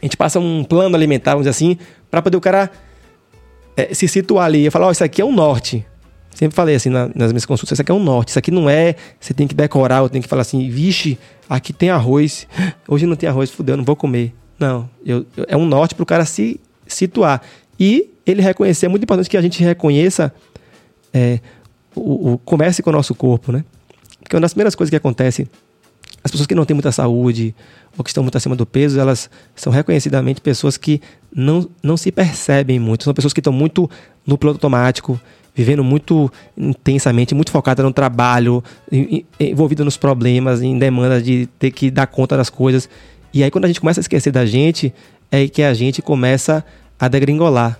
A 0.00 0.06
gente 0.06 0.16
passa 0.16 0.40
um 0.40 0.64
plano 0.64 0.96
alimentar, 0.96 1.32
vamos 1.32 1.42
dizer 1.44 1.50
assim, 1.50 1.76
pra 2.10 2.22
poder 2.22 2.38
o 2.38 2.40
cara 2.40 2.70
é, 3.76 3.92
se 3.92 4.08
situar 4.08 4.46
ali. 4.46 4.64
Eu 4.64 4.72
falo, 4.72 4.86
ó, 4.86 4.90
isso 4.90 5.04
aqui 5.04 5.20
é 5.20 5.24
um 5.24 5.32
norte. 5.32 5.84
Sempre 6.34 6.54
falei 6.56 6.74
assim 6.74 6.88
na- 6.88 7.10
nas 7.14 7.32
minhas 7.32 7.44
consultas, 7.44 7.76
isso 7.76 7.82
aqui 7.82 7.90
é 7.90 7.94
um 7.94 8.02
norte, 8.02 8.28
isso 8.28 8.38
aqui 8.38 8.50
não 8.50 8.68
é, 8.70 8.94
você 9.18 9.34
tem 9.34 9.46
que 9.46 9.54
decorar, 9.54 9.98
eu 9.98 10.08
tenho 10.08 10.22
que 10.22 10.28
falar 10.28 10.42
assim, 10.42 10.70
vixe, 10.70 11.18
aqui 11.48 11.72
tem 11.72 11.90
arroz, 11.90 12.46
hoje 12.88 13.04
não 13.06 13.16
tem 13.16 13.28
arroz, 13.28 13.50
fudeu, 13.50 13.74
eu 13.74 13.76
não 13.78 13.84
vou 13.84 13.96
comer. 13.96 14.32
Não, 14.58 14.88
eu, 15.04 15.26
eu- 15.36 15.46
é 15.48 15.56
um 15.56 15.66
norte 15.66 15.94
pro 15.94 16.06
cara 16.06 16.24
se 16.24 16.60
situar. 16.86 17.42
E 17.78 18.10
ele 18.26 18.42
reconhecer, 18.42 18.86
é 18.86 18.88
muito 18.88 19.02
importante 19.02 19.28
que 19.28 19.36
a 19.36 19.42
gente 19.42 19.62
reconheça, 19.62 20.32
é, 21.12 21.40
o, 21.94 22.32
o 22.34 22.38
com 22.38 22.56
o 22.56 22.92
nosso 22.92 23.14
corpo, 23.14 23.50
né? 23.52 23.64
Porque 24.22 24.36
uma 24.36 24.42
das 24.42 24.52
primeiras 24.52 24.74
coisas 24.74 24.90
que 24.90 24.96
acontece, 24.96 25.48
as 26.22 26.30
pessoas 26.30 26.46
que 26.46 26.54
não 26.54 26.64
têm 26.64 26.74
muita 26.74 26.92
saúde 26.92 27.54
ou 27.98 28.04
que 28.04 28.10
estão 28.10 28.22
muito 28.22 28.36
acima 28.36 28.54
do 28.54 28.64
peso, 28.64 29.00
elas 29.00 29.28
são 29.56 29.72
reconhecidamente 29.72 30.40
pessoas 30.40 30.76
que 30.76 31.00
não, 31.34 31.68
não 31.82 31.96
se 31.96 32.12
percebem 32.12 32.78
muito. 32.78 33.04
São 33.04 33.12
pessoas 33.14 33.32
que 33.32 33.40
estão 33.40 33.52
muito 33.52 33.90
no 34.26 34.38
piloto 34.38 34.56
automático, 34.58 35.18
vivendo 35.54 35.82
muito 35.82 36.30
intensamente, 36.56 37.34
muito 37.34 37.50
focada 37.50 37.82
no 37.82 37.92
trabalho, 37.92 38.62
envolvida 39.38 39.84
nos 39.84 39.96
problemas, 39.96 40.62
em 40.62 40.78
demanda 40.78 41.20
de 41.20 41.46
ter 41.58 41.70
que 41.70 41.90
dar 41.90 42.06
conta 42.06 42.36
das 42.36 42.50
coisas. 42.50 42.88
E 43.32 43.42
aí 43.42 43.50
quando 43.50 43.64
a 43.64 43.68
gente 43.68 43.80
começa 43.80 44.00
a 44.00 44.02
esquecer 44.02 44.30
da 44.30 44.46
gente, 44.46 44.92
é 45.30 45.46
que 45.48 45.62
a 45.62 45.74
gente 45.74 46.02
começa 46.02 46.64
a 46.98 47.08
degringolar. 47.08 47.78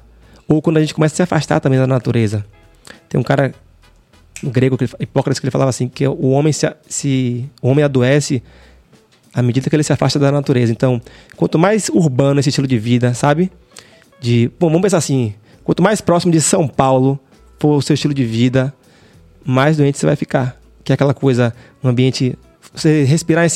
Ou 0.48 0.60
quando 0.60 0.78
a 0.78 0.80
gente 0.80 0.94
começa 0.94 1.14
a 1.14 1.16
se 1.16 1.22
afastar 1.22 1.60
também 1.60 1.78
da 1.78 1.86
natureza. 1.86 2.44
Tem 3.08 3.20
um 3.20 3.24
cara 3.24 3.54
um 4.42 4.50
grego, 4.50 4.76
Hipócrates, 4.98 5.38
que 5.38 5.46
ele 5.46 5.50
falava 5.50 5.68
assim, 5.68 5.88
que 5.88 6.06
o 6.06 6.30
homem 6.30 6.52
se, 6.52 6.72
se 6.88 7.48
o 7.60 7.68
homem 7.68 7.84
adoece 7.84 8.42
à 9.34 9.42
medida 9.42 9.68
que 9.68 9.76
ele 9.76 9.82
se 9.82 9.92
afasta 9.92 10.18
da 10.18 10.32
natureza. 10.32 10.72
Então, 10.72 11.00
quanto 11.36 11.58
mais 11.58 11.88
urbano 11.88 12.40
esse 12.40 12.48
estilo 12.48 12.66
de 12.66 12.78
vida, 12.78 13.14
sabe? 13.14 13.50
De, 14.20 14.50
bom, 14.58 14.68
vamos 14.68 14.82
pensar 14.82 14.98
assim, 14.98 15.34
quanto 15.62 15.82
mais 15.82 16.00
próximo 16.00 16.32
de 16.32 16.40
São 16.40 16.66
Paulo 16.66 17.18
for 17.60 17.76
o 17.76 17.82
seu 17.82 17.94
estilo 17.94 18.12
de 18.14 18.24
vida, 18.24 18.74
mais 19.44 19.76
doente 19.76 19.98
você 19.98 20.06
vai 20.06 20.16
ficar. 20.16 20.56
Que 20.82 20.92
é 20.92 20.94
aquela 20.94 21.14
coisa, 21.14 21.54
um 21.84 21.88
ambiente 21.88 22.36
você 22.74 23.02
respirar 23.04 23.46
em, 23.46 23.50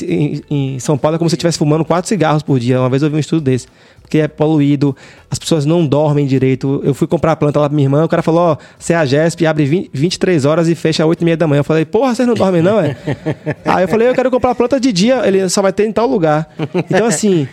em- 0.50 0.74
em 0.74 0.78
São 0.80 0.98
Paulo 0.98 1.14
é 1.14 1.18
como 1.18 1.28
se 1.28 1.32
você 1.32 1.36
estivesse 1.36 1.56
fumando 1.58 1.84
quatro 1.84 2.08
cigarros 2.08 2.42
por 2.42 2.58
dia. 2.58 2.80
Uma 2.80 2.88
vez 2.90 3.02
eu 3.02 3.08
vi 3.10 3.16
um 3.16 3.20
estudo 3.20 3.40
desse. 3.42 3.66
Porque 4.02 4.18
é 4.18 4.28
poluído, 4.28 4.94
as 5.30 5.38
pessoas 5.38 5.64
não 5.64 5.86
dormem 5.86 6.26
direito. 6.26 6.80
Eu 6.84 6.92
fui 6.92 7.06
comprar 7.06 7.32
a 7.32 7.36
planta 7.36 7.58
lá 7.58 7.68
pra 7.68 7.74
minha 7.74 7.86
irmã, 7.86 8.04
o 8.04 8.08
cara 8.08 8.22
falou, 8.22 8.40
ó, 8.40 8.56
você 8.78 8.92
é 8.92 8.96
a 8.96 9.04
GESP, 9.06 9.46
abre 9.46 9.64
20, 9.64 9.90
23 9.94 10.44
horas 10.44 10.68
e 10.68 10.74
fecha 10.74 11.02
às 11.04 11.08
8 11.08 11.22
e 11.22 11.24
meia 11.24 11.36
da 11.36 11.46
manhã. 11.46 11.60
Eu 11.60 11.64
falei, 11.64 11.84
porra, 11.86 12.14
vocês 12.14 12.28
não 12.28 12.34
dormem 12.34 12.60
não, 12.60 12.78
é? 12.80 12.96
Aí 13.64 13.84
eu 13.84 13.88
falei, 13.88 14.08
eu 14.08 14.14
quero 14.14 14.30
comprar 14.30 14.50
a 14.50 14.54
planta 14.54 14.78
de 14.78 14.92
dia, 14.92 15.26
ele 15.26 15.48
só 15.48 15.62
vai 15.62 15.72
ter 15.72 15.86
em 15.86 15.92
tal 15.92 16.06
lugar. 16.06 16.52
Então, 16.74 17.06
assim, 17.06 17.48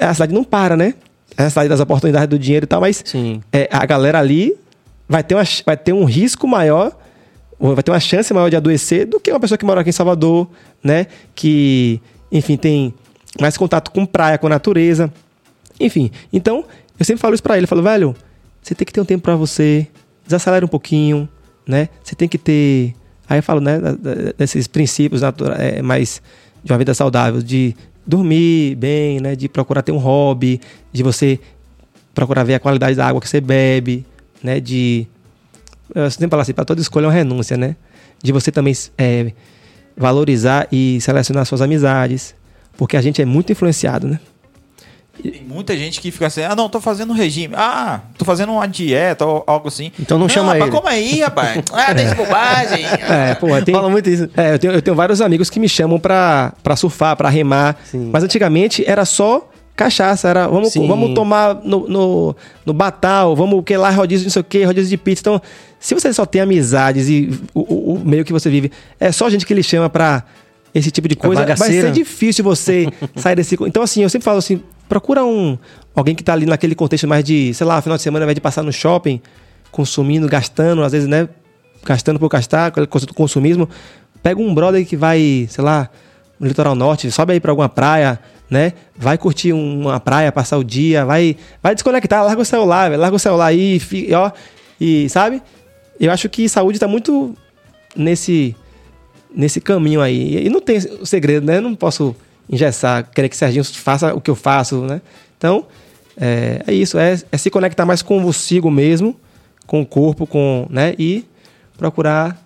a 0.00 0.12
cidade, 0.14 0.32
não 0.34 0.42
para, 0.42 0.76
né? 0.76 0.94
É 1.36 1.44
a 1.44 1.50
cidade 1.50 1.68
das 1.68 1.78
oportunidades 1.80 2.28
do 2.28 2.38
dinheiro 2.38 2.64
e 2.64 2.66
tal, 2.66 2.80
mas 2.80 3.02
Sim. 3.06 3.40
é, 3.52 3.68
a 3.70 3.84
galera 3.86 4.18
ali 4.18 4.54
vai 5.08 5.24
ter, 5.24 5.34
uma, 5.34 5.44
vai 5.64 5.76
ter 5.76 5.92
um 5.92 6.04
risco 6.04 6.46
maior, 6.46 6.96
vai 7.58 7.82
ter 7.82 7.90
uma 7.90 8.00
chance 8.00 8.32
maior 8.34 8.50
de 8.50 8.56
adoecer 8.56 9.06
do 9.06 9.18
que 9.18 9.30
uma 9.30 9.40
pessoa 9.40 9.56
que 9.56 9.64
mora 9.64 9.80
aqui 9.80 9.90
em 9.90 9.92
Salvador, 9.92 10.48
né? 10.82 11.06
Que, 11.34 12.00
enfim, 12.30 12.56
tem 12.56 12.94
mais 13.40 13.56
contato 13.56 13.90
com 13.90 14.04
praia, 14.04 14.36
com 14.38 14.48
natureza. 14.48 15.12
Enfim, 15.80 16.10
então, 16.32 16.64
eu 16.98 17.04
sempre 17.04 17.20
falo 17.20 17.34
isso 17.34 17.42
pra 17.42 17.56
ele. 17.56 17.64
Eu 17.64 17.68
falo, 17.68 17.82
velho, 17.82 18.14
você 18.62 18.74
tem 18.74 18.84
que 18.84 18.92
ter 18.92 19.00
um 19.00 19.04
tempo 19.04 19.22
para 19.22 19.36
você, 19.36 19.86
desacelera 20.24 20.64
um 20.64 20.68
pouquinho, 20.68 21.28
né? 21.66 21.88
Você 22.02 22.14
tem 22.14 22.28
que 22.28 22.38
ter... 22.38 22.94
Aí 23.28 23.38
eu 23.38 23.42
falo, 23.42 23.60
né, 23.60 23.78
desses 24.38 24.66
princípios 24.66 25.22
é, 25.58 25.82
mais 25.82 26.22
de 26.64 26.72
uma 26.72 26.78
vida 26.78 26.94
saudável, 26.94 27.42
de 27.42 27.74
dormir 28.06 28.74
bem, 28.76 29.20
né? 29.20 29.36
De 29.36 29.48
procurar 29.48 29.82
ter 29.82 29.92
um 29.92 29.98
hobby, 29.98 30.60
de 30.92 31.02
você 31.02 31.38
procurar 32.14 32.42
ver 32.42 32.54
a 32.54 32.60
qualidade 32.60 32.96
da 32.96 33.06
água 33.06 33.20
que 33.20 33.28
você 33.28 33.40
bebe, 33.40 34.04
né? 34.42 34.60
De 34.60 35.06
eu 35.94 36.10
sempre 36.10 36.30
falo 36.30 36.42
assim, 36.42 36.52
para 36.52 36.64
toda 36.64 36.80
escolha 36.80 37.04
é 37.04 37.08
uma 37.08 37.12
renúncia, 37.14 37.56
né? 37.56 37.76
De 38.22 38.32
você 38.32 38.50
também 38.50 38.74
é, 38.96 39.32
valorizar 39.96 40.68
e 40.70 41.00
selecionar 41.00 41.46
suas 41.46 41.62
amizades, 41.62 42.34
porque 42.76 42.96
a 42.96 43.02
gente 43.02 43.22
é 43.22 43.24
muito 43.24 43.52
influenciado, 43.52 44.06
né? 44.06 44.20
Tem 45.20 45.42
muita 45.42 45.76
gente 45.76 46.00
que 46.00 46.12
fica 46.12 46.28
assim, 46.28 46.42
ah, 46.42 46.54
não, 46.54 46.68
tô 46.68 46.80
fazendo 46.80 47.12
regime. 47.12 47.52
Ah, 47.56 48.00
tô 48.16 48.24
fazendo 48.24 48.52
uma 48.52 48.68
dieta 48.68 49.26
ou 49.26 49.42
algo 49.48 49.66
assim. 49.66 49.90
Então 49.98 50.16
não, 50.16 50.26
não 50.26 50.28
chama 50.28 50.52
rapaz, 50.52 50.62
ele. 50.62 50.70
Como 50.70 50.88
aí, 50.88 51.20
rapaz? 51.20 51.62
Ah, 51.72 51.94
tem 51.94 52.14
bobagem. 52.14 52.84
É, 52.84 53.34
pô, 53.34 53.48
tem, 53.62 53.74
Fala 53.74 53.90
muito 53.90 54.08
isso. 54.08 54.30
É, 54.36 54.54
eu 54.54 54.58
tenho, 54.60 54.72
eu 54.74 54.82
tenho 54.82 54.96
vários 54.96 55.20
amigos 55.20 55.50
que 55.50 55.58
me 55.58 55.68
chamam 55.68 55.98
pra, 55.98 56.52
pra 56.62 56.76
surfar, 56.76 57.16
pra 57.16 57.28
remar. 57.28 57.76
Sim. 57.84 58.10
Mas 58.12 58.22
antigamente 58.22 58.84
era 58.86 59.04
só 59.04 59.48
cachaça, 59.78 60.28
era 60.28 60.46
vamos, 60.48 60.72
Sim. 60.72 60.86
vamos 60.86 61.14
tomar 61.14 61.54
no, 61.64 61.88
no, 61.88 62.36
no 62.66 62.72
batal, 62.72 63.34
vamos 63.36 63.62
que 63.64 63.76
lá 63.76 63.90
rodízio 63.90 64.24
não 64.26 64.30
sei 64.30 64.40
o 64.40 64.44
que, 64.44 64.62
rodízio 64.64 64.90
de 64.90 64.96
pizza. 64.96 65.20
Então, 65.20 65.40
se 65.78 65.94
você 65.94 66.12
só 66.12 66.26
tem 66.26 66.40
amizades 66.42 67.08
e 67.08 67.30
o, 67.54 67.60
o- 67.60 67.94
o 67.94 67.98
meio 68.04 68.24
que 68.24 68.32
você 68.32 68.50
vive, 68.50 68.70
é 68.98 69.10
só 69.12 69.30
gente 69.30 69.46
que 69.46 69.54
lhe 69.54 69.62
chama 69.62 69.88
pra 69.88 70.24
esse 70.74 70.90
tipo 70.90 71.08
de 71.08 71.16
coisa, 71.16 71.46
vai 71.46 71.56
ser 71.56 71.92
difícil 71.92 72.44
você 72.44 72.88
sair 73.16 73.36
desse. 73.36 73.56
Então, 73.62 73.82
assim, 73.82 74.02
eu 74.02 74.10
sempre 74.10 74.24
falo 74.24 74.38
assim: 74.38 74.60
procura 74.88 75.24
um 75.24 75.56
alguém 75.94 76.14
que 76.14 76.22
tá 76.22 76.32
ali 76.32 76.44
naquele 76.46 76.74
contexto 76.74 77.06
mais 77.08 77.24
de, 77.24 77.54
sei 77.54 77.66
lá, 77.66 77.80
final 77.80 77.96
de 77.96 78.02
semana, 78.02 78.24
ao 78.24 78.26
invés 78.26 78.34
de 78.34 78.40
passar 78.40 78.62
no 78.62 78.72
shopping, 78.72 79.20
consumindo, 79.70 80.28
gastando, 80.28 80.82
às 80.82 80.92
vezes, 80.92 81.08
né? 81.08 81.28
Gastando 81.84 82.18
por 82.18 82.28
gastar, 82.28 82.66
aquele 82.66 82.86
conceito 82.86 83.10
do 83.12 83.14
consumismo. 83.14 83.68
Pega 84.22 84.40
um 84.40 84.52
brother 84.54 84.84
que 84.84 84.96
vai, 84.96 85.46
sei 85.48 85.62
lá, 85.64 85.88
no 86.38 86.46
litoral 86.46 86.74
norte, 86.74 87.10
sobe 87.10 87.32
aí 87.34 87.40
pra 87.40 87.52
alguma 87.52 87.68
praia, 87.68 88.18
né? 88.50 88.72
Vai 88.96 89.18
curtir 89.18 89.52
uma 89.52 90.00
praia, 90.00 90.32
passar 90.32 90.58
o 90.58 90.64
dia, 90.64 91.04
vai, 91.04 91.36
vai 91.62 91.74
desconectar, 91.74 92.24
larga 92.24 92.40
o 92.40 92.44
celular, 92.44 92.96
larga 92.98 93.16
o 93.16 93.18
celular 93.18 93.46
aí, 93.46 93.80
ó, 94.14 94.30
e 94.80 95.08
sabe? 95.08 95.42
Eu 95.98 96.12
acho 96.12 96.28
que 96.28 96.48
saúde 96.48 96.78
tá 96.78 96.86
muito 96.86 97.34
nesse 97.96 98.54
nesse 99.34 99.60
caminho 99.60 100.00
aí. 100.00 100.46
E 100.46 100.48
não 100.48 100.60
tem 100.60 100.80
segredo, 101.04 101.46
né? 101.46 101.58
Eu 101.58 101.62
não 101.62 101.74
posso 101.74 102.14
engessar, 102.48 103.08
querer 103.10 103.28
que 103.28 103.36
Serginho 103.36 103.64
faça 103.64 104.14
o 104.14 104.20
que 104.20 104.30
eu 104.30 104.34
faço, 104.34 104.80
né? 104.82 105.00
Então, 105.36 105.66
é, 106.16 106.62
é 106.66 106.72
isso, 106.72 106.98
é, 106.98 107.20
é 107.30 107.36
se 107.36 107.50
conectar 107.50 107.84
mais 107.84 108.02
com 108.02 108.22
consigo 108.22 108.70
mesmo, 108.70 109.14
com 109.66 109.82
o 109.82 109.86
corpo, 109.86 110.26
com, 110.26 110.66
né? 110.70 110.94
E 110.98 111.24
procurar 111.76 112.36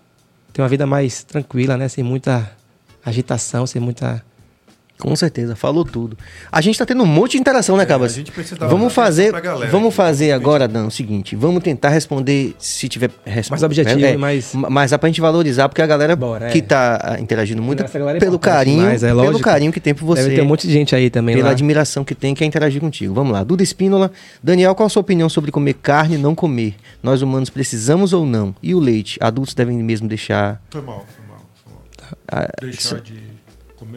ter 0.52 0.60
uma 0.60 0.68
vida 0.68 0.86
mais 0.86 1.22
tranquila, 1.22 1.76
né? 1.76 1.88
Sem 1.88 2.04
muita 2.04 2.50
agitação, 3.04 3.66
sem 3.66 3.80
muita... 3.80 4.22
Com 5.02 5.16
certeza, 5.16 5.56
falou 5.56 5.84
tudo. 5.84 6.16
A 6.50 6.60
gente 6.60 6.78
tá 6.78 6.86
tendo 6.86 7.02
um 7.02 7.06
monte 7.06 7.32
de 7.32 7.38
interação, 7.38 7.76
né, 7.76 7.84
Cabas? 7.84 8.12
a 8.12 8.16
gente 8.16 8.30
precisa 8.30 8.56
dar 8.56 8.68
Vamos 8.68 8.84
uma 8.84 8.90
fazer, 8.90 9.32
galera 9.32 9.68
vamos 9.68 9.92
fazer 9.92 10.30
agora, 10.30 10.68
Dan, 10.68 10.86
o 10.86 10.90
seguinte, 10.92 11.34
vamos 11.34 11.60
tentar 11.62 11.88
responder 11.88 12.54
se 12.56 12.88
tiver 12.88 13.10
resposta. 13.24 13.50
Mais 13.50 13.62
objetivo 13.64 13.98
e 13.98 14.16
mais- 14.16 14.54
Mas 14.54 14.92
dá 14.92 14.98
pra 14.98 15.08
gente 15.08 15.20
valorizar, 15.20 15.68
porque 15.68 15.82
a 15.82 15.86
galera 15.88 16.14
Bora, 16.14 16.50
que 16.50 16.58
é. 16.58 16.62
tá 16.62 17.00
ah, 17.02 17.20
interagindo 17.20 17.60
muito, 17.60 17.82
é 17.82 18.18
pelo 18.20 18.38
carinho, 18.38 18.78
demais, 18.78 19.02
é 19.02 19.08
pelo 19.08 19.22
lógico. 19.22 19.40
carinho 19.42 19.72
que 19.72 19.80
tem 19.80 19.92
por 19.92 20.06
você. 20.06 20.22
Deve 20.22 20.36
ter 20.36 20.42
um 20.42 20.46
monte 20.46 20.68
de 20.68 20.72
gente 20.72 20.94
aí 20.94 21.10
também 21.10 21.34
pela 21.34 21.46
lá. 21.48 21.52
admiração 21.52 22.04
que 22.04 22.14
tem, 22.14 22.32
quer 22.32 22.44
interagir 22.44 22.80
contigo. 22.80 23.12
Vamos 23.12 23.32
lá. 23.32 23.42
Duda 23.42 23.64
Espínola. 23.64 24.12
Daniel, 24.40 24.72
qual 24.76 24.86
a 24.86 24.88
sua 24.88 25.00
opinião 25.00 25.28
sobre 25.28 25.50
comer 25.50 25.74
carne 25.74 26.14
e 26.14 26.18
não 26.18 26.32
comer? 26.34 26.76
Nós 27.02 27.22
humanos 27.22 27.50
precisamos 27.50 28.12
ou 28.12 28.24
não? 28.24 28.54
E 28.62 28.72
o 28.72 28.78
leite? 28.78 29.18
Adultos 29.20 29.52
devem 29.52 29.82
mesmo 29.82 30.06
deixar, 30.06 30.62
Foi 30.70 30.80
mal, 30.80 31.04
foi 31.16 31.26
mal. 31.26 31.42
Foi 31.64 31.72
mal. 31.72 31.82
ah, 32.30 32.48
Deixar 32.60 33.00
de 33.00 33.31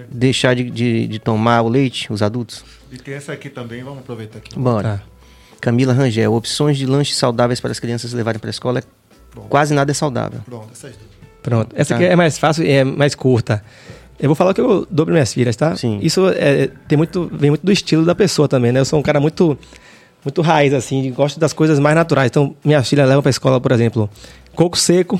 deixar 0.09 0.55
de, 0.55 0.69
de- 0.69 1.07
de 1.07 1.19
tomar 1.19 1.61
o 1.61 1.67
leite, 1.69 2.11
os 2.11 2.21
adultos? 2.21 2.63
E 2.91 2.97
tem 2.97 3.13
essa 3.13 3.33
aqui 3.33 3.49
também, 3.49 3.83
vamos 3.83 3.99
aproveitar 3.99 4.37
aqui. 4.39 4.57
Bora. 4.57 4.97
Tá. 5.03 5.15
Camila 5.61 5.93
Rangel. 5.93 6.33
Opções 6.33 6.77
de 6.77 6.85
lanches 6.85 7.17
saudáveis 7.17 7.59
para 7.59 7.71
as 7.71 7.79
crianças 7.79 8.13
levarem 8.13 8.39
para 8.39 8.49
a 8.49 8.51
escola. 8.51 8.79
é- 8.79 8.83
Pronto. 9.31 9.47
Quase 9.49 9.73
nada 9.73 9.91
é 9.91 9.93
saudável. 9.93 10.39
Pronto, 10.45 10.69
essas 10.71 10.91
duas. 10.91 11.05
Pronto. 11.41 11.75
Essa 11.75 11.89
Tá. 11.89 11.95
aqui 11.95 12.05
é 12.05 12.15
mais 12.15 12.37
fácil 12.37 12.63
e 12.63 12.69
é 12.71 12.83
mais 12.83 13.15
curta. 13.15 13.63
Eu 14.17 14.29
vou 14.29 14.35
falar 14.35 14.53
que 14.53 14.61
eu 14.61 14.87
dou 14.89 15.05
para 15.05 15.13
minhas 15.13 15.33
filhas, 15.33 15.55
tá? 15.57 15.75
Sim. 15.75 15.99
Isso 16.01 16.25
é, 16.29 16.67
tem 16.87 16.97
muito, 16.97 17.29
vem 17.33 17.49
muito 17.49 17.65
do 17.65 17.71
estilo 17.71 18.05
da 18.05 18.15
pessoa 18.15 18.47
também, 18.47 18.71
né? 18.71 18.79
Eu 18.79 18.85
sou 18.85 18.97
um 18.97 19.03
cara 19.03 19.19
muito, 19.19 19.57
muito 20.23 20.41
raiz, 20.41 20.73
assim, 20.73 21.11
gosto 21.11 21.37
das 21.39 21.51
coisas 21.51 21.79
mais 21.79 21.95
naturais. 21.95 22.27
Então, 22.29 22.55
minha 22.63 22.81
filha 22.81 23.05
leva 23.05 23.21
para 23.21 23.29
escola, 23.29 23.59
por 23.59 23.71
exemplo, 23.73 24.09
coco 24.55 24.77
seco. 24.77 25.19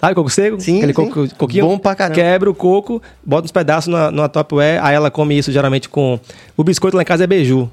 Sabe 0.00 0.14
coco 0.14 0.30
seco? 0.30 0.60
Sim, 0.60 0.76
Aquele 0.78 0.92
sim. 0.94 1.10
coco, 1.10 1.34
coquinho. 1.36 1.66
Bom 1.66 1.78
pra 1.78 1.94
caramba. 1.94 2.14
Quebra 2.14 2.50
o 2.50 2.54
coco, 2.54 3.02
bota 3.24 3.44
uns 3.46 3.50
pedaços 3.52 3.92
na, 3.92 4.10
numa 4.10 4.28
topware, 4.28 4.80
aí 4.82 4.94
ela 4.94 5.10
come 5.10 5.36
isso 5.36 5.50
geralmente 5.50 5.88
com... 5.88 6.18
O 6.56 6.62
biscoito 6.62 6.96
lá 6.96 7.02
em 7.02 7.06
casa 7.06 7.24
é 7.24 7.26
beiju. 7.26 7.68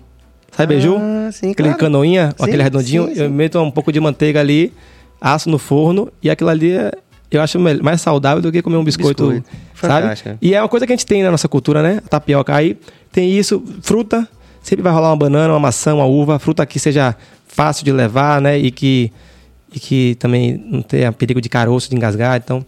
Sabe 0.51 0.73
beiju? 0.73 0.97
Ah, 0.99 1.29
sim, 1.31 1.51
Aquele 1.51 1.67
claro. 1.69 1.79
canoinha, 1.79 2.29
Sim, 2.37 2.43
aquele 2.45 2.63
redondinho. 2.63 3.07
sim. 3.13 3.21
Eu 3.21 3.29
meto 3.29 3.59
um 3.59 3.69
pouco 3.69 3.91
de 3.91 3.99
manteiga 3.99 4.39
ali, 4.39 4.73
asso 5.21 5.49
no 5.49 5.59
forno 5.59 6.09
e 6.23 6.29
aquilo 6.29 6.49
ali 6.49 6.71
é, 6.71 6.91
eu 7.29 7.41
acho 7.41 7.59
mais 7.59 8.01
saudável 8.01 8.41
do 8.41 8.51
que 8.51 8.61
comer 8.61 8.77
um 8.77 8.83
biscoito, 8.83 9.27
Biscoito. 9.27 9.49
sabe? 9.75 10.37
E 10.41 10.55
é 10.55 10.61
uma 10.61 10.69
coisa 10.69 10.87
que 10.87 10.93
a 10.93 10.95
gente 10.95 11.05
tem 11.05 11.21
na 11.21 11.29
nossa 11.31 11.47
cultura, 11.47 11.83
né? 11.83 12.01
A 12.05 12.09
tapioca 12.09 12.55
aí 12.55 12.77
tem 13.11 13.29
isso, 13.31 13.63
fruta, 13.81 14.27
sempre 14.63 14.81
vai 14.81 14.91
rolar 14.93 15.09
uma 15.09 15.17
banana, 15.17 15.53
uma 15.53 15.59
maçã, 15.59 15.93
uma 15.93 16.05
uva, 16.05 16.39
fruta 16.39 16.65
que 16.65 16.79
seja 16.79 17.15
fácil 17.47 17.83
de 17.85 17.91
levar, 17.91 18.41
né? 18.41 18.57
E 18.57 18.71
que 18.71 19.11
e 19.75 19.79
que 19.79 20.15
também 20.15 20.57
não 20.65 20.81
tenha 20.81 21.11
perigo 21.11 21.41
de 21.41 21.49
caroço, 21.49 21.89
de 21.89 21.95
engasgar, 21.95 22.37
então 22.37 22.65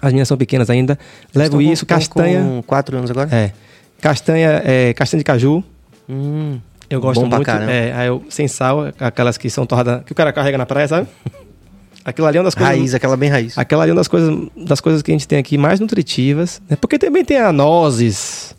as 0.00 0.12
meninas 0.12 0.28
são 0.28 0.36
pequenas 0.36 0.68
ainda. 0.68 0.98
Levo 1.34 1.52
com- 1.56 1.60
isso, 1.62 1.84
estão 1.84 1.96
castanha, 1.98 2.40
Com 2.42 2.62
quatro 2.62 2.96
anos 2.96 3.10
agora? 3.10 3.28
é. 3.34 3.52
Castanha, 4.00 4.60
é, 4.64 4.92
castanha 4.92 5.20
de 5.20 5.24
caju, 5.24 5.64
Hum, 6.08 6.58
eu 6.88 7.00
gosto 7.00 7.20
muito. 7.26 7.42
caramba. 7.42 7.72
É, 7.72 7.92
aí 7.92 8.06
eu, 8.08 8.22
sem 8.28 8.46
sal, 8.46 8.92
aquelas 9.00 9.36
que 9.38 9.48
são 9.50 9.64
torradas, 9.66 10.04
que 10.04 10.12
o 10.12 10.14
cara 10.14 10.32
carrega 10.32 10.56
na 10.58 10.66
praia, 10.66 10.86
sabe? 10.86 11.08
Aquilo 12.04 12.26
ali 12.28 12.36
é 12.38 12.40
uma 12.40 12.44
das 12.44 12.54
coisas. 12.54 12.76
raiz, 12.76 12.94
aquela 12.94 13.16
bem 13.16 13.28
raiz. 13.28 13.58
Aquela 13.58 13.82
ali 13.82 13.90
é 13.90 13.92
uma 13.92 13.98
das 13.98 14.06
coisas, 14.06 14.32
das 14.56 14.80
coisas 14.80 15.02
que 15.02 15.10
a 15.10 15.14
gente 15.14 15.26
tem 15.26 15.38
aqui 15.38 15.58
mais 15.58 15.80
nutritivas. 15.80 16.62
Né? 16.70 16.76
Porque 16.76 16.98
também 17.00 17.24
tem 17.24 17.38
a 17.38 17.52
nozes 17.52 18.54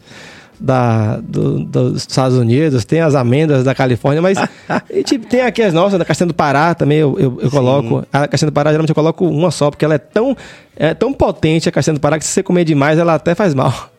da, 0.60 1.18
do- 1.18 1.64
dos 1.64 2.02
Estados 2.02 2.38
Unidos, 2.38 2.84
tem 2.86 3.02
as 3.02 3.14
amêndoas 3.16 3.64
da 3.64 3.76
Califórnia, 3.76 4.22
mas 4.22 4.38
a 4.38 4.50
gente 4.94 5.20
tem 5.20 5.42
aqui 5.42 5.62
as 5.62 5.74
nossas, 5.74 6.00
da 6.00 6.06
castanha 6.06 6.28
do 6.28 6.34
Pará 6.34 6.74
também 6.74 6.98
eu, 6.98 7.16
eu, 7.20 7.40
eu 7.42 7.52
coloco. 7.52 8.06
A 8.12 8.28
castanha 8.28 8.50
do 8.50 8.54
Pará 8.54 8.72
geralmente 8.72 8.90
eu 8.90 8.96
coloco 8.96 9.26
uma 9.28 9.52
só, 9.52 9.70
porque 9.70 9.86
ela 9.86 9.96
é 9.96 10.00
tão, 10.00 10.36
é 10.76 10.94
tão 10.94 11.14
potente 11.14 11.70
a 11.70 11.72
castanha 11.72 11.94
do 11.96 12.00
Pará 12.02 12.18
que 12.18 12.26
se 12.26 12.32
você 12.32 12.42
comer 12.44 12.64
demais 12.64 12.98
ela 13.00 13.14
até 13.16 13.36
faz 13.36 13.54
mal. 13.54 13.92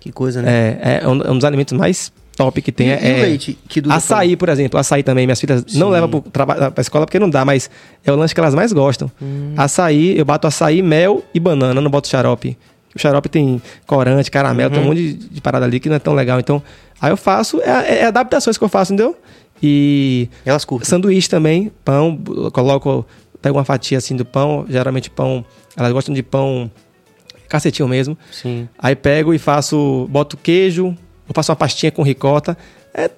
Que 0.00 0.10
coisa, 0.10 0.40
né? 0.40 0.78
É, 0.80 1.00
é 1.02 1.08
um, 1.08 1.20
é 1.22 1.30
um 1.30 1.34
dos 1.36 1.44
alimentos 1.44 1.76
mais 1.76 2.10
top 2.34 2.62
que 2.62 2.72
tem. 2.72 2.88
E- 2.88 2.92
é, 2.92 3.18
e 3.18 3.22
leite 3.22 3.58
que 3.68 3.82
Açaí, 3.90 4.34
por 4.34 4.48
exemplo. 4.48 4.80
Açaí 4.80 5.02
também. 5.02 5.26
Minhas 5.26 5.38
filhas 5.38 5.62
não 5.74 5.88
Sim. 5.88 5.92
levam 5.92 6.22
para 6.22 6.72
a 6.74 6.80
escola 6.80 7.04
porque 7.04 7.18
não 7.18 7.28
dá, 7.28 7.44
mas 7.44 7.68
é 8.02 8.10
o 8.10 8.16
lanche 8.16 8.32
que 8.32 8.40
elas 8.40 8.54
mais 8.54 8.72
gostam. 8.72 9.10
Hum. 9.20 9.52
Açaí, 9.58 10.16
eu 10.18 10.24
bato 10.24 10.46
açaí, 10.46 10.80
mel 10.80 11.22
e 11.34 11.38
banana, 11.38 11.78
não 11.82 11.90
boto 11.90 12.08
xarope. 12.08 12.56
O 12.94 12.98
xarope 12.98 13.28
tem 13.28 13.62
corante, 13.86 14.30
caramelo, 14.30 14.70
Uhum. 14.70 14.74
tem 14.74 14.84
um 14.84 14.88
monte 14.88 15.12
de, 15.14 15.28
de 15.34 15.40
parada 15.40 15.64
ali 15.64 15.78
que 15.78 15.88
não 15.88 15.96
é 15.96 16.00
tão 16.00 16.12
legal. 16.14 16.40
Então, 16.40 16.62
aí 17.00 17.10
eu 17.12 17.16
faço, 17.16 17.60
é, 17.62 18.00
é 18.00 18.04
adaptações 18.06 18.58
que 18.58 18.64
eu 18.64 18.68
faço, 18.68 18.92
entendeu? 18.92 19.16
E 19.62 20.28
Elas 20.44 20.64
curtem. 20.64 20.88
sanduíche 20.88 21.28
também, 21.28 21.70
pão, 21.84 22.18
coloco, 22.52 23.06
pego 23.42 23.58
uma 23.58 23.64
fatia 23.64 23.98
assim 23.98 24.16
do 24.16 24.24
pão, 24.24 24.64
geralmente 24.68 25.08
pão, 25.10 25.44
elas 25.76 25.92
gostam 25.92 26.14
de 26.14 26.22
pão 26.22 26.70
cacetinho 27.48 27.88
mesmo. 27.88 28.16
Sim. 28.32 28.68
Aí 28.78 28.96
pego 28.96 29.34
e 29.34 29.38
faço, 29.38 30.06
boto 30.10 30.36
queijo, 30.36 30.86
eu 31.28 31.34
faço 31.34 31.52
uma 31.52 31.56
pastinha 31.56 31.92
com 31.92 32.02
ricota. 32.02 32.56
É, 32.94 33.08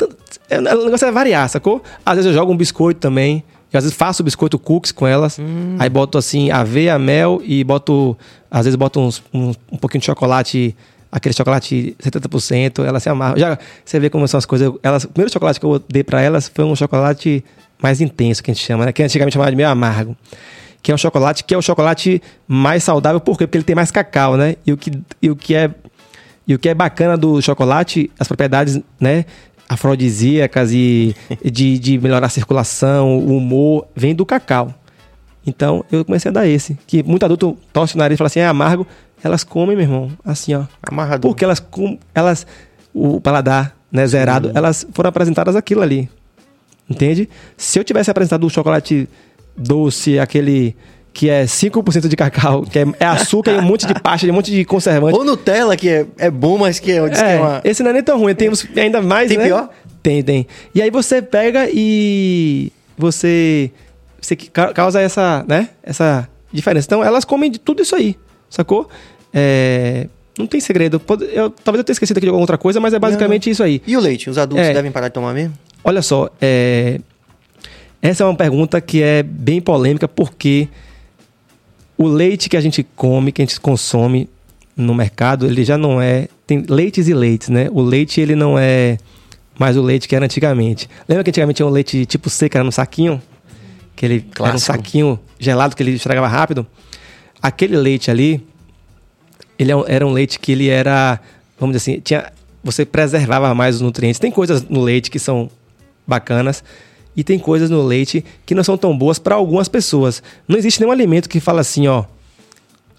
é, 0.50 0.58
o 0.58 0.84
negócio 0.84 1.06
é 1.06 1.10
variar, 1.12 1.48
sacou? 1.48 1.82
Às 2.04 2.16
vezes 2.16 2.30
eu 2.30 2.34
jogo 2.34 2.52
um 2.52 2.56
biscoito 2.56 3.00
também. 3.00 3.42
Eu, 3.72 3.78
às 3.78 3.84
vezes 3.84 3.96
faço 3.96 4.22
biscoito 4.22 4.58
cookies 4.58 4.92
com 4.92 5.06
elas. 5.06 5.38
Aí 5.78 5.88
boto 5.88 6.18
assim, 6.18 6.50
aveia, 6.50 6.98
mel 6.98 7.40
e 7.44 7.64
boto. 7.64 8.16
Às 8.50 8.64
vezes 8.66 8.76
boto 8.76 9.00
uns- 9.00 9.22
um, 9.32 9.52
um 9.72 9.76
pouquinho 9.78 10.00
de 10.00 10.06
chocolate, 10.06 10.76
aquele 11.10 11.34
chocolate 11.34 11.96
70%. 11.98 12.84
Elas 12.84 13.02
se 13.02 13.08
amarram. 13.08 13.36
Já 13.38 13.58
você 13.84 13.98
vê 13.98 14.10
como 14.10 14.26
são 14.28 14.38
as 14.38 14.44
coisas. 14.46 14.70
Elas, 14.82 15.04
o 15.04 15.08
primeiro 15.08 15.32
chocolate 15.32 15.58
que 15.58 15.66
eu 15.66 15.82
dei 15.88 16.04
pra 16.04 16.20
elas 16.20 16.50
foi 16.54 16.64
um 16.64 16.76
chocolate 16.76 17.44
mais 17.82 18.00
intenso, 18.00 18.42
que 18.42 18.50
a 18.50 18.54
gente 18.54 18.64
chama, 18.64 18.84
né? 18.86 18.92
Que 18.92 19.02
antigamente 19.02 19.32
chamava 19.34 19.50
de 19.50 19.56
meio 19.56 19.68
amargo 19.68 20.16
que 20.84 20.90
é 20.90 20.94
um 20.96 20.98
chocolate 20.98 21.44
que 21.44 21.54
é 21.54 21.56
o 21.56 21.62
chocolate 21.62 22.20
mais 22.48 22.82
saudável, 22.82 23.20
por 23.20 23.38
quê? 23.38 23.46
Porque 23.46 23.56
ele 23.56 23.62
tem 23.64 23.76
mais 23.76 23.92
cacau, 23.92 24.36
né? 24.36 24.56
E 24.66 24.72
o 24.72 24.76
que, 24.76 24.90
e 25.22 25.30
o 25.30 25.36
que 25.36 25.54
é 25.54 25.70
e 26.44 26.56
o 26.56 26.58
que 26.58 26.68
é 26.68 26.74
bacana 26.74 27.16
do 27.16 27.40
chocolate, 27.40 28.10
as 28.18 28.26
propriedades, 28.26 28.80
né, 28.98 29.24
afrodisíacas 29.68 30.72
e 30.72 31.14
de, 31.44 31.78
de 31.78 31.98
melhorar 31.98 32.26
a 32.26 32.30
circulação, 32.30 33.18
o 33.18 33.36
humor, 33.36 33.86
vem 33.94 34.14
do 34.14 34.26
cacau. 34.26 34.74
Então, 35.46 35.84
eu 35.90 36.04
comecei 36.04 36.28
a 36.28 36.32
dar 36.32 36.46
esse. 36.46 36.78
Que 36.86 37.02
muito 37.02 37.24
adulto 37.24 37.56
torce 37.72 37.94
o 37.94 37.98
nariz 37.98 38.16
e 38.16 38.18
fala 38.18 38.26
assim, 38.26 38.40
é 38.40 38.46
amargo. 38.46 38.86
Elas 39.22 39.44
comem, 39.44 39.76
meu 39.76 39.84
irmão, 39.84 40.10
assim, 40.24 40.54
ó. 40.54 40.64
Amarrador. 40.82 41.30
Porque 41.30 41.44
elas, 41.44 41.60
com, 41.60 41.98
elas 42.14 42.46
o 42.94 43.20
paladar 43.20 43.76
né, 43.90 44.06
zerado, 44.06 44.50
elas 44.54 44.86
foram 44.92 45.08
apresentadas 45.08 45.56
aquilo 45.56 45.82
ali. 45.82 46.08
Entende? 46.88 47.28
Se 47.56 47.78
eu 47.78 47.84
tivesse 47.84 48.10
apresentado 48.10 48.44
o 48.46 48.50
chocolate 48.50 49.08
doce, 49.56 50.18
aquele 50.18 50.76
que 51.12 51.28
é 51.28 51.44
5% 51.44 52.08
de 52.08 52.16
cacau, 52.16 52.62
que 52.62 52.78
é, 52.78 52.86
é 53.00 53.04
açúcar 53.04 53.52
e 53.52 53.58
um 53.58 53.62
monte 53.62 53.86
de 53.86 53.94
pasta, 54.00 54.26
um 54.26 54.32
monte 54.32 54.50
de 54.50 54.64
conservante. 54.64 55.16
Ou 55.16 55.24
Nutella, 55.24 55.76
que 55.76 55.88
é, 55.88 56.06
é 56.18 56.30
bom, 56.30 56.56
mas 56.58 56.78
que 56.80 56.90
é, 56.92 57.08
diz 57.08 57.18
que 57.18 57.24
é 57.24 57.34
É, 57.34 57.38
uma... 57.40 57.60
esse 57.64 57.82
não 57.82 57.90
é 57.90 57.92
nem 57.92 58.02
tão 58.02 58.18
ruim, 58.18 58.34
tem 58.34 58.48
uns 58.48 58.66
ainda 58.76 59.02
mais, 59.02 59.28
Tem 59.28 59.36
né? 59.38 59.44
pior? 59.44 59.68
Tem, 60.02 60.22
tem. 60.22 60.46
E 60.74 60.80
aí 60.82 60.90
você 60.90 61.20
pega 61.20 61.68
e 61.72 62.72
você, 62.96 63.70
você 64.20 64.34
causa 64.36 65.00
essa, 65.00 65.44
né? 65.46 65.68
Essa 65.82 66.28
diferença. 66.52 66.86
Então, 66.86 67.04
elas 67.04 67.24
comem 67.24 67.50
de 67.50 67.58
tudo 67.58 67.82
isso 67.82 67.94
aí, 67.94 68.16
sacou? 68.48 68.88
É, 69.34 70.08
não 70.38 70.46
tem 70.46 70.60
segredo. 70.60 71.00
Eu, 71.32 71.50
talvez 71.50 71.78
eu 71.80 71.84
tenha 71.84 71.92
esquecido 71.94 72.16
aqui 72.16 72.24
de 72.26 72.30
alguma 72.30 72.42
outra 72.42 72.58
coisa, 72.58 72.80
mas 72.80 72.94
é 72.94 72.98
basicamente 72.98 73.48
isso 73.50 73.62
aí. 73.62 73.82
E 73.86 73.96
o 73.96 74.00
leite? 74.00 74.28
Os 74.30 74.38
adultos 74.38 74.66
É. 74.66 74.72
devem 74.72 74.90
parar 74.90 75.08
de 75.08 75.14
tomar 75.14 75.32
mesmo? 75.34 75.52
Olha 75.84 76.00
só, 76.02 76.30
é, 76.40 76.98
essa 78.00 78.24
é 78.24 78.26
uma 78.26 78.34
pergunta 78.36 78.80
que 78.80 79.02
é 79.02 79.22
bem 79.22 79.60
polêmica 79.60 80.08
porque 80.08 80.68
o 82.02 82.06
leite 82.06 82.48
que 82.48 82.56
a 82.56 82.60
gente 82.60 82.82
come, 82.96 83.30
que 83.30 83.42
a 83.42 83.44
gente 83.44 83.60
consome 83.60 84.28
no 84.76 84.94
mercado, 84.94 85.46
ele 85.46 85.64
já 85.64 85.78
não 85.78 86.00
é. 86.00 86.28
Tem 86.46 86.64
leites 86.68 87.08
e 87.08 87.14
leites, 87.14 87.48
né? 87.48 87.68
O 87.70 87.80
leite, 87.80 88.20
ele 88.20 88.34
não 88.34 88.58
é 88.58 88.98
mais 89.58 89.76
o 89.76 89.82
leite 89.82 90.08
que 90.08 90.16
era 90.16 90.24
antigamente. 90.24 90.88
Lembra 91.08 91.22
que 91.22 91.30
antigamente 91.30 91.56
tinha 91.56 91.66
um 91.66 91.70
leite 91.70 92.04
tipo 92.06 92.28
seco, 92.28 92.56
era 92.56 92.64
no 92.64 92.72
saquinho? 92.72 93.22
Que 93.94 94.06
ele 94.06 94.14
era 94.14 94.24
um 94.24 94.32
Clássico. 94.32 94.60
saquinho 94.60 95.20
gelado 95.38 95.76
que 95.76 95.82
ele 95.82 95.92
estragava 95.92 96.26
rápido. 96.26 96.66
Aquele 97.40 97.76
leite 97.76 98.10
ali, 98.10 98.44
ele 99.58 99.70
é 99.70 99.74
era 99.86 100.06
um 100.06 100.12
leite 100.12 100.38
que 100.38 100.52
ele 100.52 100.68
era, 100.68 101.20
vamos 101.58 101.76
dizer 101.76 101.92
assim, 101.92 102.00
tinha, 102.00 102.32
você 102.64 102.84
preservava 102.84 103.54
mais 103.54 103.76
os 103.76 103.80
nutrientes. 103.80 104.18
Tem 104.18 104.30
coisas 104.30 104.62
no 104.68 104.80
leite 104.80 105.10
que 105.10 105.18
são 105.18 105.50
bacanas 106.06 106.64
e 107.16 107.22
tem 107.22 107.38
coisas 107.38 107.68
no 107.70 107.82
leite 107.84 108.24
que 108.46 108.54
não 108.54 108.64
são 108.64 108.76
tão 108.76 108.96
boas 108.96 109.18
para 109.18 109.34
algumas 109.34 109.68
pessoas. 109.68 110.22
Não 110.48 110.56
existe 110.58 110.80
nenhum 110.80 110.92
alimento 110.92 111.28
que 111.28 111.40
fala 111.40 111.60
assim, 111.60 111.86
ó, 111.86 112.04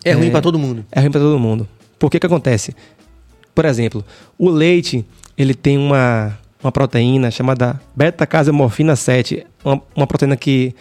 É, 0.06 0.12
ruim 0.14 0.28
É. 0.28 0.32
pra 0.32 0.42
todo 0.42 0.60
mundo. 0.60 0.86
é 0.92 1.00
ruim 1.00 1.12
para 1.12 1.22
todo 1.22 1.40
mundo. 1.40 1.68
Por 1.98 2.10
que 2.12 2.20
que 2.20 2.26
acontece? 2.26 2.76
Por 3.56 3.66
exemplo, 3.66 4.04
o 4.38 4.50
leite, 4.50 5.06
ele 5.38 5.54
tem 5.54 5.78
uma, 5.78 6.38
uma 6.62 6.72
proteína 6.72 7.32
chamada 7.32 7.80
beta-casemorfina 7.96 8.96
7, 8.96 9.46
uma, 9.64 9.82
uma 9.96 10.08
proteína 10.08 10.36
que 10.36 10.76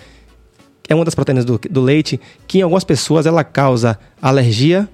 é 0.89 0.95
uma 0.95 1.05
das 1.05 1.15
proteínas 1.15 1.45
do, 1.45 1.59
do 1.71 1.81
leite, 1.81 2.21
que 2.47 2.59
em 2.59 2.63
algumas 2.63 2.83
pessoas 2.85 3.25
ela 3.27 3.45
causa 3.45 3.99
alergia, 4.21 4.89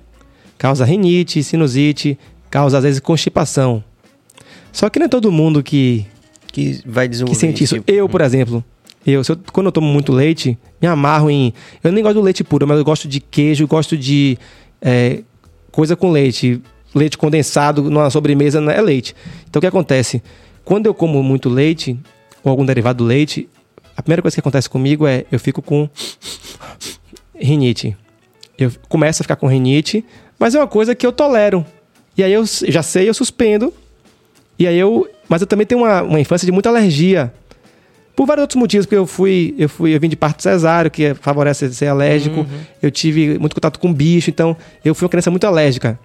causa 0.58 0.84
rinite, 0.84 1.42
sinusite, 1.42 2.18
causa 2.50 2.78
às 2.78 2.84
vezes 2.84 3.00
constipação. 3.00 3.82
Só 4.72 4.88
que 4.90 4.98
não 4.98 5.06
é 5.06 5.08
todo 5.08 5.32
mundo 5.32 5.62
que, 5.62 6.06
Que 6.52 6.80
vai 6.86 7.06
que 7.06 7.10
desenvolver 7.12 7.38
sente 7.38 7.64
isso. 7.64 7.76
esse- 7.76 7.84
Eu, 7.86 8.08
por 8.08 8.20
exemplo, 8.20 8.64
eu, 9.06 9.22
eu- 9.28 9.38
quando 9.52 9.66
eu 9.66 9.72
tomo 9.72 9.86
muito 9.86 10.12
leite, 10.12 10.58
me 10.80 10.88
amarro 10.88 11.30
em. 11.30 11.52
Eu 11.82 11.92
nem 11.92 12.02
gosto 12.02 12.16
do 12.16 12.22
leite 12.22 12.42
puro, 12.44 12.66
mas 12.66 12.78
eu 12.78 12.84
gosto 12.84 13.06
de 13.08 13.20
queijo, 13.20 13.66
gosto 13.66 13.96
de 13.96 14.38
é, 14.80 15.22
coisa 15.70 15.94
com 15.96 16.10
leite. 16.10 16.60
Leite 16.94 17.18
condensado 17.18 17.82
numa 17.90 18.08
sobremesa 18.10 18.60
não 18.60 18.72
é 18.72 18.80
leite. 18.80 19.14
Então 19.48 19.58
o 19.58 19.60
que 19.60 19.66
acontece? 19.66 20.22
Quando 20.64 20.86
eu 20.86 20.94
como 20.94 21.22
muito 21.22 21.48
leite, 21.48 21.98
ou 22.42 22.50
algum 22.50 22.64
derivado 22.64 22.98
do 23.04 23.08
leite, 23.08 23.48
a 23.96 24.02
primeira 24.02 24.22
coisa 24.22 24.34
que 24.36 24.40
acontece 24.40 24.70
comigo 24.70 25.06
é 25.06 25.24
eu 25.30 25.38
fico 25.38 25.60
com 25.60 25.88
rinite. 27.34 27.96
Eu 28.56 28.72
começo 28.88 29.22
a 29.22 29.24
ficar 29.24 29.36
com 29.36 29.46
rinite, 29.46 30.04
mas 30.38 30.54
é 30.54 30.58
uma 30.58 30.66
coisa 30.66 30.94
que 30.94 31.06
eu 31.06 31.12
tolero. 31.12 31.64
E 32.16 32.22
aí 32.22 32.32
eu 32.32 32.44
já 32.46 32.82
sei, 32.82 33.08
eu 33.08 33.14
suspendo. 33.14 33.72
E 34.58 34.66
aí 34.66 34.78
eu. 34.78 35.08
Mas 35.28 35.40
eu 35.40 35.46
também 35.46 35.66
tenho 35.66 35.82
uma, 35.82 36.02
uma 36.02 36.20
infância 36.20 36.46
de 36.46 36.52
muita 36.52 36.68
alergia. 36.68 37.32
Por 38.16 38.26
vários 38.26 38.42
outros 38.42 38.58
motivos, 38.58 38.84
porque 38.84 38.96
eu 38.96 39.06
fui, 39.06 39.54
eu 39.56 39.68
fui, 39.68 39.94
eu 39.94 40.00
vim 40.00 40.08
de 40.08 40.16
parto 40.16 40.42
cesáreo, 40.42 40.90
que 40.90 41.14
favorece 41.14 41.72
ser 41.72 41.86
alérgico. 41.86 42.44
Eu 42.82 42.90
tive 42.90 43.38
muito 43.38 43.54
contato 43.54 43.78
com 43.78 43.92
bicho, 43.92 44.28
então 44.28 44.56
eu 44.84 44.92
fui 44.94 45.04
uma 45.04 45.08
criança 45.08 45.30
muito 45.30 45.46
alérgica. 45.46 45.98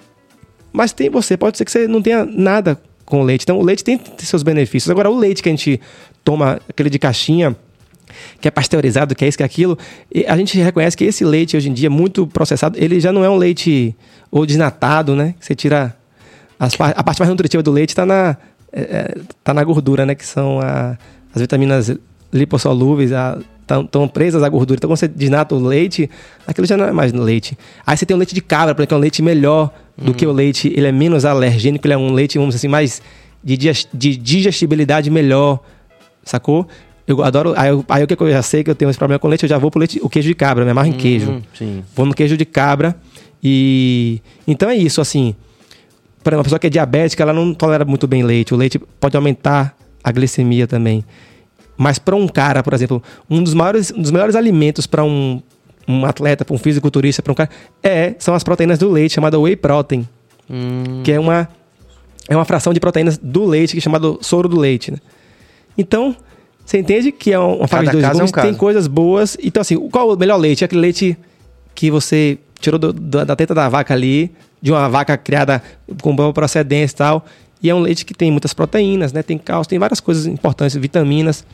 Mas 0.71 0.93
tem 0.93 1.09
você, 1.09 1.35
pode 1.35 1.57
ser 1.57 1.65
que 1.65 1.71
você 1.71 1.87
não 1.87 2.01
tenha 2.01 2.23
nada 2.23 2.79
com 3.05 3.23
leite. 3.23 3.43
Então 3.43 3.57
o 3.57 3.63
leite 3.63 3.83
tem 3.83 3.99
seus 4.19 4.43
benefícios. 4.43 4.91
Agora, 4.91 5.09
o 5.09 5.17
leite 5.17 5.41
que 5.41 5.49
a 5.49 5.51
gente 5.51 5.79
toma, 6.23 6.59
aquele 6.69 6.89
de 6.89 6.99
caixinha, 6.99 7.55
que 8.39 8.47
é 8.47 8.51
pasteurizado, 8.51 9.15
que 9.15 9.25
é 9.25 9.27
isso, 9.27 9.37
que 9.37 9.43
é 9.43 9.45
aquilo, 9.45 9.77
a 10.27 10.37
gente 10.37 10.59
reconhece 10.59 10.95
que 10.95 11.03
esse 11.03 11.23
leite 11.25 11.57
hoje 11.57 11.69
em 11.69 11.73
dia, 11.73 11.89
muito 11.89 12.27
processado, 12.27 12.77
ele 12.79 12.99
já 12.99 13.11
não 13.11 13.23
é 13.23 13.29
um 13.29 13.37
leite 13.37 13.95
ou 14.31 14.45
desnatado, 14.45 15.15
né? 15.15 15.35
Você 15.39 15.55
tira. 15.55 15.95
As 16.65 16.73
a 16.79 17.03
parte 17.03 17.19
mais 17.19 17.29
nutritiva 17.29 17.61
do 17.63 17.71
leite 17.71 17.89
está 17.89 18.05
na, 18.05 18.37
é, 18.71 18.81
é, 18.81 19.15
tá 19.43 19.53
na 19.53 19.63
gordura, 19.63 20.05
né? 20.05 20.15
Que 20.15 20.25
são 20.25 20.59
a- 20.59 20.97
as 21.33 21.41
vitaminas 21.41 21.91
lipossolúveis, 22.31 23.11
estão 23.61 24.07
presas 24.07 24.43
à 24.43 24.49
gordura. 24.49 24.77
Então, 24.77 24.89
quando 24.89 24.97
você 24.99 25.07
desnata 25.07 25.55
o 25.55 25.59
leite, 25.59 26.09
aquilo 26.45 26.65
já 26.67 26.75
não 26.77 26.85
é 26.85 26.91
mais 26.91 27.11
leite. 27.13 27.57
Aí 27.85 27.95
você 27.97 28.05
tem 28.05 28.15
o 28.15 28.17
leite 28.17 28.33
de 28.35 28.41
cabra, 28.41 28.73
porque 28.75 28.93
é 28.93 28.97
um 28.97 28.99
leite 28.99 29.21
melhor 29.21 29.71
do 29.97 30.13
que 30.13 30.25
o 30.25 30.31
leite, 30.31 30.73
ele 30.75 30.87
é 30.87 30.91
menos 30.91 31.23
alergênico, 31.25 31.85
ele 31.85 31.93
é 31.93 31.97
um 31.97 32.11
leite, 32.13 32.37
vamos 32.37 32.55
dizer 32.55 32.65
assim, 32.65 32.71
mais 32.71 33.01
de, 33.43 33.55
de 33.93 34.17
digestibilidade 34.17 35.09
melhor, 35.09 35.59
sacou? 36.23 36.67
Eu 37.05 37.21
adoro. 37.23 37.53
Aí, 37.57 37.69
eu, 37.69 37.85
aí 37.89 38.03
o 38.03 38.07
que 38.07 38.15
eu 38.19 38.31
já 38.31 38.41
sei 38.41 38.63
que 38.63 38.69
eu 38.71 38.75
tenho 38.75 38.89
esse 38.89 38.97
problema 38.97 39.19
com 39.19 39.27
leite, 39.27 39.43
eu 39.43 39.49
já 39.49 39.57
vou 39.57 39.69
pro 39.69 39.79
leite, 39.79 39.99
o 40.01 40.09
queijo 40.09 40.27
de 40.27 40.33
cabra, 40.35 40.65
me 40.65 40.71
amarro 40.71 40.87
em 40.87 40.93
queijo. 40.93 41.31
Hum, 41.31 41.41
sim. 41.53 41.83
Vou 41.95 42.05
no 42.05 42.13
queijo 42.13 42.35
de 42.37 42.45
cabra 42.45 42.95
e. 43.43 44.21
Então 44.47 44.69
é 44.69 44.75
isso, 44.75 45.01
assim. 45.01 45.35
Para 46.23 46.37
uma 46.37 46.43
pessoa 46.43 46.57
que 46.59 46.67
é 46.67 46.69
diabética, 46.69 47.21
ela 47.23 47.33
não 47.33 47.53
tolera 47.53 47.83
muito 47.85 48.07
bem 48.07 48.23
leite. 48.23 48.53
O 48.53 48.57
leite 48.57 48.79
pode 48.99 49.15
aumentar 49.17 49.75
a 50.03 50.11
glicemia 50.11 50.65
também. 50.67 51.03
Mas 51.77 51.99
para 51.99 52.15
um 52.15 52.27
cara, 52.27 52.61
por 52.63 52.73
exemplo, 52.73 53.01
um 53.29 53.41
dos 53.43 53.53
maiores, 53.53 53.91
um 53.91 54.01
dos 54.01 54.11
melhores 54.11 54.35
alimentos 54.35 54.85
para 54.87 55.03
um, 55.03 55.41
um 55.87 56.05
atleta, 56.05 56.45
para 56.45 56.53
um 56.53 56.57
fisiculturista, 56.57 57.21
para 57.21 57.31
um 57.31 57.35
cara, 57.35 57.49
é, 57.81 58.15
são 58.19 58.33
as 58.35 58.43
proteínas 58.43 58.77
do 58.79 58.89
leite, 58.89 59.13
chamada 59.15 59.39
whey 59.39 59.55
protein, 59.55 60.07
Hum, 60.49 61.01
que 61.03 61.11
é 61.11 61.19
uma, 61.19 61.47
é 62.29 62.35
uma 62.35 62.43
fração 62.45 62.73
de 62.73 62.79
proteínas 62.79 63.17
do 63.17 63.45
leite, 63.45 63.71
que 63.71 63.77
é 63.79 63.81
chamado 63.81 64.19
soro 64.21 64.47
do 64.49 64.59
leite. 64.59 64.91
Né? 64.91 64.97
Então, 65.77 66.15
você 66.65 66.77
entende 66.77 67.11
que 67.11 67.31
é 67.33 67.39
uma 67.39 67.67
faca 67.67 67.85
de 67.85 67.91
dois 67.93 68.03
caso 68.03 68.13
é 68.19 68.23
um 68.23 68.27
gumes, 68.27 68.31
tem 68.33 68.43
caso. 68.51 68.57
coisas 68.57 68.87
boas. 68.87 69.37
Então, 69.41 69.61
assim, 69.61 69.77
qual 69.89 70.09
o 70.13 70.17
melhor 70.17 70.37
leite? 70.37 70.63
É 70.63 70.65
aquele 70.65 70.81
leite 70.81 71.17
que 71.73 71.89
você 71.89 72.37
tirou 72.59 72.77
do- 72.77 72.93
da, 72.93 73.23
da 73.23 73.35
teta 73.35 73.53
da 73.55 73.67
vaca 73.69 73.93
ali, 73.93 74.31
de 74.63 74.71
uma 74.71 74.87
vaca 74.87 75.17
criada 75.17 75.61
com 76.01 76.15
boa 76.15 76.31
procedência 76.31 76.95
e 76.95 76.97
tal. 76.97 77.25
E 77.61 77.69
é 77.69 77.75
um 77.75 77.81
leite 77.81 78.05
que 78.05 78.13
tem 78.13 78.31
muitas 78.31 78.53
proteínas, 78.53 79.11
né? 79.11 79.21
Tem 79.21 79.37
cálcio, 79.37 79.69
tem 79.69 79.77
várias 79.77 79.99
coisas 79.99 80.25
importantes, 80.25 80.73
vitaminas, 80.77 81.45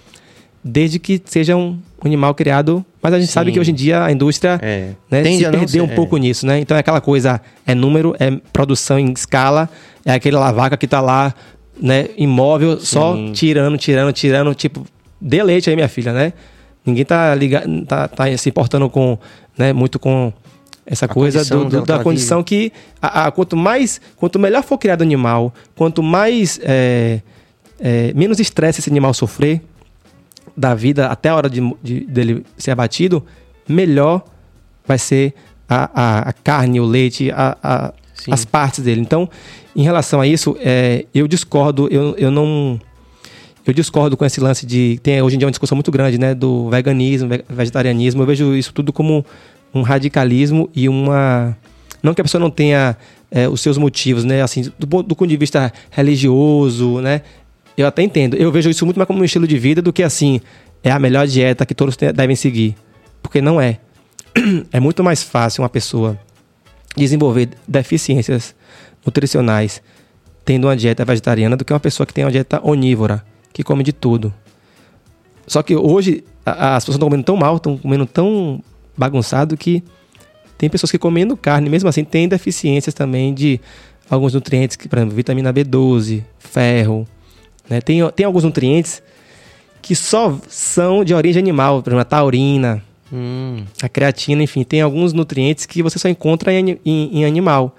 desde 0.64 1.00
que 1.00 1.20
seja 1.26 1.56
um 1.56 1.80
animal 2.06 2.36
criado. 2.36 2.86
Mas 3.02 3.14
a 3.14 3.20
gente 3.20 3.30
Sim. 3.30 3.34
sabe 3.34 3.52
que 3.52 3.60
hoje 3.60 3.72
em 3.72 3.74
dia 3.74 4.04
a 4.04 4.12
indústria 4.12 4.60
É. 4.62 4.92
né, 5.10 5.24
Tende 5.24 5.44
se 5.44 5.50
perdeu 5.50 5.68
ser, 5.68 5.82
um 5.82 5.88
pouco 5.88 6.18
é. 6.18 6.20
nisso, 6.20 6.46
né? 6.46 6.60
Então 6.60 6.78
é 6.78 6.82
aquela 6.82 7.02
coisa, 7.02 7.42
é 7.66 7.74
número, 7.74 8.16
é 8.20 8.30
produção 8.54 9.00
em 9.00 9.12
escala, 9.12 9.68
é 10.06 10.12
aquele 10.12 10.38
vaca 10.38 10.78
que 10.78 10.88
tá 10.88 11.02
lá, 11.02 11.34
né, 11.82 12.10
imóvel, 12.16 12.80
só 12.80 13.16
Sim. 13.16 13.32
tirando, 13.34 13.76
tirando, 13.76 14.14
tirando, 14.14 14.54
tipo, 14.54 14.86
dê 15.20 15.42
leite 15.42 15.68
aí, 15.68 15.76
minha 15.76 15.90
filha, 15.90 16.14
né? 16.14 16.34
Ninguém 16.86 17.06
tá, 17.06 17.34
liga, 17.34 17.64
tá, 17.88 18.08
tá 18.08 18.38
se 18.38 18.50
importando 18.50 18.88
com, 18.88 19.18
né, 19.58 19.74
muito 19.74 19.98
com 19.98 20.32
essa 20.92 21.06
A 21.06 21.08
coisa 21.08 21.40
condição 21.40 21.64
do- 21.64 21.70
do- 21.82 21.86
da 21.86 21.94
ela 21.96 22.04
condição 22.04 22.44
que 22.44 22.72
a, 23.02 23.28
a- 23.28 23.32
quanto 23.32 23.56
mais, 23.56 24.02
quanto 24.18 24.40
melhor 24.40 24.64
for 24.64 24.78
criado 24.78 25.02
o 25.02 25.04
animal, 25.04 25.54
quanto 25.76 26.02
mais 26.02 26.60
é, 26.64 27.22
é, 27.80 28.12
menos 28.16 28.40
estresse 28.40 28.80
esse 28.82 28.90
animal 28.90 29.14
sofrer 29.14 29.62
da 30.58 30.74
vida 30.74 31.06
até 31.08 31.30
a 31.30 31.36
hora 31.36 31.50
de, 31.50 31.62
de- 31.84 32.02
dele 32.02 32.44
ser 32.58 32.72
abatido, 32.72 33.24
melhor 33.68 34.24
vai 34.86 34.98
ser 34.98 35.34
a, 35.70 35.90
a- 35.94 36.30
a 36.30 36.34
carne, 36.34 36.80
o 36.82 36.86
leite, 36.86 37.30
a- 37.32 37.94
as 38.32 38.44
partes 38.44 38.84
dele. 38.84 39.00
Então, 39.02 39.30
em 39.76 39.84
relação 39.84 40.20
a 40.20 40.28
isso, 40.28 40.58
é, 40.60 41.06
eu 41.14 41.28
discordo, 41.28 41.88
eu, 41.92 42.16
eu 42.18 42.32
não. 42.32 42.80
Eu 43.66 43.74
discordo 43.74 44.18
com 44.18 44.26
esse 44.26 44.42
lance 44.42 44.66
de. 44.66 45.00
Tem 45.04 45.22
hoje 45.22 45.36
em 45.36 45.40
dia 45.40 45.46
uma 45.46 45.52
discussão 45.52 45.76
muito 45.76 45.92
grande, 45.92 46.18
né? 46.18 46.34
Do 46.34 46.70
veganismo, 46.70 47.30
ve- 47.30 47.46
vegetarianismo. 47.48 48.22
Eu 48.24 48.26
vejo 48.26 48.56
isso 48.56 48.74
tudo 48.74 48.92
como 48.92 49.24
um 49.74 49.82
radicalismo 49.82 50.70
e 50.76 50.88
uma. 50.90 51.56
Não 52.02 52.14
que 52.14 52.22
a 52.22 52.24
pessoa 52.24 52.40
não 52.40 52.50
tenha 52.50 52.96
é, 53.30 53.48
os 53.48 53.62
seus 53.62 53.78
motivos, 53.78 54.24
né? 54.24 54.42
Assim, 54.42 54.72
do, 54.78 54.88
ponto- 54.88 55.08
do 55.08 55.16
ponto 55.16 55.30
de 55.30 55.38
vista 55.38 55.72
religioso, 55.92 57.00
né? 57.02 57.22
Eu 57.78 57.88
até 57.88 58.02
entendo. 58.02 58.36
Eu 58.36 58.52
vejo 58.52 58.70
isso 58.70 58.86
muito 58.86 58.98
mais 58.98 59.08
como 59.08 59.22
um 59.22 59.24
estilo 59.24 59.48
de 59.48 59.58
vida 59.58 59.82
do 59.82 59.94
que 59.94 60.04
assim, 60.04 60.42
é 60.84 60.92
a 60.92 61.00
melhor 61.00 61.28
dieta 61.28 61.66
que 61.66 61.74
todos 61.76 61.96
devem 61.96 62.36
seguir. 62.36 62.76
Porque 63.22 63.42
não 63.42 63.60
é. 63.60 63.80
É 64.72 64.80
muito 64.80 65.04
mais 65.04 65.24
fácil 65.24 65.64
uma 65.64 65.70
pessoa 65.70 66.18
desenvolver 66.96 67.50
deficiências 67.68 68.56
nutricionais 69.06 69.82
tendo 70.44 70.66
uma 70.68 70.76
dieta 70.76 71.06
vegetariana 71.06 71.56
do 71.56 71.64
que 71.64 71.72
uma 71.72 71.80
pessoa 71.80 72.08
que 72.08 72.14
tem 72.14 72.24
uma 72.26 72.32
dieta 72.32 72.60
onívora, 72.64 73.24
que 73.54 73.64
come 73.64 73.84
de 73.84 73.94
tudo. 73.94 74.34
Só 75.46 75.62
que 75.62 75.76
hoje 75.76 76.24
as 76.46 76.84
pessoas 76.84 76.96
estão 76.96 77.08
comendo 77.08 77.24
tão 77.24 77.38
mal, 77.38 77.58
estão 77.58 77.78
comendo 77.78 78.06
tão 78.06 78.64
bagunçado 79.00 79.56
que 79.56 79.82
tem 80.58 80.70
pessoas 80.70 80.92
que 80.92 80.98
comendo 80.98 81.38
carne, 81.38 81.70
mesmo 81.70 81.88
assim, 81.88 82.04
tem 82.04 82.28
deficiências 82.28 82.94
também 82.94 83.34
de 83.34 83.62
alguns 84.10 84.34
nutrientes, 84.34 84.76
que, 84.76 84.90
por 84.90 85.00
exemplo, 85.00 85.16
vitamina 85.16 85.54
B12, 85.54 86.24
ferro. 86.38 87.08
Né? 87.70 87.80
Tem, 87.80 88.00
tem 88.12 88.26
alguns 88.26 88.44
nutrientes 88.44 89.02
que 89.82 89.96
só 89.96 90.38
são 90.50 91.06
de 91.06 91.14
origem 91.14 91.42
animal, 91.42 91.82
por 91.82 91.92
exemplo, 91.92 92.02
a 92.02 92.06
taurina, 92.06 92.84
hum. 93.12 93.64
a 93.82 93.88
creatina, 93.88 94.44
enfim, 94.44 94.64
tem 94.64 94.82
alguns 94.82 95.14
nutrientes 95.14 95.66
que 95.66 95.82
você 95.82 95.98
só 95.98 96.10
encontra 96.10 96.52
em, 96.52 96.78
em, 96.86 97.20
em 97.20 97.26
animal. 97.26 97.76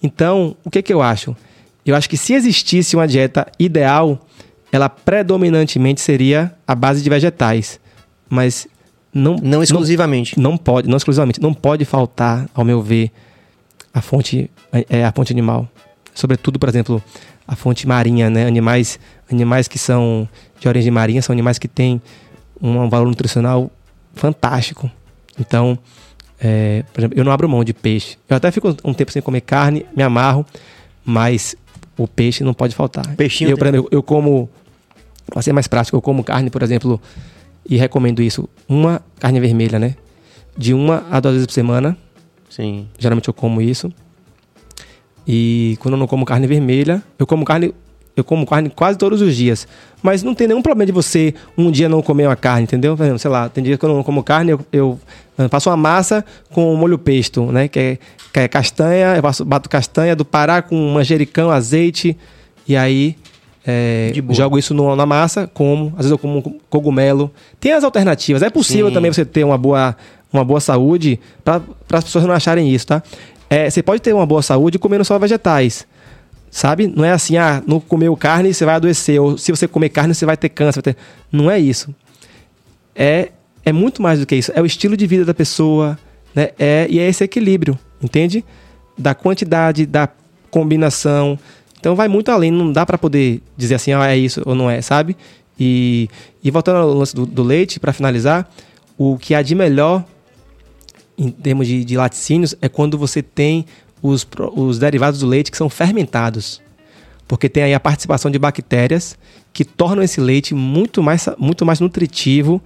Então, 0.00 0.56
o 0.64 0.70
que, 0.70 0.82
que 0.82 0.92
eu 0.92 1.02
acho? 1.02 1.36
Eu 1.84 1.96
acho 1.96 2.08
que 2.08 2.16
se 2.16 2.32
existisse 2.32 2.94
uma 2.94 3.08
dieta 3.08 3.50
ideal, 3.58 4.24
ela 4.70 4.88
predominantemente 4.88 6.00
seria 6.00 6.54
a 6.64 6.76
base 6.76 7.02
de 7.02 7.10
vegetais. 7.10 7.80
Mas 8.28 8.68
não, 9.12 9.36
não 9.36 9.62
exclusivamente. 9.62 10.38
Não, 10.38 10.52
não, 10.52 10.58
pode, 10.58 10.88
não 10.88 10.96
exclusivamente. 10.96 11.40
Não 11.40 11.52
pode 11.52 11.84
faltar, 11.84 12.48
ao 12.54 12.64
meu 12.64 12.80
ver, 12.80 13.10
a 13.92 14.00
fonte, 14.00 14.50
é, 14.88 15.04
a 15.04 15.12
fonte 15.12 15.32
animal. 15.32 15.68
Sobretudo, 16.14 16.58
por 16.58 16.68
exemplo, 16.68 17.02
a 17.46 17.56
fonte 17.56 17.86
marinha, 17.86 18.30
né? 18.30 18.46
Animais, 18.46 18.98
animais 19.30 19.66
que 19.66 19.78
são 19.78 20.28
de 20.60 20.68
origem 20.68 20.90
marinha 20.90 21.22
são 21.22 21.32
animais 21.32 21.58
que 21.58 21.66
têm 21.66 22.00
um 22.60 22.88
valor 22.88 23.06
nutricional 23.06 23.70
fantástico. 24.14 24.90
Então, 25.38 25.78
é, 26.38 26.84
por 26.92 27.00
exemplo, 27.00 27.18
eu 27.18 27.24
não 27.24 27.32
abro 27.32 27.48
mão 27.48 27.64
de 27.64 27.72
peixe. 27.72 28.16
Eu 28.28 28.36
até 28.36 28.50
fico 28.50 28.76
um 28.84 28.94
tempo 28.94 29.10
sem 29.10 29.20
comer 29.20 29.40
carne, 29.40 29.86
me 29.96 30.02
amarro, 30.02 30.44
mas 31.04 31.56
o 31.96 32.06
peixe 32.06 32.44
não 32.44 32.54
pode 32.54 32.74
faltar. 32.74 33.06
Peixinho. 33.16 33.50
Eu, 33.50 33.58
por 33.58 33.66
exemplo, 33.66 33.88
eu 33.90 34.02
como, 34.02 34.48
para 35.26 35.42
ser 35.42 35.52
mais 35.52 35.66
prático, 35.66 35.96
eu 35.96 36.02
como 36.02 36.22
carne, 36.22 36.50
por 36.50 36.62
exemplo, 36.62 37.00
e 37.68 37.76
recomendo 37.76 38.22
isso, 38.22 38.48
uma 38.68 39.02
carne 39.18 39.40
vermelha, 39.40 39.78
né? 39.78 39.96
De 40.56 40.74
uma 40.74 41.06
a 41.10 41.20
duas 41.20 41.34
vezes 41.34 41.46
por 41.46 41.52
semana. 41.52 41.96
Sim. 42.48 42.88
Geralmente 42.98 43.28
eu 43.28 43.34
como 43.34 43.60
isso. 43.62 43.92
E 45.26 45.76
quando 45.80 45.94
eu 45.94 45.98
não 45.98 46.06
como 46.06 46.24
carne 46.24 46.46
vermelha, 46.46 47.02
eu 47.18 47.26
como 47.26 47.44
carne 47.44 47.72
eu 48.16 48.24
como 48.24 48.46
carne 48.46 48.70
quase 48.70 48.98
todos 48.98 49.22
os 49.22 49.34
dias. 49.34 49.66
Mas 50.02 50.22
não 50.22 50.34
tem 50.34 50.48
nenhum 50.48 50.62
problema 50.62 50.86
de 50.86 50.92
você 50.92 51.34
um 51.56 51.70
dia 51.70 51.88
não 51.88 52.02
comer 52.02 52.26
uma 52.26 52.36
carne, 52.36 52.64
entendeu? 52.64 52.96
Sei 53.18 53.30
lá, 53.30 53.48
tem 53.48 53.62
dias 53.62 53.78
que 53.78 53.84
eu 53.84 53.88
não 53.88 54.02
como 54.02 54.22
carne, 54.22 54.52
eu, 54.52 54.60
eu, 54.72 55.00
eu 55.38 55.48
faço 55.48 55.70
uma 55.70 55.76
massa 55.76 56.24
com 56.50 56.74
molho 56.74 56.98
pesto, 56.98 57.46
né? 57.46 57.68
Que 57.68 57.78
é, 57.78 57.98
que 58.32 58.40
é 58.40 58.48
castanha, 58.48 59.16
eu 59.16 59.22
faço, 59.22 59.44
bato 59.44 59.68
castanha 59.68 60.14
do 60.14 60.24
Pará 60.24 60.62
com 60.62 60.76
manjericão, 60.92 61.50
azeite. 61.50 62.16
E 62.66 62.76
aí 62.76 63.16
é, 63.66 64.12
jogo 64.30 64.58
isso 64.58 64.72
no, 64.72 64.96
na 64.96 65.04
massa, 65.04 65.46
como. 65.52 65.88
Às 65.90 65.96
vezes 65.98 66.10
eu 66.12 66.18
como 66.18 66.60
cogumelo. 66.68 67.30
Tem 67.58 67.72
as 67.72 67.84
alternativas. 67.84 68.42
É 68.42 68.50
possível 68.50 68.88
Sim. 68.88 68.94
também 68.94 69.12
você 69.12 69.24
ter 69.24 69.44
uma 69.44 69.58
boa, 69.58 69.96
uma 70.32 70.44
boa 70.44 70.60
saúde 70.60 71.20
para 71.44 71.62
as 71.92 72.04
pessoas 72.04 72.24
não 72.24 72.32
acharem 72.32 72.72
isso, 72.72 72.86
tá? 72.86 73.02
É, 73.48 73.68
você 73.68 73.82
pode 73.82 74.00
ter 74.00 74.14
uma 74.14 74.24
boa 74.24 74.42
saúde 74.42 74.78
comendo 74.78 75.04
só 75.04 75.18
vegetais. 75.18 75.86
Sabe? 76.50 76.88
Não 76.88 77.04
é 77.04 77.12
assim, 77.12 77.36
ah, 77.36 77.62
não 77.66 77.78
comeu 77.78 78.16
carne 78.16 78.52
você 78.52 78.64
vai 78.64 78.74
adoecer. 78.74 79.20
Ou 79.20 79.36
se 79.36 79.52
você 79.52 79.68
comer 79.68 79.90
carne 79.90 80.14
você 80.14 80.24
vai 80.24 80.36
ter 80.36 80.48
câncer. 80.48 80.82
Vai 80.82 80.94
ter... 80.94 81.00
Não 81.30 81.50
é 81.50 81.58
isso. 81.58 81.94
É, 82.94 83.30
é 83.64 83.72
muito 83.72 84.02
mais 84.02 84.18
do 84.18 84.26
que 84.26 84.34
isso. 84.34 84.50
É 84.54 84.60
o 84.60 84.66
estilo 84.66 84.96
de 84.96 85.06
vida 85.06 85.24
da 85.24 85.34
pessoa. 85.34 85.98
Né? 86.34 86.50
É, 86.58 86.86
e 86.88 86.98
é 86.98 87.08
esse 87.08 87.22
equilíbrio, 87.22 87.78
entende? 88.02 88.44
Da 88.96 89.14
quantidade, 89.14 89.86
da 89.86 90.08
combinação. 90.50 91.38
Então 91.80 91.96
vai 91.96 92.06
muito 92.06 92.30
além. 92.30 92.50
Não 92.50 92.70
dá 92.70 92.86
para 92.86 92.96
poder 92.96 93.42
dizer 93.56 93.74
assim, 93.74 93.92
ah, 93.92 94.06
é 94.06 94.16
isso 94.16 94.42
ou 94.46 94.54
não 94.54 94.70
é, 94.70 94.80
sabe? 94.80 95.16
E, 95.58 96.08
e 96.44 96.50
voltando 96.50 96.76
ao 96.76 96.92
lance 96.92 97.14
do, 97.14 97.26
do 97.26 97.42
leite, 97.42 97.80
para 97.80 97.92
finalizar, 97.92 98.48
o 98.96 99.18
que 99.18 99.34
há 99.34 99.42
de 99.42 99.54
melhor 99.54 100.04
em 101.20 101.30
termos 101.30 101.66
de, 101.66 101.84
de 101.84 101.96
laticínios, 101.98 102.54
é 102.62 102.68
quando 102.68 102.96
você 102.96 103.22
tem 103.22 103.66
os, 104.02 104.26
os 104.56 104.78
derivados 104.78 105.20
do 105.20 105.26
leite 105.26 105.50
que 105.50 105.56
são 105.56 105.68
fermentados. 105.68 106.62
Porque 107.28 107.48
tem 107.48 107.62
aí 107.62 107.74
a 107.74 107.78
participação 107.78 108.30
de 108.30 108.38
bactérias 108.38 109.18
que 109.52 109.62
tornam 109.64 110.02
esse 110.02 110.18
leite 110.18 110.54
muito 110.54 111.02
mais, 111.02 111.28
muito 111.38 111.66
mais 111.66 111.78
nutritivo 111.78 112.60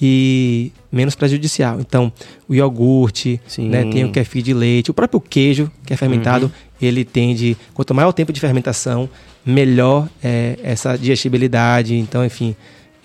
e 0.00 0.72
menos 0.90 1.14
prejudicial. 1.14 1.78
Então, 1.78 2.12
o 2.48 2.54
iogurte, 2.54 3.40
né, 3.58 3.84
tem 3.84 4.04
o 4.04 4.10
kefir 4.10 4.42
de 4.42 4.54
leite, 4.54 4.90
o 4.90 4.94
próprio 4.94 5.20
queijo, 5.20 5.70
que 5.84 5.92
é 5.92 5.96
fermentado, 5.96 6.46
uhum. 6.46 6.52
ele 6.80 7.04
tende, 7.04 7.56
quanto 7.74 7.94
maior 7.94 8.08
o 8.08 8.12
tempo 8.12 8.32
de 8.32 8.40
fermentação, 8.40 9.08
melhor 9.44 10.08
é, 10.22 10.58
essa 10.62 10.96
digestibilidade. 10.96 11.94
Então, 11.94 12.24
enfim, 12.24 12.56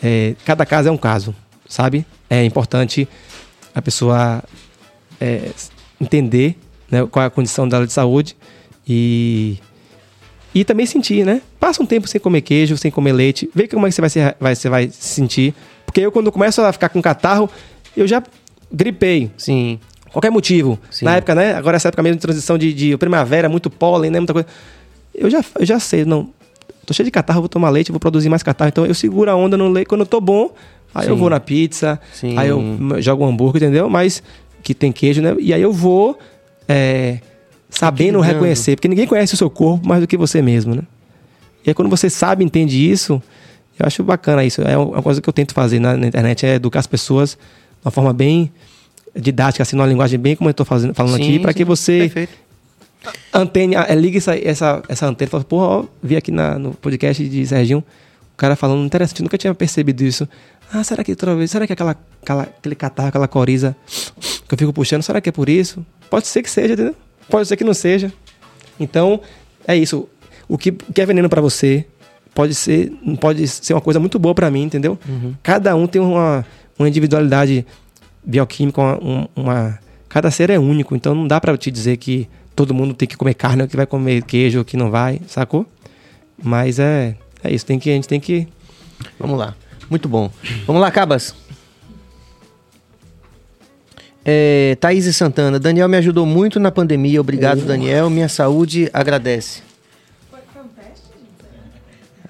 é, 0.01 0.35
cada 0.45 0.65
caso 0.65 0.87
é 0.87 0.91
um 0.91 0.97
caso, 0.97 1.35
sabe? 1.67 2.05
É 2.29 2.45
importante 2.45 3.07
a 3.73 3.81
pessoa 3.81 4.41
é, 5.19 5.49
entender 5.99 6.55
né, 6.89 7.05
qual 7.11 7.23
é 7.23 7.27
a 7.27 7.29
condição 7.29 7.67
dela 7.67 7.85
de 7.85 7.91
saúde 7.91 8.37
e, 8.87 9.57
e 10.53 10.63
também 10.63 10.85
sentir, 10.85 11.25
né? 11.25 11.41
Passa 11.59 11.83
um 11.83 11.85
tempo 11.85 12.07
sem 12.07 12.21
comer 12.21 12.41
queijo, 12.41 12.77
sem 12.77 12.89
comer 12.89 13.11
leite, 13.11 13.49
vê 13.53 13.67
como 13.67 13.85
é 13.85 13.89
que 13.89 13.95
você 13.95 14.01
vai 14.01 14.09
se, 14.09 14.35
vai, 14.39 14.55
você 14.55 14.69
vai 14.69 14.89
se 14.89 15.13
sentir. 15.13 15.53
Porque 15.95 16.05
eu, 16.05 16.11
quando 16.11 16.29
começo 16.29 16.61
a 16.61 16.73
ficar 16.73 16.89
com 16.89 17.01
catarro, 17.01 17.49
eu 17.95 18.05
já 18.05 18.21
gripei. 18.69 19.31
Sim. 19.37 19.79
Qualquer 20.11 20.29
motivo. 20.29 20.77
Sim. 20.91 21.05
Na 21.05 21.15
época, 21.15 21.33
né? 21.33 21.53
Agora 21.53 21.77
essa 21.77 21.87
época 21.87 22.03
mesmo 22.03 22.17
de 22.17 22.21
transição 22.21 22.57
de, 22.57 22.73
de 22.73 22.97
primavera, 22.97 23.47
muito 23.47 23.69
pólen, 23.69 24.11
né? 24.11 24.19
Muita 24.19 24.33
coisa. 24.33 24.45
Eu 25.13 25.29
já, 25.29 25.41
eu 25.57 25.65
já 25.65 25.79
sei, 25.79 26.03
não. 26.03 26.27
Tô 26.85 26.93
cheio 26.93 27.05
de 27.05 27.11
catarro, 27.11 27.39
vou 27.39 27.47
tomar 27.47 27.69
leite, 27.69 27.93
vou 27.93 27.99
produzir 27.99 28.27
mais 28.27 28.43
catarro. 28.43 28.67
Então 28.67 28.85
eu 28.85 28.93
seguro 28.93 29.31
a 29.31 29.35
onda 29.37 29.55
no 29.55 29.69
leite. 29.69 29.87
Quando 29.87 30.01
eu 30.01 30.05
tô 30.05 30.19
bom, 30.19 30.53
aí 30.93 31.05
Sim. 31.05 31.11
eu 31.11 31.15
vou 31.15 31.29
na 31.29 31.39
pizza, 31.39 31.97
Sim. 32.11 32.37
aí 32.37 32.49
eu 32.49 32.61
jogo 33.01 33.23
um 33.23 33.29
hambúrguer, 33.29 33.63
entendeu? 33.63 33.89
Mas 33.89 34.21
que 34.61 34.73
tem 34.73 34.91
queijo, 34.91 35.21
né? 35.21 35.33
E 35.39 35.53
aí 35.53 35.61
eu 35.61 35.71
vou 35.71 36.19
é, 36.67 37.19
sabendo 37.69 38.19
reconhecer, 38.19 38.75
porque 38.75 38.89
ninguém 38.89 39.07
conhece 39.07 39.33
o 39.33 39.37
seu 39.37 39.49
corpo 39.49 39.87
mais 39.87 40.01
do 40.01 40.07
que 40.07 40.17
você 40.17 40.41
mesmo, 40.41 40.75
né? 40.75 40.81
E 41.65 41.69
aí 41.69 41.73
quando 41.73 41.89
você 41.89 42.09
sabe, 42.09 42.43
entende 42.43 42.91
isso, 42.91 43.23
eu 43.77 43.85
acho 43.85 44.03
bacana 44.03 44.43
isso. 44.43 44.61
É 44.61 44.77
uma 44.77 45.01
coisa 45.01 45.21
que 45.21 45.27
eu 45.27 45.33
tento 45.33 45.53
fazer 45.53 45.79
na, 45.79 45.95
na 45.97 46.07
internet, 46.07 46.45
é 46.45 46.55
educar 46.55 46.79
as 46.79 46.87
pessoas 46.87 47.31
de 47.31 47.37
uma 47.85 47.91
forma 47.91 48.13
bem 48.13 48.51
didática, 49.15 49.63
assim, 49.63 49.75
numa 49.75 49.87
linguagem 49.87 50.19
bem 50.19 50.35
como 50.35 50.49
eu 50.49 50.51
estou 50.51 50.65
falando 50.65 50.93
sim, 50.93 51.23
aqui, 51.23 51.39
para 51.39 51.53
que 51.53 51.63
você 51.63 51.99
perfeito. 51.99 52.33
antene, 53.33 53.75
é, 53.75 53.95
ligue 53.95 54.17
essa, 54.17 54.37
essa, 54.37 54.83
essa 54.89 55.07
antena 55.07 55.29
e 55.29 55.31
fala, 55.31 55.43
porra, 55.43 55.65
ó, 55.65 55.85
vi 56.03 56.17
aqui 56.17 56.31
na, 56.31 56.59
no 56.59 56.73
podcast 56.73 57.27
de 57.27 57.47
Serginho, 57.47 57.83
o 58.33 58.37
cara 58.37 58.55
falando 58.55 58.85
interessante, 58.85 59.23
nunca 59.23 59.37
tinha 59.37 59.53
percebido 59.53 60.03
isso. 60.03 60.27
Ah, 60.73 60.83
será 60.83 61.03
que 61.03 61.11
outra 61.11 61.35
vez, 61.35 61.51
será 61.51 61.65
que 61.65 61.73
aquela, 61.73 61.95
aquela, 62.21 62.43
aquele 62.43 62.75
catarro, 62.75 63.09
aquela 63.09 63.27
coriza 63.27 63.75
que 64.47 64.53
eu 64.53 64.57
fico 64.57 64.73
puxando, 64.73 65.03
será 65.03 65.21
que 65.21 65.29
é 65.29 65.31
por 65.31 65.47
isso? 65.47 65.85
Pode 66.09 66.27
ser 66.27 66.43
que 66.43 66.49
seja, 66.49 66.73
entendeu? 66.73 66.95
Pode 67.29 67.47
ser 67.47 67.55
que 67.55 67.63
não 67.63 67.73
seja. 67.73 68.11
Então, 68.79 69.21
é 69.67 69.75
isso. 69.75 70.09
O 70.47 70.57
que, 70.57 70.69
o 70.69 70.93
que 70.93 71.01
é 71.01 71.05
veneno 71.05 71.29
para 71.29 71.41
você 71.41 71.85
pode 72.35 72.53
ser, 72.53 72.91
pode 73.19 73.47
ser 73.47 73.73
uma 73.73 73.81
coisa 73.81 73.99
muito 73.99 74.19
boa 74.19 74.35
para 74.35 74.51
mim, 74.51 74.63
entendeu? 74.63 74.99
Uhum. 75.07 75.33
Cada 75.41 75.73
um 75.75 75.87
tem 75.87 76.01
uma, 76.01 76.45
uma 76.77 76.87
individualidade 76.87 77.65
bioquímica, 78.23 78.81
uma, 78.81 79.29
uma, 79.33 79.79
cada 80.09 80.29
ser 80.29 80.49
é 80.49 80.59
único, 80.59 80.95
então 80.95 81.15
não 81.15 81.25
dá 81.25 81.39
para 81.39 81.57
te 81.57 81.71
dizer 81.71 81.95
que 81.95 82.27
todo 82.53 82.73
mundo 82.73 82.93
tem 82.93 83.07
que 83.07 83.15
comer 83.15 83.35
carne 83.35 83.63
ou 83.63 83.67
que 83.69 83.77
vai 83.77 83.85
comer 83.85 84.21
queijo 84.23 84.59
ou 84.59 84.65
que 84.65 84.75
não 84.75 84.91
vai, 84.91 85.21
sacou? 85.27 85.65
Mas 86.43 86.77
é, 86.77 87.15
é 87.41 87.53
isso, 87.53 87.65
tem 87.65 87.79
que, 87.79 87.89
a 87.89 87.93
gente 87.93 88.07
tem 88.07 88.19
que. 88.19 88.47
Vamos 89.17 89.39
lá. 89.39 89.55
Muito 89.89 90.09
bom. 90.09 90.29
Vamos 90.67 90.81
lá, 90.81 90.91
Cabas. 90.91 91.33
É, 94.25 94.75
Thaís 94.81 95.15
Santana, 95.15 95.57
Daniel 95.59 95.87
me 95.87 95.97
ajudou 95.97 96.25
muito 96.25 96.59
na 96.59 96.71
pandemia. 96.71 97.21
Obrigado. 97.21 97.61
Daniel. 97.61 98.09
Minha 98.09 98.27
saúde 98.27 98.89
agradece. 98.91 99.61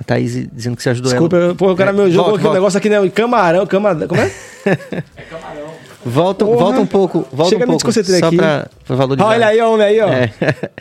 Thaís 0.05 0.47
dizendo 0.51 0.75
que 0.75 0.83
você 0.83 0.89
ajudou 0.89 1.11
Desculpa, 1.11 1.35
ela. 1.35 1.47
Desculpa, 1.49 1.73
o 1.73 1.75
cara 1.75 1.91
é, 1.91 1.93
me 1.93 2.11
jogou 2.11 2.35
aqui 2.35 2.47
um 2.47 2.53
negócio 2.53 2.77
aqui, 2.77 2.89
né? 2.89 3.09
Camarão, 3.09 3.65
camarão. 3.65 4.07
Como 4.07 4.21
é? 4.21 4.31
é 4.65 5.21
camarão. 5.29 5.65
Volta, 6.05 6.45
volta 6.45 6.79
um 6.79 6.85
pouco. 6.85 7.27
Volta 7.31 7.49
Chega 7.49 7.65
um 7.65 7.77
pouco. 7.77 7.91
Só 7.91 7.99
aqui. 8.27 8.37
Pra, 8.37 8.67
pra 8.85 8.95
valorizar. 8.95 9.27
Olha 9.27 9.47
aí, 9.47 9.59
homem 9.59 9.87
aí, 9.87 9.99
ó. 9.99 10.07
É. 10.07 10.31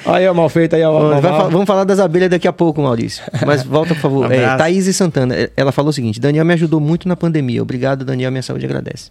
Olha 0.05 0.17
aí, 0.21 0.29
ó, 0.29 0.35
mal 0.35 0.51
feito 0.51 0.77
aí, 0.77 0.83
ó. 0.83 0.93
Mal, 0.93 1.23
mal. 1.23 1.51
vamos 1.51 1.67
falar 1.67 1.85
das 1.85 1.99
abelhas 1.99 2.29
daqui 2.29 2.47
a 2.47 2.53
pouco, 2.53 2.83
Maurício. 2.83 3.25
Mas 3.47 3.63
volta, 3.63 3.95
por 3.95 4.03
favor. 4.03 4.27
Um 4.27 4.33
é, 4.33 4.55
Thaís 4.59 4.95
Santana, 4.95 5.35
ela 5.57 5.73
falou 5.73 5.89
o 5.89 5.93
seguinte: 5.95 6.21
Daniel 6.21 6.45
me 6.45 6.53
ajudou 6.53 6.79
muito 6.79 7.09
na 7.09 7.17
pandemia. 7.17 7.63
Obrigado, 7.63 8.05
Daniel. 8.05 8.31
Minha 8.31 8.43
saúde 8.43 8.67
agradece. 8.67 9.11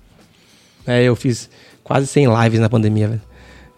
É, 0.85 1.01
eu 1.01 1.15
fiz 1.15 1.49
quase 1.83 2.05
100 2.05 2.27
lives 2.43 2.59
na 2.59 2.69
pandemia, 2.69 3.07
velho. 3.07 3.21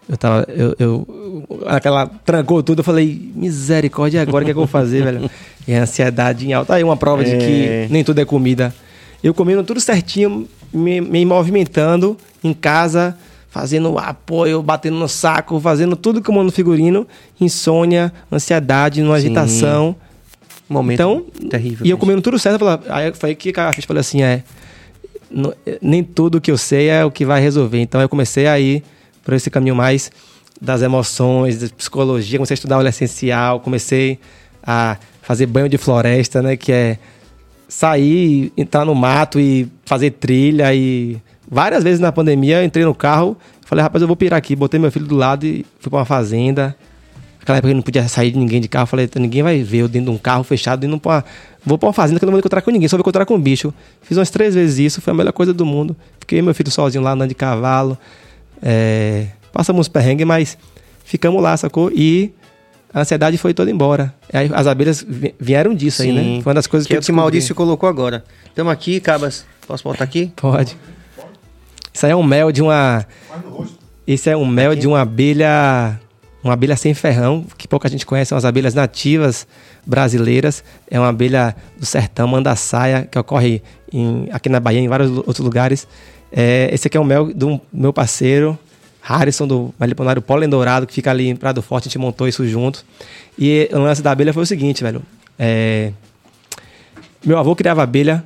Eu 0.08 0.16
tava. 0.16 0.46
Eu, 0.48 0.74
eu, 0.78 1.44
aquela. 1.66 2.06
Trancou 2.06 2.62
tudo, 2.62 2.80
eu 2.80 2.84
falei, 2.84 3.30
misericórdia, 3.34 4.22
agora 4.22 4.44
o 4.44 4.44
que, 4.44 4.50
é 4.50 4.54
que 4.54 4.58
eu 4.58 4.62
vou 4.62 4.68
fazer, 4.68 5.02
velho? 5.02 5.30
E 5.66 5.74
a 5.74 5.82
ansiedade 5.82 6.46
em 6.46 6.52
alta. 6.52 6.74
Aí 6.74 6.84
uma 6.84 6.96
prova 6.96 7.22
é... 7.22 7.24
de 7.24 7.36
que 7.38 7.66
é. 7.66 7.88
nem 7.90 8.04
tudo 8.04 8.20
é 8.20 8.24
comida. 8.24 8.72
Eu 9.22 9.34
comendo 9.34 9.64
tudo 9.64 9.80
certinho, 9.80 10.46
me, 10.72 11.00
me 11.00 11.24
movimentando 11.24 12.16
em 12.44 12.52
casa, 12.52 13.16
fazendo 13.50 13.98
apoio, 13.98 14.62
batendo 14.62 14.96
no 14.96 15.08
saco, 15.08 15.58
fazendo 15.58 15.96
tudo 15.96 16.22
que 16.22 16.30
eu 16.30 16.34
mando 16.34 16.46
no 16.46 16.52
figurino, 16.52 17.06
insônia, 17.40 18.12
ansiedade, 18.30 19.02
numa 19.02 19.16
agitação. 19.16 19.96
Momento 20.68 20.94
então, 20.94 21.48
terrível. 21.48 21.86
E 21.86 21.90
eu 21.90 21.98
comendo 21.98 22.20
tudo 22.20 22.38
certo, 22.38 22.60
eu 22.60 22.78
falei, 22.78 22.80
aí 22.88 23.14
foi 23.14 23.34
que 23.34 23.52
a 23.58 23.72
fiz, 23.72 23.84
falei 23.84 24.00
assim, 24.00 24.22
é, 24.22 24.42
não- 25.30 25.54
nem 25.80 26.02
tudo 26.02 26.40
que 26.40 26.50
eu 26.50 26.58
sei 26.58 26.88
é 26.88 27.04
o 27.04 27.10
que 27.10 27.24
vai 27.24 27.40
resolver. 27.40 27.80
Então 27.80 28.00
eu 28.00 28.08
comecei 28.08 28.46
a 28.46 28.58
ir 28.58 28.82
por 29.26 29.34
esse 29.34 29.50
caminho 29.50 29.74
mais 29.74 30.10
das 30.62 30.82
emoções, 30.82 31.58
da 31.58 31.68
psicologia, 31.68 32.38
comecei 32.38 32.54
a 32.54 32.58
estudar 32.58 32.78
o 32.78 32.86
essencial, 32.86 33.58
comecei 33.58 34.20
a 34.62 34.96
fazer 35.20 35.46
banho 35.46 35.68
de 35.68 35.76
floresta, 35.76 36.40
né, 36.40 36.56
que 36.56 36.70
é 36.70 36.96
sair, 37.68 38.52
entrar 38.56 38.84
no 38.84 38.94
mato 38.94 39.40
e 39.40 39.68
fazer 39.84 40.12
trilha 40.12 40.72
e 40.72 41.20
várias 41.50 41.82
vezes 41.82 41.98
na 41.98 42.12
pandemia 42.12 42.64
entrei 42.64 42.84
no 42.84 42.94
carro, 42.94 43.36
falei, 43.62 43.82
rapaz, 43.82 44.00
eu 44.00 44.06
vou 44.06 44.16
pirar 44.16 44.38
aqui, 44.38 44.54
botei 44.54 44.78
meu 44.78 44.92
filho 44.92 45.06
do 45.06 45.16
lado 45.16 45.44
e 45.44 45.66
fui 45.80 45.90
pra 45.90 45.98
uma 45.98 46.04
fazenda. 46.04 46.76
Naquela 47.40 47.58
época 47.58 47.72
eu 47.72 47.76
não 47.76 47.82
podia 47.82 48.06
sair 48.08 48.30
de 48.30 48.38
ninguém 48.38 48.60
de 48.60 48.68
carro, 48.68 48.86
falei, 48.86 49.08
ninguém 49.16 49.42
vai 49.42 49.60
ver 49.62 49.78
eu 49.78 49.88
dentro 49.88 50.10
de 50.10 50.16
um 50.16 50.18
carro 50.18 50.44
fechado 50.44 50.86
indo 50.86 50.98
pra 50.98 51.24
vou 51.64 51.76
pra 51.76 51.88
uma 51.88 51.92
fazenda 51.92 52.20
que 52.20 52.24
eu 52.24 52.28
não 52.28 52.32
vou 52.32 52.38
encontrar 52.38 52.62
com 52.62 52.70
ninguém, 52.70 52.88
só 52.88 52.96
vou 52.96 53.02
encontrar 53.02 53.26
com 53.26 53.34
um 53.34 53.40
bicho. 53.40 53.74
Fiz 54.02 54.16
umas 54.16 54.30
três 54.30 54.54
vezes 54.54 54.78
isso, 54.78 55.00
foi 55.00 55.12
a 55.12 55.14
melhor 55.16 55.32
coisa 55.32 55.52
do 55.52 55.66
mundo. 55.66 55.96
Fiquei 56.20 56.40
meu 56.40 56.54
filho 56.54 56.70
sozinho 56.70 57.02
lá 57.02 57.12
andando 57.12 57.28
de 57.28 57.34
cavalo. 57.34 57.98
É, 58.62 59.26
passamos 59.52 59.80
uns 59.80 59.88
perrengues, 59.88 60.26
mas 60.26 60.58
ficamos 61.04 61.42
lá, 61.42 61.56
sacou? 61.56 61.90
E 61.92 62.32
a 62.92 63.00
ansiedade 63.00 63.36
foi 63.38 63.52
toda 63.54 63.70
embora. 63.70 64.14
Aí 64.32 64.50
as 64.52 64.66
abelhas 64.66 65.04
vi- 65.06 65.34
vieram 65.38 65.74
disso 65.74 66.02
aí, 66.02 66.12
né? 66.12 66.40
Foi 66.42 66.50
uma 66.50 66.54
das 66.54 66.66
coisas 66.66 66.86
que 66.86 66.94
que, 66.94 66.98
é 66.98 67.00
que. 67.00 67.12
Maurício 67.12 67.54
colocou 67.54 67.88
agora. 67.88 68.24
Estamos 68.48 68.72
aqui, 68.72 69.00
Cabas. 69.00 69.44
Posso 69.66 69.82
botar 69.84 70.04
aqui? 70.04 70.32
Pode. 70.36 70.76
Isso 71.92 72.04
aí 72.06 72.12
é 72.12 72.16
um 72.16 72.22
mel 72.22 72.52
de 72.52 72.62
uma. 72.62 73.06
Isso 74.06 74.28
é 74.30 74.36
um 74.36 74.46
mel 74.46 74.74
de 74.74 74.86
uma 74.86 75.00
abelha. 75.00 76.00
Uma 76.44 76.52
abelha 76.52 76.76
sem 76.76 76.94
ferrão, 76.94 77.44
que 77.58 77.66
pouca 77.66 77.88
gente 77.88 78.06
conhece, 78.06 78.28
são 78.28 78.38
as 78.38 78.44
abelhas 78.44 78.72
nativas 78.72 79.48
brasileiras. 79.84 80.62
É 80.88 80.96
uma 80.96 81.08
abelha 81.08 81.56
do 81.76 81.84
sertão, 81.84 82.28
mandaçaia, 82.28 83.02
que 83.10 83.18
ocorre 83.18 83.60
em- 83.92 84.28
aqui 84.30 84.48
na 84.48 84.60
Bahia, 84.60 84.78
em 84.78 84.86
vários 84.86 85.10
outros 85.10 85.40
lugares. 85.40 85.88
É, 86.32 86.68
esse 86.72 86.86
aqui 86.86 86.96
é 86.96 87.00
um 87.00 87.04
mel 87.04 87.32
do 87.32 87.60
meu 87.72 87.92
parceiro, 87.92 88.58
Harrison, 89.00 89.46
do 89.46 89.72
Meliponário 89.78 90.20
Pólen 90.20 90.48
Dourado, 90.48 90.86
que 90.86 90.92
fica 90.92 91.10
ali 91.10 91.28
em 91.28 91.36
Prado 91.36 91.62
Forte, 91.62 91.84
a 91.84 91.88
gente 91.88 91.98
montou 91.98 92.26
isso 92.26 92.46
junto. 92.46 92.84
E 93.38 93.68
o 93.72 93.78
lance 93.78 94.02
da 94.02 94.10
abelha 94.10 94.32
foi 94.32 94.42
o 94.42 94.46
seguinte, 94.46 94.82
velho. 94.82 95.02
É, 95.38 95.92
meu 97.24 97.38
avô 97.38 97.54
criava 97.54 97.82
abelha, 97.82 98.24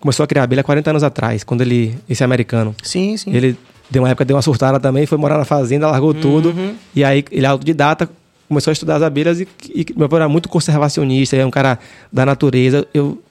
começou 0.00 0.24
a 0.24 0.26
criar 0.26 0.42
abelha 0.42 0.64
40 0.64 0.90
anos 0.90 1.02
atrás, 1.02 1.44
quando 1.44 1.60
ele. 1.60 1.96
Esse 2.08 2.24
americano. 2.24 2.74
Sim, 2.82 3.16
sim. 3.16 3.32
Ele 3.32 3.56
deu 3.90 4.02
uma 4.02 4.08
época, 4.08 4.24
deu 4.24 4.36
uma 4.36 4.42
surtada 4.42 4.80
também, 4.80 5.06
foi 5.06 5.18
morar 5.18 5.38
na 5.38 5.44
fazenda, 5.44 5.88
largou 5.88 6.12
tudo. 6.12 6.54
E 6.94 7.04
aí 7.04 7.24
ele 7.30 7.46
é 7.46 7.48
autodidata, 7.48 8.08
começou 8.48 8.70
a 8.70 8.72
estudar 8.72 8.96
as 8.96 9.02
abelhas 9.02 9.40
e, 9.40 9.48
e 9.68 9.86
meu 9.96 10.06
avô 10.06 10.16
era 10.16 10.28
muito 10.28 10.48
conservacionista, 10.48 11.36
é 11.36 11.46
um 11.46 11.50
cara 11.50 11.78
da 12.12 12.26
natureza. 12.26 12.86
Eu, 12.92 13.22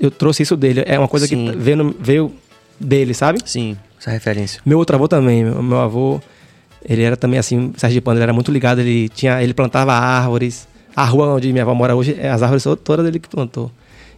eu 0.00 0.10
trouxe 0.10 0.42
isso 0.42 0.56
dele. 0.56 0.82
É 0.86 0.98
uma 0.98 1.08
coisa 1.08 1.26
Sim. 1.26 1.50
que 1.52 1.56
veio, 1.56 1.96
veio 2.00 2.32
dele, 2.78 3.14
sabe? 3.14 3.38
Sim, 3.44 3.76
essa 4.00 4.10
referência. 4.10 4.60
Meu 4.64 4.78
outro 4.78 4.96
avô 4.96 5.08
também, 5.08 5.44
meu, 5.44 5.62
meu 5.62 5.80
avô, 5.80 6.20
ele 6.86 7.02
era 7.02 7.16
também 7.16 7.38
assim, 7.38 7.72
sergipano, 7.76 8.16
ele 8.18 8.24
era 8.24 8.32
muito 8.32 8.50
ligado, 8.52 8.80
ele 8.80 9.08
tinha, 9.08 9.42
ele 9.42 9.54
plantava 9.54 9.92
árvores. 9.92 10.66
A 10.96 11.04
rua 11.04 11.34
onde 11.34 11.50
minha 11.52 11.64
avó 11.64 11.74
mora 11.74 11.96
hoje, 11.96 12.16
é, 12.20 12.28
as 12.30 12.42
árvores 12.42 12.62
são 12.62 12.76
todas 12.76 13.06
ele 13.06 13.18
que 13.18 13.28
plantou. 13.28 13.70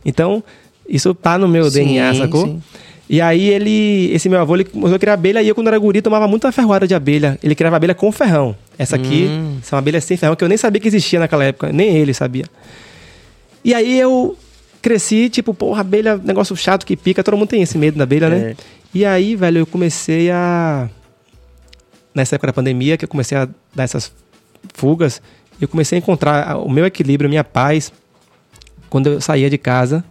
Então, 0.04 0.42
isso 0.88 1.14
tá 1.14 1.38
no 1.38 1.48
meu 1.48 1.70
Sim, 1.70 1.84
DNA, 1.86 2.14
sacou? 2.14 2.44
sim. 2.46 2.62
E 3.08 3.20
aí 3.20 3.48
ele, 3.48 4.10
esse 4.12 4.28
meu 4.28 4.40
avô, 4.40 4.56
ele 4.56 4.64
começou 4.64 4.96
a 4.96 4.98
criar 4.98 5.14
abelha 5.14 5.40
e 5.40 5.46
eu 5.48 5.54
quando 5.54 5.68
era 5.68 5.78
guri 5.78 6.02
tomava 6.02 6.26
muita 6.26 6.50
ferroada 6.50 6.88
de 6.88 6.94
abelha. 6.94 7.38
Ele 7.40 7.54
criava 7.54 7.76
abelha 7.76 7.94
com 7.94 8.10
ferrão. 8.10 8.54
Essa 8.76 8.96
aqui, 8.96 9.26
Hum. 9.30 9.58
são 9.62 9.78
abelhas 9.78 10.02
sem 10.04 10.16
ferrão 10.16 10.34
que 10.34 10.42
eu 10.42 10.48
nem 10.48 10.58
sabia 10.58 10.80
que 10.80 10.88
existia 10.88 11.20
naquela 11.20 11.44
época, 11.44 11.70
nem 11.72 11.96
ele 11.96 12.12
sabia. 12.12 12.46
E 13.64 13.72
aí 13.72 13.98
eu 13.98 14.36
cresci, 14.86 15.28
tipo, 15.28 15.52
porra, 15.52 15.80
abelha, 15.80 16.16
negócio 16.16 16.54
chato 16.54 16.86
que 16.86 16.96
pica, 16.96 17.24
todo 17.24 17.36
mundo 17.36 17.48
tem 17.48 17.60
esse 17.60 17.76
medo 17.76 17.98
da 17.98 18.04
abelha, 18.04 18.28
né? 18.28 18.50
É. 18.52 18.56
E 18.94 19.04
aí, 19.04 19.34
velho, 19.34 19.58
eu 19.58 19.66
comecei 19.66 20.30
a. 20.30 20.88
Nessa 22.14 22.36
época 22.36 22.46
da 22.46 22.52
pandemia, 22.52 22.96
que 22.96 23.04
eu 23.04 23.08
comecei 23.08 23.36
a 23.36 23.48
dar 23.74 23.82
essas 23.82 24.12
fugas, 24.74 25.20
eu 25.60 25.66
comecei 25.66 25.96
a 25.96 25.98
encontrar 25.98 26.56
o 26.58 26.70
meu 26.70 26.86
equilíbrio, 26.86 27.26
a 27.26 27.28
minha 27.28 27.42
paz, 27.42 27.92
quando 28.88 29.08
eu 29.08 29.20
saía 29.20 29.50
de 29.50 29.58
casa 29.58 30.04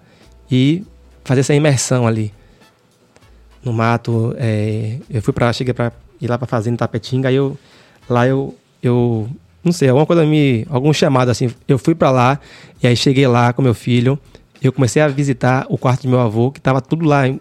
e 0.51 0.83
fazer 1.23 1.39
essa 1.39 1.55
imersão 1.55 2.05
ali 2.05 2.33
no 3.63 3.71
mato. 3.71 4.35
é, 4.37 4.97
eu 5.09 5.21
fui 5.21 5.33
para 5.33 5.53
cheguei 5.53 5.73
para 5.73 5.93
ir 6.19 6.27
lá 6.27 6.37
para 6.37 6.47
fazenda 6.47 6.75
Tapetinga, 6.75 7.29
aí 7.29 7.35
eu 7.35 7.57
lá 8.09 8.27
eu 8.27 8.53
eu 8.83 9.29
não 9.63 9.71
sei, 9.71 9.87
alguma 9.87 10.05
coisa 10.05 10.25
me 10.25 10.67
algum 10.69 10.91
chamado 10.91 11.29
assim. 11.31 11.49
Eu 11.65 11.79
fui 11.79 11.95
para 11.95 12.11
lá 12.11 12.39
e 12.83 12.87
aí 12.87 12.95
cheguei 12.95 13.25
lá 13.25 13.53
com 13.53 13.61
meu 13.61 13.73
filho, 13.73 14.19
eu 14.61 14.71
comecei 14.71 15.01
a 15.01 15.07
visitar 15.07 15.65
o 15.69 15.77
quarto 15.77 16.01
de 16.01 16.07
meu 16.07 16.19
avô, 16.19 16.51
que 16.51 16.59
tava 16.59 16.81
tudo 16.81 17.05
lá 17.05 17.27
em, 17.27 17.39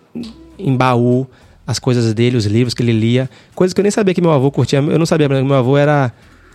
em 0.59 0.77
baú, 0.77 1.27
as 1.66 1.78
coisas 1.78 2.12
dele, 2.12 2.36
os 2.36 2.45
livros 2.45 2.74
que 2.74 2.82
ele 2.82 2.93
lia, 2.93 3.28
coisas 3.55 3.73
que 3.73 3.81
eu 3.81 3.82
nem 3.82 3.91
sabia 3.91 4.15
que 4.15 4.20
meu 4.20 4.32
avô 4.32 4.51
curtia. 4.51 4.78
Eu 4.78 4.99
não 4.99 5.07
sabia, 5.07 5.28
meu 5.28 5.55
avô 5.55 5.77
era 5.77 6.12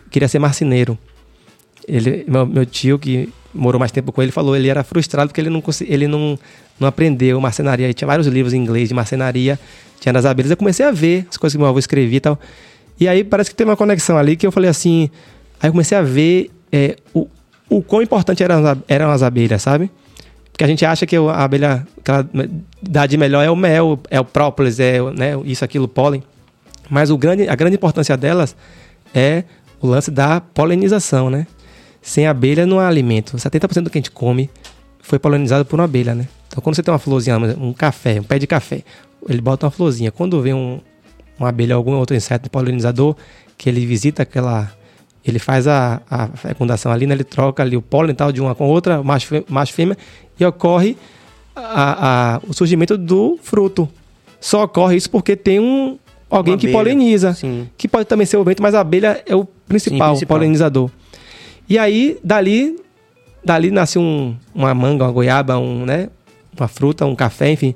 queria 0.10 0.28
ser 0.28 0.40
marceneiro. 0.40 0.98
Ele, 1.88 2.24
meu, 2.28 2.46
meu 2.46 2.66
tio, 2.66 3.00
que 3.00 3.30
morou 3.54 3.80
mais 3.80 3.92
tempo 3.92 4.12
com 4.12 4.22
ele, 4.22 4.32
falou 4.32 4.56
ele 4.56 4.68
era 4.68 4.84
frustrado 4.84 5.30
porque 5.30 5.42
ele 5.42 5.50
não, 5.50 5.64
ele 5.82 6.08
não, 6.08 6.38
não 6.80 6.88
aprendeu 6.88 7.40
marcenaria. 7.42 7.86
Ele 7.86 7.94
tinha 7.94 8.08
vários 8.08 8.28
livros 8.28 8.54
em 8.54 8.58
inglês 8.58 8.90
de 8.90 8.94
marcenaria, 8.94 9.60
tinha 10.00 10.14
das 10.14 10.26
abelhas. 10.26 10.52
Eu 10.52 10.58
comecei 10.58 10.86
a 10.86 10.92
ver 10.92 11.26
as 11.30 11.38
coisas 11.38 11.56
que 11.56 11.60
meu 11.60 11.68
avô 11.68 11.80
escrevia 11.80 12.18
e 12.18 12.22
tal. 12.22 12.40
E 13.00 13.08
aí 13.08 13.24
parece 13.24 13.50
que 13.50 13.56
tem 13.56 13.66
uma 13.66 13.78
conexão 13.78 14.18
ali 14.18 14.36
que 14.36 14.46
eu 14.46 14.52
falei 14.52 14.70
assim. 14.70 15.10
Aí 15.62 15.70
eu 15.70 15.72
comecei 15.72 15.98
a 15.98 16.02
ver 16.02 16.52
é, 16.72 16.96
o, 17.14 17.28
o 17.70 17.82
quão 17.82 18.02
importante 18.02 18.44
eram 18.44 18.62
eram 18.88 19.10
as 19.10 19.24
abelhas, 19.24 19.62
sabe? 19.62 19.90
Porque 20.60 20.66
a 20.66 20.68
gente 20.68 20.86
acha 20.86 21.06
que 21.06 21.16
a 21.16 21.42
abelha 21.42 21.88
que 22.04 22.12
ela 22.12 22.30
dá 22.82 23.06
de 23.06 23.16
melhor 23.16 23.42
é 23.42 23.50
o 23.50 23.56
mel, 23.56 23.98
é 24.10 24.20
o 24.20 24.26
própolis, 24.26 24.78
é 24.78 25.00
né, 25.14 25.32
isso, 25.46 25.64
aquilo, 25.64 25.88
pólen. 25.88 26.22
Mas 26.90 27.10
o 27.10 27.18
grande, 27.18 27.48
a 27.48 27.56
grande 27.56 27.78
importância 27.78 28.18
delas 28.18 28.58
é 29.16 29.46
o 29.80 29.88
lance 29.88 30.12
da 30.12 30.42
polinização, 30.42 31.30
né? 31.30 31.48
Sem 32.02 32.28
abelha 32.28 32.66
não 32.66 32.78
há 32.78 32.90
alimento. 32.90 33.38
70% 33.38 33.84
do 33.84 33.90
que 33.90 34.00
a 34.00 34.02
gente 34.02 34.12
come 34.12 34.50
foi 35.00 35.18
polinizado 35.18 35.64
por 35.64 35.80
uma 35.80 35.86
abelha, 35.86 36.14
né? 36.14 36.28
Então 36.50 36.62
quando 36.62 36.76
você 36.76 36.84
tem 36.84 36.92
uma 36.92 37.00
florzinha, 37.00 37.38
um 37.38 37.72
café, 37.72 38.20
um 38.20 38.24
pé 38.24 38.38
de 38.38 38.46
café, 38.46 38.84
ele 39.30 39.40
bota 39.40 39.66
uma 39.66 39.72
florzinha. 39.72 40.12
Quando 40.12 40.42
vem 40.42 40.54
um, 40.54 40.82
uma 41.40 41.48
abelha 41.48 41.78
ou 41.78 41.78
algum 41.78 41.94
outro 41.94 42.18
inseto 42.18 42.50
polinizador, 42.50 43.16
que 43.58 43.70
ele 43.70 43.86
visita 43.86 44.24
aquela. 44.24 44.70
Ele 45.24 45.40
faz 45.40 45.68
a, 45.68 46.02
a 46.10 46.28
fecundação 46.28 46.92
ali, 46.92 47.08
né? 47.08 47.14
Ele 47.14 47.24
troca 47.24 47.64
ali 47.64 47.78
o 47.78 47.82
pólen 47.82 48.14
tal 48.14 48.32
de 48.32 48.42
uma 48.42 48.56
com 48.56 48.68
outra, 48.68 49.02
macho, 49.04 49.46
macho 49.48 49.74
fêmea, 49.74 49.98
e 50.40 50.46
ocorre 50.46 50.96
a- 51.56 52.36
a- 52.36 52.42
o 52.48 52.54
surgimento 52.54 52.98
do 52.98 53.38
fruto. 53.42 53.88
Só 54.40 54.64
ocorre 54.64 54.96
isso 54.96 55.10
porque 55.10 55.36
tem 55.36 55.60
um 55.60 55.98
alguém 56.30 56.54
Uma 56.54 56.60
que 56.60 56.68
abelha. 56.68 56.80
poliniza. 56.80 57.34
Sim. 57.34 57.68
Que 57.78 57.88
pode 57.88 58.06
também 58.06 58.26
ser 58.26 58.38
o 58.38 58.44
vento, 58.44 58.62
mas 58.62 58.74
a 58.76 58.80
abelha 58.82 59.22
é 59.26 59.36
o 59.36 59.46
principal, 59.68 60.12
principal. 60.12 60.38
polinizador. 60.38 60.90
E 61.68 61.78
aí, 61.78 62.18
dali, 62.24 62.78
dali 63.44 63.70
nasce 63.72 64.00
um, 64.00 64.36
uma 64.56 64.74
manga, 64.74 65.04
uma 65.06 65.12
goiaba, 65.12 65.58
um, 65.58 65.86
né? 65.86 66.10
Uma 66.58 66.68
fruta, 66.68 67.06
um 67.06 67.16
café, 67.16 67.52
enfim. 67.52 67.76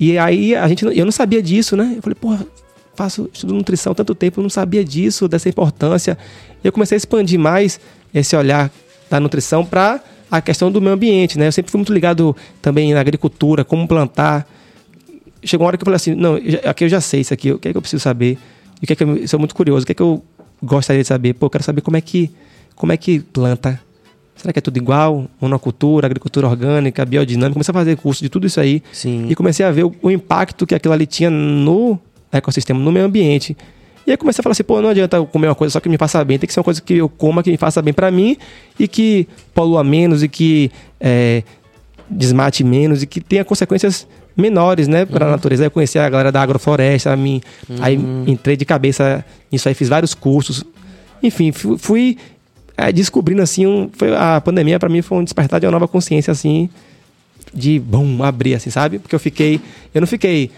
E 0.00 0.16
aí 0.18 0.54
a 0.54 0.66
gente, 0.68 0.84
eu 0.84 1.04
não 1.04 1.12
sabia 1.12 1.42
disso, 1.42 1.76
né? 1.76 1.94
Eu 1.96 2.02
falei, 2.02 2.14
porra, 2.14 2.46
faço 2.94 3.28
estudo 3.32 3.54
nutrição 3.54 3.92
há 3.92 3.94
tanto 3.94 4.14
tempo, 4.14 4.40
eu 4.40 4.42
não 4.42 4.50
sabia 4.50 4.84
disso, 4.84 5.28
dessa 5.28 5.48
importância. 5.48 6.16
E 6.62 6.66
eu 6.66 6.72
comecei 6.72 6.96
a 6.96 6.98
expandir 6.98 7.38
mais 7.38 7.78
esse 8.14 8.34
olhar 8.36 8.70
da 9.10 9.20
nutrição 9.20 9.64
para 9.64 10.00
a 10.30 10.40
questão 10.40 10.70
do 10.70 10.80
meio 10.80 10.94
ambiente, 10.94 11.38
né? 11.38 11.46
Eu 11.46 11.52
sempre 11.52 11.70
fui 11.70 11.78
muito 11.78 11.92
ligado 11.92 12.36
também 12.60 12.92
na 12.92 13.00
agricultura, 13.00 13.64
como 13.64 13.86
plantar. 13.86 14.46
Chegou 15.42 15.64
uma 15.64 15.68
hora 15.68 15.76
que 15.76 15.82
eu 15.82 15.86
falei 15.86 15.96
assim, 15.96 16.14
não, 16.14 16.38
aqui 16.64 16.84
eu 16.84 16.88
já 16.88 17.00
sei 17.00 17.20
isso 17.20 17.32
aqui, 17.32 17.52
o 17.52 17.58
que 17.58 17.68
é 17.68 17.72
que 17.72 17.76
eu 17.76 17.82
preciso 17.82 18.02
saber? 18.02 18.38
E 18.80 18.84
o 18.84 18.86
que 18.86 18.92
é 18.92 18.96
que 18.96 19.04
eu 19.04 19.28
sou 19.28 19.38
muito 19.38 19.54
curioso, 19.54 19.84
o 19.84 19.86
que 19.86 19.92
é 19.92 19.94
que 19.94 20.02
eu 20.02 20.22
gostaria 20.62 21.02
de 21.02 21.08
saber? 21.08 21.34
Pô, 21.34 21.46
eu 21.46 21.50
quero 21.50 21.64
saber 21.64 21.80
como 21.80 21.96
é 21.96 22.00
que 22.00 22.30
como 22.74 22.92
é 22.92 22.96
que 22.96 23.18
planta. 23.18 23.80
Será 24.36 24.52
que 24.52 24.60
é 24.60 24.62
tudo 24.62 24.76
igual? 24.76 25.26
Monocultura, 25.40 26.06
agricultura 26.06 26.46
orgânica, 26.46 27.04
biodinâmica. 27.04 27.54
Comecei 27.54 27.72
a 27.72 27.74
fazer 27.74 27.96
curso 27.96 28.22
de 28.22 28.28
tudo 28.28 28.46
isso 28.46 28.60
aí. 28.60 28.80
Sim. 28.92 29.26
E 29.28 29.34
comecei 29.34 29.66
a 29.66 29.70
ver 29.72 29.84
o, 29.84 29.92
o 30.00 30.10
impacto 30.10 30.64
que 30.64 30.76
aquilo 30.76 30.94
ali 30.94 31.06
tinha 31.06 31.28
no 31.28 31.98
ecossistema, 32.30 32.78
no 32.78 32.92
meio 32.92 33.04
ambiente. 33.04 33.56
E 34.08 34.10
aí 34.10 34.16
comecei 34.16 34.40
a 34.40 34.42
falar 34.42 34.52
assim, 34.52 34.64
pô, 34.64 34.80
não 34.80 34.88
adianta 34.88 35.18
eu 35.18 35.26
comer 35.26 35.48
uma 35.48 35.54
coisa 35.54 35.70
só 35.70 35.80
que 35.80 35.88
me 35.88 35.98
faça 35.98 36.24
bem, 36.24 36.38
tem 36.38 36.46
que 36.46 36.54
ser 36.54 36.60
uma 36.60 36.64
coisa 36.64 36.80
que 36.80 36.94
eu 36.94 37.10
coma 37.10 37.42
que 37.42 37.50
me 37.50 37.58
faça 37.58 37.82
bem 37.82 37.92
para 37.92 38.10
mim 38.10 38.38
e 38.78 38.88
que 38.88 39.28
polua 39.52 39.84
menos 39.84 40.22
e 40.22 40.28
que 40.28 40.72
é, 40.98 41.42
desmate 42.08 42.64
menos 42.64 43.02
e 43.02 43.06
que 43.06 43.20
tenha 43.20 43.44
consequências 43.44 44.08
menores, 44.34 44.88
né, 44.88 45.04
para 45.04 45.26
a 45.26 45.30
natureza. 45.30 45.62
Aí 45.62 45.66
eu 45.66 45.70
conheci 45.70 45.98
a 45.98 46.08
galera 46.08 46.32
da 46.32 46.40
agrofloresta, 46.40 47.14
me, 47.16 47.42
aí 47.80 48.00
entrei 48.26 48.56
de 48.56 48.64
cabeça 48.64 49.22
nisso 49.52 49.68
aí, 49.68 49.74
fiz 49.74 49.90
vários 49.90 50.14
cursos. 50.14 50.64
Enfim, 51.22 51.52
fui, 51.52 51.76
fui 51.76 52.16
é, 52.78 52.90
descobrindo 52.90 53.42
assim, 53.42 53.66
um, 53.66 53.90
foi, 53.92 54.16
a 54.16 54.40
pandemia 54.40 54.78
para 54.78 54.88
mim 54.88 55.02
foi 55.02 55.18
um 55.18 55.24
despertar 55.24 55.60
de 55.60 55.66
uma 55.66 55.72
nova 55.72 55.86
consciência 55.86 56.30
assim, 56.30 56.70
de 57.52 57.78
bom 57.78 58.22
abrir 58.22 58.54
assim, 58.54 58.70
sabe? 58.70 58.98
Porque 58.98 59.14
eu 59.14 59.20
fiquei, 59.20 59.60
eu 59.92 60.00
não 60.00 60.08
fiquei 60.08 60.50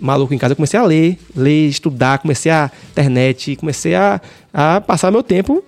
maluco 0.00 0.32
em 0.32 0.38
casa, 0.38 0.52
eu 0.52 0.56
comecei 0.56 0.78
a 0.78 0.82
ler, 0.82 1.18
ler, 1.34 1.68
estudar, 1.68 2.18
comecei 2.18 2.50
a 2.52 2.70
internet, 2.90 3.56
comecei 3.56 3.94
a, 3.94 4.20
a 4.52 4.80
passar 4.80 5.10
meu 5.10 5.22
tempo 5.22 5.62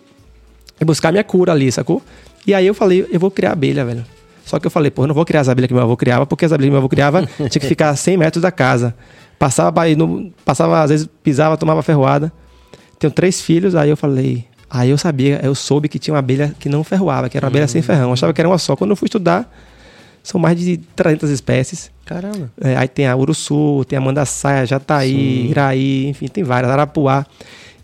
e 0.81 0.85
buscar 0.85 1.11
minha 1.11 1.24
cura 1.24 1.52
ali, 1.52 1.70
sacou? 1.70 2.02
E 2.47 2.55
aí 2.55 2.66
eu 2.66 2.74
falei, 2.74 3.07
eu 3.11 3.20
vou 3.20 3.31
criar 3.31 3.52
abelha, 3.52 3.85
velho. 3.85 4.05
Só 4.44 4.59
que 4.59 4.66
eu 4.66 4.70
falei, 4.70 4.90
pô, 4.90 5.05
eu 5.05 5.07
não 5.09 5.15
vou 5.15 5.24
criar 5.24 5.43
as 5.43 5.48
abelhas 5.48 5.69
que 5.69 5.74
meu 5.74 5.82
avô 5.82 5.97
criava, 5.97 6.27
porque 6.27 6.44
as 6.44 6.52
abelhas 6.52 6.69
que 6.69 6.73
meu 6.73 6.78
avô 6.78 6.89
criava 6.89 7.24
tinha 7.36 7.48
que 7.48 7.66
ficar 7.66 7.90
a 7.90 7.97
100 7.97 8.16
metros 8.16 8.43
da 8.43 8.51
casa. 8.51 8.94
Passava, 9.39 9.89
no, 9.97 10.32
passava, 10.44 10.82
às 10.82 10.90
vezes 10.90 11.09
pisava, 11.23 11.57
tomava 11.57 11.82
ferroada. 11.82 12.32
Tenho 12.98 13.12
três 13.12 13.40
filhos, 13.40 13.74
aí 13.74 13.90
eu 13.90 13.97
falei. 13.97 14.44
Aí 14.69 14.90
eu 14.90 14.98
sabia, 14.98 15.40
eu 15.43 15.55
soube 15.55 15.89
que 15.89 15.98
tinha 15.98 16.15
uma 16.15 16.20
abelha 16.20 16.55
que 16.59 16.69
não 16.69 16.85
ferroava, 16.85 17.28
que 17.28 17.36
era 17.36 17.47
uma 17.47 17.51
abelha 17.51 17.66
sem 17.69 17.82
ferrão. 17.82 18.09
Eu 18.09 18.12
achava 18.12 18.32
que 18.32 18.40
era 18.40 18.48
uma 18.48 18.59
só. 18.59 18.77
Quando 18.77 18.90
eu 18.90 18.97
fui 18.97 19.07
estudar, 19.07 19.51
são 20.22 20.40
mais 20.40 20.59
de 20.59 20.76
300 20.97 21.30
espécies. 21.30 21.90
Caramba. 22.05 22.51
É, 22.60 22.76
aí 22.76 22.88
tem 22.88 23.06
a 23.06 23.16
Uruçu, 23.16 23.84
tem 23.88 23.97
a 23.97 24.01
Mandaçaia, 24.01 24.66
Jataí, 24.66 25.10
Sim. 25.10 25.51
Iraí, 25.51 26.06
enfim, 26.09 26.26
tem 26.28 26.42
várias, 26.44 26.70
Arapuá. 26.70 27.24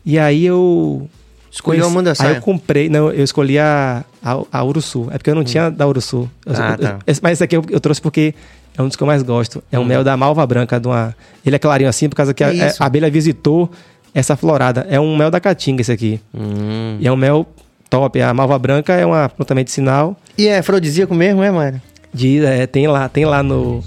E 0.05 0.19
aí 0.19 0.45
eu. 0.45 1.09
Escolheu 1.51 1.87
a 1.87 1.91
Mandaçaia. 1.91 2.31
Aí 2.31 2.37
eu 2.37 2.43
comprei, 2.43 2.89
não, 2.89 3.11
eu 3.11 3.25
escolhi 3.25 3.59
a, 3.59 4.05
a, 4.23 4.39
a 4.53 4.65
Uruçu. 4.65 5.09
É 5.11 5.17
porque 5.17 5.31
eu 5.31 5.35
não 5.35 5.43
tinha 5.45 5.71
da 5.71 5.87
Uruçu. 5.87 6.29
Eu- 6.45 6.53
Ah, 6.55 6.77
eu- 6.79 6.79
tá. 6.79 6.99
esse- 7.07 7.21
mas 7.23 7.33
esse 7.35 7.45
aqui 7.45 7.57
eu, 7.57 7.65
eu 7.71 7.81
trouxe 7.81 8.01
porque 8.01 8.35
é 8.77 8.83
um 8.83 8.89
dos 8.89 8.97
que 8.97 9.03
eu 9.03 9.07
mais 9.07 9.23
gosto. 9.23 9.63
É 9.73 9.79
um 9.79 9.85
mel 9.85 10.05
da 10.05 10.17
malva 10.17 10.45
branca. 10.47 10.79
De 10.79 10.87
uma, 10.87 11.17
ele 11.45 11.57
é 11.57 11.59
clarinho 11.59 11.89
assim, 11.89 12.09
por 12.11 12.17
causa 12.17 12.35
que 12.35 12.45
a, 12.45 12.55
é- 12.55 12.75
a 12.79 12.85
abelha 12.85 13.11
visitou 13.11 13.71
essa 14.13 14.37
florada. 14.37 14.87
É 14.91 15.01
um 15.01 15.17
mel 15.17 15.31
da 15.31 15.41
caatinga 15.41 15.81
esse 15.81 15.91
aqui. 15.93 16.21
Hum. 16.35 16.99
E 17.01 17.07
é 17.09 17.13
um 17.13 17.17
mel 17.17 17.47
top. 17.89 18.21
A 18.21 18.35
malva 18.35 18.59
branca 18.59 18.93
é 18.93 19.07
uma 19.07 19.29
planta 19.29 19.55
medicinal. 19.55 20.15
E 20.37 20.47
é 20.49 20.59
afrodisíaco 20.59 21.15
mesmo, 21.15 21.43
é, 21.43 21.51
Mário? 21.51 21.81
De, 22.13 22.45
é, 22.45 22.67
tem 22.67 22.87
lá, 22.87 23.09
tem 23.09 23.25
lá 23.25 23.43
no. 23.43 23.83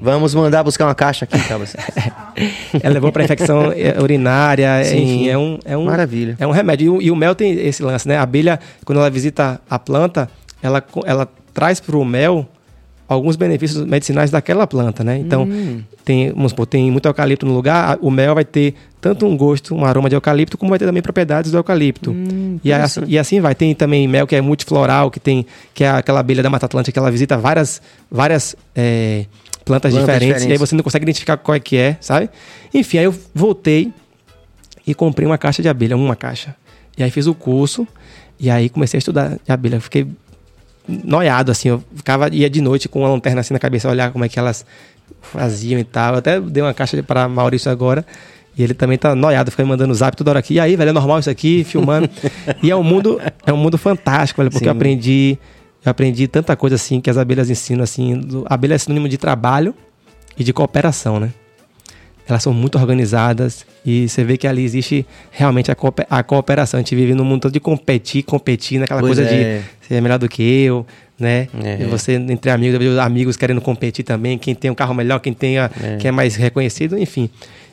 Vamos 0.00 0.34
mandar 0.34 0.64
buscar 0.64 0.86
uma 0.86 0.94
caixa 0.94 1.26
aqui, 1.26 1.38
Cabas. 1.46 1.76
Ela 2.82 2.94
levou 2.94 3.12
para 3.12 3.22
infecção 3.22 3.70
eh, 3.72 3.94
urinária, 4.00 4.82
Sim. 4.82 5.02
enfim, 5.02 5.28
é 5.28 5.36
um, 5.36 5.58
é 5.62 5.76
um 5.76 5.84
Maravilha. 5.84 6.36
É 6.38 6.46
um 6.46 6.50
remédio. 6.50 6.86
E 6.86 6.88
o, 6.88 7.02
e 7.02 7.10
o 7.10 7.16
mel 7.16 7.34
tem 7.34 7.52
esse 7.66 7.82
lance, 7.82 8.08
né? 8.08 8.16
A 8.16 8.22
abelha, 8.22 8.58
quando 8.84 8.98
ela 8.98 9.10
visita 9.10 9.60
a 9.68 9.78
planta, 9.78 10.30
ela, 10.62 10.82
ela 11.04 11.28
traz 11.52 11.80
para 11.80 11.98
o 11.98 12.04
mel 12.04 12.48
alguns 13.14 13.36
benefícios 13.36 13.84
medicinais 13.84 14.30
daquela 14.30 14.66
planta, 14.66 15.02
né? 15.02 15.18
Então, 15.18 15.42
Hum. 15.44 15.82
tem, 16.04 16.30
vamos 16.32 16.50
supor, 16.52 16.66
tem 16.66 16.90
muito 16.90 17.06
eucalipto 17.06 17.44
no 17.44 17.52
lugar, 17.52 17.98
o 18.00 18.10
mel 18.10 18.34
vai 18.34 18.44
ter 18.44 18.74
tanto 19.00 19.26
um 19.26 19.36
gosto, 19.36 19.74
um 19.74 19.84
aroma 19.84 20.08
de 20.08 20.14
eucalipto, 20.14 20.56
como 20.56 20.70
vai 20.70 20.78
ter 20.78 20.86
também 20.86 21.02
propriedades 21.02 21.50
do 21.50 21.56
eucalipto. 21.58 22.14
e, 22.62 22.72
assim, 22.72 23.00
e 23.06 23.18
assim 23.18 23.40
vai. 23.40 23.54
Tem 23.54 23.74
também 23.74 24.06
mel 24.06 24.26
que 24.26 24.36
é 24.36 24.40
multifloral, 24.40 25.10
que 25.10 25.18
tem 25.18 25.44
que 25.74 25.82
é 25.84 25.90
aquela 25.90 26.20
abelha 26.20 26.42
da 26.42 26.48
Mata 26.50 26.66
Atlântica 26.66 26.92
que 26.92 26.98
ela 26.98 27.10
visita 27.10 27.36
várias, 27.36 27.82
várias 28.10 28.54
eh, 28.76 29.24
plantas, 29.64 29.92
Plantas 29.92 29.92
diferentes, 29.94 30.26
diferentes. 30.26 30.46
e 30.48 30.52
aí 30.52 30.58
você 30.58 30.74
não 30.76 30.82
consegue 30.84 31.04
identificar 31.04 31.36
qual 31.36 31.54
é 31.54 31.60
que 31.60 31.76
é, 31.76 31.96
sabe? 32.00 32.30
Enfim, 32.72 32.98
aí 32.98 33.04
eu 33.04 33.14
voltei 33.34 33.92
e 34.86 34.94
comprei 34.94 35.26
uma 35.26 35.36
caixa 35.38 35.60
de 35.62 35.68
abelha, 35.68 35.96
uma 35.96 36.14
caixa. 36.16 36.54
E 36.96 37.02
aí 37.02 37.10
fiz 37.10 37.26
o 37.26 37.34
curso 37.34 37.86
e 38.38 38.48
aí 38.50 38.68
comecei 38.68 38.98
a 38.98 39.00
estudar 39.00 39.30
de 39.44 39.52
abelha. 39.52 39.76
Eu 39.76 39.80
Fiquei 39.80 40.06
noiado, 40.88 41.50
assim, 41.52 41.68
eu 41.68 41.82
ficava, 41.94 42.28
ia 42.34 42.48
de 42.50 42.60
noite 42.60 42.88
com 42.88 43.00
uma 43.00 43.08
lanterna 43.08 43.40
assim 43.40 43.52
na 43.54 43.60
cabeça, 43.60 43.88
olhar 43.88 44.10
como 44.12 44.24
é 44.24 44.28
que 44.28 44.38
elas 44.38 44.64
faziam 45.22 45.78
e 45.78 45.84
tal. 45.84 46.14
Eu 46.14 46.18
até 46.18 46.40
dei 46.40 46.62
uma 46.62 46.74
caixa 46.74 47.02
para 47.02 47.28
Maurício 47.28 47.70
agora. 47.70 48.04
E 48.58 48.62
ele 48.62 48.74
também 48.74 48.98
tá 48.98 49.14
noiado, 49.14 49.50
fica 49.50 49.62
me 49.62 49.68
mandando 49.68 49.94
zap 49.94 50.16
toda 50.16 50.30
hora 50.32 50.40
aqui. 50.40 50.54
E 50.54 50.60
aí, 50.60 50.74
velho, 50.76 50.90
é 50.90 50.92
normal 50.92 51.20
isso 51.20 51.30
aqui, 51.30 51.62
filmando. 51.64 52.10
e 52.62 52.70
é 52.70 52.76
um 52.76 52.82
mundo, 52.82 53.20
é 53.46 53.52
um 53.52 53.56
mundo 53.56 53.78
fantástico, 53.78 54.40
velho, 54.40 54.50
porque 54.50 54.66
eu 54.68 54.72
Sim. 54.72 54.76
aprendi, 54.76 55.38
eu 55.84 55.90
aprendi 55.90 56.26
tanta 56.26 56.54
coisa 56.56 56.74
assim 56.76 57.00
que 57.00 57.08
as 57.08 57.16
abelhas 57.16 57.48
ensinam 57.48 57.84
assim. 57.84 58.18
do- 58.18 58.44
abelha 58.50 58.74
é 58.74 58.78
sinônimo 58.78 59.08
de 59.08 59.16
trabalho 59.16 59.74
e 60.36 60.42
de 60.44 60.52
cooperação, 60.52 61.20
né? 61.20 61.30
Elas 62.30 62.42
são 62.42 62.52
muito 62.52 62.78
organizadas 62.78 63.66
e 63.84 64.08
você 64.08 64.22
vê 64.24 64.36
que 64.36 64.46
ali 64.46 64.62
existe 64.64 65.04
realmente 65.30 65.70
a, 65.70 65.74
coope- 65.74 66.06
a 66.08 66.22
cooperação. 66.22 66.78
A 66.78 66.82
gente 66.82 66.94
vive 66.94 67.14
num 67.14 67.24
mundo 67.24 67.42
todo 67.42 67.52
de 67.52 67.60
competir, 67.60 68.22
competir, 68.22 68.78
naquela 68.78 69.00
Pois 69.00 69.16
coisa 69.16 69.28
é. 69.30 69.58
de 69.58 69.64
você 69.80 69.94
é 69.94 70.00
melhor 70.00 70.18
do 70.18 70.28
que 70.28 70.42
eu, 70.42 70.86
né? 71.18 71.48
É. 71.62 71.78
E 71.82 71.84
você, 71.84 72.12
entre 72.14 72.50
amigos, 72.50 72.84
os 72.86 72.98
amigos 72.98 73.36
querendo 73.36 73.60
competir 73.60 74.04
também, 74.04 74.38
quem 74.38 74.54
tem 74.54 74.70
um 74.70 74.74
carro 74.74 74.94
melhor, 74.94 75.18
quem 75.20 75.32
tem 75.32 75.58
a, 75.58 75.70
É. 75.82 75.96
quem 75.98 76.08
é 76.08 76.12
mais 76.12 76.36
reconhecido, 76.36 76.96
enfim. 76.98 77.28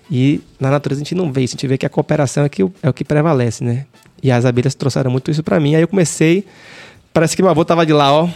E 0.09 0.41
na 0.59 0.71
natureza 0.71 1.01
a 1.01 1.03
gente 1.03 1.13
não 1.15 1.31
vê 1.31 1.41
isso, 1.43 1.53
a 1.53 1.55
gente 1.57 1.67
vê 1.67 1.77
que 1.77 1.85
a 1.85 1.89
cooperação 1.89 2.45
é, 2.45 2.49
que, 2.49 2.61
é 2.81 2.89
o 2.89 2.93
que 2.93 3.03
prevalece, 3.03 3.63
né? 3.63 3.85
E 4.23 4.31
as 4.31 4.45
abelhas 4.45 4.73
trouxeram 4.73 5.11
muito 5.11 5.29
isso 5.29 5.43
pra 5.43 5.59
mim. 5.59 5.75
Aí 5.75 5.81
eu 5.81 5.87
comecei, 5.87 6.45
parece 7.13 7.35
que 7.35 7.41
meu 7.43 7.51
avô 7.51 7.63
tava 7.65 7.85
de 7.85 7.93
lá, 7.93 8.11
ó, 8.13 8.27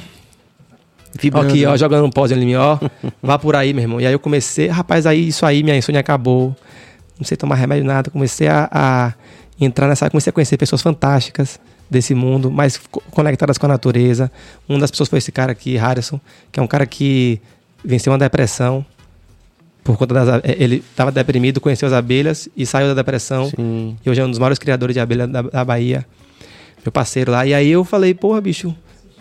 Vibrando. 1.20 1.50
Aqui, 1.50 1.66
ó, 1.66 1.76
jogando 1.78 2.06
um 2.06 2.10
pause 2.10 2.34
em 2.34 2.46
mim, 2.46 2.56
ó. 2.56 2.78
Vá 3.22 3.38
por 3.38 3.56
aí, 3.56 3.74
meu 3.74 3.84
irmão. 3.84 4.00
E 4.02 4.06
aí 4.08 4.14
eu 4.14 4.20
comecei, 4.20 4.68
rapaz, 4.68 5.06
aí 5.06 5.28
isso 5.28 5.46
aí, 5.46 5.62
minha 5.64 5.76
insônia 5.78 6.00
acabou. 6.00 6.56
Não 7.20 7.26
sei 7.26 7.36
tomar 7.38 7.56
remédio, 7.56 7.86
nada. 7.86 8.10
Comecei 8.10 8.48
a, 8.48 8.70
a 8.72 9.14
entrar 9.60 9.88
nessa. 9.88 10.10
Comecei 10.10 10.30
a 10.30 10.34
conhecer 10.34 10.58
pessoas 10.58 10.82
fantásticas 10.82 11.60
desse 11.90 12.16
mundo, 12.16 12.50
mais 12.50 12.78
co- 12.78 13.04
conectadas 13.12 13.58
com 13.58 13.66
a 13.66 13.70
natureza. 13.70 14.32
Uma 14.68 14.80
das 14.80 14.90
pessoas 14.90 15.10
foi 15.10 15.18
esse 15.20 15.32
cara 15.32 15.52
aqui, 15.52 15.76
Harrison, 15.76 16.20
que 16.52 16.60
é 16.60 16.64
um 16.64 16.68
cara 16.68 16.86
que 16.86 17.42
venceu 17.84 18.12
uma 18.14 18.18
depressão. 18.20 18.86
Por 19.84 19.98
conta 19.98 20.14
das. 20.14 20.30
a- 20.30 20.42
Ele 20.44 20.78
estava 20.78 21.12
deprimido, 21.12 21.60
conheceu 21.60 21.88
as 21.88 21.94
abelhas 21.94 22.48
e 22.56 22.66
saiu 22.66 22.88
da 22.88 22.94
depressão. 22.94 23.50
Sim. 23.50 23.98
E 24.06 24.10
hoje 24.10 24.22
é 24.22 24.26
um 24.26 24.30
dos 24.30 24.40
maiores 24.40 24.58
criadores 24.60 24.94
de 24.94 25.00
abelha 25.00 25.28
da, 25.28 25.42
da 25.42 25.66
Bahia. 25.66 26.06
Meu 26.86 26.92
parceiro 26.92 27.32
lá. 27.32 27.46
E 27.46 27.54
aí 27.54 27.70
eu 27.70 27.84
falei, 27.84 28.14
porra, 28.14 28.40
bicho, 28.42 28.74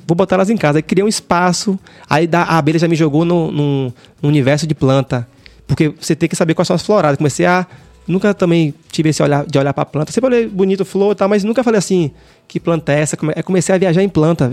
vou 0.07 0.15
botar 0.17 0.37
elas 0.37 0.51
em 0.51 0.57
casa. 0.57 0.79
Aí 0.79 0.83
criei 0.83 1.05
um 1.05 1.09
espaço. 1.09 1.79
Aí 2.09 2.29
a 2.33 2.59
abelha 2.59 2.79
já 2.79 2.89
me 2.89 2.97
jogou 2.97 3.25
no, 3.25 3.51
no- 3.51 3.95
no 4.23 4.29
universo 4.29 4.67
de 4.67 4.75
planta. 4.75 5.27
Porque 5.67 5.89
você 6.01 6.17
tem 6.17 6.29
que 6.29 6.35
saber 6.37 6.55
quais 6.55 6.67
são 6.67 6.75
as 6.75 6.83
floradas. 6.83 7.17
Comecei 7.17 7.47
a. 7.47 7.67
Nunca 8.09 8.35
também 8.35 8.75
tive 8.91 9.11
esse 9.11 9.23
olhar 9.23 9.47
de 9.47 9.57
olhar 9.59 9.73
pra 9.73 9.85
planta. 9.85 10.11
Sempre 10.11 10.29
olhei 10.35 10.47
bonito, 10.49 10.85
flor 10.85 11.13
e 11.13 11.15
tal, 11.15 11.29
mas 11.29 11.45
nunca 11.45 11.63
falei 11.63 11.79
assim, 11.79 12.11
que 12.49 12.59
planta 12.59 12.93
é 12.93 13.01
essa? 13.01 13.17
Aí 13.37 13.43
comecei 13.43 13.73
a 13.75 13.79
viajar 13.79 14.03
em 14.03 14.09
planta. 14.09 14.51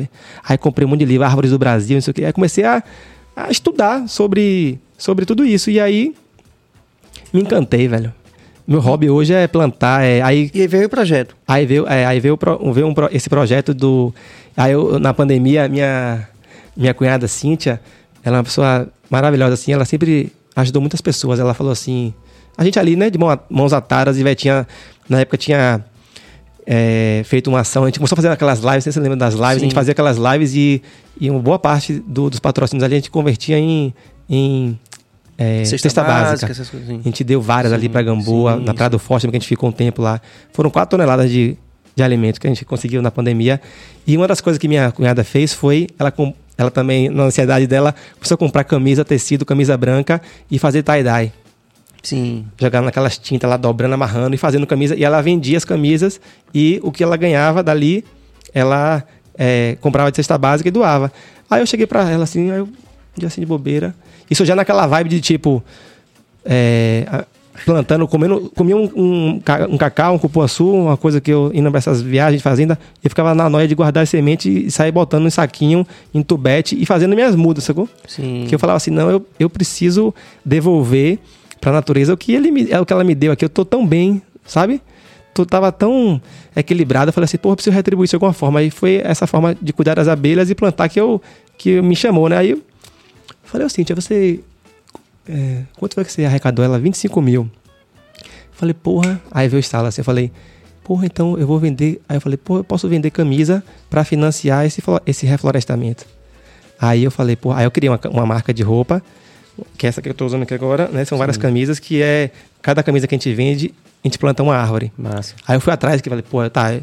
Aí 0.48 0.57
comprei 0.60 0.86
um 0.86 0.90
monte 0.90 0.99
de 0.99 1.06
livro, 1.06 1.26
Árvores 1.26 1.49
do 1.49 1.57
Brasil, 1.57 1.95
não 1.95 2.02
sei 2.02 2.11
o 2.11 2.14
quê. 2.14 2.26
Aí 2.26 2.34
comecei 2.34 2.64
a, 2.65 2.84
a 3.36 3.49
estudar 3.49 4.07
sobre, 4.07 4.78
sobre 4.95 5.26
tudo 5.26 5.44
isso. 5.44 5.72
E 5.72 5.80
aí 5.80 6.14
me 7.34 7.41
encantei, 7.41 7.88
velho. 7.88 8.14
Meu 8.68 8.80
hobby 8.81 9.10
hoje 9.10 9.34
é 9.34 9.48
plantar. 9.48 10.03
É, 10.03 10.22
aí 10.22 10.52
E 10.53 10.61
aí 10.61 10.68
veio 10.68 10.88
o 10.88 10.89
projeto. 10.89 11.35
Aí 11.48 11.65
veio, 11.65 11.88
é, 11.88 12.06
aí 12.06 12.19
veio, 12.19 12.38
veio 12.73 12.88
um 12.88 12.94
esse 13.11 13.30
projeto 13.30 13.73
do. 13.73 14.14
Aí 14.56 14.73
eu, 14.73 14.99
na 14.99 15.14
pandemia, 15.14 15.68
minha, 15.68 16.27
minha 16.76 16.94
cunhada 16.94 17.27
Cíntia, 17.27 17.80
ela 18.23 18.38
é 18.38 18.39
uma 18.39 18.44
pessoa 18.44 18.88
maravilhosa, 19.10 19.53
assim, 19.53 19.72
ela 19.72 19.85
sempre 19.85 20.31
ajudou 20.56 20.81
muitas 20.81 20.99
pessoas. 20.99 21.39
Ela 21.39 21.53
falou 21.53 21.72
assim. 21.72 22.14
A 22.57 22.64
gente 22.65 22.77
ali, 22.80 22.95
né, 22.95 23.10
de 23.10 23.18
mão- 23.18 23.39
mãos 23.49 23.72
atadas, 23.72 24.18
e 24.19 24.35
tinha. 24.35 24.68
Na 25.07 25.22
época 25.22 25.38
tinha 25.38 25.85
é, 26.65 27.22
feito 27.23 27.48
uma 27.49 27.61
ação, 27.61 27.84
a 27.84 27.88
gente 27.88 27.99
começou 27.99 28.15
a 28.15 28.18
fazer 28.18 28.27
aquelas 28.30 28.60
lives, 28.60 28.84
sei 28.84 28.91
se 28.91 28.95
você 28.95 28.99
lembra 28.99 29.15
das 29.18 29.34
lives, 29.35 29.52
Sim. 29.53 29.56
a 29.57 29.60
gente 29.60 29.73
fazia 29.76 29.94
aquelas 29.94 30.18
lives 30.18 30.53
e, 30.53 30.81
e 31.22 31.30
uma 31.30 31.39
boa 31.39 31.57
parte 31.57 31.94
do- 32.06 32.30
dos 32.30 32.39
patrocínios 32.41 32.84
ali 32.84 32.95
a 32.95 32.98
gente 32.98 33.10
convertia 33.11 33.57
em. 33.57 33.94
em 34.30 34.77
é, 35.38 35.64
cesta, 35.64 36.03
básica. 36.03 36.51
essas 36.51 36.69
coisas 36.69 36.89
assim. 36.89 36.99
A 36.99 37.03
gente 37.03 37.23
deu 37.23 37.39
várias 37.39 37.72
ali 37.72 37.88
para 37.88 38.01
Gamboa, 38.01 38.57
sim, 38.57 38.65
na 38.65 38.73
Praia 38.73 38.89
do 38.89 38.97
Forte, 38.97 39.27
que 39.27 39.35
a 39.35 39.39
gente 39.39 39.47
ficou 39.47 39.69
um 39.69 39.72
tempo 39.72 40.01
lá. 40.01 40.19
Foram 40.51 40.69
quatro 40.72 40.97
toneladas 40.97 41.30
de, 41.30 41.55
de 41.95 42.01
alimentos 42.01 42.39
que 42.39 42.47
a 42.47 42.49
gente 42.49 42.65
conseguiu 42.65 43.01
na 43.01 43.11
pandemia. 43.11 43.61
E 44.05 44.18
uma 44.18 44.27
das 44.27 44.41
coisas 44.41 44.57
que 44.57 44.68
minha 44.68 44.91
cunhada 44.91 45.23
fez 45.23 45.53
foi, 45.53 45.88
ela, 45.99 46.11
ela 46.57 46.72
também, 46.72 47.09
na 47.09 47.23
ansiedade 47.23 47.68
dela, 47.68 47.93
começou 48.15 48.34
a 48.34 48.38
comprar 48.38 48.64
camisa, 48.64 49.05
tecido, 49.05 49.45
camisa 49.45 49.77
branca 49.77 50.19
e 50.49 50.57
fazer 50.57 50.81
tie-dye. 50.81 51.31
Sim. 52.01 52.47
Jogando 52.59 52.85
naquelas 52.85 53.18
tintas 53.18 53.47
lá, 53.47 53.57
dobrando, 53.57 53.93
amarrando 53.93 54.34
e 54.34 54.38
fazendo 54.38 54.65
camisa. 54.65 54.95
E 54.95 55.03
ela 55.03 55.22
vendia 55.22 55.57
as 55.57 55.65
camisas 55.65 56.19
e 56.53 56.80
o 56.81 56.91
que 56.91 57.03
ela 57.03 57.15
ganhava 57.15 57.61
dali, 57.61 58.03
ela 58.53 59.03
é, 59.38 59.77
comprava 59.81 60.09
de 60.09 60.15
cesta 60.15 60.35
básica 60.38 60.68
e 60.68 60.72
doava. 60.72 61.11
Aí 61.47 61.61
eu 61.61 61.65
cheguei 61.68 61.85
pra 61.85 62.09
ela 62.09 62.23
assim, 62.23 62.49
aí 62.49 62.57
eu, 62.57 62.65
um 62.65 63.19
dia 63.19 63.27
assim 63.27 63.41
de 63.41 63.47
bobeira. 63.47 63.93
Isso 64.30 64.45
já 64.45 64.56
naquela 64.56 64.86
vibe 64.88 65.10
de 65.10 65.22
tipo. 65.22 65.64
é, 66.45 67.06
a- 67.10 67.26
plantando, 67.66 68.08
comendo, 68.08 68.52
comia 68.56 68.78
um, 68.78 68.84
um, 68.95 69.41
um 69.70 69.78
cacau, 69.80 70.14
um 70.14 70.20
cupuaçu, 70.20 70.72
uma 70.72 70.95
coisa 70.95 71.20
que 71.20 71.32
eu 71.32 71.49
indo 71.56 71.70
pra 71.72 71.80
essas 71.80 72.04
viagens 72.04 72.40
de 72.40 72.44
fazenda, 72.44 72.78
e 73.04 73.10
ficava 73.10 73.34
na 73.34 73.49
noia 73.49 73.68
de 73.68 73.74
guardar 73.74 74.04
as 74.04 74.10
sementes 74.10 74.45
e 74.68 74.70
sair 74.70 74.91
botando 74.91 75.26
em 75.26 75.30
saquinho, 75.32 75.86
em 76.14 76.22
tubete 76.22 76.80
e 76.80 76.86
fazendo 76.86 77.16
minhas 77.16 77.36
mudas, 77.36 77.64
sacou? 77.64 77.90
Sim. 78.08 78.45
Que 78.48 78.54
eu 78.54 78.60
falava 78.60 78.78
assim, 78.78 78.91
não, 78.91 79.10
eu, 79.10 79.26
eu 79.40 79.49
preciso 79.49 80.14
devolver 80.45 81.18
pra 81.60 81.72
natureza 81.72 82.14
o 82.14 82.18
que, 82.18 82.32
ele 82.32 82.52
me, 82.52 82.70
é 82.70 82.80
o 82.80 82.86
que 82.86 82.94
ela 82.94 83.04
me 83.04 83.16
deu 83.16 83.32
aqui. 83.32 83.44
Eu 83.44 83.49
tô 83.49 83.66
tão 83.66 83.86
bem, 83.88 84.22
sabe? 84.45 84.80
Tu 85.34 85.44
tava 85.44 85.72
tão 85.72 86.22
equilibrado. 86.56 87.10
Eu 87.10 87.14
falei 87.14 87.26
assim, 87.26 87.38
porra, 87.40 87.54
eu 87.54 87.56
preciso 87.58 87.76
retribuir 87.76 88.06
isso 88.06 88.12
de 88.12 88.16
alguma 88.18 88.34
forma. 88.34 88.60
Aí 88.60 88.70
foi 88.70 89.02
essa 89.04 89.26
forma 89.26 89.58
de 89.60 89.74
cuidar 89.74 89.95
das 89.95 90.08
abelhas 90.08 90.52
e 90.52 90.56
plantar 90.56 90.90
que, 90.90 90.99
eu, 91.02 91.20
que 91.58 91.82
me 91.82 91.95
chamou, 91.95 92.30
né? 92.30 92.38
Aí 92.38 92.52
eu 92.52 92.62
falei 93.48 93.68
assim, 93.68 93.84
tia, 93.84 93.95
você... 93.95 94.40
é, 95.28 95.64
quanto 95.78 95.95
foi 95.95 96.06
que 96.06 96.11
você 96.11 96.26
arrecadou 96.26 96.64
ela? 96.64 96.80
25 96.80 97.22
mil. 97.22 97.49
Falei, 98.52 98.74
porra... 98.74 99.22
Aí 99.32 99.48
veio 99.48 99.57
o 99.57 99.61
estalo 99.61 99.88
assim, 99.88 100.02
eu 100.02 100.06
falei... 100.06 100.32
Porra, 100.84 101.06
então 101.06 101.38
eu 101.38 101.45
vou 101.45 101.60
vender... 101.60 102.02
Aí 102.07 102.18
eu 102.18 102.22
falei, 102.22 102.38
porra, 102.38 102.61
eu 102.61 102.64
posso 102.64 102.88
vender 102.88 103.11
camisa 103.11 103.64
pra 103.90 104.03
financiar 104.03 104.65
esse, 104.65 104.82
esse 105.06 105.26
reflorestamento. 105.26 106.06
Aí 106.80 107.03
eu 107.03 107.11
falei, 107.11 107.36
pô, 107.36 107.52
aí 107.52 107.65
eu 107.65 107.72
criei 107.72 107.90
uma, 107.90 107.99
uma 108.10 108.26
marca 108.26 108.53
de 108.53 108.64
roupa, 108.64 109.02
que 109.78 109.86
é 109.86 109.90
essa 109.90 110.02
que 110.02 110.10
eu 110.10 110.14
tô 110.14 110.26
usando 110.26 110.44
aqui 110.44 110.53
agora, 110.53 110.88
né? 110.88 111.03
São 111.06 111.18
várias 111.18 111.38
camisas 111.38 111.80
que 111.80 112.02
é. 112.02 112.32
Cada 112.61 112.84
camisa 112.84 113.07
que 113.07 113.15
a 113.15 113.18
gente 113.18 113.34
vende, 113.34 113.74
a 114.03 114.07
gente 114.07 114.19
planta 114.19 114.44
uma 114.44 114.56
árvore. 114.56 114.91
Massa. 114.98 115.34
Aí 115.48 115.56
eu 115.56 115.61
fui 115.61 115.74
atrás 115.74 116.02
que 116.02 116.10
falei, 116.10 116.24
pô, 116.24 116.48
tá. 116.49 116.74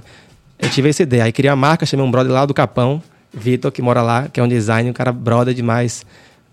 Eu 0.58 0.70
tive 0.70 0.88
essa 0.88 1.02
ideia. 1.02 1.24
Aí 1.24 1.32
criei 1.32 1.50
a 1.50 1.56
marca, 1.56 1.86
chamei 1.86 2.04
um 2.04 2.10
brother 2.10 2.32
lá 2.32 2.46
do 2.46 2.54
Capão, 2.54 3.02
Vitor, 3.32 3.70
que 3.70 3.82
mora 3.82 4.02
lá, 4.02 4.28
que 4.28 4.40
é 4.40 4.42
um 4.42 4.48
designer, 4.48 4.90
um 4.90 4.94
cara 4.94 5.12
brother 5.12 5.54
demais. 5.54 6.04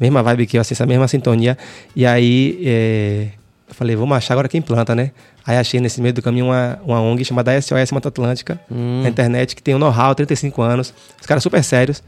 Mesma 0.01 0.23
vibe 0.23 0.47
que 0.47 0.57
eu, 0.57 0.61
assim, 0.61 0.73
essa 0.73 0.85
mesma 0.85 1.07
sintonia. 1.07 1.57
E 1.95 2.05
aí, 2.05 2.59
é, 2.65 3.27
eu 3.69 3.75
falei, 3.75 3.95
vamos 3.95 4.17
achar 4.17 4.33
agora 4.33 4.49
quem 4.49 4.61
planta, 4.61 4.95
né? 4.95 5.11
Aí 5.45 5.55
achei 5.55 5.79
nesse 5.79 6.01
meio 6.01 6.13
do 6.13 6.21
caminho 6.21 6.47
uma, 6.47 6.79
uma 6.83 6.99
ONG 6.99 7.23
chamada 7.23 7.59
SOS 7.61 7.91
Mata 7.91 8.09
Atlântica, 8.09 8.59
Hum. 8.69 9.01
na 9.03 9.09
internet, 9.09 9.55
que 9.55 9.61
tem 9.61 9.75
um 9.75 9.79
know-how, 9.79 10.13
35 10.15 10.61
anos. 10.61 10.93
Os 11.19 11.27
caras 11.27 11.43
super 11.43 11.63
sérios. 11.63 12.03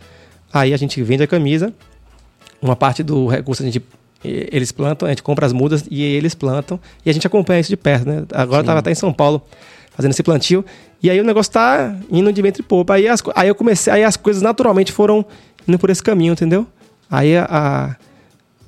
Aí 0.52 0.74
a 0.74 0.78
gente 0.78 1.02
vende 1.04 1.24
a 1.24 1.28
camisa, 1.28 1.74
uma 2.62 2.76
parte 2.76 3.04
do 3.04 3.28
recurso 3.28 3.62
a 3.64 3.66
gente 3.66 3.82
eles 4.24 4.72
plantam, 4.72 5.06
a 5.06 5.12
gente 5.12 5.22
compra 5.22 5.46
as 5.46 5.52
mudas 5.52 5.84
e 5.92 6.02
eles 6.02 6.34
plantam 6.34 6.80
e 7.06 7.10
a 7.10 7.14
gente 7.14 7.28
acompanha 7.28 7.60
isso 7.60 7.70
de 7.70 7.76
perto, 7.76 8.08
né? 8.08 8.24
Agora 8.34 8.62
eu 8.62 8.66
tava 8.66 8.80
até 8.80 8.90
em 8.90 8.96
São 8.96 9.12
Paulo 9.12 9.42
fazendo 9.92 10.12
esse 10.12 10.24
plantio 10.24 10.64
e 11.02 11.10
aí 11.10 11.20
o 11.20 11.26
negócio 11.26 11.52
tá 11.52 11.94
indo 12.10 12.32
de 12.32 12.42
vento 12.42 12.60
e 12.62 12.64
popa. 12.64 12.94
Aí, 12.94 13.06
as, 13.08 13.22
aí 13.36 13.50
eu 13.50 13.56
comecei, 13.56 13.92
aí 13.92 14.02
as 14.02 14.16
coisas 14.16 14.42
naturalmente 14.42 14.94
foram 14.94 15.26
indo 15.68 15.78
por 15.78 15.90
esse 15.90 16.02
caminho, 16.02 16.32
entendeu? 16.32 16.66
Aí 17.16 17.38
a, 17.38 17.96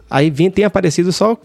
aí 0.08 0.30
vem, 0.30 0.52
tem 0.52 0.64
aparecido 0.66 1.12
só 1.12 1.36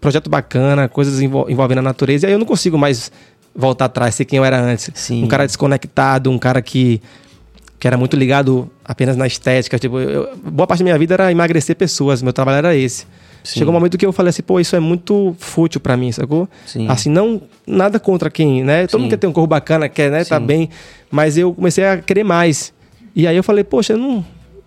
projeto 0.00 0.30
bacana, 0.30 0.88
coisas 0.88 1.20
envol- 1.20 1.50
envolvendo 1.50 1.78
a 1.80 1.82
natureza 1.82 2.26
e 2.26 2.28
aí 2.28 2.32
eu 2.32 2.38
não 2.38 2.46
consigo 2.46 2.78
mais 2.78 3.12
voltar 3.54 3.84
atrás, 3.84 4.14
ser 4.14 4.24
quem 4.24 4.38
eu 4.38 4.44
era 4.44 4.58
antes. 4.58 4.90
Sim. 4.94 5.22
Um 5.22 5.28
cara 5.28 5.44
desconectado, 5.46 6.30
um 6.30 6.38
cara 6.38 6.62
que 6.62 7.00
que 7.78 7.86
era 7.86 7.98
muito 7.98 8.16
ligado 8.16 8.70
apenas 8.82 9.14
na 9.14 9.26
estética. 9.26 9.78
Tipo, 9.78 10.00
eu- 10.00 10.34
boa 10.42 10.66
parte 10.66 10.78
da 10.78 10.84
minha 10.84 10.98
vida 10.98 11.12
era 11.12 11.30
emagrecer 11.30 11.76
pessoas, 11.76 12.22
meu 12.22 12.32
trabalho 12.32 12.56
era 12.56 12.74
esse. 12.74 13.04
Sim. 13.42 13.58
Chegou 13.58 13.72
um 13.72 13.76
momento 13.76 13.98
que 13.98 14.06
eu 14.06 14.12
falei 14.12 14.30
assim, 14.30 14.42
pô, 14.42 14.58
isso 14.58 14.74
é 14.74 14.80
muito 14.80 15.36
fútil 15.38 15.78
pra 15.78 15.94
mim, 15.94 16.10
sacou? 16.10 16.48
Sim. 16.64 16.88
Assim, 16.88 17.10
não, 17.10 17.42
nada 17.66 18.00
contra 18.00 18.30
quem, 18.30 18.64
né? 18.64 18.86
Todo 18.86 18.92
Sim. 18.92 18.98
mundo 19.02 19.10
quer 19.10 19.18
ter 19.18 19.26
um 19.26 19.32
corpo 19.34 19.48
bacana, 19.48 19.86
quer, 19.86 20.10
né, 20.10 20.24
tá 20.24 20.40
bem, 20.40 20.70
mas 21.10 21.36
eu 21.36 21.52
comecei 21.52 21.84
a 21.84 21.98
querer 21.98 22.24
mais. 22.24 22.72
E 23.14 23.26
aí 23.26 23.36
eu 23.36 23.42
falei, 23.44 23.62
poxa, 23.62 23.92
eu 23.92 23.98
não, 23.98 24.24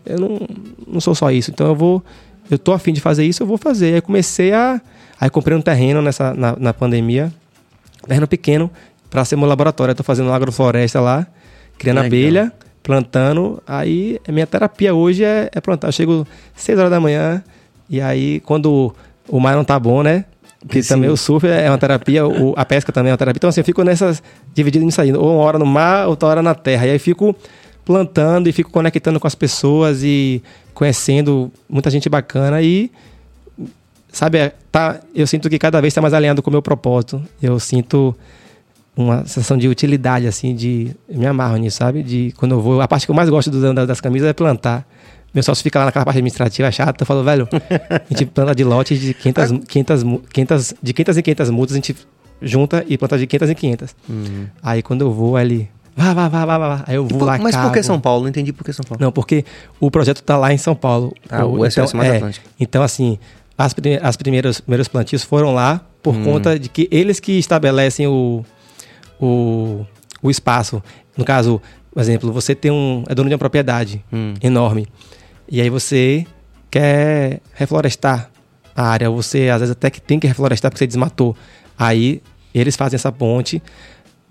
eu 0.07 0.19
não, 0.19 0.39
não 0.88 1.01
sou 1.01 1.13
só 1.15 1.31
isso, 1.31 1.51
então 1.51 1.67
eu 1.67 1.75
vou, 1.75 2.03
eu 2.49 2.57
tô 2.57 2.73
afim 2.73 2.93
de 2.93 3.01
fazer 3.01 3.25
isso, 3.25 3.43
eu 3.43 3.47
vou 3.47 3.57
fazer. 3.57 3.95
Aí 3.95 4.01
comecei 4.01 4.53
a, 4.53 4.81
aí 5.19 5.29
comprei 5.29 5.57
um 5.57 5.61
terreno 5.61 6.01
nessa, 6.01 6.34
na, 6.34 6.55
na 6.57 6.73
pandemia, 6.73 7.31
terreno 8.07 8.27
pequeno, 8.27 8.69
pra 9.09 9.23
ser 9.25 9.35
meu 9.35 9.47
laboratório. 9.47 9.91
Eu 9.91 9.95
tô 9.95 10.03
fazendo 10.03 10.31
agrofloresta 10.31 10.99
lá, 10.99 11.25
criando 11.77 11.97
Legal. 12.01 12.07
abelha, 12.07 12.53
plantando. 12.84 13.61
Aí 13.67 14.19
a 14.27 14.31
minha 14.31 14.47
terapia 14.47 14.93
hoje 14.93 15.23
é, 15.23 15.49
é 15.53 15.61
plantar. 15.61 15.88
Eu 15.89 15.91
chego 15.91 16.27
6 16.55 16.79
horas 16.79 16.91
da 16.91 16.99
manhã 16.99 17.43
e 17.89 17.99
aí 18.01 18.39
quando 18.41 18.93
o 19.27 19.39
mar 19.39 19.55
não 19.55 19.63
tá 19.63 19.77
bom, 19.79 20.01
né? 20.03 20.25
Porque 20.59 20.81
Sim. 20.81 20.95
também 20.95 21.09
o 21.09 21.15
surf 21.15 21.45
é 21.47 21.69
uma 21.69 21.77
terapia, 21.77 22.25
o- 22.27 22.53
a 22.57 22.65
pesca 22.65 22.91
também 22.91 23.09
é 23.09 23.13
uma 23.13 23.17
terapia. 23.17 23.38
Então 23.38 23.49
assim, 23.49 23.61
eu 23.61 23.65
fico 23.65 23.84
nessas, 23.84 24.21
dividido 24.53 24.84
nisso 24.84 24.99
aí. 25.01 25.13
Ou 25.13 25.35
uma 25.35 25.43
hora 25.43 25.59
no 25.59 25.65
mar, 25.65 26.07
outra 26.07 26.27
hora 26.29 26.41
na 26.41 26.55
terra. 26.55 26.88
E 26.88 26.91
aí 26.91 26.99
fico 26.99 27.35
plantando 27.88 28.47
e 28.47 28.51
fico 28.51 28.69
conectando 28.69 29.19
com 29.19 29.26
as 29.27 29.34
pessoas 29.34 30.03
e 30.03 30.43
conhecendo 30.73 31.51
muita 31.68 31.89
gente 31.89 32.07
bacana 32.09 32.61
e 32.61 32.91
sabe, 34.11 34.38
é, 34.38 34.53
tá, 34.72 34.99
eu 35.15 35.26
sinto 35.26 35.49
que 35.49 35.57
cada 35.57 35.80
vez 35.81 35.91
está 35.91 36.01
mais 36.01 36.14
alinhado 36.14 36.41
com 36.43 36.49
o 36.49 36.53
meu 36.53 36.61
propósito. 36.61 37.22
Eu 37.41 37.59
sinto 37.59 38.15
uma 38.95 39.19
sensação 39.26 39.57
de 39.57 39.68
utilidade, 39.68 40.27
assim, 40.27 40.53
de. 40.55 40.91
Me 41.09 41.26
amarro 41.26 41.57
nisso, 41.57 41.77
sabe? 41.77 42.03
De 42.03 42.34
quando 42.38 42.53
eu 42.53 42.61
vou. 42.61 42.81
A 42.81 42.88
parte 42.88 43.05
que 43.05 43.11
eu 43.11 43.15
mais 43.15 43.30
gosto 43.30 43.49
do- 43.51 43.73
da- 43.73 43.85
das 43.85 44.01
camisas 44.01 44.27
é 44.30 44.34
plantar. 44.34 44.88
Meu 45.34 45.43
sócio 45.43 45.61
fica 45.64 45.77
lá 45.80 45.85
naquela 45.85 46.03
parte 46.05 46.18
administrativa 46.18 46.72
chata, 46.72 47.03
eu 47.03 47.05
falo, 47.05 47.23
velho, 47.23 47.47
a 47.51 48.01
gente 48.09 48.26
planta 48.26 48.55
de 48.55 48.64
lotes 48.64 48.99
de 48.99 49.14
500, 49.14 49.51
500, 49.68 50.03
mu- 50.03 50.19
500, 50.34 50.73
de 50.81 50.93
500 50.93 51.18
em 51.18 51.22
500 51.22 51.49
mudas, 51.51 51.73
a 51.73 51.76
gente 51.76 51.95
junta 52.41 52.84
e 52.88 52.97
planta 52.97 53.18
de 53.19 53.27
500 53.27 53.49
em 53.49 53.53
500. 53.55 53.95
Aí 54.64 54.81
quando 54.81 55.01
eu 55.01 55.11
vou, 55.11 55.38
ele. 55.38 55.69
Vá, 55.98 56.14
vá, 56.14 56.28
vá, 56.30 56.45
vá, 56.45 56.57
vá. 56.60 56.76
vá. 56.78 56.84
Aí 56.88 56.95
eu 56.95 57.06
vou 57.07 57.18
por- 57.19 57.26
lá, 57.26 57.38
mas 57.40 57.56
por 57.56 57.72
que. 57.74 57.82
São 57.82 57.99
Paulo? 57.99 58.22
Não 58.22 58.30
entendi 58.30 58.53
por 58.53 58.64
que 58.64 58.72
São 58.72 58.86
Paulo. 58.88 59.03
Não, 59.03 59.11
porque 59.11 59.44
o 59.80 59.90
projeto 59.90 60.22
tá 60.22 60.38
lá 60.38 60.53
em 60.53 60.57
São 60.57 60.76
Paulo. 60.76 61.11
Ah, 61.30 61.44
o 61.45 61.65
SOS 61.69 61.94
Mata 61.94 62.15
Atlântica. 62.15 62.45
Então, 62.60 62.84
assim, 62.84 63.18
as, 63.57 63.74
prime- 63.74 63.99
as 64.02 64.15
primeiras 64.15 64.61
primeiros 64.61 64.88
plantios 64.88 65.24
foram 65.24 65.53
lá 65.56 65.82
por 66.03 66.15
Hum. 66.15 66.24
conta 66.24 66.60
de 66.60 66.69
que 66.69 66.88
eles 66.91 67.19
que 67.19 67.32
estabelecem 67.34 68.06
o, 68.07 68.45
o, 69.19 69.86
o 70.22 70.30
espaço. 70.30 70.82
No 71.18 71.26
caso, 71.26 71.60
por 71.91 71.99
exemplo, 71.99 72.32
você 72.32 72.53
tem 72.53 72.69
um 72.72 73.03
é 73.10 73.15
dono 73.15 73.28
de 73.30 73.34
uma 73.34 73.40
propriedade 73.40 74.03
Hum. 74.14 74.36
enorme 74.41 74.88
e 75.49 75.60
aí 75.61 75.69
você 75.69 76.26
quer 76.69 77.40
reflorestar 77.56 78.30
a 78.76 78.84
área, 78.84 79.10
você 79.10 79.49
às 79.49 79.61
vezes 79.61 79.72
até 79.72 79.90
que 79.90 79.99
tem 79.99 80.19
que 80.19 80.28
reflorestar 80.28 80.69
porque 80.69 80.80
você 80.80 80.88
desmatou. 80.88 81.36
Aí 81.80 82.22
eles 82.53 82.76
fazem 82.76 82.95
essa 82.95 83.11
ponte. 83.11 83.61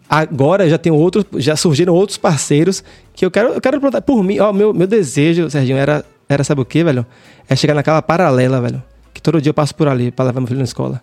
Agora 0.09 0.69
já 0.69 0.79
tem 0.79 0.93
outros, 0.93 1.25
já 1.37 1.57
surgiram 1.57 1.93
outros 1.93 2.17
parceiros 2.17 2.83
que 3.13 3.25
eu 3.25 3.31
quero, 3.31 3.49
eu 3.49 3.61
quero 3.61 3.81
plantar 3.81 4.03
por 4.03 4.23
mim. 4.23 4.39
Ó, 4.39 4.53
meu, 4.53 4.73
meu 4.73 4.87
desejo, 4.87 5.51
Serginho, 5.51 5.77
era, 5.77 6.05
era 6.29 6.45
sabe 6.45 6.61
o 6.61 6.65
quê, 6.65 6.85
velho? 6.85 7.05
É 7.49 7.57
chegar 7.57 7.75
naquela 7.75 8.01
paralela, 8.01 8.61
velho. 8.61 8.83
Que 9.13 9.21
todo 9.21 9.41
dia 9.41 9.51
eu 9.51 9.55
passo 9.55 9.75
por 9.75 9.89
ali 9.89 10.11
para 10.11 10.27
levar 10.27 10.41
meu 10.41 10.47
filho 10.47 10.59
na 10.59 10.65
escola. 10.65 11.03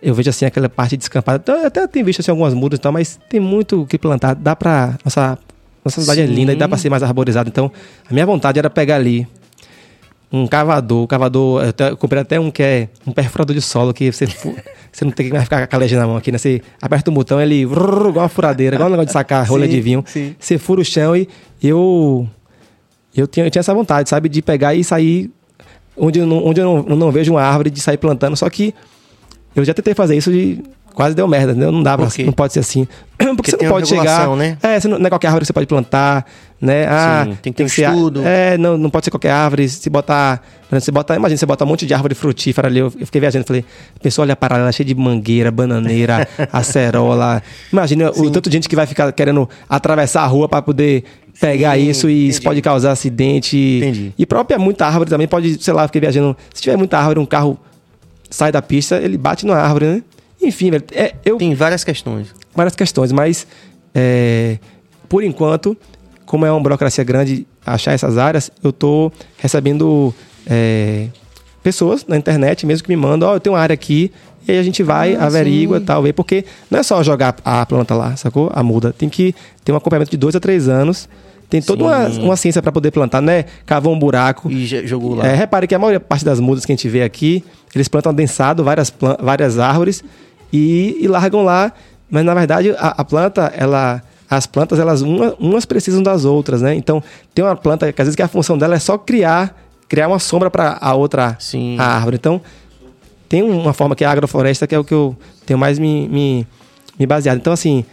Eu 0.00 0.14
vejo 0.14 0.30
assim 0.30 0.44
aquela 0.44 0.68
parte 0.68 0.96
descampada. 0.96 1.40
Então, 1.42 1.56
eu 1.56 1.66
até 1.66 1.86
tenho 1.86 2.04
visto 2.04 2.20
assim, 2.20 2.30
algumas 2.30 2.54
mudas 2.54 2.78
e 2.78 2.82
tal, 2.82 2.92
mas 2.92 3.18
tem 3.28 3.40
muito 3.40 3.82
o 3.82 3.86
que 3.86 3.98
plantar. 3.98 4.34
Dá 4.34 4.54
pra. 4.54 4.96
Nossa, 5.04 5.38
nossa 5.84 6.00
cidade 6.00 6.20
é 6.20 6.26
Sim. 6.26 6.34
linda 6.34 6.52
e 6.52 6.56
dá 6.56 6.68
pra 6.68 6.78
ser 6.78 6.90
mais 6.90 7.02
arborizado. 7.02 7.48
Então, 7.48 7.72
a 8.08 8.12
minha 8.12 8.26
vontade 8.26 8.58
era 8.58 8.70
pegar 8.70 8.96
ali 8.96 9.26
um 10.36 10.46
cavador. 10.46 11.06
Cavador, 11.06 11.62
eu, 11.62 11.68
até- 11.68 11.90
eu 11.90 11.96
comprei 11.96 12.22
até 12.22 12.38
um 12.40 12.50
que 12.50 12.62
é 12.62 12.88
um 13.06 13.12
perfurador 13.12 13.54
de 13.54 13.62
solo, 13.62 13.92
que 13.94 14.10
você, 14.12 14.26
você 14.26 15.04
não 15.04 15.12
tem 15.12 15.26
que 15.26 15.32
mais 15.32 15.44
ficar 15.44 15.58
com 15.58 15.64
a 15.64 15.66
caleja 15.66 15.98
na 15.98 16.06
mão 16.06 16.16
aqui, 16.16 16.32
né? 16.32 16.38
Você 16.38 16.60
aperta 16.82 17.10
o 17.10 17.14
botão, 17.14 17.40
ele 17.40 17.64
vrrr, 17.64 18.08
igual 18.08 18.24
uma 18.24 18.28
furadeira, 18.28 18.76
igual 18.76 18.88
um 18.88 18.92
negócio 18.92 19.06
de 19.06 19.12
sacar 19.12 19.46
rolha 19.48 19.66
Sim, 19.66 19.70
de 19.72 19.80
vinho. 19.80 20.04
sim. 20.06 20.34
Você 20.38 20.58
fura 20.58 20.80
o 20.80 20.84
chão 20.84 21.14
e 21.16 21.28
eu. 21.62 22.28
Eu 23.16 23.26
tinha, 23.28 23.46
eu 23.46 23.50
tinha 23.50 23.60
essa 23.60 23.72
vontade, 23.72 24.08
sabe? 24.08 24.28
De 24.28 24.42
pegar 24.42 24.74
e 24.74 24.82
sair 24.82 25.30
onde 25.96 26.18
eu 26.18 26.26
não, 26.26 26.44
onde 26.44 26.60
eu 26.60 26.64
não, 26.88 26.96
não 26.96 27.12
vejo 27.12 27.32
uma 27.32 27.42
árvore, 27.42 27.70
de 27.70 27.80
sair 27.80 27.96
plantando. 27.96 28.36
Só 28.36 28.50
que 28.50 28.74
eu 29.54 29.64
já 29.64 29.72
tentei 29.72 29.94
fazer 29.94 30.16
isso 30.16 30.32
e 30.32 30.60
quase 30.92 31.14
deu 31.14 31.28
merda, 31.28 31.54
né? 31.54 31.70
Não 31.70 31.80
dá 31.82 31.96
pra, 31.96 32.08
não 32.24 32.32
pode 32.32 32.52
ser 32.52 32.58
assim. 32.58 32.88
Porque, 33.36 33.52
você 33.52 33.56
tem 33.56 33.68
não 33.68 33.74
pode 33.74 33.86
chegar. 33.88 34.28
né? 34.36 34.58
É, 34.60 34.80
você 34.80 34.88
não, 34.88 34.98
não 34.98 35.06
é 35.06 35.08
qualquer 35.08 35.28
árvore 35.28 35.42
que 35.42 35.46
você 35.46 35.52
pode 35.52 35.66
plantar, 35.68 36.26
né? 36.64 36.86
Ah, 36.88 37.24
Sim, 37.26 37.38
tem 37.42 37.52
que 37.52 37.56
ter 37.58 37.64
um 37.64 37.68
ser 37.68 37.84
a- 37.84 37.90
estudo. 37.94 38.22
É, 38.24 38.56
não, 38.58 38.76
não 38.78 38.90
pode 38.90 39.04
ser 39.04 39.10
qualquer 39.10 39.30
árvore. 39.30 39.68
Se 39.68 39.88
botar. 39.90 40.38
por 40.68 40.74
exemplo, 40.76 40.84
Você 40.84 40.90
bota, 40.92 41.14
imagina, 41.16 41.36
você 41.38 41.46
bota 41.46 41.64
um 41.64 41.68
monte 41.68 41.86
de 41.86 41.94
árvore 41.94 42.14
frutífera 42.14 42.68
ali. 42.68 42.78
Eu, 42.80 42.86
eu 42.98 43.06
fiquei 43.06 43.20
viajando, 43.20 43.46
falei, 43.46 43.64
pessoal, 44.02 44.24
olha 44.24 44.32
a 44.32 44.36
paralela 44.36 44.72
cheia 44.72 44.86
de 44.86 44.94
mangueira, 44.94 45.50
bananeira, 45.50 46.26
acerola. 46.52 47.42
Imagina 47.72 48.10
o 48.10 48.30
tanto 48.30 48.48
de 48.50 48.56
gente 48.56 48.68
que 48.68 48.76
vai 48.76 48.86
ficar 48.86 49.12
querendo 49.12 49.48
atravessar 49.68 50.22
a 50.22 50.26
rua 50.26 50.48
para 50.48 50.62
poder 50.62 51.04
pegar 51.40 51.76
Sim, 51.76 51.88
isso 51.90 52.08
e 52.08 52.28
isso 52.28 52.38
entendi. 52.38 52.44
pode 52.44 52.62
causar 52.62 52.92
acidente. 52.92 53.56
Entendi. 53.56 54.12
E 54.18 54.24
própria 54.26 54.58
muita 54.58 54.86
árvore 54.86 55.10
também 55.10 55.26
pode, 55.28 55.62
sei 55.62 55.74
lá, 55.74 55.86
fiquei 55.86 56.00
viajando. 56.00 56.36
Se 56.52 56.62
tiver 56.62 56.76
muita 56.76 56.98
árvore, 56.98 57.18
um 57.20 57.26
carro 57.26 57.58
sai 58.30 58.50
da 58.50 58.62
pista, 58.62 58.96
ele 58.96 59.16
bate 59.18 59.44
na 59.46 59.54
árvore, 59.56 59.86
né? 59.86 60.02
Enfim, 60.42 60.70
velho, 60.70 60.84
é, 60.92 61.14
eu 61.24 61.36
Tem 61.36 61.54
várias 61.54 61.84
questões. 61.84 62.28
várias 62.54 62.74
questões, 62.74 63.10
mas 63.12 63.46
é, 63.94 64.58
por 65.08 65.22
enquanto, 65.22 65.76
como 66.26 66.44
é 66.46 66.50
uma 66.50 66.60
burocracia 66.60 67.04
grande 67.04 67.46
achar 67.64 67.92
essas 67.92 68.18
áreas, 68.18 68.50
eu 68.62 68.72
tô 68.72 69.10
recebendo 69.38 70.14
é, 70.46 71.08
pessoas 71.62 72.04
na 72.06 72.16
internet 72.16 72.66
mesmo 72.66 72.84
que 72.84 72.90
me 72.90 72.96
mandam, 72.96 73.28
ó, 73.28 73.34
eu 73.36 73.40
tenho 73.40 73.54
uma 73.54 73.60
área 73.60 73.74
aqui, 73.74 74.10
e 74.46 74.52
aí 74.52 74.58
a 74.58 74.62
gente 74.62 74.82
vai, 74.82 75.14
Ah, 75.16 75.24
averigua 75.26 75.78
sim. 75.78 75.84
tal, 75.86 76.02
vê, 76.02 76.12
porque 76.12 76.44
não 76.70 76.78
é 76.78 76.82
só 76.82 77.02
jogar 77.02 77.34
a 77.44 77.64
planta 77.64 77.94
lá, 77.94 78.14
sacou? 78.16 78.50
A 78.54 78.62
muda. 78.62 78.92
Tem 78.92 79.08
que 79.08 79.34
ter 79.64 79.72
um 79.72 79.76
acompanhamento 79.76 80.10
de 80.10 80.16
dois 80.18 80.36
a 80.36 80.40
três 80.40 80.68
anos. 80.68 81.08
Tem 81.48 81.62
toda 81.62 81.84
uma, 81.84 82.08
uma 82.08 82.36
ciência 82.36 82.60
para 82.60 82.72
poder 82.72 82.90
plantar, 82.90 83.20
né? 83.22 83.44
Cavar 83.64 83.90
um 83.92 83.98
buraco. 83.98 84.50
E 84.50 84.66
jogou 84.86 85.14
lá. 85.14 85.26
É, 85.26 85.34
repare 85.34 85.66
que 85.66 85.74
a 85.74 85.78
maior 85.78 85.98
parte 86.00 86.24
das 86.24 86.40
mudas 86.40 86.66
que 86.66 86.72
a 86.72 86.74
gente 86.76 86.88
vê 86.88 87.02
aqui, 87.02 87.42
eles 87.74 87.86
plantam 87.88 88.10
adensado, 88.10 88.62
várias, 88.64 88.92
várias 89.22 89.58
árvores 89.58 90.02
e, 90.52 90.98
e 91.00 91.08
largam 91.08 91.42
lá. 91.42 91.72
Mas 92.10 92.24
na 92.24 92.34
verdade 92.34 92.70
a, 92.78 92.88
a 92.98 93.04
planta, 93.04 93.52
ela, 93.56 94.02
as 94.36 94.46
plantas, 94.46 94.78
elas 94.78 95.02
uma- 95.02 95.34
umas 95.38 95.64
precisam 95.64 96.02
das 96.02 96.24
outras, 96.24 96.62
né? 96.62 96.74
Então 96.74 97.02
tem 97.34 97.44
uma 97.44 97.56
planta 97.56 97.92
que 97.92 98.00
às 98.00 98.06
vezes 98.06 98.16
que 98.16 98.22
a 98.22 98.28
função 98.28 98.56
dela 98.58 98.74
é 98.74 98.78
só 98.78 98.96
criar, 98.98 99.56
criar 99.88 100.08
uma 100.08 100.18
sombra 100.18 100.50
para 100.50 100.78
a 100.80 100.94
outra 100.94 101.36
Sim. 101.38 101.76
a 101.78 101.84
árvore. 101.96 102.16
Então 102.16 102.40
tem 103.28 103.42
uma 103.42 103.72
forma 103.72 103.94
que 103.96 104.04
é 104.04 104.06
a 104.06 104.10
agrofloresta 104.10 104.66
que 104.66 104.74
é 104.74 104.78
o 104.78 104.84
que 104.84 104.94
eu 104.94 105.16
tenho 105.46 105.58
mais 105.58 105.78
me, 105.78 106.08
me, 106.08 106.46
me 106.98 107.06
baseado. 107.06 107.36
Então 107.38 107.52
assim 107.52 107.84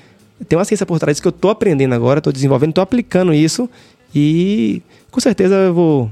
tem 0.48 0.58
uma 0.58 0.66
ciência 0.66 0.86
por 0.86 0.98
trás 1.00 1.16
disso 1.16 1.22
que 1.22 1.28
eu 1.28 1.32
tô 1.32 1.50
aprendendo 1.50 1.94
agora, 1.94 2.20
tô 2.22 2.32
desenvolvendo, 2.32 2.74
tô 2.74 2.82
aplicando 2.82 3.34
isso 3.34 3.70
e 4.14 4.82
com 5.12 5.20
certeza 5.20 5.56
eu 5.56 5.74
vou 5.74 6.12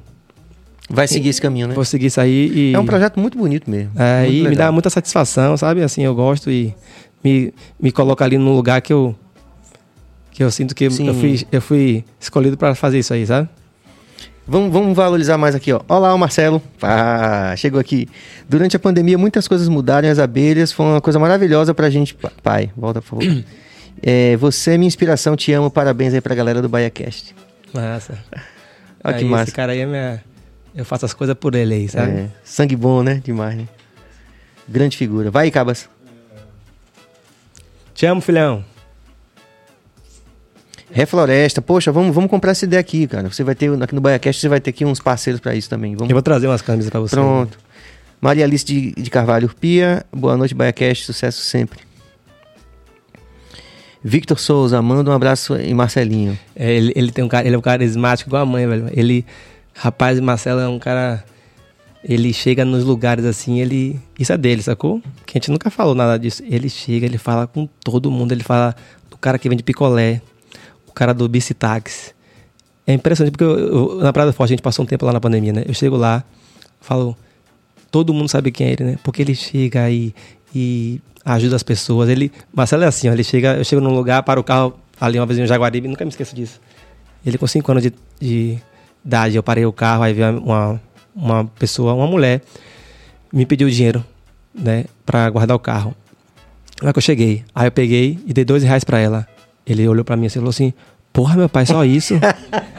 Vai 0.92 1.08
seguir 1.08 1.30
esse 1.30 1.40
caminho, 1.40 1.68
né? 1.68 1.76
Vou 1.76 1.86
seguir 1.86 2.08
isso 2.08 2.20
aí 2.20 2.52
e. 2.72 2.74
É 2.74 2.80
um 2.80 2.86
projeto 2.86 3.20
muito 3.20 3.38
bonito 3.38 3.70
mesmo. 3.70 3.92
É, 3.96 4.22
Muito 4.24 4.34
e 4.34 4.38
me 4.42 4.50
legal. 4.50 4.68
dá 4.68 4.72
muita 4.72 4.90
satisfação, 4.90 5.56
sabe? 5.56 5.84
Assim, 5.84 6.02
eu 6.04 6.16
gosto 6.16 6.50
e 6.50 6.74
me, 7.24 7.54
me 7.80 7.92
coloca 7.92 8.26
ali 8.26 8.40
num 8.40 8.56
lugar 8.56 8.82
que 8.82 8.92
eu. 8.92 9.16
Que 10.40 10.44
eu 10.46 10.50
sinto 10.52 10.74
que 10.74 10.86
eu 10.86 10.92
fui, 10.92 11.46
eu 11.52 11.62
fui 11.62 12.06
escolhido 12.18 12.56
para 12.56 12.74
fazer 12.74 12.98
isso 12.98 13.14
aí, 13.14 13.28
sabe? 13.28 13.50
Vamos, 14.48 14.72
vamos 14.72 14.96
valorizar 14.96 15.38
mais 15.38 15.54
aqui, 15.54 15.74
ó. 15.74 15.82
Olá, 15.86 16.14
o 16.14 16.18
Marcelo. 16.18 16.64
Ah, 16.82 17.54
chegou 17.58 17.78
aqui. 17.78 18.08
Durante 18.48 18.74
a 18.74 18.80
pandemia, 18.80 19.18
muitas 19.18 19.50
coisas 19.50 19.68
mudaram 19.68 20.10
as 20.10 20.18
abelhas 20.18 20.72
foi 20.72 20.86
uma 20.86 21.02
coisa 21.02 21.20
maravilhosa 21.20 21.74
pra 21.74 21.90
gente. 21.90 22.16
Pa- 22.16 22.32
Pai, 22.42 22.72
volta, 22.78 23.02
por 23.02 23.22
favor. 23.22 23.44
É, 24.02 24.38
você 24.38 24.76
é 24.76 24.78
minha 24.78 24.88
inspiração, 24.88 25.36
te 25.36 25.52
amo. 25.52 25.70
Parabéns 25.70 26.14
aí 26.14 26.22
pra 26.22 26.34
galera 26.34 26.62
do 26.62 26.70
BaiaCast. 26.70 27.36
Massa. 27.74 28.18
Olha 29.04 29.16
que 29.18 29.24
Aí 29.26 29.30
massa. 29.30 29.44
Esse 29.44 29.52
cara 29.52 29.74
aí 29.74 29.80
é 29.80 29.86
minha... 29.86 30.24
Eu 30.74 30.86
faço 30.86 31.04
as 31.06 31.14
coisas 31.14 31.36
por 31.36 31.54
ele 31.54 31.74
aí, 31.74 31.90
sabe? 31.90 32.12
É, 32.14 32.30
sangue 32.46 32.78
bom, 32.78 33.04
né? 33.04 33.22
Demais, 33.22 33.58
né? 33.58 33.68
Grande 34.70 34.96
figura. 34.96 35.30
Vai 35.30 35.52
Cabas. 35.52 35.90
Te 37.94 38.06
amo, 38.06 38.22
filhão. 38.22 38.64
Refloresta. 40.92 41.62
Poxa, 41.62 41.92
vamos, 41.92 42.14
vamos 42.14 42.30
comprar 42.30 42.52
essa 42.52 42.66
ideia 42.66 42.80
aqui, 42.80 43.08
cara. 43.08 43.32
Você 43.32 43.44
vai 43.44 43.56
ter, 43.56 43.72
aqui 43.82 43.96
no 43.96 44.02
BaiaCast, 44.02 44.42
você 44.42 44.50
vai 44.50 44.60
ter 44.60 44.72
aqui 44.72 44.86
uns 44.86 45.00
parceiros 45.00 45.40
pra 45.40 45.56
isso 45.56 45.70
também. 45.70 45.96
Vamos 45.96 46.10
Eu 46.10 46.16
vou 46.16 46.24
trazer 46.24 46.48
umas 46.48 46.62
camisas 46.62 46.90
pra 46.90 47.00
você. 47.00 47.16
Pronto. 47.16 47.58
Maria 48.20 48.44
Alice 48.44 48.66
de, 48.66 48.92
de 48.92 49.10
Carvalho 49.10 49.50
Pia, 49.60 50.06
boa 50.12 50.36
noite, 50.36 50.54
BaiaCast, 50.54 51.06
sucesso 51.06 51.42
sempre. 51.42 51.80
Victor 54.04 54.40
Souza, 54.40 54.82
manda 54.82 55.10
um 55.10 55.14
abraço 55.14 55.56
em 55.56 55.74
Marcelinho. 55.74 56.38
É, 56.56 56.74
ele, 56.74 56.94
ele 56.96 57.12
tem 57.12 57.24
um 57.24 57.28
cara, 57.28 57.46
ele 57.46 57.56
é 57.56 57.58
um 57.58 57.62
carismático 57.62 58.30
igual 58.30 58.44
a 58.44 58.46
mãe, 58.46 58.66
velho. 58.66 58.90
Ele, 58.94 59.26
rapaz, 59.74 60.20
Marcelo 60.20 60.60
é 60.62 60.68
um 60.68 60.80
cara. 60.80 61.24
Ele 62.02 62.32
chega 62.32 62.64
nos 62.64 62.86
lugares 62.86 63.26
assim, 63.26 63.60
ele. 63.60 64.00
Isso 64.18 64.32
é 64.32 64.38
dele, 64.38 64.62
sacou? 64.62 65.02
Que 65.26 65.38
a 65.38 65.40
gente 65.40 65.52
nunca 65.52 65.70
falou 65.70 65.94
nada 65.94 66.18
disso. 66.18 66.42
Ele 66.46 66.70
chega, 66.70 67.06
ele 67.06 67.18
fala 67.18 67.46
com 67.46 67.68
todo 67.84 68.10
mundo. 68.10 68.32
Ele 68.32 68.44
fala 68.44 68.74
do 69.10 69.18
cara 69.18 69.38
que 69.38 69.50
vende 69.50 69.64
picolé, 69.64 70.22
o 70.90 70.94
cara 70.94 71.14
do 71.14 71.28
bicitax. 71.28 72.14
É 72.86 72.94
impressionante, 72.94 73.32
porque 73.32 73.44
eu, 73.44 73.58
eu- 73.60 73.96
na 74.02 74.12
Praia 74.12 74.30
do 74.30 74.34
Forte 74.34 74.52
a 74.52 74.56
gente 74.56 74.62
passou 74.64 74.84
um 74.84 74.88
tempo 74.88 75.06
lá 75.06 75.14
na 75.14 75.20
pandemia, 75.20 75.54
né? 75.54 75.64
Eu 75.68 75.74
chego 75.74 75.96
lá, 75.96 76.24
falo. 76.82 77.16
Todo 77.92 78.14
mundo 78.14 78.30
sabe 78.30 78.52
quem 78.52 78.68
é 78.68 78.72
ele, 78.74 78.84
né? 78.84 79.00
Porque 79.04 79.22
ele 79.22 79.34
chega 79.34 79.84
aí 79.84 80.14
e 80.54 81.02
ajuda 81.26 81.56
as 81.56 81.64
pessoas. 81.64 82.08
Ele, 82.10 82.32
Marcelo 82.54 82.84
é 82.84 82.88
assim, 82.88 83.10
ó, 83.10 83.14
ele 83.14 83.24
chega, 83.24 83.56
eu 83.58 83.64
chego 83.64 83.82
num 83.82 83.94
lugar, 83.96 84.22
para 84.24 84.40
o 84.40 84.44
carro 84.44 84.74
ali 85.00 85.20
uma 85.20 85.26
vez 85.26 85.40
em 85.40 85.46
Jaguaribe, 85.48 85.88
nunca 85.88 86.04
me 86.06 86.10
esqueço 86.10 86.36
disso. 86.36 86.60
Ele 87.26 87.38
com 87.38 87.48
5 87.48 87.72
anos 87.72 87.84
de, 87.84 87.94
de 88.20 88.60
idade, 89.04 89.36
eu 89.36 89.44
parei 89.44 89.66
o 89.66 89.74
carro, 89.74 90.04
aí 90.04 90.14
veio 90.14 90.38
uma, 90.40 90.80
uma 91.16 91.46
pessoa, 91.46 91.94
uma 91.94 92.06
mulher, 92.08 92.42
me 93.34 93.46
pediu 93.46 93.70
dinheiro, 93.70 94.04
né, 94.54 94.86
pra 95.06 95.30
guardar 95.30 95.56
o 95.56 95.60
carro. 95.60 95.96
Hora 96.82 96.94
que 96.94 96.98
eu 97.00 97.04
cheguei, 97.04 97.44
aí 97.54 97.68
eu 97.68 97.72
peguei 97.72 98.20
e 98.26 98.34
dei 98.34 98.46
dois 98.46 98.64
reais 98.64 98.84
pra 98.84 99.00
ela. 99.00 99.28
Ele 99.66 99.88
olhou 99.88 100.04
pra 100.04 100.16
mim 100.16 100.26
e 100.26 100.30
falou 100.30 100.50
assim, 100.50 100.74
porra, 101.14 101.36
meu 101.38 101.48
pai, 101.50 101.66
só 101.66 101.84
isso? 101.86 102.16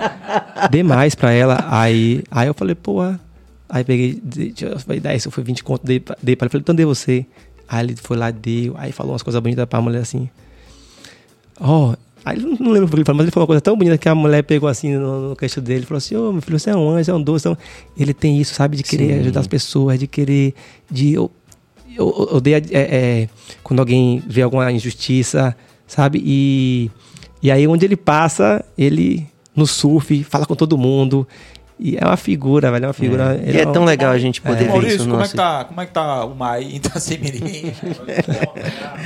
Dei 0.71 0.83
mais 0.83 1.15
pra 1.15 1.31
ela. 1.33 1.65
Aí, 1.69 2.23
aí 2.31 2.49
eu 2.49 2.55
falei, 2.55 2.75
porra. 2.75 3.21
Aí 3.69 3.85
peguei, 3.85 4.21
eu 4.63 4.79
falei, 4.81 4.99
10, 5.01 5.27
eu 5.27 5.31
fui 5.31 5.45
20 5.45 5.63
conto, 5.63 5.87
dei, 5.87 6.01
pra- 6.01 6.17
dei 6.23 6.35
pra 6.35 6.47
ele. 6.47 6.51
Falei, 6.51 6.63
então 6.63 6.75
dei 6.75 6.85
você. 6.85 7.25
Aí 7.69 7.87
ele 7.87 7.97
foi 7.97 8.17
lá, 8.17 8.31
deu. 8.31 8.75
Aí 8.77 8.91
falou 8.91 9.13
umas 9.13 9.23
coisas 9.23 9.41
bonitas 9.41 9.65
pra 9.67 9.81
mulher 9.81 10.01
assim. 10.03 10.29
Ó, 11.61 11.95
aí 12.25 12.37
ele 12.37 12.47
não, 12.59 12.73
lembro 12.73 12.87
o 12.87 12.91
que 12.91 12.97
ele 12.97 13.05
falou, 13.05 13.19
mas 13.19 13.25
ele 13.27 13.31
falou 13.31 13.45
uma 13.45 13.49
coisa 13.49 13.61
tão 13.61 13.77
bonita 13.77 13.97
que 13.99 14.09
a 14.09 14.15
mulher 14.15 14.43
pegou 14.43 14.69
assim 14.69 14.95
no, 14.97 15.31
no 15.31 15.37
queixo 15.37 15.61
dele 15.61 15.83
e 15.85 15.87
falou 15.87 15.99
assim: 15.99 16.17
Ô 16.17 16.33
meu 16.33 16.43
filho, 16.43 16.59
você 16.59 16.71
é 16.71 16.77
um 16.77 16.89
anjo, 16.91 17.05
você 17.05 17.11
é 17.11 17.15
um 17.15 17.23
doce. 17.23 17.47
Então, 17.49 17.59
ele 17.97 18.13
tem 18.15 18.41
isso, 18.41 18.55
sabe, 18.55 18.77
de 18.77 18.83
querer 18.83 19.15
Sim. 19.15 19.21
ajudar 19.21 19.41
as 19.41 19.47
pessoas, 19.47 19.99
de 20.01 20.07
querer. 20.07 20.55
De, 20.91 21.13
eu, 21.13 21.31
eu 21.97 22.29
eu 22.31 22.37
odeio 22.37 22.57
é, 22.57 22.63
é, 22.73 23.29
quando 23.63 23.81
alguém 23.81 24.23
vê 24.27 24.43
alguma 24.43 24.71
injustiça, 24.73 25.55
sabe? 25.91 26.23
E, 26.25 26.89
e 27.43 27.51
aí 27.51 27.67
onde 27.67 27.85
ele 27.85 27.97
passa, 27.97 28.65
ele 28.79 29.27
no 29.57 29.67
surf, 29.67 30.23
fala 30.23 30.47
com 30.47 30.55
todo 30.55 30.79
mundo. 30.79 31.27
E 31.83 31.97
é 31.97 32.05
uma 32.05 32.17
figura, 32.19 32.71
velho, 32.71 32.85
é 32.85 32.89
uma 32.89 32.93
figura. 32.93 33.41
E 33.43 33.49
ele 33.49 33.61
é 33.63 33.67
um- 33.67 33.73
tão 33.73 33.85
legal 33.87 34.13
a 34.13 34.19
gente 34.19 34.43
poder 34.43 34.65
ver 34.65 34.69
Maurício, 34.69 34.97
isso. 34.97 35.09
como, 35.09 35.23
é 35.23 35.27
que 35.29 35.35
tá, 35.35 35.65
como 35.65 35.81
é 35.81 35.87
que 35.87 35.93
tá 35.93 36.25
o 36.27 36.35
Mai 36.35 36.63
em 36.65 36.77
Itacimirim? 36.77 37.73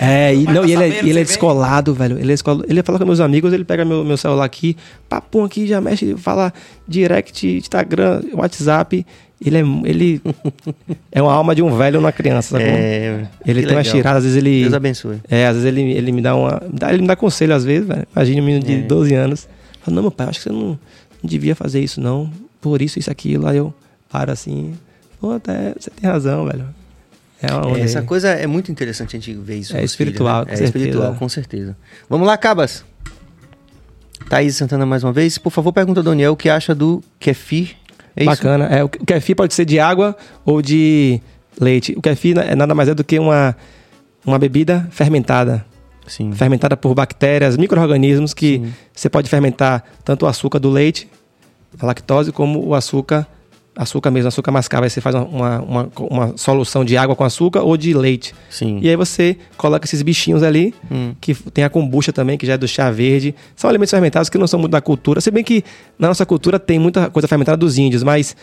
É, 0.01 0.35
e, 0.35 0.45
não, 0.45 0.65
e 0.65 0.75
pra 0.75 0.85
ele, 0.87 0.95
é, 0.97 1.05
e 1.05 1.11
ele 1.11 1.21
é 1.21 1.25
descolado, 1.25 1.95
velho. 1.95 2.19
Ele 2.19 2.33
é 2.33 2.35
descolado. 2.35 2.65
Ele 2.69 2.83
fala 2.83 2.99
com 2.99 3.05
meus 3.05 3.21
amigos, 3.21 3.53
ele 3.53 3.65
pega 3.65 3.85
meu, 3.85 4.05
meu 4.05 4.17
celular 4.17 4.45
aqui, 4.45 4.77
papum 5.09 5.45
aqui, 5.45 5.67
já 5.67 5.81
mexe, 5.81 6.17
fala 6.17 6.53
direct, 6.87 7.47
Instagram, 7.59 8.23
WhatsApp. 8.33 9.07
Ele 9.45 9.59
é, 9.59 9.61
ele 9.85 10.23
é 11.13 11.21
uma 11.23 11.33
alma 11.33 11.55
de 11.55 11.63
um 11.63 11.77
velho 11.77 12.01
uma 12.01 12.13
criança, 12.13 12.59
sacou? 12.59 12.67
É, 12.67 13.27
ele 13.47 13.63
tem 13.63 13.71
uma 13.73 13.79
legal. 13.83 13.95
tirada, 13.95 14.19
às 14.19 14.25
vezes 14.25 14.37
ele. 14.39 14.63
Deus 14.63 14.75
abençoe. 14.75 15.19
É, 15.29 15.47
às 15.47 15.55
vezes 15.57 15.69
ele, 15.69 15.93
ele 15.93 16.13
me 16.13 16.21
dá 16.23 16.35
uma. 16.35 16.63
Ele 16.91 17.03
me 17.03 17.07
dá 17.09 17.15
conselho, 17.15 17.55
às 17.55 17.65
vezes, 17.65 17.87
velho. 17.87 18.07
Imagina 18.15 18.43
um 18.43 18.45
menino 18.45 18.65
de 18.65 18.75
É. 18.75 18.79
12 18.79 19.15
anos. 19.15 19.49
Fala, 19.83 19.95
não, 19.95 20.03
meu 20.03 20.11
pai, 20.11 20.29
acho 20.29 20.39
que 20.39 20.45
você 20.45 20.51
não, 20.53 20.61
não 20.71 20.79
devia 21.23 21.55
fazer 21.55 21.81
isso, 21.81 22.01
não. 22.01 22.31
Por 22.65 22.81
isso, 22.81 22.99
isso, 22.99 23.11
aquilo. 23.11 23.47
Aí 23.47 23.59
eu 23.59 23.75
paro 24.11 24.33
assim. 24.33 24.75
Pô, 25.21 25.33
até, 25.33 25.75
você 25.79 25.91
tem 25.91 26.09
razão, 26.11 26.47
velho. 26.47 26.67
É 27.43 27.79
É, 27.79 27.85
essa 27.85 28.01
coisa 28.01 28.31
é 28.31 28.47
muito 28.47 28.73
interessante 28.73 29.17
a 29.17 29.21
gente 29.21 29.35
ver 29.35 29.57
isso. 29.57 29.77
É 29.77 29.85
espiritual, 29.85 30.45
filhos, 30.45 30.47
né? 30.47 30.47
com 30.47 30.53
É 30.53 30.57
certeza. 30.57 30.79
espiritual, 30.79 31.15
com 31.15 31.29
certeza. 31.29 31.77
Vamos 32.09 32.27
lá, 32.27 32.39
Cabas. 32.39 32.85
Thaís 34.29 34.57
Santana 34.57 34.87
mais 34.87 35.05
uma 35.05 35.13
vez. 35.13 35.37
Por 35.37 35.51
favor, 35.51 35.73
pergunta 35.73 36.01
ao 36.01 36.05
Daniel 36.05 36.33
o 36.33 36.37
que 36.37 36.49
acha 36.49 36.75
do 36.75 37.03
kefir. 37.21 37.77
É 38.17 38.23
isso? 38.23 38.31
Bacana. 38.31 38.65
É, 38.67 38.83
o 38.83 38.87
o 38.87 38.89
kefir 38.89 39.37
pode 39.37 39.53
ser 39.53 39.65
de 39.67 39.79
água 39.79 40.17
ou 40.45 40.63
de 40.63 41.21
leite. 41.61 41.93
O 41.97 42.01
kefir 42.01 42.39
é 42.39 42.55
nada 42.55 42.75
mais 42.75 42.89
é 42.89 42.95
do 42.95 43.05
que 43.05 43.19
uma, 43.19 43.55
uma 44.25 44.39
bebida 44.39 44.89
fermentada. 44.91 45.65
Sim. 46.07 46.33
Fermentada 46.33 46.77
por 46.77 46.95
bactérias, 46.95 47.57
micro-organismos 47.57 48.35
que 48.35 48.59
Sim. 48.59 48.75
você 48.95 49.09
pode 49.09 49.29
fermentar 49.29 49.83
tanto 50.05 50.25
o 50.25 50.29
açúcar 50.29 50.59
do 50.59 50.71
leite, 50.71 51.09
a 51.79 51.87
lactose, 51.87 52.33
como 52.33 52.67
o 52.67 52.75
açúcar, 52.75 53.27
açúcar 53.77 54.11
mesmo, 54.11 54.29
açúcar 54.29 54.53
mascavo. 54.53 54.85
Aí 54.85 54.91
você 54.91 55.01
faz 55.01 55.15
uma, 55.15 55.61
uma, 55.61 55.89
uma, 55.99 56.37
solução 56.37 56.85
de 56.85 56.97
água 56.97 57.17
com 57.17 57.25
açúcar 57.25 57.63
ou 57.63 57.77
de 57.77 57.93
leite. 57.93 58.35
Sim. 58.49 58.79
E 58.81 58.89
aí 58.89 58.97
você 58.97 59.37
coloca 59.57 59.85
esses 59.87 60.03
bichinhos 60.03 60.43
ali, 60.43 60.75
Hum. 60.91 61.15
que 61.21 61.35
tem 61.35 61.65
a 61.65 61.71
kombucha 61.71 62.13
também, 62.13 62.39
que 62.39 62.47
já 62.47 62.55
é 62.55 62.59
do 62.59 62.69
chá 62.69 62.91
verde. 62.91 63.35
São 63.57 63.69
alimentos 63.69 63.91
fermentados 63.91 64.29
que 64.29 64.39
não 64.39 64.47
são 64.47 64.61
muito 64.61 64.73
da 64.73 64.81
cultura. 64.81 65.21
Se 65.21 65.31
bem 65.31 65.43
que 65.43 65.65
na 65.99 66.09
nossa 66.09 66.25
cultura 66.25 66.59
tem 66.59 66.79
muita 66.79 67.11
coisa 67.11 67.27
fermentada 67.27 67.57
dos 67.57 67.79
índios, 67.79 68.03
mas 68.03 68.37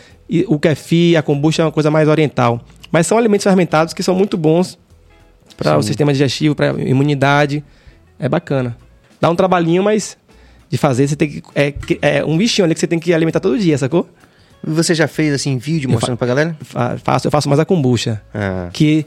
o 0.46 0.58
kefir, 0.58 1.18
a 1.18 1.22
kombucha 1.22 1.62
é 1.62 1.64
uma 1.64 1.72
coisa 1.72 1.90
mais 1.90 2.08
oriental. 2.08 2.60
Mas 2.90 3.06
são 3.06 3.16
alimentos 3.16 3.44
fermentados 3.44 3.94
que 3.94 4.02
são 4.02 4.14
muito 4.14 4.36
bons 4.36 4.78
para 5.56 5.78
o 5.78 5.82
sistema 5.82 6.12
digestivo, 6.12 6.54
para 6.54 6.72
imunidade. 6.82 7.64
É 8.18 8.28
bacana. 8.28 8.76
Dá 9.20 9.30
um 9.30 9.36
trabalhinho, 9.36 9.82
mas 9.82 10.18
de 10.72 10.78
fazer 10.78 11.06
você 11.06 11.14
tem 11.14 11.28
que 11.28 11.42
é, 11.54 11.74
é 12.00 12.24
um 12.24 12.36
bichinho 12.36 12.64
ali 12.64 12.72
que 12.74 12.80
você 12.80 12.86
tem 12.86 12.98
que 12.98 13.12
alimentar 13.12 13.38
todo 13.40 13.58
dia, 13.58 13.76
sacou? 13.76 14.08
Você 14.64 14.94
já 14.94 15.06
fez 15.06 15.34
assim 15.34 15.58
vídeo 15.58 15.88
Eu 15.88 15.92
mostrando 15.92 16.16
pra 16.16 16.26
galera? 16.26 16.56
Fa- 16.62 16.96
Faço, 16.96 17.26
eu 17.26 17.30
faço 17.30 17.48
mais 17.48 17.60
a 17.60 17.64
kombucha. 17.64 18.22
Ah. 18.34 18.70
que 18.72 19.04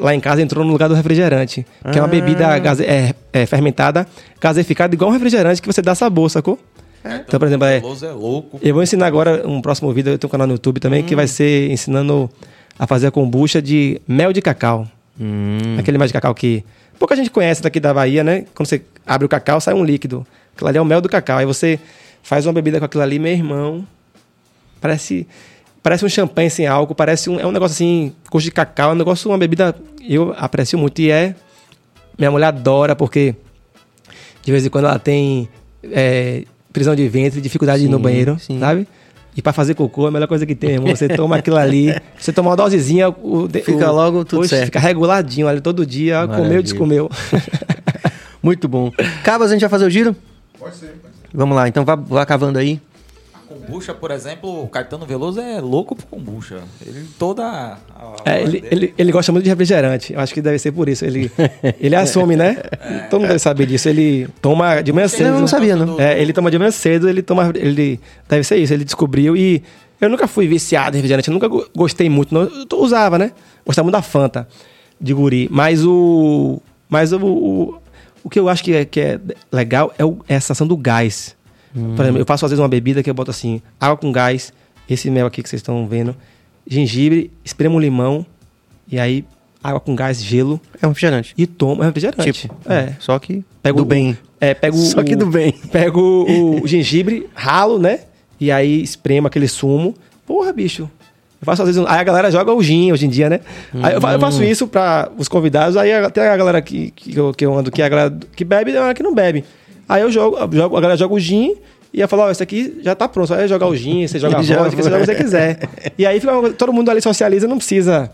lá 0.00 0.12
em 0.12 0.18
casa 0.18 0.42
entrou 0.42 0.64
no 0.64 0.72
lugar 0.72 0.88
do 0.88 0.94
refrigerante. 0.94 1.64
Que 1.92 1.98
é 1.98 2.00
uma 2.02 2.08
Ah. 2.08 2.10
bebida 2.10 2.58
gase- 2.58 2.84
é, 2.84 3.14
é, 3.32 3.46
fermentada, 3.46 4.06
gaseificada, 4.40 4.92
igual 4.94 5.10
um 5.10 5.12
refrigerante 5.12 5.62
que 5.62 5.68
você 5.68 5.80
dá 5.80 5.94
sabor, 5.94 6.28
sacou? 6.30 6.58
Então, 7.04 7.38
por 7.38 7.46
exemplo, 7.46 7.64
é, 7.66 7.76
é 7.78 8.12
louco. 8.12 8.58
eu 8.60 8.74
vou 8.74 8.82
ensinar 8.82 9.06
agora 9.06 9.46
um 9.46 9.62
próximo 9.62 9.92
vídeo, 9.92 10.10
eu 10.10 10.18
tenho 10.18 10.28
um 10.28 10.32
canal 10.32 10.48
no 10.48 10.54
YouTube 10.54 10.80
também, 10.80 11.04
que 11.04 11.14
vai 11.14 11.26
Hum. 11.26 11.28
ser 11.28 11.70
ensinando 11.70 12.28
a 12.76 12.86
fazer 12.88 13.06
a 13.06 13.10
kombucha 13.12 13.62
de 13.62 14.00
mel 14.08 14.32
de 14.32 14.42
cacau. 14.42 14.84
Hum. 15.20 15.76
Aquele 15.78 15.96
mel 15.96 16.06
de 16.08 16.12
cacau 16.12 16.34
que 16.34 16.64
pouca 16.98 17.14
gente 17.14 17.30
conhece 17.30 17.62
daqui 17.62 17.78
da 17.78 17.94
Bahia, 17.94 18.24
né? 18.24 18.44
Quando 18.54 18.68
você 18.68 18.82
abre 19.06 19.26
o 19.26 19.28
cacau, 19.28 19.60
sai 19.60 19.74
um 19.74 19.84
líquido. 19.84 20.26
Aquilo 20.58 20.68
ali 20.70 20.78
é 20.78 20.80
o 20.80 20.84
mel 20.84 21.00
do 21.00 21.08
cacau. 21.08 21.38
Aí 21.38 21.46
você 21.46 21.78
faz 22.20 22.44
uma 22.44 22.52
bebida 22.52 22.80
com 22.80 22.84
aquilo 22.84 23.00
ali, 23.04 23.16
meu 23.20 23.30
irmão. 23.30 23.86
Parece 24.80 25.24
parece 25.80 26.04
um 26.04 26.08
champanhe 26.08 26.50
sem 26.50 26.66
álcool, 26.66 26.96
parece 26.96 27.30
um, 27.30 27.38
é 27.38 27.46
um 27.46 27.52
negócio 27.52 27.74
assim, 27.74 28.12
gosto 28.28 28.44
de 28.44 28.50
cacau, 28.50 28.90
é 28.90 28.92
um 28.94 28.96
negócio, 28.96 29.30
uma 29.30 29.38
bebida 29.38 29.72
eu 30.06 30.34
aprecio 30.36 30.76
muito 30.76 31.00
e 31.00 31.10
é 31.12 31.34
minha 32.18 32.30
mulher 32.30 32.46
adora 32.48 32.96
porque 32.96 33.36
de 34.42 34.50
vez 34.50 34.66
em 34.66 34.68
quando 34.68 34.86
ela 34.86 34.98
tem 34.98 35.48
é, 35.84 36.42
prisão 36.72 36.94
de 36.96 37.08
ventre, 37.08 37.40
dificuldade 37.40 37.80
de 37.82 37.86
ir 37.86 37.88
no 37.88 37.98
Sim, 37.98 38.02
banheiro, 38.02 38.36
sim. 38.40 38.58
sabe? 38.58 38.86
E 39.36 39.40
pra 39.40 39.52
fazer 39.52 39.74
cocô 39.74 40.06
é 40.06 40.08
a 40.08 40.10
melhor 40.10 40.26
coisa 40.26 40.44
que 40.44 40.54
tem, 40.56 40.70
irmão. 40.72 40.94
Você 40.94 41.06
toma 41.08 41.36
aquilo 41.36 41.56
ali, 41.56 41.94
você 42.18 42.32
toma 42.32 42.50
uma 42.50 42.56
dosezinha, 42.56 43.08
o, 43.08 43.48
Fica 43.48 43.90
o- 43.90 43.94
logo 43.94 44.24
tudo 44.24 44.40
Poxa, 44.40 44.56
certo. 44.56 44.64
Fica 44.66 44.80
reguladinho 44.80 45.46
ali 45.46 45.60
todo 45.60 45.86
dia, 45.86 46.16
Maravilha. 46.26 46.42
comeu, 46.42 46.62
descomeu. 46.62 47.10
Muito 48.42 48.68
bom. 48.68 48.90
Cabas, 49.22 49.50
a 49.50 49.54
gente 49.54 49.60
vai 49.60 49.70
fazer 49.70 49.86
o 49.86 49.90
giro? 49.90 50.14
Pode 50.58 50.76
ser, 50.76 50.86
pode 51.02 51.14
ser. 51.14 51.28
Vamos 51.32 51.56
lá, 51.56 51.68
então 51.68 51.84
vá, 51.84 51.94
vá 51.94 52.24
cavando 52.26 52.58
aí. 52.58 52.80
Kombucha, 53.48 53.94
por 53.94 54.10
exemplo, 54.10 54.64
o 54.64 54.68
Caetano 54.68 55.06
Veloso 55.06 55.40
é 55.40 55.58
louco 55.58 55.96
por 55.96 56.04
kombucha. 56.04 56.60
Ele 56.84 57.06
toda. 57.18 57.78
É, 58.22 58.42
ele, 58.42 58.62
ele, 58.70 58.94
ele 58.98 59.10
gosta 59.10 59.32
muito 59.32 59.44
de 59.44 59.48
refrigerante. 59.48 60.12
Eu 60.12 60.20
acho 60.20 60.34
que 60.34 60.42
deve 60.42 60.58
ser 60.58 60.70
por 60.70 60.86
isso. 60.86 61.02
Ele, 61.06 61.30
ele 61.80 61.96
assume, 61.96 62.36
né? 62.36 62.56
Todo 63.08 63.20
mundo 63.20 63.28
deve 63.28 63.38
saber 63.38 63.64
disso. 63.64 63.88
Ele 63.88 64.28
toma 64.42 64.82
de 64.82 64.92
manhã 64.92 65.08
cedo. 65.08 65.28
Eu 65.28 65.40
não 65.40 65.46
sabia, 65.46 65.74
não. 65.76 65.98
É, 65.98 66.20
ele 66.20 66.34
toma 66.34 66.50
de 66.50 66.58
manhã 66.58 66.70
cedo, 66.70 67.08
ele 67.08 67.22
toma. 67.22 67.50
Ele, 67.54 67.98
deve 68.28 68.44
ser 68.44 68.56
isso, 68.58 68.74
ele 68.74 68.84
descobriu 68.84 69.34
e. 69.34 69.62
Eu 69.98 70.10
nunca 70.10 70.28
fui 70.28 70.46
viciado 70.46 70.94
em 70.96 70.98
refrigerante, 70.98 71.28
eu 71.28 71.34
nunca 71.34 71.48
go- 71.48 71.66
gostei 71.74 72.08
muito. 72.10 72.32
Não, 72.34 72.42
eu 72.42 72.66
usava, 72.78 73.18
né? 73.18 73.32
Gostava 73.64 73.84
muito 73.86 73.94
da 73.94 74.02
Fanta 74.02 74.46
de 75.00 75.14
guri. 75.14 75.48
Mas 75.50 75.82
o. 75.86 76.60
Mas 76.86 77.14
o. 77.14 77.18
O, 77.18 77.74
o 78.28 78.30
que 78.30 78.38
eu 78.38 78.46
acho 78.46 78.62
que 78.62 78.74
é, 78.74 78.84
que 78.84 79.00
é 79.00 79.18
legal 79.50 79.90
é, 79.98 80.04
o- 80.04 80.18
é 80.28 80.36
a 80.36 80.40
sensação 80.40 80.66
do 80.66 80.76
gás. 80.76 81.34
Por 81.72 82.02
exemplo, 82.04 82.20
eu 82.20 82.26
faço 82.26 82.44
às 82.44 82.50
vezes 82.50 82.60
uma 82.62 82.68
bebida 82.68 83.02
que 83.02 83.08
eu 83.08 83.14
boto 83.14 83.30
assim, 83.30 83.62
água 83.80 83.96
com 83.96 84.12
gás, 84.12 84.52
esse 84.88 85.10
mel 85.10 85.26
aqui 85.26 85.42
que 85.42 85.48
vocês 85.48 85.60
estão 85.60 85.86
vendo, 85.88 86.14
gengibre, 86.66 87.30
espremo 87.44 87.76
um 87.76 87.80
limão, 87.80 88.26
e 88.90 88.98
aí 88.98 89.24
água 89.64 89.80
com 89.80 89.94
gás, 89.94 90.22
gelo, 90.22 90.60
É 90.80 90.86
um 90.86 90.90
refrigerante. 90.90 91.32
e 91.38 91.46
tomo. 91.46 91.82
É 91.82 91.86
refrigerante. 91.86 92.32
Tipo, 92.32 92.54
é. 92.70 92.94
Só 93.00 93.18
que 93.18 93.42
Pego 93.62 93.78
do 93.78 93.82
o- 93.82 93.86
bem. 93.86 94.16
É, 94.40 94.54
pego 94.54 94.76
Só 94.76 95.02
que 95.02 95.14
o, 95.14 95.18
do 95.18 95.26
bem. 95.26 95.52
Pego 95.72 96.00
o, 96.00 96.62
o 96.62 96.66
gengibre, 96.68 97.28
ralo, 97.34 97.78
né? 97.78 98.00
e 98.40 98.52
aí 98.52 98.82
espremo 98.82 99.26
aquele 99.26 99.48
sumo. 99.48 99.94
Porra, 100.26 100.52
bicho. 100.52 100.88
Eu 101.40 101.44
faço 101.46 101.62
às 101.62 101.68
vezes. 101.68 101.84
Aí 101.86 101.98
a 102.00 102.04
galera 102.04 102.30
joga 102.30 102.52
o 102.52 102.62
gin 102.62 102.90
hoje 102.92 103.06
em 103.06 103.08
dia, 103.08 103.30
né? 103.30 103.40
Aí 103.82 103.94
eu, 103.94 104.00
eu 104.00 104.20
faço 104.20 104.42
isso 104.42 104.66
pra 104.66 105.08
os 105.16 105.28
convidados, 105.28 105.76
aí 105.76 105.92
até 105.92 106.28
a 106.28 106.36
galera 106.36 106.60
que, 106.60 106.90
que, 106.90 107.16
eu, 107.16 107.32
que 107.32 107.46
eu 107.46 107.56
ando, 107.56 107.70
que 107.70 107.80
é 107.80 107.84
a 107.84 107.88
galera 107.88 108.16
que 108.34 108.44
bebe 108.44 108.70
e 108.70 108.74
a 108.74 108.76
galera 108.80 108.94
que 108.94 109.02
não 109.02 109.14
bebe. 109.14 109.44
Aí 109.88 110.02
eu 110.02 110.10
jogo, 110.10 110.36
eu 110.36 110.50
jogo 110.52 110.76
a 110.76 110.80
galera 110.80 110.98
joga 110.98 111.14
o 111.14 111.20
gin 111.20 111.54
e 111.94 112.00
eu 112.00 112.08
falo, 112.08 112.22
ó, 112.22 112.30
esse 112.30 112.42
aqui 112.42 112.78
já 112.82 112.94
tá 112.94 113.08
pronto. 113.08 113.32
Aí 113.32 113.42
eu 113.42 113.48
jogar 113.48 113.66
o 113.68 113.76
gin, 113.76 114.06
você 114.06 114.18
joga 114.18 114.36
a 114.38 114.42
vodka, 114.42 114.82
você 114.82 114.90
joga 114.90 114.96
o 114.96 115.00
que 115.00 115.06
você 115.06 115.14
quiser. 115.14 115.60
E 115.96 116.04
aí 116.04 116.18
fica, 116.20 116.32
todo 116.50 116.72
mundo 116.72 116.90
ali 116.90 117.00
socializa, 117.00 117.46
não 117.46 117.56
precisa 117.56 118.10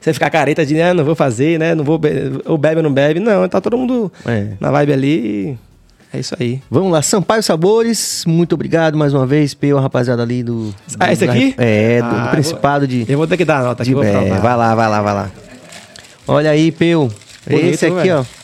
você 0.00 0.12
ficar 0.12 0.30
careta 0.30 0.64
de, 0.64 0.74
né, 0.74 0.92
não 0.92 1.04
vou 1.04 1.14
fazer, 1.14 1.58
né? 1.58 1.74
Não 1.74 1.82
vou 1.82 1.98
be 1.98 2.08
ou 2.44 2.56
bebe 2.58 2.76
ou 2.76 2.82
não 2.82 2.92
bebe. 2.92 3.20
Não, 3.20 3.48
tá 3.48 3.60
todo 3.60 3.76
mundo 3.76 4.12
É. 4.26 4.48
na 4.60 4.70
vibe 4.70 4.92
ali 4.92 5.58
é 6.12 6.18
isso 6.20 6.34
aí. 6.38 6.60
Vamos 6.70 6.90
lá, 6.92 7.02
Sampaio 7.02 7.42
Sabores, 7.42 8.24
muito 8.26 8.54
obrigado 8.54 8.96
mais 8.96 9.12
uma 9.14 9.26
vez, 9.26 9.54
pela 9.54 9.80
rapaziada 9.80 10.22
ali 10.22 10.42
do. 10.42 10.74
Ah, 10.98 11.06
do- 11.06 11.12
esse 11.12 11.26
da- 11.26 11.32
aqui? 11.32 11.54
É, 11.58 12.00
do, 12.02 12.08
do 12.08 12.16
Ah, 12.16 12.28
Principado 12.30 12.86
de. 12.86 13.04
Eu 13.08 13.18
vou 13.18 13.26
ter 13.26 13.36
que 13.36 13.44
dar 13.44 13.58
a 13.60 13.62
nota 13.64 13.82
aqui, 13.82 13.90
de 13.90 13.94
vou 13.94 14.04
é, 14.04 14.12
vai 14.38 14.56
lá, 14.56 14.74
vai 14.74 14.88
lá, 14.88 15.02
vai 15.02 15.14
lá. 15.14 15.30
Olha 16.26 16.50
aí, 16.50 16.70
Peu. 16.72 17.10
Esse 17.48 17.86
aqui, 17.86 17.94
velho. 17.94 18.20
ó. 18.20 18.38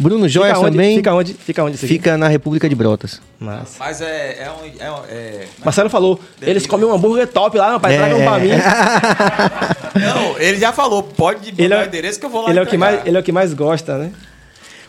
Bruno 0.00 0.28
onde, 0.60 0.70
também. 0.76 0.96
Fica 0.96 1.12
onde? 1.14 1.34
Fica 1.34 1.64
onde 1.64 1.74
esse 1.74 1.84
aqui? 1.86 1.94
Fica 1.94 2.16
na 2.16 2.28
República 2.28 2.68
de 2.68 2.74
Brotas. 2.74 3.20
Massa. 3.40 3.74
Mas 3.80 4.00
é. 4.00 4.44
é, 4.44 4.50
um, 4.50 4.66
é, 4.86 4.90
um- 4.92 5.04
é 5.08 5.44
Marcelo 5.64 5.90
falou, 5.90 6.20
eles 6.40 6.66
comem 6.66 6.86
um 6.86 6.92
hambúrguer 6.94 7.26
top 7.26 7.56
lá, 7.58 7.80
pai, 7.80 7.94
É. 7.94 7.96
tragam 7.98 8.20
pra 8.22 8.38
mim. 8.38 8.50
Não, 10.00 10.38
ele 10.38 10.58
já 10.58 10.72
falou, 10.72 11.02
pode 11.02 11.48
Ele 11.50 11.62
mandar 11.64 11.80
é, 11.80 11.84
o 11.84 11.88
endereço 11.88 12.20
que 12.20 12.26
eu 12.26 12.30
vou 12.30 12.42
lá 12.42 12.50
ele, 12.50 12.58
é 12.58 12.62
o 12.62 12.66
que 12.66 12.76
mais, 12.76 13.00
ele 13.06 13.16
é 13.16 13.20
o 13.20 13.22
que 13.22 13.32
mais 13.32 13.52
gosta, 13.54 13.98
né? 13.98 14.12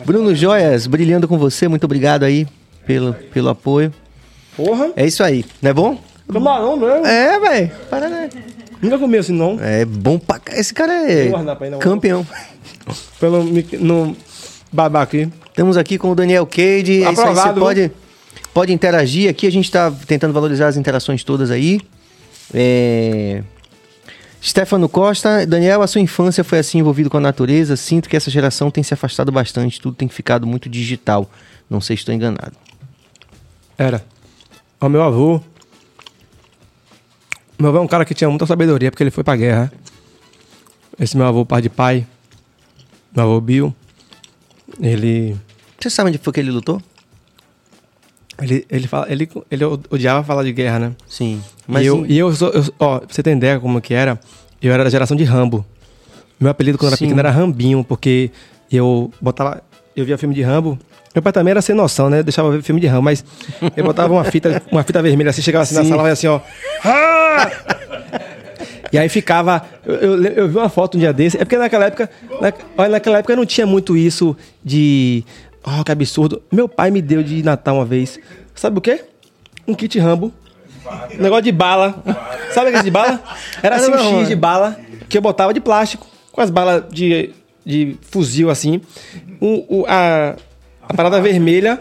Bruno 0.05 0.33
Joias, 0.35 0.87
brilhando 0.87 1.27
com 1.27 1.37
você, 1.37 1.67
muito 1.67 1.83
obrigado 1.83 2.23
aí 2.23 2.47
pelo, 2.85 3.13
pelo 3.13 3.49
apoio. 3.49 3.93
Porra, 4.55 4.91
É 4.95 5.05
isso 5.05 5.23
aí, 5.23 5.45
não 5.61 5.71
é 5.71 5.73
bom? 5.73 6.01
camarão 6.31 6.77
mesmo. 6.77 7.05
É, 7.05 7.39
velho. 7.39 7.71
Paraná. 7.89 8.29
Nunca 8.81 8.97
comi 8.97 9.17
assim, 9.17 9.33
não. 9.33 9.57
É 9.59 9.83
bom 9.83 10.17
pra. 10.17 10.39
Esse 10.53 10.73
cara 10.73 10.93
é 11.11 11.31
campeão. 11.79 12.25
Pelo 13.19 13.43
no 13.79 14.15
babá 14.71 15.01
aqui. 15.01 15.27
Estamos 15.49 15.75
aqui 15.75 15.97
com 15.97 16.11
o 16.11 16.15
Daniel 16.15 16.45
Cade. 16.45 16.63
É 16.67 16.81
isso 16.99 17.07
aí, 17.09 17.15
você 17.15 17.21
Aprovado, 17.21 17.59
pode, 17.59 17.91
pode 18.53 18.71
interagir 18.73 19.29
aqui. 19.29 19.47
A 19.47 19.51
gente 19.51 19.65
está 19.65 19.91
tentando 20.07 20.33
valorizar 20.33 20.67
as 20.67 20.77
interações 20.77 21.23
todas 21.23 21.51
aí. 21.51 21.81
É... 22.53 23.43
Stefano 24.41 24.87
Costa, 24.87 25.45
Daniel, 25.45 25.81
a 25.81 25.87
sua 25.87 25.99
infância 25.99 26.43
foi 26.43 26.59
assim 26.59 26.79
envolvido 26.79 27.09
com 27.09 27.17
a 27.17 27.21
natureza? 27.21 27.75
Sinto 27.75 28.07
que 28.07 28.15
essa 28.15 28.31
geração 28.31 28.71
tem 28.71 28.81
se 28.83 28.93
afastado 28.93 29.31
bastante, 29.31 29.81
tudo 29.81 29.95
tem 29.95 30.07
ficado 30.07 30.47
muito 30.47 30.69
digital. 30.69 31.29
Não 31.69 31.81
sei 31.81 31.97
se 31.97 32.01
estou 32.01 32.15
enganado. 32.15 32.55
Era. 33.77 34.03
O 34.79 34.87
meu 34.87 35.03
avô. 35.03 35.41
Meu 37.57 37.69
avô 37.69 37.79
é 37.79 37.81
um 37.81 37.87
cara 37.87 38.05
que 38.05 38.13
tinha 38.13 38.29
muita 38.29 38.45
sabedoria, 38.45 38.89
porque 38.89 39.03
ele 39.03 39.11
foi 39.11 39.23
pra 39.23 39.35
guerra. 39.35 39.71
Esse 40.97 41.17
meu 41.17 41.25
avô, 41.25 41.45
pai 41.45 41.61
de 41.61 41.69
pai. 41.69 42.07
Meu 43.13 43.25
avô 43.25 43.41
Bill. 43.41 43.75
Ele. 44.79 45.35
Você 45.77 45.89
sabe 45.89 46.09
onde 46.09 46.17
foi 46.17 46.31
que 46.31 46.39
ele 46.39 46.51
lutou? 46.51 46.81
Ele, 48.41 48.65
ele, 48.69 48.87
fala, 48.87 49.07
ele, 49.11 49.29
ele 49.51 49.65
odiava 49.89 50.23
falar 50.23 50.43
de 50.43 50.51
guerra, 50.53 50.79
né? 50.79 50.91
Sim. 51.07 51.41
Mas 51.67 51.83
e 51.83 51.87
eu, 51.87 52.05
e 52.05 52.17
eu, 52.17 52.33
sou, 52.33 52.49
eu 52.49 52.63
ó, 52.79 52.99
pra 52.99 53.07
você 53.13 53.21
ter 53.21 53.35
ideia 53.35 53.59
como 53.59 53.81
que 53.81 53.93
era, 53.93 54.19
eu 54.61 54.71
era 54.71 54.83
da 54.83 54.89
geração 54.89 55.15
de 55.15 55.23
Rambo. 55.23 55.65
Meu 56.39 56.49
apelido 56.49 56.77
quando 56.77 56.85
eu 56.85 56.89
era 56.89 56.97
Sim. 56.97 57.05
pequeno 57.05 57.19
era 57.19 57.31
Rambinho, 57.31 57.83
porque 57.83 58.31
eu 58.71 59.11
botava. 59.21 59.61
Eu 59.95 60.05
via 60.05 60.17
filme 60.17 60.33
de 60.33 60.41
Rambo. 60.41 60.79
Meu 61.13 61.21
pai 61.21 61.33
também 61.33 61.51
era 61.51 61.61
sem 61.61 61.75
noção, 61.75 62.09
né? 62.09 62.23
Deixava 62.23 62.51
ver 62.51 62.61
filme 62.61 62.79
de 62.79 62.87
Rambo, 62.87 63.03
mas 63.03 63.25
eu 63.75 63.83
botava 63.83 64.13
uma 64.13 64.23
fita, 64.23 64.61
uma 64.71 64.83
fita 64.83 65.01
vermelha 65.01 65.31
assim, 65.31 65.41
chegava 65.41 65.63
assim 65.63 65.75
na 65.75 65.83
Sim. 65.83 65.89
sala 65.89 66.07
e 66.07 66.11
assim, 66.11 66.27
ó. 66.27 66.39
"Ah!" 66.85 67.51
E 68.91 68.97
aí 68.97 69.07
ficava. 69.07 69.61
Eu, 69.85 69.95
eu, 69.95 70.23
eu 70.23 70.47
vi 70.47 70.57
uma 70.57 70.69
foto 70.69 70.97
um 70.97 70.99
dia 70.99 71.13
desse. 71.13 71.37
É 71.37 71.41
porque 71.41 71.57
naquela 71.57 71.85
época. 71.85 72.09
Na, 72.41 72.51
olha, 72.77 72.89
naquela 72.89 73.19
época 73.19 73.35
não 73.35 73.45
tinha 73.45 73.67
muito 73.67 73.95
isso 73.95 74.35
de. 74.65 75.23
Oh, 75.63 75.83
que 75.83 75.91
absurdo. 75.91 76.41
Meu 76.51 76.67
pai 76.67 76.89
me 76.91 77.01
deu 77.01 77.21
de 77.21 77.43
Natal 77.43 77.75
uma 77.75 77.85
vez. 77.85 78.19
Sabe 78.55 78.77
o 78.77 78.81
quê? 78.81 79.03
Um 79.67 79.73
kit 79.73 79.97
Rambo. 79.99 80.33
Um 81.17 81.21
negócio 81.21 81.43
de 81.43 81.51
bala. 81.51 82.01
Sabe 82.51 82.69
aquele 82.69 82.83
de 82.83 82.91
bala? 82.91 83.21
Era 83.61 83.75
assim 83.75 83.91
um 83.91 84.19
X 84.21 84.27
de 84.29 84.35
bala 84.35 84.79
que 85.07 85.17
eu 85.17 85.21
botava 85.21 85.53
de 85.53 85.59
plástico. 85.59 86.07
Com 86.31 86.41
as 86.41 86.49
balas 86.49 86.83
de, 86.91 87.31
de 87.65 87.97
fuzil 88.01 88.49
assim. 88.49 88.81
O, 89.41 89.81
o- 89.81 89.85
a, 89.87 90.35
a 90.87 90.93
parada 90.93 91.21
vermelha. 91.21 91.79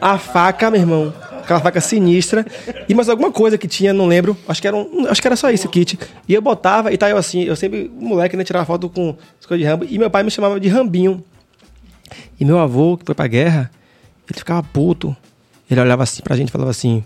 A 0.00 0.16
faca, 0.16 0.70
meu 0.70 0.80
irmão. 0.80 1.12
Aquela 1.42 1.60
faca 1.60 1.80
sinistra. 1.80 2.46
E 2.88 2.94
mais 2.94 3.08
alguma 3.08 3.30
coisa 3.32 3.58
que 3.58 3.66
tinha, 3.66 3.92
não 3.92 4.06
lembro. 4.06 4.36
Acho 4.48 4.62
que 4.62 4.68
era, 4.68 4.76
um, 4.76 5.06
acho 5.08 5.20
que 5.20 5.26
era 5.28 5.36
só 5.36 5.50
isso 5.50 5.66
o 5.66 5.70
kit. 5.70 5.98
E 6.28 6.32
eu 6.32 6.40
botava, 6.40 6.92
e 6.92 6.96
tá 6.96 7.10
eu 7.10 7.16
assim, 7.16 7.42
eu 7.42 7.56
sempre, 7.56 7.90
moleque, 7.98 8.36
né, 8.36 8.44
tirava 8.44 8.64
foto 8.64 8.88
com 8.88 9.16
as 9.38 9.46
coisas 9.46 9.64
de 9.66 9.70
Rambo. 9.70 9.84
E 9.88 9.98
meu 9.98 10.08
pai 10.08 10.22
me 10.22 10.30
chamava 10.30 10.58
de 10.60 10.68
Rambinho. 10.68 11.22
E 12.38 12.44
meu 12.44 12.58
avô, 12.58 12.96
que 12.96 13.04
foi 13.04 13.14
pra 13.14 13.26
guerra, 13.26 13.70
ele 14.28 14.38
ficava 14.38 14.62
puto. 14.62 15.16
Ele 15.70 15.80
olhava 15.80 16.02
assim 16.02 16.22
pra 16.22 16.36
gente 16.36 16.48
e 16.48 16.52
falava 16.52 16.70
assim: 16.70 17.04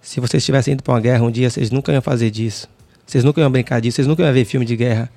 se 0.00 0.20
vocês 0.20 0.42
estivessem 0.42 0.74
indo 0.74 0.82
pra 0.82 0.94
uma 0.94 1.00
guerra 1.00 1.24
um 1.24 1.30
dia, 1.30 1.50
vocês 1.50 1.70
nunca 1.70 1.92
iam 1.92 2.02
fazer 2.02 2.30
disso. 2.30 2.68
Vocês 3.06 3.22
nunca 3.22 3.40
iam 3.40 3.50
brincar 3.50 3.80
disso, 3.80 3.96
vocês 3.96 4.06
nunca 4.06 4.22
iam 4.22 4.32
ver 4.32 4.44
filme 4.44 4.66
de 4.66 4.76
guerra. 4.76 5.10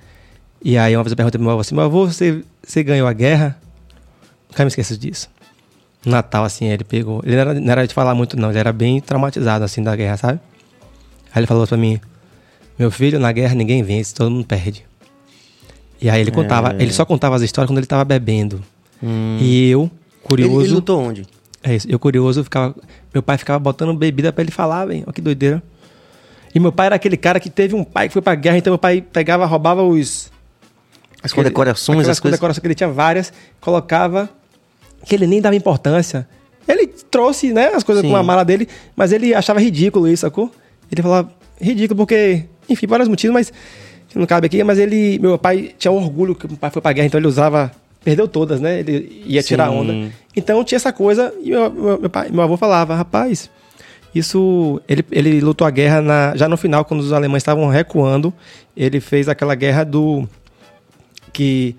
E 0.64 0.78
aí 0.78 0.96
uma 0.96 1.04
vez 1.04 1.12
eu 1.12 1.18
perguntei 1.18 1.38
pro 1.38 1.44
meu 1.44 1.52
avô 1.52 1.62
assim: 1.62 1.76
meu 1.76 1.84
avô, 1.86 2.08
você, 2.08 2.44
você 2.64 2.84
ganhou 2.84 3.08
a 3.08 3.14
guerra? 3.14 3.58
Nunca 4.50 4.64
me 4.64 4.68
esqueço 4.68 4.98
disso. 4.98 5.30
No 6.06 6.12
Natal, 6.12 6.44
assim, 6.44 6.66
ele 6.66 6.84
pegou. 6.84 7.22
Ele 7.26 7.36
não 7.36 7.42
era, 7.42 7.54
não 7.54 7.72
era 7.72 7.88
de 7.88 7.94
falar 7.94 8.16
muito, 8.16 8.38
não. 8.38 8.50
Ele 8.50 8.60
era 8.60 8.72
bem 8.72 9.00
traumatizado, 9.02 9.64
assim, 9.66 9.84
da 9.84 9.96
guerra, 9.96 10.18
sabe? 10.18 10.40
Aí 11.34 11.40
ele 11.40 11.48
falou 11.48 11.68
pra 11.68 11.78
mim: 11.78 12.00
Meu 12.78 12.90
filho, 12.90 13.20
na 13.20 13.32
guerra 13.32 13.56
ninguém 13.56 13.84
vence, 13.84 14.14
todo 14.14 14.32
mundo 14.32 14.46
perde. 14.46 14.86
E 16.02 16.10
aí 16.10 16.22
ele 16.22 16.32
contava, 16.32 16.76
ele 16.80 16.94
só 16.94 17.04
contava 17.04 17.36
as 17.36 17.42
histórias 17.42 17.70
quando 17.70 17.80
ele 17.80 17.88
tava 17.88 18.06
bebendo. 18.06 18.64
E 19.02 19.70
eu, 19.70 19.84
ele, 19.84 19.92
curioso. 20.24 20.62
ele 20.62 20.74
lutou 20.74 21.00
onde? 21.00 21.26
É 21.64 21.76
isso. 21.76 21.88
Eu 21.90 22.00
curioso, 22.00 22.44
ficava, 22.44 22.76
meu 23.14 23.22
pai 23.22 23.38
ficava 23.38 23.60
botando 23.60 23.94
bebida 23.94 24.32
pra 24.32 24.42
ele 24.42 24.52
falar, 24.52 24.86
velho. 24.86 25.04
Olha 25.06 25.14
que 25.14 25.22
doideira. 25.22 25.62
E 26.54 26.60
meu 26.60 26.72
pai 26.72 26.88
era 26.88 26.96
aquele 26.96 27.18
cara 27.18 27.40
que 27.40 27.50
teve 27.50 27.76
um 27.76 27.84
pai 27.84 28.08
que 28.08 28.14
foi 28.14 28.22
pra 28.22 28.36
guerra, 28.36 28.58
então 28.58 28.72
meu 28.72 28.80
pai 28.80 29.02
pegava, 29.02 29.46
roubava 29.46 29.84
os. 29.84 30.32
As 31.22 31.34
condecorações, 31.34 32.08
as 32.08 32.20
coisas. 32.20 32.22
condecorações 32.22 32.62
que 32.62 32.68
ele 32.68 32.76
tinha 32.76 32.90
várias, 32.90 33.32
colocava. 33.60 34.30
Que 35.06 35.16
ele 35.16 35.28
nem 35.28 35.42
dava 35.42 35.56
importância. 35.56 36.28
Ele 36.68 36.88
trouxe, 36.88 37.52
né, 37.52 37.72
as 37.74 37.84
coisas 37.84 38.04
Sim. 38.04 38.10
com 38.10 38.16
a 38.16 38.22
mala 38.22 38.46
dele, 38.46 38.68
mas 38.96 39.12
ele 39.12 39.34
achava 39.34 39.60
ridículo 39.60 40.08
isso, 40.08 40.22
sacou? 40.22 40.52
Ele 40.92 41.02
falava, 41.02 41.32
ridículo 41.60 41.98
porque, 41.98 42.46
enfim, 42.70 42.86
vários 42.86 43.10
motivos, 43.10 43.34
mas 43.34 43.52
que 44.08 44.20
não 44.20 44.26
cabe 44.28 44.46
aqui, 44.46 44.64
mas 44.64 44.78
ele, 44.78 45.18
meu 45.20 45.38
pai 45.38 45.74
tinha 45.78 45.92
orgulho 45.92 46.36
que 46.36 46.46
o 46.46 46.58
pai 46.58 46.70
foi 46.70 46.82
pra 46.82 46.92
guerra, 46.94 47.08
então 47.08 47.20
ele 47.20 47.28
usava, 47.28 47.72
perdeu 48.04 48.28
todas, 48.28 48.60
né? 48.62 48.80
Ele 48.80 49.24
ia 49.26 49.42
tirar 49.44 49.70
Sim. 49.70 49.76
onda. 49.78 50.12
Então 50.36 50.64
tinha 50.64 50.78
essa 50.78 50.94
coisa, 50.94 51.34
e 51.44 51.50
meu, 51.50 51.70
meu, 52.00 52.10
pai, 52.10 52.30
meu 52.32 52.42
avô 52.42 52.56
falava, 52.58 52.96
rapaz, 52.96 53.50
isso. 54.16 54.82
Ele, 54.88 55.06
ele 55.12 55.40
lutou 55.42 55.66
a 55.68 55.70
guerra 55.70 56.02
na, 56.02 56.36
já 56.36 56.48
no 56.50 56.58
final, 56.58 56.84
quando 56.86 57.02
os 57.02 57.14
alemães 57.14 57.42
estavam 57.42 57.68
recuando. 57.68 58.34
Ele 58.76 59.00
fez 59.00 59.28
aquela 59.30 59.54
guerra 59.56 59.84
do. 59.84 60.28
Que. 61.32 61.76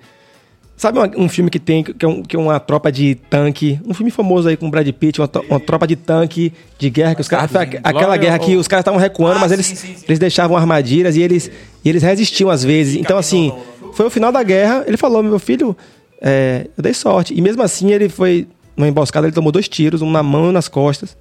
Sabe 0.76 0.98
uma- 0.98 1.10
um 1.18 1.28
filme 1.28 1.50
que 1.50 1.58
tem, 1.58 1.82
que 1.84 2.02
é, 2.04 2.08
um- 2.08 2.22
que 2.22 2.34
é 2.34 2.38
uma 2.38 2.58
tropa 2.58 2.90
de 2.90 3.14
tanque, 3.28 3.78
um 3.86 3.92
filme 3.92 4.10
famoso 4.10 4.48
aí 4.48 4.56
com 4.56 4.66
o 4.66 4.70
Brad 4.70 4.88
Pitt, 4.92 5.20
uma, 5.20 5.28
uma 5.50 5.60
tropa 5.60 5.86
de 5.86 5.94
tanque 5.94 6.54
de 6.78 6.88
guerra, 6.88 7.14
que 7.14 7.20
os 7.20 7.28
caras. 7.28 7.50
Aquela 7.84 8.16
guerra 8.16 8.38
que 8.38 8.56
os 8.56 8.66
caras 8.66 8.80
estavam 8.82 8.98
recuando, 8.98 9.36
Ah, 9.36 9.40
mas 9.40 9.52
eles, 9.52 9.66
sim, 9.66 9.74
sim, 9.74 9.94
sim. 9.94 10.04
eles 10.08 10.18
deixavam 10.18 10.56
armadilhas 10.56 11.16
e 11.16 11.20
eles, 11.22 11.50
e 11.84 11.88
eles 11.88 12.02
resistiam 12.02 12.48
às 12.48 12.64
vezes. 12.64 12.96
Então, 12.96 13.18
assim, 13.18 13.52
foi 13.92 14.06
o 14.06 14.10
final 14.10 14.32
da 14.32 14.42
guerra, 14.42 14.84
ele 14.86 14.96
falou, 14.96 15.22
meu 15.22 15.38
filho, 15.38 15.76
é, 16.20 16.68
eu 16.76 16.82
dei 16.82 16.92
sorte. 16.92 17.34
E 17.34 17.40
mesmo 17.40 17.62
assim, 17.62 17.90
ele 17.90 18.08
foi. 18.08 18.46
Numa 18.76 18.88
emboscada, 18.88 19.26
ele 19.26 19.34
tomou 19.34 19.50
dois 19.52 19.68
tiros, 19.68 20.00
um 20.00 20.10
na 20.10 20.22
mão 20.22 20.46
e 20.46 20.48
um 20.48 20.52
nas 20.52 20.68
costas. 20.68 21.16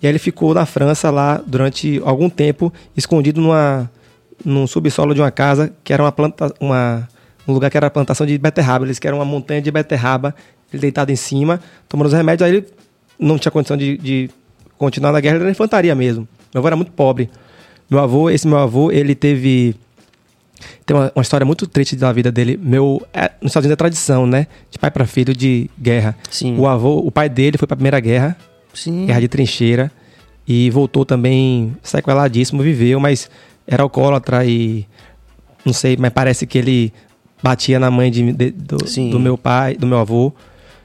E 0.00 0.06
aí 0.06 0.12
ele 0.12 0.18
ficou 0.18 0.52
na 0.52 0.66
França 0.66 1.10
lá 1.10 1.40
durante 1.46 2.00
algum 2.04 2.28
tempo, 2.28 2.72
escondido 2.96 3.40
numa, 3.40 3.90
num 4.44 4.66
subsolo 4.66 5.14
de 5.14 5.20
uma 5.20 5.30
casa 5.30 5.72
que 5.82 5.92
era 5.92 6.02
uma 6.02 6.12
planta, 6.12 6.52
uma, 6.60 7.08
um 7.48 7.52
lugar 7.52 7.70
que 7.70 7.76
era 7.76 7.88
plantação 7.88 8.26
de 8.26 8.36
beterraba. 8.36 8.84
Eles 8.84 8.98
que 8.98 9.06
era 9.06 9.16
uma 9.16 9.24
montanha 9.24 9.62
de 9.62 9.70
beterraba, 9.70 10.34
ele 10.72 10.80
deitado 10.80 11.10
em 11.10 11.16
cima, 11.16 11.60
tomando 11.88 12.08
os 12.08 12.12
remédios. 12.12 12.46
Aí 12.46 12.56
ele 12.56 12.66
não 13.18 13.38
tinha 13.38 13.50
condição 13.50 13.76
de, 13.76 13.96
de 13.96 14.30
continuar 14.76 15.12
na 15.12 15.20
guerra, 15.20 15.36
ele 15.36 15.44
era 15.44 15.50
infantaria 15.50 15.94
mesmo. 15.94 16.28
Meu 16.52 16.60
avô 16.60 16.66
era 16.66 16.76
muito 16.76 16.92
pobre. 16.92 17.30
Meu 17.88 18.00
avô, 18.00 18.28
esse 18.28 18.46
meu 18.46 18.58
avô, 18.58 18.90
ele 18.90 19.14
teve 19.14 19.76
tem 20.84 20.96
uma, 20.96 21.12
uma 21.14 21.22
história 21.22 21.44
muito 21.44 21.66
triste 21.66 21.96
da 21.96 22.12
vida 22.12 22.30
dele. 22.32 22.58
Meu, 22.62 23.00
é, 23.12 23.30
nos 23.40 23.50
Estados 23.50 23.66
Unidos 23.66 23.72
é 23.72 23.76
tradição, 23.76 24.26
né? 24.26 24.46
De 24.70 24.78
pai 24.78 24.90
para 24.90 25.06
filho 25.06 25.34
de 25.34 25.70
guerra. 25.80 26.16
Sim. 26.30 26.56
O 26.58 26.66
avô, 26.66 26.98
o 26.98 27.10
pai 27.10 27.28
dele 27.28 27.58
foi 27.58 27.66
para 27.66 27.74
a 27.74 27.76
Primeira 27.76 28.00
Guerra, 28.00 28.36
Sim. 28.74 29.06
guerra 29.06 29.20
de 29.20 29.28
trincheira, 29.28 29.90
e 30.46 30.70
voltou 30.70 31.04
também 31.04 31.76
sequeladíssimo, 31.82 32.62
viveu, 32.62 32.98
mas 33.00 33.28
era 33.66 33.82
alcoólatra 33.82 34.44
e 34.44 34.86
não 35.64 35.72
sei, 35.72 35.96
mas 35.98 36.12
parece 36.12 36.46
que 36.46 36.56
ele 36.58 36.92
batia 37.42 37.78
na 37.80 37.90
mãe 37.90 38.10
de, 38.10 38.32
de- 38.32 38.50
do, 38.52 38.76
do 39.10 39.18
meu 39.20 39.36
pai, 39.36 39.74
do 39.74 39.86
meu 39.86 39.98
avô. 39.98 40.32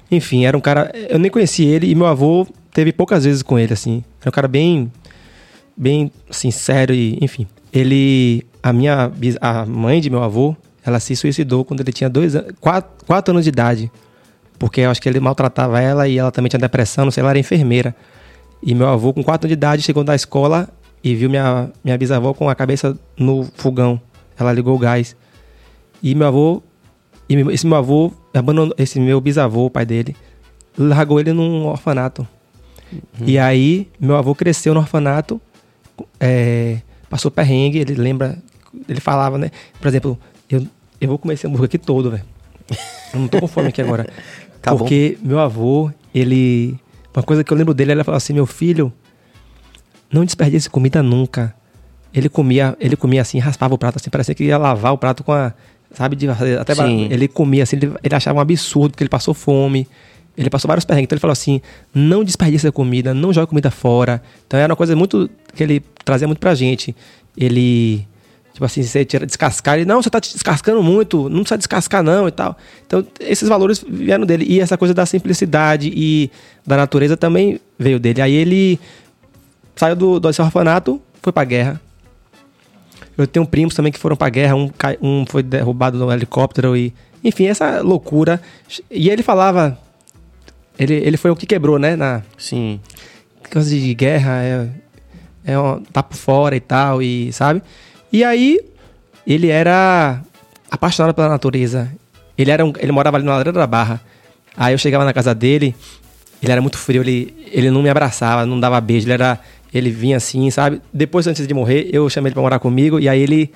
Enfim, 0.09 0.45
era 0.45 0.57
um 0.57 0.61
cara. 0.61 0.91
Eu 1.09 1.17
nem 1.19 1.29
conheci 1.31 1.63
ele 1.63 1.89
e 1.89 1.95
meu 1.95 2.07
avô 2.07 2.45
teve 2.73 2.91
poucas 2.91 3.23
vezes 3.23 3.41
com 3.43 3.57
ele, 3.59 3.71
assim. 3.73 4.03
Era 4.19 4.29
um 4.29 4.31
cara 4.33 4.47
bem. 4.47 4.91
bem 5.77 6.11
sincero 6.29 6.93
e, 6.93 7.17
enfim. 7.21 7.47
Ele, 7.71 8.43
a 8.63 8.73
minha, 8.73 9.11
a 9.39 9.65
mãe 9.65 9.99
de 9.99 10.09
meu 10.09 10.23
avô, 10.23 10.55
ela 10.85 10.99
se 10.99 11.15
suicidou 11.15 11.63
quando 11.63 11.81
ele 11.81 11.91
tinha 11.91 12.09
dois, 12.09 12.33
quatro, 12.59 13.05
quatro 13.05 13.31
anos 13.31 13.43
de 13.43 13.49
idade. 13.49 13.91
Porque 14.57 14.81
eu 14.81 14.91
acho 14.91 15.01
que 15.01 15.09
ele 15.09 15.19
maltratava 15.19 15.79
ela 15.81 16.07
e 16.07 16.17
ela 16.17 16.31
também 16.31 16.49
tinha 16.49 16.59
depressão, 16.59 17.05
não 17.05 17.11
sei, 17.11 17.21
ela 17.21 17.31
era 17.31 17.39
enfermeira. 17.39 17.95
E 18.61 18.75
meu 18.75 18.87
avô, 18.87 19.13
com 19.13 19.23
quatro 19.23 19.47
anos 19.47 19.51
de 19.51 19.59
idade, 19.59 19.81
chegou 19.81 20.03
da 20.03 20.15
escola 20.15 20.69
e 21.03 21.15
viu 21.15 21.29
minha, 21.29 21.71
minha 21.83 21.97
bisavó 21.97 22.33
com 22.33 22.47
a 22.49 22.55
cabeça 22.55 22.97
no 23.17 23.47
fogão. 23.55 23.99
Ela 24.37 24.53
ligou 24.53 24.75
o 24.75 24.79
gás. 24.79 25.15
E 26.01 26.13
meu 26.13 26.27
avô, 26.27 26.63
e 27.27 27.35
esse 27.51 27.65
meu 27.65 27.77
avô, 27.77 28.11
abandonou, 28.33 28.73
esse 28.77 28.99
meu 28.99 29.19
bisavô, 29.19 29.65
o 29.65 29.69
pai 29.69 29.85
dele, 29.85 30.15
largou 30.77 31.19
ele 31.19 31.33
num 31.33 31.65
orfanato. 31.65 32.27
E 33.25 33.39
aí, 33.39 33.89
meu 33.99 34.15
avô 34.17 34.35
cresceu 34.35 34.73
no 34.73 34.81
orfanato, 34.81 35.39
é, 36.19 36.79
passou 37.09 37.31
perrengue, 37.31 37.79
ele 37.79 37.95
lembra, 37.95 38.37
ele 38.87 38.99
falava, 38.99 39.37
né? 39.37 39.51
Por 39.79 39.87
exemplo, 39.87 40.19
eu, 40.49 40.65
eu 40.99 41.07
vou 41.07 41.17
comer 41.17 41.35
esse 41.35 41.47
hambúrguer 41.47 41.65
aqui 41.65 41.77
todo, 41.77 42.11
velho. 42.11 42.23
Eu 43.13 43.19
não 43.19 43.27
tô 43.27 43.39
com 43.39 43.47
fome 43.47 43.67
aqui 43.69 43.81
agora. 43.81 44.07
Tá 44.61 44.71
bom. 44.71 44.77
Porque 44.77 45.17
meu 45.23 45.39
avô, 45.39 45.91
ele. 46.13 46.77
Uma 47.15 47.23
coisa 47.23 47.43
que 47.43 47.51
eu 47.51 47.57
lembro 47.57 47.73
dele, 47.73 47.93
ele 47.93 48.03
falava 48.03 48.17
assim: 48.17 48.31
meu 48.31 48.45
filho, 48.45 48.93
não 50.11 50.23
desperdice 50.23 50.69
comida 50.69 51.01
nunca. 51.01 51.55
Ele 52.13 52.29
comia, 52.29 52.75
ele 52.79 52.95
comia 52.95 53.21
assim, 53.21 53.39
raspava 53.39 53.73
o 53.73 53.77
prato 53.77 53.97
assim, 53.97 54.09
parecia 54.09 54.35
que 54.35 54.43
ia 54.43 54.57
lavar 54.57 54.93
o 54.93 54.97
prato 54.97 55.23
com 55.23 55.31
a. 55.31 55.53
Sabe, 55.93 56.15
de 56.15 56.29
até 56.29 56.73
Sim. 56.75 57.07
ele 57.11 57.27
comia 57.27 57.63
assim, 57.63 57.75
ele, 57.75 57.91
ele 58.01 58.15
achava 58.15 58.37
um 58.37 58.41
absurdo, 58.41 58.91
porque 58.91 59.03
ele 59.03 59.09
passou 59.09 59.33
fome. 59.33 59.87
Ele 60.37 60.49
passou 60.49 60.67
vários 60.67 60.85
perrengues. 60.85 61.05
Então 61.05 61.15
ele 61.15 61.21
falou 61.21 61.33
assim: 61.33 61.61
não 61.93 62.23
desperdice 62.23 62.67
a 62.67 62.71
comida, 62.71 63.13
não 63.13 63.33
jogue 63.33 63.47
comida 63.47 63.71
fora. 63.71 64.21
Então 64.45 64.59
era 64.59 64.71
uma 64.71 64.77
coisa 64.77 64.95
muito. 64.95 65.29
que 65.55 65.63
ele 65.63 65.83
trazia 66.05 66.27
muito 66.27 66.39
pra 66.39 66.53
gente. 66.53 66.95
Ele. 67.35 68.07
Tipo 68.53 68.65
assim, 68.65 68.83
você 68.83 69.05
tira 69.05 69.25
descascar, 69.25 69.75
ele, 69.75 69.85
não, 69.85 70.01
você 70.01 70.09
tá 70.09 70.19
descascando 70.19 70.83
muito, 70.83 71.29
não 71.29 71.39
precisa 71.39 71.57
descascar 71.57 72.03
não 72.03 72.27
e 72.27 72.31
tal. 72.31 72.57
Então, 72.85 73.05
esses 73.19 73.47
valores 73.47 73.83
vieram 73.87 74.25
dele. 74.25 74.45
E 74.47 74.59
essa 74.59 74.77
coisa 74.77 74.93
da 74.93 75.05
simplicidade 75.05 75.91
e 75.93 76.29
da 76.65 76.75
natureza 76.75 77.15
também 77.15 77.59
veio 77.79 77.99
dele. 77.99 78.21
Aí 78.21 78.33
ele 78.33 78.79
saiu 79.75 79.95
do, 79.95 80.19
do 80.19 80.27
orfanato, 80.27 81.01
foi 81.21 81.31
pra 81.31 81.43
guerra. 81.45 81.81
Eu 83.17 83.27
tenho 83.27 83.45
primos 83.45 83.73
também 83.73 83.91
que 83.91 83.99
foram 83.99 84.15
pra 84.15 84.29
guerra, 84.29 84.55
um, 84.55 84.69
um 85.01 85.25
foi 85.25 85.43
derrubado 85.43 85.97
no 85.97 86.11
helicóptero 86.11 86.75
e. 86.75 86.93
Enfim, 87.23 87.45
essa 87.45 87.81
loucura. 87.81 88.41
E 88.89 89.09
ele 89.09 89.23
falava. 89.23 89.77
Ele, 90.77 90.95
ele 90.95 91.17
foi 91.17 91.29
o 91.29 91.35
que 91.35 91.45
quebrou, 91.45 91.77
né? 91.77 91.95
Na 91.95 92.23
Sim. 92.37 92.79
coisa 93.51 93.69
de 93.69 93.93
guerra, 93.93 94.41
é, 94.41 94.67
é 95.45 95.59
um, 95.59 95.83
tá 95.83 96.01
por 96.01 96.17
fora 96.17 96.55
e 96.55 96.59
tal, 96.59 97.01
e 97.01 97.31
sabe? 97.31 97.61
E 98.11 98.23
aí, 98.23 98.59
ele 99.25 99.47
era 99.49 100.21
apaixonado 100.69 101.13
pela 101.13 101.29
natureza. 101.29 101.91
Ele, 102.37 102.51
era 102.51 102.65
um, 102.65 102.73
ele 102.79 102.91
morava 102.91 103.17
ali 103.17 103.25
na 103.25 103.37
ladeira 103.37 103.57
da 103.57 103.67
barra. 103.67 104.01
Aí 104.55 104.73
eu 104.73 104.77
chegava 104.77 105.05
na 105.05 105.13
casa 105.13 105.33
dele, 105.33 105.75
ele 106.41 106.51
era 106.51 106.61
muito 106.61 106.77
frio, 106.77 107.01
ele, 107.01 107.33
ele 107.51 107.69
não 107.71 107.81
me 107.81 107.89
abraçava, 107.89 108.45
não 108.45 108.59
dava 108.59 108.79
beijo, 108.81 109.05
ele 109.05 109.13
era. 109.13 109.39
Ele 109.73 109.89
vinha 109.89 110.17
assim, 110.17 110.51
sabe? 110.51 110.81
Depois, 110.91 111.25
antes 111.27 111.47
de 111.47 111.53
morrer, 111.53 111.89
eu 111.93 112.09
chamei 112.09 112.27
ele 112.29 112.33
pra 112.33 112.41
morar 112.43 112.59
comigo, 112.59 112.99
e 112.99 113.07
aí 113.07 113.21
ele. 113.21 113.51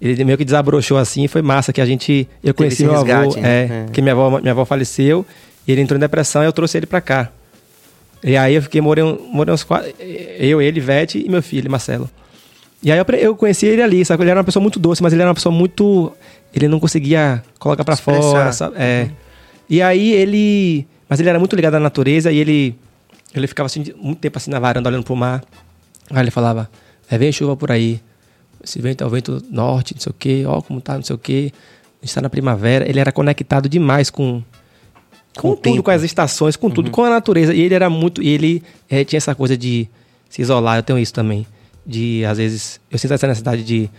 Ele 0.00 0.24
meio 0.24 0.38
que 0.38 0.44
desabrochou 0.46 0.96
assim, 0.96 1.28
foi 1.28 1.42
massa 1.42 1.72
que 1.72 1.80
a 1.80 1.86
gente. 1.86 2.26
Eu 2.42 2.54
conheci 2.54 2.82
meu 2.84 2.94
avô, 2.94 3.04
resgate, 3.04 3.38
né? 3.40 3.48
é, 3.48 3.64
É. 3.64 3.84
porque 3.84 4.00
minha 4.02 4.12
avó, 4.14 4.40
minha 4.40 4.50
avó 4.50 4.64
faleceu, 4.64 5.24
e 5.68 5.72
ele 5.72 5.82
entrou 5.82 5.96
em 5.96 6.00
depressão 6.00 6.42
e 6.42 6.46
eu 6.46 6.52
trouxe 6.52 6.78
ele 6.78 6.86
pra 6.86 7.00
cá. 7.00 7.30
E 8.24 8.36
aí 8.36 8.54
eu 8.54 8.62
fiquei, 8.62 8.80
morei, 8.80 9.04
morei 9.30 9.54
uns 9.54 9.62
quatro. 9.62 9.92
Eu, 10.00 10.60
ele, 10.60 10.78
Ivete 10.80 11.22
e 11.24 11.28
meu 11.28 11.42
filho, 11.42 11.70
Marcelo. 11.70 12.10
E 12.82 12.90
aí 12.90 12.98
eu, 13.20 13.36
conheci 13.36 13.66
ele 13.66 13.82
ali, 13.82 14.04
sabe? 14.04 14.22
Ele 14.22 14.30
era 14.30 14.40
uma 14.40 14.44
pessoa 14.44 14.62
muito 14.62 14.78
doce, 14.78 15.02
mas 15.02 15.12
ele 15.12 15.20
era 15.20 15.28
uma 15.28 15.34
pessoa 15.34 15.54
muito. 15.54 16.12
Ele 16.54 16.66
não 16.66 16.80
conseguia 16.80 17.42
colocar 17.58 17.84
pra 17.84 17.94
Expressar. 17.94 18.22
fora, 18.22 18.52
sabe? 18.52 18.76
É. 18.78 19.10
E 19.68 19.82
aí 19.82 20.12
ele. 20.12 20.86
Mas 21.08 21.20
ele 21.20 21.28
era 21.28 21.38
muito 21.38 21.54
ligado 21.54 21.74
à 21.74 21.80
natureza 21.80 22.32
e 22.32 22.38
ele. 22.38 22.74
Ele 23.34 23.46
ficava 23.46 23.66
assim, 23.66 23.84
muito 23.96 24.18
tempo 24.18 24.38
assim 24.38 24.50
na 24.50 24.58
varanda 24.58 24.88
olhando 24.88 25.04
pro 25.04 25.14
mar. 25.14 25.44
Aí 26.10 26.22
ele 26.22 26.30
falava: 26.30 26.70
é, 27.10 27.18
vem 27.18 27.30
chuva 27.30 27.54
por 27.56 27.70
aí. 27.70 28.00
Esse 28.62 28.80
vento 28.80 29.02
é 29.04 29.06
o 29.06 29.10
vento 29.10 29.42
norte, 29.50 29.94
não 29.94 30.00
sei 30.00 30.10
o 30.10 30.14
quê, 30.18 30.44
ó, 30.46 30.60
como 30.60 30.80
tá, 30.80 30.94
não 30.94 31.02
sei 31.02 31.16
o 31.16 31.18
quê. 31.18 31.52
A 32.02 32.06
gente 32.06 32.14
tá 32.14 32.20
na 32.22 32.30
primavera. 32.30 32.88
Ele 32.88 32.98
era 32.98 33.12
conectado 33.12 33.68
demais 33.68 34.10
com, 34.10 34.42
Com 35.36 35.42
com 35.42 35.48
tudo, 35.50 35.62
tempo. 35.62 35.82
com 35.82 35.90
as 35.90 36.02
estações, 36.02 36.56
com 36.56 36.70
tudo, 36.70 36.90
com 36.90 37.04
a 37.04 37.10
natureza. 37.10 37.54
E 37.54 37.60
ele 37.60 37.74
era 37.74 37.90
muito. 37.90 38.22
E 38.22 38.28
ele 38.28 38.62
eh, 38.88 39.04
tinha 39.04 39.18
essa 39.18 39.34
coisa 39.34 39.56
de 39.56 39.88
se 40.30 40.40
isolar, 40.40 40.78
eu 40.78 40.82
tenho 40.82 40.98
isso 40.98 41.12
também. 41.12 41.46
De, 41.86 42.24
às 42.24 42.38
vezes, 42.38 42.80
eu 42.90 42.98
sinto 42.98 43.14
essa 43.14 43.26
necessidade 43.26 43.62
de, 43.62 43.90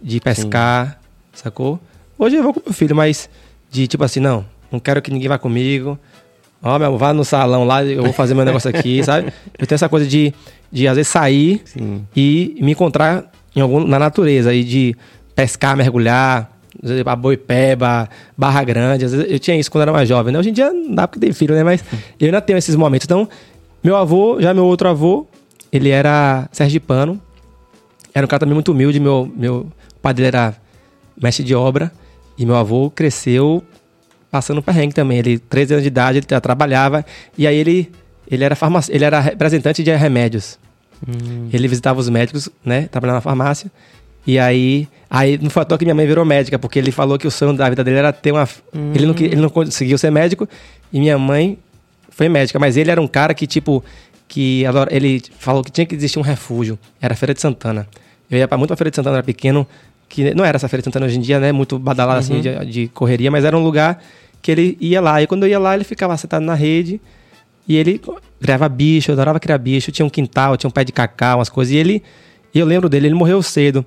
de 0.00 0.20
pescar, 0.20 1.00
sacou? 1.32 1.78
Hoje 2.18 2.36
eu 2.36 2.42
vou 2.42 2.52
com 2.52 2.60
meu 2.64 2.72
filho, 2.72 2.94
mas 2.94 3.28
de 3.70 3.86
tipo 3.86 4.02
assim, 4.02 4.20
não, 4.20 4.44
não 4.70 4.80
quero 4.80 5.00
que 5.00 5.10
ninguém 5.10 5.28
vá 5.28 5.38
comigo. 5.38 5.98
Ó, 6.62 6.78
meu, 6.78 6.88
amor, 6.88 6.98
vá 6.98 7.14
no 7.14 7.24
salão 7.24 7.64
lá, 7.64 7.84
eu 7.84 8.02
vou 8.02 8.12
fazer 8.12 8.34
meu 8.34 8.44
negócio 8.44 8.68
aqui, 8.68 9.02
sabe? 9.04 9.32
Eu 9.58 9.66
tenho 9.66 9.76
essa 9.76 9.88
coisa 9.88 10.06
de, 10.06 10.34
de 10.70 10.86
às 10.86 10.96
vezes, 10.96 11.10
sair 11.10 11.62
Sim. 11.64 12.06
e 12.14 12.58
me 12.60 12.72
encontrar 12.72 13.30
em 13.56 13.60
algum, 13.60 13.86
na 13.86 13.98
natureza 13.98 14.52
e 14.52 14.62
de 14.62 14.96
pescar, 15.34 15.76
mergulhar, 15.76 16.50
às 16.82 16.90
vezes, 16.90 17.06
a 17.06 17.16
boipeba, 17.16 18.08
barra 18.36 18.62
grande. 18.64 19.04
Às 19.04 19.12
vezes, 19.12 19.30
eu 19.30 19.38
tinha 19.38 19.56
isso 19.58 19.70
quando 19.70 19.82
era 19.82 19.92
mais 19.92 20.08
jovem, 20.08 20.32
né? 20.32 20.38
Hoje 20.38 20.50
em 20.50 20.52
dia 20.52 20.70
não 20.72 20.94
dá 20.94 21.08
porque 21.08 21.20
tem 21.20 21.32
filho, 21.32 21.54
né? 21.54 21.64
Mas 21.64 21.82
eu 22.18 22.26
ainda 22.26 22.40
tenho 22.40 22.58
esses 22.58 22.76
momentos. 22.76 23.04
Então, 23.04 23.28
meu 23.82 23.96
avô, 23.96 24.40
já 24.40 24.52
meu 24.52 24.66
outro 24.66 24.88
avô, 24.88 25.26
ele 25.72 25.90
era 25.90 26.48
sergipano. 26.52 27.20
Era 28.14 28.24
um 28.24 28.28
cara 28.28 28.40
também 28.40 28.54
muito 28.54 28.72
humilde. 28.72 28.98
Meu, 29.00 29.30
meu 29.36 29.70
pai 30.02 30.12
dele 30.14 30.28
era 30.28 30.54
mestre 31.20 31.44
de 31.44 31.54
obra. 31.54 31.92
E 32.36 32.44
meu 32.46 32.56
avô 32.56 32.90
cresceu 32.90 33.62
passando 34.30 34.62
perrengue 34.62 34.94
também. 34.94 35.18
Ele, 35.18 35.38
13 35.38 35.74
anos 35.74 35.82
de 35.82 35.88
idade, 35.88 36.18
ele 36.18 36.26
já 36.28 36.40
trabalhava. 36.40 37.04
E 37.36 37.46
aí 37.46 37.56
ele, 37.56 37.90
ele, 38.30 38.42
era, 38.44 38.54
farmac... 38.56 38.88
ele 38.90 39.04
era 39.04 39.20
representante 39.20 39.82
de 39.82 39.94
remédios. 39.94 40.58
Ele 41.52 41.66
visitava 41.68 41.98
os 41.98 42.08
médicos, 42.08 42.48
né? 42.64 42.88
Trabalhava 42.90 43.16
na 43.18 43.20
farmácia. 43.22 43.70
E 44.26 44.38
aí, 44.38 44.86
aí 45.08 45.38
não 45.38 45.48
foi 45.48 45.62
à 45.62 45.64
toa 45.64 45.78
que 45.78 45.84
minha 45.84 45.94
mãe 45.94 46.06
virou 46.06 46.24
médica, 46.26 46.58
porque 46.58 46.78
ele 46.78 46.92
falou 46.92 47.18
que 47.18 47.26
o 47.26 47.30
sonho 47.30 47.54
da 47.54 47.68
vida 47.70 47.82
dele 47.82 47.96
era 47.98 48.12
ter 48.12 48.32
uma. 48.32 48.46
Ele, 48.94 49.06
não, 49.06 49.14
que- 49.14 49.24
ele 49.24 49.36
não 49.36 49.48
conseguiu 49.48 49.96
ser 49.96 50.10
médico, 50.10 50.46
e 50.92 51.00
minha 51.00 51.16
mãe 51.16 51.58
foi 52.10 52.28
médica, 52.28 52.58
mas 52.58 52.76
ele 52.76 52.90
era 52.90 53.00
um 53.00 53.06
cara 53.08 53.32
que, 53.32 53.46
tipo, 53.46 53.82
que 54.30 54.62
ele 54.92 55.20
falou 55.40 55.60
que 55.64 55.72
tinha 55.72 55.84
que 55.84 55.92
existir 55.96 56.18
um 56.20 56.22
refúgio. 56.22 56.78
Era 57.02 57.14
a 57.14 57.16
Feira 57.16 57.34
de 57.34 57.40
Santana. 57.40 57.88
Eu 58.30 58.38
ia 58.38 58.46
pra, 58.46 58.56
muito 58.56 58.68
pra 58.68 58.76
Feira 58.76 58.90
de 58.90 58.94
Santana, 58.94 59.16
era 59.16 59.24
pequeno, 59.24 59.66
que 60.08 60.32
não 60.34 60.44
era 60.44 60.54
essa 60.56 60.68
Feira 60.68 60.80
de 60.82 60.84
Santana 60.84 61.06
hoje 61.06 61.18
em 61.18 61.20
dia, 61.20 61.40
né? 61.40 61.50
Muito 61.50 61.78
badalada 61.80 62.20
assim 62.20 62.40
de, 62.40 62.64
de 62.66 62.88
correria, 62.88 63.28
mas 63.28 63.44
era 63.44 63.58
um 63.58 63.62
lugar 63.64 64.00
que 64.40 64.52
ele 64.52 64.78
ia 64.80 65.00
lá. 65.00 65.20
E 65.20 65.26
quando 65.26 65.42
eu 65.42 65.48
ia 65.48 65.58
lá, 65.58 65.74
ele 65.74 65.82
ficava 65.82 66.16
sentado 66.16 66.42
na 66.44 66.54
rede. 66.54 67.00
E 67.66 67.76
ele 67.76 68.00
criava 68.40 68.68
bicho, 68.68 69.10
eu 69.10 69.14
adorava 69.14 69.40
criar 69.40 69.58
bicho. 69.58 69.90
Tinha 69.90 70.06
um 70.06 70.10
quintal, 70.10 70.56
tinha 70.56 70.68
um 70.68 70.72
pé 70.72 70.84
de 70.84 70.92
cacau, 70.92 71.38
umas 71.38 71.48
coisas. 71.48 71.74
E 71.74 71.76
ele, 71.76 72.00
e 72.54 72.58
eu 72.60 72.66
lembro 72.66 72.88
dele, 72.88 73.08
ele 73.08 73.14
morreu 73.16 73.42
cedo. 73.42 73.84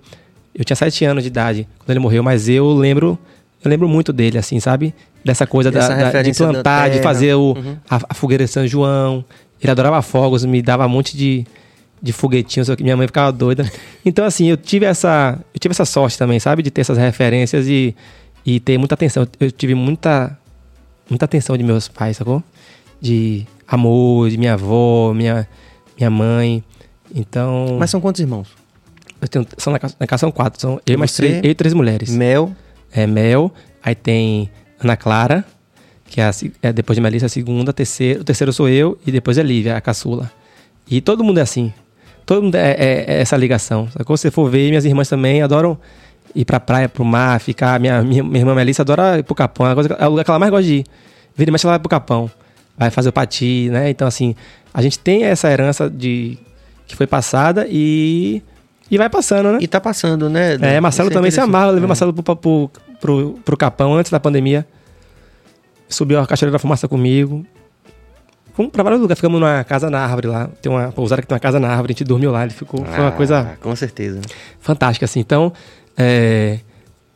Eu 0.53 0.65
tinha 0.65 0.75
sete 0.75 1.05
anos 1.05 1.23
de 1.23 1.27
idade 1.29 1.67
quando 1.79 1.91
ele 1.91 1.99
morreu, 1.99 2.21
mas 2.21 2.49
eu 2.49 2.67
lembro, 2.73 3.17
eu 3.63 3.69
lembro 3.71 3.87
muito 3.87 4.11
dele, 4.13 4.37
assim, 4.37 4.59
sabe? 4.59 4.93
Dessa 5.25 5.47
coisa 5.47 5.71
da- 5.71 5.79
da- 6.11 6.21
de 6.21 6.33
plantar, 6.53 6.89
de 6.89 7.01
fazer 7.01 7.33
o, 7.33 7.53
Uhum. 7.53 7.77
a, 7.89 7.99
a 8.09 8.13
fogueira 8.13 8.43
de 8.43 8.51
São 8.51 8.67
João. 8.67 9.23
Ele 9.63 9.71
adorava 9.71 10.01
fogos, 10.01 10.43
me 10.45 10.61
dava 10.61 10.85
um 10.85 10.89
monte 10.89 11.15
de, 11.17 11.45
de 12.01 12.11
foguetinhos, 12.13 12.67
minha 12.79 12.95
mãe 12.97 13.07
ficava 13.07 13.31
doida. 13.31 13.69
Então, 14.05 14.25
assim, 14.25 14.47
eu 14.47 14.57
tive 14.57 14.85
essa, 14.85 15.39
eu 15.53 15.59
tive 15.59 15.71
essa 15.71 15.85
sorte 15.85 16.17
também, 16.17 16.39
sabe? 16.39 16.61
De 16.61 16.69
ter 16.69 16.81
essas 16.81 16.97
referências 16.97 17.67
e, 17.67 17.95
e 18.45 18.59
ter 18.59 18.77
muita 18.77 18.95
atenção. 18.95 19.25
Eu 19.39 19.49
tive 19.51 19.73
muita, 19.73 20.37
muita 21.09 21.25
atenção 21.25 21.57
de 21.57 21.63
meus 21.63 21.87
pais, 21.87 22.17
sacou? 22.17 22.43
De 22.99 23.45
amor, 23.67 24.29
de 24.29 24.37
minha 24.37 24.53
avó, 24.53 25.13
minha, 25.13 25.47
minha 25.97 26.09
mãe. 26.09 26.63
Então, 27.15 27.77
Mas 27.79 27.89
são 27.89 28.01
quantos 28.01 28.19
irmãos? 28.21 28.49
eu 29.21 29.27
tenho, 29.29 29.47
são 29.57 29.71
na, 29.71 29.79
casa- 29.79 29.95
na 29.99 30.05
casa 30.05 30.19
são 30.21 30.31
quatro. 30.31 30.59
São 30.59 30.81
eu, 30.85 30.95
e 30.95 30.97
mais 30.97 31.13
três, 31.13 31.41
eu 31.43 31.51
e 31.51 31.55
três 31.55 31.73
mulheres. 31.73 32.09
Mel. 32.09 32.51
É 32.91 33.07
Mel, 33.07 33.51
aí 33.81 33.95
tem 33.95 34.51
Ana 34.79 34.95
Clara, 34.97 35.43
que 36.13 36.21
é, 36.21 36.25
a, 36.25 36.31
é 36.61 36.71
depois 36.71 36.95
de 36.95 37.01
Melissa 37.01 37.25
a 37.25 37.29
segunda, 37.29 37.71
a 37.71 37.73
terceira, 37.73 38.21
o 38.21 38.23
terceiro 38.23 38.53
sou 38.53 38.69
eu 38.69 38.99
e 39.05 39.11
depois 39.11 39.37
é 39.39 39.43
Lívia, 39.43 39.75
a 39.75 39.81
caçula. 39.81 40.31
E 40.89 41.01
todo 41.01 41.23
mundo 41.23 41.39
é 41.39 41.41
assim. 41.41 41.73
Todo 42.23 42.43
mundo 42.43 42.53
é, 42.55 42.71
é- 42.71 43.05
é 43.07 43.21
essa 43.21 43.35
ligação. 43.35 43.87
Que 43.97 44.05
você 44.05 44.29
for 44.29 44.47
ver, 44.49 44.69
minhas 44.69 44.85
irmãs 44.85 45.09
também 45.09 45.41
adoram 45.41 45.75
ir 46.35 46.45
pra 46.45 46.59
praia, 46.59 46.87
pro 46.87 47.03
mar, 47.03 47.39
ficar. 47.39 47.79
Minha, 47.79 48.03
minha, 48.03 48.23
minha 48.23 48.39
irmã 48.41 48.53
Melissa 48.53 48.83
adora 48.83 49.17
ir 49.17 49.23
pro 49.23 49.33
Capão. 49.33 49.65
É, 49.67 49.71
a 49.71 49.73
coisa, 49.73 49.89
que- 49.89 50.03
é 50.03 50.05
o 50.07 50.09
lugar 50.11 50.23
que 50.23 50.29
ela 50.29 50.39
mais 50.39 50.51
gosta 50.51 50.63
de 50.65 50.73
ir. 50.75 50.85
Vira 51.35 51.49
e 51.49 51.51
mexe, 51.51 51.65
ela 51.65 51.73
vai 51.73 51.79
pro 51.79 51.89
Capão. 51.89 52.29
Vai 52.77 52.91
fazer 52.91 53.09
o 53.09 53.13
pati, 53.13 53.69
né? 53.71 53.89
Então, 53.89 54.07
assim, 54.07 54.35
a 54.73 54.81
gente 54.83 54.99
tem 54.99 55.23
essa 55.23 55.49
herança 55.51 55.89
de 55.89 56.37
que 56.85 56.95
foi 56.95 57.07
passada 57.07 57.65
e. 57.69 58.41
E 58.91 58.97
vai 58.97 59.09
passando, 59.09 59.53
né? 59.53 59.57
E 59.61 59.67
tá 59.67 59.81
passando, 59.81 60.29
né? 60.29 60.57
É, 60.61 60.79
Marcelo 60.79 61.07
Isso 61.09 61.13
é 61.13 61.17
também 61.19 61.31
se 61.31 61.39
amarra. 61.39 61.67
Eu 61.69 61.73
levei 61.73 61.85
É. 61.85 61.87
Marcelo 61.87 62.13
pro, 62.13 62.35
pro, 62.35 62.71
pro, 63.01 63.39
pro 63.43 63.57
Capão 63.57 63.95
antes 63.95 64.11
da 64.11 64.19
pandemia. 64.19 64.65
Subiu 65.93 66.19
a 66.19 66.27
Cachoeira 66.27 66.51
da 66.51 66.59
Fumaça 66.59 66.87
comigo. 66.87 67.45
Fomos 68.53 68.71
pra 68.71 68.83
vários 68.83 69.01
lugares, 69.01 69.17
ficamos 69.19 69.39
numa 69.39 69.63
casa 69.63 69.89
na 69.89 69.99
árvore 69.99 70.27
lá. 70.27 70.47
Tem 70.61 70.71
uma 70.71 70.91
pousada 70.91 71.21
que 71.21 71.27
tem 71.27 71.33
uma 71.33 71.39
casa 71.39 71.59
na 71.59 71.69
árvore, 71.69 71.91
a 71.91 71.93
gente 71.93 72.03
dormiu 72.03 72.31
lá, 72.31 72.43
ele 72.43 72.53
ficou. 72.53 72.85
foi 72.85 72.99
uma 72.99 73.07
Ah, 73.07 73.11
coisa 73.11 73.57
Com 73.61 73.75
certeza. 73.75 74.21
fantástica, 74.59 75.05
assim. 75.05 75.19
Então, 75.19 75.51
é, 75.97 76.59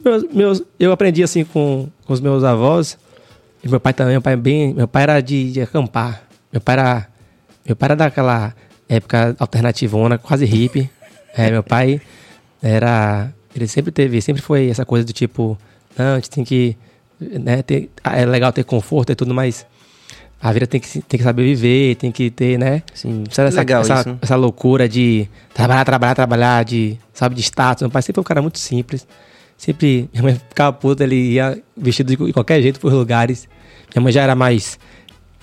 meus, 0.03 0.23
meus- 0.33 0.63
eu 0.79 0.91
aprendi 0.91 1.21
assim 1.21 1.43
com, 1.43 1.87
com 2.05 2.13
os 2.13 2.19
meus 2.19 2.43
avós. 2.43 2.97
E 3.63 3.69
meu 3.69 3.79
pai 3.79 3.93
também, 3.93 4.13
meu 4.13 4.21
pai 4.21 4.33
é 4.33 4.37
bem. 4.37 4.73
Meu 4.73 4.87
pai 4.87 5.03
era 5.03 5.21
de, 5.21 5.51
de 5.51 5.61
acampar. 5.61 6.23
Meu 6.51 6.59
pai 6.61 6.73
era. 6.73 7.07
Meu 7.65 7.75
pai 7.75 7.87
era 7.87 7.95
daquela 7.95 8.53
época 8.89 9.35
alternativona, 9.37 10.17
quase 10.17 10.45
hippie. 10.45 10.89
É, 11.35 11.51
meu 11.51 11.61
pai 11.63 12.01
era. 12.63 13.31
Ele 13.55 13.67
sempre 13.67 13.91
teve, 13.91 14.19
sempre 14.21 14.41
foi 14.41 14.69
essa 14.69 14.85
coisa 14.85 15.05
do 15.05 15.13
tipo, 15.13 15.57
não, 15.97 16.13
a 16.13 16.15
gente 16.15 16.29
tem 16.31 16.43
que. 16.43 16.75
Né, 17.19 17.63
ter, 17.63 17.89
é 18.03 18.25
legal 18.25 18.53
ter 18.53 18.63
conforto 18.63 19.11
e 19.11 19.15
tudo, 19.15 19.33
mas 19.33 19.65
a 20.39 20.51
vida 20.51 20.67
tem 20.67 20.79
que, 20.79 21.01
tem 21.01 21.17
que 21.17 21.23
saber 21.23 21.43
viver, 21.43 21.95
tem 21.95 22.11
que 22.11 22.29
ter, 22.29 22.59
né? 22.59 22.83
Sim, 22.93 23.23
essa, 23.27 23.43
legal 23.49 23.81
essa, 23.81 24.01
isso. 24.01 24.09
né? 24.09 24.17
essa 24.21 24.35
loucura 24.35 24.87
de 24.87 25.27
trabalhar, 25.53 25.83
trabalhar, 25.83 26.13
trabalhar, 26.13 26.63
de, 26.63 26.97
sabe, 27.11 27.33
de 27.33 27.41
status. 27.41 27.81
Meu 27.81 27.89
pai 27.89 28.03
sempre 28.03 28.15
foi 28.15 28.21
um 28.21 28.25
cara 28.25 28.41
muito 28.41 28.59
simples. 28.59 29.07
Sempre, 29.57 30.07
minha 30.13 30.21
mãe 30.21 30.35
ficava 30.35 30.71
puta, 30.71 31.03
ele 31.03 31.33
ia 31.33 31.59
vestido 31.75 32.15
de 32.15 32.33
qualquer 32.33 32.61
jeito 32.61 32.79
por 32.79 32.93
lugares. 32.93 33.49
Minha 33.93 34.03
mãe 34.03 34.13
já 34.13 34.21
era 34.21 34.35
mais, 34.35 34.77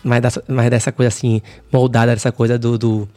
mais, 0.04 0.22
dessa, 0.22 0.44
mais 0.46 0.70
dessa 0.70 0.92
coisa 0.92 1.08
assim, 1.08 1.42
moldada, 1.72 2.14
dessa 2.14 2.30
coisa 2.30 2.56
do. 2.56 2.78
do 2.78 3.08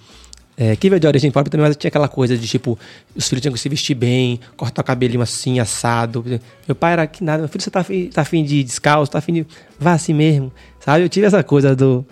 é, 0.60 0.76
que 0.76 0.90
veio 0.90 1.00
de 1.00 1.06
origem 1.06 1.30
pobre 1.30 1.52
também, 1.52 1.68
mas 1.68 1.78
tinha 1.78 1.90
aquela 1.90 2.08
coisa 2.08 2.36
de 2.36 2.48
tipo, 2.48 2.80
os 3.16 3.30
filhos 3.30 3.42
tinham 3.44 3.54
que 3.54 3.60
se 3.60 3.70
vestir 3.70 3.94
bem, 3.94 4.40
cortar 4.56 4.82
o 4.82 4.84
cabelinho 4.84 5.22
assim, 5.22 5.60
assado. 5.60 6.26
Meu 6.68 6.76
pai 6.76 6.94
era 6.94 7.06
que 7.06 7.24
nada, 7.24 7.40
meu 7.40 7.48
filho, 7.48 7.64
você 7.64 7.70
tá 7.70 7.82
afim, 7.82 8.08
tá 8.08 8.22
afim 8.22 8.44
de 8.44 8.58
ir 8.58 8.64
descalço, 8.64 9.12
tá 9.12 9.20
afim 9.20 9.34
de. 9.34 9.48
Vá 9.80 9.94
assim 9.94 10.16
mesmo, 10.16 10.52
sabe? 10.80 11.06
Eu 11.06 11.10
tive 11.10 11.28
essa 11.28 11.44
coisa 11.44 11.76
do, 11.76 12.04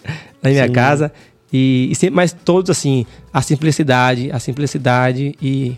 na 0.43 0.51
minha 0.51 0.67
Sim. 0.67 0.73
casa. 0.73 1.11
E, 1.51 1.89
e 1.91 1.95
sempre, 1.95 2.15
mas 2.15 2.33
todos 2.33 2.69
assim, 2.69 3.03
a 3.33 3.41
simplicidade, 3.41 4.31
a 4.31 4.37
simplicidade 4.39 5.35
e, 5.41 5.75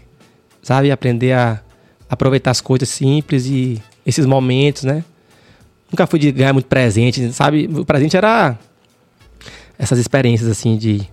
sabe, 0.61 0.91
aprender 0.91 1.31
a 1.31 1.61
aproveitar 2.10 2.52
as 2.52 2.60
coisas 2.60 2.89
simples 2.89 3.45
e 3.45 3.81
esses 4.06 4.26
momentos, 4.26 4.84
né? 4.84 5.06
Nunca 5.89 6.06
fui 6.06 6.19
de 6.19 6.34
ganhar 6.34 6.52
muito 6.52 6.68
presente, 6.68 7.31
sabe? 7.31 7.69
O 7.73 7.85
presente 7.85 8.18
era 8.18 8.57
essas 9.80 9.99
experiências 9.99 10.49
assim 10.49 10.76
de 10.76 11.07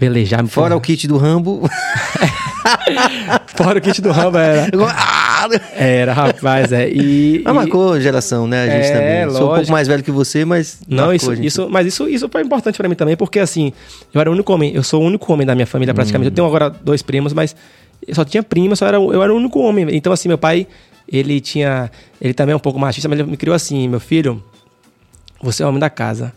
velejar. 0.00 0.44
Fora 0.46 0.74
o 0.76 0.80
kit 0.80 1.06
do 1.06 1.16
Rambo. 1.18 1.68
Fora 3.54 3.78
o 3.78 3.82
kit 3.82 4.00
do 4.00 4.10
Rambo 4.10 4.38
era. 4.38 4.68
Ah, 5.42 5.48
Era, 5.74 6.12
rapaz, 6.12 6.70
é. 6.70 6.90
E, 6.90 7.40
Mas 7.46 7.54
e- 7.54 7.56
marcou 7.56 7.98
geração, 7.98 8.46
né? 8.46 8.62
A 8.64 8.66
gente 8.68 8.88
É, 8.88 8.92
também. 8.92 9.22
Sou 9.30 9.36
um 9.36 9.38
pouco 9.40 9.54
lógico. 9.56 9.72
mais 9.72 9.88
velho 9.88 10.02
que 10.02 10.10
você, 10.10 10.44
mas. 10.44 10.82
Não, 10.86 10.96
marcou 11.06 11.14
isso, 11.14 11.34
gente. 11.34 11.46
isso, 11.46 11.68
mas 11.70 11.86
isso, 11.86 12.06
isso 12.06 12.28
foi 12.28 12.42
importante 12.42 12.76
pra 12.76 12.86
mim 12.86 12.94
também, 12.94 13.16
porque 13.16 13.38
assim, 13.38 13.72
eu 14.12 14.20
era 14.20 14.28
o 14.28 14.34
único 14.34 14.52
homem, 14.52 14.74
eu 14.74 14.82
sou 14.82 15.00
o 15.02 15.06
único 15.06 15.32
homem 15.32 15.46
da 15.46 15.54
minha 15.54 15.66
família 15.66 15.94
praticamente. 15.94 16.28
Hum. 16.28 16.32
Eu 16.32 16.34
tenho 16.34 16.46
agora 16.46 16.68
dois 16.68 17.00
primos, 17.00 17.32
mas 17.32 17.56
eu 18.06 18.14
só 18.14 18.22
tinha 18.22 18.42
prima, 18.42 18.76
só 18.76 18.86
era, 18.86 18.98
eu 18.98 19.22
era 19.22 19.32
o 19.32 19.36
único 19.38 19.60
homem. 19.60 19.86
Então, 19.96 20.12
assim, 20.12 20.28
meu 20.28 20.36
pai, 20.36 20.66
ele 21.10 21.40
tinha. 21.40 21.90
Ele 22.20 22.34
também 22.34 22.52
é 22.52 22.56
um 22.56 22.60
pouco 22.60 22.78
machista, 22.78 23.08
mas 23.08 23.18
ele 23.18 23.30
me 23.30 23.36
criou 23.38 23.54
assim, 23.56 23.88
meu 23.88 23.98
filho, 24.00 24.44
você 25.42 25.62
é 25.62 25.66
o 25.66 25.70
homem 25.70 25.80
da 25.80 25.88
casa. 25.88 26.34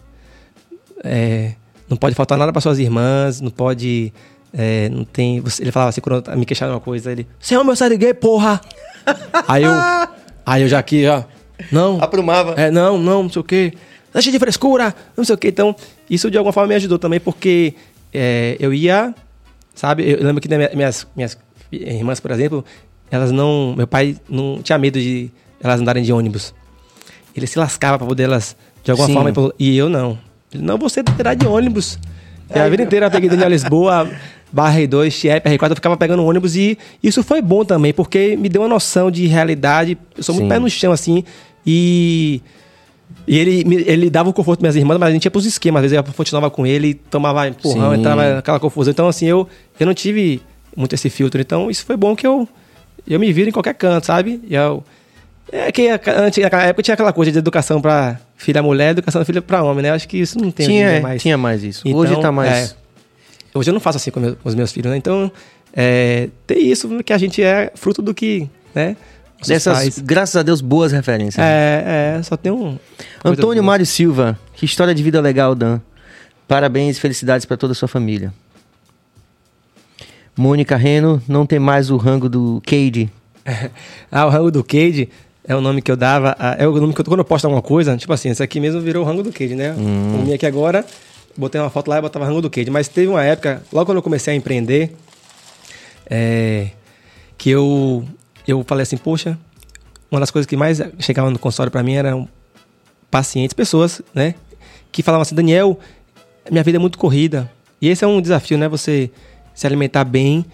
É, 1.04 1.56
não 1.90 1.98
pode 1.98 2.16
faltar 2.16 2.38
nada 2.38 2.52
para 2.52 2.62
suas 2.62 2.80
irmãs, 2.80 3.42
não 3.42 3.52
pode. 3.52 4.14
é, 4.54 4.88
não 4.90 5.04
tem. 5.04 5.40
você- 5.40 5.64
ele 5.64 5.72
falava 5.72 5.90
assim, 5.90 6.02
quando 6.02 6.24
me 6.38 6.46
questionava 6.46 6.76
uma 6.78 6.82
coisa, 6.84 7.12
ele. 7.12 7.28
Você 7.40 7.56
é 7.56 7.60
homem, 7.60 7.72
eu 7.72 7.76
saio 7.76 7.92
de 7.92 7.98
gay, 7.98 8.14
porra! 8.14 8.62
aí 9.48 9.64
eu. 9.64 9.72
Aí 10.46 10.62
eu 10.62 10.68
já 10.68 10.80
aqui, 10.80 11.06
ó. 11.08 11.24
Não. 11.72 12.02
Aprumava. 12.02 12.54
É, 12.60 12.70
não, 12.70 12.98
não, 12.98 13.24
não 13.24 13.30
sei 13.30 13.40
o 13.40 13.44
quê. 13.44 13.74
Deixa 14.14 14.32
de 14.32 14.38
frescura, 14.40 14.94
não 15.18 15.24
sei 15.24 15.34
o 15.36 15.38
quê. 15.38 15.48
Então, 15.48 15.76
isso 16.10 16.30
de 16.30 16.38
alguma 16.38 16.54
forma 16.54 16.68
me 16.70 16.76
ajudou 16.76 17.00
também, 17.00 17.20
porque 17.20 17.74
é, 18.14 18.56
eu 18.60 18.74
ia, 18.74 19.14
sabe? 19.74 20.08
Eu 20.10 20.24
lembro 20.24 20.40
que 20.42 20.48
minha- 20.48 20.70
minhas, 20.76 21.08
minhas 21.16 21.38
irmãs, 21.72 22.20
por 22.20 22.30
exemplo, 22.32 22.64
elas 23.10 23.32
não. 23.32 23.74
Meu 23.76 23.88
pai 23.88 24.18
não 24.30 24.62
tinha 24.62 24.78
medo 24.78 25.00
de 25.00 25.32
elas 25.62 25.80
andarem 25.82 26.04
de 26.04 26.12
ônibus. 26.14 26.54
Ele 27.36 27.48
se 27.48 27.58
lascava 27.58 27.98
pra 27.98 28.06
poder 28.06 28.24
elas, 28.24 28.56
de 28.84 28.92
alguma 28.92 29.08
Sim. 29.08 29.14
forma, 29.16 29.34
e 29.58 29.76
eu 29.78 29.90
não. 29.90 30.18
Não, 30.58 30.78
você 30.78 31.04
terá 31.04 31.34
de 31.34 31.46
ônibus. 31.48 32.00
E 32.54 32.60
a 32.60 32.70
vida 32.70 32.84
inteira 32.84 33.08
eu 33.08 33.12
peguei 33.12 33.30
Daniel 33.30 33.50
Lisboa, 33.50 34.10
Barra 34.52 34.80
R2, 34.80 35.10
Chiep, 35.10 35.50
R4, 35.50 35.70
eu 35.72 35.76
ficava 35.76 35.98
pegando 35.98 36.24
ônibus 36.24 36.56
e 36.56 36.78
isso 37.02 37.24
foi 37.24 37.42
bom 37.42 37.66
também, 37.66 37.92
porque 37.92 38.38
me 38.38 38.48
deu 38.48 38.62
uma 38.62 38.68
noção 38.68 39.10
de 39.10 39.26
realidade. 39.26 39.98
Eu 40.16 40.24
sou 40.24 40.36
muito 40.36 40.46
Sim. 40.46 40.50
pé 40.50 40.60
no 40.60 40.70
chão, 40.70 40.92
assim, 40.92 41.24
e. 41.66 42.42
E 43.26 43.38
ele, 43.38 43.84
ele 43.88 44.10
dava 44.10 44.30
o 44.30 44.34
conforto 44.34 44.60
minhas 44.60 44.76
irmãs, 44.76 44.98
mas 44.98 45.10
a 45.10 45.12
gente 45.14 45.24
ia 45.24 45.32
pros 45.32 45.46
esquemas. 45.46 45.80
Às 45.80 45.92
vezes 45.92 46.06
eu 46.06 46.14
continuava 46.14 46.50
com 46.50 46.66
ele, 46.68 46.94
tomava 46.94 47.48
empurrão, 47.48 47.94
Sim. 47.94 48.00
entrava 48.00 48.36
naquela 48.36 48.60
confusão. 48.60 48.92
Então, 48.92 49.08
assim, 49.08 49.26
eu, 49.26 49.48
eu 49.80 49.86
não 49.86 49.94
tive 49.94 50.42
muito 50.76 50.94
esse 50.94 51.10
filtro. 51.10 51.40
Então, 51.40 51.72
isso 51.72 51.86
foi 51.86 51.96
bom 51.96 52.18
que 52.18 52.28
eu, 52.28 52.48
eu 53.08 53.18
me 53.20 53.32
viro 53.32 53.48
em 53.48 53.52
qualquer 53.54 53.76
canto, 53.76 54.08
sabe? 54.08 54.42
E 54.44 54.56
eu, 54.56 54.84
é 55.56 55.72
que 55.72 55.88
antes, 55.88 56.44
naquela 56.44 56.64
época 56.64 56.84
tinha 56.84 56.94
aquela 56.94 57.14
coisa 57.14 57.32
de 57.32 57.38
educação 57.38 57.80
para 57.82 58.20
filha 58.36 58.62
mulher, 58.64 58.92
educação 58.92 59.24
filha 59.24 59.42
para 59.42 59.64
homem, 59.64 59.84
né? 59.84 59.92
Acho 59.92 60.08
que 60.08 60.18
isso 60.18 60.38
não 60.40 60.50
tem 60.52 60.66
Tinha, 60.68 61.00
mais. 61.02 61.22
tinha 61.22 61.38
mais 61.38 61.64
isso. 61.64 61.84
Então, 61.88 62.00
Hoje 62.00 62.20
tá 62.20 62.32
mais. 62.32 62.72
é, 62.72 62.76
hoje 63.58 63.70
eu 63.70 63.74
não 63.74 63.80
faço 63.82 63.98
assim 63.98 64.10
com, 64.12 64.20
meu- 64.20 64.36
com 64.36 64.50
os 64.50 64.56
meus 64.56 64.72
filhos, 64.72 64.92
né? 64.92 64.98
Então, 64.98 65.32
é, 65.76 66.30
tem 66.48 66.66
isso 66.72 66.90
que 67.04 67.14
a 67.14 67.18
gente 67.18 67.42
é 67.44 67.72
fruto 67.76 68.02
do 68.02 68.14
que, 68.14 68.50
né? 68.74 68.96
Dessas, 69.46 69.78
pais. 69.78 70.00
graças 70.00 70.36
a 70.38 70.42
Deus, 70.44 70.62
boas 70.62 70.92
referências. 70.94 71.44
É, 71.46 72.16
é, 72.18 72.24
só 72.24 72.38
tem 72.38 72.52
um. 72.52 72.78
Antônio. 73.26 73.62
Mário 73.64 73.86
Silva, 73.86 74.40
que 74.54 74.66
história 74.66 74.96
de 74.96 75.04
vida 75.04 75.20
legal, 75.20 75.54
Dan. 75.54 75.82
Parabéns 76.48 76.98
e 76.98 77.00
felicidades 77.00 77.46
para 77.46 77.58
toda 77.58 77.74
a 77.74 77.76
sua 77.76 77.88
família. 77.90 78.34
Mônica 80.36 80.76
Reno, 80.76 81.22
não 81.28 81.46
tem 81.46 81.60
mais 81.60 81.90
o 81.92 81.98
rango 81.98 82.28
do 82.30 82.62
Cade. 82.66 83.10
Ah, 84.12 84.26
o 84.26 84.30
rango 84.30 84.50
do 84.52 84.64
Cade 84.64 85.10
é 85.46 85.56
o 85.56 85.62
nome 85.62 85.82
que 85.82 85.92
eu 85.92 85.96
dava. 85.96 86.36
ah, 86.40 86.56
É 86.58 86.68
o 86.68 86.74
nome 86.80 86.94
que 86.94 87.02
eu, 87.02 87.06
quando 87.06 87.20
eu 87.20 87.26
posto 87.26 87.46
alguma 87.46 87.62
coisa, 87.62 87.96
tipo 87.98 88.12
assim, 88.14 88.30
esse 88.30 88.42
aqui 88.42 88.60
mesmo 88.60 88.80
virou 88.82 89.04
o 89.04 89.06
rango 89.06 89.24
do 89.24 89.32
Cade, 89.32 89.56
né? 89.56 89.74
Hum. 89.78 90.22
O 90.22 90.26
meu 90.26 90.36
aqui 90.36 90.46
agora, 90.46 90.86
botei 91.38 91.60
uma 91.60 91.70
foto 91.70 91.88
lá 91.90 91.98
e 91.98 92.02
botava 92.02 92.26
rango 92.26 92.42
do 92.42 92.50
Cade. 92.50 92.70
Mas 92.72 92.88
teve 92.88 93.08
uma 93.08 93.24
época, 93.24 93.62
logo 93.72 93.86
quando 93.86 93.98
eu 93.98 94.02
comecei 94.04 94.34
a 94.34 94.38
empreender, 94.38 94.96
é, 96.10 96.68
que 97.38 97.50
eu, 97.50 98.06
eu 98.48 98.64
falei 98.66 98.84
assim, 98.84 98.98
poxa, 98.98 99.38
uma 100.12 100.20
das 100.20 100.32
coisas 100.32 100.48
que 100.48 100.56
mais 100.56 100.82
chegava 101.00 101.30
no 101.30 101.40
consultório 101.40 101.72
pra 101.72 101.84
mim 101.84 101.94
eram 101.94 102.28
pacientes, 103.10 103.54
pessoas, 103.54 104.02
né? 104.14 104.36
Que 104.92 105.02
falavam 105.04 105.24
assim, 105.24 105.36
Daniel, 105.36 105.80
minha 106.52 106.64
vida 106.64 106.78
é 106.78 106.80
muito 106.80 106.98
corrida. 106.98 107.50
E 107.82 107.90
esse 107.90 108.04
é 108.04 108.08
um 108.08 108.22
desafio, 108.22 108.58
né? 108.58 108.68
Você 108.70 109.10
se 109.54 109.68
alimentar 109.68 110.04
bem 110.04 110.46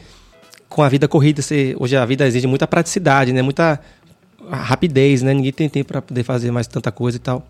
com 0.68 0.82
a 0.82 0.90
vida 0.90 1.08
corrida. 1.08 1.42
Você, 1.42 1.76
hoje 1.80 1.96
a 1.96 2.06
vida 2.06 2.26
exige 2.26 2.48
muita 2.48 2.66
praticidade, 2.68 3.32
né? 3.34 3.42
Muita 3.42 3.80
rapidez, 4.50 5.22
né? 5.22 5.34
Ninguém 5.34 5.52
tem 5.52 5.70
tempo 5.70 5.88
pra 5.88 6.02
poder 6.02 6.24
fazer 6.24 6.52
mais 6.52 6.68
tanta 6.68 6.92
coisa 6.92 7.18
e 7.18 7.20
tal. 7.20 7.48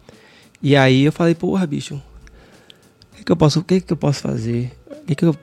E 0.62 0.76
aí 0.76 1.06
eu 1.06 1.12
falei, 1.12 1.36
porra, 1.36 1.66
bicho, 1.66 1.96
o 1.96 3.16
que, 3.18 3.24
que 3.24 3.32
eu 3.32 3.36
posso, 3.36 3.64
que, 3.64 3.82
que 3.82 3.94
eu 3.94 3.98
posso 3.98 4.22
fazer? 4.22 4.72
O 4.90 5.06
que, 5.06 5.16
que 5.16 5.26
eu, 5.26 5.36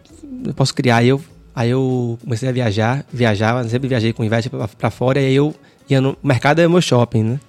eu 0.44 0.54
posso 0.54 0.74
criar? 0.74 0.98
Aí 0.98 1.08
eu, 1.08 1.20
aí 1.54 1.70
eu 1.70 2.18
comecei 2.22 2.48
a 2.48 2.52
viajar, 2.52 3.04
viajava, 3.12 3.66
sempre 3.68 3.88
viajei 3.88 4.12
com 4.12 4.24
Ivete 4.24 4.50
pra, 4.50 4.68
pra 4.68 4.90
fora, 4.90 5.20
e 5.20 5.26
aí 5.26 5.34
eu 5.34 5.54
ia 5.88 6.00
no 6.00 6.16
mercado 6.22 6.60
é 6.60 6.68
meu 6.68 6.80
shopping, 6.80 7.22
né? 7.22 7.40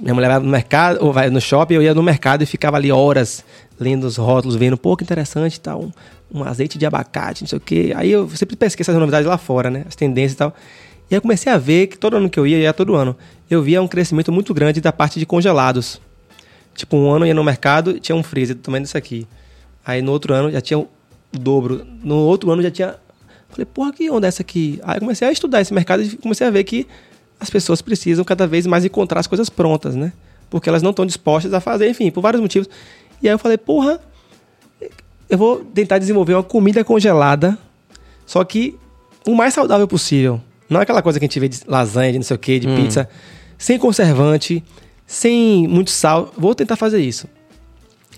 Minha 0.00 0.14
mulher 0.14 0.28
vai 0.28 0.38
no 0.38 0.48
mercado, 0.48 1.04
ou 1.04 1.12
vai 1.12 1.28
no 1.28 1.40
shopping, 1.40 1.74
eu 1.74 1.82
ia 1.82 1.94
no 1.94 2.02
mercado 2.02 2.42
e 2.42 2.46
ficava 2.46 2.76
ali 2.76 2.92
horas 2.92 3.44
lendo 3.80 4.04
os 4.04 4.16
rótulos, 4.16 4.56
vendo, 4.56 4.76
pô, 4.76 4.96
que 4.96 5.02
interessante 5.02 5.60
tal, 5.60 5.82
um, 5.82 5.92
um 6.32 6.44
azeite 6.44 6.78
de 6.78 6.86
abacate, 6.86 7.42
não 7.42 7.48
sei 7.48 7.58
o 7.58 7.60
quê. 7.60 7.92
Aí 7.96 8.10
eu 8.10 8.28
sempre 8.30 8.54
pesquei 8.54 8.82
essas 8.82 8.94
novidades 8.94 9.26
lá 9.26 9.38
fora, 9.38 9.70
né? 9.70 9.84
As 9.88 9.96
tendências 9.96 10.34
e 10.34 10.36
tal. 10.36 10.54
E 11.10 11.14
eu 11.14 11.22
comecei 11.22 11.50
a 11.50 11.58
ver 11.58 11.86
que 11.86 11.98
todo 11.98 12.16
ano 12.16 12.28
que 12.28 12.38
eu 12.38 12.46
ia, 12.46 12.58
ia 12.58 12.72
todo 12.72 12.94
ano, 12.94 13.16
eu 13.50 13.62
via 13.62 13.80
um 13.80 13.88
crescimento 13.88 14.30
muito 14.30 14.52
grande 14.52 14.80
da 14.80 14.92
parte 14.92 15.18
de 15.18 15.24
congelados. 15.24 16.00
Tipo, 16.74 16.96
um 16.96 17.10
ano 17.10 17.24
eu 17.24 17.28
ia 17.28 17.34
no 17.34 17.42
mercado 17.42 17.98
tinha 17.98 18.14
um 18.14 18.22
freezer 18.22 18.54
do 18.54 18.62
tamanho 18.62 18.84
desse 18.84 18.96
aqui. 18.96 19.26
Aí 19.84 20.02
no 20.02 20.12
outro 20.12 20.34
ano 20.34 20.50
já 20.50 20.60
tinha 20.60 20.78
o 20.78 20.88
dobro. 21.32 21.86
No 22.02 22.16
outro 22.16 22.50
ano 22.50 22.62
já 22.62 22.70
tinha. 22.70 22.94
Falei, 23.48 23.64
porra, 23.64 23.92
que 23.92 24.10
onda 24.10 24.26
é 24.26 24.28
essa 24.28 24.42
aqui? 24.42 24.78
Aí 24.82 24.96
eu 24.96 25.00
comecei 25.00 25.26
a 25.26 25.32
estudar 25.32 25.60
esse 25.60 25.72
mercado 25.72 26.02
e 26.02 26.16
comecei 26.16 26.46
a 26.46 26.50
ver 26.50 26.62
que 26.64 26.86
as 27.40 27.48
pessoas 27.48 27.80
precisam 27.80 28.24
cada 28.24 28.46
vez 28.46 28.66
mais 28.66 28.84
encontrar 28.84 29.20
as 29.20 29.26
coisas 29.26 29.48
prontas, 29.48 29.96
né? 29.96 30.12
Porque 30.50 30.68
elas 30.68 30.82
não 30.82 30.90
estão 30.90 31.06
dispostas 31.06 31.54
a 31.54 31.60
fazer, 31.60 31.88
enfim, 31.88 32.10
por 32.10 32.20
vários 32.20 32.40
motivos. 32.40 32.68
E 33.22 33.28
aí 33.28 33.34
eu 33.34 33.38
falei, 33.38 33.56
porra, 33.56 34.00
eu 35.28 35.38
vou 35.38 35.64
tentar 35.64 35.98
desenvolver 35.98 36.34
uma 36.34 36.42
comida 36.42 36.84
congelada, 36.84 37.58
só 38.26 38.42
que 38.44 38.76
o 39.26 39.34
mais 39.34 39.54
saudável 39.54 39.86
possível. 39.86 40.40
Não 40.68 40.80
é 40.80 40.82
aquela 40.82 41.02
coisa 41.02 41.18
que 41.18 41.24
a 41.24 41.28
gente 41.28 41.40
vê 41.40 41.48
de 41.48 41.60
lasanha, 41.66 42.12
de 42.12 42.18
não 42.18 42.24
sei 42.24 42.34
o 42.36 42.38
que, 42.38 42.58
de 42.58 42.66
pizza, 42.76 43.08
sem 43.56 43.78
conservante, 43.78 44.62
sem 45.06 45.66
muito 45.66 45.90
sal. 45.90 46.32
Vou 46.36 46.54
tentar 46.54 46.76
fazer 46.76 47.00
isso. 47.00 47.26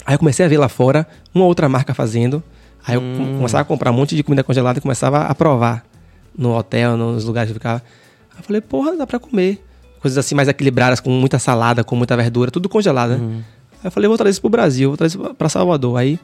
Aí 0.05 0.14
eu 0.14 0.18
comecei 0.18 0.44
a 0.44 0.48
ver 0.48 0.59
lá 0.59 0.68
fora 0.68 1.06
uma 1.35 1.44
outra 1.44 1.68
marca 1.68 1.94
fazendo. 1.94 2.43
Aí 2.86 2.94
eu 2.97 3.01
com- 3.01 3.36
começava 3.36 3.62
a 3.62 3.64
comprar 3.64 3.90
um 3.90 3.94
monte 3.94 4.16
de 4.16 4.22
comida 4.22 4.43
congelada 4.43 4.78
e 4.78 4.82
começava 4.82 5.20
a 5.24 5.35
provar 5.35 5.85
no 6.36 6.56
hotel, 6.56 6.97
nos 6.97 7.24
lugares 7.24 7.48
que 7.48 7.52
eu 7.52 7.60
ficava. 7.60 7.82
Aí 8.32 8.39
eu 8.40 8.43
falei, 8.43 8.60
porra, 8.60 8.97
dá 8.97 9.06
pra 9.06 9.18
comer. 9.18 9.62
Coisas 10.01 10.16
assim 10.18 10.35
mais 10.35 10.48
equilibradas, 10.48 10.98
com 10.98 11.10
muita 11.10 11.39
salada, 11.39 11.85
com 11.85 11.94
muita 11.94 12.16
verdura, 12.16 12.51
tudo 12.51 12.68
congelado, 12.68 13.10
né? 13.18 13.44
Aí 13.72 13.86
eu 13.86 13.90
falei, 13.90 14.09
vou 14.09 14.16
trazer 14.16 14.31
isso 14.32 14.40
pro 14.40 14.48
Brasil, 14.51 14.89
vou 14.90 14.97
trazer 14.97 15.18
isso 15.18 15.35
pra 15.35 15.48
Salvador. 15.48 15.97
Aí 15.98 16.18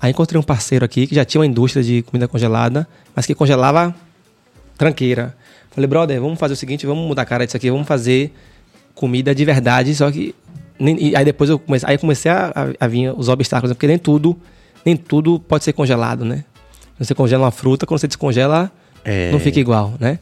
Aí 0.00 0.10
encontrei 0.10 0.38
um 0.38 0.42
parceiro 0.42 0.84
aqui 0.84 1.06
que 1.06 1.14
já 1.14 1.24
tinha 1.24 1.40
uma 1.40 1.46
indústria 1.46 1.82
de 1.84 2.02
comida 2.02 2.26
congelada, 2.26 2.88
mas 3.14 3.24
que 3.24 3.34
congelava 3.36 3.94
tranqueira. 4.76 5.36
Falei, 5.74 5.86
brother, 5.88 6.20
vamos 6.20 6.38
fazer 6.38 6.54
o 6.54 6.56
seguinte, 6.56 6.86
vamos 6.86 7.06
mudar 7.06 7.22
a 7.22 7.24
cara 7.24 7.44
disso 7.46 7.56
aqui, 7.56 7.70
vamos 7.70 7.86
fazer 7.86 8.32
comida 8.94 9.34
de 9.34 9.44
verdade, 9.44 9.94
só 9.94 10.10
que. 10.10 10.34
e 10.78 11.16
aí 11.16 11.24
depois 11.24 11.48
eu 11.48 11.58
comecei, 11.58 11.88
aí 11.88 11.98
comecei 11.98 12.30
a, 12.30 12.52
a- 12.54 12.84
a 12.84 12.86
vir 12.88 13.12
os 13.16 13.28
obstáculos, 13.28 13.72
porque 13.74 13.86
nem 13.86 13.98
tudo, 13.98 14.38
nem 14.84 14.96
tudo 14.96 15.38
pode 15.40 15.64
ser 15.64 15.72
congelado, 15.72 16.24
né? 16.24 16.44
Você 16.98 17.14
congela 17.14 17.44
uma 17.44 17.50
fruta, 17.50 17.86
quando 17.86 18.00
você 18.00 18.06
descongela, 18.06 18.70
É. 19.04 19.30
não 19.32 19.40
fica 19.40 19.58
igual, 19.58 19.94
né? 19.98 20.18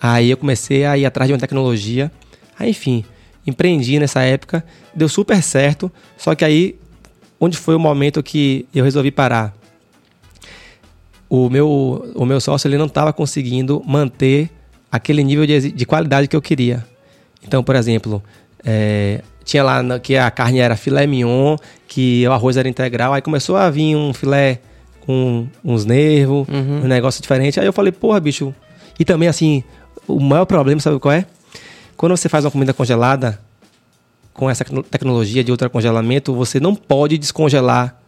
Aí 0.00 0.30
eu 0.30 0.36
comecei 0.36 0.84
a 0.84 0.96
ir 0.96 1.04
atrás 1.06 1.28
de 1.28 1.32
uma 1.32 1.38
tecnologia. 1.38 2.10
Aí, 2.58 2.70
enfim, 2.70 3.04
empreendi 3.46 3.98
nessa 3.98 4.20
época, 4.22 4.64
deu 4.94 5.08
super 5.08 5.42
certo. 5.42 5.90
Só 6.16 6.34
que 6.34 6.44
aí, 6.44 6.76
onde 7.40 7.56
foi 7.56 7.74
o 7.74 7.78
momento 7.78 8.22
que 8.22 8.66
eu 8.74 8.84
resolvi 8.84 9.10
parar? 9.10 9.54
O 11.28 11.48
meu, 11.48 12.12
o 12.14 12.24
meu 12.26 12.40
sócio 12.40 12.66
ele 12.68 12.76
não 12.78 12.86
estava 12.86 13.12
conseguindo 13.12 13.82
manter 13.86 14.50
aquele 14.90 15.22
nível 15.22 15.46
de, 15.46 15.72
de 15.72 15.86
qualidade 15.86 16.28
que 16.28 16.36
eu 16.36 16.42
queria. 16.42 16.84
Então, 17.46 17.62
por 17.62 17.74
exemplo, 17.76 18.22
é, 18.64 19.22
tinha 19.44 19.62
lá 19.62 19.98
que 19.98 20.16
a 20.16 20.30
carne 20.30 20.58
era 20.58 20.76
filé 20.76 21.06
mignon, 21.06 21.56
que 21.88 22.26
o 22.26 22.32
arroz 22.32 22.56
era 22.56 22.68
integral. 22.68 23.12
Aí 23.14 23.22
começou 23.22 23.56
a 23.56 23.70
vir 23.70 23.96
um 23.96 24.12
filé 24.12 24.60
com 25.00 25.46
uns 25.64 25.84
nervos, 25.84 26.46
um 26.48 26.86
negócio 26.86 27.22
diferente. 27.22 27.58
Aí 27.58 27.66
eu 27.66 27.72
falei, 27.72 27.92
porra, 27.92 28.20
bicho. 28.20 28.54
E 28.98 29.04
também, 29.04 29.28
assim, 29.28 29.64
o 30.06 30.20
maior 30.20 30.44
problema, 30.44 30.80
sabe 30.80 30.98
qual 30.98 31.12
é? 31.12 31.24
Quando 31.96 32.16
você 32.16 32.28
faz 32.28 32.44
uma 32.44 32.50
comida 32.50 32.72
congelada, 32.72 33.40
com 34.32 34.48
essa 34.48 34.64
tecno- 34.64 34.82
tecnologia 34.82 35.42
de 35.42 35.50
ultracongelamento, 35.50 36.34
você 36.34 36.60
não 36.60 36.74
pode 36.74 37.18
descongelar 37.18 37.98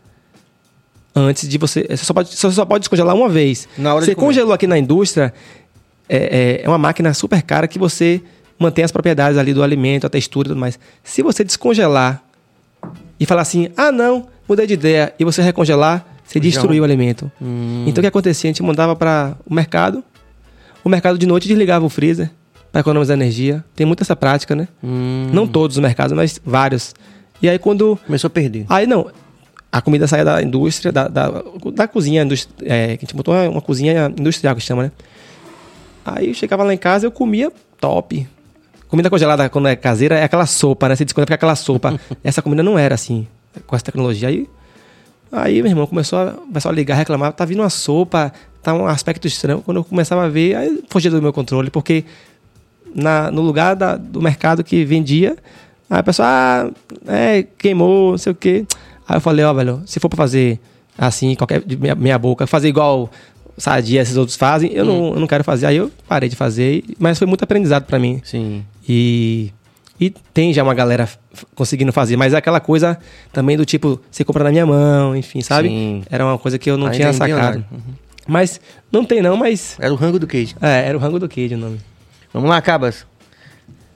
antes 1.14 1.48
de 1.48 1.58
você. 1.58 1.86
Você 1.88 2.04
só 2.04 2.14
pode, 2.14 2.28
você 2.34 2.50
só 2.50 2.64
pode 2.64 2.82
descongelar 2.82 3.14
uma 3.14 3.28
vez. 3.28 3.68
Na 3.76 3.94
hora 3.94 4.04
você 4.04 4.14
congelou 4.14 4.52
aqui 4.52 4.66
na 4.66 4.78
indústria, 4.78 5.32
é, 6.08 6.60
é- 6.60 6.64
é 6.64 6.68
uma 6.68 6.78
máquina 6.78 7.12
super 7.14 7.42
cara 7.42 7.66
que 7.68 7.78
você 7.78 8.20
mantém 8.58 8.84
as 8.84 8.92
propriedades 8.92 9.38
ali 9.38 9.52
do 9.52 9.62
alimento, 9.62 10.06
a 10.06 10.10
textura 10.10 10.48
e 10.48 10.50
tudo 10.50 10.60
mais. 10.60 10.78
Se 11.02 11.22
você 11.22 11.42
descongelar 11.44 12.22
e 13.18 13.26
falar 13.26 13.42
assim, 13.42 13.68
ah 13.76 13.90
não, 13.92 14.26
mudei 14.48 14.66
de 14.66 14.74
ideia, 14.74 15.12
e 15.18 15.24
você 15.24 15.42
recongelar, 15.42 16.04
você 16.24 16.38
destruiu 16.40 16.82
o 16.82 16.84
alimento. 16.84 17.30
Então 17.86 18.00
o 18.00 18.02
que 18.02 18.06
acontecia? 18.06 18.48
A 18.48 18.52
gente 18.52 18.62
mandava 18.62 18.94
para 18.96 19.36
o 19.46 19.52
mercado, 19.54 20.02
o 20.84 20.88
mercado 20.88 21.18
de 21.18 21.26
noite 21.26 21.46
desligava 21.48 21.84
o 21.84 21.88
freezer 21.88 22.30
para 22.70 22.80
economizar 22.80 23.16
energia. 23.16 23.64
Tem 23.76 23.86
muita 23.86 24.02
essa 24.02 24.16
prática, 24.16 24.54
né? 24.56 24.66
Não 25.32 25.46
todos 25.46 25.76
os 25.76 25.82
mercados, 25.82 26.12
mas 26.16 26.40
vários. 26.44 26.94
E 27.42 27.48
aí 27.48 27.58
quando 27.58 27.98
Começou 28.06 28.28
a 28.28 28.30
perder. 28.30 28.64
Aí 28.68 28.86
não, 28.86 29.10
a 29.70 29.80
comida 29.82 30.06
saía 30.06 30.24
da 30.24 30.42
indústria, 30.42 30.90
da, 30.92 31.08
da, 31.08 31.42
da 31.74 31.88
cozinha, 31.88 32.22
indústria, 32.22 32.54
é, 32.62 32.86
que 32.96 33.04
a 33.04 33.06
gente 33.06 33.14
botou 33.14 33.34
uma, 33.34 33.48
uma 33.48 33.60
cozinha 33.60 34.12
industrial 34.16 34.54
que 34.54 34.60
chama, 34.62 34.84
né? 34.84 34.92
Aí 36.04 36.34
chegava 36.34 36.62
lá 36.64 36.72
em 36.74 36.78
casa 36.78 37.06
eu 37.06 37.10
comia 37.12 37.52
top. 37.80 38.26
Comida 38.88 39.08
congelada, 39.08 39.48
quando 39.48 39.68
é 39.68 39.76
caseira, 39.76 40.18
é 40.18 40.24
aquela 40.24 40.44
sopa, 40.46 40.88
né? 40.88 40.96
Você 40.96 41.04
desconta 41.04 41.26
que 41.26 41.32
é 41.32 41.36
aquela 41.36 41.56
sopa. 41.56 41.98
essa 42.22 42.42
comida 42.42 42.62
não 42.62 42.78
era 42.78 42.94
assim, 42.94 43.26
com 43.66 43.74
essa 43.74 43.84
tecnologia. 43.84 44.28
Aí, 44.28 44.46
aí 45.30 45.62
meu 45.62 45.70
irmão 45.70 45.86
começou 45.86 46.18
a, 46.18 46.32
começou 46.32 46.70
a 46.70 46.74
ligar, 46.74 46.94
reclamar, 46.96 47.32
tá 47.32 47.44
vindo 47.44 47.60
uma 47.60 47.70
sopa, 47.70 48.32
tá 48.62 48.74
um 48.74 48.86
aspecto 48.86 49.26
estranho. 49.26 49.62
Quando 49.62 49.78
eu 49.78 49.84
começava 49.84 50.24
a 50.24 50.28
ver, 50.28 50.56
aí 50.56 50.82
fugia 50.90 51.10
do 51.10 51.22
meu 51.22 51.32
controle, 51.32 51.70
porque 51.70 52.04
na, 52.94 53.30
no 53.30 53.40
lugar 53.40 53.74
da- 53.74 53.96
do 53.96 54.20
mercado 54.20 54.62
que 54.62 54.84
vendia, 54.84 55.36
aí 55.88 56.00
a 56.00 56.02
pessoa, 56.02 56.28
ah, 56.28 56.70
é, 57.06 57.42
queimou, 57.56 58.10
não 58.12 58.18
sei 58.18 58.32
o 58.32 58.34
quê. 58.34 58.66
Aí 59.08 59.16
eu 59.16 59.20
falei, 59.20 59.44
ó, 59.44 59.52
velho, 59.54 59.82
se 59.86 59.98
for 59.98 60.08
pra 60.10 60.18
fazer 60.18 60.60
assim, 60.98 61.34
qualquer, 61.34 61.62
de 61.62 61.76
minha, 61.78 61.94
minha 61.94 62.18
boca, 62.18 62.46
fazer 62.46 62.68
igual 62.68 63.10
Sadia, 63.56 64.00
esses 64.00 64.16
outros 64.16 64.36
fazem, 64.36 64.72
eu, 64.72 64.84
não, 64.84 65.14
eu 65.14 65.20
não 65.20 65.26
quero 65.26 65.44
fazer. 65.44 65.66
Aí 65.66 65.76
eu 65.76 65.90
parei 66.08 66.28
de 66.28 66.36
fazer, 66.36 66.82
mas 66.98 67.18
foi 67.18 67.26
muito 67.26 67.42
aprendizado 67.44 67.84
pra 67.84 67.98
mim. 67.98 68.20
Sim. 68.24 68.64
E, 68.88 69.52
e 70.00 70.10
tem 70.10 70.52
já 70.52 70.62
uma 70.62 70.74
galera 70.74 71.08
conseguindo 71.54 71.92
fazer, 71.92 72.16
mas 72.16 72.32
é 72.34 72.36
aquela 72.36 72.60
coisa 72.60 72.98
também 73.32 73.56
do 73.56 73.64
tipo, 73.64 74.00
você 74.10 74.24
compra 74.24 74.44
na 74.44 74.50
minha 74.50 74.66
mão, 74.66 75.14
enfim, 75.16 75.40
sabe? 75.42 75.68
Sim. 75.68 76.02
Era 76.10 76.24
uma 76.24 76.38
coisa 76.38 76.58
que 76.58 76.70
eu 76.70 76.76
não 76.76 76.86
Ainda 76.86 76.96
tinha 76.96 77.08
é 77.08 77.12
sacado. 77.12 77.28
milionário. 77.30 77.64
Mas 78.26 78.60
não 78.90 79.04
tem 79.04 79.20
não, 79.20 79.36
mas 79.36 79.76
Era 79.80 79.92
o 79.92 79.96
rango 79.96 80.18
do 80.18 80.26
queijo. 80.26 80.54
é, 80.60 80.88
era 80.88 80.96
o 80.96 81.00
rango 81.00 81.18
do 81.18 81.28
Kid 81.28 81.54
o 81.54 81.58
nome. 81.58 81.78
Vamos 82.32 82.48
lá, 82.48 82.60
Cabas. 82.62 83.04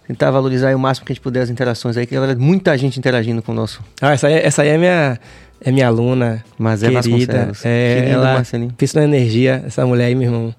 Tentar 0.06 0.30
valorizar 0.30 0.68
aí 0.68 0.74
o 0.74 0.78
máximo 0.78 1.04
que 1.06 1.12
a 1.12 1.14
gente 1.14 1.22
puder 1.22 1.40
as 1.42 1.50
interações 1.50 1.96
aí, 1.96 2.06
que 2.06 2.14
galera, 2.14 2.38
muita 2.38 2.76
gente 2.78 2.96
interagindo 2.98 3.42
com 3.42 3.50
o 3.50 3.54
nosso. 3.54 3.82
Ah, 4.00 4.12
essa 4.12 4.28
aí, 4.28 4.34
essa 4.34 4.62
aí 4.62 4.68
é 4.68 4.78
minha, 4.78 5.18
é 5.60 5.70
minha 5.72 5.86
aluna. 5.86 6.44
Mas 6.58 6.82
é 6.82 6.90
querida. 6.90 7.52
É, 7.64 7.94
Que 7.96 8.00
lindo, 8.06 8.14
ela 8.14 8.34
Marcelinho. 8.34 8.72
pensa 8.76 8.98
na 9.00 9.04
energia, 9.04 9.62
essa 9.66 9.84
mulher 9.86 10.06
aí, 10.06 10.14
meu 10.14 10.24
irmão. 10.32 10.54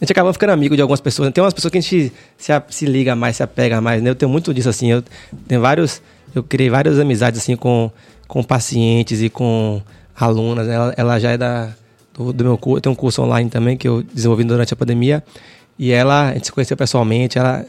A 0.00 0.04
gente 0.04 0.12
acaba 0.12 0.32
ficando 0.32 0.50
amigo 0.50 0.74
de 0.74 0.80
algumas 0.80 1.00
pessoas. 1.00 1.30
Tem 1.30 1.44
umas 1.44 1.52
pessoas 1.52 1.70
que 1.70 1.76
a 1.78 1.80
gente 1.80 2.12
se, 2.38 2.52
se 2.70 2.86
liga 2.86 3.14
mais, 3.14 3.36
se 3.36 3.42
apega 3.42 3.80
mais, 3.82 4.02
né? 4.02 4.08
Eu 4.08 4.14
tenho 4.14 4.30
muito 4.30 4.54
disso, 4.54 4.68
assim. 4.68 4.90
Eu 4.90 5.04
tenho 5.46 5.60
vários... 5.60 6.00
Eu 6.34 6.42
criei 6.42 6.70
várias 6.70 6.98
amizades, 6.98 7.40
assim, 7.40 7.54
com, 7.56 7.90
com 8.26 8.42
pacientes 8.42 9.20
e 9.20 9.28
com 9.28 9.82
alunas. 10.18 10.66
né? 10.66 10.74
Ela, 10.74 10.94
ela 10.96 11.18
já 11.18 11.32
é 11.32 11.36
da, 11.36 11.68
do, 12.14 12.32
do 12.32 12.44
meu 12.44 12.56
curso. 12.56 12.80
Tenho 12.80 12.92
um 12.94 12.96
curso 12.96 13.20
online 13.22 13.50
também 13.50 13.76
que 13.76 13.86
eu 13.86 14.02
desenvolvi 14.02 14.44
durante 14.44 14.72
a 14.72 14.76
pandemia. 14.76 15.22
E 15.78 15.92
ela, 15.92 16.30
a 16.30 16.32
gente 16.34 16.46
se 16.46 16.52
conheceu 16.52 16.76
pessoalmente. 16.78 17.38
Ela... 17.38 17.66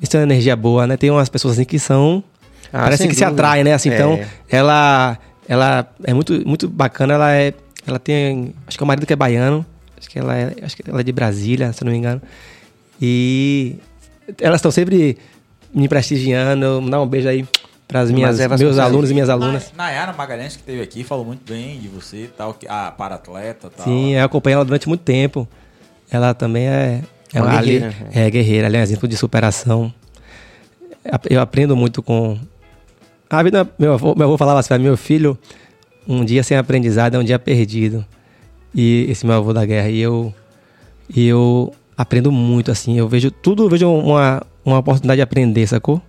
Isso 0.00 0.12
tem 0.12 0.20
uma 0.20 0.26
energia 0.26 0.54
boa, 0.54 0.86
né? 0.86 0.96
Tem 0.96 1.10
umas 1.10 1.28
pessoas, 1.28 1.54
assim, 1.54 1.64
que 1.64 1.78
são... 1.80 2.22
Ah, 2.72 2.82
parece 2.84 3.08
que 3.08 3.14
se 3.14 3.24
dúvida. 3.24 3.42
atraem, 3.42 3.64
né? 3.64 3.72
Assim, 3.72 3.90
É. 3.90 3.94
Então, 3.94 4.20
ela, 4.48 5.18
ela 5.48 5.86
é 6.04 6.12
muito, 6.14 6.46
muito 6.46 6.68
bacana. 6.68 7.14
Ela 7.14 7.32
é, 7.34 7.54
ela 7.86 7.98
tem, 7.98 8.54
acho 8.66 8.76
que 8.78 8.82
é 8.82 8.84
o 8.84 8.86
marido 8.86 9.06
que 9.06 9.12
é 9.12 9.16
baiano. 9.16 9.64
Acho 9.98 10.08
que 10.10 10.18
ela 10.18 10.36
é, 10.36 10.54
acho 10.62 10.76
que 10.76 10.82
ela 10.88 11.00
é 11.00 11.02
de 11.04 11.12
Brasília, 11.12 11.72
se 11.72 11.82
eu 11.82 11.86
não 11.86 11.92
me 11.92 11.98
engano. 11.98 12.20
E 13.00 13.76
elas 14.40 14.58
estão 14.58 14.70
sempre 14.70 15.18
me 15.74 15.88
prestigiando. 15.88 16.80
Mandar 16.82 17.00
um 17.00 17.06
beijo 17.06 17.28
aí 17.28 17.46
para 17.86 18.00
as 18.00 18.10
minhas 18.10 18.40
é 18.40 18.48
meus 18.48 18.78
alunos 18.78 19.10
e 19.10 19.14
minhas 19.14 19.28
alunas. 19.28 19.72
Na- 19.76 19.84
Nayara 19.84 20.12
Magalhães, 20.12 20.54
que 20.56 20.60
esteve 20.62 20.82
aqui, 20.82 21.04
falou 21.04 21.24
muito 21.24 21.50
bem 21.50 21.78
de 21.78 21.88
você 21.88 22.24
e 22.24 22.28
tal, 22.28 22.54
que, 22.54 22.66
ah, 22.68 22.92
para 22.96 23.16
atleta 23.16 23.66
e 23.66 23.70
tal. 23.76 23.84
Sim, 23.84 24.14
eu 24.14 24.24
acompanhei 24.24 24.54
ela 24.54 24.64
durante 24.64 24.88
muito 24.88 25.02
tempo. 25.02 25.46
Ela 26.10 26.32
também 26.34 26.66
é, 26.68 27.02
é 27.32 27.40
Uma 27.42 27.50
uma 27.50 27.58
ali- 27.58 27.78
guerreira. 27.80 27.94
é 28.12 28.30
guerreira, 28.30 28.66
ela 28.68 28.76
é 28.76 28.80
um 28.80 28.82
exemplo 28.82 29.08
de 29.08 29.16
superação. 29.16 29.92
Eu 31.28 31.40
aprendo 31.40 31.76
muito 31.76 32.02
com. 32.02 32.38
A 33.38 33.42
vida, 33.42 33.68
meu 33.78 33.94
avô, 33.94 34.14
meu 34.14 34.26
avô 34.26 34.38
falava 34.38 34.60
assim: 34.60 34.78
meu 34.78 34.96
filho, 34.96 35.38
um 36.06 36.24
dia 36.24 36.42
sem 36.42 36.56
aprendizado 36.56 37.14
é 37.14 37.18
um 37.18 37.24
dia 37.24 37.38
perdido. 37.38 38.04
E 38.74 39.06
esse 39.08 39.26
meu 39.26 39.36
avô 39.36 39.52
da 39.52 39.64
guerra. 39.64 39.88
E 39.88 40.00
eu, 40.00 40.34
e 41.14 41.26
eu 41.26 41.72
aprendo 41.96 42.30
muito, 42.32 42.70
assim. 42.70 42.98
Eu 42.98 43.08
vejo 43.08 43.30
tudo, 43.30 43.68
vejo 43.68 43.88
uma, 43.88 44.42
uma 44.64 44.78
oportunidade 44.78 45.18
de 45.18 45.22
aprender, 45.22 45.66
sacou? 45.66 46.00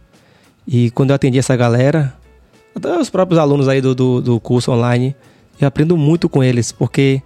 E 0.67 0.89
quando 0.91 1.11
eu 1.11 1.15
atendi 1.15 1.37
essa 1.37 1.55
galera, 1.55 2.13
até 2.75 2.97
os 2.97 3.09
próprios 3.09 3.39
alunos 3.39 3.67
aí 3.67 3.81
do, 3.81 3.93
do, 3.93 4.21
do 4.21 4.39
curso 4.39 4.71
online, 4.71 5.15
eu 5.59 5.67
aprendo 5.67 5.95
muito 5.95 6.27
com 6.27 6.43
eles, 6.43 6.71
porque 6.71 7.21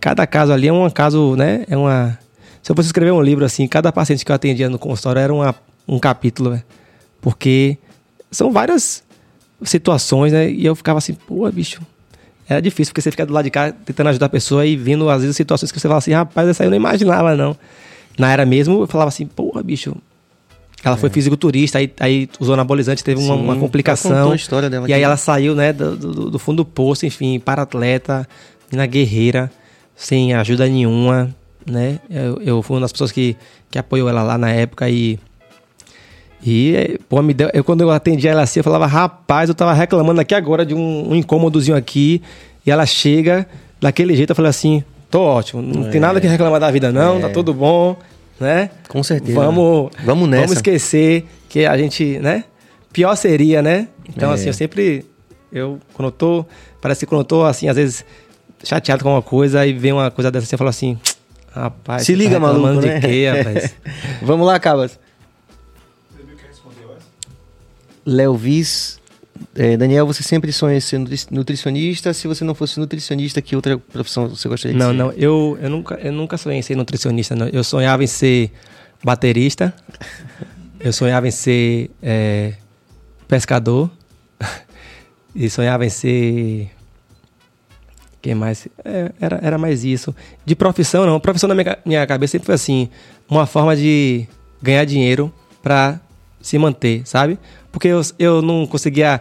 cada 0.00 0.26
caso 0.26 0.52
ali 0.52 0.68
é 0.68 0.72
um 0.72 0.90
caso, 0.90 1.36
né? 1.36 1.64
É 1.68 1.76
uma. 1.76 2.18
Se 2.62 2.70
eu 2.70 2.76
fosse 2.76 2.88
escrever 2.88 3.12
um 3.12 3.22
livro 3.22 3.44
assim, 3.44 3.66
cada 3.66 3.92
paciente 3.92 4.24
que 4.24 4.30
eu 4.30 4.36
atendia 4.36 4.68
no 4.68 4.78
consultório 4.78 5.20
era 5.20 5.32
uma, 5.32 5.54
um 5.86 5.98
capítulo, 5.98 6.50
né? 6.50 6.62
Porque 7.20 7.78
são 8.30 8.52
várias 8.52 9.04
situações, 9.64 10.32
né? 10.32 10.50
E 10.50 10.64
eu 10.64 10.74
ficava 10.74 10.98
assim, 10.98 11.14
pô, 11.14 11.50
bicho. 11.50 11.80
Era 12.48 12.60
difícil, 12.60 12.92
porque 12.92 13.00
você 13.00 13.10
fica 13.10 13.24
do 13.24 13.32
lado 13.32 13.44
de 13.44 13.50
cá 13.50 13.72
tentando 13.72 14.08
ajudar 14.08 14.26
a 14.26 14.28
pessoa 14.28 14.66
e 14.66 14.76
vendo, 14.76 15.08
às 15.08 15.22
vezes, 15.22 15.36
situações 15.36 15.70
que 15.72 15.80
você 15.80 15.88
fala 15.88 15.98
assim, 15.98 16.12
rapaz, 16.12 16.48
essa 16.48 16.62
aí 16.62 16.66
eu 16.66 16.70
não 16.70 16.76
imaginava, 16.76 17.34
não. 17.36 17.56
Na 18.18 18.30
era 18.32 18.44
mesmo, 18.44 18.82
eu 18.82 18.86
falava 18.86 19.08
assim, 19.08 19.26
porra, 19.26 19.62
bicho. 19.62 19.94
Ela 20.84 20.96
foi 20.96 21.08
fisiculturista, 21.10 21.78
aí, 21.78 21.92
aí 22.00 22.28
usou 22.40 22.54
anabolizante, 22.54 23.04
teve 23.04 23.20
uma, 23.20 23.34
É. 23.34 23.36
Sim, 23.36 23.42
uma 23.44 23.52
ela 23.52 23.60
complicação. 23.60 24.32
a 24.32 24.36
história 24.36 24.68
dela 24.68 24.88
E 24.88 24.92
aí 24.92 25.00
aqui. 25.00 25.04
ela 25.04 25.16
saiu, 25.16 25.54
né, 25.54 25.72
do, 25.72 25.96
do, 25.96 26.30
do 26.30 26.38
fundo 26.40 26.56
do 26.56 26.64
poço, 26.64 27.06
enfim, 27.06 27.38
para 27.38 27.62
atleta, 27.62 28.28
na 28.72 28.84
guerreira, 28.84 29.50
sem 29.94 30.34
ajuda 30.34 30.66
nenhuma, 30.66 31.32
né? 31.64 32.00
Eu, 32.10 32.40
eu 32.42 32.62
fui 32.62 32.74
uma 32.74 32.80
das 32.80 32.90
pessoas 32.90 33.12
que, 33.12 33.36
que 33.70 33.78
apoiou 33.78 34.08
ela 34.08 34.22
lá 34.24 34.36
na 34.36 34.50
época 34.50 34.90
e. 34.90 35.18
E, 36.44 36.98
pô, 37.08 37.22
me 37.22 37.32
deu, 37.32 37.50
eu, 37.54 37.62
quando 37.62 37.82
eu 37.82 37.90
atendia 37.90 38.32
ela 38.32 38.42
assim, 38.42 38.60
eu 38.60 38.64
falava, 38.64 38.86
rapaz, 38.86 39.48
eu 39.48 39.54
tava 39.54 39.72
reclamando 39.72 40.20
aqui 40.20 40.34
agora 40.34 40.66
de 40.66 40.74
um, 40.74 41.10
um 41.10 41.14
incômodozinho 41.14 41.76
aqui, 41.76 42.20
e 42.66 42.70
ela 42.70 42.84
chega 42.84 43.46
daquele 43.80 44.16
jeito, 44.16 44.30
eu 44.30 44.36
falei 44.36 44.50
assim, 44.50 44.82
tô 45.10 45.20
ótimo, 45.22 45.62
não 45.62 45.88
tem 45.90 46.00
nada 46.00 46.20
que 46.20 46.26
reclamar 46.26 46.58
da 46.58 46.70
vida 46.70 46.90
não, 46.90 47.20
tá 47.20 47.28
tudo 47.28 47.54
bom, 47.54 47.96
né? 48.40 48.70
Com 48.88 49.02
certeza. 49.04 49.38
Vamos, 49.38 49.90
Vamos 50.04 50.28
nessa. 50.28 50.42
Vamos 50.42 50.56
esquecer 50.56 51.24
que 51.48 51.64
a 51.64 51.78
gente, 51.78 52.18
né? 52.18 52.44
Pior 52.92 53.14
seria, 53.14 53.62
né? 53.62 53.86
Então, 54.08 54.30
É. 54.32 54.34
assim, 54.34 54.48
eu 54.48 54.52
sempre. 54.52 55.04
Eu, 55.52 55.78
quando 55.94 56.08
eu 56.08 56.12
tô. 56.12 56.44
Parece 56.80 57.00
que 57.00 57.06
quando 57.06 57.20
eu 57.20 57.24
tô, 57.24 57.44
assim, 57.44 57.68
às 57.68 57.76
vezes, 57.76 58.04
chateado 58.64 59.04
com 59.04 59.10
uma 59.12 59.22
coisa 59.22 59.64
e 59.64 59.72
vem 59.72 59.92
uma 59.92 60.10
coisa 60.10 60.30
dessa 60.30 60.44
assim, 60.44 60.54
eu 60.54 60.58
falo 60.58 60.70
assim. 60.70 60.98
Rapaz, 61.54 62.02
Se 62.04 62.12
tá 62.12 62.18
liga, 62.18 62.40
maluco, 62.40 62.66
reclamando 62.66 62.86
né? 62.86 62.98
de 62.98 63.06
quê, 63.06 63.28
rapaz? 63.30 63.74
Vamos 64.22 64.46
lá, 64.46 64.58
Cabas. 64.58 64.98
Léo 68.04 68.34
Viz 68.36 69.00
É, 69.56 69.76
Daniel, 69.76 70.06
você 70.06 70.22
sempre 70.22 70.52
sonha 70.52 70.76
em 70.76 70.80
ser 70.80 70.98
nutri- 70.98 71.26
nutricionista. 71.30 72.12
Se 72.14 72.28
você 72.28 72.44
não 72.44 72.54
fosse 72.54 72.78
nutricionista, 72.78 73.40
que 73.42 73.56
outra 73.56 73.76
profissão 73.78 74.28
você 74.28 74.48
gostaria 74.48 74.72
de 74.76 74.78
Não, 74.78 74.90
ser? 74.92 74.96
não, 74.96 75.10
eu, 75.12 75.58
eu, 75.60 75.70
nunca, 75.70 75.94
eu 75.96 76.12
nunca 76.12 76.36
sonhei 76.36 76.58
em 76.58 76.62
ser 76.62 76.76
nutricionista, 76.76 77.34
não. 77.34 77.48
Eu 77.48 77.64
sonhava 77.64 78.04
em 78.04 78.06
ser 78.06 78.52
baterista, 79.02 79.74
eu 80.78 80.92
sonhava 80.92 81.26
em 81.26 81.30
ser 81.32 81.90
é, 82.02 82.52
pescador, 83.26 83.90
e 85.34 85.48
sonhava 85.50 85.84
em 85.84 85.90
ser. 85.90 86.70
Quem 88.20 88.34
mais? 88.36 88.68
É, 88.84 89.10
era, 89.20 89.40
era 89.42 89.58
mais 89.58 89.82
isso. 89.82 90.14
De 90.46 90.54
profissão, 90.54 91.04
não. 91.04 91.18
Profissão 91.18 91.48
na 91.48 91.54
minha, 91.56 91.76
minha 91.84 92.06
cabeça 92.06 92.32
sempre 92.32 92.46
foi 92.46 92.54
assim: 92.54 92.88
uma 93.28 93.46
forma 93.46 93.74
de 93.74 94.26
ganhar 94.62 94.84
dinheiro 94.84 95.32
pra 95.62 95.98
se 96.42 96.58
manter, 96.58 97.02
sabe? 97.04 97.38
Porque 97.70 97.88
eu, 97.88 98.00
eu 98.18 98.42
não 98.42 98.66
conseguia. 98.66 99.20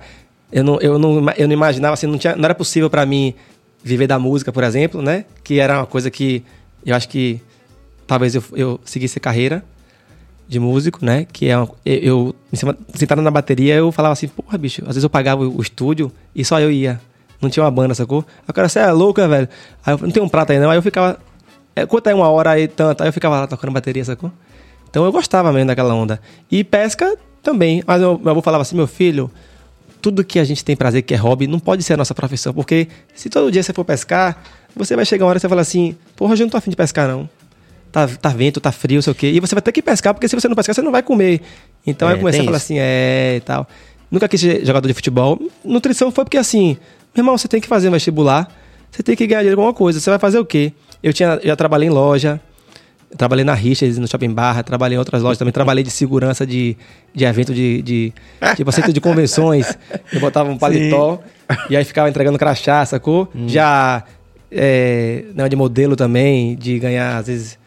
Eu 0.52 0.64
não, 0.64 0.80
eu 0.82 1.00
não, 1.00 1.30
eu 1.38 1.48
não 1.48 1.54
imaginava 1.54 1.94
assim, 1.94 2.08
não, 2.08 2.18
tinha, 2.18 2.36
não 2.36 2.44
era 2.44 2.56
possível 2.56 2.90
pra 2.90 3.06
mim 3.06 3.34
viver 3.84 4.08
da 4.08 4.20
música, 4.20 4.52
por 4.52 4.64
exemplo, 4.64 5.02
né? 5.02 5.26
Que 5.44 5.60
era 5.60 5.80
uma 5.80 5.86
coisa 5.86 6.12
que 6.12 6.44
eu 6.86 6.96
acho 6.96 7.08
que 7.08 7.40
talvez 8.06 8.36
eu, 8.36 8.44
eu 8.54 8.80
seguisse 8.84 9.20
carreira 9.20 9.64
de 10.48 10.60
músico, 10.60 11.06
né? 11.06 11.26
Que 11.32 11.48
é 11.48 11.58
uma, 11.58 11.70
eu, 11.86 12.36
eu 12.52 12.76
sentado 12.94 13.22
na 13.22 13.32
bateria, 13.32 13.76
eu 13.76 13.92
falava 13.92 14.14
assim, 14.14 14.28
porra, 14.28 14.58
bicho, 14.58 14.82
às 14.82 14.90
vezes 14.90 15.04
eu 15.04 15.10
pagava 15.10 15.48
o, 15.48 15.62
estúdio 15.62 16.12
e 16.36 16.44
só 16.44 16.60
eu 16.60 16.70
ia. 16.70 17.00
Não 17.42 17.50
tinha 17.50 17.64
uma 17.64 17.72
banda, 17.72 17.96
sacou? 17.96 18.26
Aí 18.40 18.46
o 18.50 18.54
cara, 18.54 18.68
você 18.68 18.80
é 18.80 18.92
louca, 18.92 19.28
velho. 19.28 19.48
Aí 19.86 19.94
eu 19.94 19.98
não 19.98 20.12
tem 20.12 20.22
um 20.22 20.28
prato 20.28 20.52
aí 20.52 20.60
não. 20.60 20.70
Aí 20.70 20.78
eu 20.78 20.82
ficava. 20.82 21.18
É, 21.74 21.86
quanto 21.86 22.08
é 22.08 22.14
uma 22.14 22.28
hora 22.30 22.52
aí, 22.52 22.68
tanto? 22.68 23.02
Aí 23.02 23.08
eu 23.08 23.14
ficava 23.14 23.40
lá 23.40 23.48
tocando 23.48 23.72
bateria, 23.72 24.04
sacou? 24.04 24.32
Então 24.92 25.06
eu 25.06 25.12
gostava 25.12 25.52
mesmo 25.52 25.68
daquela 25.68 25.96
onda. 25.96 26.22
E 26.52 26.64
pesca 26.64 27.18
também. 27.42 27.82
Mas 27.88 28.02
eu, 28.02 28.20
meu 28.20 28.30
avô 28.30 28.42
falava 28.42 28.62
assim, 28.62 28.76
meu 28.76 28.86
filho, 28.86 29.32
tudo 30.02 30.24
que 30.24 30.38
a 30.38 30.44
gente 30.44 30.64
tem 30.64 30.76
prazer, 30.76 31.02
que 31.02 31.14
é 31.14 31.18
hobby, 31.18 31.48
não 31.48 31.60
pode 31.60 31.82
ser 31.82 31.94
a 31.94 31.98
nossa 31.98 32.14
profissão. 32.14 32.54
Porque 32.54 32.88
se 33.16 33.30
todo 33.30 33.52
dia 33.52 33.64
você 33.64 33.74
for 33.74 33.86
pescar, 33.86 34.44
você 34.76 34.96
vai 34.96 35.06
chegar 35.06 35.26
uma 35.26 35.30
hora 35.30 35.38
e 35.38 35.42
você 35.42 35.50
fala 35.50 35.62
assim, 35.62 35.96
porra, 36.16 36.34
hoje 36.34 36.44
eu 36.44 36.46
não 36.46 36.52
tô 36.52 36.58
afim 36.58 36.70
de 36.70 36.76
pescar, 36.76 37.08
não. 37.08 37.28
Tá, 37.92 38.08
tá 38.08 38.30
vento, 38.30 38.62
tá 38.62 38.72
frio, 38.72 39.02
sei 39.02 39.12
o 39.12 39.16
quê. 39.16 39.32
E 39.32 39.40
você 39.40 39.56
vai 39.56 39.62
ter 39.62 39.72
que 39.72 39.82
pescar, 39.82 40.14
porque 40.14 40.28
se 40.28 40.36
você 40.36 40.48
não 40.48 40.56
pescar, 40.56 40.76
você 40.76 40.82
não 40.82 40.92
vai 40.92 41.02
comer. 41.02 41.42
Então 41.86 42.10
É, 42.10 42.14
aí 42.14 42.20
tem 42.20 42.42
a 42.42 42.44
falar 42.44 42.58
assim, 42.58 42.76
é 42.78 43.36
e 43.38 43.42
tal. 43.42 43.68
Nunca 44.10 44.28
quis 44.28 44.42
ser 44.42 44.66
jogador 44.66 44.88
de 44.88 44.94
futebol. 44.94 45.40
Nutrição 45.64 46.12
foi 46.12 46.26
porque 46.26 46.38
assim, 46.38 46.78
meu 47.16 47.22
irmão, 47.22 47.38
você 47.38 47.48
tem 47.48 47.62
que 47.62 47.68
fazer 47.68 47.90
um 47.90 47.92
vestibular, 47.92 48.50
você 48.90 49.02
tem 49.02 49.16
que 49.16 49.26
ganhar 49.26 49.40
dinheiro 49.40 49.58
com 49.58 49.64
alguma 49.64 49.78
coisa. 49.78 50.00
Você 50.00 50.10
vai 50.10 50.20
fazer 50.20 50.40
o 50.40 50.46
quê? 50.46 50.74
Eu 51.02 51.14
tinha, 51.14 51.40
já 51.44 51.56
trabalhei 51.56 51.88
em 51.88 51.92
loja, 51.92 52.40
eu 53.12 53.18
trabalhei 53.18 53.44
na 53.44 53.54
Richards, 53.54 53.98
no 53.98 54.08
Shopping 54.08 54.34
Barra, 54.34 54.64
trabalhei 54.64 54.96
em 54.96 55.00
outras 55.00 55.22
lojas 55.22 55.38
também, 55.38 55.52
trabalhei 55.52 55.84
de 55.84 55.92
segurança 55.92 56.48
de, 56.48 56.78
de 57.14 57.26
evento 57.26 57.54
de, 57.54 57.82
de 57.82 58.14
tipo 58.56 58.72
centro 58.72 58.94
de 58.94 59.02
convenções. 59.02 59.78
Eu 60.14 60.22
botava 60.22 60.50
um 60.50 60.58
paletó 60.58 61.20
e 61.70 61.76
aí 61.76 61.84
ficava 61.84 62.10
entregando 62.10 62.38
crachá, 62.38 62.86
sacou? 62.86 63.30
Já 63.48 64.04
é, 64.50 65.26
não, 65.36 65.48
de 65.50 65.56
modelo 65.56 65.96
também, 65.96 66.56
de 66.56 66.80
ganhar, 66.80 67.18
às 67.18 67.28
vezes, 67.28 67.60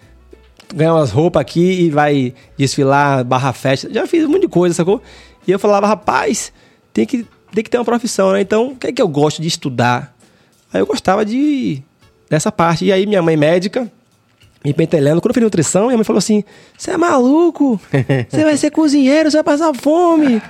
ganhar 0.74 0.94
umas 0.94 1.10
roupas 1.10 1.42
aqui 1.42 1.82
e 1.82 1.90
vai 1.90 2.32
desfilar, 2.56 3.22
barra 3.22 3.52
festa. 3.52 3.92
Já 3.92 4.06
fiz 4.06 4.24
um 4.24 4.28
monte 4.28 4.42
de 4.42 4.48
coisa, 4.48 4.74
sacou? 4.74 5.02
E 5.46 5.50
eu 5.50 5.58
falava, 5.58 5.86
rapaz, 5.86 6.52
tem 6.92 7.04
que, 7.04 7.26
tem 7.52 7.62
que 7.62 7.68
ter 7.68 7.76
uma 7.76 7.84
profissão, 7.84 8.32
né? 8.32 8.40
Então, 8.40 8.68
o 8.68 8.76
que 8.76 8.86
é 8.86 8.92
que 8.92 9.02
eu 9.02 9.08
gosto 9.08 9.42
de 9.42 9.48
estudar? 9.48 10.16
Aí 10.72 10.80
eu 10.80 10.86
gostava 10.86 11.24
de 11.24 11.82
dessa 12.28 12.50
parte. 12.50 12.84
E 12.84 12.92
aí 12.92 13.06
minha 13.06 13.22
mãe 13.22 13.36
médica, 13.36 13.90
me 14.64 14.72
pentelhando. 14.72 15.20
Quando 15.20 15.30
eu 15.30 15.34
fiz 15.34 15.42
nutrição, 15.42 15.86
minha 15.86 15.96
mãe 15.96 16.04
falou 16.04 16.18
assim: 16.18 16.42
Você 16.76 16.92
é 16.92 16.96
maluco? 16.96 17.78
Você 18.28 18.44
vai 18.44 18.56
ser 18.56 18.70
cozinheiro, 18.70 19.30
você 19.30 19.36
vai 19.36 19.44
passar 19.44 19.74
fome. 19.74 20.40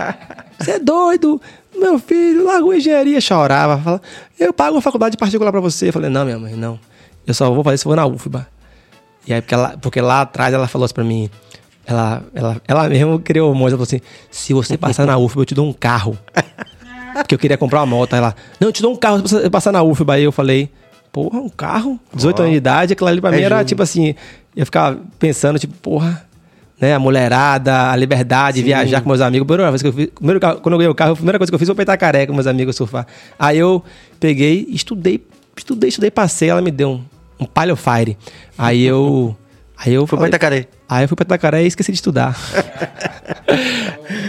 Você 0.58 0.72
é 0.72 0.78
doido. 0.78 1.40
Meu 1.76 1.98
filho, 1.98 2.44
largou 2.44 2.72
engenharia. 2.72 3.20
Chorava. 3.20 3.82
Falava, 3.82 4.02
eu 4.38 4.52
pago 4.52 4.76
uma 4.76 4.82
faculdade 4.82 5.16
particular 5.16 5.50
pra 5.50 5.60
você. 5.60 5.88
Eu 5.88 5.92
falei: 5.92 6.08
Não, 6.08 6.24
minha 6.24 6.38
mãe, 6.38 6.54
não. 6.54 6.78
Eu 7.26 7.34
só 7.34 7.50
vou 7.52 7.64
fazer 7.64 7.78
se 7.78 7.84
for 7.84 7.96
na 7.96 8.06
UFBA. 8.06 8.46
E 9.26 9.32
aí, 9.32 9.40
porque, 9.40 9.54
ela, 9.54 9.76
porque 9.80 10.00
lá 10.00 10.20
atrás 10.20 10.54
ela 10.54 10.68
falou 10.68 10.84
assim 10.84 10.94
pra 10.94 11.04
mim. 11.04 11.28
Ela, 11.86 12.22
ela, 12.34 12.62
ela 12.68 12.88
mesmo 12.88 13.18
criou 13.18 13.50
um 13.50 13.54
monte. 13.54 13.70
Ela 13.70 13.78
falou 13.78 13.82
assim: 13.82 14.00
Se 14.30 14.54
você 14.54 14.78
passar 14.78 15.06
na 15.06 15.18
UFBA, 15.18 15.42
eu 15.42 15.46
te 15.46 15.54
dou 15.54 15.66
um 15.66 15.72
carro. 15.72 16.16
Porque 17.14 17.34
eu 17.34 17.38
queria 17.38 17.56
comprar 17.56 17.80
uma 17.80 17.86
moto. 17.86 18.14
Ela, 18.14 18.34
não, 18.60 18.68
eu 18.68 18.72
te 18.72 18.82
dou 18.82 18.92
um 18.92 18.96
carro 18.96 19.26
se 19.26 19.34
você 19.34 19.50
passar 19.50 19.72
na 19.72 19.82
UFBA. 19.82 20.14
Aí 20.14 20.24
eu 20.24 20.32
falei, 20.32 20.70
porra, 21.14 21.38
um 21.38 21.48
carro? 21.48 21.98
18 22.12 22.40
anos 22.40 22.50
de 22.50 22.56
idade, 22.58 22.92
aquilo 22.92 23.08
ali 23.08 23.20
pra 23.20 23.30
É 23.32 23.36
mim 23.36 23.42
era 23.44 23.56
jogo. 23.58 23.68
tipo 23.68 23.82
assim, 23.84 24.16
eu 24.56 24.64
ficava 24.66 24.98
pensando, 25.18 25.60
tipo, 25.60 25.72
porra, 25.74 26.26
né, 26.80 26.92
a 26.92 26.98
mulherada, 26.98 27.92
a 27.92 27.94
liberdade, 27.96 28.60
viajar 28.62 29.00
com 29.00 29.08
meus 29.08 29.20
amigos. 29.20 29.46
Primeira 29.46 29.70
vez 29.70 29.80
que 29.80 29.86
eu 29.88 29.92
fiz, 29.92 30.08
primeiro 30.08 30.40
quando 30.40 30.72
eu 30.72 30.78
ganhei 30.78 30.90
o 30.90 30.94
carro, 30.94 31.12
a 31.12 31.16
primeira 31.16 31.38
coisa 31.38 31.52
que 31.52 31.54
eu 31.54 31.58
fiz 31.60 31.68
foi 31.68 31.74
peitar 31.76 31.96
careca 31.96 32.26
com 32.26 32.34
meus 32.34 32.48
amigos 32.48 32.74
surfar. 32.74 33.06
Aí 33.38 33.56
eu 33.58 33.80
peguei, 34.18 34.66
estudei, 34.70 35.24
estudei, 35.56 35.88
estudei, 35.88 36.10
passei, 36.10 36.50
ela 36.50 36.60
me 36.60 36.72
deu 36.72 36.90
um, 36.90 37.04
um 37.40 37.46
Palio 37.46 37.76
Fire. 37.76 38.18
Aí 38.58 38.84
eu. 38.84 39.36
Aí 39.76 39.92
eu 39.92 40.06
Foi 40.06 40.16
pra 40.16 40.18
falei- 40.18 40.28
Itacaré. 40.30 40.66
Aí 40.88 41.04
eu 41.04 41.08
fui 41.08 41.16
pra 41.16 41.24
Itacaré 41.24 41.62
e 41.64 41.66
esqueci 41.66 41.90
de 41.92 41.96
estudar. 41.96 42.36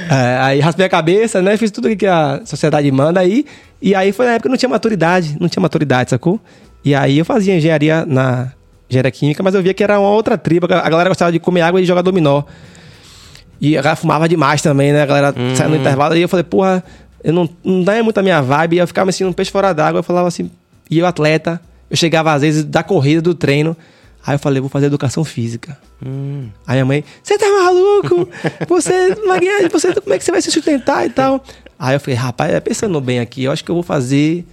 É, 0.10 0.38
aí 0.40 0.60
raspei 0.60 0.86
a 0.86 0.90
cabeça, 0.90 1.42
né? 1.42 1.58
Fiz 1.58 1.72
tudo 1.72 1.94
que 1.96 2.06
a 2.06 2.42
sociedade 2.46 2.90
manda 2.92 3.20
aí. 3.20 3.46
E 3.82 3.94
aí 3.94 4.12
foi 4.12 4.26
na 4.26 4.34
época 4.34 4.44
que 4.48 4.52
não 4.52 4.58
tinha 4.58 4.70
maturidade, 4.70 5.36
não 5.40 5.50
tinha 5.50 5.62
maturidade, 5.62 6.10
sacou? 6.12 6.40
E 6.86 6.94
aí 6.94 7.18
eu 7.18 7.26
fazia 7.26 7.58
engenharia 7.58 8.06
na 8.06 8.54
engenharia 8.88 9.12
química, 9.12 9.42
mas 9.42 9.56
eu 9.56 9.64
via 9.64 9.74
que 9.74 9.84
era 9.84 10.00
uma 10.00 10.12
outra 10.12 10.38
tribo. 10.38 10.68
A 10.68 10.88
galera 10.90 11.10
gostava 11.10 11.32
de 11.32 11.40
comer 11.40 11.62
água 11.62 11.82
e 11.82 11.86
jogar 11.86 12.04
dominó. 12.04 12.44
E 13.60 13.76
a 13.76 13.82
galera 13.82 13.96
fumava 13.96 14.30
demais 14.30 14.62
também, 14.62 14.94
né? 14.94 15.02
A 15.02 15.06
galera 15.08 15.34
saia 15.56 15.68
no 15.68 15.76
intervalo. 15.76 16.16
E 16.16 16.22
eu 16.22 16.30
falei, 16.30 16.44
porra, 16.44 16.84
eu 17.24 17.34
não, 17.34 17.50
não 17.64 17.84
dá 17.84 18.02
muito 18.04 18.20
a 18.20 18.22
minha 18.22 18.40
vibe. 18.40 18.76
E 18.76 18.80
eu 18.80 18.86
ficava 18.86 19.12
sentindo 19.12 19.32
um 19.32 19.34
peixe 19.34 19.50
fora 19.50 19.74
d'água. 19.74 20.00
Eu 20.00 20.04
falava 20.04 20.28
assim, 20.28 20.52
e 20.90 21.00
eu 21.00 21.08
atleta, 21.08 21.60
eu 21.90 21.98
chegava 21.98 22.32
às 22.32 22.44
vezes 22.44 22.64
da 22.64 22.84
corrida, 22.84 23.20
do 23.20 23.34
treino. 23.34 23.76
Aí 24.28 24.36
eu 24.36 24.40
falei, 24.40 24.60
vou 24.60 24.70
fazer 24.70 24.86
educação 24.86 25.24
física. 25.24 25.78
Aí 26.68 26.80
a 26.80 26.86
mãe, 26.86 27.04
você 27.24 27.38
tá 27.38 27.46
maluco? 27.48 28.30
Você 28.68 29.16
ganhar, 29.16 29.70
você, 29.72 29.94
como 29.94 30.14
é 30.14 30.18
que 30.20 30.24
você 30.24 30.32
vai 30.32 30.42
se 30.42 30.52
sustentar 30.52 31.06
e 31.06 31.10
tal? 31.10 31.44
Aí 31.80 31.96
eu 31.96 32.00
falei, 32.00 32.16
rapaz, 32.16 32.54
é, 32.54 32.60
pensando 32.60 33.00
bem 33.02 33.20
aqui, 33.20 33.44
eu 33.44 33.52
acho 33.52 33.64
que 33.64 33.72
eu 33.72 33.76
vou 33.76 33.84
fazer, 33.84 34.46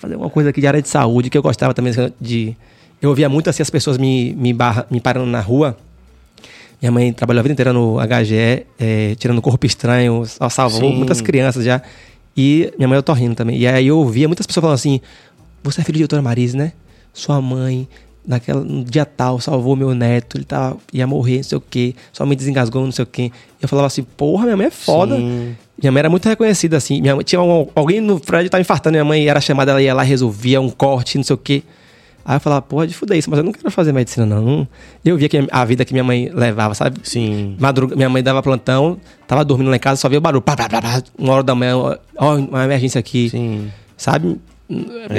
fazer 0.00 0.16
uma 0.16 0.30
coisa 0.30 0.48
aqui 0.48 0.60
de 0.60 0.66
área 0.66 0.80
de 0.80 0.88
saúde, 0.88 1.28
que 1.28 1.36
eu 1.36 1.42
gostava 1.42 1.74
também 1.74 1.92
de. 2.18 2.56
Eu 3.00 3.10
ouvia 3.10 3.28
muito 3.28 3.48
assim 3.48 3.62
as 3.62 3.70
pessoas 3.70 3.98
me, 3.98 4.32
me, 4.34 4.52
barra, 4.52 4.86
me 4.90 5.00
parando 5.00 5.26
na 5.26 5.40
rua. 5.40 5.76
Minha 6.80 6.90
mãe 6.90 7.12
trabalhou 7.12 7.40
a 7.40 7.42
vida 7.42 7.52
inteira 7.52 7.72
no 7.72 7.98
HGE, 7.98 8.66
é, 8.78 9.14
tirando 9.18 9.42
corpo 9.42 9.66
estranho, 9.66 10.24
salvou 10.50 10.90
Sim. 10.90 10.96
muitas 10.96 11.20
crianças 11.20 11.64
já. 11.64 11.82
E 12.34 12.72
minha 12.78 12.88
mãe 12.88 12.96
eu 12.96 13.02
tô 13.02 13.12
rindo 13.12 13.34
também. 13.34 13.58
E 13.58 13.66
aí 13.66 13.86
eu 13.86 13.98
ouvia 13.98 14.26
muitas 14.26 14.46
pessoas 14.46 14.62
falando 14.62 14.76
assim: 14.76 15.00
Você 15.62 15.82
é 15.82 15.84
filho 15.84 15.96
de 15.96 16.04
doutora 16.04 16.22
Marise, 16.22 16.56
né? 16.56 16.72
Sua 17.12 17.40
mãe, 17.40 17.86
naquela, 18.26 18.62
no 18.62 18.82
dia 18.82 19.04
tal, 19.04 19.38
salvou 19.40 19.76
meu 19.76 19.94
neto, 19.94 20.38
ele 20.38 20.44
tava, 20.44 20.78
ia 20.92 21.06
morrer, 21.06 21.36
não 21.38 21.42
sei 21.42 21.58
o 21.58 21.60
quê. 21.60 21.94
Sua 22.12 22.24
mãe 22.24 22.36
desengasgou, 22.36 22.82
não 22.84 22.92
sei 22.92 23.02
o 23.02 23.06
quê. 23.06 23.30
Eu 23.60 23.68
falava 23.68 23.86
assim: 23.86 24.02
Porra, 24.02 24.44
minha 24.44 24.56
mãe 24.56 24.66
é 24.66 24.70
foda. 24.70 25.16
Sim. 25.16 25.54
Minha 25.80 25.90
mãe 25.92 26.00
era 26.00 26.10
muito 26.10 26.28
reconhecida, 26.28 26.76
assim. 26.76 27.00
Minha 27.00 27.16
mãe, 27.16 27.24
tinha 27.24 27.40
um- 27.40 27.66
alguém 27.74 28.00
no 28.00 28.20
prédio 28.20 28.50
tava 28.50 28.60
infartando, 28.60 28.92
minha 28.92 29.04
mãe 29.04 29.26
era 29.28 29.40
chamada, 29.40 29.70
ela 29.72 29.82
ia 29.82 29.94
lá, 29.94 30.02
resolvia 30.02 30.60
um 30.60 30.68
corte, 30.70 31.16
não 31.16 31.24
sei 31.24 31.34
o 31.34 31.38
quê. 31.38 31.62
Aí 32.22 32.36
eu 32.36 32.40
falava, 32.40 32.60
porra, 32.62 32.86
de 32.86 32.94
fuder 32.94 33.16
isso, 33.16 33.30
mas 33.30 33.38
eu 33.38 33.44
não 33.44 33.50
quero 33.50 33.70
fazer 33.70 33.92
medicina, 33.92 34.26
não. 34.26 34.68
Eu 35.04 35.16
via 35.16 35.28
que 35.28 35.46
a 35.50 35.64
vida 35.64 35.84
que 35.84 35.92
minha 35.94 36.04
mãe 36.04 36.30
levava, 36.32 36.74
sabe? 36.74 37.00
Sim. 37.02 37.56
Madruga, 37.58 37.96
minha 37.96 38.10
mãe 38.10 38.22
dava 38.22 38.42
plantão, 38.42 38.98
tava 39.26 39.42
dormindo 39.44 39.70
lá 39.70 39.76
em 39.76 39.80
casa, 39.80 40.00
só 40.00 40.08
via 40.08 40.18
o 40.18 40.20
barulho, 40.20 40.42
pá, 40.42 40.54
pá, 40.54 40.68
pá, 40.68 40.82
pá, 40.82 41.02
uma 41.18 41.32
hora 41.32 41.42
da 41.42 41.54
manhã, 41.54 41.76
ó, 42.16 42.36
uma 42.36 42.64
emergência 42.64 42.98
aqui, 42.98 43.30
Sim. 43.30 43.70
sabe? 43.96 44.38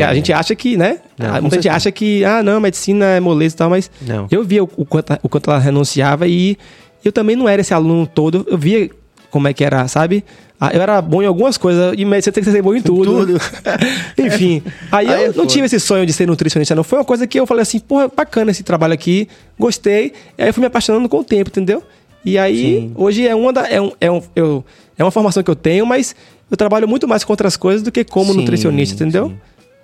A 0.08 0.14
gente 0.14 0.32
acha 0.32 0.56
que, 0.56 0.78
né? 0.78 1.00
Não, 1.18 1.42
Muita 1.42 1.56
gente 1.58 1.68
acha 1.68 1.92
que, 1.92 2.24
ah, 2.24 2.42
não, 2.42 2.60
medicina 2.62 3.06
é 3.06 3.20
moleza 3.20 3.56
e 3.56 3.58
tal, 3.58 3.70
mas 3.70 3.92
Não. 4.02 4.28
eu 4.32 4.44
via 4.44 4.64
o, 4.64 4.70
o 4.78 4.86
quanto, 4.86 5.18
o 5.24 5.28
quanto 5.28 5.50
ela 5.50 5.60
renunciava 5.60 6.28
e 6.28 6.56
eu 7.04 7.12
também 7.12 7.36
não 7.36 7.50
era 7.50 7.60
esse 7.62 7.74
aluno 7.74 8.06
todo, 8.08 8.46
eu 8.50 8.58
via 8.58 8.90
como 9.32 9.48
é 9.48 9.54
que 9.54 9.64
era, 9.64 9.88
sabe? 9.88 10.24
Ah, 10.60 10.70
Eu 10.72 10.82
era 10.82 11.02
bom 11.02 11.24
em 11.24 11.26
algumas 11.26 11.58
coisas 11.58 11.96
e 11.98 12.06
medicina 12.06 12.34
tem 12.34 12.44
que 12.44 12.52
ser 12.52 12.62
bom 12.62 12.76
em 12.76 12.82
tudo. 12.82 13.26
Tudo. 13.26 13.42
Enfim, 14.18 14.62
aí, 14.92 15.08
Aí 15.08 15.14
é 15.14 15.24
eu 15.24 15.28
não 15.30 15.34
foda. 15.34 15.48
tive 15.48 15.66
esse 15.66 15.80
sonho 15.80 16.06
de 16.06 16.14
ser 16.14 16.28
nutricionista, 16.28 16.76
não. 16.76 16.84
Foi 16.84 17.00
uma 17.00 17.06
coisa 17.06 17.26
que 17.26 17.40
eu 17.40 17.48
falei 17.48 17.64
assim, 17.64 17.80
porra, 17.80 18.08
bacana 18.16 18.52
esse 18.52 18.62
trabalho 18.62 18.94
aqui, 18.94 19.28
gostei. 19.58 20.14
E 20.38 20.42
aí 20.44 20.50
eu 20.50 20.54
fui 20.54 20.62
me 20.62 20.68
apaixonando 20.68 21.10
com 21.10 21.18
o 21.20 21.24
tempo, 21.24 21.50
entendeu? 21.50 21.82
E 22.24 22.38
aí, 22.38 22.82
Sim. 22.82 22.92
hoje 22.96 23.28
é 23.28 23.34
uma, 23.34 23.52
da, 23.52 23.68
é, 23.68 23.82
um, 23.82 23.92
é, 24.00 24.12
um, 24.12 24.22
eu, 24.36 24.64
é 24.96 25.04
uma 25.04 25.10
formação 25.10 25.42
que 25.42 25.50
eu 25.50 25.56
tenho, 25.56 25.86
mas 25.88 26.16
eu 26.52 26.56
trabalho 26.56 26.88
muito 26.88 27.08
mais 27.08 27.24
com 27.24 27.34
outras 27.34 27.58
coisas 27.58 27.82
do 27.82 27.92
que 27.92 28.04
como 28.04 28.32
Sim, 28.34 28.40
nutricionista, 28.42 28.94
entendeu? 28.94 29.30
sim. 29.30 29.38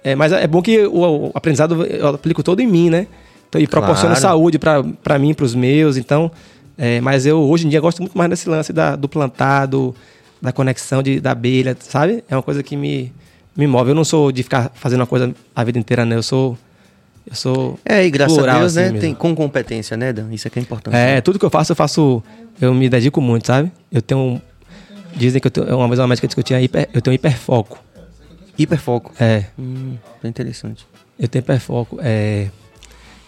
É, 0.03 0.13
mas 0.15 0.31
é 0.31 0.45
bom 0.45 0.61
que 0.61 0.85
o, 0.85 1.27
o 1.27 1.31
aprendizado 1.33 1.83
eu 1.85 2.07
aplico 2.09 2.43
todo 2.43 2.59
em 2.61 2.67
mim, 2.67 2.89
né? 2.91 3.07
Então, 3.49 3.59
e 3.59 3.65
proporciona 3.65 4.15
Claro. 4.15 4.21
saúde 4.21 4.59
pra 4.59 5.17
mim, 5.19 5.33
pros 5.33 5.55
meus. 5.55 5.97
Então, 5.97 6.31
é, 6.77 7.01
mas 7.01 7.25
eu 7.25 7.39
hoje 7.41 7.65
em 7.65 7.69
dia 7.69 7.79
gosto 7.81 8.01
muito 8.01 8.17
mais 8.17 8.29
desse 8.29 8.47
lance 8.47 8.71
da, 8.71 8.95
do 8.95 9.09
plantado, 9.09 9.95
da 10.41 10.51
conexão 10.51 11.01
de, 11.01 11.19
da 11.19 11.31
abelha, 11.31 11.75
sabe? 11.79 12.23
É 12.29 12.35
uma 12.35 12.43
coisa 12.43 12.61
que 12.61 12.75
me, 12.75 13.11
me 13.55 13.65
move. 13.67 13.89
Eu 13.91 13.95
não 13.95 14.05
sou 14.05 14.31
de 14.31 14.43
ficar 14.43 14.71
fazendo 14.75 15.01
uma 15.01 15.07
coisa 15.07 15.33
a 15.55 15.63
vida 15.63 15.79
inteira, 15.79 16.05
né? 16.05 16.15
Eu 16.15 16.23
sou. 16.23 16.57
Eu 17.25 17.35
sou. 17.35 17.79
É, 17.83 18.05
e 18.05 18.09
graças 18.09 18.37
plural, 18.37 18.55
a 18.55 18.59
Deus, 18.59 18.77
assim 18.77 18.93
né? 18.93 18.99
Tem 18.99 19.13
com 19.13 19.35
competência, 19.35 19.97
né, 19.97 20.13
Dan? 20.13 20.31
Isso 20.31 20.47
é 20.47 20.51
que 20.51 20.59
é 20.59 20.61
importante. 20.61 20.95
É, 20.95 21.19
tudo 21.21 21.37
que 21.39 21.45
eu 21.45 21.49
faço, 21.49 21.71
eu 21.71 21.75
faço. 21.75 22.23
Eu 22.61 22.73
me 22.73 22.87
dedico 22.89 23.19
muito, 23.19 23.47
sabe? 23.47 23.71
Eu 23.91 24.01
tenho 24.01 24.41
Dizem 25.17 25.41
que 25.41 25.47
eu 25.47 25.51
tenho, 25.51 25.75
uma 25.75 25.87
vez 25.87 25.99
uma 25.99 26.07
médica 26.07 26.27
disse 26.27 26.35
que 26.35 26.39
eu 26.39 26.43
tinha 26.43 26.61
hiper, 26.61 26.87
eu 26.93 27.01
tenho 27.01 27.15
hiperfoco. 27.15 27.79
Hiperfoco. 28.57 29.11
É, 29.19 29.45
Hum, 29.57 29.95
interessante. 30.23 30.85
eu 31.19 31.27
tenho 31.27 31.41
hiperfoco. 31.41 31.97
É, 32.01 32.49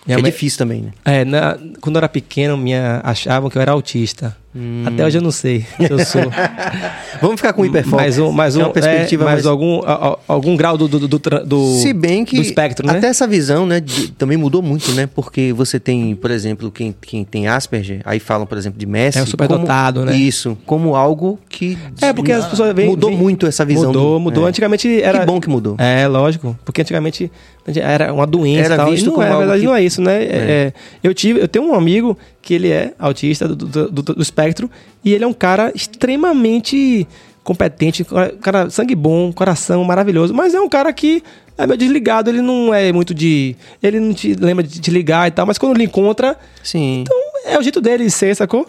minha 0.05 0.17
é 0.17 0.21
mãe- 0.21 0.31
difícil 0.31 0.57
também, 0.57 0.81
né? 0.81 0.91
É, 1.05 1.25
na- 1.25 1.57
quando 1.81 1.95
eu 1.95 1.99
era 1.99 2.09
pequeno, 2.09 2.57
minha, 2.57 3.01
achavam 3.03 3.49
que 3.49 3.57
eu 3.57 3.61
era 3.61 3.71
autista. 3.71 4.35
Hum. 4.55 4.83
Até 4.87 5.05
hoje 5.05 5.17
eu 5.19 5.21
não 5.21 5.29
sei 5.31 5.63
se 5.77 5.91
eu 5.91 5.99
sou. 5.99 6.21
Vamos 7.21 7.35
ficar 7.37 7.53
com 7.53 7.63
hiperfoco. 7.65 7.97
mais 7.97 8.17
um, 8.17 8.31
mais 8.31 8.55
É 8.55 8.59
um, 8.59 8.61
uma 8.63 8.69
perspectiva 8.71 9.23
é, 9.23 9.25
mais 9.25 9.35
mais... 9.37 9.45
algum, 9.45 9.81
a- 9.85 10.09
a- 10.13 10.17
algum 10.27 10.55
grau 10.57 10.75
do, 10.77 10.87
do, 10.87 11.07
do, 11.07 11.19
do- 11.19 11.75
Se 11.79 11.93
bem 11.93 12.25
que 12.25 12.35
do 12.37 12.41
espectro, 12.41 12.87
né? 12.87 12.97
até 12.97 13.07
essa 13.07 13.27
visão, 13.27 13.65
né, 13.65 13.79
de- 13.79 14.11
também 14.11 14.37
mudou 14.37 14.61
muito, 14.61 14.91
né? 14.93 15.07
Porque 15.13 15.53
você 15.53 15.79
tem, 15.79 16.15
por 16.15 16.31
exemplo, 16.31 16.71
quem, 16.71 16.95
quem 16.99 17.23
tem 17.23 17.47
Asperger, 17.47 18.01
aí 18.05 18.19
falam, 18.19 18.47
por 18.47 18.57
exemplo, 18.57 18.79
de 18.79 18.85
Messi. 18.87 19.19
É 19.19 19.21
o 19.21 19.27
superdotado, 19.27 20.03
né? 20.03 20.15
Isso, 20.15 20.57
como 20.65 20.95
algo 20.95 21.39
que 21.47 21.77
É, 22.01 22.11
porque 22.11 22.31
as 22.31 22.45
pessoas 22.47 22.73
veem. 22.73 22.89
mudou 22.89 23.09
veem- 23.11 23.21
muito 23.21 23.45
essa 23.45 23.63
visão. 23.63 23.87
Mudou, 23.87 24.13
do- 24.15 24.19
mudou. 24.19 24.45
é. 24.45 24.49
Antigamente 24.49 25.01
era. 25.01 25.19
Que 25.19 25.25
bom 25.27 25.39
que 25.39 25.49
mudou. 25.49 25.75
É, 25.77 26.07
lógico. 26.07 26.57
Porque 26.65 26.81
antigamente 26.81 27.31
era 27.75 28.11
uma 28.11 28.25
doença 28.25 28.73
Era 28.73 28.85
visto 28.85 29.03
e 29.03 29.05
não 29.07 29.13
como 29.13 29.27
é, 29.27 29.29
na 29.29 29.37
verdade 29.37 29.59
que- 29.59 29.65
não 29.67 29.75
é 29.75 29.83
isso, 29.83 30.01
né? 30.01 30.23
É, 30.23 30.27
é, 30.27 30.73
eu 31.03 31.13
tive, 31.13 31.39
eu 31.39 31.47
tenho 31.47 31.65
um 31.65 31.75
amigo 31.75 32.17
que 32.41 32.53
ele 32.55 32.71
é 32.71 32.93
autista 32.97 33.47
do, 33.47 33.55
do, 33.55 33.91
do- 33.91 34.01
do 34.15 34.21
espectro 34.39 34.69
e 35.03 35.13
ele 35.13 35.23
é 35.23 35.27
um 35.27 35.33
cara 35.33 35.71
extremamente 35.75 37.07
competente, 37.43 38.05
cara 38.41 38.69
sangue 38.69 38.95
bom, 38.95 39.33
coração 39.33 39.83
maravilhoso, 39.83 40.33
mas 40.33 40.53
é 40.53 40.59
um 40.59 40.69
cara 40.69 40.93
que 40.93 41.23
é 41.57 41.65
meio 41.65 41.77
desligado, 41.77 42.29
ele 42.29 42.41
não 42.41 42.73
é 42.73 42.91
muito 42.91 43.13
de, 43.13 43.55
ele 43.81 43.99
não 43.99 44.13
te 44.13 44.33
lembra 44.33 44.63
de 44.63 44.79
te 44.79 44.91
ligar 44.91 45.27
e 45.27 45.31
tal, 45.31 45.45
mas 45.45 45.57
quando 45.57 45.75
ele 45.75 45.85
encontra, 45.85 46.37
Sim. 46.63 47.01
então 47.01 47.17
é 47.45 47.57
o 47.57 47.61
jeito 47.61 47.81
dele 47.81 48.05
de 48.05 48.11
ser, 48.11 48.35
sacou? 48.35 48.67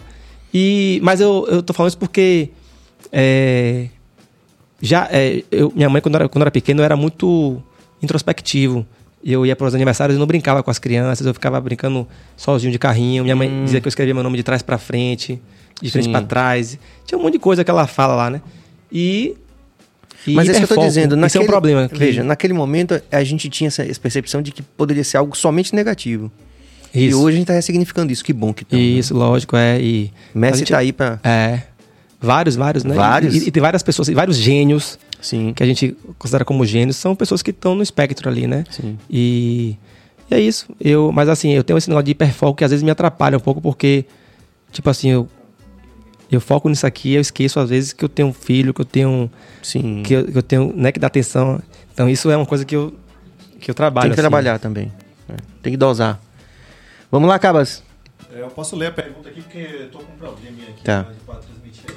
E, 0.53 0.99
mas 1.03 1.21
eu, 1.21 1.47
eu 1.49 1.63
tô 1.63 1.73
falando 1.73 1.89
isso 1.89 1.97
porque 1.97 2.49
é, 3.11 3.87
já 4.81 5.07
é, 5.11 5.43
eu, 5.51 5.71
minha 5.75 5.89
mãe, 5.89 6.01
quando 6.01 6.15
era, 6.15 6.27
quando 6.27 6.41
era 6.41 6.51
pequeno, 6.51 6.81
era 6.81 6.97
muito 6.97 7.61
introspectivo. 8.01 8.85
Eu 9.23 9.45
ia 9.45 9.55
para 9.55 9.67
os 9.67 9.75
aniversários 9.75 10.15
e 10.17 10.19
não 10.19 10.25
brincava 10.25 10.63
com 10.63 10.71
as 10.71 10.79
crianças, 10.79 11.25
eu 11.25 11.33
ficava 11.33 11.61
brincando 11.61 12.07
sozinho 12.35 12.71
de 12.71 12.79
carrinho. 12.79 13.23
Minha 13.23 13.35
mãe 13.35 13.63
dizia 13.63 13.79
que 13.79 13.87
eu 13.87 13.89
escrevia 13.89 14.13
meu 14.13 14.23
nome 14.23 14.35
de 14.37 14.43
trás 14.43 14.63
para 14.63 14.79
frente, 14.79 15.39
de 15.81 15.91
frente 15.91 16.09
para 16.09 16.21
trás. 16.25 16.77
Tinha 17.05 17.17
um 17.17 17.21
monte 17.21 17.33
de 17.33 17.39
coisa 17.39 17.63
que 17.63 17.71
ela 17.71 17.87
fala 17.87 18.15
lá, 18.15 18.29
né? 18.29 18.41
E. 18.91 19.35
e 20.27 20.33
Mas 20.33 20.47
é 20.47 20.51
isso 20.51 20.67
que 20.67 20.73
eu 20.73 20.77
tô 20.77 20.83
dizendo. 20.83 21.25
Isso 21.25 21.37
é 21.37 21.41
um 21.41 21.45
problema. 21.45 21.87
que- 21.89 21.97
Veja, 21.97 22.23
naquele 22.23 22.53
momento 22.53 23.01
a 23.11 23.23
gente 23.23 23.49
tinha 23.49 23.67
essa, 23.67 23.83
percepção 23.99 24.41
de 24.41 24.51
que 24.51 24.61
poderia 24.61 25.03
ser 25.03 25.17
algo 25.17 25.35
somente 25.35 25.73
negativo. 25.75 26.31
E 26.93 27.07
Isso. 27.07 27.21
hoje 27.21 27.35
a 27.35 27.37
gente 27.39 27.47
tá 27.47 27.53
ressignificando 27.53 28.11
isso. 28.11 28.23
Que 28.23 28.33
bom 28.33 28.53
que 28.53 28.65
tá. 28.65 28.75
né? 28.75 28.81
Isso, 28.81 29.15
lógico, 29.15 29.55
é. 29.55 29.79
E 29.81 30.11
Messi 30.35 30.59
gente- 30.59 30.71
tá 30.71 30.77
aí 30.79 30.91
pra. 30.91 31.19
É. 31.23 31.61
Vários, 32.19 32.55
vários, 32.55 32.83
né? 32.83 32.93
Vários. 32.93 33.33
E, 33.33 33.47
e 33.47 33.51
tem 33.51 33.61
várias 33.61 33.81
pessoas, 33.81 34.07
vários 34.09 34.37
gênios 34.37 34.99
Sim. 35.19 35.53
que 35.55 35.63
a 35.63 35.65
gente 35.65 35.95
considera 36.19 36.45
como 36.45 36.63
gênios, 36.65 36.97
são 36.97 37.15
pessoas 37.15 37.41
que 37.41 37.49
estão 37.49 37.73
no 37.73 37.81
espectro 37.81 38.29
ali, 38.29 38.45
né? 38.45 38.63
Sim. 38.69 38.95
E, 39.09 39.75
e 40.29 40.35
é 40.35 40.39
isso. 40.39 40.67
Eu, 40.79 41.11
mas 41.11 41.27
assim, 41.29 41.51
eu 41.53 41.63
tenho 41.63 41.77
esse 41.77 41.89
negócio 41.89 42.05
de 42.05 42.11
hiperfoco 42.11 42.57
que 42.57 42.63
às 42.63 42.69
vezes 42.69 42.83
me 42.83 42.91
atrapalha 42.91 43.37
um 43.37 43.39
pouco, 43.39 43.59
porque, 43.59 44.05
tipo 44.71 44.87
assim, 44.87 45.09
eu, 45.09 45.27
eu 46.35 46.41
foco 46.41 46.69
nisso 46.69 46.85
aqui 46.87 47.09
e 47.09 47.15
eu 47.15 47.21
esqueço 47.21 47.59
às 47.59 47.69
vezes 47.69 47.93
que 47.93 48.03
eu 48.05 48.09
tenho 48.09 48.29
um 48.29 48.33
filho, 48.33 48.73
que 48.73 48.81
eu 48.81 48.85
tenho. 48.85 49.29
Sim. 49.61 50.01
Que 50.03 50.13
eu, 50.13 50.25
que 50.25 50.37
eu 50.37 50.43
tenho, 50.43 50.73
né, 50.75 50.91
que 50.91 50.99
dá 50.99 51.07
atenção. 51.07 51.61
Então 51.93 52.09
isso 52.09 52.29
é 52.31 52.37
uma 52.37 52.45
coisa 52.45 52.63
que 52.65 52.75
eu, 52.75 52.93
que 53.59 53.69
eu 53.69 53.75
trabalho. 53.75 54.03
Tem 54.05 54.11
que 54.11 54.19
assim. 54.19 54.21
trabalhar 54.29 54.59
também. 54.59 54.91
É, 55.29 55.33
Tem 55.61 55.71
que 55.73 55.77
dosar. 55.77 56.19
Vamos 57.11 57.27
lá, 57.27 57.37
Cabas. 57.37 57.83
É, 58.33 58.41
Eu 58.41 58.47
posso 58.49 58.75
ler 58.75 58.87
a 58.87 58.91
pergunta 58.91 59.27
aqui 59.29 59.41
porque 59.41 59.57
eu 59.57 59.89
tô 59.91 59.99
com 59.99 60.13
um 60.13 60.17
probleminha 60.17 60.69
aqui 60.69 60.83
Tá. 60.83 61.05
para 61.25 61.35
transmitir. 61.35 61.95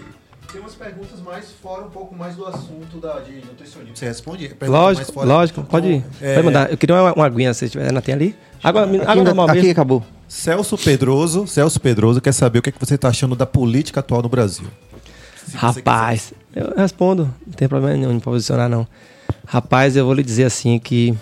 Tem 0.50 0.60
umas 0.60 0.74
perguntas 0.74 1.20
mais 1.20 1.50
fora 1.62 1.84
um 1.84 1.90
pouco 1.90 2.14
mais 2.14 2.36
do 2.36 2.46
assunto 2.46 2.98
da, 3.00 3.20
de 3.20 3.32
nutricionismo. 3.44 3.96
Você 3.96 4.06
responde? 4.06 4.54
Lógico, 4.62 5.12
fora. 5.12 5.26
lógico, 5.26 5.60
Então, 5.60 5.70
pode 5.70 5.88
ir. 5.88 6.04
é, 6.20 6.34
Pode 6.34 6.46
mandar. 6.46 6.70
Eu 6.70 6.76
queria 6.76 6.94
uma, 6.96 7.12
uma 7.12 7.26
aguinha, 7.26 7.52
se 7.54 7.68
tiver. 7.68 7.90
Não 7.92 8.00
tem 8.00 8.14
ali? 8.14 8.36
Água, 8.64 8.84
Aqui, 8.84 9.00
água 9.00 9.12
ainda- 9.30 9.52
aqui 9.52 9.70
acabou. 9.70 10.02
Celso 10.26 10.76
Pedroso, 10.78 11.46
Celso 11.46 11.78
Pedroso 11.80 12.20
quer 12.20 12.32
saber 12.32 12.58
o 12.58 12.62
que, 12.62 12.70
é 12.70 12.72
que 12.72 12.80
você 12.80 12.94
está 12.94 13.08
achando 13.08 13.36
da 13.36 13.46
política 13.46 14.00
atual 14.00 14.22
no 14.22 14.28
Brasil. 14.28 14.66
Se 15.46 15.56
Rapaz, 15.56 16.32
eu 16.56 16.72
respondo, 16.76 17.32
não 17.46 17.52
tem 17.52 17.68
problema 17.68 17.96
nenhum 17.96 18.12
em 18.12 18.18
posicionar, 18.18 18.68
não. 18.68 18.86
Rapaz, 19.46 19.94
eu 19.96 20.04
vou 20.06 20.14
lhe 20.14 20.22
dizer 20.22 20.44
assim 20.44 20.78
que. 20.78 21.14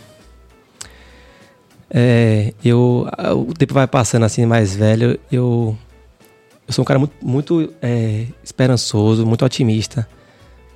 é, 1.90 2.54
eu, 2.64 3.06
o 3.48 3.52
tempo 3.54 3.74
vai 3.74 3.86
passando 3.86 4.24
assim, 4.24 4.46
mais 4.46 4.74
velho, 4.74 5.18
eu. 5.30 5.76
Eu 6.66 6.72
sou 6.72 6.82
um 6.82 6.86
cara 6.86 6.98
muito, 6.98 7.12
muito 7.20 7.72
é, 7.82 8.26
esperançoso, 8.42 9.26
muito 9.26 9.44
otimista, 9.44 10.08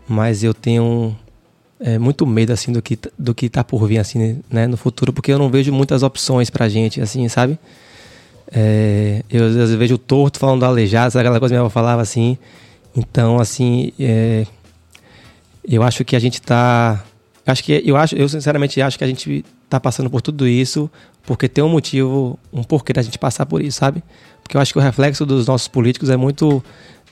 mas 0.08 0.42
eu 0.42 0.52
tenho 0.52 1.16
é, 1.80 1.98
muito 1.98 2.26
medo 2.26 2.52
assim 2.52 2.72
do 2.72 2.80
que, 2.80 2.98
do 3.18 3.34
que 3.34 3.48
tá 3.48 3.62
por 3.62 3.86
vir 3.86 3.98
assim, 3.98 4.40
né, 4.50 4.66
no 4.66 4.76
futuro, 4.76 5.12
porque 5.12 5.32
eu 5.32 5.38
não 5.38 5.50
vejo 5.50 5.72
muitas 5.72 6.02
opções 6.02 6.50
pra 6.50 6.68
gente, 6.68 7.00
assim, 7.00 7.28
sabe? 7.28 7.58
É, 8.50 9.22
eu 9.30 9.46
às 9.46 9.54
vezes 9.54 9.74
vejo 9.74 9.96
o 9.96 9.98
torto 9.98 10.38
falando 10.38 10.60
do 10.60 10.66
aleijado, 10.66 11.10
sabe 11.10 11.22
aquela 11.26 11.40
coisa 11.40 11.52
que 11.52 11.56
minha 11.56 11.64
avó 11.64 11.70
falava 11.70 12.00
assim. 12.02 12.38
Então, 12.96 13.38
assim, 13.38 13.92
é, 13.98 14.46
eu 15.66 15.82
acho 15.82 16.04
que 16.04 16.16
a 16.16 16.18
gente 16.18 16.40
tá. 16.40 17.04
Acho 17.44 17.62
que 17.62 17.82
eu 17.84 17.96
acho, 17.96 18.16
eu 18.16 18.28
sinceramente 18.28 18.80
acho 18.80 18.98
que 18.98 19.04
a 19.04 19.06
gente 19.06 19.44
tá 19.68 19.78
passando 19.78 20.08
por 20.08 20.22
tudo 20.22 20.46
isso 20.46 20.90
porque 21.26 21.48
tem 21.48 21.62
um 21.62 21.68
motivo, 21.68 22.38
um 22.52 22.62
porquê 22.62 22.92
da 22.92 23.02
gente 23.02 23.18
passar 23.18 23.44
por 23.44 23.60
isso, 23.60 23.78
sabe? 23.78 24.02
Porque 24.42 24.56
eu 24.56 24.60
acho 24.60 24.72
que 24.72 24.78
o 24.78 24.82
reflexo 24.82 25.26
dos 25.26 25.46
nossos 25.46 25.66
políticos 25.66 26.08
é 26.08 26.16
muito 26.16 26.62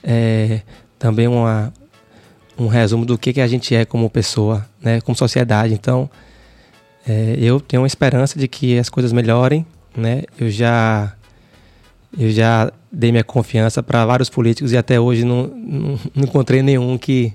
é, 0.01 0.61
também 0.97 1.27
uma, 1.27 1.71
um 2.57 2.67
resumo 2.67 3.05
do 3.05 3.17
que, 3.17 3.33
que 3.33 3.41
a 3.41 3.47
gente 3.47 3.75
é 3.75 3.85
como 3.85 4.09
pessoa, 4.09 4.65
né? 4.81 5.01
Como 5.01 5.15
sociedade. 5.15 5.73
Então, 5.73 6.09
é, 7.07 7.35
eu 7.39 7.59
tenho 7.59 7.81
uma 7.81 7.87
esperança 7.87 8.39
de 8.39 8.47
que 8.47 8.77
as 8.79 8.89
coisas 8.89 9.11
melhorem, 9.11 9.65
né? 9.95 10.23
Eu 10.39 10.49
já 10.49 11.13
eu 12.17 12.29
já 12.31 12.71
dei 12.91 13.11
minha 13.11 13.23
confiança 13.23 13.83
para 13.83 14.05
vários 14.05 14.29
políticos 14.29 14.71
e 14.71 14.77
até 14.77 14.99
hoje 14.99 15.25
não, 15.25 15.47
não, 15.47 15.99
não 16.15 16.23
encontrei 16.23 16.61
nenhum 16.61 16.97
que 16.97 17.33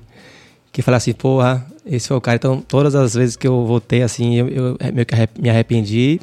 que 0.73 0.83
fale 0.83 0.97
assim, 0.97 1.13
porra, 1.13 1.67
esse 1.85 2.07
foi 2.09 2.17
o 2.17 2.21
cara. 2.21 2.37
Então, 2.37 2.61
todas 2.61 2.95
as 2.95 3.15
vezes 3.15 3.37
que 3.37 3.47
eu 3.47 3.67
votei 3.67 4.03
assim, 4.03 4.37
eu, 4.37 4.49
eu 4.49 4.77
meio 4.93 5.05
que 5.05 5.15
me 5.41 5.51
arrependi 5.51 6.21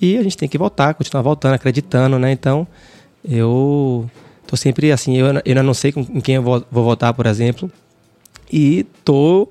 e 0.00 0.18
a 0.18 0.22
gente 0.22 0.36
tem 0.36 0.48
que 0.48 0.58
voltar, 0.58 0.94
continuar 0.94 1.22
voltando, 1.22 1.54
acreditando, 1.54 2.18
né? 2.18 2.32
Então, 2.32 2.66
eu 3.24 4.10
tô 4.46 4.56
sempre 4.56 4.92
assim, 4.92 5.16
eu, 5.16 5.26
eu 5.44 5.62
não 5.62 5.74
sei 5.74 5.92
com 5.92 6.04
com 6.04 6.20
quem 6.20 6.36
eu 6.36 6.42
vou, 6.42 6.64
vou 6.70 6.84
votar, 6.84 7.14
por 7.14 7.26
exemplo, 7.26 7.70
e 8.52 8.84
tô 9.04 9.48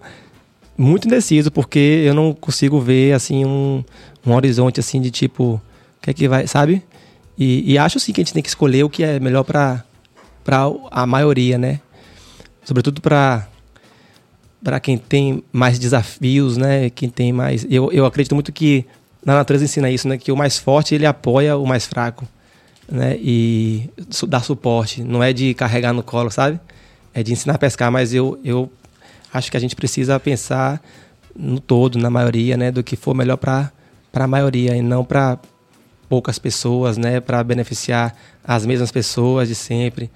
muito 0.77 1.07
indeciso 1.07 1.51
porque 1.51 2.03
eu 2.05 2.13
não 2.13 2.33
consigo 2.33 2.79
ver 2.79 3.13
assim 3.13 3.45
um, 3.45 3.83
um 4.25 4.33
horizonte 4.33 4.79
assim 4.79 4.99
de 4.99 5.11
tipo, 5.11 5.53
o 5.53 5.61
que 6.01 6.09
é 6.09 6.13
que 6.13 6.27
vai, 6.27 6.47
sabe? 6.47 6.83
E, 7.37 7.73
e 7.73 7.77
acho 7.77 7.99
sim 7.99 8.13
que 8.13 8.21
a 8.21 8.23
gente 8.23 8.33
tem 8.33 8.43
que 8.43 8.49
escolher 8.49 8.83
o 8.83 8.89
que 8.89 9.03
é 9.03 9.19
melhor 9.19 9.43
para 9.43 9.83
para 10.43 10.69
a 10.91 11.07
maioria, 11.07 11.57
né? 11.57 11.79
Sobretudo 12.63 13.01
para 13.01 13.47
para 14.63 14.79
quem 14.79 14.97
tem 14.97 15.43
mais 15.51 15.77
desafios, 15.77 16.57
né? 16.57 16.89
Quem 16.89 17.09
tem 17.09 17.31
mais, 17.31 17.67
eu, 17.69 17.91
eu 17.91 18.05
acredito 18.05 18.33
muito 18.33 18.51
que 18.51 18.85
na 19.23 19.35
natureza 19.35 19.63
ensina 19.63 19.89
isso, 19.89 20.07
né? 20.07 20.17
Que 20.17 20.31
o 20.31 20.37
mais 20.37 20.57
forte 20.57 20.95
ele 20.95 21.05
apoia 21.05 21.57
o 21.57 21.65
mais 21.67 21.85
fraco, 21.85 22.27
né? 22.89 23.17
E 23.19 23.89
dá 24.27 24.39
suporte, 24.39 25.03
não 25.03 25.21
é 25.21 25.33
de 25.33 25.53
carregar 25.53 25.93
no 25.93 26.01
colo, 26.01 26.31
sabe? 26.31 26.59
É 27.13 27.21
de 27.21 27.31
ensinar 27.31 27.55
a 27.55 27.57
pescar, 27.57 27.91
mas 27.91 28.13
eu 28.13 28.39
eu 28.43 28.71
acho 29.33 29.51
que 29.51 29.57
a 29.57 29.59
gente 29.59 29.75
precisa 29.75 30.19
pensar 30.19 30.81
no 31.35 31.59
todo, 31.59 31.97
na 31.97 32.09
maioria, 32.09 32.55
né? 32.57 32.71
Do 32.71 32.83
que 32.83 32.95
for 32.95 33.13
melhor 33.13 33.37
para 33.37 33.71
a 34.13 34.27
maioria 34.27 34.75
e 34.75 34.81
não 34.81 35.03
para 35.03 35.37
poucas 36.07 36.39
pessoas, 36.39 36.97
né? 36.97 37.19
Para 37.19 37.43
beneficiar 37.43 38.15
as 38.43 38.65
mesmas 38.65 38.91
pessoas 38.91 39.47
de 39.47 39.55
sempre. 39.55 40.09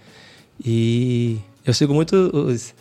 E 0.64 1.38
eu 1.66 1.74
sigo 1.74 1.94
muito 1.94 2.16
os 2.34 2.74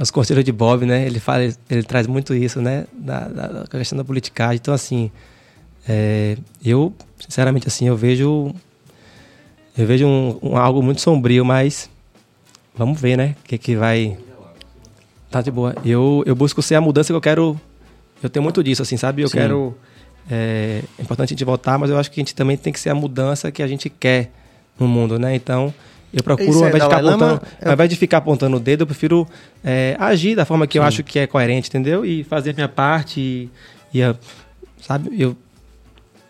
os 0.00 0.10
conselhos 0.10 0.44
de 0.44 0.52
Bob, 0.52 0.86
né? 0.86 1.06
Ele 1.06 1.18
fala, 1.18 1.42
ele 1.68 1.82
traz 1.82 2.06
muito 2.06 2.34
isso, 2.34 2.60
né? 2.60 2.86
Da, 2.92 3.20
da 3.28 3.66
questão 3.66 3.98
da 3.98 4.04
politicagem. 4.04 4.56
Então, 4.56 4.72
assim, 4.72 5.10
é, 5.88 6.36
eu, 6.64 6.94
sinceramente, 7.18 7.66
assim, 7.66 7.88
eu 7.88 7.96
vejo, 7.96 8.54
eu 9.76 9.86
vejo 9.86 10.06
um, 10.06 10.38
um 10.42 10.56
algo 10.56 10.82
muito 10.82 11.00
sombrio, 11.00 11.44
mas 11.44 11.90
vamos 12.76 13.00
ver, 13.00 13.16
né? 13.16 13.34
O 13.40 13.48
que 13.48 13.58
que 13.58 13.76
vai... 13.76 14.16
Tá 15.30 15.42
de 15.42 15.50
boa. 15.50 15.74
Eu, 15.84 16.22
eu 16.26 16.34
busco 16.34 16.62
ser 16.62 16.74
a 16.76 16.80
mudança 16.80 17.12
que 17.12 17.16
eu 17.16 17.20
quero... 17.20 17.60
Eu 18.22 18.28
tenho 18.30 18.42
muito 18.42 18.62
disso, 18.62 18.82
assim, 18.82 18.96
sabe? 18.96 19.22
Eu 19.22 19.28
Sim. 19.28 19.38
quero... 19.38 19.76
É, 20.30 20.82
é 20.98 21.02
importante 21.02 21.28
a 21.30 21.34
gente 21.34 21.44
votar, 21.44 21.78
mas 21.78 21.88
eu 21.90 21.98
acho 21.98 22.10
que 22.10 22.20
a 22.20 22.22
gente 22.22 22.34
também 22.34 22.56
tem 22.56 22.72
que 22.72 22.78
ser 22.80 22.90
a 22.90 22.94
mudança 22.94 23.50
que 23.50 23.62
a 23.62 23.66
gente 23.66 23.88
quer 23.88 24.30
no 24.78 24.86
mundo, 24.86 25.18
né? 25.18 25.34
Então, 25.34 25.72
eu 26.12 26.22
procuro, 26.22 26.50
Isso 26.50 26.58
ao 26.58 26.64
é 26.66 26.68
invés, 26.68 26.82
de 26.84 26.88
ficar 26.90 27.00
Lama? 27.02 27.26
apontando, 27.34 27.52
É- 27.60 27.66
ao 27.68 27.72
invés 27.74 27.90
de 27.90 27.96
ficar 27.96 28.18
apontando 28.18 28.56
o 28.56 28.60
dedo, 28.60 28.82
eu 28.82 28.86
prefiro 28.86 29.26
é, 29.64 29.96
agir 29.98 30.34
da 30.36 30.44
forma 30.44 30.66
que 30.66 30.78
eu 30.78 30.82
acho 30.82 31.02
que 31.02 31.18
é 31.18 31.26
coerente, 31.26 31.68
entendeu? 31.68 32.04
E 32.04 32.24
fazer 32.24 32.50
a 32.50 32.52
minha 32.52 32.68
parte 32.68 33.20
e, 33.20 33.50
e 33.98 34.14
sabe? 34.82 35.10
Eu, 35.18 35.34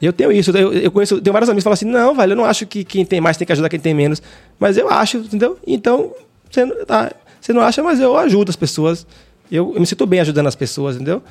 eu 0.00 0.12
tenho 0.12 0.30
isso, 0.30 0.52
eu, 0.56 0.72
eu 0.72 0.90
conheço, 0.92 1.20
tenho 1.20 1.32
vários 1.32 1.48
amigos 1.50 1.62
que 1.62 1.64
falam 1.64 1.74
assim, 1.74 1.84
não, 1.86 2.14
velho, 2.14 2.32
eu 2.32 2.36
não 2.36 2.44
acho 2.44 2.66
que 2.66 2.84
quem 2.84 3.04
tem 3.04 3.20
mais 3.20 3.36
tem 3.36 3.44
que 3.46 3.52
ajudar 3.52 3.68
quem 3.68 3.80
tem 3.80 3.94
menos, 3.94 4.22
mas 4.60 4.76
eu 4.76 4.88
acho, 4.88 5.16
entendeu? 5.18 5.58
Então, 5.66 6.12
você 6.48 6.64
não- 6.64 6.84
tá, 6.86 7.12
Você 7.40 7.52
não 7.52 7.62
acha, 7.62 7.82
mas 7.82 8.00
eu 8.00 8.16
ajudo 8.16 8.50
as 8.50 8.56
pessoas. 8.56 9.06
Eu, 9.50 9.72
eu 9.74 9.80
me 9.80 9.86
sinto 9.86 10.06
bem 10.06 10.20
ajudando 10.20 10.46
as 10.46 10.54
pessoas, 10.54 10.96
entendeu? 10.96 11.22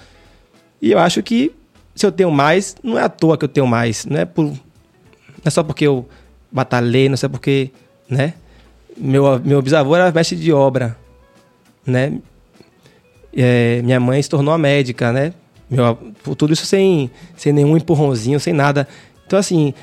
E 0.82 0.92
eu 0.92 1.00
acho 1.00 1.22
que 1.22 1.52
se 1.96 2.06
eu 2.06 2.12
tenho 2.12 2.32
mais, 2.32 2.76
não 2.84 2.98
é 2.98 3.04
à 3.04 3.10
toa 3.10 3.38
que 3.38 3.46
eu 3.46 3.50
tenho 3.50 3.68
mais. 3.68 4.06
Não 4.06 4.20
é, 4.20 4.26
por, 4.26 4.46
não 4.46 4.58
é 5.44 5.50
só 5.50 5.64
porque 5.64 5.86
eu 5.86 6.08
batalhei, 6.52 7.10
não 7.10 7.16
é 7.22 7.28
porque, 7.28 7.72
né? 8.10 8.34
Meu, 8.96 9.40
meu 9.40 9.62
bisavô 9.62 9.96
era 9.96 10.12
mestre 10.12 10.38
de 10.38 10.52
obra, 10.52 10.98
né? 11.86 12.20
É, 13.36 13.82
minha 13.84 14.00
mãe 14.00 14.22
se 14.22 14.30
tornou 14.30 14.54
a 14.54 14.58
médica, 14.58 15.12
né? 15.12 15.34
Meu, 15.70 15.98
tudo 16.38 16.54
isso 16.54 16.66
sem, 16.66 17.12
sem 17.36 17.52
nenhum 17.52 17.76
empurrãozinho, 17.76 18.40
sem 18.40 18.54
nada. 18.54 18.88
Então, 19.26 19.38
assim, 19.38 19.74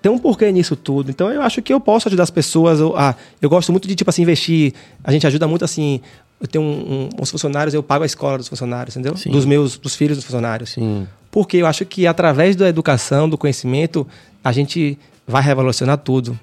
tem 0.00 0.10
um 0.10 0.18
porquê 0.18 0.50
nisso 0.50 0.76
tudo. 0.76 1.10
Então, 1.10 1.30
eu 1.30 1.42
acho 1.42 1.60
que 1.60 1.72
eu 1.72 1.80
posso 1.80 2.08
ajudar 2.08 2.22
as 2.22 2.30
pessoas. 2.30 2.80
Eu, 2.80 2.96
ah, 2.96 3.14
eu 3.42 3.50
gosto 3.50 3.72
muito 3.72 3.86
de, 3.86 3.94
tipo 3.94 4.08
assim, 4.08 4.22
investir. 4.22 4.72
A 5.02 5.12
gente 5.12 5.26
ajuda 5.26 5.46
muito, 5.46 5.64
assim... 5.64 6.00
Eu 6.40 6.48
tenho 6.48 6.64
um, 6.64 6.68
um, 6.68 7.22
uns 7.22 7.30
funcionários, 7.30 7.72
eu 7.72 7.82
pago 7.82 8.02
a 8.02 8.06
escola 8.06 8.36
dos 8.36 8.48
funcionários, 8.48 8.96
entendeu? 8.96 9.16
Sim. 9.16 9.30
Dos 9.30 9.46
meus, 9.46 9.78
dos 9.78 9.94
filhos 9.94 10.18
dos 10.18 10.24
funcionários. 10.26 10.70
Sim. 10.70 11.06
Porque 11.30 11.56
eu 11.56 11.66
acho 11.66 11.86
que 11.86 12.06
através 12.06 12.54
da 12.54 12.68
educação, 12.68 13.28
do 13.28 13.38
conhecimento, 13.38 14.06
a 14.42 14.52
gente 14.52 14.98
vai 15.26 15.42
revolucionar 15.42 15.96
tudo. 15.96 16.38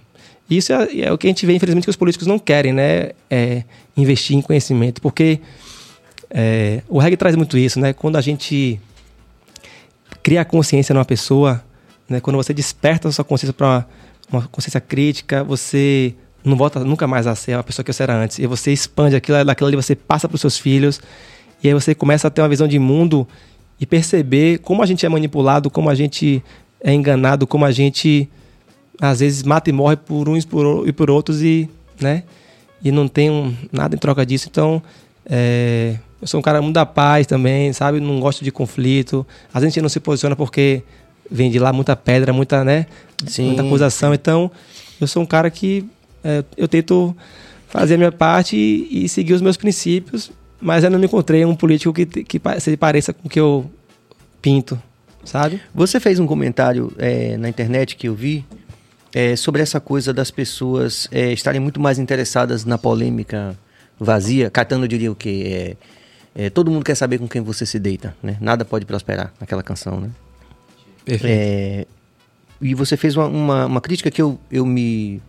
Isso 0.50 0.74
é, 0.74 1.02
é 1.02 1.12
o 1.12 1.18
que 1.18 1.28
a 1.28 1.30
gente 1.30 1.46
vê, 1.46 1.54
infelizmente, 1.54 1.84
que 1.84 1.90
os 1.90 1.96
políticos 1.96 2.26
não 2.26 2.40
querem, 2.40 2.74
né? 2.74 3.12
É 3.30 3.64
investir 3.96 4.36
em 4.36 4.42
conhecimento. 4.42 5.02
Porque 5.02 5.40
é, 6.30 6.82
o 6.90 6.98
reggae 6.98 7.18
traz 7.18 7.36
muito 7.36 7.58
isso, 7.58 7.80
né? 7.80 7.94
Quando 7.94 8.16
a 8.16 8.22
gente 8.22 8.80
cria 10.24 10.44
consciência 10.44 10.94
numa 10.94 11.06
pessoa, 11.06 11.64
né? 12.12 12.20
Quando 12.20 12.36
você 12.38 12.54
desperta 12.54 13.08
a 13.08 13.12
sua 13.12 13.26
consciência 13.26 13.54
para 13.54 13.86
uma 14.32 14.48
consciência 14.48 14.80
crítica, 14.80 15.44
você 15.44 16.14
não 16.44 16.56
volta 16.56 16.84
nunca 16.84 17.08
mais 17.08 17.28
a 17.28 17.36
ser 17.36 17.54
a 17.54 17.64
pessoa 17.64 17.84
que 17.84 17.92
você 17.92 18.04
era 18.04 18.16
antes. 18.16 18.40
E 18.40 18.48
você 18.48 18.72
expande 18.72 19.16
aquilo, 19.16 19.44
daquilo 19.44 19.68
ali 19.68 19.76
você 19.76 19.96
passa 19.96 20.28
para 20.28 20.36
os 20.36 20.42
seus 20.42 20.58
filhos. 20.58 21.02
E 21.64 21.68
aí 21.68 21.74
você 21.74 21.94
começa 21.94 22.28
a 22.28 22.32
ter 22.32 22.42
uma 22.42 22.50
visão 22.50 22.68
de 22.68 22.80
mundo 22.80 23.28
e 23.80 23.86
perceber 23.86 24.60
como 24.60 24.82
a 24.82 24.86
gente 24.86 25.06
é 25.06 25.10
manipulado, 25.10 25.70
como 25.70 25.90
a 25.90 25.96
gente 25.96 26.44
é 26.84 26.94
enganado, 26.94 27.46
como 27.46 27.66
a 27.66 27.72
gente 27.72 28.30
às 29.00 29.20
vezes 29.20 29.44
mata 29.44 29.70
e 29.70 29.74
morre 29.74 29.96
por 29.96 30.30
uns 30.30 30.46
por, 30.46 30.88
e 30.88 30.92
por 30.92 31.10
outros 31.10 31.42
e, 31.42 31.70
né? 32.00 32.24
E 32.84 32.92
não 32.92 33.08
tem 33.08 33.30
um, 33.30 33.56
nada 33.72 33.96
em 33.96 33.98
troca 33.98 34.26
disso. 34.26 34.48
Então, 34.50 34.82
é, 35.26 35.98
eu 36.20 36.28
sou 36.28 36.40
um 36.40 36.44
cara 36.44 36.62
muito 36.62 36.76
da 36.76 36.86
paz 36.86 37.28
também, 37.28 37.72
sabe? 37.74 38.00
Não 38.00 38.20
gosto 38.20 38.44
de 38.44 38.52
conflito. 38.52 39.26
Às 39.54 39.62
vezes 39.62 39.66
a 39.66 39.70
gente 39.70 39.82
não 39.82 39.90
se 39.90 40.00
posiciona 40.00 40.36
porque 40.36 40.84
vem 41.32 41.50
de 41.50 41.58
lá 41.58 41.72
muita 41.72 41.96
pedra, 41.96 42.34
muita, 42.34 42.64
né? 42.64 42.86
Sim. 43.26 43.48
Muita 43.48 43.64
acusação. 43.64 44.14
Então, 44.14 44.52
eu 45.00 45.08
sou 45.08 45.24
um 45.24 45.26
cara 45.26 45.50
que 45.50 45.86
é, 46.24 46.44
eu 46.58 46.68
tento 46.68 47.16
fazer 47.68 47.96
a 47.96 47.98
minha 47.98 48.12
parte 48.12 48.56
e, 48.58 49.06
e, 49.06 49.10
seguir 49.10 49.34
os 49.34 49.42
meus 49.42 49.56
princípios, 49.56 50.32
mas 50.60 50.84
eu 50.84 50.90
não 50.92 51.00
me 51.00 51.06
encontrei 51.06 51.46
um 51.46 51.56
político 51.56 51.94
que, 51.94 52.06
que 52.06 52.42
se 52.60 52.78
pareça 52.78 53.14
com 53.14 53.28
o 53.28 53.30
que 53.30 53.40
eu 53.40 53.72
pinto, 54.42 54.80
sabe? 55.24 55.62
Você 55.74 56.00
fez 56.00 56.20
um 56.20 56.28
comentário 56.28 56.92
é, 56.98 57.38
na 57.38 57.48
internet 57.48 57.96
que 57.96 58.10
eu 58.10 58.14
vi 58.14 58.46
é, 59.14 59.36
sobre 59.36 59.62
essa 59.62 59.80
coisa 59.80 60.14
das 60.14 60.30
pessoas 60.30 61.08
é, 61.12 61.32
estarem 61.32 61.62
muito 61.62 61.80
mais 61.80 61.98
interessadas 61.98 62.66
na 62.66 62.78
polêmica 62.78 63.58
vazia. 64.00 64.50
Catano 64.50 64.88
diria 64.88 65.12
o 65.12 65.16
quê? 65.16 65.78
É, 66.36 66.46
é, 66.46 66.50
todo 66.50 66.72
mundo 66.72 66.84
quer 66.84 66.96
saber 66.96 67.18
com 67.18 67.28
quem 67.28 67.42
você 67.42 67.66
se 67.66 67.80
deita, 67.80 68.16
né? 68.22 68.38
Nada 68.40 68.64
pode 68.66 68.86
prosperar 68.86 69.34
naquela 69.40 69.64
canção, 69.64 70.00
né? 70.00 70.10
Perfeito. 71.06 71.26
É, 71.28 71.88
e 72.62 72.74
você 72.76 72.96
fez 72.96 73.16
uma, 73.16 73.26
uma, 73.28 73.66
uma, 73.66 73.82
crítica 73.82 74.12
que 74.12 74.22
eu, 74.22 74.40
eu 74.52 74.66
me... 74.66 75.22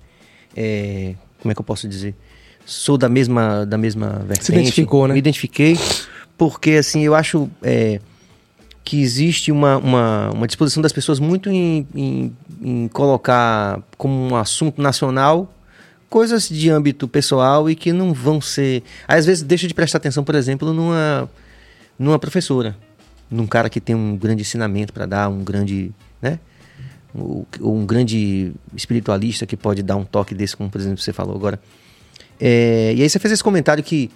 É, 0.56 1.14
como 1.40 1.50
é 1.50 1.54
que 1.54 1.60
eu 1.60 1.64
posso 1.64 1.88
dizer? 1.88 2.14
Sou 2.64 2.96
da 2.96 3.08
mesma, 3.08 3.66
da 3.66 3.78
mesma 3.78 4.22
vertente. 4.26 4.44
Se 4.44 4.52
identificou, 4.52 5.08
né? 5.08 5.14
Me 5.14 5.18
identifiquei, 5.18 5.76
porque 6.36 6.72
assim, 6.72 7.02
eu 7.02 7.14
acho 7.14 7.50
que 8.84 9.00
existe 9.00 9.52
uma, 9.52 9.76
uma, 9.76 10.30
uma 10.30 10.46
disposição 10.46 10.82
das 10.82 10.92
pessoas 10.92 11.18
muito 11.18 11.50
em, 11.50 11.86
em, 11.94 12.36
em, 12.60 12.88
colocar 12.88 13.80
como 13.96 14.14
um 14.14 14.36
assunto 14.36 14.80
nacional 14.82 15.52
coisas 16.08 16.48
de 16.48 16.68
âmbito 16.68 17.08
pessoal 17.08 17.70
e 17.70 17.74
que 17.74 17.92
não 17.92 18.12
vão 18.12 18.40
ser. 18.40 18.82
Às 19.08 19.24
vezes 19.24 19.42
deixa 19.42 19.66
de 19.66 19.72
prestar 19.72 19.98
atenção, 19.98 20.22
por 20.22 20.34
exemplo, 20.34 20.72
numa, 20.72 21.30
numa 21.98 22.18
professora, 22.18 22.76
num 23.32 23.46
cara 23.46 23.70
que 23.70 23.80
tem 23.80 23.96
um 23.96 24.16
grande 24.16 24.42
ensinamento 24.42 24.92
para 24.92 25.06
dar, 25.06 25.28
um 25.28 25.42
grande. 25.42 25.90
né? 26.20 26.38
Ou 27.14 27.46
um 27.76 27.84
grande 27.84 28.52
espiritualista 28.74 29.44
que 29.44 29.56
pode 29.56 29.82
dar 29.82 29.96
um 29.96 30.04
toque 30.04 30.34
desse, 30.34 30.56
como 30.56 30.70
por 30.70 30.80
exemplo 30.80 30.98
você 30.98 31.12
falou 31.12 31.34
agora. 31.34 31.60
É, 32.40 32.94
e 32.96 33.02
aí 33.02 33.08
você 33.08 33.18
fez 33.18 33.32
esse 33.32 33.44
comentário 33.44 33.84
que 33.84 34.10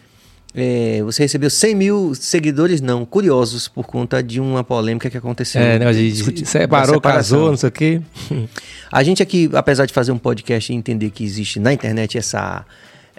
é, 0.55 1.03
você 1.03 1.23
recebeu 1.23 1.51
100 1.51 1.75
mil 1.75 2.15
seguidores, 2.15 2.81
não, 2.81 3.05
curiosos, 3.05 3.69
por 3.69 3.87
conta 3.87 4.23
de 4.23 4.41
uma 4.41 4.65
polêmica 4.65 5.11
que 5.11 5.17
aconteceu. 5.17 5.61
É, 5.61 5.79
né, 5.79 5.93
de, 5.93 6.11
de, 6.11 6.47
separou, 6.47 6.99
casou, 6.99 7.51
não 7.51 7.57
sei 7.57 7.69
o 7.69 7.73
quê. 7.73 8.01
A 8.91 9.03
gente 9.03 9.23
aqui, 9.23 9.51
apesar 9.53 9.85
de 9.85 9.93
fazer 9.93 10.13
um 10.13 10.19
podcast 10.19 10.73
e 10.73 10.75
entender 10.75 11.11
que 11.11 11.23
existe 11.23 11.61
na 11.61 11.75
internet 11.75 12.17
essa 12.17 12.65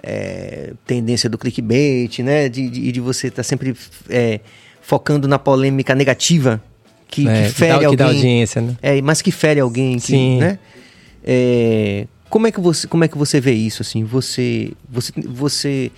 é, 0.02 0.72
tendência 0.84 1.30
do 1.30 1.38
clickbait, 1.38 2.18
né? 2.20 2.48
De, 2.48 2.68
de, 2.68 2.90
de 2.90 3.00
você 3.00 3.28
estar 3.28 3.36
tá 3.36 3.42
sempre 3.44 3.76
é, 4.08 4.40
focando 4.88 5.28
na 5.28 5.38
polêmica 5.38 5.94
negativa 5.94 6.62
que, 7.06 7.28
é, 7.28 7.42
que 7.42 7.50
fere 7.50 7.50
que 7.50 7.66
dá, 7.68 7.74
alguém. 7.74 7.90
Que 7.90 7.96
dá 7.96 8.06
audiência, 8.06 8.62
né? 8.62 8.76
É, 8.80 9.02
mas 9.02 9.20
que 9.20 9.30
fere 9.30 9.60
alguém. 9.60 9.98
Que, 9.98 10.06
Sim. 10.06 10.38
Né? 10.38 10.58
É, 11.22 12.06
como, 12.30 12.46
é 12.46 12.50
que 12.50 12.58
você, 12.58 12.88
como 12.88 13.04
é 13.04 13.08
que 13.08 13.18
você 13.18 13.38
vê 13.38 13.52
isso? 13.52 13.82
Assim? 13.82 14.02
Você, 14.04 14.72
você, 14.88 15.12
você 15.26 15.92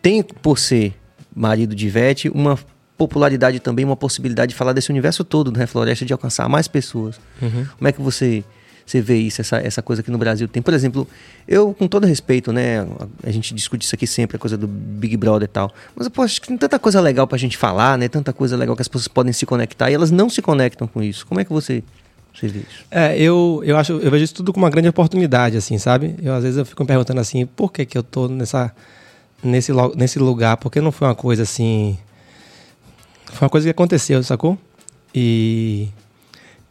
tem, 0.00 0.22
por 0.22 0.58
ser 0.58 0.94
marido 1.36 1.74
de 1.74 1.86
Ivete, 1.86 2.30
uma 2.30 2.58
popularidade 2.96 3.60
também, 3.60 3.84
uma 3.84 3.94
possibilidade 3.96 4.50
de 4.50 4.56
falar 4.56 4.72
desse 4.72 4.88
universo 4.88 5.22
todo 5.22 5.50
do 5.50 5.58
né, 5.58 5.64
Refloresta, 5.64 6.06
de 6.06 6.12
alcançar 6.14 6.48
mais 6.48 6.66
pessoas. 6.66 7.20
Uhum. 7.42 7.66
Como 7.76 7.88
é 7.88 7.92
que 7.92 8.00
você, 8.00 8.42
você 8.90 9.00
vê 9.00 9.16
isso, 9.16 9.40
essa, 9.40 9.58
essa 9.58 9.82
coisa 9.82 10.02
que 10.02 10.10
no 10.10 10.18
Brasil 10.18 10.48
tem? 10.48 10.62
Por 10.62 10.74
exemplo, 10.74 11.06
eu, 11.46 11.72
com 11.72 11.86
todo 11.86 12.06
respeito, 12.06 12.52
né, 12.52 12.86
a 13.22 13.30
gente 13.30 13.54
discute 13.54 13.84
isso 13.84 13.94
aqui 13.94 14.06
sempre, 14.06 14.36
a 14.36 14.38
coisa 14.38 14.56
do 14.56 14.66
Big 14.66 15.16
Brother 15.16 15.44
e 15.44 15.52
tal, 15.52 15.72
mas 15.94 16.08
eu 16.14 16.24
acho 16.24 16.40
que 16.40 16.48
tem 16.48 16.56
tanta 16.56 16.78
coisa 16.78 17.00
legal 17.00 17.26
pra 17.26 17.38
gente 17.38 17.56
falar, 17.56 17.96
né, 17.96 18.08
tanta 18.08 18.32
coisa 18.32 18.56
legal 18.56 18.74
que 18.74 18.82
as 18.82 18.88
pessoas 18.88 19.08
podem 19.08 19.32
se 19.32 19.46
conectar 19.46 19.90
e 19.90 19.94
elas 19.94 20.10
não 20.10 20.28
se 20.28 20.42
conectam 20.42 20.88
com 20.88 21.02
isso. 21.02 21.26
Como 21.26 21.40
é 21.40 21.44
que 21.44 21.52
você... 21.52 21.82
Você 22.34 22.46
vê 22.46 22.60
isso? 22.60 22.84
É, 22.90 23.16
eu, 23.18 23.60
eu 23.64 23.76
acho, 23.76 23.92
eu 23.92 24.10
vejo 24.10 24.24
isso 24.24 24.34
tudo 24.34 24.52
como 24.52 24.64
uma 24.64 24.70
grande 24.70 24.88
oportunidade, 24.88 25.56
assim, 25.56 25.78
sabe? 25.78 26.14
Eu 26.22 26.32
às 26.34 26.42
vezes 26.42 26.58
eu 26.58 26.64
fico 26.64 26.82
me 26.82 26.86
perguntando 26.86 27.20
assim, 27.20 27.44
por 27.44 27.72
que 27.72 27.84
que 27.84 27.98
eu 27.98 28.02
tô 28.02 28.28
nessa 28.28 28.72
nesse, 29.42 29.72
nesse 29.96 30.18
lugar, 30.18 30.56
porque 30.56 30.80
não 30.80 30.92
foi 30.92 31.08
uma 31.08 31.14
coisa 31.14 31.42
assim. 31.42 31.98
Foi 33.32 33.46
uma 33.46 33.50
coisa 33.50 33.66
que 33.66 33.70
aconteceu, 33.70 34.22
sacou? 34.22 34.58
E 35.14 35.88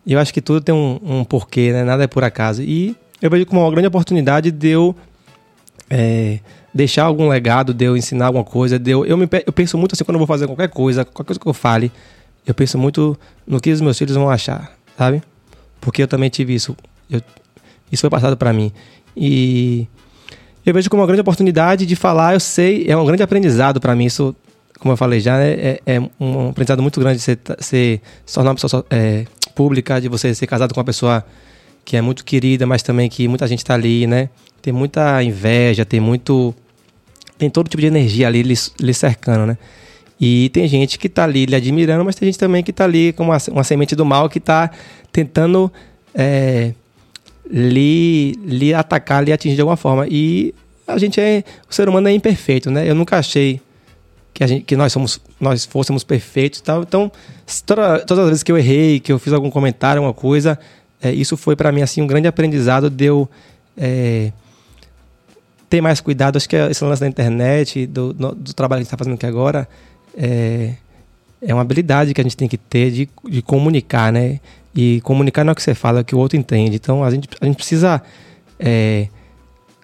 eu 0.05 0.19
acho 0.19 0.33
que 0.33 0.41
tudo 0.41 0.61
tem 0.61 0.73
um, 0.73 0.99
um 1.03 1.23
porquê, 1.23 1.71
né? 1.71 1.83
Nada 1.83 2.03
é 2.03 2.07
por 2.07 2.23
acaso. 2.23 2.61
E 2.61 2.95
eu 3.21 3.29
vejo 3.29 3.45
como 3.45 3.61
uma 3.61 3.71
grande 3.71 3.87
oportunidade 3.87 4.51
de 4.51 4.69
eu 4.69 4.95
é, 5.89 6.39
deixar 6.73 7.03
algum 7.03 7.27
legado, 7.27 7.73
de 7.73 7.85
eu 7.85 7.97
ensinar 7.97 8.27
alguma 8.27 8.43
coisa. 8.43 8.79
De 8.79 8.91
eu, 8.91 9.05
eu, 9.05 9.17
me, 9.17 9.27
eu 9.45 9.53
penso 9.53 9.77
muito 9.77 9.93
assim 9.93 10.03
quando 10.03 10.15
eu 10.15 10.19
vou 10.19 10.27
fazer 10.27 10.47
qualquer 10.47 10.69
coisa, 10.69 11.03
qualquer 11.03 11.27
coisa 11.27 11.39
que 11.39 11.47
eu 11.47 11.53
fale, 11.53 11.91
eu 12.45 12.53
penso 12.53 12.77
muito 12.77 13.17
no 13.45 13.59
que 13.59 13.71
os 13.71 13.81
meus 13.81 13.97
filhos 13.97 14.15
vão 14.15 14.29
achar, 14.29 14.71
sabe? 14.97 15.21
Porque 15.81 16.03
eu 16.03 16.07
também 16.07 16.29
tive 16.29 16.53
isso. 16.53 16.75
Eu, 17.09 17.21
isso 17.91 18.01
foi 18.01 18.09
passado 18.09 18.37
para 18.37 18.53
mim. 18.53 18.71
E 19.15 19.87
eu 20.65 20.73
vejo 20.73 20.89
como 20.89 21.01
uma 21.01 21.07
grande 21.07 21.21
oportunidade 21.21 21.85
de 21.85 21.95
falar. 21.95 22.33
Eu 22.33 22.39
sei, 22.39 22.85
é 22.87 22.95
um 22.95 23.05
grande 23.05 23.23
aprendizado 23.23 23.79
para 23.79 23.95
mim. 23.95 24.05
Isso, 24.05 24.35
como 24.79 24.93
eu 24.93 24.97
falei 24.97 25.19
já, 25.19 25.39
é, 25.41 25.79
é, 25.85 25.99
um 26.19 26.49
aprendizado 26.49 26.81
muito 26.81 26.99
grande 26.99 27.17
de 27.17 27.23
ser, 27.23 27.39
ser, 27.59 28.01
se 28.25 28.33
tornar 28.33 28.51
uma 28.51 28.55
pessoa 28.55 28.85
é, 28.89 29.25
pública, 29.49 29.99
de 29.99 30.07
você 30.07 30.33
ser 30.33 30.47
casado 30.47 30.73
com 30.73 30.79
uma 30.79 30.85
pessoa 30.85 31.25
que 31.85 31.97
é 31.97 32.01
muito 32.01 32.23
querida, 32.23 32.65
mas 32.65 32.83
também 32.83 33.09
que 33.09 33.27
muita 33.27 33.47
gente 33.47 33.59
está 33.59 33.73
ali, 33.73 34.05
né? 34.05 34.29
Tem 34.61 34.73
muita 34.73 35.23
inveja, 35.23 35.85
tem 35.85 35.99
muito. 35.99 36.53
Tem 37.37 37.49
todo 37.49 37.69
tipo 37.69 37.81
de 37.81 37.87
energia 37.87 38.27
ali 38.27 38.43
lhe, 38.43 38.55
lhe 38.79 38.93
cercando, 38.93 39.45
né? 39.45 39.57
E 40.19 40.49
tem 40.49 40.67
gente 40.67 40.99
que 40.99 41.07
está 41.07 41.23
ali 41.23 41.45
lhe 41.45 41.55
admirando, 41.55 42.03
mas 42.03 42.15
tem 42.15 42.27
gente 42.27 42.37
também 42.37 42.61
que 42.61 42.71
está 42.71 42.83
ali 42.83 43.13
com 43.13 43.23
uma, 43.23 43.37
uma 43.51 43.63
semente 43.63 43.95
do 43.95 44.05
mal 44.05 44.29
que 44.29 44.37
está 44.37 44.69
tentando 45.11 45.71
é, 46.13 46.73
lhe, 47.49 48.33
lhe 48.43 48.73
atacar, 48.73 49.23
lhe 49.23 49.31
atingir 49.31 49.55
de 49.55 49.61
alguma 49.61 49.77
forma. 49.77 50.05
E 50.09 50.53
a 50.85 50.97
gente 50.97 51.21
é. 51.21 51.43
O 51.69 51.73
ser 51.73 51.87
humano 51.87 52.09
é 52.09 52.11
imperfeito, 52.11 52.69
né? 52.69 52.89
Eu 52.89 52.95
nunca 52.95 53.17
achei 53.17 53.61
que, 54.39 54.43
a 54.45 54.47
gente, 54.47 54.63
que 54.63 54.77
nós, 54.77 54.93
somos, 54.93 55.19
nós 55.37 55.65
fôssemos 55.65 56.01
perfeitos 56.01 56.59
e 56.59 56.63
tal. 56.63 56.81
Então, 56.81 57.11
toda, 57.65 57.99
todas 57.99 58.23
as 58.23 58.29
vezes 58.29 58.43
que 58.43 58.49
eu 58.49 58.57
errei, 58.57 58.97
que 59.01 59.11
eu 59.11 59.19
fiz 59.19 59.33
algum 59.33 59.49
comentário, 59.49 59.99
alguma 59.99 60.13
coisa, 60.13 60.57
é, 61.01 61.11
isso 61.11 61.35
foi 61.35 61.57
para 61.57 61.73
mim 61.73 61.81
assim 61.81 62.01
um 62.01 62.07
grande 62.07 62.25
aprendizado 62.25 62.89
de 62.89 63.03
eu 63.03 63.29
é, 63.77 64.31
ter 65.69 65.81
mais 65.81 65.99
cuidado. 65.99 66.37
Acho 66.37 66.47
que 66.47 66.55
esse 66.55 66.81
lance 66.85 67.01
da 67.01 67.07
internet, 67.09 67.85
do, 67.85 68.13
do 68.13 68.53
trabalho 68.53 68.79
que 68.79 68.83
a 68.83 68.83
gente 68.83 68.87
está 68.87 68.97
fazendo 68.97 69.15
aqui 69.15 69.25
agora, 69.25 69.67
é, 70.17 70.71
é 71.41 71.53
uma 71.53 71.61
habilidade 71.61 72.13
que 72.13 72.21
a 72.21 72.23
gente 72.23 72.37
tem 72.37 72.47
que 72.47 72.57
ter 72.57 72.91
de, 72.91 73.09
de 73.27 73.41
comunicar, 73.41 74.09
né? 74.13 74.39
E 74.73 75.01
comunicar 75.01 75.43
não 75.43 75.51
é 75.51 75.53
o 75.53 75.55
que 75.55 75.63
você 75.63 75.75
fala, 75.75 75.99
é 75.99 76.01
o 76.01 76.05
que 76.05 76.15
o 76.15 76.17
outro 76.17 76.37
entende. 76.37 76.77
Então 76.77 77.03
a 77.03 77.11
gente, 77.11 77.27
a 77.41 77.45
gente 77.45 77.57
precisa 77.57 78.01
é, 78.57 79.09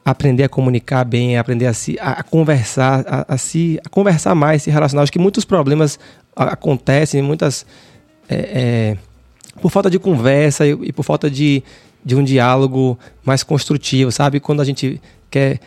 aprender 0.05 0.43
a 0.43 0.49
comunicar 0.49 1.03
bem, 1.03 1.35
aprender 1.35 1.65
a, 1.65 1.73
se, 1.73 1.97
a, 1.99 2.21
conversar, 2.21 3.03
a, 3.07 3.33
a, 3.33 3.37
se, 3.39 3.79
a 3.83 3.89
conversar 3.89 4.35
mais, 4.35 4.61
se 4.61 4.69
relacionar. 4.69 5.01
Acho 5.01 5.11
que 5.11 5.17
muitos 5.17 5.43
problemas 5.43 5.99
acontecem, 6.35 7.23
muitas. 7.23 7.65
É, 8.29 8.35
é, 8.35 8.97
por 9.61 9.71
falta 9.71 9.89
de 9.89 9.97
conversa 9.97 10.67
e, 10.67 10.71
e, 10.71 10.93
por 10.93 11.03
falta 11.03 11.29
de, 11.29 11.63
de 12.03 12.15
um 12.15 12.23
diálogo 12.23 12.99
mais 13.23 13.41
construtivo, 13.41 14.11
sabe? 14.11 14.39
Quando 14.39 14.61
a 14.61 14.65
gente 14.65 15.01
quer 15.31 15.59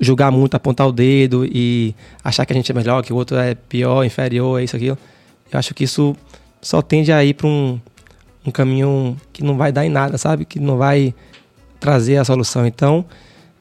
julgar 0.00 0.30
muito, 0.30 0.54
apontar 0.54 0.86
o 0.86 0.92
dedo 0.92 1.44
e 1.44 1.94
achar 2.22 2.46
que 2.46 2.52
a 2.52 2.56
gente 2.56 2.70
é 2.70 2.74
melhor, 2.74 3.02
que 3.02 3.12
o 3.12 3.16
outro 3.16 3.36
é 3.36 3.54
pior, 3.54 4.04
inferior, 4.04 4.60
é 4.60 4.64
isso, 4.64 4.76
aquilo. 4.76 4.98
Eu 5.50 5.58
acho 5.58 5.74
que 5.74 5.84
isso 5.84 6.14
só 6.60 6.80
tende 6.80 7.10
a 7.10 7.24
ir 7.24 7.34
para 7.34 7.46
um, 7.46 7.80
um 8.46 8.50
caminho 8.50 9.16
que 9.32 9.42
não 9.42 9.56
vai 9.56 9.72
dar 9.72 9.84
em 9.84 9.90
nada, 9.90 10.16
sabe? 10.16 10.44
Que 10.44 10.60
não 10.60 10.76
vai 10.76 11.14
trazer 11.80 12.18
a 12.18 12.24
solução. 12.24 12.66
Então, 12.66 13.04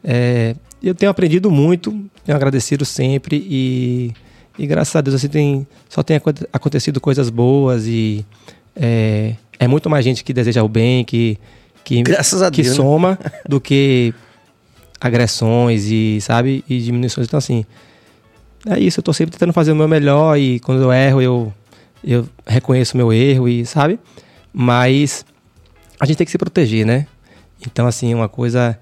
é, 0.10 0.56
eu 0.82 0.96
tenho 0.96 1.10
aprendido 1.10 1.52
muito, 1.52 1.92
tenho 2.24 2.36
agradecido 2.36 2.86
sempre 2.86 3.46
e, 3.50 4.14
e 4.58 4.66
graças 4.66 4.96
a 4.96 5.02
Deus 5.02 5.16
assim, 5.16 5.28
tem, 5.28 5.68
só 5.90 6.02
tem 6.02 6.16
acontecido 6.54 7.02
coisas 7.02 7.30
boas 7.30 7.86
e 7.86 8.26
é, 8.74 9.36
é 9.60 9.68
muito 9.68 9.90
mais 9.90 10.06
gente 10.06 10.24
que 10.24 10.32
deseja 10.32 10.64
o 10.64 10.70
bem, 10.70 11.04
que, 11.04 11.38
que, 11.84 12.02
que 12.04 12.62
Deus, 12.62 12.70
né? 12.70 12.76
soma 12.76 13.20
né? 13.22 13.32
do 13.50 13.60
que 13.60 14.14
agressões 15.02 15.86
e, 15.92 16.20
sabe, 16.22 16.64
e 16.70 16.80
diminuições. 16.80 17.28
Então, 17.28 17.38
assim, 17.38 17.66
é 18.66 18.80
isso. 18.80 19.00
Eu 19.00 19.04
tô 19.04 19.12
sempre 19.12 19.34
tentando 19.34 19.52
fazer 19.52 19.74
o 19.74 19.76
meu 19.76 19.88
melhor 19.90 20.38
e 20.38 20.60
quando 20.62 20.84
eu 20.84 20.94
erro, 20.94 21.22
eu, 21.22 21.54
eu 22.04 22.28
reconheço 22.46 22.94
o 22.94 22.98
meu 22.98 23.12
erro 23.12 23.50
e, 23.50 23.66
sabe? 23.66 24.00
Mas 24.54 25.26
a 26.00 26.06
gente 26.06 26.18
tem 26.18 26.26
que 26.26 26.32
se 26.32 26.38
proteger, 26.38 26.86
né? 26.86 27.08
Então, 27.66 27.88
assim, 27.88 28.14
uma 28.14 28.30
coisa. 28.30 28.78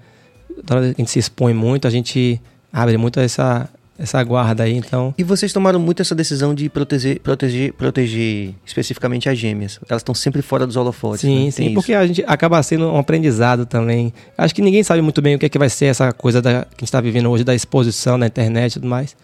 A 0.68 0.82
gente 0.82 1.10
se 1.10 1.18
expõe 1.18 1.52
muito, 1.52 1.86
a 1.86 1.90
gente 1.90 2.40
abre 2.72 2.96
muito 2.96 3.20
essa, 3.20 3.68
essa 3.98 4.22
guarda 4.22 4.64
aí, 4.64 4.74
então. 4.74 5.14
E 5.16 5.22
vocês 5.22 5.52
tomaram 5.52 5.78
muito 5.78 6.02
essa 6.02 6.14
decisão 6.14 6.54
de 6.54 6.68
proteger, 6.68 7.20
proteger, 7.20 7.72
proteger 7.72 8.54
especificamente 8.64 9.28
as 9.28 9.38
gêmeas. 9.38 9.80
Elas 9.88 10.00
estão 10.00 10.14
sempre 10.14 10.42
fora 10.42 10.66
dos 10.66 10.76
holofotes. 10.76 11.20
Sim, 11.20 11.46
né? 11.46 11.50
sim, 11.50 11.74
porque 11.74 11.94
a 11.94 12.06
gente 12.06 12.22
acaba 12.26 12.62
sendo 12.62 12.86
um 12.86 12.98
aprendizado 12.98 13.64
também. 13.64 14.12
Acho 14.36 14.54
que 14.54 14.62
ninguém 14.62 14.82
sabe 14.82 15.00
muito 15.00 15.22
bem 15.22 15.36
o 15.36 15.38
que, 15.38 15.46
é 15.46 15.48
que 15.48 15.58
vai 15.58 15.70
ser 15.70 15.86
essa 15.86 16.12
coisa 16.12 16.42
da, 16.42 16.62
que 16.62 16.66
a 16.66 16.80
gente 16.80 16.84
está 16.84 17.00
vivendo 17.00 17.30
hoje 17.30 17.44
da 17.44 17.54
exposição 17.54 18.18
na 18.18 18.26
internet 18.26 18.72
e 18.72 18.74
tudo 18.74 18.88
mais. 18.88 19.16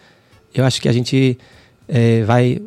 Eu 0.53 0.65
acho 0.65 0.81
que 0.81 0.89
a 0.89 0.93
gente 0.93 1.37
é, 1.87 2.23
vai 2.23 2.61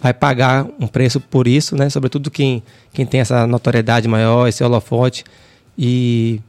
vai 0.00 0.14
pagar 0.14 0.66
um 0.78 0.86
preço 0.86 1.20
por 1.20 1.48
isso, 1.48 1.76
né? 1.76 1.90
Sobretudo 1.90 2.30
quem, 2.30 2.62
quem 2.92 3.04
tem 3.04 3.20
essa 3.20 3.46
notoriedade 3.46 4.06
maior, 4.06 4.46
esse 4.46 4.62
holofote. 4.62 5.24
E 5.76 6.40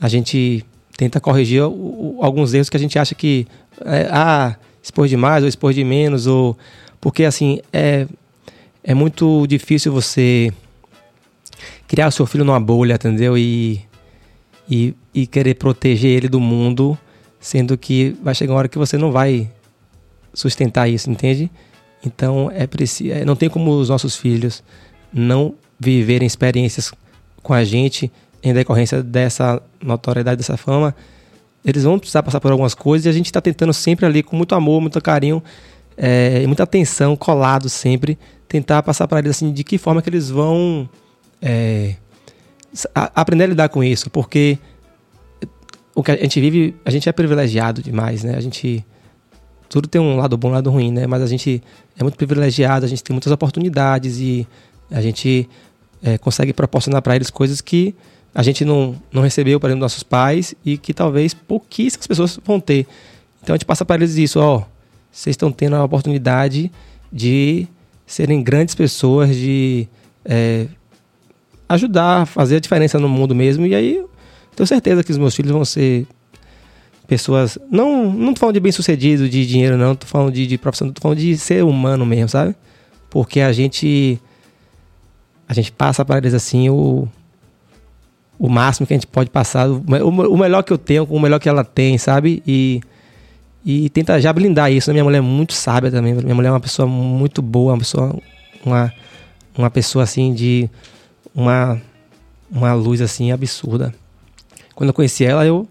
a 0.00 0.08
gente 0.08 0.64
tenta 0.96 1.20
corrigir 1.20 1.62
o, 1.62 1.70
o, 1.70 2.18
alguns 2.20 2.54
erros 2.54 2.70
que 2.70 2.76
a 2.76 2.80
gente 2.80 2.98
acha 2.98 3.14
que 3.14 3.46
é, 3.84 4.08
ah, 4.10 4.56
expor 4.82 5.08
demais 5.08 5.42
ou 5.42 5.48
expor 5.48 5.72
de 5.72 5.84
menos, 5.84 6.26
ou 6.26 6.56
porque 7.00 7.24
assim 7.24 7.60
é, 7.72 8.06
é 8.82 8.94
muito 8.94 9.46
difícil 9.46 9.92
você 9.92 10.52
criar 11.86 12.08
o 12.08 12.12
seu 12.12 12.26
filho 12.26 12.44
numa 12.44 12.60
bolha, 12.60 12.94
entendeu? 12.94 13.36
E, 13.36 13.80
e, 14.68 14.94
e 15.12 15.26
querer 15.26 15.54
proteger 15.54 16.10
ele 16.10 16.28
do 16.28 16.40
mundo, 16.40 16.98
sendo 17.40 17.76
que 17.76 18.16
vai 18.22 18.34
chegar 18.34 18.52
uma 18.52 18.58
hora 18.58 18.68
que 18.68 18.78
você 18.78 18.96
não 18.96 19.10
vai 19.10 19.50
sustentar 20.32 20.88
isso, 20.88 21.10
entende? 21.10 21.50
Então 22.04 22.50
é 22.52 22.66
preciso, 22.66 23.12
é, 23.12 23.24
não 23.24 23.36
tem 23.36 23.48
como 23.48 23.70
os 23.72 23.88
nossos 23.88 24.16
filhos 24.16 24.62
não 25.12 25.54
viverem 25.78 26.26
experiências 26.26 26.92
com 27.42 27.52
a 27.52 27.64
gente 27.64 28.10
em 28.44 28.52
decorrência 28.52 29.02
dessa 29.02 29.60
notoriedade, 29.82 30.36
dessa 30.36 30.56
fama, 30.56 30.94
eles 31.64 31.82
vão 31.82 31.98
precisar 31.98 32.22
passar 32.22 32.40
por 32.40 32.52
algumas 32.52 32.74
coisas 32.74 33.06
e 33.06 33.08
a 33.08 33.12
gente 33.12 33.26
está 33.26 33.40
tentando 33.40 33.72
sempre 33.72 34.04
ali, 34.04 34.22
com 34.22 34.36
muito 34.36 34.54
amor, 34.54 34.82
muito 34.82 35.00
carinho 35.00 35.42
é, 35.96 36.42
e 36.42 36.46
muita 36.46 36.64
atenção, 36.64 37.16
colado 37.16 37.70
sempre, 37.70 38.18
tentar 38.46 38.82
passar 38.82 39.08
para 39.08 39.20
eles 39.20 39.30
assim 39.30 39.50
de 39.50 39.64
que 39.64 39.78
forma 39.78 40.02
que 40.02 40.10
eles 40.10 40.28
vão 40.28 40.86
é, 41.40 41.94
a, 42.94 43.10
aprender 43.22 43.44
a 43.44 43.46
lidar 43.46 43.68
com 43.70 43.82
isso, 43.82 44.10
porque 44.10 44.58
o 45.94 46.02
que 46.02 46.10
a 46.10 46.16
gente 46.16 46.38
vive, 46.38 46.76
a 46.84 46.90
gente 46.90 47.08
é 47.08 47.12
privilegiado 47.12 47.82
demais, 47.82 48.24
né? 48.24 48.34
A 48.36 48.40
gente 48.40 48.84
tudo 49.70 49.88
tem 49.88 50.00
um 50.00 50.16
lado 50.16 50.36
bom, 50.36 50.48
um 50.48 50.52
lado 50.52 50.70
ruim, 50.70 50.92
né? 50.92 51.06
Mas 51.06 51.22
a 51.22 51.26
gente 51.26 51.62
é 51.98 52.02
muito 52.02 52.16
privilegiado, 52.16 52.84
a 52.84 52.88
gente 52.88 53.02
tem 53.02 53.14
muitas 53.14 53.32
oportunidades 53.32 54.18
e 54.18 54.46
a 54.90 55.00
gente 55.00 55.48
é, 56.02 56.18
consegue 56.18 56.52
proporcionar 56.52 57.00
para 57.00 57.16
eles 57.16 57.30
coisas 57.30 57.60
que 57.60 57.94
a 58.34 58.42
gente 58.42 58.64
não, 58.64 58.96
não 59.12 59.22
recebeu, 59.22 59.60
por 59.60 59.68
exemplo, 59.68 59.82
nossos 59.82 60.02
pais 60.02 60.54
e 60.64 60.76
que 60.76 60.92
talvez 60.92 61.32
pouquíssimas 61.32 62.06
pessoas 62.06 62.38
vão 62.44 62.58
ter. 62.58 62.86
Então 63.42 63.54
a 63.54 63.56
gente 63.56 63.66
passa 63.66 63.84
para 63.84 63.96
eles 63.96 64.16
isso, 64.16 64.40
ó, 64.40 64.64
vocês 65.12 65.34
estão 65.34 65.52
tendo 65.52 65.76
a 65.76 65.84
oportunidade 65.84 66.72
de 67.12 67.68
serem 68.04 68.42
grandes 68.42 68.74
pessoas, 68.74 69.34
de 69.36 69.86
é, 70.24 70.66
ajudar 71.68 72.26
fazer 72.26 72.56
a 72.56 72.60
diferença 72.60 72.98
no 72.98 73.08
mundo 73.08 73.34
mesmo. 73.34 73.64
E 73.66 73.74
aí 73.74 74.04
tenho 74.56 74.66
certeza 74.66 75.04
que 75.04 75.12
os 75.12 75.18
meus 75.18 75.34
filhos 75.36 75.52
vão 75.52 75.64
ser 75.64 76.06
pessoas. 77.06 77.56
Não, 77.70 78.12
não 78.12 78.34
tô 78.34 78.40
falando 78.40 78.54
de 78.54 78.60
bem-sucedido, 78.60 79.28
de 79.28 79.46
dinheiro, 79.46 79.76
não, 79.76 79.94
tô 79.94 80.06
falando 80.06 80.32
de, 80.32 80.46
de 80.46 80.58
profissão, 80.58 80.90
tô 80.90 81.00
falando 81.00 81.18
de 81.18 81.36
ser 81.38 81.62
humano 81.62 82.04
mesmo, 82.04 82.28
sabe? 82.28 82.56
Porque 83.08 83.40
a 83.40 83.52
gente. 83.52 84.20
A 85.46 85.52
gente 85.52 85.70
passa 85.70 86.04
para 86.04 86.16
eles 86.16 86.32
assim 86.32 86.70
o, 86.70 87.06
o 88.38 88.48
máximo 88.48 88.86
que 88.86 88.92
a 88.92 88.96
gente 88.96 89.06
pode 89.06 89.30
passar, 89.30 89.68
o, 89.68 89.82
o 90.08 90.36
melhor 90.36 90.62
que 90.62 90.72
eu 90.72 90.78
tenho, 90.78 91.04
o 91.04 91.20
melhor 91.20 91.38
que 91.38 91.48
ela 91.48 91.64
tem, 91.64 91.96
sabe? 91.98 92.42
E, 92.46 92.80
e 93.64 93.88
tenta 93.90 94.20
já 94.20 94.32
blindar 94.32 94.72
isso. 94.72 94.90
Minha 94.92 95.04
mulher 95.04 95.18
é 95.18 95.20
muito 95.20 95.52
sábia 95.52 95.90
também. 95.90 96.14
Minha 96.14 96.34
mulher 96.34 96.48
é 96.48 96.52
uma 96.52 96.60
pessoa 96.60 96.86
muito 96.86 97.40
boa, 97.40 97.72
uma 97.72 97.78
pessoa, 97.78 98.16
uma, 98.64 98.92
uma 99.56 99.70
pessoa 99.70 100.04
assim 100.04 100.34
de 100.34 100.68
uma, 101.34 101.80
uma 102.50 102.74
luz 102.74 103.00
assim 103.00 103.32
absurda. 103.32 103.94
Quando 104.74 104.88
eu 104.88 104.94
conheci 104.94 105.24
ela, 105.24 105.46
eu 105.46 105.68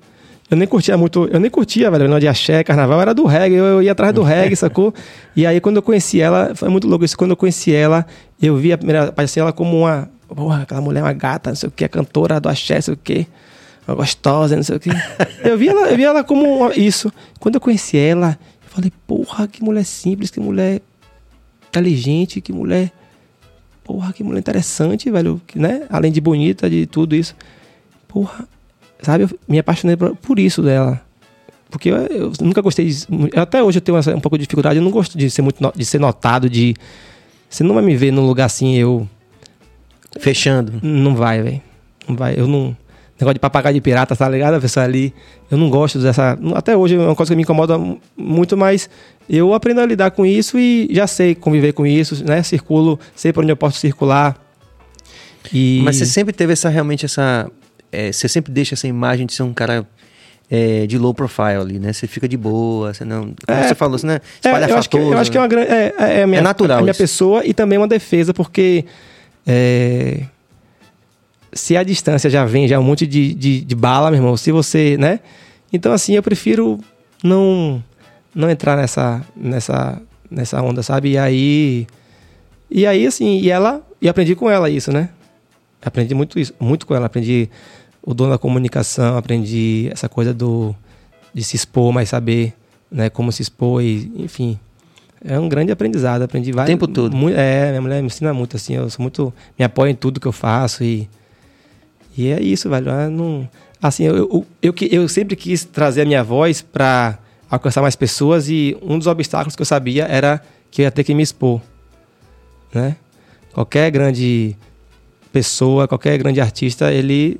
eu 0.54 0.58
nem 0.58 0.68
curtia 0.68 0.96
muito, 0.96 1.28
eu 1.32 1.40
nem 1.40 1.50
curtia, 1.50 1.90
velho, 1.90 2.08
não 2.08 2.20
de 2.20 2.28
axé, 2.28 2.64
carnaval, 2.64 3.02
era 3.02 3.12
do 3.12 3.26
reggae, 3.26 3.56
eu, 3.56 3.66
eu 3.66 3.82
ia 3.82 3.92
atrás 3.92 4.14
do 4.14 4.22
reggae, 4.24 4.56
sacou? 4.56 4.94
E 5.36 5.48
aí 5.48 5.60
quando 5.60 5.78
eu 5.78 5.82
conheci 5.82 6.22
ela, 6.22 6.54
foi 6.54 6.70
muito 6.70 6.88
louco 6.88 7.04
isso, 7.04 7.18
quando 7.18 7.32
eu 7.32 7.38
conheci 7.38 7.74
ela, 7.74 8.06
eu 8.40 8.56
vi 8.56 8.72
a 8.72 8.78
primeira, 8.78 9.12
parecia 9.12 9.42
ela 9.42 9.52
como 9.52 9.80
uma 9.80 10.08
porra, 10.34 10.64
aquela 10.64 10.82
mulher 10.82 11.00
é 11.00 11.04
uma 11.04 11.14
gata, 11.14 11.50
não 11.50 11.56
sei 11.56 11.70
o 11.70 11.72
que, 11.72 11.86
a 11.86 11.90
cantora 11.90 12.40
do 12.40 12.50
axé, 12.50 12.76
não 12.76 12.82
sei 12.82 12.94
o 12.94 12.98
que, 12.98 13.28
uma 13.88 13.96
gostosa, 13.96 14.56
não 14.56 14.64
sei 14.64 14.76
o 14.76 14.80
que. 14.80 14.90
eu 15.44 15.58
vi 15.58 15.70
ela, 15.70 15.90
eu 15.90 15.98
vi 15.98 16.04
ela 16.04 16.24
como 16.24 16.44
uma, 16.46 16.76
isso. 16.76 17.12
Quando 17.40 17.56
eu 17.56 17.62
conheci 17.62 17.98
ela, 17.98 18.38
eu 18.64 18.70
falei, 18.70 18.92
porra, 19.06 19.48
que 19.48 19.64
mulher 19.64 19.84
simples, 19.84 20.30
que 20.30 20.40
mulher 20.40 20.82
inteligente, 21.70 22.42
que 22.42 22.54
mulher. 22.54 22.92
Porra, 23.84 24.14
que 24.14 24.24
mulher 24.24 24.40
interessante, 24.40 25.12
velho, 25.12 25.42
né? 25.56 25.86
Além 25.90 26.12
de 26.12 26.22
bonita, 26.22 26.70
de 26.70 26.86
tudo 26.86 27.16
isso. 27.16 27.36
Porra, 28.08 28.48
sabe, 29.02 29.26
eu 29.26 29.30
me 29.48 29.60
apaixonei 29.60 29.98
por 29.98 30.40
isso 30.40 30.62
dela. 30.62 31.02
Porque 31.70 31.90
eu, 31.90 31.98
eu 31.98 32.34
nunca 32.40 32.62
gostei 32.62 32.88
de. 32.88 33.06
Até 33.36 33.62
hoje 33.62 33.80
eu 33.80 33.82
tenho 33.82 33.98
um 34.16 34.22
pouco 34.22 34.38
de 34.38 34.44
dificuldade, 34.44 34.78
eu 34.78 34.84
não 34.84 34.92
gosto 34.92 35.18
de 35.18 35.30
ser 35.30 35.42
muito 35.42 35.60
de 35.76 35.84
ser 35.84 36.00
notado, 36.00 36.50
de. 36.50 36.76
Você 37.50 37.64
não 37.64 37.76
vai 37.76 37.84
me 37.84 37.96
ver 37.96 38.12
num 38.12 38.26
lugar 38.26 38.46
assim, 38.46 38.76
eu 38.76 39.08
Fechando. 40.20 40.74
Não 40.82 41.16
vai, 41.16 41.42
velho. 41.42 41.62
Não 42.08 42.16
vai. 42.16 42.36
Eu 42.38 42.48
não. 42.48 42.76
Negócio 43.20 43.36
de 43.36 43.40
papagaio 43.40 43.76
de 43.76 43.82
pirata, 43.82 44.16
tá 44.16 44.28
ligado? 44.28 44.56
A 44.56 44.60
pessoa 44.62 44.84
ali. 44.84 45.14
Eu 45.50 45.58
não 45.58 45.70
gosto 45.70 46.00
dessa. 46.00 46.38
Até 46.56 46.76
hoje 46.76 46.96
é 46.96 47.00
uma 47.00 47.16
coisa 47.16 47.32
que 47.32 47.36
me 47.36 47.44
incomoda 47.44 47.80
muito, 48.18 48.58
mas 48.58 48.90
eu 49.30 49.54
aprendo 49.54 49.82
a 49.82 49.86
lidar 49.86 50.12
com 50.12 50.26
isso 50.26 50.58
e 50.58 50.90
já 50.92 51.08
sei 51.08 51.36
conviver 51.36 51.74
com 51.74 51.86
isso, 51.86 52.24
né? 52.26 52.42
Circulo, 52.44 53.00
sei 53.16 53.32
por 53.32 53.44
onde 53.44 53.52
eu 53.52 53.58
posso 53.58 53.80
circular. 53.80 54.36
E... 55.54 55.82
Mas 55.84 55.98
você 55.98 56.06
sempre 56.06 56.34
teve 56.34 56.54
essa 56.54 56.70
realmente 56.70 57.06
essa. 57.06 57.50
É, 57.92 58.12
você 58.12 58.28
sempre 58.28 58.52
deixa 58.52 58.74
essa 58.74 58.88
imagem 58.88 59.26
de 59.26 59.34
ser 59.34 59.44
um 59.44 59.54
cara 59.54 59.86
é, 60.50 60.86
de 60.86 60.98
low 60.98 61.14
profile 61.14 61.62
ali, 61.62 61.80
né? 61.80 61.94
Você 61.94 62.08
fica 62.08 62.28
de 62.28 62.38
boa, 62.38 62.94
você 62.94 63.06
não. 63.06 63.34
Como 63.46 63.58
é, 63.60 63.68
você 63.68 63.76
falou, 63.76 63.98
você, 63.98 64.08
né? 64.08 64.22
Espalha 64.36 64.66
é, 64.66 64.72
eu, 64.72 64.78
acho 64.78 64.90
que, 64.90 64.98
eu 64.98 65.18
acho 65.18 65.32
que 65.32 65.38
é 65.38 65.42
uma 65.42 65.48
grande. 65.48 65.72
É, 65.72 65.94
é, 65.98 66.20
é, 66.22 66.26
minha, 66.28 66.40
é 66.40 66.44
natural. 66.44 66.82
Minha 66.82 66.94
pessoa 66.94 67.46
e 67.46 67.54
também 67.54 67.78
uma 67.78 67.88
defesa, 67.88 68.34
porque 68.34 68.86
é, 69.46 70.24
se 71.52 71.78
a 71.78 71.84
distância 71.84 72.30
já 72.30 72.46
vem, 72.46 72.68
já 72.68 72.76
é 72.76 72.80
um 72.80 72.84
monte 72.84 73.06
de, 73.06 73.34
de, 73.34 73.62
de, 73.62 73.76
bala, 73.76 74.10
meu 74.10 74.20
irmão, 74.20 74.38
se 74.38 74.52
você, 74.52 74.98
né? 74.98 75.20
Então, 75.72 75.92
assim, 75.92 76.14
eu 76.16 76.24
prefiro 76.24 76.80
não 77.24 77.84
não 78.34 78.50
entrar 78.50 78.76
nessa, 78.76 79.22
nessa, 79.36 80.02
nessa 80.30 80.62
onda, 80.62 80.82
sabe? 80.82 81.12
E 81.12 81.18
aí, 81.18 81.88
e 82.70 82.86
aí, 82.86 83.06
assim, 83.06 83.40
e 83.40 83.50
ela, 83.52 83.86
e 84.02 84.10
aprendi 84.10 84.36
com 84.36 84.50
ela 84.50 84.70
isso, 84.70 84.92
né? 84.92 85.10
Aprendi 85.82 86.16
muito 86.16 86.40
isso, 86.40 86.54
muito 86.60 86.88
com 86.88 86.96
ela. 86.96 87.06
Aprendi 87.06 87.50
o 88.02 88.14
dono 88.14 88.32
da 88.32 88.38
comunicação, 88.38 89.18
aprendi 89.18 89.90
essa 89.92 90.10
coisa 90.10 90.34
do 90.34 90.76
de 91.34 91.44
se 91.44 91.56
expor, 91.56 91.92
mas 91.92 92.10
saber, 92.10 92.54
né, 92.92 93.10
como 93.10 93.32
se 93.32 93.42
expor 93.42 93.82
e, 93.82 94.12
enfim, 94.16 94.60
é 95.24 95.40
um 95.40 95.48
grande 95.48 95.72
aprendizado. 95.72 96.24
Aprendi 96.24 96.52
vários. 96.52 96.74
Tempo 96.74 96.88
todo. 96.88 97.16
Muito, 97.16 97.38
é, 97.38 97.70
minha 97.70 97.82
mulher 97.82 98.02
me 98.02 98.08
ensina 98.08 98.34
muito, 98.34 98.56
assim. 98.56 98.76
Eu 98.76 98.90
sou 98.90 99.02
muito. 99.02 99.34
Me 99.58 99.64
apoio 99.64 99.92
em 99.92 99.96
tudo 99.96 100.20
que 100.20 100.28
eu 100.28 100.32
faço 100.32 100.84
e. 100.84 101.10
E 102.16 102.28
é 102.28 102.42
isso, 102.42 102.70
velho. 102.70 102.90
Eu 102.90 103.10
não, 103.10 103.50
assim, 103.82 104.04
eu, 104.04 104.16
eu, 104.16 104.46
eu, 104.62 104.74
eu 104.92 105.08
sempre 105.10 105.36
quis 105.36 105.66
trazer 105.66 106.04
a 106.04 106.06
minha 106.06 106.24
voz 106.24 106.62
para 106.62 107.18
alcançar 107.50 107.82
mais 107.82 107.96
pessoas 107.96 108.50
e 108.50 108.78
um 108.82 108.98
dos 108.98 109.08
obstáculos 109.08 109.56
que 109.56 109.62
eu 109.62 109.66
sabia 109.66 110.06
era 110.06 110.42
que 110.72 110.82
eu 110.82 110.84
ia 110.84 110.92
ter 110.92 111.04
que 111.04 111.14
me 111.14 111.22
expor, 111.22 111.62
né? 112.74 112.96
Qualquer 113.54 113.92
grande 113.92 114.56
pessoa, 115.32 115.88
qualquer 115.88 116.18
grande 116.18 116.42
artista, 116.42 116.92
ele, 116.92 117.40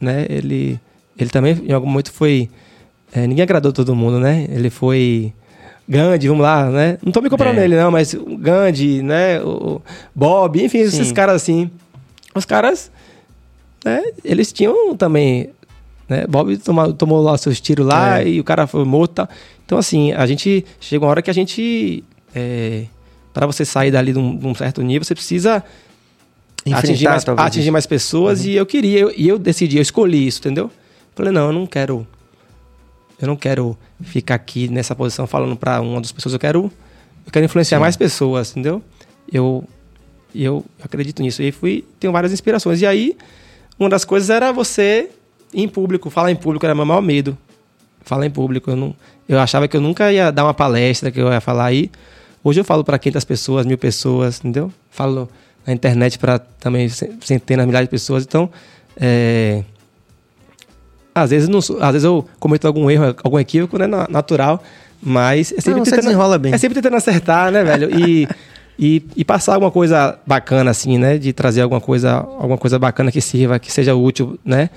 né, 0.00 0.26
ele, 0.28 0.78
ele 1.16 1.30
também 1.30 1.56
em 1.66 1.72
algum 1.72 1.86
momento 1.86 2.12
foi, 2.12 2.50
é, 3.12 3.26
ninguém 3.26 3.42
agradou 3.42 3.72
todo 3.72 3.94
mundo, 3.94 4.18
né? 4.20 4.46
Ele 4.50 4.68
foi 4.68 5.32
Gandhi, 5.90 6.28
vamos 6.28 6.42
lá, 6.42 6.70
né? 6.70 6.98
Não 7.04 7.10
tô 7.10 7.20
me 7.20 7.28
comparando 7.28 7.58
é. 7.58 7.62
nele 7.62 7.76
não, 7.76 7.90
mas 7.90 8.14
o 8.14 8.36
Gandhi, 8.36 9.02
né, 9.02 9.42
o 9.42 9.82
Bob, 10.14 10.62
enfim, 10.62 10.78
Sim. 10.78 10.84
esses 10.84 11.12
caras 11.12 11.42
assim, 11.42 11.70
os 12.34 12.44
caras, 12.44 12.92
né, 13.84 14.02
eles 14.24 14.52
tinham 14.52 14.96
também 14.96 15.50
né? 16.10 16.26
Bob 16.26 16.56
tomou, 16.58 16.92
tomou 16.92 17.22
lá 17.22 17.38
seus 17.38 17.60
tiros 17.60 17.86
lá 17.86 18.20
é. 18.20 18.28
e 18.28 18.40
o 18.40 18.44
cara 18.44 18.66
foi 18.66 18.84
morto. 18.84 19.12
Tá? 19.12 19.28
Então, 19.64 19.78
assim, 19.78 20.10
a 20.12 20.26
gente. 20.26 20.66
Chega 20.80 21.04
uma 21.04 21.10
hora 21.10 21.22
que 21.22 21.30
a 21.30 21.32
gente. 21.32 22.02
É, 22.34 22.86
para 23.32 23.46
você 23.46 23.64
sair 23.64 23.92
dali 23.92 24.12
de 24.12 24.18
um, 24.18 24.36
de 24.36 24.44
um, 24.44 24.52
certo 24.52 24.82
nível, 24.82 25.04
você 25.04 25.14
precisa 25.14 25.62
atingir 26.72 27.04
mais, 27.04 27.24
atingir 27.28 27.70
mais 27.70 27.86
pessoas. 27.86 28.40
Uhum. 28.40 28.46
E 28.46 28.56
eu 28.56 28.66
queria, 28.66 28.98
eu, 28.98 29.12
e 29.16 29.28
eu 29.28 29.38
decidi, 29.38 29.76
eu 29.76 29.82
escolhi 29.82 30.26
isso, 30.26 30.40
entendeu? 30.40 30.68
Falei, 31.14 31.32
não, 31.32 31.46
eu 31.46 31.52
não 31.52 31.64
quero. 31.64 32.04
Eu 33.20 33.28
não 33.28 33.36
quero 33.36 33.76
ficar 34.00 34.36
aqui 34.36 34.68
nessa 34.68 34.94
posição 34.94 35.26
falando 35.26 35.56
para 35.56 35.80
uma 35.80 36.00
das 36.00 36.10
pessoas. 36.10 36.32
Eu 36.32 36.38
quero, 36.38 36.72
eu 37.26 37.32
quero 37.32 37.44
influenciar 37.44 37.78
Sim. 37.78 37.82
mais 37.82 37.96
pessoas, 37.96 38.50
entendeu? 38.52 38.82
Eu, 39.30 39.64
eu 40.34 40.64
acredito 40.82 41.22
nisso. 41.22 41.42
E 41.42 41.52
fui, 41.52 41.84
tenho 41.98 42.12
várias 42.12 42.32
inspirações. 42.32 42.80
E 42.80 42.86
aí, 42.86 43.16
uma 43.78 43.90
das 43.90 44.04
coisas 44.04 44.30
era 44.30 44.52
você 44.52 45.10
em 45.52 45.68
público, 45.68 46.08
falar 46.08 46.30
em 46.30 46.36
público 46.36 46.64
era 46.64 46.74
meu 46.74 46.86
maior 46.86 47.02
medo. 47.02 47.36
Falar 48.02 48.24
em 48.24 48.30
público, 48.30 48.70
eu, 48.70 48.76
não, 48.76 48.96
eu 49.28 49.38
achava 49.38 49.68
que 49.68 49.76
eu 49.76 49.80
nunca 49.80 50.10
ia 50.10 50.30
dar 50.30 50.44
uma 50.44 50.54
palestra, 50.54 51.10
que 51.10 51.20
eu 51.20 51.30
ia 51.30 51.40
falar 51.40 51.66
aí. 51.66 51.90
Hoje 52.42 52.60
eu 52.60 52.64
falo 52.64 52.82
para 52.82 52.98
500 52.98 53.24
pessoas, 53.24 53.66
mil 53.66 53.76
pessoas, 53.76 54.38
entendeu? 54.38 54.72
Falo 54.90 55.28
na 55.66 55.74
internet 55.74 56.18
para 56.18 56.38
também 56.38 56.88
centenas, 56.88 57.66
milhares 57.66 57.86
de 57.86 57.90
pessoas. 57.90 58.24
Então, 58.24 58.50
é, 58.96 59.62
às 61.20 61.30
vezes, 61.30 61.48
não, 61.48 61.58
às 61.58 61.92
vezes 61.92 62.04
eu 62.04 62.26
cometo 62.38 62.66
algum 62.66 62.90
erro, 62.90 63.14
algum 63.22 63.38
equívoco, 63.38 63.78
né? 63.78 63.86
Natural. 63.86 64.62
Mas 65.02 65.52
é 65.52 65.60
sempre, 65.60 65.80
não, 65.80 65.84
tentando, 65.84 66.38
bem. 66.38 66.52
é 66.52 66.58
sempre 66.58 66.74
tentando 66.74 66.96
acertar, 66.96 67.50
né, 67.50 67.64
velho? 67.64 67.98
E, 67.98 68.28
e, 68.78 69.02
e, 69.16 69.24
passar 69.24 69.54
alguma 69.54 69.70
coisa 69.70 70.18
bacana, 70.26 70.70
assim, 70.70 70.98
né? 70.98 71.16
De 71.16 71.32
trazer 71.32 71.62
alguma 71.62 71.80
coisa, 71.80 72.12
alguma 72.12 72.58
coisa 72.58 72.78
bacana 72.78 73.10
que 73.10 73.20
sirva, 73.20 73.58
que 73.58 73.72
seja 73.72 73.94
útil, 73.94 74.38
né? 74.44 74.68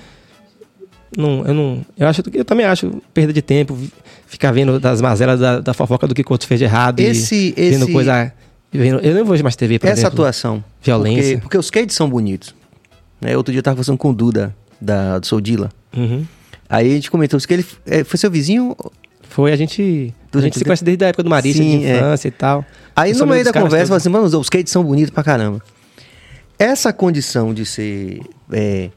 Não, 1.18 1.46
eu 1.46 1.54
não. 1.54 1.86
Eu 1.98 2.08
acho 2.08 2.24
eu 2.34 2.46
também 2.46 2.66
acho 2.66 3.02
perda 3.14 3.34
de 3.34 3.42
tempo 3.42 3.78
ficar 4.26 4.52
vendo 4.52 4.80
das 4.80 5.00
mazelas 5.00 5.40
da, 5.40 5.60
da 5.60 5.74
fofoca 5.74 6.08
do 6.08 6.16
que 6.16 6.22
o 6.22 6.26
outro 6.30 6.48
fez 6.48 6.60
de 6.60 6.66
errado 6.66 7.00
esse, 7.00 7.54
e 7.56 7.62
esse, 7.62 7.78
vendo 7.78 7.92
coisa. 7.92 8.34
Vendo, 8.72 9.00
eu 9.02 9.14
não 9.14 9.26
vejo 9.26 9.44
mais 9.44 9.56
TV, 9.56 9.78
por 9.78 9.88
Essa 9.88 10.02
exemplo, 10.02 10.22
atuação. 10.22 10.64
Violência. 10.82 11.24
Porque, 11.24 11.42
porque 11.42 11.58
os 11.58 11.66
skates 11.66 11.96
são 11.96 12.10
bonitos. 12.10 12.56
Né? 13.22 13.38
Outro 13.38 13.52
dia 13.52 13.60
eu 13.60 13.64
tava 13.64 13.76
conversando 13.76 14.00
com 14.00 14.10
o 14.10 14.14
Duda, 14.14 14.56
da, 14.82 15.20
do 15.20 15.28
Soldila. 15.28 15.70
Uhum. 15.96 16.26
Aí 16.70 16.92
a 16.92 16.96
gente 16.96 17.12
comentou 17.12 17.40
que 17.40 17.54
ele 17.54 17.66
é, 17.86 18.04
foi 18.04 18.18
seu 18.18 18.32
vizinho. 18.32 18.76
Foi, 19.30 19.52
a 19.52 19.56
gente. 19.56 20.14
A 20.34 20.42
gente 20.42 20.58
se 20.58 20.64
conhece 20.64 20.84
desde 20.84 21.06
a 21.06 21.10
época 21.10 21.24
do 21.24 21.30
Marista, 21.30 21.62
Sim, 21.62 21.80
de 21.80 21.86
é. 21.86 21.98
infância 21.98 22.28
é. 22.28 22.30
e 22.30 22.32
tal. 22.32 22.66
Aí 22.96 23.14
no 23.14 23.26
meio 23.28 23.44
da 23.44 23.54
conversa, 23.54 23.88
falou 23.88 23.98
assim, 23.98 24.10
mano, 24.10 24.26
os 24.26 24.34
skates 24.34 24.72
são 24.72 24.84
bonitos 24.84 25.12
pra 25.12 25.24
caramba. 25.24 25.62
Essa 26.58 26.92
condição 26.92 27.54
de 27.54 27.66
ser. 27.66 28.22
É, 28.52 28.90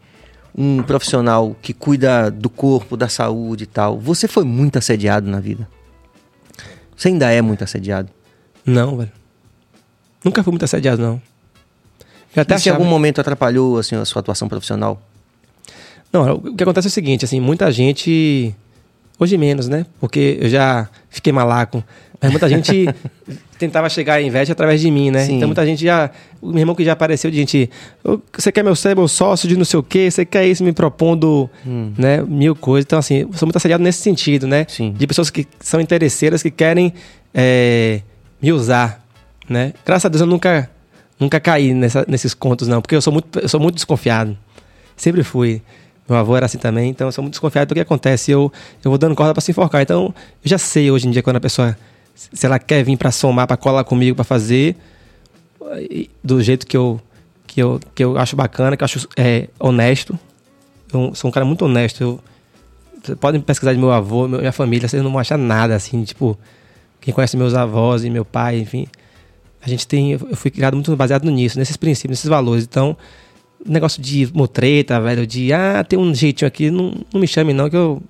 um 0.57 0.83
profissional 0.83 1.55
que 1.61 1.75
cuida 1.75 2.31
do 2.31 2.49
corpo, 2.49 2.97
da 2.97 3.09
saúde 3.09 3.65
e 3.65 3.67
tal, 3.67 4.01
você 4.01 4.27
foi 4.27 4.43
muito 4.43 4.79
assediado 4.79 5.29
na 5.29 5.39
vida? 5.39 5.69
Você 6.97 7.09
ainda 7.09 7.31
é 7.31 7.43
muito 7.43 7.63
assediado? 7.63 8.09
Não, 8.65 8.97
velho. 8.97 9.13
Nunca 10.25 10.43
fui 10.43 10.51
muito 10.51 10.65
assediado, 10.65 11.03
não. 11.03 11.21
Eu 12.35 12.43
até 12.43 12.57
Isso 12.57 12.69
em 12.69 12.73
algum 12.73 12.87
momento 12.87 13.21
atrapalhou 13.21 13.79
assim, 13.79 13.95
a 13.97 14.05
sua 14.05 14.21
atuação 14.21 14.49
profissional? 14.49 15.01
Não, 16.13 16.35
o 16.35 16.55
que 16.55 16.63
acontece 16.63 16.87
é 16.87 16.91
o 16.91 16.93
seguinte, 16.93 17.25
assim, 17.25 17.41
muita 17.41 17.71
gente. 17.71 18.55
Hoje 19.19 19.39
menos, 19.39 19.67
né? 19.67 19.87
Porque 19.99 20.39
eu 20.41 20.49
já 20.49 20.89
fiquei 21.09 21.33
malaco. 21.33 21.83
Mas 22.21 22.31
muita 22.31 22.49
gente 22.49 22.89
tentava 23.59 23.89
chegar 23.89 24.15
à 24.15 24.23
inveja 24.23 24.53
através 24.53 24.81
de 24.81 24.91
mim, 24.91 25.11
né? 25.11 25.25
Sim. 25.25 25.37
Então 25.37 25.49
muita 25.49 25.65
gente 25.65 25.85
já. 25.85 26.11
O 26.41 26.49
meu 26.49 26.61
irmão 26.61 26.75
que 26.75 26.85
já 26.85 26.93
apareceu 26.93 27.31
de 27.31 27.37
gente. 27.37 27.71
Você 28.33 28.51
quer 28.53 28.63
meu 28.63 28.75
meu 28.97 29.09
sócio 29.09 29.49
de 29.49 29.57
não 29.57 29.65
sei 29.65 29.79
o 29.79 29.83
quê? 29.83 30.11
Você 30.11 30.25
quer 30.25 30.47
isso 30.47 30.65
me 30.65 30.73
propondo, 30.73 31.49
hum. 31.67 31.93
né? 31.97 32.23
Mil 32.23 32.55
coisas. 32.55 32.85
Então, 32.85 32.99
assim, 32.99 33.19
eu 33.21 33.33
sou 33.35 33.47
muito 33.47 33.57
assediado 33.57 33.83
nesse 33.83 34.01
sentido, 34.01 34.47
né? 34.47 34.67
Sim. 34.69 34.93
De 34.93 35.07
pessoas 35.07 35.31
que 35.31 35.47
são 35.61 35.81
interesseiras, 35.81 36.43
que 36.43 36.51
querem 36.51 36.93
é, 37.35 38.01
me 38.41 38.53
usar, 38.53 39.05
né? 39.49 39.73
Graças 39.85 40.07
a 40.07 40.09
Deus 40.09 40.21
eu 40.21 40.27
nunca, 40.27 40.71
nunca 41.19 41.39
caí 41.41 41.75
nessa, 41.75 42.05
nesses 42.09 42.35
contos, 42.35 42.69
não. 42.69 42.81
Porque 42.81 42.95
eu 42.95 43.03
sou 43.03 43.13
muito, 43.13 43.39
eu 43.39 43.49
sou 43.49 43.61
muito 43.61 43.75
desconfiado. 43.77 44.37
Sempre 44.97 45.23
fui. 45.23 45.63
Meu 46.09 46.17
avô 46.19 46.37
era 46.37 46.47
assim 46.47 46.59
também, 46.59 46.91
então 46.91 47.09
eu 47.09 47.13
sou 47.13 47.23
muito 47.23 47.35
desconfiado 47.35 47.69
do 47.69 47.75
que 47.75 47.81
acontece. 47.81 48.31
Eu, 48.31 48.53
eu 48.85 48.91
vou 48.91 48.99
dando 48.99 49.15
corda 49.15 49.35
para 49.35 49.41
se 49.41 49.51
enforcar. 49.51 49.83
Então, 49.83 50.15
eu 50.45 50.49
já 50.49 50.59
sei 50.59 50.91
hoje 50.91 51.09
em 51.09 51.11
dia 51.11 51.23
quando 51.23 51.37
a 51.37 51.41
pessoa 51.41 51.77
se 52.15 52.47
ela 52.47 52.59
quer 52.59 52.83
vir 52.83 52.97
para 52.97 53.11
somar, 53.11 53.47
para 53.47 53.57
colar 53.57 53.85
comigo, 53.85 54.17
para 54.17 54.25
fazer 54.25 54.77
do 56.23 56.43
jeito 56.43 56.67
que 56.67 56.77
eu, 56.77 57.01
que 57.47 57.63
eu, 57.63 57.81
que 57.95 58.05
eu 58.05 58.17
acho 58.19 58.37
bacana, 58.37 58.77
que 58.77 58.83
eu 58.83 58.85
acho 58.85 59.09
é, 59.17 59.49
honesto. 59.59 60.19
Eu 60.93 61.15
sou 61.15 61.29
um 61.29 61.33
cara 61.33 61.45
muito 61.45 61.65
honesto. 61.65 62.01
Eu, 62.03 62.21
vocês 63.03 63.19
podem 63.19 63.41
pesquisar 63.41 63.73
de 63.73 63.79
meu 63.79 63.93
avô, 63.93 64.27
minha 64.27 64.53
família, 64.53 64.89
vocês 64.89 65.03
não 65.03 65.11
vão 65.11 65.21
achar 65.21 65.37
nada 65.39 65.75
assim, 65.75 66.03
tipo, 66.05 66.39
quem 67.01 67.13
conhece 67.13 67.37
meus 67.37 67.55
avós 67.55 68.05
e 68.05 68.11
meu 68.11 68.25
pai, 68.25 68.59
enfim. 68.59 68.87
A 69.61 69.69
gente 69.69 69.87
tem, 69.87 70.13
eu 70.13 70.37
fui 70.37 70.51
criado 70.51 70.75
muito 70.75 70.95
baseado 70.97 71.29
nisso, 71.31 71.59
nesses 71.59 71.77
princípios, 71.77 72.19
nesses 72.19 72.29
valores. 72.29 72.65
Então, 72.65 72.97
negócio 73.65 74.03
de 74.03 74.29
motreta, 74.35 75.01
velho, 75.01 75.27
de 75.27 75.53
ah, 75.53 75.85
tem 75.85 75.99
um 75.99 76.15
jeitinho 76.15 76.49
aqui, 76.49 76.71
não, 76.71 76.93
não 77.13 77.21
me 77.21 77.27
chame 77.27 77.53
não, 77.53 77.71
que 77.71 77.77
eu, 77.77 78.03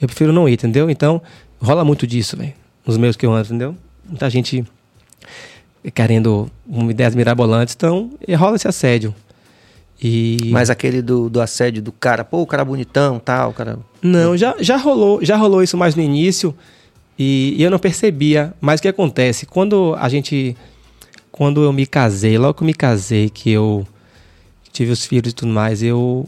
eu 0.00 0.06
prefiro 0.06 0.32
não 0.32 0.48
ir, 0.48 0.54
entendeu? 0.54 0.88
Então, 0.88 1.20
rola 1.60 1.84
muito 1.84 2.06
disso, 2.06 2.36
velho 2.36 2.54
nos 2.86 2.96
meios 2.96 3.16
que 3.16 3.26
eu 3.26 3.32
ando, 3.32 3.48
entendeu? 3.48 3.76
Muita 4.08 4.30
gente 4.30 4.64
querendo 5.92 6.50
ideias 6.88 7.14
mirabolantes, 7.14 7.74
então 7.74 8.10
rola 8.38 8.56
esse 8.56 8.68
assédio. 8.68 9.14
E... 10.00 10.38
Mas 10.52 10.70
aquele 10.70 11.02
do, 11.02 11.28
do 11.28 11.40
assédio 11.40 11.82
do 11.82 11.90
cara, 11.90 12.24
pô, 12.24 12.42
o 12.42 12.46
cara 12.46 12.64
bonitão, 12.64 13.18
tal, 13.18 13.50
o 13.50 13.52
cara... 13.52 13.78
Não, 14.02 14.36
já, 14.36 14.54
já 14.60 14.76
rolou, 14.76 15.24
já 15.24 15.36
rolou 15.36 15.62
isso 15.62 15.76
mais 15.76 15.94
no 15.94 16.02
início 16.02 16.54
e, 17.18 17.54
e 17.56 17.62
eu 17.62 17.70
não 17.70 17.78
percebia. 17.78 18.52
Mas 18.60 18.78
o 18.78 18.82
que 18.82 18.88
acontece? 18.88 19.46
Quando 19.46 19.96
a 19.98 20.08
gente... 20.08 20.56
Quando 21.32 21.62
eu 21.62 21.72
me 21.72 21.86
casei, 21.86 22.38
logo 22.38 22.54
que 22.54 22.62
eu 22.62 22.66
me 22.66 22.74
casei, 22.74 23.28
que 23.28 23.50
eu 23.50 23.86
tive 24.76 24.92
os 24.92 25.04
filhos 25.04 25.32
e 25.32 25.34
tudo 25.34 25.52
mais, 25.52 25.82
eu... 25.82 26.26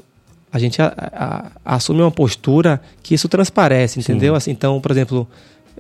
A 0.51 0.59
gente 0.59 0.81
a, 0.81 0.93
a, 1.65 1.77
assume 1.77 2.01
uma 2.01 2.11
postura 2.11 2.81
que 3.03 3.15
isso 3.15 3.29
transparece, 3.29 4.01
entendeu? 4.01 4.35
Assim, 4.35 4.51
então, 4.51 4.81
por 4.81 4.91
exemplo 4.91 5.29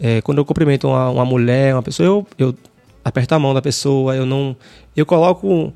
é, 0.00 0.20
quando 0.22 0.38
eu 0.38 0.44
cumprimento 0.44 0.88
uma, 0.88 1.10
uma, 1.10 1.24
mulher, 1.24 1.74
uma 1.74 1.82
pessoa, 1.82 2.06
eu, 2.06 2.26
eu 2.38 2.54
aperto 3.04 3.34
a 3.34 3.38
mão 3.38 3.52
da 3.52 3.60
pessoa, 3.60 4.14
eu 4.14 4.24
não. 4.24 4.56
Eu 4.96 5.04
coloco. 5.04 5.72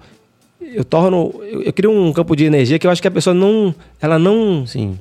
Eu 0.60 0.84
torno. 0.84 1.34
Eu, 1.42 1.62
eu 1.62 1.72
crio 1.72 1.90
um 1.90 2.12
campo 2.12 2.36
de 2.36 2.44
energia 2.44 2.78
que 2.78 2.86
eu 2.86 2.90
acho 2.90 3.02
que 3.02 3.08
a 3.08 3.10
pessoa 3.10 3.34
não. 3.34 3.74
Ela 4.00 4.18
não. 4.18 4.66
Sim. 4.66 4.98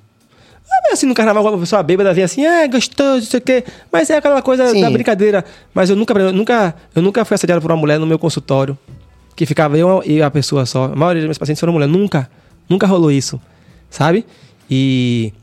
Ah, 0.69 0.93
assim, 0.93 1.05
no 1.05 1.13
carnaval, 1.13 1.43
quando 1.43 1.55
a 1.55 1.59
pessoa 1.59 1.83
bêbada 1.83 2.13
vem 2.13 2.23
assim, 2.23 2.45
ah, 2.45 2.65
gostoso, 2.65 3.19
não 3.19 3.21
sei 3.21 3.39
o 3.39 3.41
quê. 3.41 3.63
Mas 3.91 4.09
é 4.09 4.17
aquela 4.17 4.41
coisa 4.41 4.67
Sim. 4.67 4.81
da 4.81 4.89
brincadeira. 4.89 5.43
Mas 5.73 5.89
eu 5.89 5.95
nunca, 5.95 6.17
eu 6.17 6.31
nunca, 6.31 6.73
eu 6.95 7.01
nunca 7.01 7.25
fui 7.25 7.35
assediado 7.35 7.61
por 7.61 7.69
uma 7.69 7.77
mulher 7.77 7.99
no 7.99 8.07
meu 8.07 8.17
consultório. 8.17 8.77
Que 9.35 9.45
ficava 9.45 9.77
eu 9.77 10.03
e 10.05 10.21
a 10.21 10.29
pessoa 10.29 10.65
só. 10.65 10.85
A 10.85 10.95
maioria 10.95 11.21
dos 11.21 11.27
meus 11.27 11.37
pacientes 11.37 11.59
foram 11.59 11.73
mulher. 11.73 11.87
Nunca. 11.87 12.29
Nunca 12.69 12.85
rolou 12.85 13.11
isso. 13.11 13.39
Sabe? 13.89 14.25
E 14.69 15.33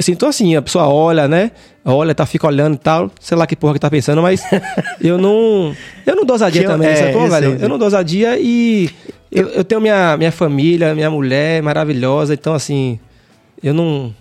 sinto 0.00 0.26
assim, 0.26 0.56
a 0.56 0.62
pessoa 0.62 0.88
olha, 0.88 1.28
né? 1.28 1.50
Olha, 1.84 2.14
tá, 2.14 2.24
fica 2.24 2.46
olhando 2.46 2.74
e 2.74 2.78
tal, 2.78 3.10
sei 3.20 3.36
lá 3.36 3.46
que 3.46 3.56
porra 3.56 3.74
que 3.74 3.78
tá 3.78 3.90
pensando, 3.90 4.22
mas 4.22 4.42
eu 5.00 5.18
não. 5.18 5.74
Eu 6.06 6.16
não 6.16 6.24
dou 6.24 6.34
ousadia 6.34 6.66
também, 6.66 6.88
é, 6.88 6.96
sacou, 6.96 7.28
velho? 7.28 7.58
Eu 7.60 7.68
não 7.68 7.76
dou 7.78 7.86
ousadia 7.86 8.38
e 8.38 8.90
eu, 9.30 9.48
eu 9.48 9.64
tenho 9.64 9.80
minha, 9.80 10.16
minha 10.16 10.32
família, 10.32 10.94
minha 10.94 11.10
mulher 11.10 11.62
maravilhosa, 11.62 12.34
então 12.34 12.54
assim, 12.54 12.98
eu 13.62 13.74
não. 13.74 14.14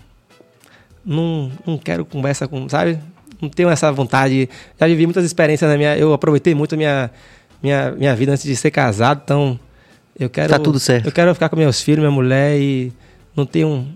Não, 1.03 1.51
não 1.65 1.77
quero 1.79 2.05
conversa 2.05 2.47
com, 2.47 2.69
sabe? 2.69 2.99
Não 3.41 3.49
tenho 3.49 3.69
essa 3.69 3.91
vontade. 3.91 4.47
Já 4.79 4.85
vivi 4.85 5.05
muitas 5.05 5.25
experiências 5.25 5.69
na 5.69 5.75
minha. 5.75 5.97
Eu 5.97 6.13
aproveitei 6.13 6.53
muito 6.53 6.75
a 6.75 6.77
minha, 6.77 7.09
minha, 7.61 7.91
minha 7.91 8.15
vida 8.15 8.31
antes 8.31 8.43
de 8.43 8.55
ser 8.55 8.71
casado, 8.71 9.21
então 9.23 9.59
eu 10.19 10.29
quero. 10.29 10.49
Tá 10.49 10.59
tudo 10.59 10.79
certo. 10.79 11.05
Eu 11.05 11.11
quero 11.11 11.33
ficar 11.33 11.49
com 11.49 11.55
meus 11.55 11.81
filhos, 11.81 11.99
minha 11.99 12.11
mulher 12.11 12.59
e 12.59 12.91
não 13.35 13.45
tenho 13.45 13.87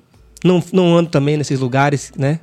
não, 0.43 0.63
não 0.71 0.97
ando 0.97 1.09
também 1.09 1.37
nesses 1.37 1.59
lugares, 1.59 2.11
né? 2.15 2.39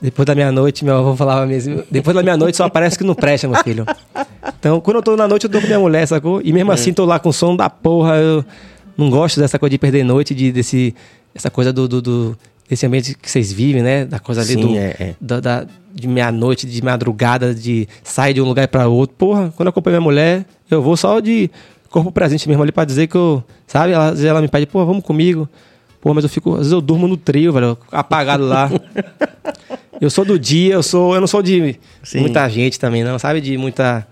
Depois 0.00 0.24
da 0.24 0.34
meia-noite, 0.34 0.84
meu 0.84 0.96
avô 0.96 1.16
falava 1.16 1.44
mesmo. 1.46 1.82
Depois 1.90 2.14
da 2.14 2.22
meia-noite 2.22 2.56
só 2.56 2.64
aparece 2.64 2.96
que 2.96 3.04
não 3.04 3.14
presta, 3.14 3.48
meu 3.48 3.62
filho. 3.62 3.84
Então, 4.58 4.80
quando 4.80 4.96
eu 4.96 5.02
tô 5.02 5.16
na 5.16 5.28
noite, 5.28 5.44
eu 5.44 5.50
tô 5.50 5.60
com 5.60 5.66
minha 5.66 5.78
mulher, 5.78 6.06
sacou? 6.06 6.40
E 6.42 6.52
mesmo 6.52 6.70
é. 6.70 6.74
assim, 6.74 6.92
tô 6.92 7.04
lá 7.04 7.18
com 7.18 7.28
o 7.28 7.32
som 7.32 7.54
da 7.54 7.68
porra. 7.68 8.16
Eu 8.16 8.44
não 8.96 9.10
gosto 9.10 9.40
dessa 9.40 9.58
coisa 9.58 9.70
de 9.70 9.78
perder 9.78 10.04
noite, 10.04 10.34
de, 10.34 10.52
desse, 10.52 10.94
essa 11.34 11.50
coisa 11.50 11.72
do, 11.72 11.86
do, 11.86 12.00
do 12.00 12.38
desse 12.70 12.86
ambiente 12.86 13.14
que 13.16 13.28
vocês 13.28 13.52
vivem, 13.52 13.82
né? 13.82 14.04
Da 14.04 14.20
coisa 14.20 14.40
ali 14.42 14.54
Sim, 14.54 14.60
do, 14.60 14.76
é, 14.76 14.94
é. 15.00 15.14
Da, 15.20 15.40
da- 15.40 15.66
de 15.92 16.06
meia-noite, 16.06 16.68
de 16.68 16.82
madrugada, 16.84 17.52
de 17.52 17.88
sair 18.04 18.32
de 18.32 18.40
um 18.40 18.44
lugar 18.44 18.68
para 18.68 18.86
outro. 18.86 19.16
Porra, 19.18 19.52
quando 19.56 19.66
eu 19.66 19.70
acompanho 19.70 19.94
minha 19.96 20.00
mulher, 20.00 20.46
eu 20.70 20.80
vou 20.80 20.96
só 20.96 21.18
de 21.18 21.50
corpo 21.90 22.12
presente 22.12 22.48
mesmo 22.48 22.62
ali 22.62 22.70
pra 22.70 22.84
dizer 22.84 23.08
que 23.08 23.16
eu. 23.16 23.42
Sabe? 23.66 23.92
Ela, 23.92 24.04
às 24.06 24.10
vezes 24.12 24.24
ela 24.24 24.40
me 24.40 24.46
pede, 24.46 24.66
pô, 24.66 24.86
vamos 24.86 25.04
comigo. 25.04 25.48
Pô, 26.00 26.14
mas 26.14 26.22
eu 26.22 26.30
fico. 26.30 26.52
Às 26.52 26.58
vezes 26.58 26.72
eu 26.72 26.80
durmo 26.80 27.08
no 27.08 27.16
trio, 27.16 27.52
velho, 27.52 27.76
apagado 27.90 28.46
lá. 28.46 28.70
eu 30.00 30.08
sou 30.08 30.24
do 30.24 30.38
dia, 30.38 30.74
eu 30.74 30.82
sou. 30.82 31.12
Eu 31.14 31.20
não 31.20 31.26
sou 31.26 31.42
de 31.42 31.76
Sim. 32.04 32.20
muita 32.20 32.48
gente 32.48 32.78
também, 32.78 33.02
não, 33.02 33.18
sabe? 33.18 33.40
De 33.40 33.58
muita. 33.58 34.06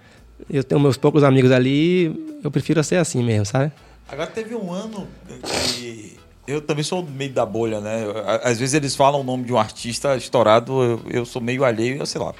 Eu 0.51 0.65
tenho 0.65 0.81
meus 0.81 0.97
poucos 0.97 1.23
amigos 1.23 1.53
ali, 1.53 2.39
eu 2.43 2.51
prefiro 2.51 2.83
ser 2.83 2.97
assim 2.97 3.23
mesmo, 3.23 3.47
sabe? 3.47 3.71
Agora 4.11 4.29
teve 4.29 4.55
um 4.55 4.73
ano 4.73 5.07
que 5.45 6.18
eu 6.49 6.61
também 6.61 6.83
sou 6.83 7.03
meio 7.05 7.31
da 7.33 7.45
bolha, 7.47 7.81
né? 7.81 8.05
Às 8.43 8.59
vezes 8.59 8.75
eles 8.75 8.97
falam 8.97 9.21
o 9.21 9.25
nome 9.25 9.45
de 9.45 9.53
um 9.53 9.59
artista 9.59 10.17
estourado, 10.17 10.83
eu, 10.83 11.01
eu 11.11 11.25
sou 11.27 11.41
meio 11.41 11.65
alheio, 11.65 11.99
eu 11.99 12.07
sei 12.07 12.21
lá. 12.21 12.33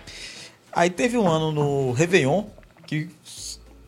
Aí 0.73 0.91
teve 0.91 1.17
um 1.17 1.29
ano 1.29 1.53
no 1.53 1.93
Réveillon 1.93 2.45
que. 2.87 3.09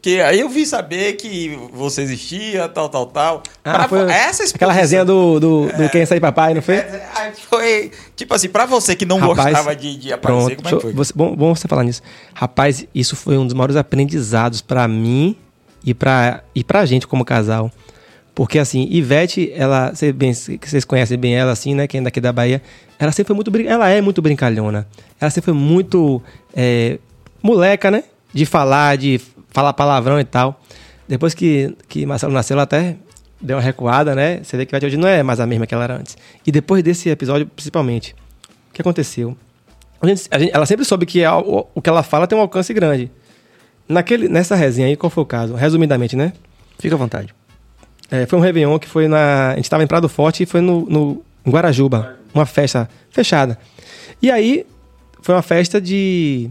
Que 0.02 0.18
aí 0.23 0.40
eu 0.40 0.49
vim 0.49 0.65
saber 0.65 1.12
que 1.18 1.58
você 1.74 2.00
existia, 2.00 2.66
tal, 2.70 2.89
tal, 2.89 3.05
tal. 3.05 3.42
Pra 3.62 3.86
vo- 3.86 3.97
essa 3.97 4.44
aquela 4.44 4.44
exposição- 4.44 4.70
resenha 4.70 5.05
do, 5.05 5.39
do, 5.39 5.66
do 5.76 5.90
Quem 5.90 6.07
Sai 6.07 6.18
Papai, 6.18 6.55
não 6.55 6.62
foi? 6.62 6.76
É, 6.76 7.32
foi. 7.50 7.90
Tipo 8.16 8.34
assim, 8.34 8.49
pra 8.49 8.65
você 8.65 8.97
que 8.97 9.05
não 9.05 9.18
Rapaz, 9.18 9.36
gostava 9.52 9.76
de, 9.76 9.97
de 9.99 10.10
aparecer, 10.10 10.57
Pronto, 10.57 10.62
como 10.62 10.76
é 10.78 10.81
foi? 10.81 10.92
você- 10.94 11.12
bom, 11.15 11.36
bom 11.36 11.55
você 11.55 11.68
falar 11.68 11.84
nisso. 11.84 12.00
Rapaz, 12.32 12.86
isso 12.94 13.15
foi 13.15 13.36
um 13.36 13.44
dos 13.44 13.52
maiores 13.52 13.76
aprendizados 13.76 14.62
pra 14.62 14.89
mim 14.89 15.36
e 15.84 15.92
pra, 15.92 16.42
e 16.55 16.65
pra 16.65 16.86
gente 16.86 17.07
como 17.07 17.23
casal. 17.23 17.70
Porque 18.41 18.59
assim, 18.59 18.89
Ivete, 18.91 19.52
ela, 19.55 19.94
cê 19.94 20.15
bem, 20.15 20.33
vocês 20.33 20.83
conhecem 20.86 21.19
bem 21.19 21.35
ela 21.36 21.52
assim, 21.52 21.75
né, 21.75 21.86
quem 21.86 22.01
é 22.01 22.05
daqui 22.05 22.23
da 22.23 22.33
Bahia, 22.33 22.62
ela 22.99 23.12
sempre 23.12 23.27
foi 23.27 23.36
muito, 23.36 23.55
ela 23.69 23.86
é 23.91 24.01
muito 24.01 24.23
brincalhona. 24.23 24.89
Ela 25.20 25.31
sempre 25.31 25.44
foi 25.52 25.52
muito 25.52 26.23
é, 26.57 26.99
moleca, 27.43 27.91
né, 27.91 28.02
de 28.33 28.47
falar, 28.47 28.97
de 28.97 29.20
falar 29.51 29.75
palavrão 29.75 30.19
e 30.19 30.25
tal. 30.25 30.59
Depois 31.07 31.35
que, 31.35 31.77
que 31.86 32.07
Marcelo 32.07 32.33
nasceu, 32.33 32.55
ela 32.55 32.62
até 32.62 32.97
deu 33.39 33.59
uma 33.59 33.62
recuada, 33.62 34.15
né, 34.15 34.41
você 34.43 34.57
vê 34.57 34.65
que 34.65 34.73
Ivete 34.75 34.86
hoje 34.86 34.97
não 34.97 35.07
é 35.07 35.23
mais 35.23 35.39
a 35.39 35.47
mesma 35.47 35.67
que 35.67 35.75
ela 35.75 35.85
era 35.85 35.97
antes. 35.99 36.17
E 36.47 36.51
depois 36.51 36.83
desse 36.83 37.10
episódio, 37.10 37.47
principalmente, 37.47 38.15
o 38.70 38.73
que 38.73 38.81
aconteceu? 38.81 39.36
A 40.01 40.07
gente- 40.07 40.28
a 40.31 40.39
gente- 40.39 40.52
ela 40.55 40.65
sempre 40.65 40.86
soube 40.86 41.05
que 41.05 41.23
a- 41.23 41.36
o, 41.36 41.67
o 41.75 41.83
que 41.83 41.91
ela 41.91 42.02
fala 42.02 42.27
tem 42.27 42.39
um 42.39 42.41
alcance 42.41 42.73
grande. 42.73 43.10
Naquele, 43.86 44.31
nessa 44.31 44.55
resenha 44.57 44.89
aí, 44.89 44.97
qual 44.97 45.10
foi 45.10 45.23
o 45.25 45.27
caso? 45.27 45.52
Resumidamente, 45.57 46.17
né? 46.17 46.33
Fica 46.78 46.94
à 46.94 46.99
vontade. 46.99 47.35
É, 48.11 48.27
foi 48.27 48.39
um 48.39 48.43
Réveillon 48.43 48.79
que 48.79 48.89
foi 48.89 49.07
na. 49.09 49.51
A 49.53 49.57
gente 49.57 49.65
estava 49.65 49.83
em 49.83 49.87
Prado 49.87 50.09
Forte 50.09 50.43
e 50.43 50.47
foi 50.47 50.61
no, 50.61 50.87
no 50.89 51.23
Guarajuba, 51.49 52.17
uma 52.35 52.45
festa 52.47 52.89
fechada. 53.11 53.59
E 54.21 54.31
aí, 54.31 54.67
foi 55.23 55.35
uma 55.35 55.43
festa 55.43 55.81
de. 55.81 56.51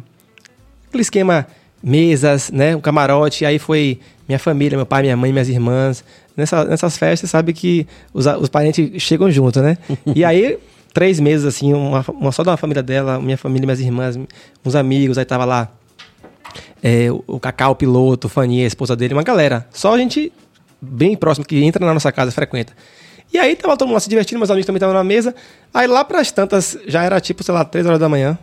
aquele 0.88 1.02
esquema, 1.02 1.46
mesas, 1.84 2.50
né? 2.52 2.76
Um 2.76 2.82
camarote. 2.82 3.46
Aí 3.46 3.60
foi 3.60 4.00
minha 4.28 4.40
família, 4.40 4.78
meu 4.78 4.86
pai, 4.86 5.02
minha 5.04 5.18
mãe, 5.18 5.32
minhas 5.32 5.50
irmãs. 5.50 6.04
Nessa, 6.38 6.64
nessas 6.64 6.98
festas, 6.98 7.30
sabe 7.30 7.52
que 7.52 7.86
os, 8.14 8.26
os 8.26 8.48
parentes 8.48 9.02
chegam 9.02 9.30
juntos, 9.30 9.62
né? 9.62 9.78
e 10.16 10.24
aí, 10.24 10.58
três 10.94 11.20
meses, 11.20 11.46
assim, 11.46 11.74
uma, 11.74 12.06
uma 12.08 12.32
só 12.32 12.44
da 12.44 12.56
família 12.56 12.82
dela, 12.82 13.20
minha 13.20 13.38
família, 13.38 13.66
minhas 13.66 13.82
irmãs, 13.82 14.18
uns 14.64 14.76
amigos, 14.76 15.18
aí 15.18 15.26
tava 15.26 15.44
lá 15.44 15.70
é, 16.82 17.12
o- 17.12 17.22
o 17.28 17.40
Cacau, 17.42 17.74
o 17.74 17.76
piloto, 17.76 18.28
o 18.28 18.30
Fania, 18.30 18.64
a 18.64 18.68
esposa 18.68 18.96
dele, 18.96 19.14
uma 19.14 19.24
galera. 19.24 19.68
Só 19.72 19.94
a 19.94 19.98
gente 19.98 20.32
bem 20.82 21.16
próximo 21.16 21.46
que 21.46 21.62
entra 21.64 21.86
na 21.86 21.94
nossa 21.94 22.12
casa, 22.12 22.32
frequenta. 22.32 22.74
E 23.32 23.38
aí 23.38 23.56
tava 23.56 23.78
todo 23.78 23.88
mundo 23.88 23.96
lá 23.96 24.00
se 24.00 24.10
divertindo, 24.10 24.40
meus 24.40 24.50
amigos 24.50 24.66
também 24.66 24.78
estavam 24.78 24.96
na 24.96 25.04
mesa. 25.04 25.36
Aí 25.74 25.86
lá 25.88 26.04
pras 26.04 26.32
tantas, 26.32 26.78
já 26.88 27.04
era 27.04 27.20
tipo, 27.20 27.44
sei 27.44 27.54
lá, 27.54 27.64
três 27.64 27.86
horas 27.86 28.00
da 28.00 28.10
manhã. 28.10 28.38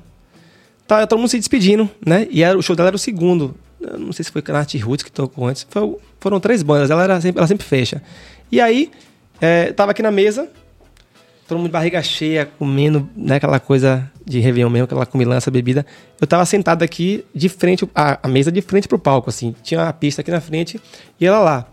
Tava 0.86 1.06
todo 1.06 1.18
mundo 1.18 1.28
se 1.28 1.38
despedindo, 1.38 1.90
né? 2.04 2.28
E 2.30 2.42
era, 2.44 2.56
o 2.56 2.62
show 2.62 2.76
dela 2.76 2.90
era 2.90 2.96
o 2.96 2.98
segundo. 2.98 3.56
Eu 3.80 3.98
não 3.98 4.12
sei 4.12 4.24
se 4.24 4.30
foi 4.30 4.42
Nath 4.48 4.74
Roots 4.74 5.02
que 5.04 5.10
tocou 5.10 5.46
antes. 5.46 5.66
Foi- 5.68 5.96
foram 6.20 6.38
três 6.38 6.62
bandas, 6.62 6.90
ela, 6.90 7.02
era 7.02 7.20
sempre, 7.20 7.40
ela 7.40 7.48
sempre 7.48 7.66
fecha. 7.66 8.00
E 8.50 8.60
aí, 8.60 8.90
é, 9.40 9.72
tava 9.72 9.90
aqui 9.90 10.02
na 10.02 10.12
mesa, 10.12 10.48
todo 11.48 11.58
mundo 11.58 11.66
de 11.66 11.72
barriga 11.72 12.00
cheia, 12.02 12.46
comendo, 12.58 13.08
né, 13.16 13.36
aquela 13.36 13.58
coisa 13.58 14.08
de 14.24 14.38
Réveillon 14.38 14.70
mesmo, 14.70 14.84
aquela 14.84 15.04
comilança, 15.04 15.50
bebida. 15.50 15.84
Eu 16.20 16.26
tava 16.26 16.44
sentado 16.46 16.82
aqui 16.84 17.24
de 17.34 17.48
frente, 17.48 17.88
a, 17.94 18.20
a 18.22 18.28
mesa 18.28 18.52
de 18.52 18.62
frente 18.62 18.86
pro 18.86 18.98
palco, 18.98 19.28
assim. 19.28 19.54
Tinha 19.64 19.80
uma 19.80 19.92
pista 19.92 20.20
aqui 20.20 20.30
na 20.30 20.40
frente 20.40 20.80
e 21.20 21.26
ela 21.26 21.40
lá. 21.40 21.66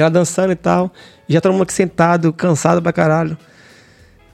E 0.00 0.02
ela 0.02 0.10
dançando 0.10 0.50
e 0.52 0.56
tal. 0.56 0.90
Já 1.28 1.40
todo 1.40 1.52
mundo 1.52 1.62
aqui 1.64 1.72
sentado, 1.74 2.32
cansado 2.32 2.80
pra 2.80 2.92
caralho. 2.92 3.36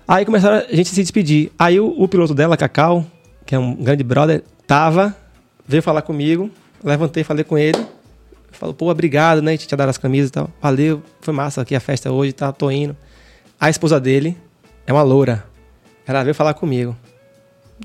Aí 0.06 0.24
começaram 0.24 0.64
a 0.70 0.74
gente 0.74 0.88
se 0.90 1.00
despedir. 1.02 1.50
Aí 1.58 1.80
o, 1.80 1.88
o 1.88 2.06
piloto 2.06 2.32
dela, 2.34 2.56
Cacau, 2.56 3.04
que 3.44 3.54
é 3.54 3.58
um 3.58 3.74
grande 3.74 4.04
brother, 4.04 4.44
tava, 4.66 5.14
veio 5.66 5.82
falar 5.82 6.02
comigo. 6.02 6.48
Levantei, 6.84 7.24
falei 7.24 7.42
com 7.42 7.58
ele. 7.58 7.84
Falou, 8.52 8.74
pô, 8.74 8.88
obrigado, 8.90 9.42
né? 9.42 9.50
A 9.50 9.54
gente 9.54 9.66
tinha 9.66 9.76
dado 9.76 9.88
as 9.88 9.98
camisas 9.98 10.28
e 10.28 10.32
tal. 10.32 10.48
Valeu, 10.62 11.02
foi 11.20 11.34
massa 11.34 11.60
aqui 11.62 11.74
a 11.74 11.80
festa 11.80 12.10
hoje, 12.12 12.32
tá? 12.32 12.52
Tô 12.52 12.70
indo. 12.70 12.96
A 13.60 13.68
esposa 13.68 13.98
dele 13.98 14.36
é 14.86 14.92
uma 14.92 15.02
loura. 15.02 15.44
Ela 16.06 16.22
veio 16.22 16.34
falar 16.34 16.54
comigo. 16.54 16.96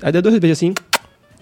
Aí 0.00 0.12
deu 0.12 0.22
dois 0.22 0.38
beijos 0.38 0.58
assim, 0.58 0.72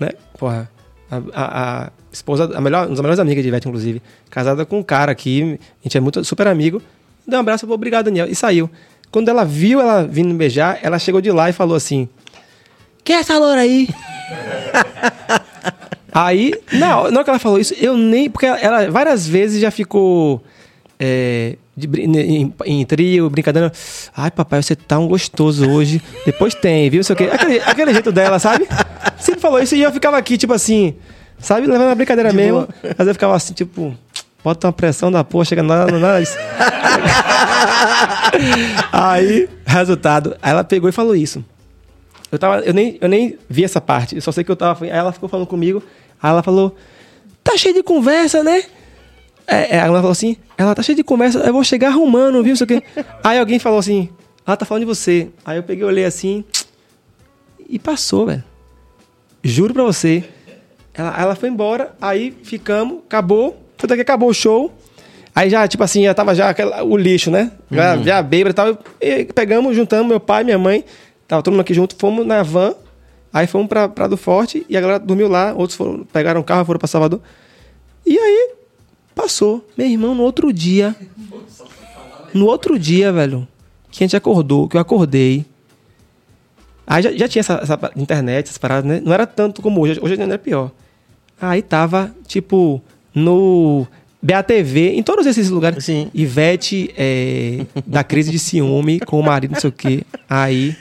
né? 0.01 0.09
Porra. 0.39 0.71
A, 1.11 1.17
a- 1.35 1.85
a 1.87 1.91
esposa, 2.13 2.51
a 2.55 2.61
melhor, 2.61 2.87
uma 2.87 2.91
das 2.91 3.01
melhores 3.01 3.19
amigas 3.19 3.43
de 3.43 3.49
Ivete, 3.49 3.69
inclusive, 3.69 4.03
casada 4.31 4.65
com 4.65 4.79
um 4.79 4.83
cara 4.83 5.13
aqui, 5.13 5.59
a 5.81 5.83
gente 5.85 5.97
é 5.97 6.01
muito 6.01 6.25
super 6.25 6.47
amigo. 6.47 6.83
Deu 7.27 7.39
um 7.39 7.41
abraço, 7.41 7.63
falou, 7.63 7.75
obrigado, 7.75 8.07
Daniel, 8.07 8.27
e 8.29 8.35
saiu. 8.35 8.71
Quando 9.11 9.29
ela 9.29 9.45
viu 9.45 9.81
ela 9.81 10.05
vindo 10.05 10.29
me 10.29 10.35
beijar, 10.35 10.79
ela 10.83 10.99
chegou 10.99 11.21
de 11.21 11.31
lá 11.33 11.51
e 11.51 11.53
falou 11.53 11.77
assim: 11.77 12.09
Quem 13.03 13.17
é 13.17 13.19
essa 13.21 13.37
loura 13.39 13.61
aí? 13.61 13.89
aí, 16.15 16.55
na, 16.73 16.89
na 16.89 16.95
hora 16.97 17.25
que 17.25 17.31
ela 17.31 17.39
falou 17.39 17.59
isso, 17.59 17.75
eu 17.75 17.97
nem. 17.97 18.31
Porque 18.31 18.47
ela, 18.47 18.61
ela 18.61 18.91
várias 18.91 19.27
vezes 19.27 19.61
já 19.61 19.71
ficou. 19.71 20.43
é, 20.99 21.57
de 21.77 21.89
em, 22.03 22.55
em 22.67 22.85
trio, 22.85 23.29
brincadeira. 23.29 23.73
Ai, 24.17 24.31
papai, 24.31 24.63
você 24.63 24.77
tá 24.77 24.99
um 24.99 25.09
gostoso 25.09 25.69
hoje. 25.69 26.01
Depois 26.25 26.55
tem, 26.55 26.89
viu? 26.89 27.03
Sei 27.03 27.15
o 27.15 27.17
quê. 27.17 27.29
Aquele, 27.33 27.61
aquele 27.61 27.93
jeito 27.93 28.13
dela, 28.13 28.39
sabe? 28.39 28.69
Sempre 29.19 29.41
falou 29.41 29.61
isso 29.61 29.75
e 29.75 29.83
eu 29.83 29.93
ficava 29.93 30.17
aqui, 30.17 30.39
tipo 30.39 30.53
assim, 30.53 30.95
sabe? 31.41 31.67
Levando 31.67 31.91
a 31.91 31.95
brincadeira 31.95 32.33
mesmo. 32.33 32.69
Mas 32.97 33.07
eu 33.07 33.15
ficava 33.15 33.35
assim, 33.35 33.53
tipo, 33.53 33.97
bota 34.45 34.67
uma 34.67 34.73
pressão 34.73 35.11
da 35.11 35.25
porra, 35.25 35.45
chega 35.45 35.63
na, 35.63 35.87
na 35.87 35.99
nariz. 35.99 36.37
Aí, 38.93 39.49
resultado, 39.65 40.37
aí 40.41 40.51
ela 40.51 40.65
pegou 40.65 40.89
e 40.89 40.93
falou 40.93 41.15
isso. 41.15 41.45
Eu, 42.31 42.39
tava, 42.39 42.61
eu, 42.61 42.73
nem, 42.73 42.97
eu 43.01 43.09
nem 43.09 43.37
vi 43.49 43.65
essa 43.65 43.81
parte, 43.81 44.15
eu 44.15 44.23
só 44.23 44.31
sei 44.33 44.45
que 44.45 44.51
eu 44.51 44.57
tava. 44.57 44.85
Aí 44.85 44.91
ela 44.91 45.13
ficou 45.13 45.29
falando 45.29 45.47
comigo, 45.47 45.83
aí 46.23 46.31
ela 46.31 46.43
falou: 46.43 46.77
Tá 47.43 47.57
cheio 47.57 47.75
de 47.75 47.83
conversa, 47.83 48.43
né? 48.43 48.63
É, 49.47 49.77
é, 49.77 49.81
ela 49.81 49.99
falou 49.99 50.13
assim: 50.13 50.37
Ela 50.57 50.75
tá 50.75 50.83
cheia 50.83 50.97
de 50.97 51.03
conversa, 51.03 51.41
eu 51.41 51.53
vou 51.53 51.65
chegar 51.65 51.89
arrumando, 51.89 52.43
viu? 52.43 52.51
Não 52.51 52.57
sei 52.57 52.65
o 52.65 52.69
quê. 52.69 52.83
Aí 53.25 53.39
alguém 53.39 53.59
falou 53.59 53.79
assim: 53.79 54.09
Ela 54.47 54.57
tá 54.57 54.65
falando 54.65 54.83
de 54.83 54.87
você. 54.87 55.29
Aí 55.45 55.57
eu 55.59 55.63
peguei, 55.63 55.85
olhei 55.85 56.05
assim 56.05 56.45
e 57.69 57.79
passou, 57.79 58.27
velho. 58.27 58.45
Juro 59.43 59.73
pra 59.73 59.85
você. 59.85 60.25
Ela, 60.95 61.15
ela 61.21 61.35
foi 61.37 61.49
embora, 61.49 61.95
aí 62.01 62.37
ficamos, 62.43 62.99
acabou. 63.07 63.57
Foi 63.79 63.89
daqui 63.89 64.03
acabou 64.03 64.29
o 64.31 64.35
show. 64.35 64.73
Aí 65.35 65.49
já, 65.49 65.67
tipo 65.69 65.83
assim, 65.85 66.03
já 66.05 66.13
tava 66.13 66.35
já 66.35 66.51
aquela- 66.51 66.83
o 66.83 66.97
lixo, 66.97 67.31
né? 67.31 67.53
Já, 67.71 67.97
já 67.99 68.23
bêbado 68.23 68.51
e 68.51 68.55
tal. 68.55 68.79
E 69.01 69.25
pegamos, 69.33 69.75
juntamos 69.77 70.07
meu 70.09 70.19
pai, 70.21 70.43
minha 70.45 70.59
mãe. 70.59 70.85
Tava 71.29 71.43
todo 71.43 71.53
mundo 71.53 71.61
aqui 71.61 71.73
junto. 71.73 71.95
Fomos 71.97 72.27
na 72.27 72.43
van. 72.43 72.75
Aí 73.33 73.47
fomos 73.47 73.69
pra 73.69 73.89
Prado 73.89 74.17
Forte. 74.17 74.67
E 74.69 74.77
a 74.77 74.81
galera 74.81 74.99
dormiu 74.99 75.29
lá. 75.29 75.55
Outros 75.57 75.77
foram, 75.77 76.05
pegaram 76.13 76.41
o 76.41 76.45
carro, 76.45 76.65
foram 76.65 76.79
pra 76.79 76.89
Salvador. 76.89 77.21
E 78.05 78.19
aí, 78.19 78.51
passou. 79.15 79.65
Meu 79.79 79.87
irmão, 79.87 80.15
no 80.15 80.25
outro 80.25 80.53
dia... 80.53 80.95
No 82.35 82.47
outro 82.47 82.79
dia, 82.79 83.13
velho, 83.13 83.47
que 83.91 84.03
a 84.03 84.07
gente 84.07 84.17
acordou, 84.17 84.69
que 84.69 84.77
eu 84.77 84.81
acordei... 84.81 85.45
Aí 86.91 87.05
já, 87.05 87.13
já 87.13 87.29
tinha 87.29 87.39
essa, 87.39 87.61
essa 87.63 87.79
internet, 87.95 88.47
essas 88.47 88.59
paradas, 88.59 88.85
né? 88.85 89.01
Não 89.05 89.13
era 89.13 89.25
tanto 89.25 89.63
como 89.63 89.81
hoje. 89.81 90.01
Hoje 90.03 90.21
ainda 90.21 90.35
é 90.35 90.39
pior. 90.39 90.73
Aí 91.41 91.63
tava, 91.63 92.13
tipo, 92.27 92.83
no 93.15 93.87
BATV, 94.21 94.95
em 94.97 95.03
todos 95.05 95.25
esses 95.25 95.51
lugares. 95.51 95.85
Sim. 95.85 96.11
Ivete 96.13 96.93
é, 96.99 97.65
da 97.87 98.03
crise 98.03 98.33
de 98.33 98.41
ciúme 98.41 98.99
com 98.99 99.21
o 99.21 99.23
marido, 99.23 99.53
não 99.53 99.61
sei 99.61 99.71
o 99.71 99.73
quê. 99.73 100.03
Aí, 100.29 100.75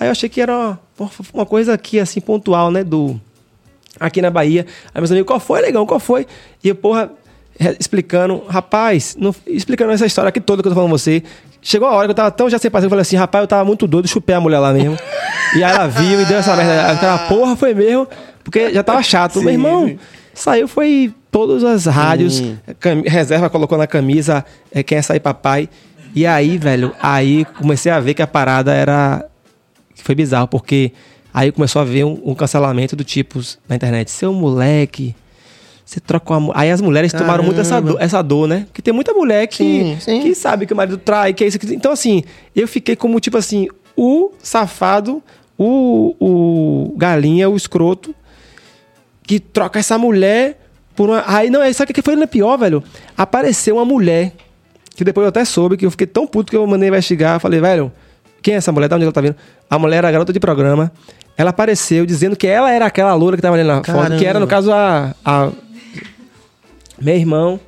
aí 0.00 0.08
eu 0.08 0.12
achei 0.12 0.26
que 0.30 0.40
era 0.40 0.78
uma, 0.98 1.10
uma 1.34 1.44
coisa 1.44 1.74
aqui, 1.74 2.00
assim, 2.00 2.18
pontual, 2.18 2.70
né? 2.70 2.82
Do, 2.82 3.20
aqui 4.00 4.22
na 4.22 4.30
Bahia. 4.30 4.64
Aí 4.94 5.02
meus 5.02 5.10
amigos, 5.10 5.26
qual 5.26 5.38
foi, 5.38 5.60
legão? 5.60 5.84
Qual 5.84 6.00
foi? 6.00 6.26
E 6.64 6.68
eu, 6.70 6.74
porra, 6.74 7.10
explicando, 7.78 8.42
rapaz, 8.48 9.14
não- 9.20 9.34
explicando 9.46 9.92
essa 9.92 10.06
história 10.06 10.30
aqui 10.30 10.40
toda 10.40 10.62
que 10.62 10.68
eu 10.68 10.72
tô 10.72 10.76
falando 10.76 10.90
você. 10.90 11.22
Chegou 11.68 11.88
a 11.88 11.92
hora 11.92 12.06
que 12.06 12.12
eu 12.12 12.14
tava 12.14 12.30
tão 12.30 12.48
já 12.48 12.58
sem 12.60 12.70
paciência, 12.70 12.86
eu 12.86 12.90
falei 12.90 13.02
assim, 13.02 13.16
rapaz, 13.16 13.42
eu 13.42 13.48
tava 13.48 13.64
muito 13.64 13.88
doido, 13.88 14.06
chupei 14.06 14.36
a 14.36 14.40
mulher 14.40 14.60
lá 14.60 14.72
mesmo. 14.72 14.96
e 15.56 15.64
aí 15.64 15.72
ela 15.72 15.88
viu 15.88 16.20
e 16.20 16.24
deu 16.24 16.38
essa 16.38 16.54
merda. 16.54 16.92
Aquela 16.92 17.18
porra 17.26 17.56
foi 17.56 17.74
mesmo, 17.74 18.06
porque 18.44 18.72
já 18.72 18.84
tava 18.84 19.02
chato. 19.02 19.40
Meu 19.42 19.52
irmão, 19.52 19.98
saiu, 20.32 20.68
foi 20.68 21.12
todas 21.28 21.64
as 21.64 21.86
rádios, 21.86 22.40
cam- 22.78 23.02
reserva 23.04 23.50
colocou 23.50 23.76
na 23.76 23.86
camisa, 23.88 24.44
é, 24.72 24.84
quem 24.84 24.98
é 24.98 25.02
sair 25.02 25.18
papai. 25.18 25.68
E 26.14 26.24
aí, 26.24 26.56
velho, 26.56 26.92
aí 27.02 27.44
comecei 27.58 27.90
a 27.90 27.98
ver 27.98 28.14
que 28.14 28.22
a 28.22 28.26
parada 28.28 28.72
era 28.72 29.24
foi 29.96 30.14
bizarro, 30.14 30.46
porque 30.46 30.92
aí 31.34 31.50
começou 31.50 31.82
a 31.82 31.84
ver 31.84 32.04
um, 32.04 32.20
um 32.26 32.34
cancelamento 32.36 32.94
do 32.94 33.02
tipo 33.02 33.40
na 33.68 33.74
internet. 33.74 34.08
Seu 34.10 34.32
moleque, 34.32 35.16
você 35.86 36.00
troca 36.00 36.36
uma. 36.36 36.52
Aí 36.56 36.68
as 36.68 36.80
mulheres 36.80 37.12
Caramba. 37.12 37.26
tomaram 37.26 37.44
muito 37.44 37.60
essa 37.60 37.80
dor, 37.80 37.96
essa 38.00 38.20
dor, 38.20 38.48
né? 38.48 38.66
Porque 38.66 38.82
tem 38.82 38.92
muita 38.92 39.14
mulher 39.14 39.46
que, 39.46 39.62
sim, 39.62 39.96
sim. 40.00 40.20
que 40.20 40.34
sabe 40.34 40.66
que 40.66 40.72
o 40.72 40.76
marido 40.76 40.98
trai, 40.98 41.32
que 41.32 41.44
é 41.44 41.46
isso. 41.46 41.60
Que... 41.60 41.72
Então, 41.72 41.92
assim, 41.92 42.24
eu 42.56 42.66
fiquei 42.66 42.96
como, 42.96 43.20
tipo 43.20 43.38
assim, 43.38 43.68
o 43.96 44.32
safado, 44.42 45.22
o, 45.56 46.16
o 46.18 46.94
galinha, 46.98 47.48
o 47.48 47.56
escroto, 47.56 48.12
que 49.22 49.38
troca 49.38 49.78
essa 49.78 49.96
mulher 49.96 50.58
por 50.96 51.08
uma. 51.08 51.22
Aí, 51.24 51.50
não, 51.50 51.60
sabe 51.72 51.92
o 51.92 51.94
que 51.94 52.02
foi 52.02 52.14
ainda 52.14 52.26
pior, 52.26 52.56
velho? 52.56 52.82
Apareceu 53.16 53.76
uma 53.76 53.84
mulher, 53.84 54.32
que 54.96 55.04
depois 55.04 55.24
eu 55.24 55.28
até 55.28 55.44
soube, 55.44 55.76
que 55.76 55.86
eu 55.86 55.90
fiquei 55.92 56.08
tão 56.08 56.26
puto 56.26 56.50
que 56.50 56.56
eu 56.56 56.66
mandei 56.66 56.88
investigar. 56.88 57.38
Falei, 57.38 57.60
velho, 57.60 57.92
quem 58.42 58.54
é 58.54 58.56
essa 58.56 58.72
mulher? 58.72 58.88
Da 58.88 58.96
onde 58.96 59.04
ela 59.04 59.12
tá 59.12 59.20
vindo? 59.20 59.36
A 59.70 59.78
mulher 59.78 59.98
era 59.98 60.10
garota 60.10 60.32
de 60.32 60.40
programa. 60.40 60.90
Ela 61.36 61.50
apareceu 61.50 62.06
dizendo 62.06 62.34
que 62.34 62.46
ela 62.46 62.72
era 62.72 62.86
aquela 62.86 63.14
loura 63.14 63.36
que 63.36 63.42
tava 63.42 63.56
ali 63.56 63.64
na 63.64 63.82
Caramba. 63.82 64.04
foto, 64.04 64.18
que 64.18 64.24
era, 64.24 64.40
no 64.40 64.46
caso, 64.46 64.72
a, 64.72 65.14
a. 65.24 65.50
Meu 67.00 67.16
irmão. 67.16 67.60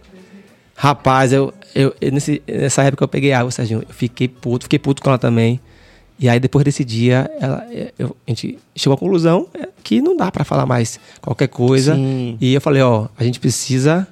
Rapaz, 0.74 1.32
eu, 1.32 1.52
eu, 1.74 1.94
nesse, 2.12 2.42
nessa 2.46 2.82
época 2.82 3.04
eu 3.04 3.08
peguei 3.08 3.32
água, 3.32 3.50
Serginho. 3.50 3.82
Eu 3.88 3.94
fiquei 3.94 4.28
puto, 4.28 4.64
fiquei 4.64 4.78
puto 4.78 5.02
com 5.02 5.10
ela 5.10 5.18
também. 5.18 5.60
E 6.20 6.28
aí, 6.28 6.40
depois 6.40 6.64
desse 6.64 6.84
dia, 6.84 7.30
ela, 7.40 7.66
eu, 7.98 8.16
a 8.26 8.30
gente 8.30 8.58
chegou 8.74 8.94
à 8.94 8.98
conclusão 8.98 9.46
é, 9.54 9.68
que 9.84 10.00
não 10.00 10.16
dá 10.16 10.32
para 10.32 10.44
falar 10.44 10.66
mais 10.66 10.98
qualquer 11.20 11.48
coisa. 11.48 11.94
Sim. 11.94 12.36
E 12.40 12.54
eu 12.54 12.60
falei, 12.60 12.82
ó, 12.82 13.08
a 13.16 13.22
gente 13.22 13.38
precisa 13.38 14.06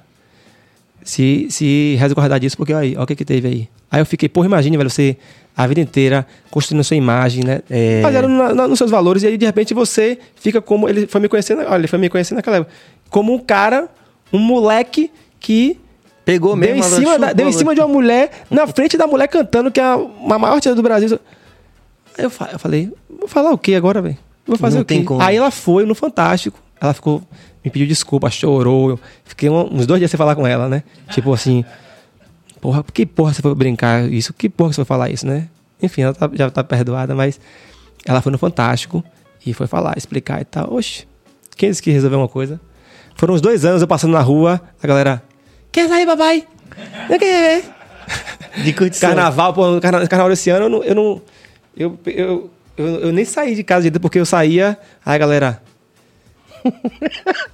se, 1.03 1.47
se 1.49 1.95
resguardar 1.99 2.39
disso, 2.39 2.55
porque 2.55 2.73
aí, 2.73 2.95
ó, 2.97 3.03
o 3.03 3.05
que 3.05 3.15
que 3.15 3.25
teve 3.25 3.47
aí. 3.47 3.69
Aí 3.91 4.01
eu 4.01 4.05
fiquei, 4.05 4.29
porra, 4.29 4.47
imagine, 4.47 4.77
velho, 4.77 4.89
você 4.89 5.17
a 5.57 5.65
vida 5.65 5.81
inteira 5.81 6.27
construindo 6.51 6.81
a 6.81 6.83
sua 6.83 6.95
imagem, 6.95 7.43
né? 7.43 7.61
É... 7.67 8.01
Fazendo 8.03 8.27
na, 8.27 8.53
na, 8.53 8.67
nos 8.67 8.77
seus 8.77 8.91
valores, 8.91 9.23
e 9.23 9.27
aí 9.27 9.37
de 9.37 9.45
repente 9.45 9.73
você 9.73 10.19
fica 10.35 10.61
como. 10.61 10.87
Ele 10.87 11.07
foi 11.07 11.19
me 11.19 11.27
conhecendo, 11.27 11.61
olha, 11.61 11.79
ele 11.79 11.87
foi 11.87 11.97
me 11.97 12.09
conhecendo 12.09 12.37
naquela 12.37 12.57
época. 12.57 12.71
Como 13.09 13.33
um 13.33 13.39
cara, 13.39 13.89
um 14.31 14.39
moleque 14.39 15.11
que 15.39 15.79
Pegou 16.27 16.57
mesmo. 16.57 16.75
Deu 16.75 16.83
em 16.83 16.83
cima, 16.83 17.17
da, 17.17 17.31
deu 17.31 17.47
em 17.47 17.53
cima 17.53 17.73
de 17.73 17.79
uma 17.79 17.87
mulher, 17.87 18.29
na 18.51 18.67
frente 18.67 18.97
da 18.97 19.07
mulher 19.07 19.29
cantando, 19.29 19.71
que 19.71 19.79
é 19.79 19.83
a, 19.83 19.97
maior 20.37 20.55
artista 20.55 20.75
do 20.75 20.83
Brasil. 20.83 21.17
Eu, 22.17 22.29
eu 22.51 22.59
falei, 22.59 22.91
vou 23.09 23.29
falar 23.29 23.51
o 23.51 23.57
que 23.57 23.73
agora, 23.73 24.01
velho? 24.01 24.17
Vou 24.45 24.57
fazer 24.57 24.75
não 24.75 24.81
o 24.81 24.85
quê? 24.85 25.05
Aí 25.21 25.37
ela 25.37 25.49
foi 25.49 25.85
no 25.85 25.95
Fantástico. 25.95 26.59
Ela 26.81 26.93
ficou, 26.93 27.23
me 27.63 27.71
pediu 27.71 27.87
desculpa, 27.87 28.29
chorou. 28.29 28.89
Eu 28.89 28.99
fiquei 29.23 29.49
uns 29.49 29.87
dois 29.87 30.01
dias 30.01 30.11
sem 30.11 30.17
falar 30.17 30.35
com 30.35 30.45
ela, 30.45 30.67
né? 30.67 30.83
Tipo 31.11 31.31
assim, 31.33 31.63
porra, 32.59 32.83
que 32.83 33.05
porra 33.05 33.33
você 33.33 33.41
foi 33.41 33.55
brincar 33.55 34.11
isso? 34.11 34.33
Que 34.33 34.49
porra 34.49 34.73
você 34.73 34.75
foi 34.75 34.85
falar 34.85 35.09
isso, 35.09 35.25
né? 35.25 35.47
Enfim, 35.81 36.01
ela 36.01 36.13
tá, 36.13 36.29
já 36.33 36.49
tá 36.49 36.61
perdoada, 36.61 37.15
mas 37.15 37.39
ela 38.05 38.21
foi 38.21 38.33
no 38.33 38.37
Fantástico 38.37 39.01
e 39.45 39.53
foi 39.53 39.65
falar, 39.65 39.97
explicar 39.97 40.41
e 40.41 40.45
tal. 40.45 40.73
Oxe, 40.73 41.07
quem 41.55 41.69
disse 41.69 41.81
que 41.81 41.89
resolveu 41.89 42.19
uma 42.19 42.27
coisa? 42.27 42.59
Foram 43.17 43.33
uns 43.33 43.41
dois 43.41 43.65
anos 43.65 43.81
eu 43.81 43.87
passando 43.87 44.11
na 44.11 44.21
rua, 44.21 44.61
a 44.81 44.87
galera, 44.87 45.23
quer 45.71 45.89
sair, 45.89 46.05
papai? 46.05 46.47
Não 47.09 47.17
quer 47.17 47.63
De 48.63 48.73
curtição. 48.73 49.09
Carnaval, 49.09 49.53
pô, 49.53 49.81
carnaval 49.81 50.31
esse 50.31 50.49
ano 50.49 50.65
eu 50.65 50.69
não, 50.69 50.83
eu 50.83 50.95
não 50.95 51.21
eu, 51.75 51.99
eu, 52.07 52.49
eu, 52.75 52.85
eu, 53.01 53.11
nem 53.11 53.23
saí 53.23 53.53
de 53.53 53.63
casa 53.63 53.87
ainda 53.87 53.99
porque 53.99 54.19
eu 54.19 54.25
saía. 54.25 54.77
Aí, 55.05 55.19
galera. 55.19 55.61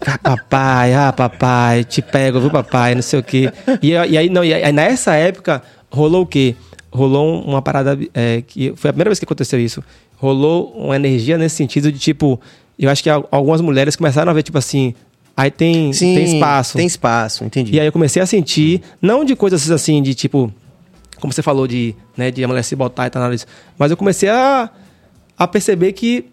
ah, 0.07 0.17
papai, 0.17 0.93
ah, 0.93 1.11
papai, 1.11 1.83
te 1.83 2.01
pego, 2.01 2.39
viu, 2.39 2.49
papai, 2.49 2.95
não 2.95 3.01
sei 3.01 3.19
o 3.19 3.23
quê. 3.23 3.51
E, 3.81 3.89
e 3.89 4.17
aí, 4.17 4.29
não, 4.29 4.43
e 4.43 4.53
aí, 4.53 4.71
nessa 4.71 5.13
época, 5.15 5.61
rolou 5.91 6.23
o 6.23 6.25
quê? 6.25 6.55
Rolou 6.89 7.43
uma 7.43 7.61
parada. 7.61 7.99
É, 8.13 8.41
que 8.41 8.73
foi 8.77 8.89
a 8.89 8.93
primeira 8.93 9.09
vez 9.09 9.19
que 9.19 9.25
aconteceu 9.25 9.59
isso. 9.59 9.83
Rolou 10.15 10.71
uma 10.71 10.95
energia 10.95 11.37
nesse 11.37 11.57
sentido 11.57 11.91
de 11.91 11.99
tipo. 11.99 12.39
Eu 12.79 12.89
acho 12.89 13.03
que 13.03 13.09
algumas 13.09 13.61
mulheres 13.61 13.95
começaram 13.95 14.31
a 14.31 14.33
ver, 14.33 14.41
tipo 14.41 14.57
assim, 14.57 14.95
Aí 15.35 15.49
tem, 15.49 15.91
Sim, 15.93 16.13
tem 16.15 16.23
espaço. 16.25 16.77
Tem 16.77 16.85
espaço, 16.85 17.43
entendi. 17.43 17.75
E 17.75 17.79
aí 17.79 17.87
eu 17.87 17.91
comecei 17.91 18.21
a 18.21 18.25
sentir, 18.25 18.81
não 19.01 19.25
de 19.25 19.35
coisas 19.35 19.69
assim, 19.71 20.01
de 20.01 20.13
tipo, 20.13 20.53
como 21.19 21.33
você 21.33 21.41
falou 21.41 21.67
de, 21.67 21.95
né, 22.15 22.29
de 22.29 22.43
a 22.43 22.47
mulher 22.47 22.63
se 22.63 22.75
botar 22.75 23.07
e 23.07 23.09
tal, 23.09 23.23
mas 23.77 23.91
eu 23.91 23.97
comecei 23.97 24.29
a, 24.29 24.69
a 25.37 25.47
perceber 25.47 25.93
que. 25.93 26.25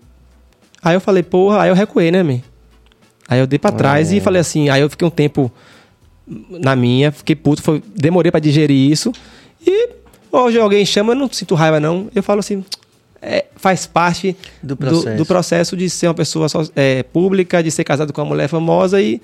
Aí 0.82 0.94
eu 0.94 1.00
falei, 1.00 1.22
porra, 1.22 1.62
aí 1.62 1.68
eu 1.70 1.74
recuei, 1.74 2.10
né, 2.10 2.22
man? 2.22 2.40
Aí 3.28 3.38
eu 3.38 3.46
dei 3.46 3.58
pra 3.58 3.70
trás 3.70 4.12
e 4.12 4.18
é. 4.18 4.20
falei 4.20 4.40
assim, 4.40 4.68
aí 4.68 4.80
eu 4.80 4.90
fiquei 4.90 5.06
um 5.06 5.10
tempo 5.10 5.52
na 6.26 6.74
minha, 6.74 7.12
fiquei 7.12 7.36
puto, 7.36 7.62
foi, 7.62 7.82
demorei 7.96 8.30
para 8.30 8.40
digerir 8.40 8.90
isso. 8.90 9.12
E 9.64 9.90
hoje 10.32 10.58
alguém 10.58 10.84
chama, 10.84 11.12
eu 11.12 11.16
não 11.16 11.30
sinto 11.30 11.54
raiva, 11.54 11.78
não. 11.78 12.08
Eu 12.14 12.22
falo 12.22 12.40
assim, 12.40 12.64
é, 13.22 13.46
faz 13.56 13.86
parte 13.86 14.36
do 14.62 14.76
processo. 14.76 15.10
Do, 15.10 15.16
do, 15.16 15.26
processo 15.26 15.76
de 15.76 15.90
ser 15.90 16.08
uma 16.08 16.14
pessoa 16.14 16.46
é, 16.74 17.02
pública, 17.02 17.62
de 17.62 17.70
ser 17.70 17.84
casado 17.84 18.12
com 18.12 18.20
uma 18.20 18.28
mulher 18.28 18.48
famosa 18.48 19.00
e. 19.00 19.20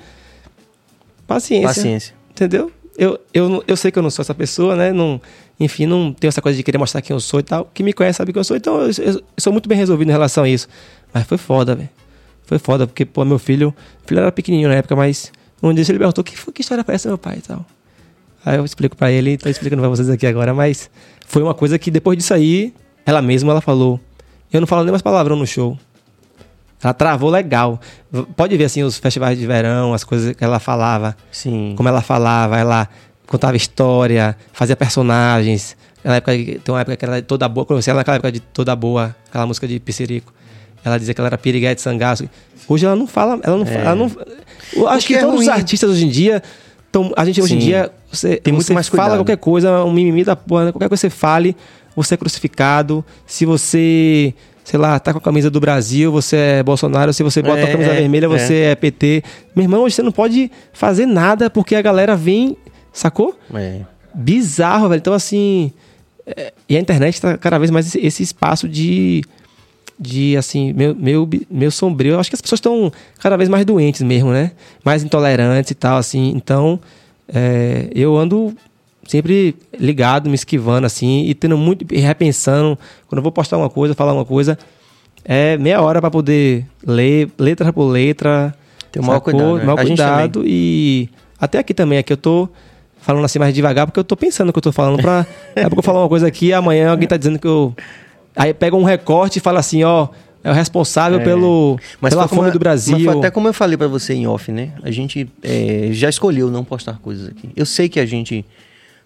Paciência. 1.26 1.68
Paciência. 1.68 2.14
Entendeu? 2.30 2.70
Eu, 2.98 3.18
eu, 3.32 3.62
eu 3.66 3.76
sei 3.76 3.90
que 3.90 3.98
eu 3.98 4.02
não 4.02 4.10
sou 4.10 4.22
essa 4.22 4.34
pessoa, 4.34 4.74
né? 4.76 4.92
Não, 4.92 5.20
enfim, 5.58 5.86
não 5.86 6.12
tenho 6.12 6.28
essa 6.28 6.40
coisa 6.40 6.56
de 6.56 6.62
querer 6.62 6.78
mostrar 6.78 7.02
quem 7.02 7.14
eu 7.14 7.20
sou 7.20 7.40
e 7.40 7.42
tal. 7.42 7.70
Quem 7.74 7.84
me 7.84 7.92
conhece 7.92 8.18
sabe 8.18 8.32
quem 8.32 8.40
eu 8.40 8.44
sou, 8.44 8.56
então 8.56 8.80
eu, 8.80 8.90
eu, 8.98 9.12
eu 9.14 9.22
sou 9.38 9.52
muito 9.52 9.68
bem 9.68 9.76
resolvido 9.76 10.08
em 10.08 10.12
relação 10.12 10.44
a 10.44 10.48
isso. 10.48 10.68
Mas 11.12 11.24
foi 11.24 11.38
foda, 11.38 11.74
velho. 11.74 11.88
Foi 12.44 12.58
foda, 12.58 12.86
porque, 12.86 13.04
pô, 13.04 13.24
meu 13.24 13.38
filho, 13.38 13.74
meu 13.74 14.06
filho 14.06 14.20
era 14.20 14.32
pequenininho 14.32 14.68
na 14.68 14.76
época, 14.76 14.94
mas 14.94 15.32
um 15.62 15.74
dia 15.74 15.84
ele 15.88 15.98
perguntou: 15.98 16.22
que, 16.22 16.36
que 16.52 16.60
história 16.60 16.84
parece 16.84 17.08
meu 17.08 17.18
pai 17.18 17.38
e 17.38 17.40
tal. 17.40 17.66
Aí 18.44 18.56
eu 18.56 18.64
explico 18.64 18.96
pra 18.96 19.10
ele, 19.10 19.36
tô 19.36 19.48
explicando 19.48 19.82
pra 19.82 19.88
vocês 19.88 20.08
aqui 20.08 20.26
agora, 20.26 20.54
mas 20.54 20.88
foi 21.26 21.42
uma 21.42 21.54
coisa 21.54 21.78
que 21.78 21.90
depois 21.90 22.16
disso 22.16 22.32
aí, 22.32 22.72
ela 23.06 23.22
mesma, 23.22 23.52
ela 23.52 23.60
falou: 23.60 24.00
eu 24.52 24.60
não 24.60 24.66
falo 24.66 24.82
nem 24.82 24.90
mais 24.90 25.02
palavrão 25.02 25.36
no 25.36 25.46
show. 25.46 25.78
Ela 26.82 26.92
travou 26.92 27.30
legal. 27.30 27.80
Pode 28.36 28.56
ver 28.56 28.64
assim 28.64 28.82
os 28.82 28.98
festivais 28.98 29.38
de 29.38 29.46
verão, 29.46 29.94
as 29.94 30.04
coisas 30.04 30.34
que 30.34 30.44
ela 30.44 30.58
falava. 30.58 31.16
Sim. 31.30 31.74
Como 31.76 31.88
ela 31.88 32.02
falava, 32.02 32.58
ela 32.58 32.88
contava 33.26 33.56
história, 33.56 34.36
fazia 34.52 34.76
personagens. 34.76 35.76
Na 36.04 36.16
época, 36.16 36.32
tem 36.32 36.60
uma 36.68 36.80
época 36.80 36.96
que 36.96 37.04
ela 37.04 37.16
era 37.16 37.24
toda 37.24 37.48
boa, 37.48 37.64
conheci 37.64 37.90
ela 37.90 37.98
naquela 37.98 38.16
época 38.16 38.30
de 38.30 38.40
toda 38.40 38.76
boa, 38.76 39.16
aquela 39.28 39.46
música 39.46 39.66
de 39.66 39.80
Pissirico. 39.80 40.32
Ela 40.84 40.98
dizia 40.98 41.12
que 41.14 41.20
ela 41.20 41.28
era 41.28 41.38
piriguete 41.38 41.80
sangaço. 41.80 42.28
Hoje 42.68 42.86
ela 42.86 42.94
não 42.94 43.06
fala, 43.06 43.40
ela 43.42 43.56
não, 43.56 43.66
é. 43.66 43.74
ela 43.74 43.94
não 43.94 44.10
eu 44.72 44.88
acho 44.88 45.06
que, 45.06 45.14
que 45.14 45.18
é 45.18 45.22
todos 45.22 45.36
ruim. 45.36 45.46
os 45.46 45.52
artistas 45.52 45.90
hoje 45.90 46.04
em 46.04 46.08
dia 46.08 46.42
tão, 46.90 47.12
a 47.16 47.24
gente 47.24 47.40
hoje 47.40 47.54
Sim. 47.54 47.56
em 47.56 47.60
dia 47.60 47.90
você 48.10 48.36
tem 48.36 48.52
muito 48.52 48.66
você 48.66 48.74
mais 48.74 48.88
fala 48.88 49.02
cuidado. 49.02 49.18
qualquer 49.18 49.36
coisa, 49.36 49.84
um 49.84 49.92
mimimi 49.92 50.24
da 50.24 50.34
porra, 50.34 50.66
né? 50.66 50.72
qualquer 50.72 50.88
coisa 50.88 51.08
que 51.08 51.10
você 51.12 51.18
fale, 51.18 51.56
você 51.96 52.14
é 52.14 52.16
crucificado. 52.16 53.04
Se 53.26 53.44
você 53.44 54.32
sei 54.62 54.80
lá, 54.80 54.98
tá 54.98 55.12
com 55.12 55.18
a 55.18 55.22
camisa 55.22 55.48
do 55.48 55.60
Brasil, 55.60 56.10
você 56.10 56.36
é 56.36 56.62
Bolsonaro, 56.62 57.12
se 57.12 57.22
você 57.22 57.40
bota 57.40 57.60
é, 57.60 57.64
a 57.64 57.70
camisa 57.70 57.90
é, 57.92 58.00
vermelha, 58.00 58.28
você 58.28 58.54
é. 58.54 58.70
é 58.72 58.74
PT. 58.74 59.22
Meu 59.54 59.64
irmão, 59.64 59.82
hoje 59.82 59.94
você 59.94 60.02
não 60.02 60.10
pode 60.10 60.50
fazer 60.72 61.06
nada 61.06 61.48
porque 61.48 61.76
a 61.76 61.80
galera 61.82 62.16
vem 62.16 62.56
Sacou? 62.96 63.38
É. 63.52 63.82
Bizarro, 64.14 64.88
velho. 64.88 64.98
Então, 64.98 65.12
assim. 65.12 65.70
É, 66.26 66.50
e 66.66 66.78
a 66.78 66.80
internet 66.80 67.20
tá 67.20 67.36
cada 67.36 67.58
vez 67.58 67.70
mais 67.70 67.86
esse, 67.86 67.98
esse 68.00 68.22
espaço 68.22 68.66
de. 68.66 69.22
De, 69.98 70.34
assim, 70.36 70.72
meu, 70.72 70.94
meu, 70.94 71.28
meu 71.50 71.70
sombrio. 71.70 72.14
Eu 72.14 72.20
acho 72.20 72.30
que 72.30 72.34
as 72.34 72.40
pessoas 72.40 72.58
estão 72.58 72.90
cada 73.18 73.36
vez 73.36 73.50
mais 73.50 73.66
doentes 73.66 74.00
mesmo, 74.00 74.30
né? 74.30 74.52
Mais 74.82 75.02
intolerantes 75.02 75.70
e 75.70 75.74
tal, 75.74 75.98
assim. 75.98 76.32
Então, 76.34 76.80
é, 77.28 77.90
eu 77.94 78.16
ando 78.16 78.56
sempre 79.06 79.54
ligado, 79.78 80.28
me 80.28 80.34
esquivando, 80.34 80.86
assim, 80.86 81.24
e 81.26 81.34
tendo 81.34 81.56
muito. 81.56 81.86
E 81.92 81.98
repensando. 81.98 82.78
Quando 83.06 83.18
eu 83.18 83.22
vou 83.22 83.32
postar 83.32 83.56
uma 83.56 83.70
coisa, 83.70 83.94
falar 83.94 84.12
uma 84.12 84.24
coisa, 84.24 84.58
é 85.24 85.56
meia 85.56 85.80
hora 85.80 86.00
para 86.00 86.10
poder 86.10 86.66
ler, 86.86 87.28
letra 87.38 87.72
por 87.72 87.86
letra. 87.86 88.54
Ter 88.92 89.00
o 89.00 89.04
maior 89.04 89.20
cuidado. 89.20 89.58
Né? 89.58 89.64
Maior 89.64 89.84
cuidado. 89.84 90.42
E 90.46 91.08
até 91.38 91.58
aqui 91.58 91.74
também, 91.74 91.98
aqui 91.98 92.12
eu 92.12 92.16
tô 92.16 92.48
falando 92.98 93.24
assim 93.24 93.38
mais 93.38 93.54
devagar, 93.54 93.86
porque 93.86 94.00
eu 94.00 94.04
tô 94.04 94.16
pensando 94.16 94.50
o 94.50 94.52
que 94.52 94.58
eu 94.58 94.62
tô 94.62 94.72
falando 94.72 95.00
pra. 95.00 95.26
é 95.54 95.64
porque 95.64 95.78
eu 95.78 95.82
falar 95.82 96.00
uma 96.00 96.08
coisa 96.08 96.26
aqui, 96.26 96.52
amanhã 96.52 96.90
alguém 96.90 97.08
tá 97.08 97.16
dizendo 97.16 97.38
que 97.38 97.46
eu. 97.46 97.74
Aí 98.34 98.52
pega 98.52 98.76
um 98.76 98.84
recorte 98.84 99.38
e 99.38 99.40
fala 99.40 99.60
assim, 99.60 99.82
ó, 99.82 100.08
é 100.44 100.50
o 100.50 100.54
responsável 100.54 101.18
é. 101.18 101.24
pelo 101.24 101.78
mas 102.00 102.10
pela 102.10 102.28
fome 102.28 102.50
do 102.50 102.58
Brasil. 102.58 102.98
Mas 102.98 103.16
até 103.16 103.30
como 103.30 103.48
eu 103.48 103.52
falei 103.52 103.76
para 103.76 103.88
você 103.88 104.14
em 104.14 104.26
off, 104.26 104.52
né? 104.52 104.70
A 104.82 104.90
gente 104.90 105.28
é, 105.42 105.88
já 105.90 106.08
escolheu 106.08 106.50
não 106.50 106.62
postar 106.64 106.98
coisas 106.98 107.28
aqui. 107.28 107.50
Eu 107.56 107.66
sei 107.66 107.88
que 107.88 107.98
a 107.98 108.06
gente 108.06 108.44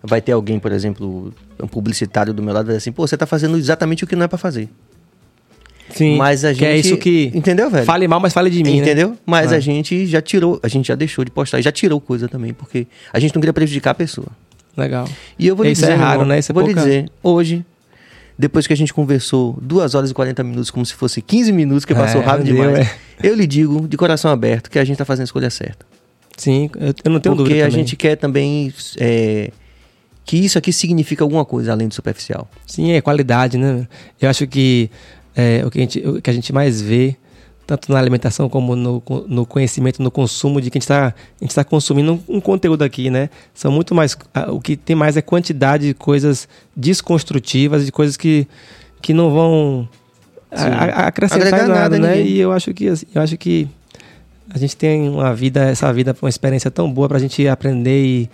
vai 0.03 0.21
ter 0.21 0.33
alguém, 0.33 0.59
por 0.59 0.73
exemplo, 0.73 1.33
um 1.63 1.67
publicitário 1.67 2.33
do 2.33 2.43
meu 2.43 2.55
lado, 2.55 2.67
vai 2.67 2.77
dizer 2.77 2.79
assim, 2.79 2.93
pô, 2.93 3.07
você 3.07 3.17
tá 3.17 3.27
fazendo 3.27 3.57
exatamente 3.57 4.05
o 4.05 4.07
que 4.07 4.17
não 4.17 4.25
é 4.25 4.29
para 4.29 4.39
fazer. 4.39 4.69
Sim. 5.95 6.17
Mas 6.17 6.45
a 6.45 6.53
gente. 6.53 6.59
Que 6.59 6.65
é 6.65 6.77
isso 6.77 6.97
que. 6.97 7.31
Entendeu, 7.35 7.69
velho? 7.69 7.85
Fale 7.85 8.07
mal, 8.07 8.21
mas 8.21 8.33
fale 8.33 8.49
de 8.49 8.63
mim. 8.63 8.77
Né? 8.77 8.83
Entendeu? 8.83 9.11
Né? 9.11 9.17
Mas 9.27 9.53
ah. 9.53 9.57
a 9.57 9.61
gente 9.61 10.07
já 10.07 10.23
tirou, 10.23 10.61
a 10.63 10.69
gente 10.69 10.87
já 10.87 10.95
deixou 10.95 11.25
de 11.25 11.31
postar, 11.31 11.61
já 11.61 11.73
tirou 11.73 12.01
coisa 12.01 12.29
também, 12.29 12.53
porque 12.53 12.87
a 13.13 13.19
gente 13.19 13.35
não 13.35 13.41
queria 13.41 13.53
prejudicar 13.53 13.91
a 13.91 13.95
pessoa. 13.95 14.29
Legal. 14.77 15.09
E 15.39 15.47
eu 15.47 15.57
vou 15.57 15.67
lhe 15.67 15.73
isso 15.73 15.83
dizer. 15.83 15.93
é 15.93 15.97
raro, 15.97 16.25
né? 16.25 16.39
Isso 16.39 16.53
é 16.53 16.55
vou 16.55 16.65
pouca... 16.65 16.81
lhe 16.81 16.87
dizer, 16.87 17.11
hoje, 17.23 17.65
depois 18.39 18.67
que 18.67 18.73
a 18.73 18.77
gente 18.77 18.95
conversou 18.95 19.59
2 19.61 19.95
horas 19.95 20.11
e 20.11 20.15
40 20.15 20.45
minutos, 20.45 20.71
como 20.71 20.87
se 20.87 20.95
fosse 20.95 21.21
15 21.21 21.53
minutos, 21.53 21.85
que 21.85 21.95
passou 21.95 22.23
é, 22.23 22.25
rápido 22.25 22.47
demais, 22.47 22.79
é. 22.79 22.91
eu 23.23 23.35
lhe 23.35 23.47
digo, 23.47 23.87
de 23.89 23.97
coração 23.97 24.31
aberto, 24.31 24.71
que 24.71 24.79
a 24.79 24.85
gente 24.85 24.97
tá 24.97 25.05
fazendo 25.05 25.23
a 25.23 25.25
escolha 25.25 25.51
certa. 25.51 25.85
Sim, 26.37 26.71
eu 27.05 27.11
não 27.11 27.21
tenho 27.21 27.21
porque 27.21 27.27
dúvida. 27.37 27.45
Porque 27.45 27.63
a 27.63 27.69
gente 27.69 27.97
quer 27.97 28.17
também. 28.17 28.73
É, 28.97 29.51
que 30.25 30.37
isso 30.37 30.59
aqui 30.59 30.73
significa 30.73 31.25
alguma 31.25 31.45
coisa 31.45 31.73
além 31.73 31.89
do 31.89 31.95
superficial. 31.95 32.49
Sim, 32.67 32.93
é 32.93 33.01
qualidade, 33.01 33.59
né? 33.59 33.87
Eu 34.21 34.29
acho 34.31 34.47
que 34.47 34.91
é, 35.35 35.63
o, 35.65 35.71
que 35.71 35.79
a 35.79 35.83
gente, 35.83 35.99
o 36.01 36.23
que 36.23 36.31
a 36.31 36.33
gente 36.33 36.53
mais 36.53 36.81
vê, 36.81 37.17
tanto 37.67 37.93
na 37.93 37.99
alimentação 37.99 38.49
como 38.49 38.75
no, 38.77 39.03
no 39.27 39.47
conhecimento, 39.47 40.03
no 40.03 40.11
consumo, 40.11 40.61
de 40.61 40.71
que 40.71 40.79
a 40.79 40.81
gente 40.81 40.83
está 40.83 41.63
tá 41.63 41.65
consumindo 41.65 42.15
um, 42.29 42.37
um, 42.37 42.41
conteúdo 42.41 42.83
aqui, 42.83 43.11
né? 43.11 43.31
São 43.55 43.71
muito 43.73 43.95
mais. 43.95 44.17
O 44.49 44.61
que 44.61 44.77
tem 44.77 44.97
mais 44.97 45.17
é 45.17 45.23
quantidade 45.23 45.89
de 45.89 45.95
coisas 45.95 46.49
desconstrutivas, 46.77 47.87
de 47.87 47.93
coisas 47.93 48.17
que, 48.17 48.47
que 49.01 49.13
não 49.15 49.31
vão 49.31 49.89
a, 50.51 50.65
a, 50.65 51.07
acrescentar 51.07 51.47
Agregar 51.47 51.69
nada, 51.69 51.99
nada 51.99 51.99
né? 51.99 52.21
E 52.21 52.39
eu 52.39 52.53
acho 52.53 52.75
que 52.75 52.89
assim, 52.89 53.07
eu 53.15 53.23
acho 53.23 53.37
que 53.37 53.69
a 54.53 54.59
gente 54.59 54.77
tem 54.77 55.09
uma 55.09 55.33
vida, 55.33 55.63
essa 55.63 55.93
vida, 55.93 56.15
uma 56.21 56.29
experiência 56.29 56.71
tão 56.71 56.93
boa 56.93 57.09
para 57.09 57.19
a 57.19 57.21
gente 57.21 57.47
aprender 57.47 58.05
e, 58.05 58.31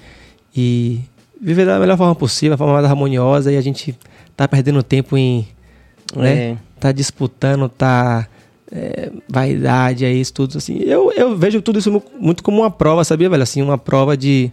e 0.56 1.00
viver 1.40 1.66
da 1.66 1.78
melhor 1.78 1.96
forma 1.96 2.14
possível, 2.14 2.50
da 2.50 2.58
forma 2.58 2.74
mais 2.74 2.84
harmoniosa, 2.84 3.52
e 3.52 3.56
a 3.56 3.60
gente 3.60 3.96
tá 4.36 4.46
perdendo 4.46 4.82
tempo 4.82 5.16
em. 5.16 5.46
Né? 6.14 6.34
É. 6.34 6.56
Tá 6.78 6.92
disputando, 6.92 7.68
tá. 7.68 8.28
É, 8.70 9.12
vaidade, 9.28 10.04
é 10.04 10.12
isso, 10.12 10.32
tudo 10.32 10.58
assim. 10.58 10.78
Eu, 10.78 11.12
eu 11.12 11.36
vejo 11.36 11.62
tudo 11.62 11.78
isso 11.78 12.02
muito 12.18 12.42
como 12.42 12.62
uma 12.62 12.70
prova, 12.70 13.04
sabia, 13.04 13.30
velho? 13.30 13.42
Assim, 13.42 13.62
uma 13.62 13.78
prova 13.78 14.16
de. 14.16 14.50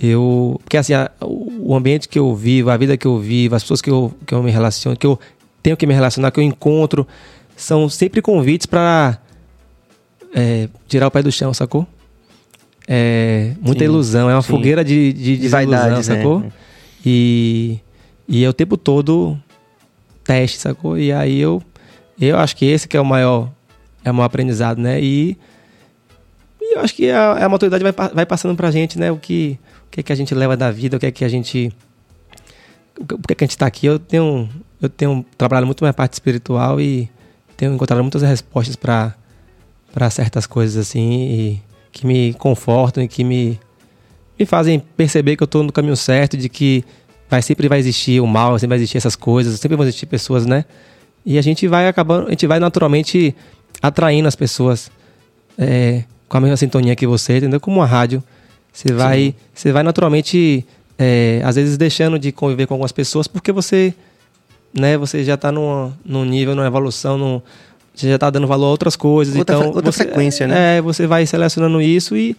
Eu. 0.00 0.60
Porque 0.64 0.76
assim, 0.76 0.92
a, 0.92 1.08
o 1.20 1.74
ambiente 1.74 2.08
que 2.08 2.18
eu 2.18 2.34
vivo, 2.34 2.70
a 2.70 2.76
vida 2.76 2.96
que 2.96 3.06
eu 3.06 3.18
vivo, 3.18 3.54
as 3.54 3.62
pessoas 3.62 3.80
que 3.80 3.90
eu, 3.90 4.12
que 4.26 4.34
eu 4.34 4.42
me 4.42 4.50
relaciono, 4.50 4.96
que 4.96 5.06
eu 5.06 5.18
tenho 5.62 5.76
que 5.76 5.86
me 5.86 5.94
relacionar, 5.94 6.32
que 6.32 6.40
eu 6.40 6.44
encontro, 6.44 7.06
são 7.56 7.88
sempre 7.88 8.20
convites 8.20 8.66
para 8.66 9.18
é, 10.34 10.68
tirar 10.88 11.06
o 11.06 11.10
pé 11.10 11.22
do 11.22 11.30
chão, 11.30 11.54
sacou? 11.54 11.86
É 12.88 13.52
muita 13.60 13.80
sim, 13.80 13.84
ilusão, 13.84 14.30
é 14.30 14.34
uma 14.34 14.40
sim. 14.40 14.48
fogueira 14.48 14.82
de, 14.82 15.12
de, 15.12 15.36
de 15.36 15.48
vaidade, 15.48 15.96
né? 15.96 16.02
sacou? 16.02 16.40
Né? 16.40 16.50
E, 17.04 17.78
e 18.26 18.42
é 18.42 18.48
o 18.48 18.52
tempo 18.52 18.78
todo 18.78 19.38
teste, 20.24 20.58
sacou? 20.58 20.96
E 20.96 21.12
aí 21.12 21.38
eu, 21.38 21.62
eu 22.18 22.38
acho 22.38 22.56
que 22.56 22.64
esse 22.64 22.88
que 22.88 22.96
é 22.96 23.00
o 23.00 23.04
maior, 23.04 23.50
é 24.02 24.10
o 24.10 24.14
maior 24.14 24.26
aprendizado, 24.26 24.78
né? 24.78 24.98
E, 25.02 25.36
e 26.60 26.76
eu 26.76 26.80
acho 26.80 26.94
que 26.94 27.10
a, 27.10 27.44
a 27.44 27.48
maturidade 27.48 27.84
vai, 27.84 27.92
vai 27.92 28.24
passando 28.24 28.56
pra 28.56 28.70
gente, 28.70 28.98
né? 28.98 29.12
O 29.12 29.18
que, 29.18 29.58
o 29.86 29.90
que, 29.90 30.00
é 30.00 30.02
que 30.02 30.12
a 30.12 30.16
gente 30.16 30.34
leva 30.34 30.56
da 30.56 30.70
vida, 30.70 30.96
o 30.96 31.00
que 31.00 31.06
é 31.06 31.10
que 31.10 31.24
a 31.24 31.28
gente. 31.28 31.70
O 32.98 33.18
que 33.26 33.32
é 33.32 33.34
que 33.34 33.44
a 33.44 33.46
gente 33.46 33.58
tá 33.58 33.66
aqui? 33.66 33.86
Eu 33.86 33.98
tenho, 33.98 34.48
eu 34.80 34.88
tenho 34.88 35.24
trabalhado 35.36 35.66
muito 35.66 35.84
minha 35.84 35.92
parte 35.92 36.14
espiritual 36.14 36.80
e 36.80 37.08
tenho 37.54 37.74
encontrado 37.74 38.02
muitas 38.02 38.22
respostas 38.22 38.76
para 38.76 39.14
para 39.92 40.10
certas 40.10 40.46
coisas 40.46 40.76
assim 40.76 41.10
e 41.10 41.62
que 41.98 42.06
me 42.06 42.32
confortam 42.34 43.02
e 43.02 43.08
que 43.08 43.24
me 43.24 43.58
me 44.38 44.46
fazem 44.46 44.78
perceber 44.78 45.36
que 45.36 45.42
eu 45.42 45.46
estou 45.46 45.64
no 45.64 45.72
caminho 45.72 45.96
certo, 45.96 46.36
de 46.36 46.48
que 46.48 46.84
vai 47.28 47.42
sempre 47.42 47.68
vai 47.68 47.80
existir 47.80 48.20
o 48.20 48.26
mal, 48.26 48.56
sempre 48.56 48.68
vai 48.68 48.78
existir 48.78 48.96
essas 48.96 49.16
coisas, 49.16 49.58
sempre 49.58 49.76
vão 49.76 49.84
existir 49.84 50.06
pessoas, 50.06 50.46
né? 50.46 50.64
E 51.26 51.36
a 51.36 51.42
gente 51.42 51.66
vai 51.66 51.88
acabando, 51.88 52.28
a 52.28 52.30
gente 52.30 52.46
vai 52.46 52.60
naturalmente 52.60 53.34
atraindo 53.82 54.28
as 54.28 54.36
pessoas 54.36 54.90
é, 55.58 56.04
com 56.28 56.36
a 56.36 56.40
mesma 56.40 56.56
sintonia 56.56 56.94
que 56.94 57.06
você, 57.06 57.38
entendeu? 57.38 57.58
Como 57.58 57.80
uma 57.80 57.86
rádio, 57.86 58.22
você 58.72 58.92
vai, 58.92 59.34
você 59.52 59.72
vai 59.72 59.82
naturalmente, 59.82 60.64
é, 60.96 61.42
às 61.44 61.56
vezes 61.56 61.76
deixando 61.76 62.16
de 62.16 62.30
conviver 62.30 62.66
com 62.68 62.74
algumas 62.74 62.92
pessoas 62.92 63.26
porque 63.26 63.50
você, 63.50 63.92
né? 64.72 64.96
Você 64.96 65.24
já 65.24 65.34
está 65.34 65.50
num, 65.50 65.92
num 66.04 66.24
nível, 66.24 66.54
numa 66.54 66.66
evolução, 66.66 67.18
num, 67.18 67.42
você 67.98 68.08
já 68.08 68.14
está 68.14 68.30
dando 68.30 68.46
valor 68.46 68.66
a 68.66 68.70
outras 68.70 68.96
coisas. 68.96 69.34
Outra, 69.34 69.56
então, 69.56 69.68
outra 69.68 69.90
você, 69.90 70.04
frequência, 70.04 70.46
né? 70.46 70.78
É, 70.78 70.80
você 70.80 71.06
vai 71.06 71.26
selecionando 71.26 71.80
isso 71.82 72.16
e, 72.16 72.36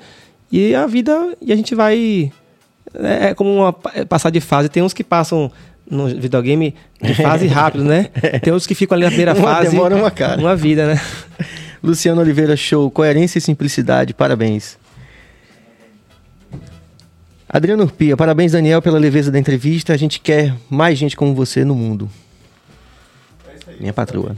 e 0.52 0.74
a 0.74 0.88
vida. 0.88 1.36
E 1.42 1.52
a 1.52 1.56
gente 1.56 1.76
vai. 1.76 2.32
É, 2.94 3.30
é 3.30 3.34
como 3.34 3.54
uma, 3.54 3.76
é 3.94 4.06
passar 4.06 4.30
de 4.30 4.40
fase. 4.40 4.70
Tem 4.70 4.82
uns 4.82 4.94
que 4.94 5.04
passam 5.04 5.52
no 5.90 6.08
videogame 6.08 6.74
de 7.02 7.14
fase 7.16 7.46
rápido, 7.48 7.84
né? 7.84 8.10
Tem 8.42 8.54
outros 8.54 8.68
que 8.68 8.76
ficam 8.76 8.96
ali 8.96 9.04
na 9.04 9.10
primeira 9.10 9.34
uma 9.38 9.56
fase. 9.56 9.72
Demora 9.72 9.96
uma 9.96 10.12
cara. 10.12 10.40
Uma 10.40 10.56
vida, 10.56 10.88
né? 10.94 11.02
Luciano 11.84 12.22
Oliveira, 12.22 12.56
show. 12.56 12.90
Coerência 12.90 13.38
e 13.38 13.42
simplicidade. 13.42 14.14
Parabéns. 14.14 14.78
Adriano 17.52 17.82
Urpia, 17.82 18.16
parabéns, 18.16 18.52
Daniel, 18.52 18.80
pela 18.80 19.00
leveza 19.00 19.32
da 19.32 19.40
entrevista. 19.40 19.92
A 19.92 19.98
gente 19.98 20.20
quer 20.20 20.54
mais 20.70 21.00
gente 21.00 21.18
como 21.18 21.34
você 21.34 21.66
no 21.66 21.74
mundo. 21.74 22.10
É 23.68 23.80
Minha 23.80 23.94
patroa. 23.94 24.36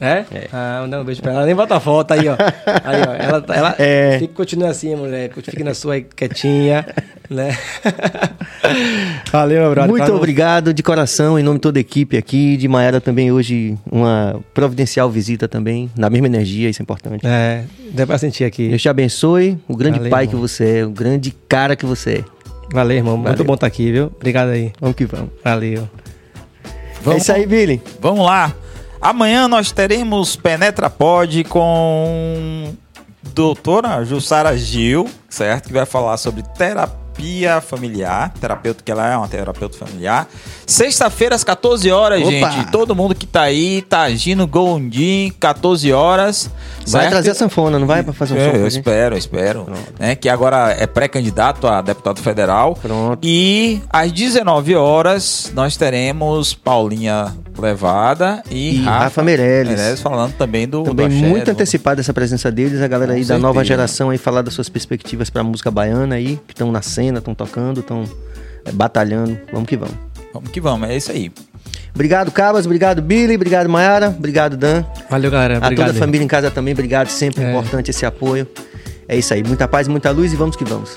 É? 0.00 0.24
é. 0.32 0.48
Ah, 0.52 0.86
não, 0.88 1.02
um 1.02 1.04
beijo 1.04 1.22
pra 1.22 1.32
ela. 1.32 1.46
Nem 1.46 1.54
bota 1.54 1.76
a 1.76 1.80
foto 1.80 2.12
aí, 2.12 2.28
ó. 2.28 2.34
Aí, 2.84 3.00
ó. 3.00 3.14
Ela, 3.14 3.44
ela 3.48 3.74
é. 3.78 4.18
fica, 4.18 4.34
continua 4.34 4.70
assim, 4.70 4.94
mulher. 4.94 5.30
Fica 5.32 5.64
na 5.64 5.74
sua 5.74 6.00
quietinha, 6.00 6.84
né? 7.30 7.56
Valeu, 9.30 9.62
meu 9.62 9.70
brother. 9.70 9.90
Muito 9.90 10.12
obrigado 10.12 10.74
de 10.74 10.82
coração, 10.82 11.38
em 11.38 11.42
nome 11.42 11.58
de 11.58 11.62
toda 11.62 11.78
a 11.78 11.80
equipe 11.80 12.16
aqui. 12.16 12.56
De 12.56 12.66
Maera 12.66 13.00
também 13.00 13.30
hoje, 13.30 13.76
uma 13.90 14.40
providencial 14.52 15.08
visita 15.10 15.46
também, 15.46 15.90
na 15.96 16.10
mesma 16.10 16.26
energia, 16.26 16.68
isso 16.68 16.82
é 16.82 16.84
importante. 16.84 17.26
É, 17.26 17.64
dá 17.92 18.06
pra 18.06 18.18
sentir 18.18 18.44
aqui. 18.44 18.68
Deus 18.68 18.82
te 18.82 18.88
abençoe, 18.88 19.58
o 19.68 19.76
grande 19.76 19.98
Valeu, 19.98 20.10
pai 20.10 20.24
irmão. 20.24 20.34
que 20.34 20.40
você 20.40 20.78
é, 20.78 20.86
o 20.86 20.90
grande 20.90 21.34
cara 21.48 21.76
que 21.76 21.86
você 21.86 22.18
é. 22.18 22.24
Valeu, 22.72 22.96
irmão. 22.96 23.16
Valeu. 23.16 23.28
Muito 23.28 23.44
bom 23.44 23.54
estar 23.54 23.66
tá 23.66 23.68
aqui, 23.68 23.92
viu? 23.92 24.06
Obrigado 24.06 24.48
aí. 24.48 24.72
Vamos 24.80 24.96
que 24.96 25.06
vamos. 25.06 25.30
Valeu. 25.42 25.88
Vamos, 27.02 27.18
é 27.18 27.22
isso 27.22 27.32
aí, 27.32 27.46
Billy. 27.46 27.80
Vamos 28.00 28.24
lá. 28.24 28.54
Amanhã 29.04 29.46
nós 29.46 29.70
teremos 29.70 30.34
Penetra 30.34 30.88
Pod 30.88 31.44
com 31.44 32.74
doutora 33.34 34.02
Jussara 34.02 34.56
Gil, 34.56 35.06
certo? 35.28 35.66
Que 35.66 35.74
vai 35.74 35.84
falar 35.84 36.16
sobre 36.16 36.42
terapia 36.56 37.03
familiar, 37.62 38.32
terapeuta 38.40 38.82
que 38.84 38.90
ela 38.90 39.06
é 39.06 39.16
uma 39.16 39.28
terapeuta 39.28 39.76
familiar. 39.76 40.28
Sexta-feira 40.66 41.34
às 41.34 41.44
14 41.44 41.90
horas, 41.90 42.20
Opa. 42.20 42.30
gente. 42.30 42.70
Todo 42.70 42.94
mundo 42.94 43.14
que 43.14 43.26
tá 43.26 43.42
aí, 43.42 43.82
tá 43.82 44.02
agindo 44.02 44.46
Gondim, 44.46 45.32
14 45.38 45.92
horas. 45.92 46.50
Vai 46.86 47.02
certo? 47.02 47.10
trazer 47.10 47.30
a 47.30 47.34
sanfona, 47.34 47.78
não 47.78 47.86
vai 47.86 48.02
para 48.02 48.12
fazer 48.12 48.34
um 48.34 48.38
é, 48.38 48.50
som? 48.50 48.56
Eu 48.56 48.66
espero, 48.66 49.14
eu 49.14 49.18
espero. 49.18 49.66
Né, 49.98 50.14
que 50.14 50.28
agora 50.28 50.74
é 50.78 50.86
pré-candidato 50.86 51.66
a 51.66 51.80
deputado 51.80 52.20
federal. 52.20 52.74
Pronto. 52.74 53.18
E 53.22 53.80
às 53.90 54.12
19 54.12 54.74
horas 54.74 55.50
nós 55.54 55.76
teremos 55.76 56.54
Paulinha 56.54 57.34
Levada 57.58 58.42
e, 58.50 58.80
e 58.80 58.82
Rafa, 58.82 59.04
Rafa 59.04 59.22
Meirelles. 59.22 59.76
Meirelles. 59.76 60.00
falando 60.00 60.32
também 60.34 60.66
do 60.66 60.82
Também 60.82 61.08
do 61.08 61.14
muito 61.14 61.50
antecipada 61.50 62.00
essa 62.00 62.12
presença 62.12 62.50
deles, 62.50 62.82
a 62.82 62.88
galera 62.88 63.12
Com 63.12 63.16
aí 63.16 63.24
certeza. 63.24 63.40
da 63.40 63.46
nova 63.46 63.64
geração 63.64 64.10
aí 64.10 64.18
falar 64.18 64.42
das 64.42 64.54
suas 64.54 64.68
perspectivas 64.68 65.30
para 65.30 65.40
a 65.40 65.44
música 65.44 65.70
baiana 65.70 66.16
aí, 66.16 66.38
que 66.46 66.52
estão 66.52 66.72
na 66.72 66.82
cena, 67.04 67.18
estão 67.18 67.34
tocando, 67.34 67.80
estão 67.80 68.04
é, 68.64 68.72
batalhando. 68.72 69.38
Vamos 69.52 69.68
que 69.68 69.76
vamos. 69.76 69.96
Vamos 70.32 70.50
que 70.50 70.60
vamos, 70.60 70.88
é 70.88 70.96
isso 70.96 71.12
aí. 71.12 71.30
Obrigado, 71.94 72.30
Cabas. 72.32 72.66
Obrigado, 72.66 73.00
Billy. 73.00 73.36
Obrigado, 73.36 73.68
Mayara. 73.68 74.08
Obrigado, 74.08 74.56
Dan. 74.56 74.84
Valeu, 75.08 75.30
galera. 75.30 75.58
Obrigado, 75.58 75.72
a 75.72 75.86
toda 75.86 75.98
a 75.98 76.00
família 76.00 76.24
em 76.24 76.28
casa 76.28 76.50
também. 76.50 76.72
Obrigado. 76.72 77.08
Sempre 77.08 77.44
é. 77.44 77.50
importante 77.50 77.90
esse 77.90 78.04
apoio. 78.04 78.48
É 79.06 79.16
isso 79.16 79.32
aí. 79.32 79.44
Muita 79.44 79.68
paz, 79.68 79.86
muita 79.86 80.10
luz 80.10 80.32
e 80.32 80.36
vamos 80.36 80.56
que 80.56 80.64
vamos. 80.64 80.92